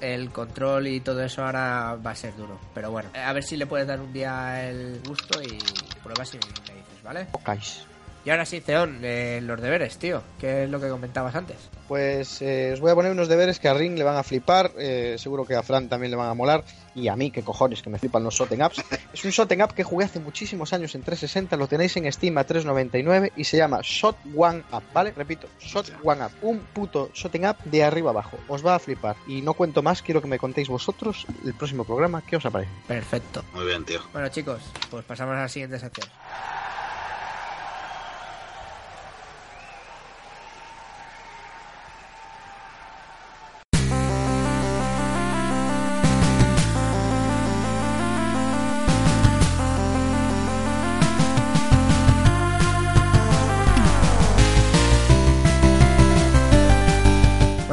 El 0.00 0.30
control 0.32 0.88
y 0.88 1.00
todo 1.00 1.22
eso 1.22 1.44
ahora 1.44 1.96
va 2.04 2.10
a 2.10 2.14
ser 2.16 2.34
duro. 2.34 2.58
Pero 2.74 2.90
bueno, 2.90 3.08
a 3.14 3.32
ver 3.32 3.44
si 3.44 3.56
le 3.56 3.66
puedes 3.66 3.86
dar 3.86 4.00
un 4.00 4.12
día 4.12 4.68
el 4.68 5.00
gusto 5.06 5.40
y 5.40 5.58
pruebas 6.02 6.34
y 6.34 6.38
me 6.38 6.46
dices, 6.46 7.02
¿vale? 7.04 7.26
Pocais. 7.26 7.86
Y 8.24 8.30
ahora 8.30 8.46
sí, 8.46 8.60
Ceón, 8.60 9.00
eh, 9.02 9.40
los 9.42 9.60
deberes, 9.60 9.98
tío. 9.98 10.22
¿Qué 10.38 10.64
es 10.64 10.70
lo 10.70 10.80
que 10.80 10.88
comentabas 10.88 11.34
antes? 11.34 11.56
Pues 11.88 12.40
eh, 12.40 12.70
os 12.72 12.80
voy 12.80 12.92
a 12.92 12.94
poner 12.94 13.10
unos 13.10 13.28
deberes 13.28 13.58
que 13.58 13.68
a 13.68 13.74
Ring 13.74 13.98
le 13.98 14.04
van 14.04 14.16
a 14.16 14.22
flipar, 14.22 14.70
eh, 14.78 15.16
seguro 15.18 15.44
que 15.44 15.56
a 15.56 15.62
Fran 15.62 15.88
también 15.88 16.12
le 16.12 16.16
van 16.16 16.28
a 16.28 16.34
molar, 16.34 16.64
y 16.94 17.08
a 17.08 17.16
mí, 17.16 17.32
que 17.32 17.42
cojones, 17.42 17.82
que 17.82 17.90
me 17.90 17.98
flipan 17.98 18.22
los 18.22 18.34
Shoten 18.34 18.62
Ups. 18.62 18.82
Es 19.12 19.24
un 19.24 19.30
Shoten 19.30 19.60
Up 19.62 19.74
que 19.74 19.82
jugué 19.82 20.04
hace 20.04 20.20
muchísimos 20.20 20.72
años 20.72 20.94
en 20.94 21.02
360, 21.02 21.56
lo 21.56 21.66
tenéis 21.66 21.96
en 21.96 22.10
Steam 22.10 22.38
a 22.38 22.46
3.99 22.46 23.32
y 23.36 23.44
se 23.44 23.56
llama 23.56 23.80
Shot 23.82 24.16
One 24.34 24.62
Up, 24.72 24.82
¿vale? 24.94 25.12
Repito, 25.14 25.48
Shot 25.60 25.92
One 26.02 26.24
Up, 26.24 26.32
un 26.42 26.60
puto 26.60 27.10
Shoten 27.12 27.46
Up 27.46 27.56
de 27.64 27.82
arriba 27.82 28.10
abajo. 28.10 28.38
Os 28.48 28.64
va 28.64 28.76
a 28.76 28.78
flipar. 28.78 29.16
Y 29.26 29.42
no 29.42 29.54
cuento 29.54 29.82
más, 29.82 30.00
quiero 30.00 30.22
que 30.22 30.28
me 30.28 30.38
contéis 30.38 30.68
vosotros 30.68 31.26
el 31.44 31.54
próximo 31.54 31.84
programa, 31.84 32.22
¿qué 32.22 32.36
os 32.36 32.46
aparece? 32.46 32.70
Perfecto. 32.86 33.44
Muy 33.52 33.66
bien, 33.66 33.84
tío. 33.84 34.00
Bueno, 34.12 34.28
chicos, 34.28 34.62
pues 34.90 35.04
pasamos 35.04 35.34
a 35.34 35.40
la 35.40 35.48
siguiente 35.48 35.78
sección. 35.78 36.08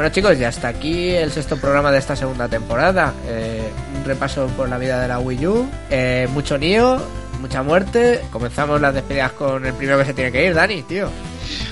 Bueno 0.09 0.21
chicos, 0.21 0.39
ya 0.39 0.47
hasta 0.47 0.69
aquí 0.69 1.11
el 1.11 1.31
sexto 1.31 1.55
programa 1.57 1.91
de 1.91 1.99
esta 1.99 2.15
segunda 2.15 2.47
temporada. 2.47 3.13
Eh, 3.27 3.69
un 3.95 4.03
repaso 4.03 4.47
por 4.57 4.67
la 4.67 4.79
vida 4.79 4.99
de 4.99 5.07
la 5.07 5.19
Wii 5.19 5.45
U, 5.45 5.69
eh, 5.91 6.27
mucho 6.31 6.57
lío, 6.57 6.99
mucha 7.39 7.61
muerte. 7.61 8.19
Comenzamos 8.31 8.81
las 8.81 8.95
despedidas 8.95 9.33
con 9.33 9.63
el 9.67 9.73
primero 9.75 9.99
que 9.99 10.05
se 10.05 10.15
tiene 10.15 10.31
que 10.31 10.47
ir, 10.47 10.55
Dani, 10.55 10.81
tío. 10.81 11.09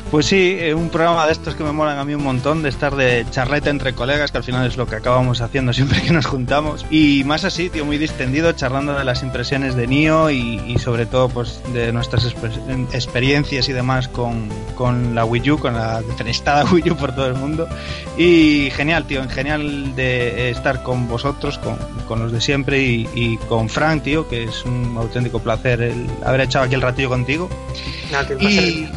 Pues 0.10 0.26
sí, 0.28 0.56
eh, 0.58 0.74
un 0.74 0.88
programa 0.90 1.26
de 1.26 1.34
estos 1.34 1.54
que 1.56 1.66
me 1.66 1.74
molan 1.74 1.98
a 2.00 2.06
mí 2.06 2.16
un 2.16 2.24
montón, 2.24 2.64
de 2.64 2.70
estar 2.70 2.96
de 2.96 3.26
charleta 3.30 3.70
entre 3.70 3.94
colegas, 3.94 4.32
que 4.32 4.38
al 4.38 4.44
final 4.46 4.66
es 4.66 4.78
lo 4.78 4.88
que 4.88 4.96
acabamos 4.96 5.42
haciendo 5.42 5.74
siempre 5.74 6.02
que 6.02 6.12
nos 6.12 6.26
juntamos. 6.26 6.86
Y 6.90 7.24
más 7.26 7.44
así, 7.44 7.70
tío, 7.70 7.84
muy 7.84 7.98
distendido, 7.98 8.54
charlando 8.54 8.94
de 8.98 9.04
las 9.04 9.22
impresiones 9.22 9.76
de 9.76 9.86
Nio 9.86 10.30
y, 10.30 10.62
y 10.66 10.80
sobre 10.80 11.08
todo 11.08 11.28
pues 11.28 11.60
de 11.74 11.92
nuestras 11.92 12.26
exper- 12.26 12.88
experiencias 12.94 13.68
y 13.68 13.74
demás 13.74 14.08
con, 14.08 14.48
con 14.76 15.14
la 15.14 15.26
Wii 15.26 15.52
U, 15.52 15.60
con 15.60 15.74
la 15.74 16.02
defenestada 16.02 16.64
Wii 16.72 16.92
U 16.92 16.96
por 16.96 17.14
todo 17.14 17.28
el 17.28 17.34
mundo. 17.36 17.68
Y 18.18 18.70
genial, 18.74 19.06
tío, 19.08 19.28
genial 19.28 19.94
de 19.98 20.50
estar 20.52 20.84
con 20.84 21.10
vosotros, 21.10 21.58
con, 21.58 21.78
con 22.08 22.20
los 22.20 22.32
de 22.32 22.40
siempre 22.40 22.82
y, 22.82 23.10
y 23.14 23.36
con 23.50 23.68
Frank, 23.68 24.04
tío, 24.04 24.26
que 24.30 24.46
es 24.46 24.64
un 24.64 24.96
auténtico 24.98 25.40
placer 25.40 25.82
el 25.82 26.08
haber 26.26 26.40
echado 26.42 26.64
aquí 26.64 26.76
el 26.76 26.82
ratillo 26.82 27.10
contigo. 27.10 27.50
Y, 28.42 28.88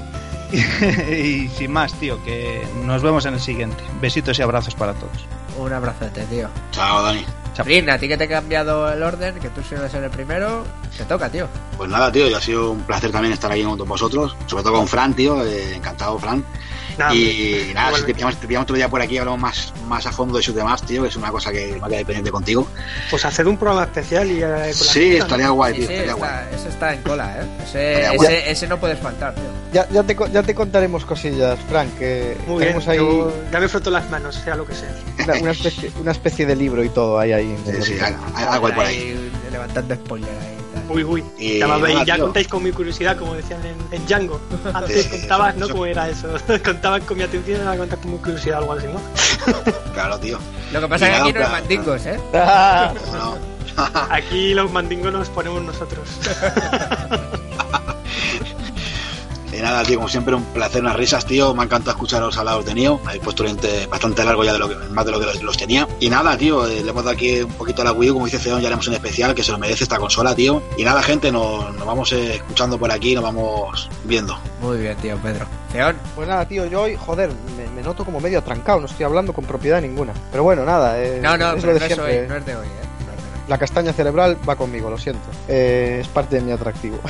y 1.10 1.48
sin 1.48 1.72
más, 1.72 1.94
tío, 1.94 2.22
que 2.24 2.66
nos 2.84 3.02
vemos 3.02 3.24
en 3.26 3.34
el 3.34 3.40
siguiente. 3.40 3.82
Besitos 4.00 4.38
y 4.38 4.42
abrazos 4.42 4.74
para 4.74 4.94
todos. 4.94 5.26
Un 5.58 5.72
abrazote, 5.72 6.24
tío. 6.24 6.48
Chao, 6.72 7.02
Dani. 7.02 7.24
Rin, 7.64 7.90
a 7.90 7.98
ti 7.98 8.08
que 8.08 8.16
te 8.16 8.24
he 8.24 8.28
cambiado 8.28 8.90
el 8.90 9.02
orden, 9.02 9.38
que 9.38 9.50
tú 9.50 9.62
sueles 9.62 9.92
ser 9.92 10.02
el 10.02 10.10
primero, 10.10 10.64
te 10.96 11.04
toca, 11.04 11.28
tío. 11.28 11.46
Pues 11.76 11.90
nada, 11.90 12.10
tío, 12.10 12.28
y 12.28 12.32
ha 12.32 12.40
sido 12.40 12.70
un 12.70 12.82
placer 12.82 13.10
también 13.10 13.34
estar 13.34 13.50
aquí 13.52 13.62
con 13.62 13.76
vosotros, 13.76 14.34
sobre 14.46 14.62
todo 14.62 14.74
con 14.74 14.88
Fran, 14.88 15.14
tío, 15.14 15.44
eh, 15.44 15.76
encantado, 15.76 16.18
Fran. 16.18 16.44
Nada, 17.00 17.14
y 17.14 17.72
nada, 17.74 17.96
si 17.96 18.04
te 18.04 18.14
pillamos, 18.14 18.36
te 18.40 18.46
pillamos 18.46 18.64
otro 18.64 18.76
día 18.76 18.88
por 18.88 19.00
aquí, 19.02 19.18
hablamos 19.18 19.40
más, 19.40 19.72
más 19.88 20.06
a 20.06 20.12
fondo 20.12 20.36
de 20.36 20.42
sus 20.42 20.54
demás, 20.54 20.82
tío, 20.82 21.02
que 21.02 21.08
es 21.08 21.16
una 21.16 21.30
cosa 21.30 21.50
que 21.50 21.72
me 21.80 21.86
ha 21.86 21.88
quedado 21.88 22.06
pendiente 22.06 22.30
contigo. 22.30 22.68
Pues 23.10 23.24
hacer 23.24 23.48
un 23.48 23.56
programa 23.56 23.84
especial 23.84 24.30
y 24.30 24.42
eh, 24.42 24.72
Sí, 24.74 25.00
gente, 25.00 25.18
estaría 25.18 25.48
guay, 25.50 25.74
tío, 25.74 25.86
sí, 25.86 25.92
estaría 25.94 26.14
guay. 26.14 26.30
está, 26.30 26.50
ese 26.56 26.68
está 26.68 26.94
en 26.94 27.02
cola, 27.02 27.36
¿eh? 27.40 27.46
Ese, 27.64 28.14
ese, 28.14 28.50
ese 28.50 28.68
no 28.68 28.78
puedes 28.78 28.98
faltar, 28.98 29.34
tío. 29.34 29.44
Ya, 29.72 29.88
ya, 29.90 30.02
te, 30.02 30.16
ya 30.32 30.42
te 30.42 30.54
contaremos 30.54 31.04
cosillas, 31.04 31.58
Frank, 31.68 31.96
que. 31.98 32.36
Muy 32.46 32.56
bien, 32.58 32.60
tenemos 32.72 32.88
ahí 32.88 32.96
yo 32.98 33.32
ya 33.52 33.60
me 33.60 33.68
froto 33.68 33.90
las 33.90 34.08
manos, 34.10 34.34
sea 34.34 34.56
lo 34.56 34.66
que 34.66 34.74
sea. 34.74 34.92
una, 35.24 35.34
una 35.40 35.50
especie, 35.52 35.90
una 36.00 36.10
especie 36.12 36.44
de 36.46 36.56
libro 36.56 36.82
y 36.84 36.88
todo 36.88 37.18
ahí. 37.18 37.32
ahí 37.32 37.56
Sí, 37.64 37.82
sí, 37.82 37.92
hay- 38.02 38.16
hay 38.34 38.44
algo 38.44 38.66
hay 38.66 38.72
por 38.72 38.84
ahí. 38.84 39.30
Levantando 39.52 39.94
spoiler 39.94 40.28
ahí. 40.30 40.56
Uy, 40.90 41.04
uy. 41.04 41.24
Y 41.38 41.58
ya 41.60 41.68
me- 41.68 41.92
nada, 41.92 42.04
ya 42.04 42.18
contáis 42.18 42.48
con 42.48 42.62
mi 42.62 42.72
curiosidad, 42.72 43.16
como 43.16 43.34
decían 43.34 43.60
en, 43.64 43.76
en 43.92 44.06
Django. 44.06 44.40
Antes 44.74 45.04
Sí, 45.04 45.10
contabas, 45.20 45.56
¿no? 45.56 45.64
eso- 45.66 45.74
¿Cómo 45.74 45.86
era 45.86 46.08
eso? 46.08 46.28
contabas 46.64 47.02
con 47.04 47.16
mi 47.16 47.22
atención, 47.22 47.60
ahora 47.66 47.78
contas 47.78 47.98
con 48.00 48.12
mi 48.12 48.18
curiosidad, 48.18 48.58
algo 48.58 48.72
así, 48.72 48.86
¿no? 48.86 49.00
Claro, 49.94 50.18
tío. 50.18 50.38
Lo 50.72 50.80
que 50.80 50.88
pasa 50.88 51.06
es 51.06 51.10
que 51.12 51.16
Y 51.16 51.20
aquí 51.20 51.32
no 51.32 51.38
hay 51.40 51.46
claro. 51.46 51.52
mandingos, 51.52 52.06
¿eh? 52.06 52.20
Aquí 54.10 54.52
los 54.54 54.70
mandingos 54.70 55.12
nos 55.12 55.28
ponemos 55.30 55.62
nosotros. 55.62 56.06
Y 59.60 59.62
nada, 59.62 59.82
tío, 59.82 59.96
como 59.96 60.08
siempre, 60.08 60.34
un 60.34 60.42
placer, 60.46 60.80
unas 60.80 60.96
risas, 60.96 61.26
tío. 61.26 61.54
Me 61.54 61.60
ha 61.62 61.64
encantado 61.66 61.90
escucharos 61.92 62.36
hablar 62.38 62.64
de 62.64 62.74
Nio. 62.74 62.98
Habéis 63.04 63.22
puesto 63.22 63.42
un 63.42 63.50
ente 63.50 63.86
bastante 63.86 64.24
largo 64.24 64.42
ya 64.42 64.54
de 64.54 64.58
lo 64.58 64.68
que, 64.68 64.74
más 64.74 65.04
de 65.04 65.12
lo 65.12 65.20
que 65.20 65.26
los, 65.26 65.42
los 65.42 65.56
tenía. 65.56 65.86
Y 66.00 66.08
nada, 66.08 66.36
tío, 66.38 66.66
eh, 66.66 66.82
le 66.82 66.90
hemos 66.90 67.04
dado 67.04 67.10
aquí 67.14 67.40
un 67.42 67.52
poquito 67.52 67.82
a 67.82 67.84
la 67.84 67.92
Wii 67.92 68.10
U, 68.10 68.14
como 68.14 68.24
dice 68.26 68.38
Ceón, 68.38 68.60
ya 68.62 68.68
haremos 68.68 68.88
un 68.88 68.94
especial 68.94 69.34
que 69.34 69.42
se 69.42 69.52
lo 69.52 69.58
merece 69.58 69.84
esta 69.84 69.98
consola, 69.98 70.34
tío. 70.34 70.62
Y 70.78 70.84
nada, 70.84 71.02
gente, 71.02 71.30
nos, 71.30 71.74
nos 71.74 71.86
vamos 71.86 72.10
eh, 72.12 72.36
escuchando 72.36 72.78
por 72.78 72.90
aquí, 72.90 73.14
nos 73.14 73.24
vamos 73.24 73.88
viendo. 74.04 74.38
Muy 74.62 74.78
bien, 74.78 74.96
tío, 74.96 75.16
Pedro. 75.18 75.46
Ceón, 75.72 75.96
Pues 76.16 76.26
nada, 76.26 76.46
tío, 76.46 76.64
yo 76.66 76.82
hoy, 76.82 76.96
joder, 76.96 77.30
me, 77.56 77.68
me 77.68 77.82
noto 77.82 78.04
como 78.04 78.18
medio 78.20 78.38
atrancado, 78.38 78.80
no 78.80 78.86
estoy 78.86 79.04
hablando 79.04 79.32
con 79.32 79.44
propiedad 79.44 79.80
ninguna. 79.80 80.12
Pero 80.30 80.42
bueno, 80.42 80.64
nada, 80.64 81.00
eh, 81.02 81.20
no, 81.22 81.36
no, 81.36 81.52
es 81.52 81.60
pero 81.62 81.74
lo 81.74 81.78
no 81.78 81.86
de 81.86 81.92
es, 81.92 81.98
hoy, 81.98 82.10
siempre. 82.12 82.28
no 82.28 82.36
es 82.36 82.46
de 82.46 82.56
hoy, 82.56 82.66
¿eh? 82.66 82.89
La 83.50 83.58
castaña 83.58 83.92
cerebral 83.92 84.36
va 84.48 84.54
conmigo, 84.54 84.88
lo 84.88 84.96
siento. 84.96 85.28
Eh, 85.48 85.98
es 86.02 86.06
parte 86.06 86.36
de 86.36 86.42
mi 86.42 86.52
atractivo. 86.52 87.00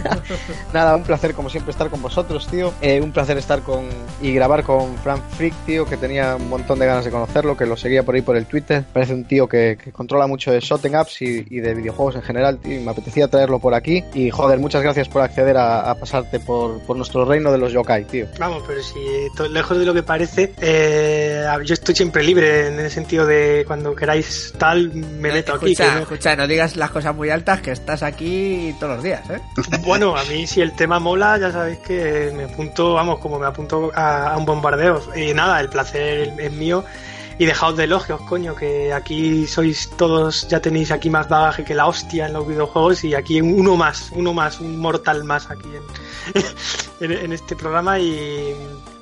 Nada, 0.72 0.96
un 0.96 1.02
placer 1.02 1.34
como 1.34 1.50
siempre 1.50 1.72
estar 1.72 1.90
con 1.90 2.00
vosotros, 2.00 2.46
tío. 2.46 2.72
Eh, 2.80 3.02
un 3.02 3.12
placer 3.12 3.36
estar 3.36 3.60
con 3.60 3.84
y 4.22 4.32
grabar 4.32 4.62
con 4.62 4.96
Frank 4.96 5.20
Frick, 5.36 5.52
tío, 5.66 5.84
que 5.84 5.98
tenía 5.98 6.36
un 6.36 6.48
montón 6.48 6.78
de 6.78 6.86
ganas 6.86 7.04
de 7.04 7.10
conocerlo, 7.10 7.54
que 7.54 7.66
lo 7.66 7.76
seguía 7.76 8.02
por 8.02 8.14
ahí 8.14 8.22
por 8.22 8.34
el 8.34 8.46
Twitter. 8.46 8.82
Parece 8.94 9.12
un 9.12 9.24
tío 9.24 9.46
que, 9.46 9.76
que 9.76 9.92
controla 9.92 10.26
mucho 10.26 10.50
de 10.52 10.60
shooting 10.60 10.96
ups 10.96 11.20
y, 11.20 11.46
y 11.50 11.60
de 11.60 11.74
videojuegos 11.74 12.16
en 12.16 12.22
general, 12.22 12.56
tío. 12.60 12.80
y 12.80 12.82
me 12.82 12.90
apetecía 12.90 13.28
traerlo 13.28 13.58
por 13.58 13.74
aquí. 13.74 14.02
Y 14.14 14.30
joder, 14.30 14.58
muchas 14.60 14.82
gracias 14.82 15.10
por 15.10 15.20
acceder 15.20 15.58
a, 15.58 15.90
a 15.90 15.94
pasarte 15.96 16.40
por, 16.40 16.80
por 16.84 16.96
nuestro 16.96 17.26
reino 17.26 17.52
de 17.52 17.58
los 17.58 17.74
yokai, 17.74 18.06
tío. 18.06 18.26
Vamos, 18.38 18.62
pero 18.66 18.82
si 18.82 18.98
lejos 19.50 19.76
de 19.76 19.84
lo 19.84 19.92
que 19.92 20.02
parece, 20.02 20.54
eh, 20.62 21.44
yo 21.62 21.74
estoy 21.74 21.94
siempre 21.94 22.22
libre 22.22 22.68
en 22.68 22.80
el 22.80 22.90
sentido 22.90 23.26
de 23.26 23.64
cuando 23.66 23.94
queráis 23.94 24.54
tal, 24.56 24.90
me 24.94 25.30
meto 25.30 25.52
aquí. 25.52 25.73
Escucha, 25.74 25.88
que 25.90 25.94
no- 25.96 26.02
escucha, 26.02 26.36
no 26.36 26.46
digas 26.46 26.76
las 26.76 26.90
cosas 26.90 27.14
muy 27.14 27.30
altas 27.30 27.60
que 27.60 27.70
estás 27.72 28.02
aquí 28.02 28.74
todos 28.80 28.96
los 28.96 29.04
días, 29.04 29.28
¿eh? 29.30 29.40
Bueno, 29.84 30.16
a 30.16 30.24
mí 30.24 30.46
si 30.46 30.60
el 30.60 30.72
tema 30.72 30.98
mola, 30.98 31.38
ya 31.38 31.52
sabéis 31.52 31.78
que 31.80 32.32
me 32.34 32.44
apunto, 32.44 32.94
vamos, 32.94 33.18
como 33.18 33.38
me 33.38 33.46
apunto 33.46 33.90
a, 33.94 34.32
a 34.32 34.36
un 34.36 34.44
bombardeo. 34.46 35.02
Y 35.16 35.34
nada, 35.34 35.60
el 35.60 35.68
placer 35.68 36.34
es 36.38 36.52
mío. 36.52 36.84
Y 37.36 37.46
dejaos 37.46 37.76
de 37.76 37.82
elogios, 37.84 38.20
coño, 38.28 38.54
que 38.54 38.92
aquí 38.92 39.44
sois 39.48 39.90
todos, 39.96 40.46
ya 40.46 40.60
tenéis 40.60 40.92
aquí 40.92 41.10
más 41.10 41.28
bagaje 41.28 41.64
que 41.64 41.74
la 41.74 41.86
hostia 41.86 42.26
en 42.26 42.32
los 42.32 42.46
videojuegos 42.46 43.02
y 43.02 43.16
aquí 43.16 43.40
uno 43.40 43.74
más, 43.74 44.10
uno 44.12 44.32
más, 44.32 44.60
un 44.60 44.78
mortal 44.78 45.24
más 45.24 45.50
aquí 45.50 45.68
en, 47.00 47.10
en, 47.12 47.24
en 47.24 47.32
este 47.32 47.56
programa 47.56 47.98
y, 47.98 48.54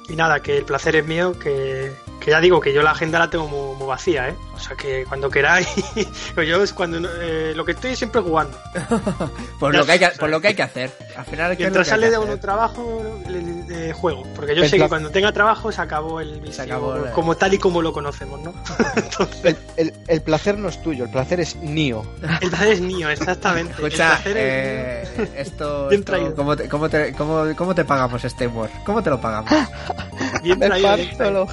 y 0.09 0.16
nada, 0.16 0.41
que 0.41 0.59
el 0.59 0.65
placer 0.65 0.97
es 0.97 1.07
mío, 1.07 1.39
que, 1.39 1.93
que 2.20 2.31
ya 2.31 2.41
digo 2.41 2.61
que 2.61 2.73
yo 2.73 2.83
la 2.83 2.91
agenda 2.93 3.19
la 3.19 3.31
tengo 3.31 3.47
muy, 3.49 3.77
muy 3.77 3.87
vacía, 3.87 4.29
¿eh? 4.29 4.35
O 4.55 4.59
sea 4.59 4.77
que 4.77 5.05
cuando 5.09 5.29
queráis, 5.31 5.66
pues 6.35 6.49
yo 6.49 6.62
es 6.62 6.73
cuando, 6.73 7.09
eh, 7.20 7.53
lo 7.57 7.65
que 7.65 7.73
estoy 7.73 7.93
es 7.93 7.99
siempre 7.99 8.20
jugando. 8.20 8.57
Por 9.59 9.73
Ya 9.73 9.79
lo 9.81 9.87
que 9.87 9.93
hay 9.93 9.99
que, 10.01 10.09
por 10.19 10.29
lo 10.31 10.41
que 10.41 10.49
hay 10.49 10.55
que 10.55 10.62
hacer. 10.62 10.91
Al 11.16 11.24
final, 11.24 11.49
¿qué 11.57 11.65
es 11.65 11.69
lo 11.69 11.74
Mientras 11.74 11.89
sale 11.89 12.11
de 12.11 12.19
uno 12.19 12.37
trabajo, 12.39 13.03
le- 13.29 13.41
le- 13.43 13.93
juego. 13.93 14.23
Porque 14.35 14.55
yo 14.57 14.62
El 14.65 14.69
sé 14.70 14.79
que 14.79 14.89
cuando 14.89 15.11
tenga 15.11 15.33
trabajo 15.33 15.70
se 15.73 15.81
acabó 15.81 16.20
el 16.20 16.41
vicio, 16.41 16.62
acabó 16.65 16.95
como 17.15 17.37
tal 17.37 17.55
y 17.55 17.59
como 17.59 17.81
lo 17.83 17.93
conocemos, 17.93 18.41
¿no? 18.41 18.53
Entonces, 18.97 19.45
El, 19.45 19.57
el- 19.77 19.95
el 20.09 20.23
placer 20.23 20.59
no 20.59 20.69
es 20.69 20.81
tuyo, 20.83 21.05
el 21.05 21.11
placer 21.11 21.41
es 21.41 21.57
mío. 21.57 22.03
el 22.41 22.49
placer 22.49 22.69
es 22.69 22.81
mío, 22.81 23.09
exactamente. 23.09 23.73
el 23.79 23.85
Escucha, 23.87 24.09
placer 24.09 24.37
es 24.37 25.09
eh, 25.19 25.31
esto, 25.37 25.89
Bien 25.89 26.01
esto-. 26.01 26.35
¿cómo, 26.37 26.57
te, 26.57 26.69
cómo, 26.69 26.89
te, 26.89 27.12
cómo, 27.15 27.45
¿cómo 27.57 27.74
te 27.74 27.85
pagamos 27.85 28.24
este 28.24 28.47
humor? 28.47 28.70
¿Cómo 28.85 29.03
te 29.03 29.11
lo 29.11 29.20
pagamos? 29.20 29.53
bien 30.43 30.59
traído, 30.59 31.47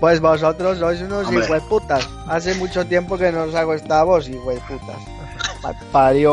Pues 0.00 0.20
vosotros 0.20 0.78
sois 0.78 1.00
unos 1.02 1.32
hijueputas. 1.32 2.08
Hace 2.26 2.54
mucho 2.54 2.86
tiempo 2.86 3.16
que 3.18 3.32
nos 3.32 3.54
hago 3.54 3.74
esta 3.74 4.02
voz, 4.02 4.28
hijueputas. 4.28 4.96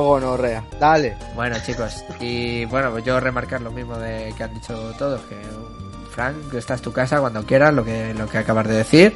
Gonorrea. 0.01 0.63
Dale. 0.79 1.15
Bueno, 1.35 1.55
chicos, 1.65 2.03
y 2.19 2.65
bueno, 2.65 2.91
pues 2.91 3.03
yo 3.03 3.19
remarcar 3.19 3.61
lo 3.61 3.71
mismo 3.71 3.97
de 3.97 4.33
que 4.35 4.43
han 4.43 4.53
dicho 4.53 4.73
todos, 4.97 5.21
que 5.21 5.35
Frank, 6.11 6.53
esta 6.53 6.73
es 6.73 6.81
tu 6.81 6.91
casa 6.91 7.19
cuando 7.19 7.45
quieras, 7.45 7.73
lo 7.73 7.85
que, 7.85 8.13
lo 8.13 8.27
que 8.27 8.39
acabas 8.39 8.67
de 8.67 8.75
decir. 8.75 9.13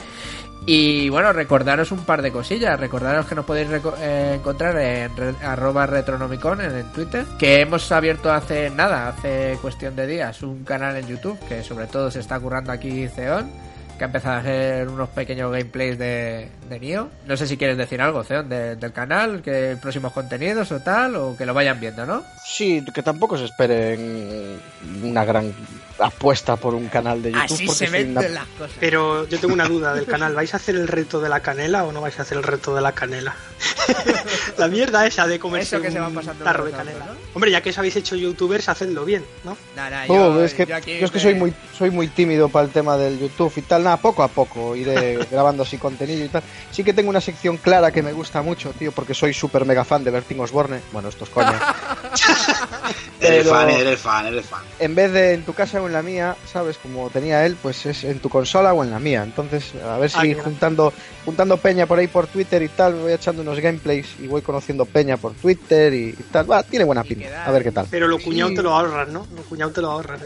Y 0.66 1.10
bueno, 1.10 1.34
recordaros 1.34 1.92
un 1.92 2.06
par 2.06 2.22
de 2.22 2.32
cosillas, 2.32 2.80
recordaros 2.80 3.26
que 3.26 3.36
nos 3.36 3.44
podéis 3.46 3.68
eh, 4.00 4.36
encontrar 4.36 4.78
en 4.78 5.12
arroba 5.44 5.86
retronomicon 5.86 6.62
en, 6.62 6.86
Twitter, 6.94 7.26
que 7.38 7.60
hemos 7.62 7.92
abierto 7.92 8.32
hace 8.32 8.70
nada, 8.70 9.10
hace 9.10 9.58
cuestión 9.62 9.96
de 9.96 10.08
días, 10.08 10.42
un 10.42 10.64
canal 10.64 10.96
en 10.96 11.08
YouTube, 11.08 11.38
que 11.50 11.64
sobre 11.64 11.88
todo 11.88 12.10
se 12.10 12.22
está 12.22 12.40
currando 12.40 12.72
aquí 12.72 13.10
Ceón. 13.10 13.52
que 13.98 14.06
ha 14.06 14.08
empezado 14.08 14.36
a 14.36 14.40
hacer 14.40 14.88
unos 14.88 15.10
pequeños 15.10 15.52
gameplays 15.52 16.00
de, 16.00 16.50
de 16.70 16.80
Nioh. 16.80 17.10
No 17.28 17.36
sé 17.38 17.46
si 17.46 17.58
quieres 17.58 17.78
decir 17.78 18.02
algo, 18.02 18.24
Zeon, 18.24 18.48
de- 18.48 18.76
del 18.78 18.92
canal, 18.94 19.42
que 19.42 19.78
próximos 19.82 20.14
contenidos 20.14 20.72
o 20.72 20.80
tal, 20.80 21.16
o 21.18 21.36
que 21.38 21.46
lo 21.46 21.54
vayan 21.54 21.80
viendo, 21.80 22.06
¿no? 22.06 22.24
Sí, 22.46 22.84
que 22.94 23.04
tampoco 23.04 23.38
se 23.38 23.46
esperen 23.46 24.58
una 25.04 25.26
gran 25.26 25.54
apuesta 26.00 26.56
por 26.56 26.74
un 26.76 26.88
canal 26.88 27.22
de 27.22 27.32
YouTube. 27.32 27.44
Así 27.46 27.66
porque 27.66 27.86
se 27.86 27.88
soy 27.88 28.04
una- 28.04 28.22
las 28.22 28.48
cosas. 28.58 28.78
Pero 28.80 29.28
yo 29.28 29.40
tengo 29.40 29.54
una 29.54 29.66
duda 29.68 29.94
del 29.94 30.06
canal. 30.06 30.34
¿Vais 30.36 30.54
a 30.54 30.58
hacer 30.58 30.76
el 30.76 30.88
reto 30.88 31.20
de 31.22 31.30
la 31.30 31.40
canela 31.42 31.84
o 31.86 31.92
no 31.92 32.02
vais 32.02 32.18
a 32.20 32.24
hacer 32.24 32.38
el 32.38 32.44
reto 32.44 32.74
de 32.76 32.82
la 32.82 32.92
canela? 32.94 33.36
la 34.58 34.68
mierda 34.68 35.06
esa 35.06 35.28
de 35.28 35.40
comerse 35.40 35.76
Eso 35.76 35.84
que 35.84 35.92
se 35.92 35.98
un 36.00 36.06
van 36.06 36.14
pasando 36.16 36.44
tarro 36.44 36.66
de 36.66 36.72
otros, 36.72 36.86
canela. 36.86 37.06
¿no? 37.06 37.12
Hombre, 37.34 37.52
ya 37.52 37.62
que 37.62 37.70
os 37.70 37.78
habéis 37.78 37.96
hecho 37.96 38.16
youtubers, 38.16 38.68
hacedlo 38.70 39.06
bien, 39.06 39.24
¿no? 39.44 39.58
Nah, 39.76 39.90
nah, 39.90 40.04
Oh, 40.08 40.14
yo- 40.36 40.44
es 40.44 40.54
que, 40.54 40.66
yo 40.66 40.76
aquí 40.76 41.00
yo 41.00 41.06
es 41.06 41.12
que 41.12 41.18
me- 41.18 41.24
soy 41.24 41.34
muy 41.36 41.54
soy 41.78 41.90
muy 41.90 42.08
tímido 42.08 42.50
para 42.50 42.66
el 42.66 42.72
tema 42.72 42.98
del 42.98 43.20
YouTube 43.20 43.52
y 43.56 43.62
tal, 43.62 43.84
nada, 43.84 43.98
poco 43.98 44.24
a 44.24 44.28
poco 44.28 44.76
iré 44.76 45.18
grabando 45.32 45.64
así 45.64 45.78
contenido 45.78 46.26
y 46.26 46.30
tal. 46.30 46.44
Sí 46.72 46.84
que 46.84 46.94
tengo 46.94 47.10
una 47.10 47.22
sección 47.22 47.58
clara 47.58 47.92
que 47.92 48.02
me 48.02 48.14
gusta 48.14 48.42
mucho, 48.42 48.72
tío, 48.72 48.92
porque 48.92 49.14
soy 49.14 49.34
súper 49.34 49.66
mega 49.66 49.84
fan 49.84 50.04
de 50.04 50.12
Bertín 50.12 50.40
Osborne. 50.40 50.80
Bueno, 50.92 51.10
esto 51.10 51.24
es 51.26 51.30
coña. 51.30 51.60
Eres 53.28 53.48
fan, 53.48 53.70
eres 53.70 54.00
fan, 54.00 54.26
eres 54.28 54.46
fan. 54.46 54.62
en 54.80 54.96
vez 54.96 55.12
de 55.12 55.34
en 55.34 55.44
tu 55.44 55.54
casa 55.54 55.82
o 55.82 55.88
en 55.88 55.94
la 55.94 56.02
mía, 56.02 56.36
¿sabes? 56.52 56.78
Como 56.78 57.10
tenía 57.10 57.46
él, 57.46 57.56
pues 57.62 57.86
es 57.86 58.04
en 58.04 58.20
tu 58.20 58.30
consola 58.30 58.74
o 58.74 58.84
en 58.84 58.92
la 58.92 59.00
mía. 59.00 59.24
Entonces, 59.24 59.74
a 59.84 59.98
ver 59.98 60.10
si 60.10 60.32
Ah, 60.34 60.42
juntando 60.44 60.94
juntando 61.26 61.58
peña 61.58 61.86
por 61.86 62.00
ahí 62.00 62.08
por 62.08 62.28
Twitter 62.28 62.62
y 62.64 62.68
tal, 62.70 62.96
voy 62.96 63.14
echando 63.14 63.42
unos 63.42 63.60
gameplays 63.60 64.08
y 64.20 64.28
voy 64.28 64.42
conociendo 64.42 64.86
peña 64.86 65.18
por 65.18 65.34
Twitter 65.34 65.94
y, 65.94 66.10
y 66.10 66.24
tal. 66.32 66.50
Va, 66.52 66.64
tiene 66.64 66.86
buena 66.86 67.04
pinta. 67.04 67.46
A 67.46 67.52
ver 67.52 67.64
qué 67.64 67.72
tal. 67.72 67.88
Pero 67.90 68.08
lo 68.08 68.20
cuñado 68.20 68.50
Sí. 68.50 68.56
te 68.58 68.64
lo 68.64 68.76
ahorras, 68.76 69.08
¿no? 69.10 69.26
Lo 69.36 69.44
cuñado 69.44 69.72
te 69.72 69.82
lo 69.82 69.92
ahorras. 69.92 70.22
¿eh? 70.22 70.26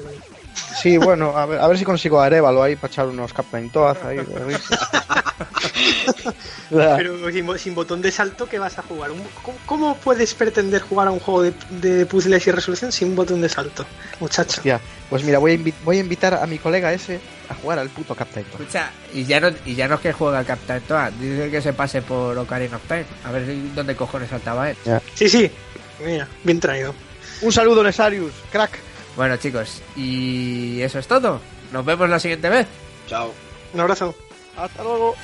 Sí, 0.81 0.97
bueno, 0.97 1.35
a 1.37 1.45
ver, 1.45 1.59
a 1.59 1.67
ver 1.67 1.77
si 1.77 1.83
consigo 1.85 2.19
a 2.21 2.25
Arevalo 2.25 2.61
ahí 2.63 2.75
para 2.75 2.91
echar 2.91 3.07
unos 3.07 3.33
Captain 3.33 3.69
Toad 3.69 3.97
ahí. 4.05 4.17
de 4.17 4.39
risa. 4.45 4.89
Pero 6.69 7.31
sin, 7.31 7.57
sin 7.59 7.75
botón 7.75 8.01
de 8.01 8.11
salto, 8.11 8.47
¿qué 8.47 8.59
vas 8.59 8.77
a 8.77 8.83
jugar? 8.83 9.11
Un- 9.11 9.23
¿Cómo, 9.43 9.57
cómo 9.65 9.97
puedes 9.97 10.33
pretender 10.33 10.81
jugar 10.81 11.07
a 11.07 11.11
un 11.11 11.19
juego 11.19 11.43
de, 11.43 11.53
de 11.69 12.05
puzzles 12.05 12.45
y 12.47 12.51
resolución 12.51 12.91
sin 12.91 13.09
un 13.09 13.15
botón 13.15 13.41
de 13.41 13.49
salto, 13.49 13.85
muchacho? 14.19 14.57
Hostia, 14.57 14.79
pues 15.09 15.23
mira, 15.23 15.39
voy 15.39 15.53
a, 15.53 15.55
invi- 15.55 15.73
voy 15.83 15.97
a 15.97 16.01
invitar 16.01 16.33
a 16.35 16.45
mi 16.45 16.57
colega 16.59 16.91
ese 16.93 17.19
a 17.49 17.55
jugar 17.55 17.79
al 17.79 17.89
puto 17.89 18.13
Captain 18.15 18.45
Toad. 18.45 18.61
Escucha, 18.61 18.91
y 19.13 19.23
ya 19.25 19.39
no, 19.39 19.49
y 19.65 19.75
ya 19.75 19.87
no 19.87 19.95
es 19.95 20.01
que 20.01 20.13
juega 20.13 20.39
el 20.39 20.45
Captain 20.45 20.81
Toad, 20.81 21.11
dice 21.13 21.49
que 21.49 21.61
se 21.61 21.73
pase 21.73 22.01
por 22.01 22.37
Ocarina 22.37 22.77
of 22.77 22.83
Time. 22.87 23.05
A 23.23 23.31
ver 23.31 23.45
dónde 23.73 23.95
cojones 23.95 24.29
saltaba 24.29 24.69
él. 24.69 24.77
Sí, 25.15 25.29
sí. 25.29 25.49
Mira, 26.03 26.27
bien 26.43 26.59
traído. 26.59 26.93
Un 27.41 27.51
saludo, 27.51 27.83
Nesarius, 27.83 28.31
crack. 28.51 28.79
Bueno, 29.17 29.35
chicos, 29.37 29.81
y 29.95 30.79
eso 30.81 30.99
es 30.99 31.07
todo. 31.07 31.41
Nos 31.73 31.83
vemos 31.83 32.07
la 32.07 32.19
siguiente 32.19 32.49
vez. 32.49 32.67
Chao. 33.07 33.33
Un 33.73 33.79
abrazo. 33.79 34.13
Hasta 34.55 34.83
luego. 34.83 35.15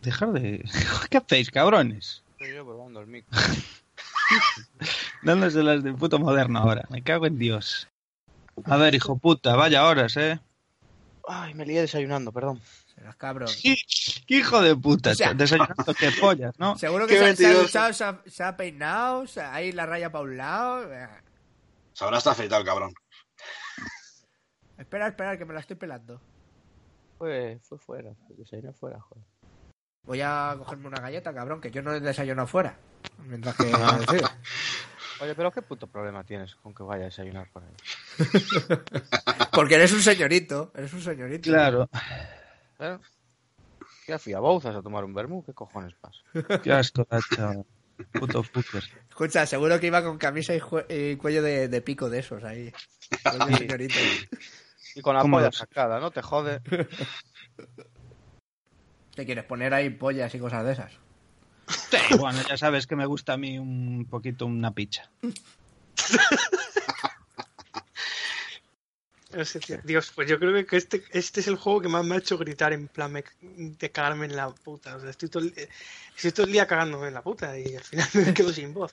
Dejar 0.00 0.32
de. 0.32 0.64
¿Qué 1.10 1.18
hacéis, 1.18 1.50
cabrones? 1.50 2.22
Estoy 2.30 2.54
yo 2.56 2.64
probando 2.64 3.00
el 3.00 3.08
micro. 3.08 3.38
Dándoselas 5.22 5.84
de 5.84 5.92
puto 5.92 6.18
moderno 6.18 6.60
ahora. 6.60 6.86
Me 6.88 7.02
cago 7.02 7.26
en 7.26 7.38
Dios. 7.38 7.88
A 8.64 8.78
ver, 8.78 8.94
hijo 8.94 9.18
puta, 9.18 9.54
vaya 9.54 9.84
horas, 9.84 10.16
eh. 10.16 10.40
Ay, 11.32 11.54
me 11.54 11.64
lié 11.64 11.82
desayunando, 11.82 12.32
perdón. 12.32 12.60
Serás 12.94 13.14
cabrón. 13.16 13.48
¿Qué, 13.62 13.76
qué 14.26 14.34
hijo 14.36 14.60
de 14.60 14.74
puta? 14.74 15.10
O 15.10 15.14
sea- 15.14 15.32
Desayunando 15.32 15.94
que 15.94 16.10
pollas, 16.20 16.58
¿no? 16.58 16.76
Seguro 16.76 17.06
que 17.06 17.18
se, 17.18 17.24
ha- 17.24 17.36
se 17.36 17.46
ha 17.46 17.54
duchado, 17.54 17.92
se 17.92 18.04
ha, 18.04 18.20
se 18.26 18.42
ha 18.42 18.56
peinado, 18.56 19.26
se 19.26 19.40
ha- 19.40 19.54
ahí 19.54 19.70
la 19.72 19.86
raya 19.86 20.10
para 20.10 20.24
un 20.24 20.36
lado. 20.36 20.88
Se 21.92 22.04
habrá 22.04 22.18
hasta 22.18 22.32
afeitado 22.32 22.60
el 22.62 22.66
cabrón. 22.66 22.92
Espera, 24.76 25.08
espera, 25.08 25.36
que 25.38 25.44
me 25.44 25.54
la 25.54 25.60
estoy 25.60 25.76
pelando. 25.76 26.20
Fue, 27.18 27.60
fue 27.62 27.78
fuera, 27.78 28.10
desayuné 28.30 28.72
fuera, 28.72 28.98
joder. 29.00 29.24
Voy 30.04 30.20
a 30.22 30.54
cogerme 30.58 30.88
una 30.88 31.00
galleta, 31.00 31.34
cabrón, 31.34 31.60
que 31.60 31.70
yo 31.70 31.82
no 31.82 31.98
desayuno 32.00 32.42
afuera. 32.42 32.76
Mientras 33.26 33.54
que... 33.56 33.70
Oye, 35.20 35.34
pero 35.34 35.50
qué 35.50 35.62
puto 35.62 35.86
problema 35.86 36.24
tienes 36.24 36.54
con 36.54 36.74
que 36.74 36.82
vaya 36.82 37.02
a 37.02 37.06
desayunar 37.06 37.50
por 37.52 37.62
ahí. 37.62 37.70
Porque 39.52 39.74
eres 39.74 39.92
un 39.92 40.00
señorito, 40.00 40.72
eres 40.74 40.92
un 40.92 41.02
señorito. 41.02 41.50
Claro. 41.50 41.88
¿Eh? 42.78 42.98
¿Qué 44.06 44.18
fui 44.18 44.32
a 44.32 44.40
Bouzas 44.40 44.74
a 44.74 44.82
tomar 44.82 45.04
un 45.04 45.12
vermú? 45.12 45.44
¿Qué 45.44 45.52
cojones 45.52 45.94
pasa? 45.94 46.20
Qué 46.62 46.72
asco, 46.72 47.06
chaval. 47.34 47.66
Puto 48.12 48.42
fucker. 48.42 48.82
Escucha, 49.10 49.44
seguro 49.44 49.78
que 49.78 49.88
iba 49.88 50.02
con 50.02 50.16
camisa 50.16 50.54
y, 50.54 51.16
cuello 51.16 51.42
de, 51.42 51.68
de 51.68 51.82
pico 51.82 52.08
de 52.08 52.20
esos 52.20 52.42
ahí. 52.42 52.72
Con 53.22 53.50
el 53.50 53.58
señorito. 53.58 53.94
Y 54.94 55.02
con 55.02 55.14
la 55.14 55.22
¿Cómo 55.22 55.36
polla 55.36 55.52
sacada, 55.52 56.00
¿no? 56.00 56.10
Te 56.10 56.20
jode. 56.20 56.60
¿Te 59.14 59.24
quieres 59.24 59.44
poner 59.44 59.72
ahí 59.72 59.90
pollas 59.90 60.34
y 60.34 60.40
cosas 60.40 60.64
de 60.64 60.72
esas? 60.72 60.92
Sí, 61.70 62.16
bueno, 62.18 62.40
ya 62.48 62.56
sabes 62.56 62.86
que 62.86 62.96
me 62.96 63.06
gusta 63.06 63.34
a 63.34 63.36
mí 63.36 63.58
un 63.58 64.06
poquito 64.08 64.46
una 64.46 64.72
picha. 64.72 65.08
No 69.32 69.44
sé, 69.44 69.60
tío. 69.60 69.78
Dios, 69.84 70.10
pues 70.12 70.28
yo 70.28 70.40
creo 70.40 70.66
que 70.66 70.76
este, 70.76 71.04
este 71.12 71.38
es 71.40 71.46
el 71.46 71.54
juego 71.56 71.80
que 71.80 71.88
más 71.88 72.04
me 72.04 72.16
ha 72.16 72.18
hecho 72.18 72.36
gritar 72.36 72.72
en 72.72 72.88
plan 72.88 73.12
me- 73.12 73.22
de 73.40 73.90
cagarme 73.92 74.26
en 74.26 74.34
la 74.34 74.50
puta. 74.50 74.96
O 74.96 75.00
sea, 75.00 75.10
estoy 75.10 75.28
todo, 75.28 75.44
el, 75.44 75.54
estoy 76.16 76.32
todo 76.32 76.46
el 76.46 76.52
día 76.52 76.66
cagándome 76.66 77.06
en 77.08 77.14
la 77.14 77.22
puta 77.22 77.56
y 77.56 77.76
al 77.76 77.84
final 77.84 78.08
me 78.14 78.34
quedo 78.34 78.52
sin 78.52 78.74
voz. 78.74 78.92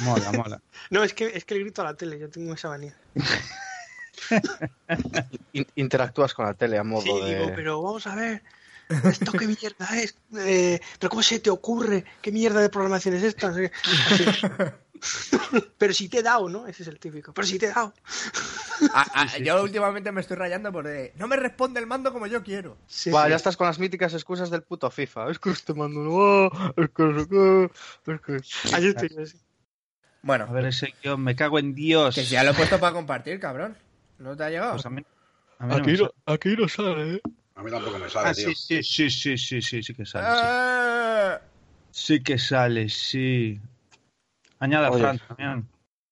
Mola, 0.00 0.30
mola. 0.32 0.60
No, 0.90 1.02
es 1.02 1.14
que, 1.14 1.28
es 1.34 1.46
que 1.46 1.54
le 1.54 1.60
grito 1.60 1.80
a 1.80 1.86
la 1.86 1.94
tele, 1.94 2.18
yo 2.18 2.28
tengo 2.28 2.52
esa 2.52 2.68
manía. 2.68 2.94
In- 5.52 5.66
interactúas 5.74 6.34
con 6.34 6.44
la 6.44 6.54
tele 6.54 6.76
a 6.78 6.84
modo 6.84 7.02
Sí, 7.02 7.20
de... 7.24 7.34
digo, 7.34 7.52
pero 7.54 7.82
vamos 7.82 8.06
a 8.06 8.14
ver, 8.14 8.42
¿esto 9.04 9.32
qué 9.32 9.46
mierda 9.46 9.88
es? 10.00 10.16
Eh, 10.38 10.80
¿Pero 10.98 11.10
cómo 11.10 11.22
se 11.22 11.40
te 11.40 11.50
ocurre? 11.50 12.04
¿Qué 12.20 12.32
mierda 12.32 12.60
de 12.60 12.68
programación 12.68 13.14
es 13.14 13.22
esta? 13.22 13.52
Pero 15.78 15.92
si 15.92 16.08
te 16.08 16.18
he 16.18 16.22
dado, 16.22 16.48
¿no? 16.48 16.66
Ese 16.66 16.82
es 16.82 16.88
el 16.88 16.98
típico. 17.00 17.32
Pero 17.34 17.46
si 17.46 17.58
te 17.58 17.66
he 17.66 17.70
dado. 17.70 17.92
Ah, 18.94 19.06
ah, 19.14 19.38
yo 19.38 19.62
últimamente 19.62 20.12
me 20.12 20.20
estoy 20.20 20.36
rayando 20.36 20.72
porque 20.72 21.12
no 21.16 21.26
me 21.26 21.36
responde 21.36 21.80
el 21.80 21.86
mando 21.86 22.12
como 22.12 22.26
yo 22.26 22.42
quiero. 22.42 22.76
Sí, 22.86 23.10
Buah, 23.10 23.24
sí. 23.24 23.30
ya 23.30 23.36
estás 23.36 23.56
con 23.56 23.66
las 23.66 23.78
míticas 23.78 24.14
excusas 24.14 24.50
del 24.50 24.62
puto 24.62 24.90
FIFA. 24.90 25.30
Es 25.30 25.38
que 25.38 25.50
este 25.50 25.74
mando 25.74 26.00
no 26.00 26.18
va, 26.18 26.74
es 26.76 26.90
que 26.90 27.02
no 27.02 27.20
sé 27.20 27.28
qué, 27.28 27.70
es 28.12 28.20
que... 28.20 28.74
Ahí 28.76 28.86
estoy. 28.86 29.32
Bueno, 30.22 30.46
A 30.48 30.52
ver, 30.52 30.66
ese 30.66 30.94
yo 31.02 31.18
me 31.18 31.34
cago 31.34 31.58
en 31.58 31.74
Dios. 31.74 32.14
que 32.14 32.22
si 32.22 32.34
ya 32.34 32.44
lo 32.44 32.52
he 32.52 32.54
puesto 32.54 32.78
para 32.78 32.92
compartir, 32.92 33.40
cabrón. 33.40 33.76
¿No 34.18 34.36
te 34.36 34.44
ha 34.44 34.50
llegado? 34.50 34.74
Pues 34.74 34.86
a 34.86 34.90
mí, 34.90 35.02
a 35.58 35.66
mí 35.66 35.74
no 35.74 35.84
me 35.84 35.92
Aquí 35.92 36.02
no, 36.02 36.10
aquí 36.26 36.56
no 36.56 36.68
sale, 36.68 37.14
¿eh? 37.14 37.20
A 37.62 37.64
mí 37.64 37.70
tampoco 37.70 37.98
me 38.00 38.10
sale, 38.10 38.28
Ah, 38.30 38.34
tío. 38.34 38.48
sí, 38.48 38.54
sí, 38.56 38.82
sí, 38.82 39.08
sí, 39.10 39.38
sí, 39.38 39.62
sí, 39.62 39.82
sí 39.84 39.94
que 39.94 40.04
sale. 40.04 40.34
Sí, 40.34 40.40
Ah, 40.42 41.40
Sí 41.92 42.20
que 42.22 42.36
sale, 42.38 42.88
sí. 42.88 43.60
Añada 44.58 44.90
Oye. 44.90 45.00
Fran 45.02 45.18
también. 45.20 45.68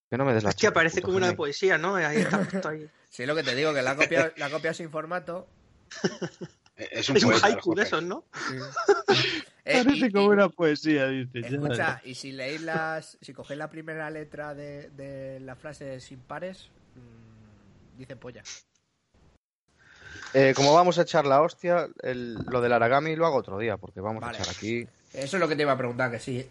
Que 0.09 0.17
no 0.17 0.23
me 0.23 0.33
des 0.33 0.43
la 0.43 0.49
Hostia, 0.49 0.69
chapa, 0.69 0.75
parece 0.75 1.01
puto 1.01 1.07
como 1.07 1.17
una 1.17 1.35
poesía, 1.35 1.77
¿no? 1.77 1.95
Ahí 1.95 2.17
está 2.19 2.39
puesto 2.49 2.69
ahí. 2.69 2.89
Sí, 3.09 3.25
lo 3.25 3.35
que 3.35 3.43
te 3.43 3.53
digo, 3.53 3.73
que 3.73 3.81
la 3.81 3.95
copia, 3.97 4.31
la 4.37 4.49
copia 4.49 4.73
sin 4.73 4.89
formato. 4.89 5.47
Es 6.77 7.09
un, 7.09 7.17
Es 7.17 7.23
un 7.23 7.33
haiku 7.43 7.75
de 7.75 7.83
esos, 7.83 8.01
¿no? 8.01 8.23
Eh, 9.63 9.83
Parece 9.83 10.07
y- 10.07 10.11
como 10.11 10.25
y- 10.25 10.29
una 10.33 10.49
poesía, 10.49 11.07
dice. 11.07 11.39
Escucha, 11.39 12.01
y 12.03 12.15
si 12.15 12.31
leéis 12.31 12.61
las. 12.61 13.17
Si 13.21 13.33
cogéis 13.33 13.57
la 13.59 13.69
primera 13.69 14.09
letra 14.09 14.55
de, 14.55 14.89
de 14.89 15.39
la 15.41 15.55
frase 15.55 15.99
sin 15.99 16.19
pares, 16.19 16.69
mm, 16.95 17.97
dice 17.99 18.15
polla. 18.15 18.41
Eh, 20.33 20.53
como 20.55 20.73
vamos 20.73 20.97
a 20.97 21.01
echar 21.01 21.25
la 21.25 21.41
hostia, 21.41 21.87
el- 22.03 22.35
lo 22.35 22.61
del 22.61 22.71
Aragami 22.73 23.15
lo 23.15 23.25
hago 23.25 23.37
otro 23.37 23.57
día, 23.57 23.77
porque 23.77 23.99
vamos 23.99 24.21
Vale. 24.21 24.37
a 24.37 24.41
echar 24.41 24.53
aquí... 24.55 24.87
Eso 25.13 25.37
es 25.37 25.39
lo 25.41 25.47
que 25.47 25.55
te 25.55 25.63
iba 25.63 25.73
a 25.73 25.77
preguntar, 25.77 26.09
que 26.09 26.19
sí. 26.19 26.49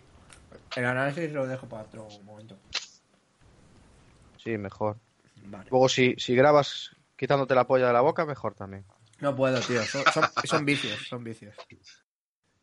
El 0.77 0.85
análisis 0.85 1.33
lo 1.33 1.47
dejo 1.47 1.67
para 1.67 1.85
otro 1.85 2.07
momento. 2.25 2.59
Sí, 4.43 4.57
mejor. 4.59 4.97
Vale. 5.45 5.69
Luego, 5.71 5.89
si, 5.89 6.15
si 6.19 6.35
grabas 6.35 6.91
quitándote 7.17 7.55
la 7.55 7.67
polla 7.67 7.87
de 7.87 7.93
la 7.93 8.01
boca, 8.03 8.27
mejor 8.27 8.55
también. 8.55 8.85
No 9.21 9.35
puedo, 9.35 9.61
tío. 9.61 9.83
Son, 9.85 10.03
son, 10.13 10.25
son 10.45 10.65
vicios, 10.65 11.07
son 11.09 11.25
vicios. 11.25 11.55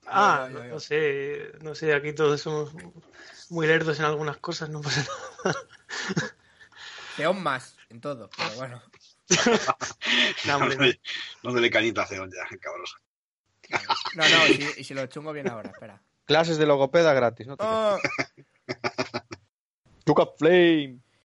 Ah, 0.07 0.47
no 0.69 0.79
sé, 0.79 1.51
no 1.61 1.75
sé, 1.75 1.93
aquí 1.93 2.13
todos 2.13 2.41
somos 2.41 2.71
muy 3.49 3.67
lerdos 3.67 3.99
en 3.99 4.05
algunas 4.05 4.37
cosas, 4.37 4.69
no 4.69 4.81
pasa 4.81 5.05
nada. 5.43 5.57
Peón 7.17 7.43
más 7.43 7.75
en 7.89 7.99
todo, 7.99 8.29
pero 8.37 8.49
bueno. 8.55 8.81
No, 10.45 10.55
hombre, 10.57 10.75
no. 10.75 10.83
Dándole- 10.83 10.99
Dándole 11.43 11.69
cañita 11.69 12.03
a 12.03 12.07
Ceón 12.07 12.31
ya, 12.31 12.57
cabrón. 12.57 12.85
No, 14.15 14.23
no, 14.29 14.47
y 14.47 14.53
si, 14.53 14.81
y 14.81 14.83
si 14.83 14.93
lo 14.93 15.05
chungo 15.07 15.33
bien 15.33 15.49
ahora, 15.49 15.69
espera. 15.71 16.01
Clases 16.25 16.57
de 16.57 16.65
logopeda 16.65 17.13
gratis, 17.13 17.47
¿no? 17.47 17.57
te 17.57 17.65
Oh, 17.65 17.97
Tuca 20.05 20.25
Flame. 20.37 20.99